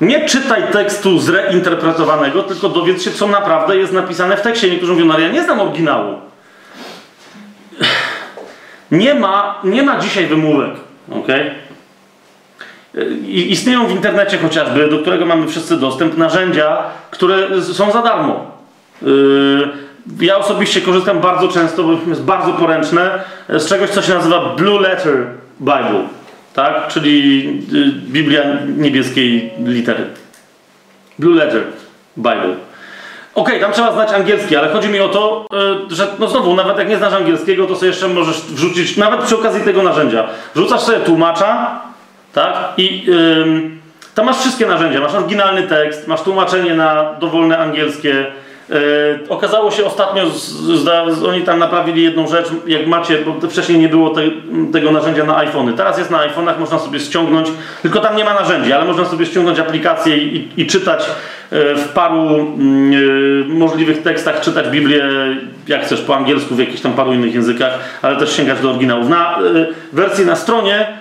Nie 0.00 0.26
czytaj 0.26 0.62
tekstu 0.72 1.18
zreinterpretowanego, 1.18 2.42
tylko 2.42 2.68
dowiedz 2.68 3.02
się, 3.02 3.10
co 3.10 3.28
naprawdę 3.28 3.76
jest 3.76 3.92
napisane 3.92 4.36
w 4.36 4.40
tekście. 4.40 4.70
Niektórzy 4.70 4.92
mówią, 4.92 5.04
no 5.04 5.14
ale 5.14 5.22
ja 5.22 5.32
nie 5.32 5.42
znam 5.42 5.60
oryginału. 5.60 6.14
Nie 8.90 9.14
ma, 9.14 9.60
nie 9.64 9.82
ma 9.82 9.98
dzisiaj 10.00 10.26
wymówek. 10.26 10.70
Okay? 11.10 11.50
Istnieją 13.28 13.86
w 13.86 13.90
internecie 13.90 14.38
chociażby, 14.38 14.88
do 14.88 14.98
którego 14.98 15.26
mamy 15.26 15.48
wszyscy 15.48 15.76
dostęp, 15.76 16.16
narzędzia, 16.16 16.76
które 17.10 17.62
są 17.62 17.92
za 17.92 18.02
darmo. 18.02 18.50
Yy, 19.02 19.68
Ja 20.20 20.36
osobiście 20.36 20.80
korzystam 20.80 21.20
bardzo 21.20 21.48
często, 21.48 21.82
bo 21.82 21.92
jest 22.08 22.22
bardzo 22.22 22.52
poręczne, 22.52 23.20
z 23.48 23.68
czegoś, 23.68 23.90
co 23.90 24.02
się 24.02 24.14
nazywa 24.14 24.54
Blue 24.56 24.80
Letter 24.80 25.26
Bible, 25.60 26.02
tak? 26.54 26.88
czyli 26.88 27.44
yy, 27.72 27.92
Biblia 27.92 28.42
niebieskiej 28.76 29.52
litery. 29.64 30.04
Blue 31.18 31.34
Letter 31.34 31.62
Bible. 32.16 32.54
Okej, 33.34 33.60
tam 33.60 33.72
trzeba 33.72 33.92
znać 33.92 34.12
angielski, 34.12 34.56
ale 34.56 34.68
chodzi 34.68 34.88
mi 34.88 35.00
o 35.00 35.08
to, 35.08 35.46
yy, 35.52 35.96
że 35.96 36.06
no 36.18 36.28
znowu, 36.28 36.54
nawet 36.54 36.78
jak 36.78 36.88
nie 36.88 36.96
znasz 36.96 37.12
angielskiego, 37.12 37.66
to 37.66 37.76
sobie 37.76 37.88
jeszcze 37.88 38.08
możesz 38.08 38.40
wrzucić, 38.40 38.96
nawet 38.96 39.20
przy 39.20 39.38
okazji 39.38 39.62
tego 39.62 39.82
narzędzia, 39.82 40.28
wrzucasz 40.54 40.80
sobie 40.80 40.98
tłumacza, 40.98 41.80
tak? 42.32 42.54
I 42.76 43.06
ym, 43.08 43.78
tam 44.14 44.26
masz 44.26 44.38
wszystkie 44.38 44.66
narzędzia. 44.66 45.00
Masz 45.00 45.14
oryginalny 45.14 45.62
tekst, 45.62 46.08
masz 46.08 46.22
tłumaczenie 46.22 46.74
na 46.74 47.14
dowolne 47.20 47.58
angielskie. 47.58 48.26
Yy, 48.68 48.76
okazało 49.28 49.70
się 49.70 49.84
ostatnio, 49.84 50.30
z, 50.30 50.52
z, 50.82 51.24
oni 51.24 51.42
tam 51.42 51.58
naprawili 51.58 52.02
jedną 52.02 52.26
rzecz, 52.26 52.46
jak 52.66 52.86
macie, 52.86 53.18
bo 53.18 53.48
wcześniej 53.48 53.78
nie 53.78 53.88
było 53.88 54.10
te, 54.10 54.20
tego 54.72 54.92
narzędzia 54.92 55.24
na 55.24 55.36
iPhony. 55.36 55.72
Teraz 55.72 55.98
jest 55.98 56.10
na 56.10 56.18
iPhone'ach, 56.18 56.58
można 56.60 56.78
sobie 56.78 57.00
ściągnąć, 57.00 57.48
tylko 57.82 58.00
tam 58.00 58.16
nie 58.16 58.24
ma 58.24 58.34
narzędzi, 58.34 58.72
ale 58.72 58.84
można 58.84 59.04
sobie 59.04 59.26
ściągnąć 59.26 59.58
aplikację 59.58 60.16
i, 60.16 60.48
i, 60.56 60.66
czytać 60.66 61.10
yy, 61.52 61.76
w 61.76 61.88
paru 61.88 62.56
yy, 62.90 63.44
możliwych 63.48 64.02
tekstach, 64.02 64.40
czytać 64.40 64.68
Biblię, 64.68 65.02
jak 65.68 65.82
chcesz, 65.82 66.00
po 66.00 66.16
angielsku, 66.16 66.54
w 66.54 66.58
jakichś 66.58 66.80
tam 66.80 66.92
paru 66.92 67.12
innych 67.12 67.34
językach, 67.34 67.78
ale 68.02 68.16
też 68.16 68.36
sięgać 68.36 68.60
do 68.60 68.70
oryginałów. 68.70 69.08
Na 69.08 69.38
yy, 69.54 69.74
wersji 69.92 70.24
na 70.26 70.36
stronie 70.36 70.97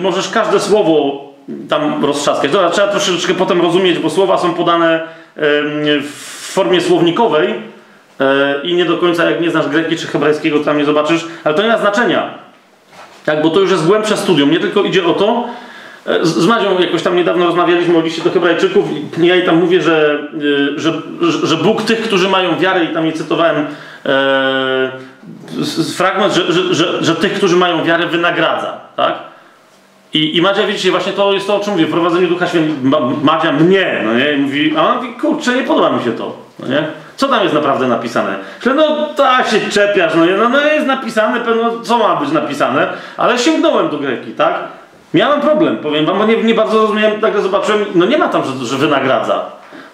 możesz 0.00 0.28
każde 0.28 0.60
słowo 0.60 1.24
tam 1.68 2.04
roztrzaskać. 2.04 2.50
Dobra, 2.50 2.70
trzeba 2.70 2.88
troszeczkę 2.88 3.34
potem 3.34 3.60
rozumieć, 3.62 3.98
bo 3.98 4.10
słowa 4.10 4.38
są 4.38 4.54
podane 4.54 5.00
w 6.02 6.50
formie 6.52 6.80
słownikowej 6.80 7.48
yy, 7.48 8.26
i 8.62 8.74
nie 8.74 8.84
do 8.84 8.96
końca, 8.96 9.30
jak 9.30 9.40
nie 9.40 9.50
znasz 9.50 9.68
greki 9.68 9.96
czy 9.96 10.06
hebrajskiego, 10.06 10.58
to 10.58 10.64
tam 10.64 10.78
nie 10.78 10.84
zobaczysz, 10.84 11.26
ale 11.44 11.54
to 11.54 11.62
nie 11.62 11.68
ma 11.68 11.78
znaczenia. 11.78 12.30
Tak, 13.26 13.42
bo 13.42 13.50
to 13.50 13.60
już 13.60 13.70
jest 13.70 13.86
głębsze 13.86 14.16
studium. 14.16 14.50
Nie 14.50 14.60
tylko 14.60 14.82
idzie 14.82 15.06
o 15.06 15.12
to, 15.12 15.44
e, 16.06 16.24
z 16.26 16.46
Madzią 16.46 16.78
jakoś 16.78 17.02
tam 17.02 17.16
niedawno 17.16 17.46
rozmawialiśmy 17.46 17.98
o 17.98 18.00
liście 18.00 18.22
do 18.22 18.30
Hebrajczyków 18.30 18.84
i 19.22 19.26
ja 19.26 19.34
jej 19.34 19.46
tam 19.46 19.56
mówię, 19.56 19.82
że, 19.82 20.18
że, 20.76 20.92
że- 21.42 21.56
Bóg 21.56 21.82
tych, 21.82 22.00
którzy 22.02 22.28
mają 22.28 22.58
wiarę, 22.58 22.84
i 22.84 22.88
tam 22.88 23.04
jej 23.04 23.14
cytowałem 23.14 23.66
e, 24.06 24.90
fragment, 25.96 26.34
że, 26.34 26.52
że, 26.52 26.74
że, 26.74 27.04
że 27.04 27.16
tych, 27.16 27.32
którzy 27.32 27.56
mają 27.56 27.84
wiarę, 27.84 28.06
wynagradza. 28.06 28.80
Tak? 28.96 29.29
I, 30.14 30.36
I 30.36 30.42
Madzia, 30.42 30.66
widzicie, 30.66 30.90
właśnie 30.90 31.12
to 31.12 31.32
jest 31.32 31.46
to, 31.46 31.56
o 31.56 31.60
czym 31.60 31.72
mówię, 31.72 31.86
wprowadzenie 31.86 32.26
Ducha 32.26 32.46
Świętego. 32.46 32.76
Ma, 32.82 32.98
Madzia 33.22 33.52
mnie, 33.52 34.02
no 34.04 34.14
nie? 34.14 34.32
I 34.32 34.36
mówi, 34.36 34.74
a 34.76 34.88
on 34.88 34.96
mówi, 34.96 35.08
kurczę, 35.08 35.54
nie 35.54 35.62
podoba 35.62 35.90
mi 35.90 36.04
się 36.04 36.12
to, 36.12 36.36
no 36.58 36.68
nie? 36.68 36.86
Co 37.16 37.28
tam 37.28 37.42
jest 37.42 37.54
naprawdę 37.54 37.88
napisane? 37.88 38.34
Że 38.62 38.74
no 38.74 39.06
tak 39.16 39.46
się 39.48 39.60
czepiasz, 39.70 40.14
no, 40.14 40.26
nie? 40.26 40.32
no, 40.32 40.48
no 40.48 40.60
jest 40.60 40.86
napisane, 40.86 41.40
pewno 41.40 41.80
co 41.80 41.98
ma 41.98 42.16
być 42.16 42.32
napisane, 42.32 42.88
ale 43.16 43.38
sięgnąłem 43.38 43.88
do 43.88 43.98
Greki, 43.98 44.32
tak? 44.32 44.54
Miałem 45.14 45.40
problem, 45.40 45.76
powiem 45.76 46.06
wam, 46.06 46.18
bo 46.18 46.26
nie, 46.26 46.36
nie 46.36 46.54
bardzo 46.54 46.78
rozumiałem, 46.78 47.20
nagle 47.20 47.42
zobaczyłem, 47.42 47.84
no 47.94 48.06
nie 48.06 48.18
ma 48.18 48.28
tam, 48.28 48.42
że, 48.44 48.66
że 48.66 48.76
wynagradza. 48.76 49.44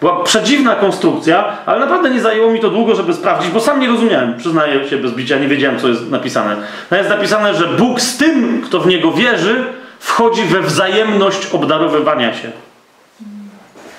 Była 0.00 0.22
przedziwna 0.22 0.74
konstrukcja, 0.74 1.44
ale 1.66 1.80
naprawdę 1.80 2.10
nie 2.10 2.20
zajęło 2.20 2.50
mi 2.50 2.60
to 2.60 2.70
długo, 2.70 2.94
żeby 2.94 3.14
sprawdzić, 3.14 3.50
bo 3.50 3.60
sam 3.60 3.80
nie 3.80 3.88
rozumiałem, 3.88 4.36
przyznaję 4.38 4.88
się 4.88 4.96
bez 4.96 5.12
bicia, 5.12 5.38
nie 5.38 5.48
wiedziałem, 5.48 5.78
co 5.78 5.88
jest 5.88 6.10
napisane. 6.10 6.56
No 6.90 6.96
jest 6.96 7.10
napisane, 7.10 7.54
że 7.54 7.66
Bóg 7.66 8.00
z 8.00 8.16
tym, 8.16 8.62
kto 8.62 8.80
w 8.80 8.86
Niego 8.86 9.12
wierzy, 9.12 9.64
wchodzi 10.07 10.44
we 10.44 10.60
wzajemność 10.60 11.47
obdarowywania 11.47 12.35
się. 12.35 12.51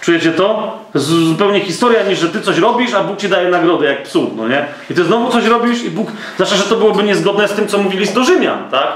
Czujecie 0.01 0.31
to? 0.31 0.79
To 0.93 0.99
jest 0.99 1.07
zupełnie 1.07 1.59
historia 1.59 2.03
niż, 2.03 2.19
że 2.19 2.29
ty 2.29 2.41
coś 2.41 2.57
robisz, 2.57 2.93
a 2.93 3.03
Bóg 3.03 3.17
ci 3.17 3.29
daje 3.29 3.49
nagrodę, 3.49 3.85
jak 3.85 4.03
psu, 4.03 4.31
no 4.35 4.47
nie? 4.47 4.65
I 4.89 4.93
ty 4.93 5.03
znowu 5.03 5.31
coś 5.31 5.45
robisz 5.45 5.83
i 5.83 5.89
Bóg... 5.89 6.11
Zwłaszcza, 6.35 6.55
że 6.55 6.63
to 6.63 6.75
byłoby 6.75 7.03
niezgodne 7.03 7.47
z 7.47 7.53
tym, 7.53 7.67
co 7.67 7.77
mówi 7.77 7.97
list 7.97 8.13
do 8.15 8.23
Rzymian, 8.23 8.69
tak? 8.71 8.87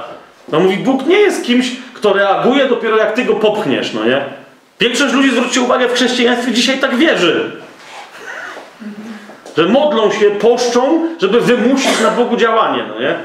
No 0.51 0.59
mówi, 0.59 0.77
Bóg 0.77 1.05
nie 1.05 1.15
jest 1.15 1.45
kimś, 1.45 1.71
kto 1.93 2.13
reaguje 2.13 2.65
dopiero 2.69 2.97
jak 2.97 3.13
ty 3.13 3.25
go 3.25 3.33
popchniesz, 3.33 3.93
no 3.93 4.05
nie? 4.05 4.21
Większość 4.79 5.13
ludzi, 5.13 5.31
zwróćcie 5.31 5.61
uwagę, 5.61 5.87
w 5.87 5.93
chrześcijaństwie 5.93 6.51
dzisiaj 6.51 6.79
tak 6.79 6.95
wierzy. 6.95 7.51
Że 9.57 9.65
modlą 9.65 10.11
się, 10.11 10.29
poszczą, 10.29 11.07
żeby 11.21 11.41
wymusić 11.41 11.99
na 12.01 12.11
Bogu 12.11 12.37
działanie, 12.37 12.83
no 12.87 13.01
nie? 13.01 13.15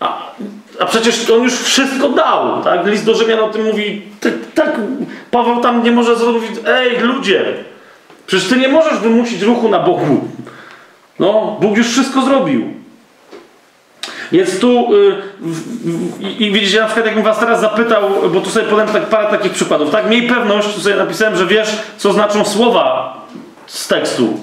A, 0.00 0.22
a 0.80 0.86
przecież 0.86 1.30
on 1.30 1.42
już 1.42 1.54
wszystko 1.54 2.08
dał, 2.08 2.62
tak? 2.62 2.86
List 2.86 3.04
do 3.04 3.14
Rzymian 3.14 3.40
o 3.40 3.48
tym 3.48 3.64
mówi, 3.64 4.02
tak, 4.54 4.80
Paweł 5.30 5.60
tam 5.60 5.82
nie 5.82 5.92
może 5.92 6.16
zrobić, 6.16 6.50
ej 6.66 7.00
ludzie, 7.00 7.54
Przecież 8.26 8.48
ty 8.48 8.56
nie 8.56 8.68
możesz 8.68 8.98
wymusić 8.98 9.42
ruchu 9.42 9.68
na 9.68 9.78
Bogu. 9.78 10.20
No, 11.18 11.56
Bóg 11.60 11.76
już 11.76 11.88
wszystko 11.88 12.22
zrobił. 12.22 12.74
Jest 14.32 14.60
tu, 14.60 14.94
y, 14.94 15.16
i 16.20 16.42
i 16.42 16.52
widzicie, 16.52 16.80
na 16.80 16.86
przykład 16.86 17.06
jakbym 17.06 17.24
was 17.24 17.38
teraz 17.38 17.60
zapytał, 17.60 18.02
bo 18.32 18.40
tu 18.40 18.50
sobie 18.50 18.66
podam 18.66 18.88
tak 18.88 19.06
parę 19.06 19.28
takich 19.30 19.52
przykładów, 19.52 19.90
tak? 19.90 20.10
Miej 20.10 20.22
pewność, 20.22 20.74
tu 20.74 20.80
sobie 20.80 20.96
napisałem, 20.96 21.36
że 21.36 21.46
wiesz, 21.46 21.68
co 21.96 22.12
znaczą 22.12 22.44
słowa 22.44 23.16
z 23.66 23.88
tekstu. 23.88 24.40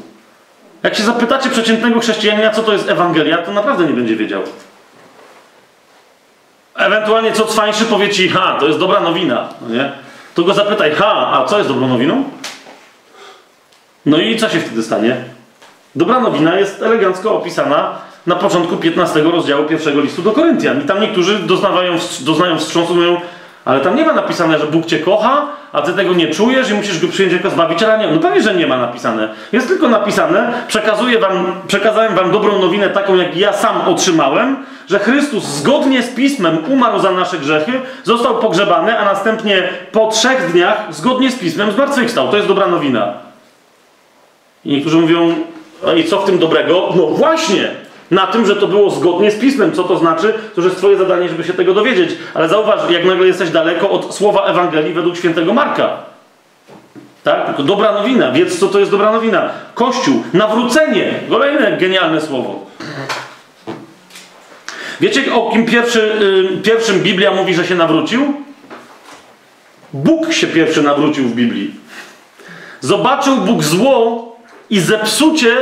Jak 0.83 0.95
się 0.95 1.03
zapytacie 1.03 1.49
przeciętnego 1.49 1.99
chrześcijanina, 1.99 2.49
co 2.49 2.63
to 2.63 2.73
jest 2.73 2.89
Ewangelia, 2.89 3.37
to 3.37 3.51
naprawdę 3.51 3.85
nie 3.85 3.93
będzie 3.93 4.15
wiedział. 4.15 4.41
Ewentualnie 6.75 7.31
co 7.31 7.45
cwańszy 7.45 7.85
powie 7.85 8.09
ci, 8.09 8.29
ha, 8.29 8.57
to 8.59 8.67
jest 8.67 8.79
dobra 8.79 8.99
nowina, 8.99 9.49
no 9.61 9.75
nie? 9.75 9.91
To 10.35 10.43
go 10.43 10.53
zapytaj, 10.53 10.91
ha, 10.91 11.31
a 11.33 11.45
co 11.45 11.57
jest 11.57 11.69
dobrą 11.69 11.87
nowiną? 11.87 12.23
No 14.05 14.17
i 14.17 14.37
co 14.37 14.49
się 14.49 14.59
wtedy 14.59 14.83
stanie? 14.83 15.17
Dobra 15.95 16.19
nowina 16.19 16.59
jest 16.59 16.81
elegancko 16.81 17.35
opisana 17.35 17.97
na 18.27 18.35
początku 18.35 18.77
15 18.77 19.21
rozdziału 19.21 19.65
pierwszego 19.65 20.01
listu 20.01 20.21
do 20.21 20.31
Koryntian. 20.31 20.81
I 20.81 20.83
tam 20.83 21.01
niektórzy 21.01 21.39
doznawają, 21.39 21.97
doznają 22.19 22.57
wstrząsu, 22.57 22.95
mówią, 22.95 23.21
ale 23.65 23.79
tam 23.79 23.95
nie 23.95 24.05
ma 24.05 24.13
napisane, 24.13 24.59
że 24.59 24.65
Bóg 24.65 24.85
cię 24.85 24.99
kocha, 24.99 25.47
a 25.73 25.81
ty 25.81 25.93
tego 25.93 26.13
nie 26.13 26.27
czujesz 26.27 26.69
i 26.69 26.73
musisz 26.73 26.99
go 26.99 27.07
przyjąć 27.07 27.33
jako 27.33 27.49
zbawiciela. 27.49 27.97
Nie, 27.97 28.07
no 28.07 28.19
pewnie, 28.19 28.41
że 28.41 28.55
nie 28.55 28.67
ma 28.67 28.77
napisane. 28.77 29.29
Jest 29.51 29.67
tylko 29.67 29.87
napisane, 29.87 30.53
przekazuję 30.67 31.19
wam, 31.19 31.53
przekazałem 31.67 32.15
wam 32.15 32.31
dobrą 32.31 32.59
nowinę 32.59 32.89
taką, 32.89 33.15
jak 33.15 33.37
ja 33.37 33.53
sam 33.53 33.81
otrzymałem, 33.81 34.57
że 34.89 34.99
Chrystus 34.99 35.43
zgodnie 35.43 36.03
z 36.03 36.09
Pismem 36.09 36.57
umarł 36.69 36.99
za 36.99 37.11
nasze 37.11 37.37
grzechy, 37.37 37.71
został 38.03 38.39
pogrzebany, 38.39 38.99
a 38.99 39.05
następnie 39.05 39.69
po 39.91 40.07
trzech 40.07 40.51
dniach 40.51 40.85
zgodnie 40.89 41.31
z 41.31 41.39
Pismem 41.39 41.71
zmartwychwstał. 41.71 42.27
To 42.27 42.35
jest 42.35 42.47
dobra 42.47 42.67
nowina. 42.67 43.13
I 44.65 44.71
niektórzy 44.71 44.97
mówią, 44.97 45.35
a 45.87 45.93
i 45.93 46.03
co 46.03 46.19
w 46.19 46.25
tym 46.25 46.39
dobrego? 46.39 46.89
No 46.95 47.07
właśnie! 47.07 47.71
Na 48.11 48.27
tym, 48.27 48.45
że 48.45 48.55
to 48.55 48.67
było 48.67 48.89
zgodnie 48.89 49.31
z 49.31 49.39
pismem. 49.39 49.71
Co 49.73 49.83
to 49.83 49.97
znaczy? 49.97 50.33
To, 50.55 50.61
że 50.61 50.67
jest 50.67 50.79
twoje 50.79 50.97
zadanie, 50.97 51.29
żeby 51.29 51.43
się 51.43 51.53
tego 51.53 51.73
dowiedzieć. 51.73 52.09
Ale 52.33 52.49
zauważ, 52.49 52.79
jak 52.89 53.05
nagle 53.05 53.27
jesteś 53.27 53.49
daleko 53.49 53.89
od 53.89 54.15
słowa 54.15 54.45
Ewangelii 54.45 54.93
według 54.93 55.17
świętego 55.17 55.53
Marka. 55.53 55.97
Tak? 57.23 57.45
Tylko 57.45 57.63
dobra 57.63 57.91
nowina. 57.91 58.31
Wiedz, 58.31 58.59
co 58.59 58.67
to 58.67 58.79
jest 58.79 58.91
dobra 58.91 59.11
nowina. 59.11 59.49
Kościół. 59.73 60.23
Nawrócenie. 60.33 61.13
Kolejne 61.29 61.77
genialne 61.77 62.21
słowo. 62.21 62.65
Wiecie, 65.01 65.33
o 65.33 65.51
kim 65.51 65.65
pierwszy, 65.65 66.11
y, 66.57 66.61
pierwszym 66.63 66.99
Biblia 66.99 67.31
mówi, 67.31 67.53
że 67.53 67.65
się 67.65 67.75
nawrócił? 67.75 68.33
Bóg 69.93 70.33
się 70.33 70.47
pierwszy 70.47 70.81
nawrócił 70.81 71.23
w 71.23 71.35
Biblii. 71.35 71.75
Zobaczył 72.81 73.37
Bóg 73.37 73.63
zło 73.63 74.31
i 74.69 74.79
zepsucie 74.79 75.57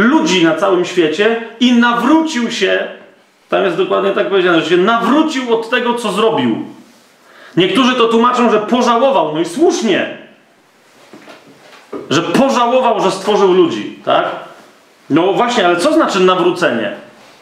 ludzi 0.00 0.44
na 0.44 0.54
całym 0.54 0.84
świecie 0.84 1.42
i 1.60 1.72
nawrócił 1.72 2.50
się, 2.50 2.88
tam 3.48 3.64
jest 3.64 3.76
dokładnie 3.76 4.10
tak 4.10 4.28
powiedziane, 4.28 4.60
że 4.60 4.70
się 4.70 4.76
nawrócił 4.76 5.54
od 5.54 5.70
tego, 5.70 5.94
co 5.94 6.12
zrobił. 6.12 6.64
Niektórzy 7.56 7.94
to 7.94 8.08
tłumaczą, 8.08 8.50
że 8.50 8.58
pożałował, 8.58 9.34
no 9.34 9.40
i 9.40 9.44
słusznie, 9.44 10.18
że 12.10 12.22
pożałował, 12.22 13.00
że 13.00 13.10
stworzył 13.10 13.52
ludzi, 13.52 13.98
tak? 14.04 14.24
No 15.10 15.32
właśnie, 15.32 15.66
ale 15.66 15.76
co 15.76 15.92
znaczy 15.92 16.20
nawrócenie? 16.20 16.92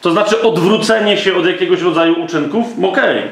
To 0.00 0.10
znaczy 0.10 0.42
odwrócenie 0.42 1.16
się 1.16 1.36
od 1.36 1.46
jakiegoś 1.46 1.80
rodzaju 1.80 2.24
uczynków? 2.24 2.66
Okej. 2.84 3.22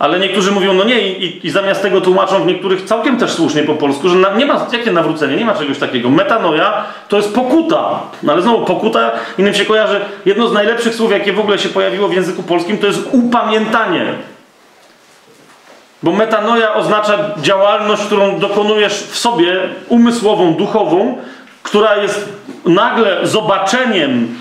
Ale 0.00 0.20
niektórzy 0.20 0.52
mówią, 0.52 0.72
no 0.72 0.84
nie, 0.84 1.00
i, 1.00 1.46
i, 1.46 1.50
zamiast 1.50 1.82
tego 1.82 2.00
tłumaczą 2.00 2.42
w 2.42 2.46
niektórych 2.46 2.82
całkiem 2.82 3.16
też 3.16 3.30
słusznie 3.32 3.62
po 3.62 3.74
polsku, 3.74 4.08
że 4.08 4.16
na, 4.16 4.34
nie 4.34 4.46
ma, 4.46 4.66
jakie 4.72 4.92
nawrócenie, 4.92 5.36
nie 5.36 5.44
ma 5.44 5.54
czegoś 5.54 5.78
takiego. 5.78 6.10
Metanoja 6.10 6.84
to 7.08 7.16
jest 7.16 7.34
pokuta. 7.34 8.00
No 8.22 8.32
ale 8.32 8.42
znowu, 8.42 8.64
pokuta, 8.64 9.12
innym 9.38 9.54
się 9.54 9.64
kojarzy, 9.64 10.00
jedno 10.26 10.48
z 10.48 10.52
najlepszych 10.52 10.94
słów, 10.94 11.10
jakie 11.10 11.32
w 11.32 11.40
ogóle 11.40 11.58
się 11.58 11.68
pojawiło 11.68 12.08
w 12.08 12.14
języku 12.14 12.42
polskim, 12.42 12.78
to 12.78 12.86
jest 12.86 13.08
upamiętanie. 13.12 14.14
Bo 16.02 16.12
metanoja 16.12 16.74
oznacza 16.74 17.18
działalność, 17.38 18.02
którą 18.02 18.38
dokonujesz 18.38 18.92
w 18.92 19.18
sobie, 19.18 19.60
umysłową, 19.88 20.54
duchową, 20.54 21.18
która 21.62 21.96
jest 21.96 22.28
nagle 22.64 23.26
zobaczeniem 23.26 24.38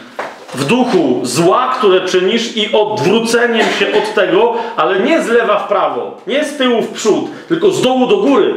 w 0.53 0.65
duchu 0.65 1.19
zła, 1.23 1.75
które 1.77 2.01
czynisz 2.01 2.57
i 2.57 2.71
odwróceniem 2.71 3.67
się 3.79 3.87
od 3.97 4.13
tego, 4.13 4.53
ale 4.77 4.99
nie 4.99 5.21
z 5.21 5.27
lewa 5.27 5.59
w 5.59 5.67
prawo, 5.67 6.17
nie 6.27 6.45
z 6.45 6.57
tyłu 6.57 6.81
w 6.81 6.89
przód, 6.89 7.25
tylko 7.47 7.71
z 7.71 7.81
dołu 7.81 8.07
do 8.07 8.17
góry. 8.17 8.53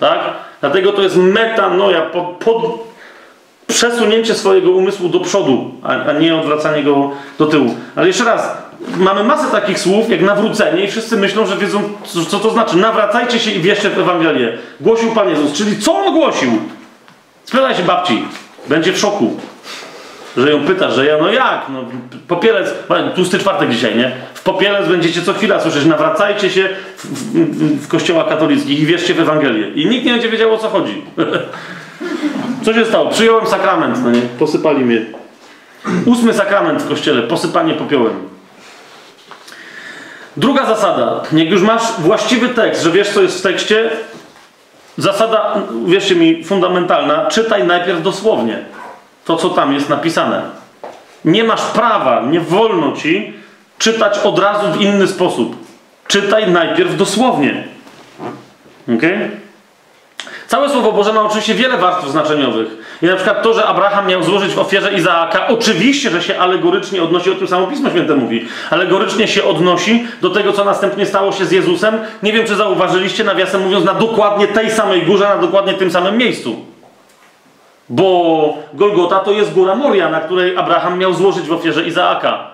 Tak? 0.00 0.20
Dlatego 0.60 0.92
to 0.92 1.02
jest 1.02 1.16
metanoja, 1.16 2.00
pod, 2.00 2.24
pod 2.24 2.62
przesunięcie 3.66 4.34
swojego 4.34 4.70
umysłu 4.70 5.08
do 5.08 5.20
przodu, 5.20 5.70
a, 5.82 5.88
a 5.88 6.12
nie 6.12 6.36
odwracanie 6.36 6.82
go 6.82 7.10
do 7.38 7.46
tyłu. 7.46 7.74
Ale 7.96 8.06
jeszcze 8.06 8.24
raz, 8.24 8.56
mamy 8.96 9.24
masę 9.24 9.50
takich 9.52 9.78
słów 9.78 10.10
jak 10.10 10.20
nawrócenie 10.20 10.84
i 10.84 10.88
wszyscy 10.88 11.16
myślą, 11.16 11.46
że 11.46 11.56
wiedzą, 11.56 11.82
co, 12.28 12.38
to 12.38 12.50
znaczy. 12.50 12.76
Nawracajcie 12.76 13.38
się 13.38 13.50
i 13.50 13.60
wierzcie 13.60 13.90
w 13.90 13.98
Ewangelię. 13.98 14.58
Głosił 14.80 15.10
Pan 15.10 15.28
Jezus, 15.28 15.52
czyli 15.52 15.78
co 15.78 15.94
On 15.94 16.14
głosił? 16.14 16.50
Spytaj 17.44 17.74
się 17.74 17.82
babci, 17.82 18.24
będzie 18.68 18.92
w 18.92 18.98
szoku. 18.98 19.36
Że 20.36 20.50
ją 20.50 20.66
pytasz, 20.66 20.94
że 20.94 21.06
ja, 21.06 21.18
no 21.18 21.32
jak? 21.32 21.66
No, 21.68 21.84
popielec, 22.28 22.74
tłusty 23.14 23.38
czwartek 23.38 23.70
dzisiaj, 23.70 23.96
nie? 23.96 24.12
W 24.34 24.42
popielec 24.42 24.88
będziecie 24.88 25.22
co 25.22 25.32
chwila 25.32 25.60
słyszeć, 25.60 25.84
nawracajcie 25.84 26.50
się 26.50 26.68
w, 26.96 27.04
w, 27.04 27.84
w 27.84 27.88
kościołach 27.88 28.28
katolickich 28.28 28.80
i 28.80 28.86
wierzcie 28.86 29.14
w 29.14 29.20
Ewangelię. 29.20 29.68
I 29.68 29.86
nikt 29.86 30.04
nie 30.06 30.12
będzie 30.12 30.28
wiedział 30.28 30.54
o 30.54 30.58
co 30.58 30.68
chodzi. 30.68 31.04
co 32.64 32.74
się 32.74 32.84
stało? 32.84 33.10
Przyjąłem 33.10 33.46
sakrament, 33.46 34.04
no 34.04 34.10
nie? 34.10 34.20
Posypali 34.20 34.84
mnie. 34.84 35.00
Ósmy 36.06 36.34
sakrament 36.34 36.82
w 36.82 36.88
kościele, 36.88 37.22
posypanie 37.22 37.74
popiołem. 37.74 38.28
Druga 40.36 40.66
zasada. 40.66 41.22
Jak 41.32 41.50
już 41.50 41.62
masz 41.62 41.82
właściwy 41.98 42.48
tekst, 42.48 42.82
że 42.82 42.90
wiesz 42.90 43.10
co 43.10 43.22
jest 43.22 43.38
w 43.38 43.42
tekście, 43.42 43.90
zasada, 44.98 45.54
wierzcie 45.86 46.14
mi, 46.14 46.44
fundamentalna, 46.44 47.26
czytaj 47.26 47.66
najpierw 47.66 48.02
dosłownie 48.02 48.64
to, 49.24 49.36
co 49.36 49.50
tam 49.50 49.74
jest 49.74 49.88
napisane. 49.88 50.42
Nie 51.24 51.44
masz 51.44 51.62
prawa, 51.62 52.22
nie 52.30 52.40
wolno 52.40 52.92
ci 52.92 53.32
czytać 53.78 54.18
od 54.18 54.38
razu 54.38 54.72
w 54.72 54.80
inny 54.80 55.06
sposób. 55.06 55.56
Czytaj 56.06 56.50
najpierw 56.50 56.96
dosłownie. 56.96 57.64
Ok? 58.94 59.02
Całe 60.46 60.68
Słowo 60.68 60.92
Boże 60.92 61.12
ma 61.12 61.22
oczywiście 61.22 61.54
wiele 61.54 61.78
warstw 61.78 62.08
znaczeniowych. 62.08 62.68
I 63.02 63.06
na 63.06 63.16
przykład 63.16 63.42
to, 63.42 63.54
że 63.54 63.64
Abraham 63.64 64.06
miał 64.06 64.22
złożyć 64.22 64.52
w 64.52 64.58
ofierze 64.58 64.92
Izaaka, 64.94 65.48
oczywiście, 65.48 66.10
że 66.10 66.22
się 66.22 66.38
alegorycznie 66.38 67.02
odnosi, 67.02 67.30
o 67.30 67.34
tym 67.34 67.48
samo 67.48 67.66
Pismo 67.66 67.90
Święte 67.90 68.14
mówi, 68.14 68.48
alegorycznie 68.70 69.28
się 69.28 69.44
odnosi 69.44 70.06
do 70.20 70.30
tego, 70.30 70.52
co 70.52 70.64
następnie 70.64 71.06
stało 71.06 71.32
się 71.32 71.44
z 71.44 71.52
Jezusem. 71.52 71.98
Nie 72.22 72.32
wiem, 72.32 72.46
czy 72.46 72.56
zauważyliście, 72.56 73.24
nawiasem 73.24 73.62
mówiąc, 73.62 73.84
na 73.84 73.94
dokładnie 73.94 74.48
tej 74.48 74.70
samej 74.70 75.02
górze, 75.02 75.24
na 75.24 75.36
dokładnie 75.36 75.74
tym 75.74 75.90
samym 75.90 76.16
miejscu. 76.16 76.71
Bo 77.92 78.56
Golgota 78.74 79.18
to 79.18 79.32
jest 79.32 79.52
góra 79.52 79.74
Moria, 79.74 80.08
na 80.08 80.20
której 80.20 80.56
Abraham 80.56 80.98
miał 80.98 81.14
złożyć 81.14 81.48
w 81.48 81.52
ofierze 81.52 81.84
Izaaka. 81.84 82.46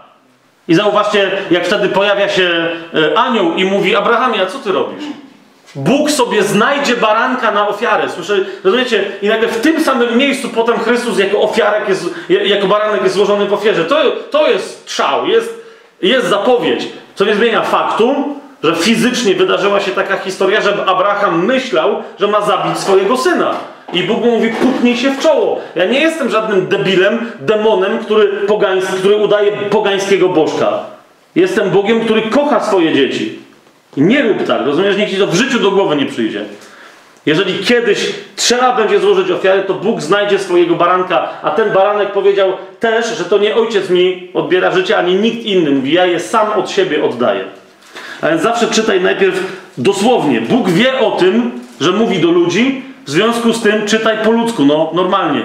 I 0.68 0.74
zauważcie, 0.74 1.30
jak 1.50 1.66
wtedy 1.66 1.88
pojawia 1.88 2.28
się 2.28 2.68
e, 2.94 3.18
anioł 3.18 3.54
i 3.54 3.64
mówi: 3.64 3.96
Abrahamie, 3.96 4.42
a 4.42 4.46
co 4.46 4.58
ty 4.58 4.72
robisz? 4.72 5.04
Bóg 5.74 6.10
sobie 6.10 6.42
znajdzie 6.42 6.96
baranka 6.96 7.52
na 7.52 7.68
ofiarę. 7.68 8.08
Słyszę, 8.08 8.36
rozumiecie? 8.64 9.04
I 9.22 9.28
nagle 9.28 9.48
w 9.48 9.60
tym 9.60 9.84
samym 9.84 10.16
miejscu 10.16 10.48
potem 10.48 10.78
Chrystus 10.78 11.18
jako 11.18 11.40
ofiarek 11.40 11.88
jest, 11.88 12.14
jako 12.28 12.66
baranek 12.66 13.02
jest 13.02 13.14
złożony 13.14 13.46
w 13.46 13.52
ofierze. 13.52 13.84
To, 13.84 13.96
to 14.30 14.50
jest 14.50 14.80
strzał, 14.80 15.26
jest, 15.26 15.64
jest 16.02 16.26
zapowiedź. 16.26 16.88
Co 17.14 17.24
nie 17.24 17.34
zmienia 17.34 17.62
faktu, 17.62 18.36
że 18.62 18.76
fizycznie 18.76 19.34
wydarzyła 19.34 19.80
się 19.80 19.90
taka 19.90 20.16
historia, 20.16 20.60
że 20.60 20.84
Abraham 20.86 21.44
myślał, 21.44 22.02
że 22.20 22.26
ma 22.26 22.40
zabić 22.40 22.78
swojego 22.78 23.16
syna. 23.16 23.54
I 23.92 24.02
Bóg 24.02 24.24
mu 24.24 24.30
mówi, 24.30 24.50
puknij 24.50 24.96
się 24.96 25.10
w 25.10 25.20
czoło. 25.20 25.60
Ja 25.74 25.84
nie 25.84 26.00
jestem 26.00 26.30
żadnym 26.30 26.66
debilem, 26.66 27.32
demonem, 27.40 27.98
który, 27.98 28.28
pogański, 28.28 28.92
który 28.92 29.16
udaje 29.16 29.52
pogańskiego 29.52 30.28
bożka. 30.28 30.80
Jestem 31.34 31.70
Bogiem, 31.70 32.00
który 32.00 32.22
kocha 32.22 32.60
swoje 32.60 32.94
dzieci. 32.94 33.38
I 33.96 34.02
nie 34.02 34.22
rób 34.22 34.44
tak, 34.46 34.66
rozumiesz? 34.66 34.96
Niech 34.96 35.10
ci 35.10 35.16
to 35.16 35.26
w 35.26 35.34
życiu 35.34 35.58
do 35.58 35.70
głowy 35.70 35.96
nie 35.96 36.06
przyjdzie. 36.06 36.44
Jeżeli 37.26 37.64
kiedyś 37.64 38.12
trzeba 38.36 38.76
będzie 38.76 39.00
złożyć 39.00 39.30
ofiarę, 39.30 39.62
to 39.62 39.74
Bóg 39.74 40.00
znajdzie 40.00 40.38
swojego 40.38 40.74
baranka, 40.74 41.28
a 41.42 41.50
ten 41.50 41.72
baranek 41.72 42.12
powiedział 42.12 42.52
też, 42.80 43.18
że 43.18 43.24
to 43.24 43.38
nie 43.38 43.56
ojciec 43.56 43.90
mi 43.90 44.30
odbiera 44.34 44.70
życie, 44.70 44.98
ani 44.98 45.14
nikt 45.14 45.44
inny. 45.44 45.70
Mówi, 45.70 45.92
ja 45.92 46.06
je 46.06 46.20
sam 46.20 46.52
od 46.52 46.70
siebie 46.70 47.04
oddaję. 47.04 47.44
A 48.20 48.28
więc 48.28 48.42
zawsze 48.42 48.66
czytaj 48.66 49.00
najpierw 49.00 49.62
dosłownie. 49.78 50.40
Bóg 50.40 50.70
wie 50.70 51.00
o 51.00 51.10
tym, 51.10 51.50
że 51.80 51.92
mówi 51.92 52.18
do 52.18 52.30
ludzi, 52.30 52.82
w 53.08 53.10
związku 53.10 53.52
z 53.52 53.62
tym 53.62 53.86
czytaj 53.86 54.18
po 54.24 54.30
ludzku, 54.30 54.64
no 54.64 54.90
normalnie. 54.94 55.42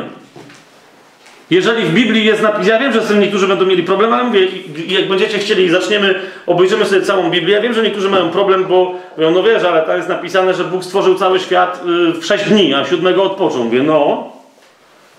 Jeżeli 1.49 1.85
w 1.85 1.93
Biblii 1.93 2.25
jest 2.25 2.41
napis, 2.41 2.67
ja 2.67 2.79
wiem, 2.79 2.93
że 2.93 3.01
z 3.01 3.07
tym 3.07 3.19
niektórzy 3.19 3.47
będą 3.47 3.65
mieli 3.65 3.83
problem, 3.83 4.13
ale 4.13 4.23
mówię, 4.23 4.47
jak 4.87 5.07
będziecie 5.07 5.39
chcieli 5.39 5.65
i 5.65 5.69
zaczniemy, 5.69 6.19
obejrzymy 6.47 6.85
sobie 6.85 7.01
całą 7.01 7.29
Biblię, 7.29 7.55
ja 7.55 7.61
wiem, 7.61 7.73
że 7.73 7.83
niektórzy 7.83 8.09
mają 8.09 8.29
problem, 8.29 8.65
bo 8.65 8.95
mówią, 9.17 9.31
no 9.31 9.43
wiesz, 9.43 9.63
ale 9.63 9.81
tak 9.81 9.97
jest 9.97 10.09
napisane, 10.09 10.53
że 10.53 10.63
Bóg 10.63 10.83
stworzył 10.83 11.15
cały 11.15 11.39
świat 11.39 11.81
y, 12.15 12.21
w 12.21 12.25
6 12.25 12.43
dni, 12.43 12.73
a 12.73 12.85
siódmego 12.85 13.23
odpoczął. 13.23 13.63
Mówię, 13.63 13.83
no. 13.83 14.31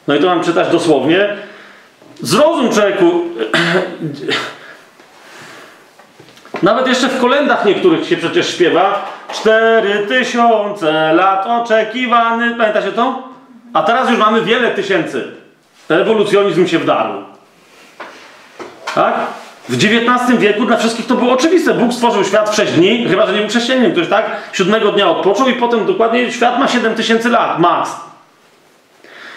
No 0.09 0.15
i 0.15 0.21
to 0.21 0.27
mam 0.27 0.45
czytać 0.45 0.69
dosłownie. 0.69 1.37
Zrozum 2.21 2.71
człowieku. 2.73 3.21
Nawet 6.63 6.87
jeszcze 6.87 7.09
w 7.09 7.21
kolendach 7.21 7.65
niektórych 7.65 8.09
się 8.09 8.17
przecież 8.17 8.55
śpiewa. 8.55 9.14
Cztery 9.35 10.07
tysiące 10.09 11.13
lat 11.13 11.47
oczekiwany. 11.47 12.55
Pamiętacie 12.59 12.93
to? 12.93 13.23
A 13.73 13.83
teraz 13.83 14.11
już 14.11 14.19
mamy 14.19 14.41
wiele 14.41 14.71
tysięcy. 14.71 15.33
Ewolucjonizm 15.89 16.67
się 16.67 16.79
wdarł. 16.79 17.13
Tak? 18.95 19.15
W 19.69 19.75
XIX 19.75 20.39
wieku 20.39 20.67
dla 20.67 20.77
wszystkich 20.77 21.07
to 21.07 21.15
było 21.15 21.33
oczywiste. 21.33 21.75
Bóg 21.75 21.93
stworzył 21.93 22.25
świat 22.25 22.51
w 22.51 22.55
6 22.55 22.73
dni, 22.73 23.07
chyba 23.09 23.27
że 23.27 23.33
nie 23.33 23.39
był 23.39 23.49
chrześcijaninem, 23.49 23.93
ktoś 23.93 24.09
tak? 24.09 24.25
Siódmego 24.53 24.93
dnia 24.93 25.11
odpoczął 25.11 25.49
i 25.49 25.53
potem 25.53 25.87
dokładnie 25.87 26.33
świat 26.33 26.59
ma 26.59 26.69
7 26.69 26.95
tysięcy 26.95 27.29
lat, 27.29 27.59
max. 27.59 27.91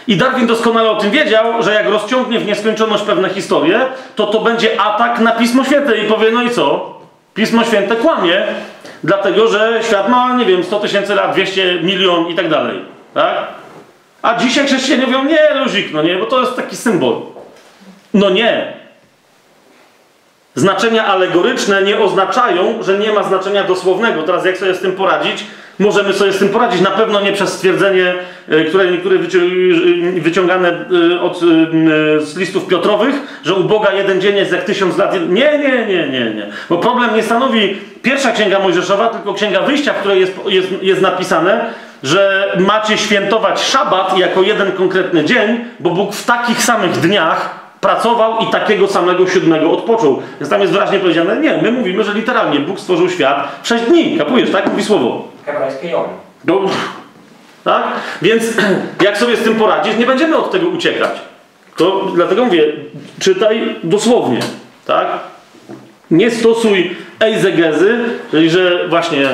I 0.07 0.17
Darwin 0.17 0.47
doskonale 0.47 0.89
o 0.89 0.95
tym 0.95 1.11
wiedział, 1.11 1.63
że 1.63 1.73
jak 1.73 1.89
rozciągnie 1.89 2.39
w 2.39 2.45
nieskończoność 2.45 3.03
pewne 3.03 3.29
historie, 3.29 3.79
to 4.15 4.27
to 4.27 4.39
będzie 4.39 4.81
atak 4.81 5.19
na 5.19 5.31
Pismo 5.31 5.63
Święte 5.63 5.97
i 5.97 6.07
powie, 6.07 6.31
no 6.31 6.41
i 6.41 6.49
co? 6.49 6.97
Pismo 7.33 7.63
Święte 7.63 7.95
kłamie, 7.95 8.43
dlatego 9.03 9.47
że 9.47 9.79
świat 9.83 10.09
ma, 10.09 10.33
nie 10.33 10.45
wiem, 10.45 10.63
100 10.63 10.79
tysięcy 10.79 11.15
lat, 11.15 11.33
200 11.33 11.81
milion 11.81 12.27
i 12.27 12.35
tak 12.35 12.49
dalej. 12.49 12.81
Tak? 13.13 13.47
A 14.21 14.35
dzisiaj 14.35 14.65
chrześcijanie 14.65 15.05
mówią, 15.05 15.23
nie, 15.23 15.53
luzik, 15.53 15.93
no 15.93 16.01
nie, 16.01 16.15
bo 16.15 16.25
to 16.25 16.41
jest 16.41 16.55
taki 16.55 16.75
symbol. 16.75 17.21
No 18.13 18.29
nie. 18.29 18.73
Znaczenia 20.55 21.05
alegoryczne 21.05 21.81
nie 21.81 21.99
oznaczają, 21.99 22.83
że 22.83 22.97
nie 22.97 23.11
ma 23.11 23.23
znaczenia 23.23 23.63
dosłownego. 23.63 24.23
Teraz 24.23 24.45
jak 24.45 24.57
sobie 24.57 24.73
z 24.73 24.79
tym 24.79 24.91
poradzić? 24.91 25.43
Możemy 25.79 26.13
sobie 26.13 26.33
z 26.33 26.39
tym 26.39 26.49
poradzić. 26.49 26.81
Na 26.81 26.91
pewno 26.91 27.21
nie 27.21 27.33
przez 27.33 27.53
stwierdzenie, 27.53 28.13
e, 28.49 28.63
które 28.63 28.91
niektóre 28.91 29.15
e, 29.15 30.21
wyciągane 30.21 30.69
e, 31.13 31.21
od, 31.21 31.39
z 32.19 32.37
listów 32.37 32.67
Piotrowych, 32.67 33.15
że 33.43 33.53
u 33.53 33.63
Boga 33.63 33.93
jeden 33.93 34.21
dzień 34.21 34.35
jest 34.35 34.51
jak 34.51 34.63
tysiąc 34.63 34.97
lat. 34.97 35.13
Nie, 35.29 35.57
nie, 35.57 35.85
nie, 35.87 36.07
nie, 36.07 36.33
nie. 36.35 36.47
Bo 36.69 36.77
problem 36.77 37.15
nie 37.15 37.23
stanowi 37.23 37.77
pierwsza 38.01 38.31
księga 38.31 38.59
Mojżeszowa, 38.59 39.07
tylko 39.07 39.33
księga 39.33 39.61
wyjścia, 39.61 39.93
w 39.93 39.97
której 39.97 40.19
jest, 40.19 40.33
jest, 40.47 40.67
jest 40.81 41.01
napisane, 41.01 41.65
że 42.03 42.51
macie 42.59 42.97
świętować 42.97 43.61
szabat 43.61 44.17
jako 44.17 44.41
jeden 44.41 44.71
konkretny 44.71 45.25
dzień, 45.25 45.59
bo 45.79 45.89
Bóg 45.89 46.15
w 46.15 46.25
takich 46.25 46.63
samych 46.63 46.91
dniach 46.91 47.67
pracował 47.81 48.39
i 48.39 48.51
takiego 48.51 48.87
samego 48.87 49.27
siódmego 49.27 49.71
odpoczął. 49.71 50.21
Więc 50.39 50.49
tam 50.49 50.61
jest 50.61 50.73
wyraźnie 50.73 50.99
powiedziane, 50.99 51.37
nie, 51.37 51.57
my 51.61 51.71
mówimy, 51.71 52.03
że 52.03 52.13
literalnie 52.13 52.59
Bóg 52.59 52.79
stworzył 52.79 53.09
świat 53.09 53.47
w 53.63 53.67
sześć 53.67 53.83
dni. 53.83 54.17
Kapujesz, 54.17 54.51
tak? 54.51 54.69
Mówi 54.71 54.83
słowo. 54.83 55.36
Hebrajskie 55.47 55.89
Jom. 55.89 56.05
No, 56.45 56.61
tak? 57.63 57.83
Więc 58.21 58.43
jak 59.05 59.17
sobie 59.17 59.37
z 59.37 59.43
tym 59.43 59.55
poradzić, 59.55 59.97
nie 59.97 60.05
będziemy 60.05 60.37
od 60.37 60.51
tego 60.51 60.67
uciekać. 60.67 61.11
To 61.75 62.11
dlatego 62.15 62.45
mówię, 62.45 62.63
czytaj 63.19 63.75
dosłownie, 63.83 64.39
tak? 64.85 65.07
Nie 66.11 66.31
stosuj 66.31 66.95
eisegezy, 67.19 67.97
czyli 68.31 68.49
że 68.49 68.87
właśnie 68.87 69.27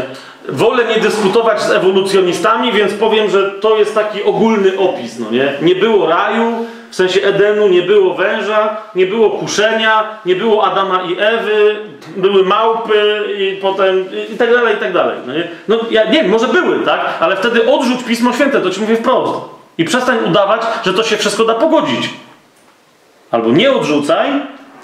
wolę 0.50 0.84
nie 0.86 1.02
dyskutować 1.02 1.62
z 1.62 1.72
ewolucjonistami, 1.72 2.72
więc 2.72 2.94
powiem, 2.94 3.30
że 3.30 3.52
to 3.52 3.78
jest 3.78 3.96
taki 3.96 4.24
ogólny 4.24 4.78
opis, 4.78 5.20
no 5.20 5.32
nie? 5.32 5.54
Nie 5.62 5.76
było 5.76 6.08
raju, 6.08 6.66
w 6.94 6.96
sensie 6.96 7.22
Edenu, 7.22 7.68
nie 7.68 7.82
było 7.82 8.14
węża, 8.14 8.78
nie 8.96 9.06
było 9.06 9.30
kuszenia, 9.30 10.20
nie 10.26 10.36
było 10.36 10.66
Adama 10.66 11.02
i 11.02 11.16
Ewy, 11.20 11.76
były 12.18 12.44
małpy 12.44 13.24
i 13.38 13.60
potem 13.62 14.06
i 14.34 14.38
tak 14.38 14.52
dalej, 14.52 14.76
i 14.76 14.80
tak 14.80 14.94
dalej. 14.94 15.18
No, 15.28 15.34
nie? 15.34 15.48
no 15.68 15.80
ja 15.92 16.04
nie 16.04 16.24
wiem, 16.24 16.32
może 16.32 16.48
były, 16.48 16.80
tak? 16.80 17.00
Ale 17.20 17.36
wtedy 17.36 17.72
odrzuć 17.72 18.04
Pismo 18.04 18.34
Święte, 18.34 18.62
to 18.62 18.70
ci 18.70 18.82
mówię 18.82 18.96
wprost. 18.96 19.34
I 19.78 19.86
przestań 19.86 20.18
udawać, 20.26 20.62
że 20.86 20.94
to 20.94 21.04
się 21.04 21.18
wszystko 21.18 21.46
da 21.46 21.54
pogodzić. 21.54 22.10
Albo 23.32 23.50
nie 23.52 23.72
odrzucaj 23.72 24.30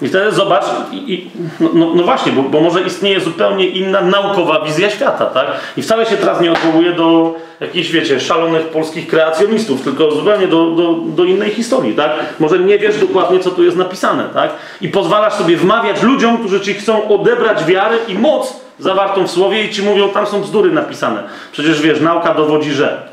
i 0.02 0.08
wtedy 0.08 0.32
zobacz, 0.32 0.64
i, 0.92 1.14
i, 1.14 1.30
no, 1.60 1.70
no, 1.74 1.94
no 1.94 2.02
właśnie, 2.02 2.32
bo, 2.32 2.42
bo 2.42 2.60
może 2.60 2.82
istnieje 2.82 3.20
zupełnie 3.20 3.66
inna 3.66 4.00
naukowa 4.00 4.64
wizja 4.64 4.90
świata, 4.90 5.26
tak? 5.26 5.46
I 5.76 5.82
wcale 5.82 6.06
się 6.06 6.16
teraz 6.16 6.40
nie 6.40 6.52
odwołuje 6.52 6.92
do 6.92 7.34
jakichś, 7.60 7.90
wiecie, 7.90 8.20
szalonych 8.20 8.62
polskich 8.62 9.06
kreacjonistów, 9.06 9.82
tylko 9.82 10.10
zupełnie 10.10 10.46
do, 10.48 10.70
do, 10.70 10.92
do 10.92 11.24
innej 11.24 11.50
historii, 11.50 11.94
tak? 11.94 12.10
Może 12.38 12.58
nie 12.58 12.78
wiesz 12.78 12.98
dokładnie, 12.98 13.38
co 13.38 13.50
tu 13.50 13.64
jest 13.64 13.76
napisane, 13.76 14.24
tak? 14.34 14.50
I 14.80 14.88
pozwalasz 14.88 15.34
sobie 15.34 15.56
wmawiać 15.56 16.02
ludziom, 16.02 16.38
którzy 16.38 16.60
ci 16.60 16.74
chcą 16.74 17.08
odebrać 17.08 17.64
wiarę 17.64 17.96
i 18.08 18.14
moc 18.14 18.60
zawartą 18.78 19.26
w 19.26 19.30
słowie 19.30 19.64
i 19.64 19.70
ci 19.70 19.82
mówią, 19.82 20.08
tam 20.08 20.26
są 20.26 20.40
bzdury 20.40 20.70
napisane. 20.70 21.22
Przecież 21.52 21.82
wiesz, 21.82 22.00
nauka 22.00 22.34
dowodzi, 22.34 22.72
że. 22.72 23.10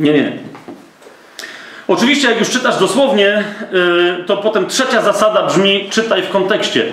Nie, 0.00 0.12
nie. 0.12 0.38
Oczywiście, 1.88 2.28
jak 2.28 2.38
już 2.38 2.50
czytasz 2.50 2.78
dosłownie, 2.78 3.44
yy, 3.72 4.24
to 4.26 4.36
potem 4.36 4.66
trzecia 4.66 5.02
zasada 5.02 5.42
brzmi: 5.42 5.88
czytaj 5.90 6.22
w 6.22 6.28
kontekście. 6.28 6.84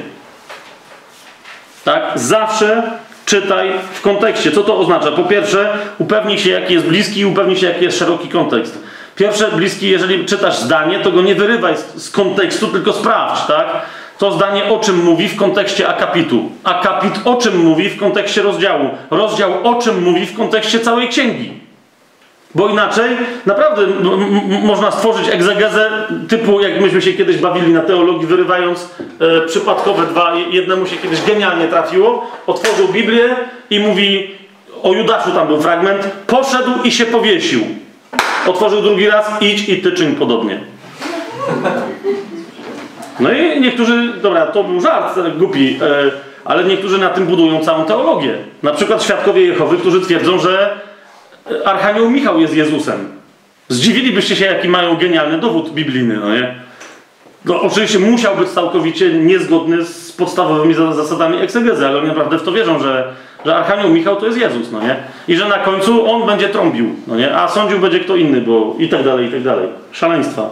Tak? 1.85 2.11
Zawsze 2.15 2.83
czytaj 3.25 3.71
w 3.93 4.01
kontekście. 4.01 4.51
Co 4.51 4.63
to 4.63 4.77
oznacza? 4.77 5.11
Po 5.11 5.23
pierwsze, 5.23 5.77
upewnij 5.97 6.39
się, 6.39 6.49
jaki 6.49 6.73
jest 6.73 6.85
bliski 6.85 7.19
i 7.19 7.25
upewnij 7.25 7.57
się, 7.57 7.67
jaki 7.67 7.83
jest 7.83 7.99
szeroki 7.99 8.29
kontekst. 8.29 8.83
Pierwsze, 9.15 9.51
bliski, 9.51 9.89
jeżeli 9.89 10.25
czytasz 10.25 10.57
zdanie, 10.57 10.99
to 10.99 11.11
go 11.11 11.21
nie 11.21 11.35
wyrywaj 11.35 11.73
z 11.95 12.09
kontekstu, 12.09 12.67
tylko 12.67 12.93
sprawdź, 12.93 13.45
tak? 13.47 13.67
To 14.17 14.31
zdanie 14.31 14.65
o 14.65 14.79
czym 14.79 15.03
mówi 15.03 15.27
w 15.27 15.35
kontekście 15.35 15.87
akapitu. 15.87 16.51
Akapit 16.63 17.13
o 17.25 17.35
czym 17.35 17.57
mówi 17.57 17.89
w 17.89 17.99
kontekście 17.99 18.41
rozdziału. 18.41 18.89
Rozdział 19.11 19.67
o 19.67 19.81
czym 19.81 20.03
mówi 20.03 20.25
w 20.25 20.37
kontekście 20.37 20.79
całej 20.79 21.07
księgi. 21.07 21.62
Bo 22.55 22.67
inaczej 22.67 23.09
naprawdę 23.45 23.81
m- 23.83 24.61
można 24.63 24.91
stworzyć 24.91 25.29
egzegezę 25.29 25.91
typu, 26.29 26.61
jak 26.61 26.81
myśmy 26.81 27.01
się 27.01 27.13
kiedyś 27.13 27.37
bawili 27.37 27.73
na 27.73 27.81
teologii, 27.81 28.27
wyrywając 28.27 28.89
e, 29.19 29.41
przypadkowe 29.47 30.05
dwa. 30.05 30.33
Jednemu 30.51 30.85
się 30.87 30.97
kiedyś 30.97 31.21
genialnie 31.21 31.67
trafiło, 31.67 32.31
otworzył 32.47 32.87
Biblię 32.87 33.35
i 33.69 33.79
mówi, 33.79 34.31
o 34.83 34.93
Judaszu 34.93 35.31
tam 35.31 35.47
był 35.47 35.61
fragment, 35.61 36.07
poszedł 36.27 36.71
i 36.83 36.91
się 36.91 37.05
powiesił. 37.05 37.61
Otworzył 38.47 38.81
drugi 38.81 39.07
raz, 39.09 39.31
idź 39.41 39.69
i 39.69 39.77
ty 39.81 39.91
czyń 39.91 40.15
podobnie. 40.15 40.59
No 43.19 43.31
i 43.31 43.61
niektórzy, 43.61 44.13
dobra, 44.21 44.45
to 44.45 44.63
był 44.63 44.81
żart 44.81 45.17
e, 45.17 45.31
głupi, 45.31 45.79
e, 45.81 46.11
ale 46.45 46.63
niektórzy 46.63 46.97
na 46.97 47.09
tym 47.09 47.25
budują 47.25 47.59
całą 47.63 47.85
teologię. 47.85 48.33
Na 48.63 48.73
przykład 48.73 49.03
świadkowie 49.03 49.41
Jehowy, 49.41 49.77
którzy 49.77 50.01
twierdzą, 50.01 50.39
że 50.39 50.79
Archanioł 51.65 52.09
Michał 52.09 52.39
jest 52.39 52.55
Jezusem. 52.55 53.07
Zdziwilibyście 53.69 54.35
się, 54.35 54.45
jaki 54.45 54.69
mają 54.69 54.97
genialny 54.97 55.37
dowód 55.37 55.73
biblijny, 55.73 56.17
no 56.17 56.35
nie? 56.35 56.55
No, 57.45 57.61
oczywiście 57.61 57.99
musiał 57.99 58.35
być 58.35 58.49
całkowicie 58.49 59.13
niezgodny 59.13 59.85
z 59.85 60.11
podstawowymi 60.11 60.73
za- 60.73 60.93
zasadami 60.93 61.37
egzegezy, 61.37 61.87
ale 61.87 61.97
oni 61.99 62.07
naprawdę 62.07 62.37
w 62.39 62.43
to 62.43 62.51
wierzą, 62.51 62.79
że, 62.79 63.13
że 63.45 63.55
Archanioł 63.55 63.89
Michał 63.89 64.15
to 64.15 64.25
jest 64.25 64.37
Jezus, 64.37 64.71
no 64.71 64.81
nie? 64.81 64.95
I 65.27 65.35
że 65.35 65.47
na 65.47 65.57
końcu 65.57 66.11
on 66.11 66.27
będzie 66.27 66.49
trąbił, 66.49 66.95
no 67.07 67.15
nie? 67.15 67.35
A 67.35 67.47
sądził 67.47 67.79
będzie 67.79 67.99
kto 67.99 68.15
inny, 68.15 68.41
bo 68.41 68.75
i 68.79 68.89
tak 68.89 69.03
dalej, 69.03 69.27
i 69.27 69.31
tak 69.31 69.43
dalej. 69.43 69.67
Szaleństwa. 69.91 70.49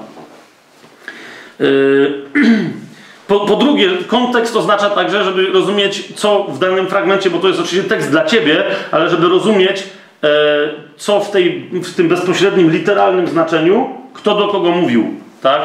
Yy, 1.60 2.22
Po, 3.28 3.40
po 3.40 3.56
drugie, 3.56 3.90
kontekst 4.08 4.56
oznacza 4.56 4.90
także, 4.90 5.24
żeby 5.24 5.46
rozumieć, 5.46 6.14
co 6.16 6.44
w 6.44 6.60
danym 6.60 6.88
fragmencie, 6.88 7.30
bo 7.30 7.40
to 7.40 7.48
jest 7.48 7.60
oczywiście 7.60 7.90
tekst 7.90 8.12
dla 8.12 8.26
ciebie, 8.26 8.64
ale 8.92 9.10
żeby 9.10 9.30
rozumieć, 9.30 9.84
co 10.98 11.20
w, 11.20 11.32
tej, 11.32 11.70
w 11.84 11.96
tym 11.96 12.08
bezpośrednim, 12.08 12.72
literalnym 12.72 13.28
znaczeniu, 13.28 13.90
kto 14.14 14.36
do 14.36 14.48
kogo 14.48 14.72
mówił, 14.72 15.16
tak? 15.42 15.62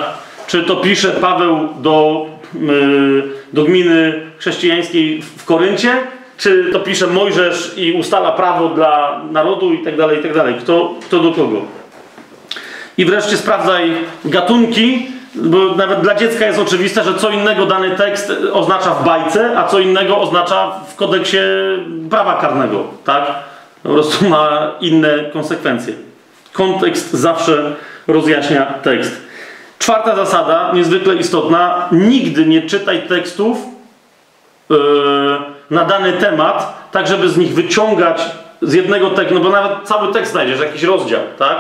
Czy 0.47 0.62
to 0.62 0.76
pisze 0.76 1.09
Paweł 1.09 1.68
do, 1.81 2.26
y, 2.55 3.23
do 3.52 3.65
gminy 3.65 4.20
chrześcijańskiej 4.39 5.23
w 5.23 5.44
Koryncie, 5.44 5.91
czy 6.36 6.70
to 6.73 6.81
pisze 6.81 7.07
Mojżesz 7.07 7.75
i 7.76 7.93
ustala 7.93 8.33
prawo 8.33 8.68
dla 8.68 9.20
narodu 9.31 9.73
i 9.73 9.85
tak 9.85 9.97
dalej, 9.97 10.18
i 10.18 10.23
tak 10.23 10.35
dalej. 10.35 10.55
Kto, 10.55 10.94
kto 11.07 11.18
do 11.18 11.33
kogo? 11.33 11.62
I 12.99 13.05
wreszcie 13.05 13.36
sprawdzaj 13.36 13.93
gatunki, 14.25 15.07
bo 15.35 15.75
nawet 15.75 16.01
dla 16.01 16.15
dziecka 16.15 16.47
jest 16.47 16.59
oczywiste, 16.59 17.05
że 17.05 17.15
co 17.15 17.31
innego 17.31 17.67
dany 17.67 17.91
tekst 17.91 18.33
oznacza 18.52 18.91
w 18.91 19.05
bajce, 19.05 19.59
a 19.59 19.67
co 19.67 19.78
innego 19.78 20.18
oznacza 20.18 20.81
w 20.89 20.97
kodeksie 20.97 21.39
prawa 22.10 22.35
karnego, 22.35 22.85
tak? 23.05 23.35
Po 23.86 23.92
prostu 23.92 24.28
ma 24.28 24.73
inne 24.81 25.24
konsekwencje. 25.32 25.94
Kontekst 26.52 27.12
zawsze 27.12 27.73
rozjaśnia 28.06 28.66
tekst. 28.66 29.12
Czwarta 29.78 30.16
zasada, 30.16 30.73
niezwykle 30.74 31.15
istotna, 31.15 31.89
nigdy 31.92 32.47
nie 32.47 32.62
czytaj 32.62 33.02
tekstów 33.08 33.58
yy, 34.70 34.76
na 35.70 35.84
dany 35.84 36.12
temat, 36.12 36.89
tak 36.92 37.06
żeby 37.06 37.28
z 37.28 37.36
nich 37.36 37.55
wyciągać 37.55 38.23
z 38.62 38.74
jednego 38.74 39.10
tekstu, 39.10 39.34
no 39.34 39.40
bo 39.40 39.50
nawet 39.50 39.73
cały 39.84 40.12
tekst 40.12 40.32
znajdziesz, 40.32 40.60
jakiś 40.60 40.82
rozdział, 40.82 41.20
tak? 41.39 41.58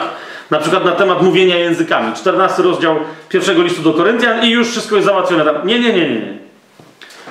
Na 0.50 0.58
przykład 0.58 0.84
na 0.84 0.92
temat 0.92 1.22
mówienia 1.22 1.56
językami. 1.56 2.12
14 2.14 2.62
rozdział 2.62 2.96
pierwszego 3.28 3.62
listu 3.62 3.82
do 3.82 3.92
Koryntian 3.92 4.44
i 4.44 4.50
już 4.50 4.68
wszystko 4.68 4.94
jest 4.94 5.06
załatwione. 5.06 5.44
Nie, 5.64 5.80
nie, 5.80 5.92
nie, 5.92 6.10
nie. 6.10 6.20
nie. 6.20 6.45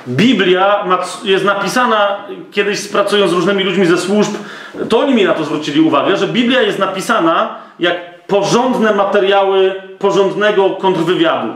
Biblia 0.07 0.85
jest 1.23 1.45
napisana, 1.45 2.17
kiedyś 2.51 2.87
pracując 2.87 3.31
z 3.31 3.33
różnymi 3.33 3.63
ludźmi 3.63 3.85
ze 3.85 3.97
służb, 3.97 4.31
to 4.89 4.99
oni 4.99 5.13
mi 5.13 5.23
na 5.23 5.33
to 5.33 5.43
zwrócili 5.43 5.81
uwagę, 5.81 6.17
że 6.17 6.27
Biblia 6.27 6.61
jest 6.61 6.79
napisana 6.79 7.55
jak 7.79 8.25
porządne 8.27 8.93
materiały 8.93 9.75
porządnego 9.99 10.69
kontrwywiadu. 10.69 11.53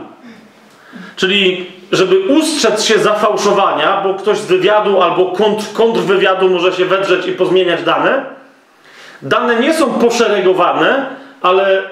Czyli, 1.16 1.66
żeby 1.92 2.18
ustrzec 2.18 2.84
się 2.84 2.98
zafałszowania, 2.98 4.00
bo 4.04 4.14
ktoś 4.14 4.38
z 4.38 4.46
wywiadu 4.46 5.02
albo 5.02 5.26
kontr, 5.26 5.64
kontrwywiadu 5.72 6.48
może 6.48 6.72
się 6.72 6.84
wedrzeć 6.84 7.26
i 7.26 7.32
pozmieniać 7.32 7.82
dane. 7.82 8.24
Dane 9.22 9.60
nie 9.60 9.74
są 9.74 9.92
poszeregowane, 9.92 11.06
ale, 11.42 11.82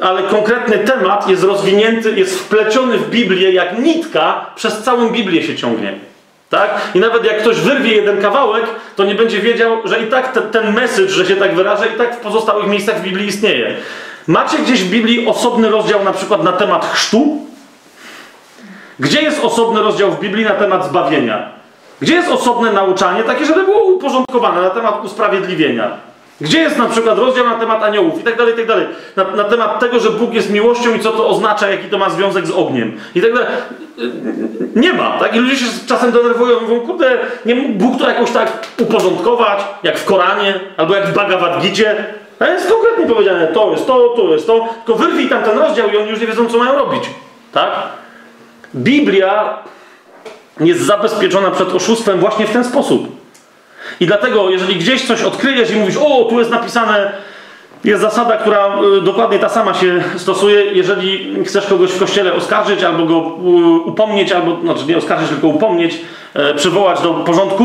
ale 0.00 0.22
konkretny 0.22 0.78
temat 0.78 1.28
jest 1.28 1.44
rozwinięty, 1.44 2.12
jest 2.16 2.38
wpleciony 2.38 2.98
w 2.98 3.10
Biblię 3.10 3.52
jak 3.52 3.78
nitka, 3.78 4.46
przez 4.54 4.82
całą 4.82 5.08
Biblię 5.08 5.42
się 5.42 5.56
ciągnie. 5.56 5.94
Tak? 6.50 6.80
I 6.94 7.00
nawet 7.00 7.24
jak 7.24 7.38
ktoś 7.38 7.56
wyrwie 7.56 7.96
jeden 7.96 8.22
kawałek, 8.22 8.64
to 8.96 9.04
nie 9.04 9.14
będzie 9.14 9.40
wiedział, 9.40 9.78
że 9.84 10.02
i 10.02 10.06
tak 10.06 10.32
te, 10.32 10.40
ten 10.40 10.74
message, 10.74 11.08
że 11.08 11.26
się 11.26 11.36
tak 11.36 11.54
wyrażę, 11.54 11.86
i 11.94 11.98
tak 11.98 12.16
w 12.16 12.20
pozostałych 12.20 12.66
miejscach 12.66 13.00
w 13.00 13.02
Biblii 13.02 13.28
istnieje. 13.28 13.74
Macie 14.26 14.58
gdzieś 14.58 14.82
w 14.84 14.90
Biblii 14.90 15.26
osobny 15.26 15.70
rozdział 15.70 16.04
na 16.04 16.12
przykład 16.12 16.42
na 16.42 16.52
temat 16.52 16.86
chrztu? 16.92 17.38
Gdzie 18.98 19.22
jest 19.22 19.44
osobny 19.44 19.82
rozdział 19.82 20.10
w 20.10 20.20
Biblii 20.20 20.44
na 20.44 20.54
temat 20.54 20.86
zbawienia? 20.86 21.48
Gdzie 22.00 22.14
jest 22.14 22.30
osobne 22.30 22.72
nauczanie, 22.72 23.22
takie, 23.22 23.44
żeby 23.44 23.64
było 23.64 23.84
uporządkowane 23.84 24.62
na 24.62 24.70
temat 24.70 25.04
usprawiedliwienia? 25.04 26.09
Gdzie 26.40 26.58
jest 26.58 26.78
na 26.78 26.86
przykład 26.86 27.18
rozdział 27.18 27.46
na 27.46 27.54
temat 27.54 27.82
aniołów 27.82 28.20
i 28.20 28.24
tak 28.24 28.36
dalej, 28.36 28.54
i 28.54 28.56
tak 28.56 28.66
dalej. 28.66 28.86
Na, 29.16 29.24
na 29.24 29.44
temat 29.44 29.80
tego, 29.80 30.00
że 30.00 30.10
Bóg 30.10 30.34
jest 30.34 30.50
miłością 30.50 30.94
i 30.94 31.00
co 31.00 31.12
to 31.12 31.28
oznacza, 31.28 31.68
jaki 31.68 31.88
to 31.88 31.98
ma 31.98 32.10
związek 32.10 32.46
z 32.46 32.50
ogniem. 32.50 32.98
I 33.14 33.22
tak 33.22 33.32
dalej. 33.34 33.48
Nie 34.76 34.92
ma, 34.92 35.18
tak? 35.18 35.36
I 35.36 35.38
ludzie 35.38 35.56
się 35.56 35.66
czasem 35.86 36.12
denerwują 36.12 36.60
mówią, 36.60 36.80
kurde, 36.80 37.18
nie 37.46 37.54
mógł 37.54 37.74
Bóg 37.74 37.98
to 38.00 38.08
jakoś 38.08 38.30
tak 38.30 38.66
uporządkować, 38.78 39.58
jak 39.82 39.98
w 39.98 40.04
Koranie, 40.04 40.60
albo 40.76 40.94
jak 40.94 41.06
w 41.06 41.12
Bhagavad 41.14 41.62
Gita. 41.62 41.90
A 42.38 42.46
jest 42.46 42.70
konkretnie 42.70 43.06
powiedziane, 43.06 43.46
to 43.46 43.70
jest 43.70 43.86
to, 43.86 44.08
to 44.08 44.32
jest 44.32 44.46
to, 44.46 44.68
tylko 44.86 45.02
wyrwij 45.02 45.28
tam 45.28 45.42
ten 45.42 45.58
rozdział 45.58 45.88
i 45.88 45.96
oni 45.96 46.10
już 46.10 46.20
nie 46.20 46.26
wiedzą, 46.26 46.48
co 46.48 46.58
mają 46.58 46.78
robić. 46.78 47.04
Tak? 47.52 47.70
Biblia 48.74 49.58
jest 50.60 50.80
zabezpieczona 50.80 51.50
przed 51.50 51.74
oszustwem 51.74 52.18
właśnie 52.18 52.46
w 52.46 52.52
ten 52.52 52.64
sposób. 52.64 53.19
I 54.00 54.06
dlatego, 54.06 54.50
jeżeli 54.50 54.76
gdzieś 54.76 55.06
coś 55.06 55.22
odkryjesz 55.22 55.70
i 55.70 55.76
mówisz, 55.76 55.96
o, 55.96 56.24
tu 56.24 56.38
jest 56.38 56.50
napisane, 56.50 57.12
jest 57.84 58.02
zasada, 58.02 58.36
która 58.36 58.68
y, 58.98 59.00
dokładnie 59.00 59.38
ta 59.38 59.48
sama 59.48 59.74
się 59.74 60.04
stosuje, 60.16 60.64
jeżeli 60.64 61.36
chcesz 61.44 61.66
kogoś 61.66 61.90
w 61.90 61.98
kościele 61.98 62.32
oskarżyć, 62.32 62.82
albo 62.82 63.04
go 63.04 63.14
y, 63.16 63.80
upomnieć, 63.84 64.32
albo, 64.32 64.60
znaczy 64.60 64.86
nie 64.86 64.96
oskarżyć, 64.96 65.28
tylko 65.28 65.48
upomnieć, 65.48 65.98
e, 66.34 66.54
przywołać 66.54 67.00
do 67.00 67.14
porządku, 67.14 67.64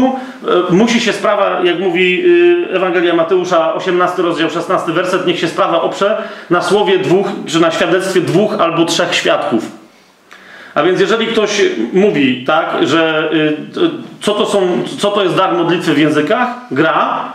e, 0.70 0.74
musi 0.74 1.02
się 1.02 1.14
sprawa, 1.14 1.62
jak 1.64 1.80
mówi 1.80 2.24
y, 2.26 2.76
Ewangelia 2.76 3.14
Mateusza, 3.14 3.74
18 3.74 4.22
rozdział, 4.22 4.50
16 4.50 4.92
werset, 4.92 5.28
niech 5.28 5.40
się 5.40 5.48
sprawa 5.48 5.82
oprze 5.82 6.24
na 6.50 6.62
słowie 6.62 6.98
dwóch, 6.98 7.28
czy 7.46 7.60
na 7.60 7.72
świadectwie 7.72 8.22
dwóch 8.22 8.60
albo 8.60 8.86
trzech 8.86 9.16
świadków. 9.16 9.85
A 10.76 10.84
więc 10.84 11.00
jeżeli 11.00 11.28
ktoś 11.28 11.62
mówi, 11.94 12.44
tak, 12.46 12.88
że 12.88 13.30
y, 13.34 13.58
co, 14.22 14.34
to 14.34 14.46
są, 14.46 14.84
co 14.98 15.12
to 15.12 15.24
jest 15.24 15.36
dar 15.36 15.54
modlitwy 15.54 15.94
w 15.94 15.98
językach, 15.98 16.48
gra, 16.72 17.32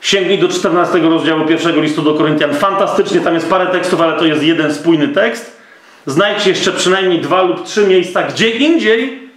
sięgnij 0.00 0.38
do 0.38 0.48
14 0.48 0.98
rozdziału 0.98 1.46
pierwszego 1.46 1.80
listu 1.80 2.02
do 2.02 2.14
Koryntian. 2.14 2.54
Fantastycznie, 2.54 3.20
tam 3.20 3.34
jest 3.34 3.50
parę 3.50 3.66
tekstów, 3.66 4.00
ale 4.00 4.18
to 4.18 4.24
jest 4.24 4.42
jeden 4.42 4.74
spójny 4.74 5.08
tekst. 5.08 5.60
Znajdź 6.06 6.46
jeszcze 6.46 6.72
przynajmniej 6.72 7.20
dwa 7.20 7.42
lub 7.42 7.64
trzy 7.64 7.86
miejsca 7.86 8.22
gdzie 8.22 8.50
indziej 8.50 9.28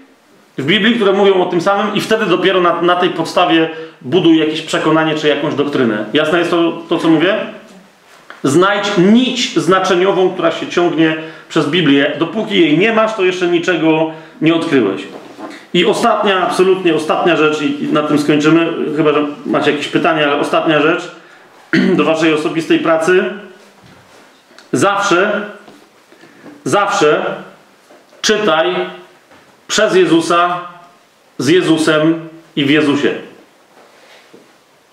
w 0.58 0.66
Biblii, 0.66 0.96
które 0.96 1.14
mówią 1.14 1.42
o 1.42 1.46
tym 1.46 1.62
samym 1.62 1.96
i 1.96 2.02
wtedy 2.02 2.26
dopiero 2.26 2.62
na, 2.62 2.82
na 2.82 2.96
tej 2.96 3.10
podstawie 3.10 3.70
buduj 4.02 4.38
jakieś 4.38 4.62
przekonanie 4.62 5.16
czy 5.16 5.28
jakąś 5.28 5.56
doktrynę. 5.56 6.06
Jasne 6.14 6.40
jest 6.40 6.52
to, 6.52 6.82
to 6.90 6.98
co 6.98 7.08
mówię? 7.08 7.36
Znajdź 8.44 8.86
nić 8.98 9.60
znaczeniową, 9.60 10.30
która 10.30 10.52
się 10.52 10.68
ciągnie 10.68 11.16
przez 11.50 11.68
Biblię. 11.68 12.16
Dopóki 12.20 12.62
jej 12.62 12.78
nie 12.78 12.94
masz, 12.94 13.16
to 13.16 13.24
jeszcze 13.24 13.48
niczego 13.48 14.12
nie 14.42 14.56
odkryłeś. 14.56 15.04
I 15.74 15.86
ostatnia, 15.86 16.48
absolutnie 16.48 16.96
ostatnia 16.96 17.36
rzecz, 17.36 17.62
i 17.62 17.88
na 17.92 18.04
tym 18.04 18.20
skończymy, 18.20 18.74
chyba 18.98 19.14
że 19.14 19.26
macie 19.46 19.72
jakieś 19.72 19.88
pytania, 19.88 20.26
ale 20.26 20.40
ostatnia 20.40 20.82
rzecz 20.82 21.12
do 21.98 22.04
waszej 22.04 22.34
osobistej 22.34 22.80
pracy. 22.80 23.24
Zawsze, 24.72 25.42
zawsze 26.64 27.26
czytaj 28.22 28.76
przez 29.68 29.96
Jezusa, 29.96 30.60
z 31.38 31.48
Jezusem 31.48 32.30
i 32.56 32.66
w 32.66 32.70
Jezusie. 32.70 33.14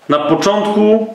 Na 0.09 0.19
początku 0.19 1.13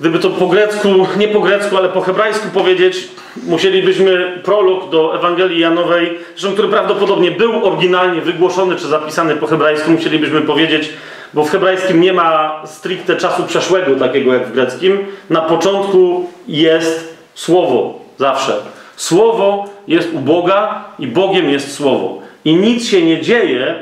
Gdyby 0.00 0.18
to 0.18 0.30
po 0.30 0.46
grecku, 0.46 0.88
nie 1.16 1.28
po 1.28 1.40
grecku, 1.40 1.76
ale 1.76 1.88
po 1.88 2.00
hebrajsku 2.00 2.48
powiedzieć, 2.54 3.08
musielibyśmy 3.46 4.40
prolog 4.44 4.90
do 4.90 5.16
Ewangelii 5.16 5.60
Janowej, 5.60 6.18
zresztą 6.36 6.52
który 6.52 6.68
prawdopodobnie 6.68 7.30
był 7.30 7.66
oryginalnie 7.66 8.20
wygłoszony 8.20 8.76
czy 8.76 8.86
zapisany 8.86 9.36
po 9.36 9.46
hebrajsku, 9.46 9.90
musielibyśmy 9.90 10.40
powiedzieć, 10.40 10.92
bo 11.34 11.44
w 11.44 11.50
hebrajskim 11.50 12.00
nie 12.00 12.12
ma 12.12 12.62
stricte 12.66 13.16
czasu 13.16 13.42
przeszłego, 13.42 13.96
takiego 13.96 14.34
jak 14.34 14.46
w 14.46 14.52
greckim. 14.52 14.98
Na 15.30 15.40
początku 15.40 16.30
jest 16.48 17.16
słowo, 17.34 18.00
zawsze. 18.18 18.56
Słowo 18.96 19.64
jest 19.88 20.14
u 20.14 20.18
Boga 20.18 20.84
i 20.98 21.06
Bogiem 21.06 21.50
jest 21.50 21.74
słowo. 21.74 22.18
I 22.44 22.54
nic 22.54 22.88
się 22.88 23.02
nie 23.02 23.20
dzieje 23.20 23.74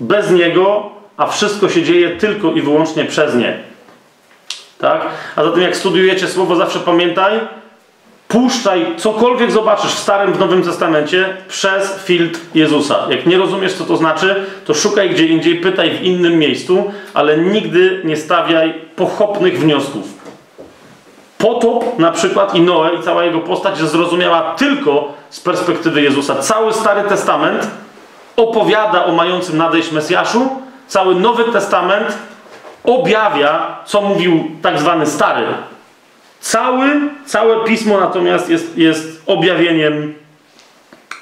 bez 0.00 0.30
niego, 0.30 0.90
a 1.16 1.26
wszystko 1.26 1.68
się 1.68 1.82
dzieje 1.82 2.10
tylko 2.10 2.52
i 2.52 2.62
wyłącznie 2.62 3.04
przez 3.04 3.34
nie. 3.34 3.69
Tak? 4.80 5.00
A 5.36 5.44
zatem 5.44 5.60
jak 5.60 5.76
studiujecie 5.76 6.28
słowo, 6.28 6.56
zawsze 6.56 6.78
pamiętaj, 6.78 7.40
puszczaj 8.28 8.86
cokolwiek 8.96 9.52
zobaczysz 9.52 9.94
w 9.94 9.98
Starym, 9.98 10.32
w 10.32 10.38
Nowym 10.38 10.62
Testamencie 10.62 11.36
przez 11.48 11.98
filtr 12.04 12.40
Jezusa. 12.54 13.06
Jak 13.08 13.26
nie 13.26 13.38
rozumiesz, 13.38 13.72
co 13.72 13.84
to 13.84 13.96
znaczy, 13.96 14.46
to 14.64 14.74
szukaj 14.74 15.10
gdzie 15.10 15.26
indziej, 15.26 15.56
pytaj 15.56 15.90
w 15.90 16.02
innym 16.02 16.38
miejscu, 16.38 16.92
ale 17.14 17.38
nigdy 17.38 18.00
nie 18.04 18.16
stawiaj 18.16 18.74
pochopnych 18.96 19.60
wniosków. 19.60 20.20
Potop 21.38 21.98
na 21.98 22.12
przykład 22.12 22.54
i 22.54 22.60
Noe 22.60 22.90
i 23.00 23.02
cała 23.02 23.24
jego 23.24 23.38
postać 23.38 23.78
zrozumiała 23.78 24.54
tylko 24.54 25.12
z 25.30 25.40
perspektywy 25.40 26.02
Jezusa. 26.02 26.34
Cały 26.34 26.72
Stary 26.72 27.08
Testament 27.08 27.66
opowiada 28.36 29.04
o 29.04 29.12
mającym 29.12 29.56
nadejść 29.56 29.92
Mesjaszu, 29.92 30.48
cały 30.86 31.14
Nowy 31.14 31.44
Testament 31.44 32.18
objawia, 32.84 33.78
co 33.86 34.00
mówił 34.00 34.50
tak 34.62 34.78
zwany 34.78 35.06
stary. 35.06 35.46
Cały, 36.40 36.90
całe 37.26 37.64
pismo 37.64 38.00
natomiast 38.00 38.50
jest, 38.50 38.78
jest 38.78 39.22
objawieniem 39.26 40.14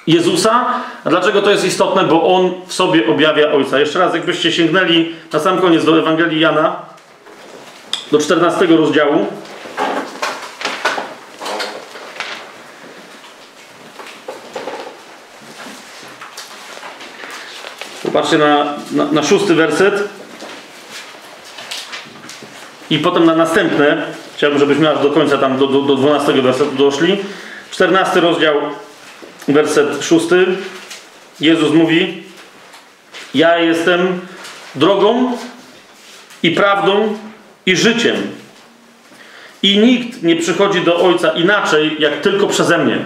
Jezusa. 0.07 0.65
A 1.05 1.09
dlaczego 1.09 1.41
to 1.41 1.51
jest 1.51 1.65
istotne? 1.65 2.03
Bo 2.03 2.35
On 2.35 2.51
w 2.67 2.73
sobie 2.73 3.07
objawia 3.07 3.51
Ojca. 3.51 3.79
Jeszcze 3.79 3.99
raz, 3.99 4.13
jakbyście 4.13 4.51
sięgnęli 4.51 5.15
na 5.33 5.39
sam 5.39 5.61
koniec 5.61 5.85
do 5.85 5.99
Ewangelii 5.99 6.39
Jana, 6.39 6.75
do 8.11 8.19
14 8.19 8.65
rozdziału. 8.65 9.25
Popatrzcie 18.03 18.37
na, 18.37 18.65
na, 18.91 19.11
na 19.11 19.23
szósty 19.23 19.55
werset. 19.55 20.18
I 22.89 22.99
potem 22.99 23.25
na 23.25 23.35
następne, 23.35 24.05
chciałbym, 24.35 24.59
żebyśmy 24.59 24.89
aż 24.89 25.03
do 25.03 25.09
końca 25.09 25.37
tam 25.37 25.57
do, 25.57 25.67
do, 25.67 25.81
do 25.81 25.95
12 25.95 26.33
wersetu 26.33 26.71
doszli. 26.71 27.17
14 27.71 28.19
rozdział, 28.19 28.55
werset 29.47 30.03
6. 30.03 30.25
Jezus 31.39 31.73
mówi: 31.73 32.23
Ja 33.33 33.57
jestem 33.57 34.19
drogą 34.75 35.37
i 36.43 36.51
prawdą 36.51 37.17
i 37.65 37.75
życiem. 37.75 38.15
I 39.63 39.77
nikt 39.77 40.23
nie 40.23 40.35
przychodzi 40.35 40.81
do 40.81 40.99
Ojca 40.99 41.31
inaczej, 41.31 41.95
jak 41.99 42.21
tylko 42.21 42.47
przeze 42.47 42.77
mnie. 42.77 42.97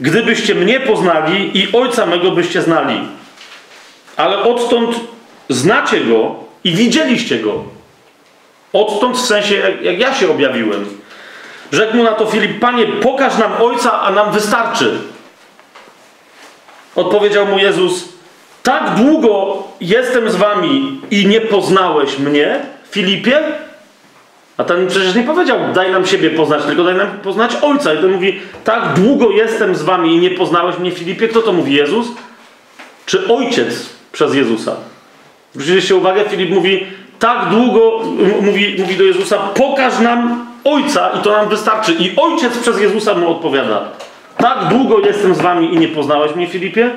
Gdybyście 0.00 0.54
mnie 0.54 0.80
poznali 0.80 1.58
i 1.58 1.72
Ojca 1.72 2.06
mego 2.06 2.30
byście 2.30 2.62
znali. 2.62 3.00
Ale 4.16 4.42
odtąd 4.42 5.00
znacie 5.48 6.00
Go 6.00 6.36
i 6.64 6.72
widzieliście 6.72 7.38
Go. 7.38 7.77
Odtąd 8.72 9.16
w 9.16 9.26
sensie, 9.26 9.54
jak, 9.54 9.82
jak 9.82 9.98
ja 9.98 10.14
się 10.14 10.30
objawiłem. 10.30 10.86
Rzekł 11.72 11.96
mu 11.96 12.02
na 12.02 12.12
to 12.12 12.26
Filip, 12.26 12.60
panie, 12.60 12.86
pokaż 12.86 13.38
nam 13.38 13.52
ojca, 13.62 14.00
a 14.00 14.10
nam 14.10 14.32
wystarczy. 14.32 14.98
Odpowiedział 16.96 17.46
mu 17.46 17.58
Jezus, 17.58 18.08
tak 18.62 18.94
długo 18.94 19.62
jestem 19.80 20.30
z 20.30 20.36
wami 20.36 21.00
i 21.10 21.26
nie 21.26 21.40
poznałeś 21.40 22.18
mnie, 22.18 22.60
Filipie? 22.90 23.40
A 24.56 24.64
ten 24.64 24.86
przecież 24.86 25.14
nie 25.14 25.22
powiedział, 25.22 25.58
daj 25.74 25.92
nam 25.92 26.06
siebie 26.06 26.30
poznać, 26.30 26.64
tylko 26.64 26.84
daj 26.84 26.94
nam 26.94 27.10
poznać 27.10 27.56
Ojca. 27.62 27.94
I 27.94 27.98
ten 27.98 28.12
mówi, 28.12 28.40
tak 28.64 28.94
długo 28.94 29.30
jestem 29.30 29.74
z 29.74 29.82
wami 29.82 30.16
i 30.16 30.18
nie 30.18 30.30
poznałeś 30.30 30.78
mnie, 30.78 30.90
Filipie. 30.90 31.28
Kto 31.28 31.42
to 31.42 31.52
mówi? 31.52 31.74
Jezus? 31.74 32.06
Czy 33.06 33.28
Ojciec 33.28 33.88
przez 34.12 34.34
Jezusa? 34.34 34.76
Zwróciliście 35.52 35.96
uwagę, 35.96 36.24
Filip 36.24 36.50
mówi, 36.50 36.86
tak 37.18 37.48
długo, 37.48 38.00
mówi, 38.40 38.76
mówi 38.78 38.96
do 38.96 39.04
Jezusa, 39.04 39.38
pokaż 39.38 39.98
nam 39.98 40.46
Ojca 40.64 41.10
i 41.20 41.22
to 41.22 41.32
nam 41.32 41.48
wystarczy. 41.48 41.92
I 41.92 42.16
Ojciec 42.16 42.58
przez 42.58 42.80
Jezusa 42.80 43.14
mu 43.14 43.30
odpowiada, 43.30 43.82
tak 44.36 44.68
długo 44.68 44.98
jestem 44.98 45.34
z 45.34 45.40
wami 45.40 45.74
i 45.74 45.78
nie 45.78 45.88
poznałeś 45.88 46.34
mnie, 46.34 46.46
Filipie? 46.46 46.90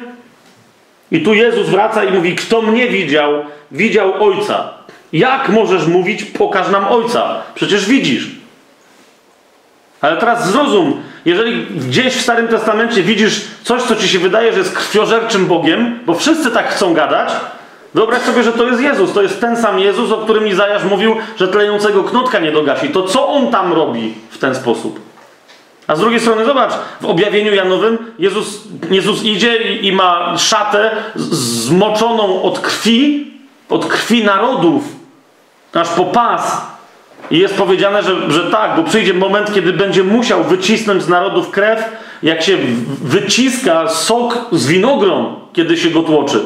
I 1.12 1.22
tu 1.22 1.34
Jezus 1.34 1.70
wraca 1.70 2.04
i 2.04 2.14
mówi, 2.14 2.36
kto 2.36 2.62
mnie 2.62 2.88
widział, 2.88 3.32
widział 3.72 4.24
Ojca. 4.24 4.70
Jak 5.14 5.50
możesz 5.50 5.88
mówić, 5.88 6.24
pokaż 6.24 6.70
nam 6.70 6.88
Ojca? 6.88 7.42
Przecież 7.56 7.86
widzisz. 7.86 8.28
Ale 10.02 10.18
teraz 10.18 10.52
zrozum, 10.52 11.02
jeżeli 11.26 11.66
gdzieś 11.66 12.14
w 12.14 12.22
Starym 12.22 12.48
Testamencie 12.48 13.04
widzisz 13.04 13.42
coś, 13.64 13.82
co 13.82 13.96
ci 13.96 14.08
się 14.08 14.20
wydaje, 14.20 14.54
że 14.54 14.60
jest 14.60 14.76
krwiożerczym 14.76 15.46
Bogiem, 15.46 16.00
bo 16.06 16.14
wszyscy 16.14 16.52
tak 16.52 16.70
chcą 16.70 16.94
gadać, 16.94 17.30
wyobraź 17.94 18.22
sobie, 18.22 18.44
że 18.44 18.54
to 18.54 18.68
jest 18.68 18.82
Jezus. 18.82 19.14
To 19.14 19.22
jest 19.22 19.42
ten 19.42 19.58
sam 19.58 19.80
Jezus, 19.80 20.12
o 20.12 20.18
którym 20.18 20.48
Izajasz 20.48 20.84
mówił, 20.84 21.16
że 21.38 21.48
tlejącego 21.48 22.04
knotka 22.04 22.40
nie 22.40 22.52
dogasi. 22.52 22.90
To 22.90 23.04
co 23.04 23.28
on 23.28 23.52
tam 23.52 23.74
robi 23.74 24.14
w 24.30 24.38
ten 24.38 24.56
sposób? 24.56 25.00
A 25.88 25.96
z 25.96 26.00
drugiej 26.00 26.20
strony 26.20 26.46
zobacz, 26.46 26.72
w 27.02 27.06
objawieniu 27.06 27.56
Janowym 27.56 27.98
Jezus, 28.20 28.62
Jezus 28.92 29.24
idzie 29.24 29.58
i, 29.58 29.88
i 29.88 29.92
ma 29.92 30.38
szatę 30.38 30.92
zmoczoną 31.16 32.42
od 32.44 32.60
krwi, 32.60 33.32
od 33.70 33.86
krwi 33.86 34.24
narodów, 34.24 34.84
aż 35.74 35.90
po 35.90 36.06
pas. 36.06 36.62
I 37.32 37.40
jest 37.40 37.54
powiedziane, 37.54 38.04
że, 38.04 38.32
że 38.32 38.52
tak, 38.52 38.76
bo 38.76 38.84
przyjdzie 38.84 39.14
moment, 39.14 39.54
kiedy 39.54 39.74
będzie 39.74 40.04
musiał 40.04 40.44
wycisnąć 40.44 41.04
z 41.04 41.08
narodów 41.08 41.52
krew, 41.52 41.86
jak 42.24 42.42
się 42.42 42.58
wyciska 43.02 43.88
sok 43.88 44.38
z 44.52 44.68
winogron, 44.68 45.36
kiedy 45.54 45.78
się 45.78 45.90
go 45.90 46.04
tłoczy. 46.04 46.40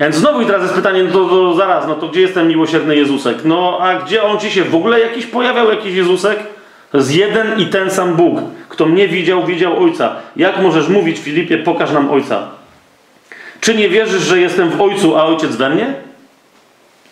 Więc 0.00 0.16
znowu 0.16 0.40
i 0.40 0.46
teraz 0.46 0.62
jest 0.62 0.74
pytanie, 0.74 1.02
no 1.02 1.12
to, 1.12 1.28
to 1.28 1.54
zaraz, 1.54 1.86
no 1.86 1.94
to 1.94 2.08
gdzie 2.08 2.20
jest 2.20 2.34
ten 2.34 2.48
miłosierny 2.48 2.96
Jezusek? 2.96 3.38
No 3.44 3.78
a 3.80 3.94
gdzie 3.94 4.22
on 4.22 4.38
ci 4.38 4.50
się 4.50 4.64
w 4.64 4.74
ogóle 4.74 5.00
jakiś 5.00 5.26
pojawiał, 5.26 5.70
jakiś 5.70 5.94
Jezusek? 5.94 6.38
To 6.90 6.98
jest 6.98 7.14
jeden 7.14 7.60
i 7.60 7.66
ten 7.66 7.90
sam 7.90 8.16
Bóg. 8.16 8.38
Kto 8.68 8.86
mnie 8.86 9.08
widział, 9.08 9.46
widział 9.46 9.82
Ojca. 9.84 10.16
Jak 10.36 10.62
możesz 10.62 10.88
mówić, 10.88 11.18
Filipie, 11.18 11.58
pokaż 11.58 11.92
nam 11.92 12.10
Ojca? 12.10 12.48
Czy 13.60 13.74
nie 13.74 13.88
wierzysz, 13.88 14.22
że 14.22 14.40
jestem 14.40 14.70
w 14.70 14.80
Ojcu, 14.80 15.16
a 15.16 15.24
Ojciec 15.24 15.56
we 15.56 15.70
mnie? 15.70 15.94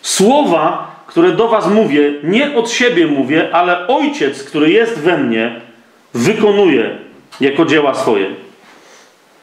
Słowa, 0.01 0.95
które 1.07 1.31
do 1.31 1.47
was 1.47 1.67
mówię, 1.67 2.13
nie 2.23 2.55
od 2.55 2.71
siebie 2.71 3.07
mówię, 3.07 3.49
ale 3.51 3.87
Ojciec, 3.87 4.43
który 4.43 4.71
jest 4.71 4.99
we 4.99 5.17
mnie, 5.17 5.61
wykonuje 6.13 6.97
jako 7.41 7.65
dzieła 7.65 7.93
swoje. 7.93 8.42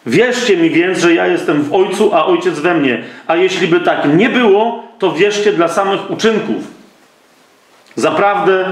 Wierzcie 0.06 0.56
mi 0.56 0.70
więc, 0.70 0.98
że 0.98 1.14
ja 1.14 1.26
jestem 1.26 1.62
w 1.62 1.74
Ojcu, 1.74 2.14
a 2.14 2.26
Ojciec 2.26 2.58
we 2.58 2.74
mnie. 2.74 3.02
A 3.26 3.36
jeśli 3.36 3.68
by 3.68 3.80
tak 3.80 4.14
nie 4.14 4.28
było, 4.28 4.84
to 4.98 5.12
wierzcie 5.12 5.52
dla 5.52 5.68
samych 5.68 6.10
uczynków. 6.10 6.64
Zaprawdę, 7.96 8.64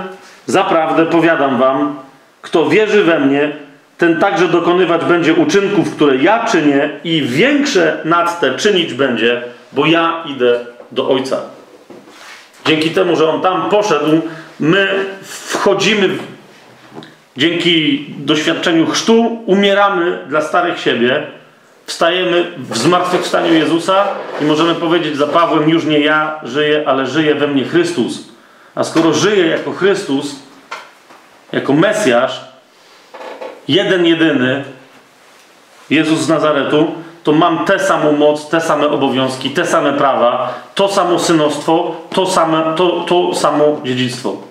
zaprawdę 0.47 1.07
powiadam 1.07 1.59
wam, 1.59 1.97
kto 2.43 2.69
wierzy 2.69 3.05
we 3.05 3.21
mnie, 3.21 3.53
ten 3.99 4.21
także 4.21 4.49
dokonywać 4.49 5.05
będzie 5.05 5.35
uczynków, 5.35 5.95
które 5.95 6.17
ja 6.17 6.45
czynię 6.45 6.91
i 7.05 7.23
większe 7.23 8.01
nad 8.05 8.41
te 8.41 8.55
czynić 8.55 8.95
będzie, 8.95 9.43
bo 9.73 9.87
ja 9.87 10.25
idę 10.27 10.61
do 10.93 11.09
Ojca. 11.09 11.41
Dzięki 12.67 12.91
temu, 12.91 13.17
że 13.17 13.31
On 13.31 13.41
tam 13.41 13.71
poszedł, 13.71 14.21
my 14.61 14.89
wchodzimy, 15.23 16.09
dzięki 17.39 18.07
doświadczeniu 18.19 18.87
chrztu, 18.87 19.43
umieramy 19.47 20.19
dla 20.29 20.41
starych 20.41 20.81
siebie, 20.81 21.27
wstajemy 21.87 22.53
w 22.59 22.79
zmartwychwstaniu 22.79 23.55
Jezusa 23.55 24.09
i 24.41 24.45
możemy 24.45 24.75
powiedzieć 24.75 25.17
za 25.17 25.27
Pawłem, 25.27 25.71
już 25.71 25.85
nie 25.85 26.01
ja 26.01 26.41
żyję, 26.43 26.85
ale 26.87 27.07
żyje 27.07 27.35
we 27.35 27.47
mnie 27.47 27.65
Chrystus. 27.65 28.29
A 28.75 28.85
skoro 28.85 29.13
żyję 29.13 29.47
jako 29.47 29.73
Chrystus, 29.73 30.37
jako 31.53 31.73
Mesjasz, 31.73 32.41
jeden 33.69 34.07
jedyny, 34.07 34.65
Jezus 35.91 36.19
z 36.19 36.29
Nazaretu, 36.29 36.95
to 37.25 37.33
mam 37.33 37.65
tę 37.65 37.79
samą 37.79 38.13
moc, 38.13 38.49
te 38.49 38.61
same 38.61 38.89
obowiązki, 38.89 39.51
te 39.51 39.67
same 39.67 39.93
prawa, 39.93 40.55
to 40.75 40.89
samo 40.89 41.19
synostwo, 41.19 41.97
to, 42.15 42.27
same, 42.27 42.75
to, 42.77 43.05
to 43.09 43.35
samo 43.35 43.81
dziedzictwo. 43.85 44.48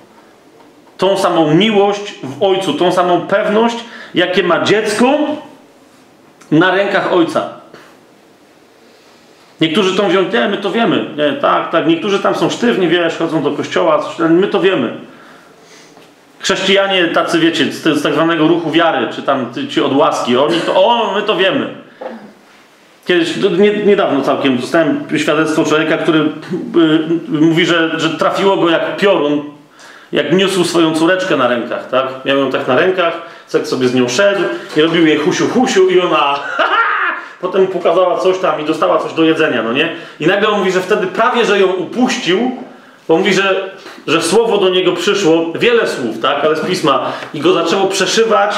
Tą 0.98 1.18
samą 1.18 1.54
miłość 1.54 2.14
w 2.24 2.44
Ojcu, 2.44 2.74
tą 2.74 2.92
samą 2.92 3.22
pewność, 3.22 3.78
jakie 4.14 4.44
ma 4.44 4.64
dziecko 4.64 5.18
na 6.52 6.72
rękach 6.72 7.14
Ojca. 7.14 7.50
Niektórzy 9.62 9.98
to 9.98 10.04
mówią, 10.04 10.26
nie, 10.34 10.48
my 10.48 10.58
to 10.58 10.72
wiemy. 10.72 11.06
Nie, 11.18 11.34
tak, 11.34 11.72
tak. 11.72 11.88
Niektórzy 11.88 12.20
tam 12.20 12.36
są 12.36 12.50
sztywni, 12.50 12.88
wiesz, 12.88 13.18
chodzą 13.18 13.44
do 13.44 13.52
kościoła, 13.52 14.00
coś, 14.00 14.30
my 14.30 14.48
to 14.48 14.60
wiemy. 14.60 14.94
Chrześcijanie 16.40 17.08
tacy, 17.08 17.40
wiecie, 17.40 17.72
z, 17.72 17.84
z 17.84 18.04
tak 18.04 18.14
zwanego 18.14 18.48
ruchu 18.48 18.72
wiary, 18.72 19.08
czy 19.16 19.22
tam 19.22 19.54
ci 19.70 19.82
od 19.82 19.96
łaski, 19.96 20.38
oni 20.38 20.62
to, 20.62 20.86
o, 20.86 21.14
my 21.16 21.22
to 21.22 21.36
wiemy. 21.36 21.70
Kiedyś, 23.06 23.42
to 23.42 23.50
nie, 23.50 23.74
niedawno 23.74 24.22
całkiem, 24.22 24.58
dostałem 24.58 25.04
świadectwo 25.18 25.64
człowieka, 25.64 25.98
który 25.98 26.20
y, 26.20 26.26
mówi, 27.30 27.66
że, 27.66 28.00
że 28.00 28.10
trafiło 28.10 28.58
go 28.58 28.70
jak 28.70 28.98
piorun, 28.98 29.44
jak 30.12 30.34
niósł 30.34 30.64
swoją 30.64 30.96
córeczkę 30.96 31.38
na 31.38 31.48
rękach, 31.48 31.90
tak? 31.90 32.08
Miał 32.26 32.38
ją 32.38 32.52
tak 32.52 32.68
na 32.68 32.76
rękach, 32.76 33.22
tak 33.52 33.68
sobie 33.68 33.88
z 33.88 33.96
nią 33.96 34.10
szedł 34.10 34.42
i 34.78 34.82
robił 34.82 35.08
jej 35.08 35.18
husiu, 35.18 35.48
husiu 35.48 35.90
i 35.90 36.00
ona 36.00 36.40
potem 37.42 37.68
pokazała 37.68 38.20
coś 38.20 38.38
tam 38.38 38.62
i 38.62 38.66
dostała 38.66 39.00
coś 39.00 39.14
do 39.14 39.24
jedzenia, 39.24 39.64
no 39.64 39.74
nie? 39.74 39.96
I 40.20 40.28
nagle 40.28 40.50
on 40.50 40.60
mówi, 40.60 40.72
że 40.72 40.82
wtedy 40.82 41.08
prawie, 41.08 41.46
że 41.46 41.60
ją 41.60 41.68
upuścił, 41.68 42.52
bo 43.08 43.18
mówi, 43.18 43.34
że, 43.34 43.72
że 44.08 44.22
słowo 44.22 44.58
do 44.58 44.70
niego 44.70 44.92
przyszło, 44.92 45.54
wiele 45.56 45.88
słów, 45.88 46.20
tak, 46.22 46.46
ale 46.46 46.56
z 46.56 46.66
pisma, 46.66 47.12
i 47.34 47.40
go 47.40 47.54
zaczęło 47.54 47.88
przeszywać, 47.88 48.56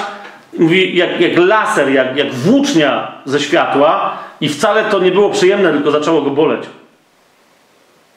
mówi, 0.60 0.98
jak, 0.98 1.22
jak 1.22 1.38
laser, 1.38 1.90
jak, 1.90 2.18
jak 2.18 2.34
włócznia 2.34 3.12
ze 3.26 3.40
światła, 3.40 4.18
i 4.42 4.50
wcale 4.50 4.86
to 4.86 5.00
nie 5.00 5.12
było 5.12 5.30
przyjemne, 5.30 5.74
tylko 5.74 5.92
zaczęło 5.92 6.22
go 6.22 6.30
boleć. 6.30 6.64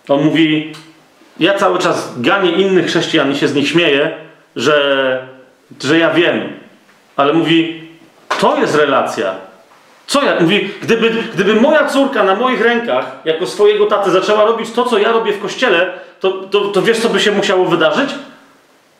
On 0.09 0.25
mówi, 0.25 0.73
ja 1.41 1.55
cały 1.55 1.79
czas 1.79 2.21
ganię 2.21 2.51
innych 2.51 2.87
chrześcijan 2.87 3.33
i 3.33 3.37
się 3.37 3.49
z 3.49 3.55
nich 3.55 3.69
śmieję, 3.69 4.11
że, 4.57 5.27
że 5.83 5.99
ja 5.99 6.11
wiem, 6.11 6.53
ale 7.17 7.33
mówi, 7.33 7.89
to 8.41 8.57
jest 8.57 8.75
relacja. 8.75 9.35
Co 10.07 10.23
ja? 10.23 10.41
Mówi, 10.41 10.71
gdyby, 10.83 11.11
gdyby 11.35 11.55
moja 11.55 11.87
córka 11.87 12.25
na 12.25 12.35
moich 12.35 12.61
rękach, 12.61 13.07
jako 13.25 13.47
swojego 13.47 13.87
taty, 13.87 14.11
zaczęła 14.11 14.45
robić 14.45 14.71
to, 14.71 14.85
co 14.85 14.99
ja 14.99 15.13
robię 15.13 15.33
w 15.33 15.43
kościele, 15.43 15.93
to, 16.21 16.31
to, 16.31 16.61
to 16.61 16.83
wiesz, 16.83 16.99
co 16.99 17.09
by 17.09 17.21
się 17.21 17.33
musiało 17.33 17.65
wydarzyć? 17.65 18.11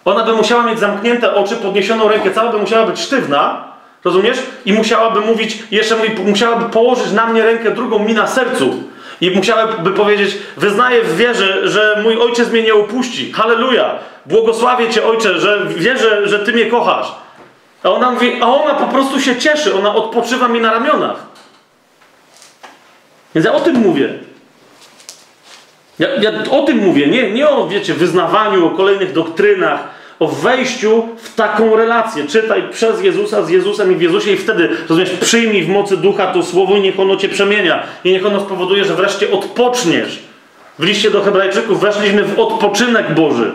Ona 0.05 0.25
by 0.25 0.33
musiała 0.33 0.63
mieć 0.63 0.79
zamknięte 0.79 1.35
oczy, 1.35 1.57
podniesioną 1.57 2.09
rękę, 2.09 2.31
cała 2.31 2.53
by 2.53 2.59
musiała 2.59 2.87
być 2.87 3.01
sztywna, 3.01 3.65
rozumiesz? 4.05 4.39
I 4.65 4.73
musiałaby 4.73 5.21
mówić, 5.21 5.63
jeszcze 5.71 5.97
musiałaby 6.25 6.65
położyć 6.65 7.13
na 7.13 7.27
mnie 7.27 7.43
rękę 7.43 7.71
drugą 7.71 7.99
mi 7.99 8.15
na 8.15 8.27
sercu. 8.27 8.83
I 9.23 9.31
musiałaby 9.31 9.91
powiedzieć, 9.91 10.39
wyznaję 10.57 11.03
w 11.03 11.17
wierze, 11.17 11.69
że 11.69 12.01
mój 12.03 12.17
ojciec 12.17 12.51
mnie 12.51 12.63
nie 12.63 12.75
opuści. 12.75 13.33
Halleluja! 13.33 13.99
Błogosławię 14.27 14.91
Cię, 14.91 15.07
ojcze, 15.07 15.41
że 15.41 15.67
wierzę, 15.67 16.29
że 16.29 16.39
Ty 16.39 16.53
mnie 16.53 16.67
kochasz. 16.67 17.15
A 17.83 17.91
ona 17.91 18.11
mówi, 18.11 18.33
a 18.41 18.47
ona 18.47 18.75
po 18.75 18.87
prostu 18.87 19.21
się 19.21 19.37
cieszy, 19.37 19.75
ona 19.75 19.95
odpoczywa 19.95 20.49
mi 20.49 20.61
na 20.61 20.73
ramionach. 20.73 21.17
Więc 23.35 23.47
ja 23.47 23.53
o 23.53 23.61
tym 23.61 23.77
mówię. 23.77 24.15
Ja, 25.99 26.09
ja 26.21 26.33
o 26.51 26.63
tym 26.63 26.79
mówię, 26.79 27.07
nie, 27.07 27.31
nie 27.31 27.49
o, 27.49 27.69
wiecie, 27.69 27.95
wyznawaniu, 27.95 28.67
o 28.67 28.71
kolejnych 28.71 29.13
doktrynach, 29.13 29.81
o 30.23 30.29
wejściu 30.29 31.09
w 31.17 31.35
taką 31.35 31.77
relację. 31.77 32.27
Czytaj 32.27 32.63
przez 32.71 33.03
Jezusa, 33.03 33.43
z 33.43 33.51
Jezusem 33.51 33.93
i 33.93 33.97
w 33.97 34.03
Jezusie 34.03 34.33
i 34.33 34.37
wtedy, 34.37 34.69
rozumiesz, 34.89 35.11
przyjmij 35.11 35.63
w 35.63 35.69
mocy 35.69 35.97
ducha 35.97 36.27
to 36.27 36.43
słowo 36.43 36.77
i 36.77 36.81
niech 36.81 37.01
ono 37.01 37.17
cię 37.17 37.29
przemienia. 37.29 37.83
I 38.05 38.11
niech 38.11 38.27
ono 38.27 38.41
spowoduje, 38.41 38.85
że 38.85 38.95
wreszcie 38.95 39.31
odpoczniesz. 39.31 40.23
W 40.79 40.85
liście 40.85 41.11
do 41.11 41.23
hebrajczyków 41.23 41.81
weszliśmy 41.81 42.25
w 42.25 42.39
odpoczynek 42.39 43.15
Boży. 43.15 43.53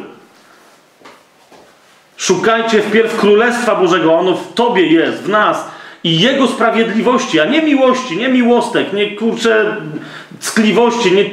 Szukajcie 2.17 2.81
wpierw 2.81 3.17
Królestwa 3.17 3.75
Bożego, 3.75 4.13
ono 4.13 4.33
w 4.33 4.53
Tobie 4.53 4.87
jest, 4.87 5.23
w 5.23 5.29
nas 5.29 5.65
i 6.03 6.19
Jego 6.19 6.47
sprawiedliwości, 6.47 7.39
a 7.39 7.45
nie 7.45 7.61
miłości, 7.61 8.17
nie 8.17 8.29
miłostek, 8.29 8.93
nie 8.93 9.15
kurcze 9.15 9.75
ckliwości, 10.39 11.11
nie 11.11 11.25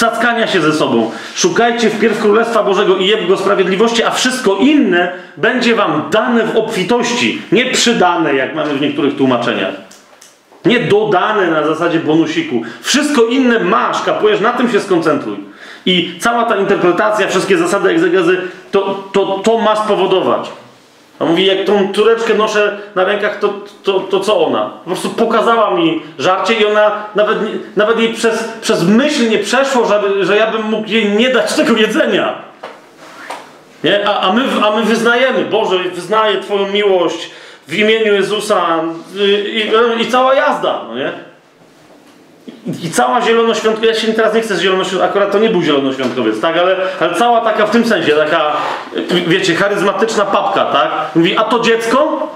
cackania 0.00 0.46
się 0.46 0.60
ze 0.60 0.72
sobą. 0.72 1.10
Szukajcie 1.34 1.90
wpierw 1.90 2.20
Królestwa 2.20 2.62
Bożego 2.62 2.96
i 2.96 3.06
Jego 3.06 3.36
sprawiedliwości, 3.36 4.02
a 4.02 4.10
wszystko 4.10 4.56
inne 4.56 5.12
będzie 5.36 5.74
Wam 5.74 6.02
dane 6.10 6.46
w 6.46 6.56
obfitości, 6.56 7.42
nie 7.52 7.66
przydane, 7.66 8.34
jak 8.34 8.54
mamy 8.54 8.74
w 8.74 8.80
niektórych 8.80 9.16
tłumaczeniach. 9.16 9.74
Nie 10.64 10.80
dodane 10.80 11.50
na 11.50 11.66
zasadzie 11.66 12.00
bonusiku. 12.00 12.62
Wszystko 12.80 13.24
inne 13.24 13.58
masz, 13.58 14.02
kapujesz, 14.02 14.40
na 14.40 14.52
tym 14.52 14.72
się 14.72 14.80
skoncentruj. 14.80 15.36
I 15.86 16.14
cała 16.20 16.44
ta 16.44 16.56
interpretacja, 16.56 17.28
wszystkie 17.28 17.58
zasady 17.58 17.88
egzegezy, 17.88 18.40
to, 18.70 19.08
to, 19.12 19.40
to 19.44 19.58
ma 19.58 19.76
spowodować. 19.76 20.50
A 21.20 21.24
mówi, 21.24 21.46
jak 21.46 21.64
tą 21.64 21.92
córeczkę 21.92 22.34
noszę 22.34 22.78
na 22.94 23.04
rękach, 23.04 23.38
to, 23.38 23.54
to, 23.82 24.00
to 24.00 24.20
co 24.20 24.46
ona? 24.46 24.70
Po 24.84 24.90
prostu 24.90 25.10
pokazała 25.10 25.70
mi 25.70 26.02
żarcie 26.18 26.54
i 26.54 26.66
ona 26.66 27.04
nawet, 27.14 27.38
nawet 27.76 27.98
jej 27.98 28.14
przez, 28.14 28.48
przez 28.60 28.84
myśl 28.84 29.28
nie 29.28 29.38
przeszło, 29.38 29.86
żeby, 29.86 30.24
że 30.24 30.36
ja 30.36 30.50
bym 30.50 30.62
mógł 30.62 30.88
jej 30.88 31.08
nie 31.08 31.30
dać 31.30 31.54
tego 31.54 31.76
jedzenia. 31.76 32.34
Nie? 33.84 34.08
A, 34.08 34.20
a, 34.20 34.32
my, 34.32 34.42
a 34.64 34.76
my 34.76 34.82
wyznajemy, 34.82 35.44
Boże, 35.44 35.78
wyznaję 35.78 36.40
Twoją 36.40 36.68
miłość 36.68 37.30
w 37.68 37.74
imieniu 37.74 38.14
Jezusa 38.14 38.66
i, 39.16 39.70
i, 40.00 40.02
i 40.02 40.10
cała 40.10 40.34
jazda, 40.34 40.80
no 40.88 40.94
nie? 40.94 41.12
I, 42.82 42.90
cała 42.90 43.20
zielonoświątkowa, 43.20 43.86
ja 43.86 43.94
się 43.94 44.12
teraz 44.12 44.34
nie 44.34 44.40
chcę 44.40 44.56
z 44.56 44.60
zielonoświątkowiec, 44.60 45.10
akurat 45.10 45.32
to 45.32 45.38
nie 45.38 45.50
był 45.50 45.62
zielonoświątkowiec, 45.62 46.40
tak, 46.40 46.56
ale, 46.56 46.76
ale 47.00 47.14
cała 47.14 47.40
taka 47.40 47.66
w 47.66 47.70
tym 47.70 47.84
sensie, 47.84 48.12
taka, 48.12 48.52
wiecie, 49.26 49.54
charyzmatyczna 49.54 50.24
papka, 50.24 50.64
tak? 50.64 50.90
Mówi, 51.14 51.36
a 51.36 51.44
to 51.44 51.60
dziecko? 51.60 52.28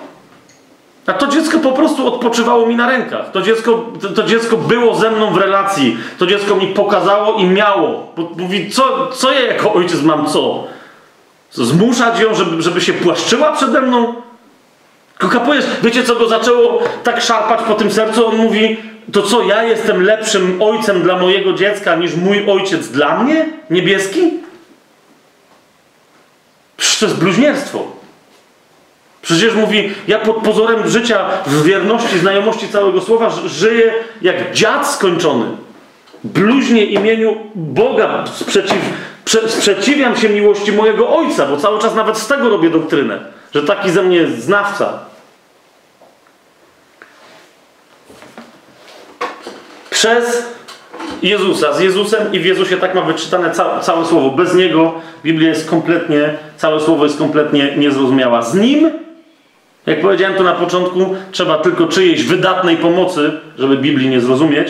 A 1.07 1.13
to 1.13 1.27
dziecko 1.27 1.59
po 1.59 1.73
prostu 1.73 2.15
odpoczywało 2.15 2.67
mi 2.67 2.77
na 2.77 2.89
rękach. 2.89 3.31
To 3.31 3.43
dziecko, 3.43 3.85
to, 4.03 4.09
to 4.09 4.23
dziecko 4.23 4.57
było 4.57 4.95
ze 4.95 5.11
mną 5.11 5.31
w 5.33 5.37
relacji. 5.37 5.97
To 6.19 6.27
dziecko 6.27 6.57
mi 6.57 6.67
pokazało 6.67 7.39
i 7.39 7.45
miało. 7.45 8.13
Bo, 8.17 8.31
mówi, 8.37 8.71
co, 8.71 9.09
co 9.09 9.33
ja 9.33 9.41
jako 9.41 9.73
ojciec 9.73 10.03
mam? 10.03 10.27
Co, 10.27 10.65
Zmuszać 11.55 12.21
ją, 12.21 12.35
żeby, 12.35 12.63
żeby 12.63 12.81
się 12.81 12.93
płaszczyła 12.93 13.53
przede 13.53 13.81
mną? 13.81 14.15
Kapujesz, 15.29 15.65
wiecie 15.83 16.05
co 16.05 16.17
go 16.17 16.29
zaczęło 16.29 16.83
tak 17.05 17.23
szarpać 17.23 17.61
po 17.69 17.75
tym 17.75 17.93
sercu? 17.93 18.27
On 18.27 18.37
mówi, 18.37 18.77
to 19.13 19.23
co, 19.23 19.43
ja 19.43 19.63
jestem 19.63 20.03
lepszym 20.03 20.63
ojcem 20.63 21.03
dla 21.03 21.19
mojego 21.19 21.53
dziecka 21.53 21.97
niż 21.97 22.15
mój 22.15 22.51
ojciec 22.51 22.89
dla 22.89 23.23
mnie? 23.23 23.47
Niebieski? 23.71 24.33
Przecież 26.77 26.99
to 26.99 27.07
jest 27.07 27.19
bluźnierstwo. 27.19 27.87
Przecież 29.23 29.55
mówi, 29.55 29.91
ja 30.09 30.19
pod 30.19 30.37
pozorem 30.37 30.89
życia 30.89 31.25
w 31.47 31.63
wierności, 31.63 32.19
znajomości 32.19 32.69
całego 32.69 33.01
słowa 33.01 33.31
żyję 33.47 33.95
jak 34.23 34.53
dziad 34.53 34.89
skończony. 34.89 35.45
Bluźnie 36.25 36.85
imieniu 36.85 37.37
Boga, 37.55 38.25
sprzeciw, 38.27 38.79
prze, 39.25 39.49
sprzeciwiam 39.49 40.17
się 40.17 40.29
miłości 40.29 40.73
mojego 40.73 41.17
ojca, 41.17 41.47
bo 41.47 41.57
cały 41.57 41.81
czas 41.81 41.95
nawet 41.95 42.19
z 42.19 42.27
tego 42.27 42.49
robię 42.49 42.71
doktrynę, 42.71 43.19
że 43.55 43.63
taki 43.63 43.91
ze 43.91 44.03
mnie 44.03 44.17
jest 44.17 44.45
znawca. 44.45 44.99
Przez 50.05 50.43
Jezusa, 51.23 51.73
z 51.73 51.81
Jezusem 51.81 52.33
i 52.33 52.41
w 52.41 52.45
Jezusie 52.45 52.77
tak 52.77 52.95
ma 52.95 53.03
być 53.03 53.23
czytane 53.23 53.51
ca 53.51 53.81
całe 53.81 54.07
słowo. 54.07 54.31
Bez 54.31 54.55
Niego 54.55 54.95
Biblia 55.25 55.49
jest 55.49 55.71
kompletnie, 55.71 56.35
całe 56.57 56.81
słowo 56.81 57.05
jest 57.05 57.19
kompletnie 57.19 57.77
niezrozumiała. 57.77 58.43
Z 58.43 58.55
Nim, 58.55 58.91
jak 59.87 60.01
powiedziałem 60.01 60.37
to 60.37 60.43
na 60.43 60.53
początku, 60.53 61.17
trzeba 61.33 61.59
tylko 61.59 61.87
czyjejś 61.87 62.25
wydatnej 62.25 62.77
pomocy, 62.77 63.33
żeby 63.59 63.77
Biblii 63.77 64.09
nie 64.09 64.21
zrozumieć, 64.21 64.69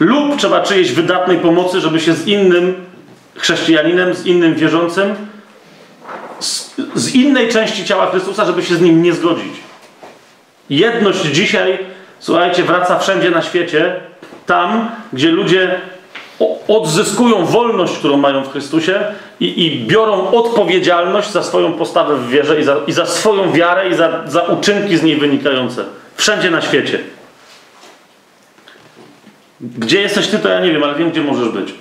lub 0.00 0.36
trzeba 0.36 0.60
czyjejś 0.60 0.92
wydatnej 0.92 1.38
pomocy, 1.38 1.80
żeby 1.80 2.00
się 2.00 2.12
z 2.12 2.26
innym 2.26 2.74
chrześcijaninem, 3.34 4.14
z 4.14 4.26
innym 4.26 4.54
wierzącym, 4.54 5.14
z, 6.40 6.74
z 6.94 7.14
innej 7.14 7.48
części 7.48 7.84
ciała 7.84 8.10
Chrystusa, 8.10 8.44
żeby 8.44 8.62
się 8.62 8.74
z 8.74 8.80
nim 8.80 9.02
nie 9.02 9.12
zgodzić. 9.12 9.54
Jedność 10.70 11.20
dzisiaj, 11.20 11.78
słuchajcie, 12.18 12.62
wraca 12.62 12.98
wszędzie 12.98 13.30
na 13.30 13.42
świecie, 13.42 14.00
tam, 14.46 14.90
gdzie 15.12 15.30
ludzie 15.30 15.80
odzyskują 16.68 17.46
wolność, 17.46 17.98
którą 17.98 18.16
mają 18.16 18.44
w 18.44 18.52
Chrystusie 18.52 19.00
i, 19.40 19.66
i 19.66 19.86
biorą 19.86 20.30
odpowiedzialność 20.30 21.30
za 21.30 21.42
swoją 21.42 21.72
postawę 21.72 22.16
w 22.16 22.28
wierze 22.28 22.60
i 22.60 22.64
za, 22.64 22.76
i 22.86 22.92
za 22.92 23.06
swoją 23.06 23.52
wiarę 23.52 23.88
i 23.88 23.94
za, 23.94 24.22
za 24.26 24.42
uczynki 24.42 24.96
z 24.96 25.02
niej 25.02 25.16
wynikające. 25.16 25.84
Wszędzie 26.16 26.50
na 26.50 26.60
świecie. 26.60 26.98
Gdzie 29.60 30.00
jesteś 30.00 30.28
ty, 30.28 30.38
to 30.38 30.48
ja 30.48 30.60
nie 30.60 30.72
wiem, 30.72 30.82
ale 30.82 30.94
wiem, 30.94 31.10
gdzie 31.10 31.22
możesz 31.22 31.48
być. 31.48 31.74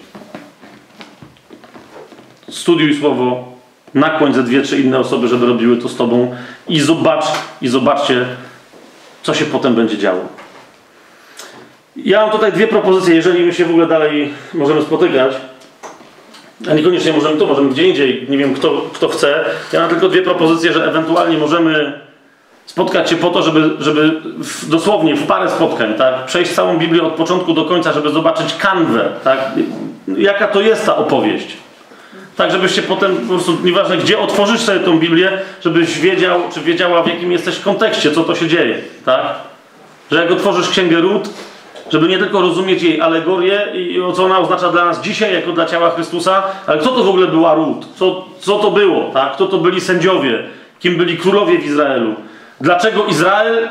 Studiuj 2.50 2.96
słowo, 3.00 3.52
nakłoń 3.94 4.34
ze 4.34 4.44
dwie, 4.44 4.62
trzy 4.62 4.78
inne 4.78 5.00
osoby, 5.00 5.28
żeby 5.28 5.46
robiły 5.46 5.78
to 5.78 5.90
z 5.90 5.96
tobą 5.96 6.36
i 6.68 6.80
zobacz, 6.80 7.26
i 7.62 7.68
zobaczcie, 7.68 8.26
co 9.24 9.34
się 9.34 9.46
potem 9.46 9.76
będzie 9.76 9.98
działo. 9.98 10.35
Ja 11.98 12.22
mam 12.22 12.32
tutaj 12.32 12.52
dwie 12.52 12.68
propozycje, 12.68 13.16
jeżeli 13.16 13.46
my 13.46 13.54
się 13.54 13.66
w 13.66 13.70
ogóle 13.70 13.88
dalej 13.88 14.34
możemy 14.54 14.82
spotykać. 14.82 15.36
A 16.72 16.74
niekoniecznie 16.74 17.14
możemy 17.14 17.38
tu, 17.38 17.48
możemy 17.48 17.70
gdzie 17.70 17.88
indziej. 17.88 18.26
Nie 18.30 18.38
wiem, 18.38 18.54
kto, 18.54 18.82
kto 18.94 19.08
chce. 19.08 19.46
Ja 19.74 19.80
mam 19.80 19.90
tylko 19.90 20.10
dwie 20.10 20.22
propozycje, 20.22 20.74
że 20.74 20.86
ewentualnie 20.86 21.38
możemy 21.38 22.00
spotkać 22.66 23.10
się 23.10 23.16
po 23.16 23.30
to, 23.30 23.42
żeby, 23.42 23.70
żeby 23.80 24.22
w, 24.40 24.70
dosłownie 24.70 25.16
w 25.16 25.28
parę 25.28 25.50
spotkań, 25.50 25.94
tak, 25.94 26.26
przejść 26.26 26.52
całą 26.52 26.78
Biblię 26.78 27.04
od 27.04 27.14
początku 27.14 27.54
do 27.54 27.66
końca, 27.66 27.94
żeby 27.94 28.10
zobaczyć 28.10 28.54
kanwę, 28.54 29.10
tak, 29.24 29.40
jaka 30.18 30.48
to 30.48 30.62
jest 30.62 30.86
ta 30.86 30.96
opowieść. 30.96 31.48
Tak, 32.38 32.52
żebyś 32.52 32.76
się 32.76 32.82
potem 32.82 33.18
po 33.18 33.28
prostu, 33.28 33.58
nieważne 33.64 33.98
gdzie 33.98 34.20
otworzysz 34.20 34.62
sobie 34.62 34.80
tą 34.80 35.00
Biblię, 35.00 35.32
żebyś 35.64 36.00
wiedział, 36.00 36.40
czy 36.54 36.62
wiedziała 36.62 37.04
w 37.04 37.08
jakim 37.08 37.32
jesteś 37.32 37.60
kontekście, 37.60 38.12
co 38.12 38.24
to 38.24 38.36
się 38.36 38.48
dzieje, 38.48 38.78
tak? 39.06 39.22
Że 40.12 40.22
jak 40.22 40.32
otworzysz 40.32 40.70
Księgę 40.70 41.02
Ród, 41.02 41.30
żeby 41.96 42.08
nie 42.08 42.18
tylko 42.18 42.42
rozumieć 42.42 42.84
jej 42.84 43.02
alegorię 43.02 43.68
i 43.74 44.02
o 44.02 44.12
co 44.12 44.24
ona 44.26 44.40
oznacza 44.40 44.72
dla 44.72 44.86
nas 44.86 45.02
dzisiaj, 45.02 45.34
jako 45.34 45.52
dla 45.52 45.66
ciała 45.66 45.90
Chrystusa, 45.90 46.44
ale 46.68 46.78
kto 46.78 46.90
to 46.90 47.04
w 47.04 47.10
ogóle 47.10 47.28
była 47.28 47.54
Ród? 47.54 47.88
Co, 47.96 48.26
co 48.40 48.60
to 48.60 48.72
było, 48.72 49.12
tak? 49.14 49.34
Kto 49.34 49.46
to 49.46 49.58
byli 49.58 49.82
sędziowie? 49.82 50.44
Kim 50.80 50.98
byli 50.98 51.18
królowie 51.18 51.60
w 51.60 51.66
Izraelu? 51.66 52.16
Dlaczego 52.62 53.06
Izrael 53.06 53.58
y, 53.64 53.68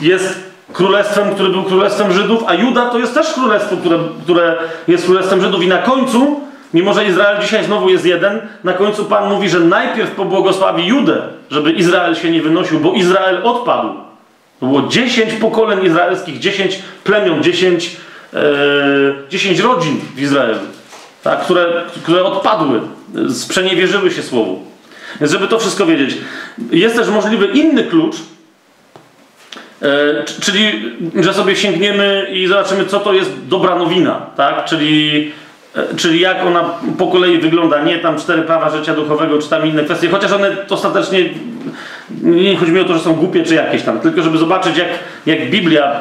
jest 0.00 0.52
królestwem, 0.72 1.34
które 1.34 1.48
był 1.48 1.62
królestwem 1.62 2.12
Żydów, 2.12 2.44
a 2.46 2.54
Juda 2.54 2.86
to 2.86 2.98
jest 2.98 3.14
też 3.14 3.32
królestwo, 3.32 3.76
które, 3.76 3.98
które 4.22 4.56
jest 4.88 5.04
królestwem 5.04 5.40
Żydów 5.40 5.62
i 5.62 5.68
na 5.68 5.78
końcu, 5.78 6.40
mimo 6.74 6.94
że 6.94 7.06
Izrael 7.06 7.42
dzisiaj 7.42 7.64
znowu 7.64 7.88
jest 7.88 8.06
jeden, 8.06 8.40
na 8.64 8.72
końcu 8.72 9.04
Pan 9.04 9.32
mówi, 9.32 9.48
że 9.48 9.60
najpierw 9.60 10.10
pobłogosławi 10.10 10.86
Judę, 10.86 11.22
żeby 11.50 11.72
Izrael 11.72 12.14
się 12.14 12.30
nie 12.30 12.42
wynosił, 12.42 12.80
bo 12.80 12.92
Izrael 12.92 13.40
odpadł. 13.42 14.03
To 14.64 14.68
było 14.68 14.88
10 14.88 15.32
pokoleń 15.32 15.86
izraelskich, 15.86 16.38
10 16.38 16.78
plemion, 17.04 17.42
10, 17.42 17.96
e, 18.34 18.38
10 19.30 19.60
rodzin 19.60 20.00
w 20.16 20.20
Izraelu, 20.20 20.58
tak, 21.22 21.40
które, 21.40 21.82
które 22.02 22.24
odpadły, 22.24 22.80
sprzeniewierzyły 23.28 24.10
się 24.10 24.22
słowu. 24.22 24.62
Więc 25.20 25.32
żeby 25.32 25.48
to 25.48 25.58
wszystko 25.58 25.86
wiedzieć. 25.86 26.16
Jest 26.70 26.96
też 26.96 27.08
możliwy 27.08 27.46
inny 27.46 27.84
klucz, 27.84 28.16
e, 29.82 30.24
czyli 30.40 30.92
że 31.20 31.34
sobie 31.34 31.56
sięgniemy 31.56 32.28
i 32.32 32.46
zobaczymy, 32.46 32.86
co 32.86 33.00
to 33.00 33.12
jest 33.12 33.30
dobra 33.48 33.78
nowina, 33.78 34.26
tak? 34.36 34.64
Czyli, 34.64 35.32
e, 35.76 35.96
czyli 35.96 36.20
jak 36.20 36.46
ona 36.46 36.64
po 36.98 37.06
kolei 37.06 37.38
wygląda. 37.38 37.84
Nie 37.84 37.98
tam 37.98 38.18
cztery 38.18 38.42
prawa 38.42 38.70
życia 38.70 38.94
duchowego, 38.94 39.38
czy 39.38 39.48
tam 39.48 39.66
inne 39.66 39.84
kwestie, 39.84 40.08
chociaż 40.08 40.32
one 40.32 40.56
ostatecznie 40.70 41.18
nie 42.22 42.56
chodzi 42.56 42.72
mi 42.72 42.80
o 42.80 42.84
to, 42.84 42.94
że 42.94 43.00
są 43.00 43.14
głupie 43.14 43.42
czy 43.42 43.54
jakieś 43.54 43.82
tam, 43.82 44.00
tylko 44.00 44.22
żeby 44.22 44.38
zobaczyć, 44.38 44.76
jak, 44.76 44.88
jak 45.26 45.50
Biblia 45.50 45.92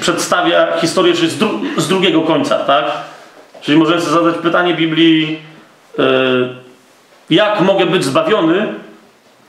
przedstawia 0.00 0.66
historię 0.80 1.14
czyli 1.14 1.30
z, 1.30 1.38
dru 1.38 1.60
z 1.76 1.88
drugiego 1.88 2.20
końca, 2.22 2.58
tak? 2.58 2.84
Czyli 3.60 3.78
możemy 3.78 4.00
sobie 4.00 4.12
zadać 4.12 4.42
pytanie 4.42 4.74
Biblii, 4.74 5.38
e, 5.98 6.02
jak 7.30 7.60
mogę 7.60 7.86
być 7.86 8.04
zbawiony, 8.04 8.66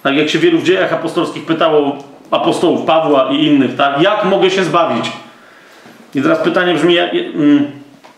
tak 0.03 0.15
jak 0.15 0.29
się 0.29 0.39
wielu 0.39 0.57
w 0.59 0.63
dziejach 0.63 0.93
apostolskich 0.93 1.45
pytało 1.45 1.97
apostołów 2.31 2.85
Pawła 2.85 3.29
i 3.31 3.45
innych, 3.45 3.75
tak? 3.75 4.01
Jak 4.01 4.25
mogę 4.25 4.49
się 4.49 4.63
zbawić? 4.63 5.11
I 6.15 6.21
teraz 6.21 6.39
pytanie 6.39 6.73
brzmi, 6.73 6.93
jak- 6.93 7.13
mm, 7.13 7.71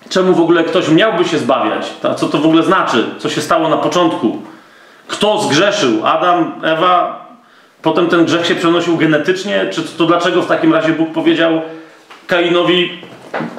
czemu 0.10 0.34
w 0.34 0.42
ogóle 0.42 0.64
ktoś 0.64 0.90
miałby 0.90 1.26
się 1.26 1.38
zbawiać? 1.38 1.90
Tak? 2.02 2.16
Co 2.16 2.28
to 2.28 2.38
w 2.38 2.46
ogóle 2.46 2.64
znaczy? 2.64 3.06
Co 3.18 3.30
się 3.30 3.42
stało 3.42 3.70
na 3.70 3.78
początku? 3.78 4.42
Kto 5.08 5.42
zgrzeszył? 5.42 6.08
Adam, 6.08 6.52
Ewa? 6.64 7.23
Potem 7.84 8.08
ten 8.08 8.26
grzech 8.26 8.46
się 8.46 8.56
przenosił 8.56 8.98
genetycznie? 8.98 9.66
Czy 9.72 9.84
to 9.84 10.06
dlaczego 10.06 10.42
w 10.42 10.48
takim 10.48 10.74
razie 10.74 10.94
Bóg 10.94 11.12
powiedział 11.12 11.62
Kainowi, 12.28 12.92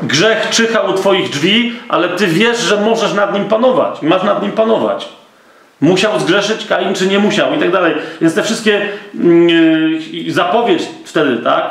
grzech 0.02 0.50
czyha 0.50 0.80
u 0.80 0.92
twoich 0.92 1.30
drzwi, 1.30 1.72
ale 1.88 2.08
ty 2.08 2.26
wiesz, 2.26 2.58
że 2.58 2.80
możesz 2.80 3.14
nad 3.14 3.34
nim 3.34 3.44
panować. 3.44 4.02
Masz 4.02 4.22
nad 4.22 4.42
nim 4.42 4.52
panować. 4.52 5.08
Musiał 5.80 6.20
zgrzeszyć 6.20 6.66
Kain, 6.66 6.94
czy 6.94 7.06
nie 7.06 7.18
musiał 7.18 7.54
i 7.54 7.58
tak 7.58 7.70
dalej. 7.70 7.94
Więc 8.20 8.34
te 8.34 8.42
wszystkie 8.42 8.88
yy, 9.14 10.32
zapowiedź 10.32 10.82
wtedy, 11.04 11.36
tak, 11.36 11.70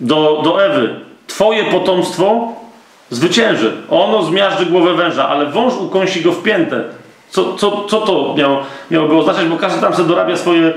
do, 0.00 0.40
do 0.44 0.64
Ewy. 0.64 0.94
Twoje 1.26 1.64
potomstwo 1.64 2.52
zwycięży. 3.10 3.72
Ono 3.90 4.22
zmiażdży 4.22 4.66
głowę 4.66 4.94
węża, 4.94 5.28
ale 5.28 5.46
wąż 5.46 5.74
ukąsi 5.74 6.22
go 6.22 6.32
w 6.32 6.42
piętę. 6.42 6.84
Co, 7.30 7.54
co, 7.54 7.84
co 7.84 8.00
to 8.00 8.34
miało, 8.38 8.62
miałoby 8.90 9.16
oznaczać? 9.16 9.46
Bo 9.46 9.56
każdy 9.56 9.80
tam 9.80 9.94
sobie 9.94 10.08
dorabia 10.08 10.36
swoje 10.36 10.72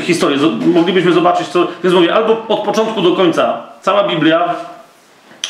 historie. 0.00 0.38
Z- 0.38 0.66
Moglibyśmy 0.74 1.12
zobaczyć, 1.12 1.48
co... 1.48 1.66
Więc 1.84 1.94
mówię, 1.94 2.14
albo 2.14 2.46
od 2.48 2.60
początku 2.60 3.02
do 3.02 3.12
końca 3.12 3.56
cała 3.82 4.08
Biblia, 4.08 4.54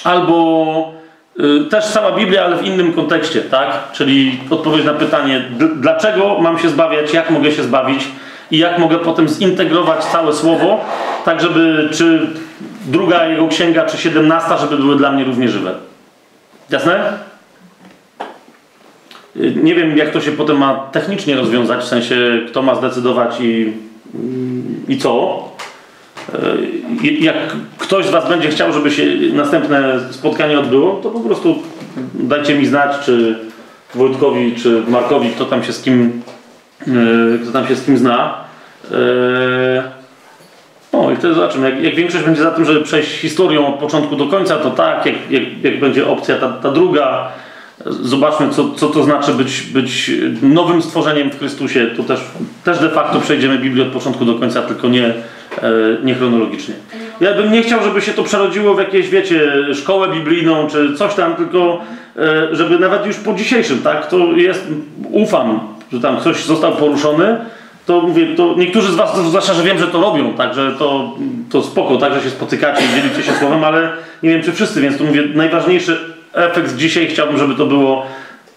albo 0.05 0.93
y, 1.41 1.65
też 1.65 1.85
cała 1.87 2.13
Biblia, 2.13 2.45
ale 2.45 2.57
w 2.57 2.67
innym 2.67 2.93
kontekście, 2.93 3.41
tak? 3.41 3.93
Czyli 3.93 4.41
odpowiedź 4.51 4.85
na 4.85 4.95
pytanie, 4.95 5.45
dlaczego 5.77 6.39
mam 6.41 6.59
się 6.59 6.69
zbawiać, 6.69 7.13
jak 7.15 7.31
mogę 7.31 7.53
się 7.53 7.63
zbawić 7.63 8.09
i 8.51 8.59
jak 8.59 8.79
mogę 8.79 8.99
potem 8.99 9.29
zintegrować 9.29 10.05
całe 10.05 10.33
słowo, 10.33 10.81
tak 11.25 11.41
żeby 11.41 11.89
czy 11.93 12.27
druga 12.87 13.27
jego 13.27 13.49
księga, 13.49 13.85
czy 13.85 13.97
siedemnasta, 13.99 14.57
żeby 14.59 14.77
były 14.77 14.97
dla 14.97 15.13
mnie 15.13 15.25
równie 15.25 15.49
żywe. 15.49 15.75
Jasne? 16.71 17.13
Y, 19.37 19.55
Nie 19.63 19.75
wiem, 19.75 19.97
jak 19.97 20.11
to 20.11 20.21
się 20.21 20.33
potem 20.33 20.59
ma 20.59 20.75
technicznie 20.93 21.37
rozwiązać, 21.37 21.81
w 21.81 21.89
sensie 21.89 22.17
kto 22.49 22.63
ma 22.63 22.75
zdecydować 22.75 23.41
i, 23.41 23.73
i 24.89 24.99
co. 24.99 25.45
Y, 27.05 27.07
Jak 27.21 27.37
ktoś 27.79 28.07
z 28.07 28.11
Was 28.11 28.29
będzie 28.29 28.49
chciał, 28.49 28.73
żeby 28.73 28.91
się 28.91 29.03
następne 29.33 30.01
spotkanie 30.11 30.59
odbyło, 30.59 31.01
to 31.03 31.11
po 31.11 31.21
prostu 31.21 31.63
dajcie 32.15 32.55
mi 32.55 32.67
znać, 32.67 33.05
czy 33.05 33.39
Wojtkowi, 33.95 34.55
czy 34.55 34.83
Markowi, 34.89 35.31
kto 35.31 35.45
tam 35.45 35.65
się 35.65 35.73
z 35.73 35.83
kim, 35.83 36.23
y, 36.89 37.39
kto 37.43 37.53
tam 37.53 37.67
się 37.67 37.77
z 37.77 37.85
kim 37.85 37.99
zna. 37.99 38.35
Y, 38.93 38.97
No 40.93 41.11
i 41.11 41.17
wtedy 41.17 41.35
zobaczymy. 41.35 41.71
Jak, 41.71 41.83
jak 41.83 41.95
większość 41.95 42.25
będzie 42.25 42.43
za 42.43 42.51
tym, 42.51 42.65
żeby 42.65 42.81
przejść 42.81 43.11
historią 43.11 43.67
od 43.67 43.75
początku 43.75 44.17
do 44.17 44.27
końca, 44.27 44.57
to 44.57 44.71
tak. 44.71 45.07
Jak, 45.07 45.15
jak, 45.31 45.43
jak 45.63 45.81
będzie 45.81 46.07
opcja 46.09 46.37
ta, 46.37 46.49
ta 46.49 46.71
druga, 46.71 47.29
zobaczmy, 47.85 48.51
co, 48.51 48.75
co 48.75 48.89
to 48.89 49.03
znaczy 49.03 49.33
być, 49.33 49.63
być 49.63 50.11
nowym 50.43 50.83
stworzeniem 50.83 51.31
w 51.31 51.39
Chrystusie. 51.39 51.87
To 51.97 52.03
też, 52.03 52.21
też 52.65 52.79
de 52.79 52.89
facto 52.89 53.21
przejdziemy 53.21 53.59
Biblię 53.59 53.83
od 53.83 53.89
początku 53.89 54.25
do 54.25 54.35
końca, 54.35 54.63
tylko 54.63 54.89
nie, 54.89 55.07
e, 55.07 55.15
nie 56.05 56.15
chronologicznie. 56.15 56.75
Ja 57.21 57.35
bym 57.35 57.53
nie 57.53 57.63
chciał, 57.63 57.83
żeby 57.83 58.03
się 58.03 58.13
to 58.13 58.23
przerodziło 58.23 58.75
w 58.75 58.79
jakieś, 58.79 59.09
wiecie, 59.09 59.53
szkołę 59.75 60.09
biblijną 60.09 60.67
czy 60.71 60.95
coś 60.95 61.15
tam, 61.15 61.37
tylko 61.37 61.81
e, 62.17 62.49
żeby 62.57 62.79
nawet 62.79 63.07
już 63.07 63.17
po 63.17 63.35
dzisiejszym, 63.35 63.79
tak, 63.79 64.09
to 64.09 64.33
jest, 64.33 64.67
ufam, 65.11 65.61
że 65.93 66.01
tam 66.01 66.17
ktoś 66.17 66.45
został 66.45 66.73
poruszony, 66.73 67.37
to 67.87 68.01
mówię, 68.01 68.27
to 68.37 68.55
niektórzy 68.59 68.93
z 68.93 68.95
Was, 68.95 69.19
zwłaszcza, 69.19 69.55
że 69.55 69.63
wiem, 69.63 69.79
że 69.79 69.87
to 69.87 70.01
robią, 70.01 70.35
także 70.35 70.73
to, 70.79 71.15
to 71.51 71.63
spoko, 71.63 71.97
tak, 71.97 72.15
że 72.15 72.23
się 72.23 72.31
spotykacie 72.31 72.85
i 72.85 73.03
dzielicie 73.03 73.23
się 73.23 73.39
słowem, 73.39 73.65
ale 73.65 73.93
nie 74.23 74.31
wiem, 74.31 74.43
czy 74.43 74.53
wszyscy, 74.53 74.81
więc 74.81 74.99
to 74.99 75.05
mówię, 75.05 75.23
najważniejszy 75.35 76.16
efekt 76.37 76.77
dzisiaj 76.77 77.07
chciałbym, 77.07 77.39
żeby 77.39 77.55
to 77.55 77.67
było 77.67 78.07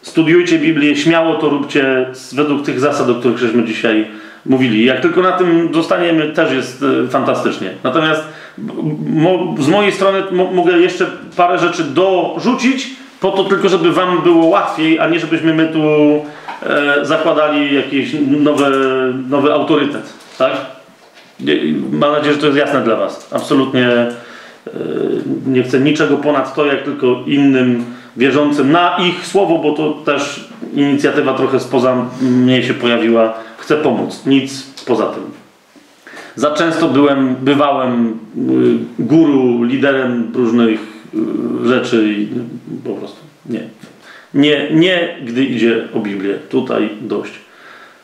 studiujcie 0.02 0.60
Biblię, 0.60 0.96
śmiało 0.96 1.36
to 1.36 1.50
róbcie 1.50 2.06
według 2.34 2.66
tych 2.66 2.80
zasad, 2.80 3.10
o 3.10 3.16
których 3.16 3.38
żeśmy 3.38 3.64
dzisiaj 3.64 4.08
mówili. 4.46 4.86
Jak 4.86 5.00
tylko 5.02 5.22
na 5.22 5.32
tym 5.32 5.70
zostaniemy, 5.74 6.30
też 6.34 6.52
jest 6.52 6.84
e, 6.84 7.08
fantastycznie. 7.08 7.70
Natomiast 7.84 8.24
z 9.60 9.68
mojej 9.68 9.92
strony 9.92 10.24
mo, 10.32 10.52
mogę 10.52 10.78
jeszcze 10.78 11.06
parę 11.36 11.58
rzeczy 11.58 11.84
dorzucić, 11.84 12.90
po 13.20 13.32
to 13.32 13.44
tylko, 13.44 13.70
żeby 13.70 13.92
Wam 13.92 14.22
było 14.22 14.46
łatwiej, 14.46 15.00
a 15.00 15.08
nie 15.08 15.20
żebyśmy 15.20 15.54
my 15.54 15.68
tu 15.68 15.82
e, 16.64 17.06
zakładali 17.06 17.76
jakiś 17.76 18.16
nowe, 18.28 18.70
nowy 19.30 19.54
autorytet. 19.54 20.14
Tak? 20.38 20.52
Mam 21.92 22.12
nadzieję, 22.12 22.34
że 22.34 22.40
to 22.40 22.46
jest 22.46 22.58
jasne 22.58 22.82
dla 22.82 22.96
Was. 22.96 23.30
Absolutnie 23.34 23.88
nie 25.48 25.64
chcę 25.64 25.80
niczego 25.80 26.18
ponad 26.18 26.56
to, 26.56 26.66
jak 26.66 26.84
tylko 26.84 27.24
innym 27.28 27.86
wierzącym 28.18 28.72
na 28.72 28.98
ich 28.98 29.28
słowo, 29.28 29.58
bo 29.58 29.72
to 29.72 29.94
też 29.94 30.50
inicjatywa 30.74 31.34
trochę 31.34 31.60
spoza 31.60 32.06
mnie 32.22 32.64
się 32.64 32.74
pojawiła. 32.74 33.34
Chcę 33.58 33.76
pomóc. 33.76 34.26
Nic 34.26 34.64
poza 34.86 35.06
tym. 35.06 35.24
Za 36.36 36.52
często 36.52 36.88
byłem, 36.88 37.36
bywałem 37.36 38.08
y, 38.10 39.04
guru, 39.04 39.64
liderem 39.64 40.32
różnych 40.34 40.80
y, 41.64 41.68
rzeczy 41.68 42.16
i 42.18 42.28
po 42.84 42.94
prostu 42.94 43.20
nie. 43.46 43.64
Nie, 44.34 44.72
nie, 44.72 45.18
gdy 45.26 45.46
idzie 45.46 45.88
o 45.94 46.00
Biblię. 46.00 46.34
Tutaj 46.50 46.90
dość. 47.02 47.32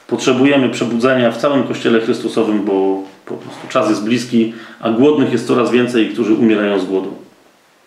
Potrzebujemy 0.07 0.69
przebudzenia 0.69 1.31
w 1.31 1.37
całym 1.37 1.63
Kościele 1.63 1.99
Chrystusowym, 1.99 2.65
bo 2.65 3.03
po 3.25 3.35
prostu 3.35 3.67
czas 3.69 3.89
jest 3.89 4.03
bliski, 4.03 4.53
a 4.79 4.91
głodnych 4.91 5.31
jest 5.31 5.47
coraz 5.47 5.71
więcej, 5.71 6.09
którzy 6.09 6.33
umierają 6.33 6.79
z 6.79 6.85
głodu. 6.85 7.24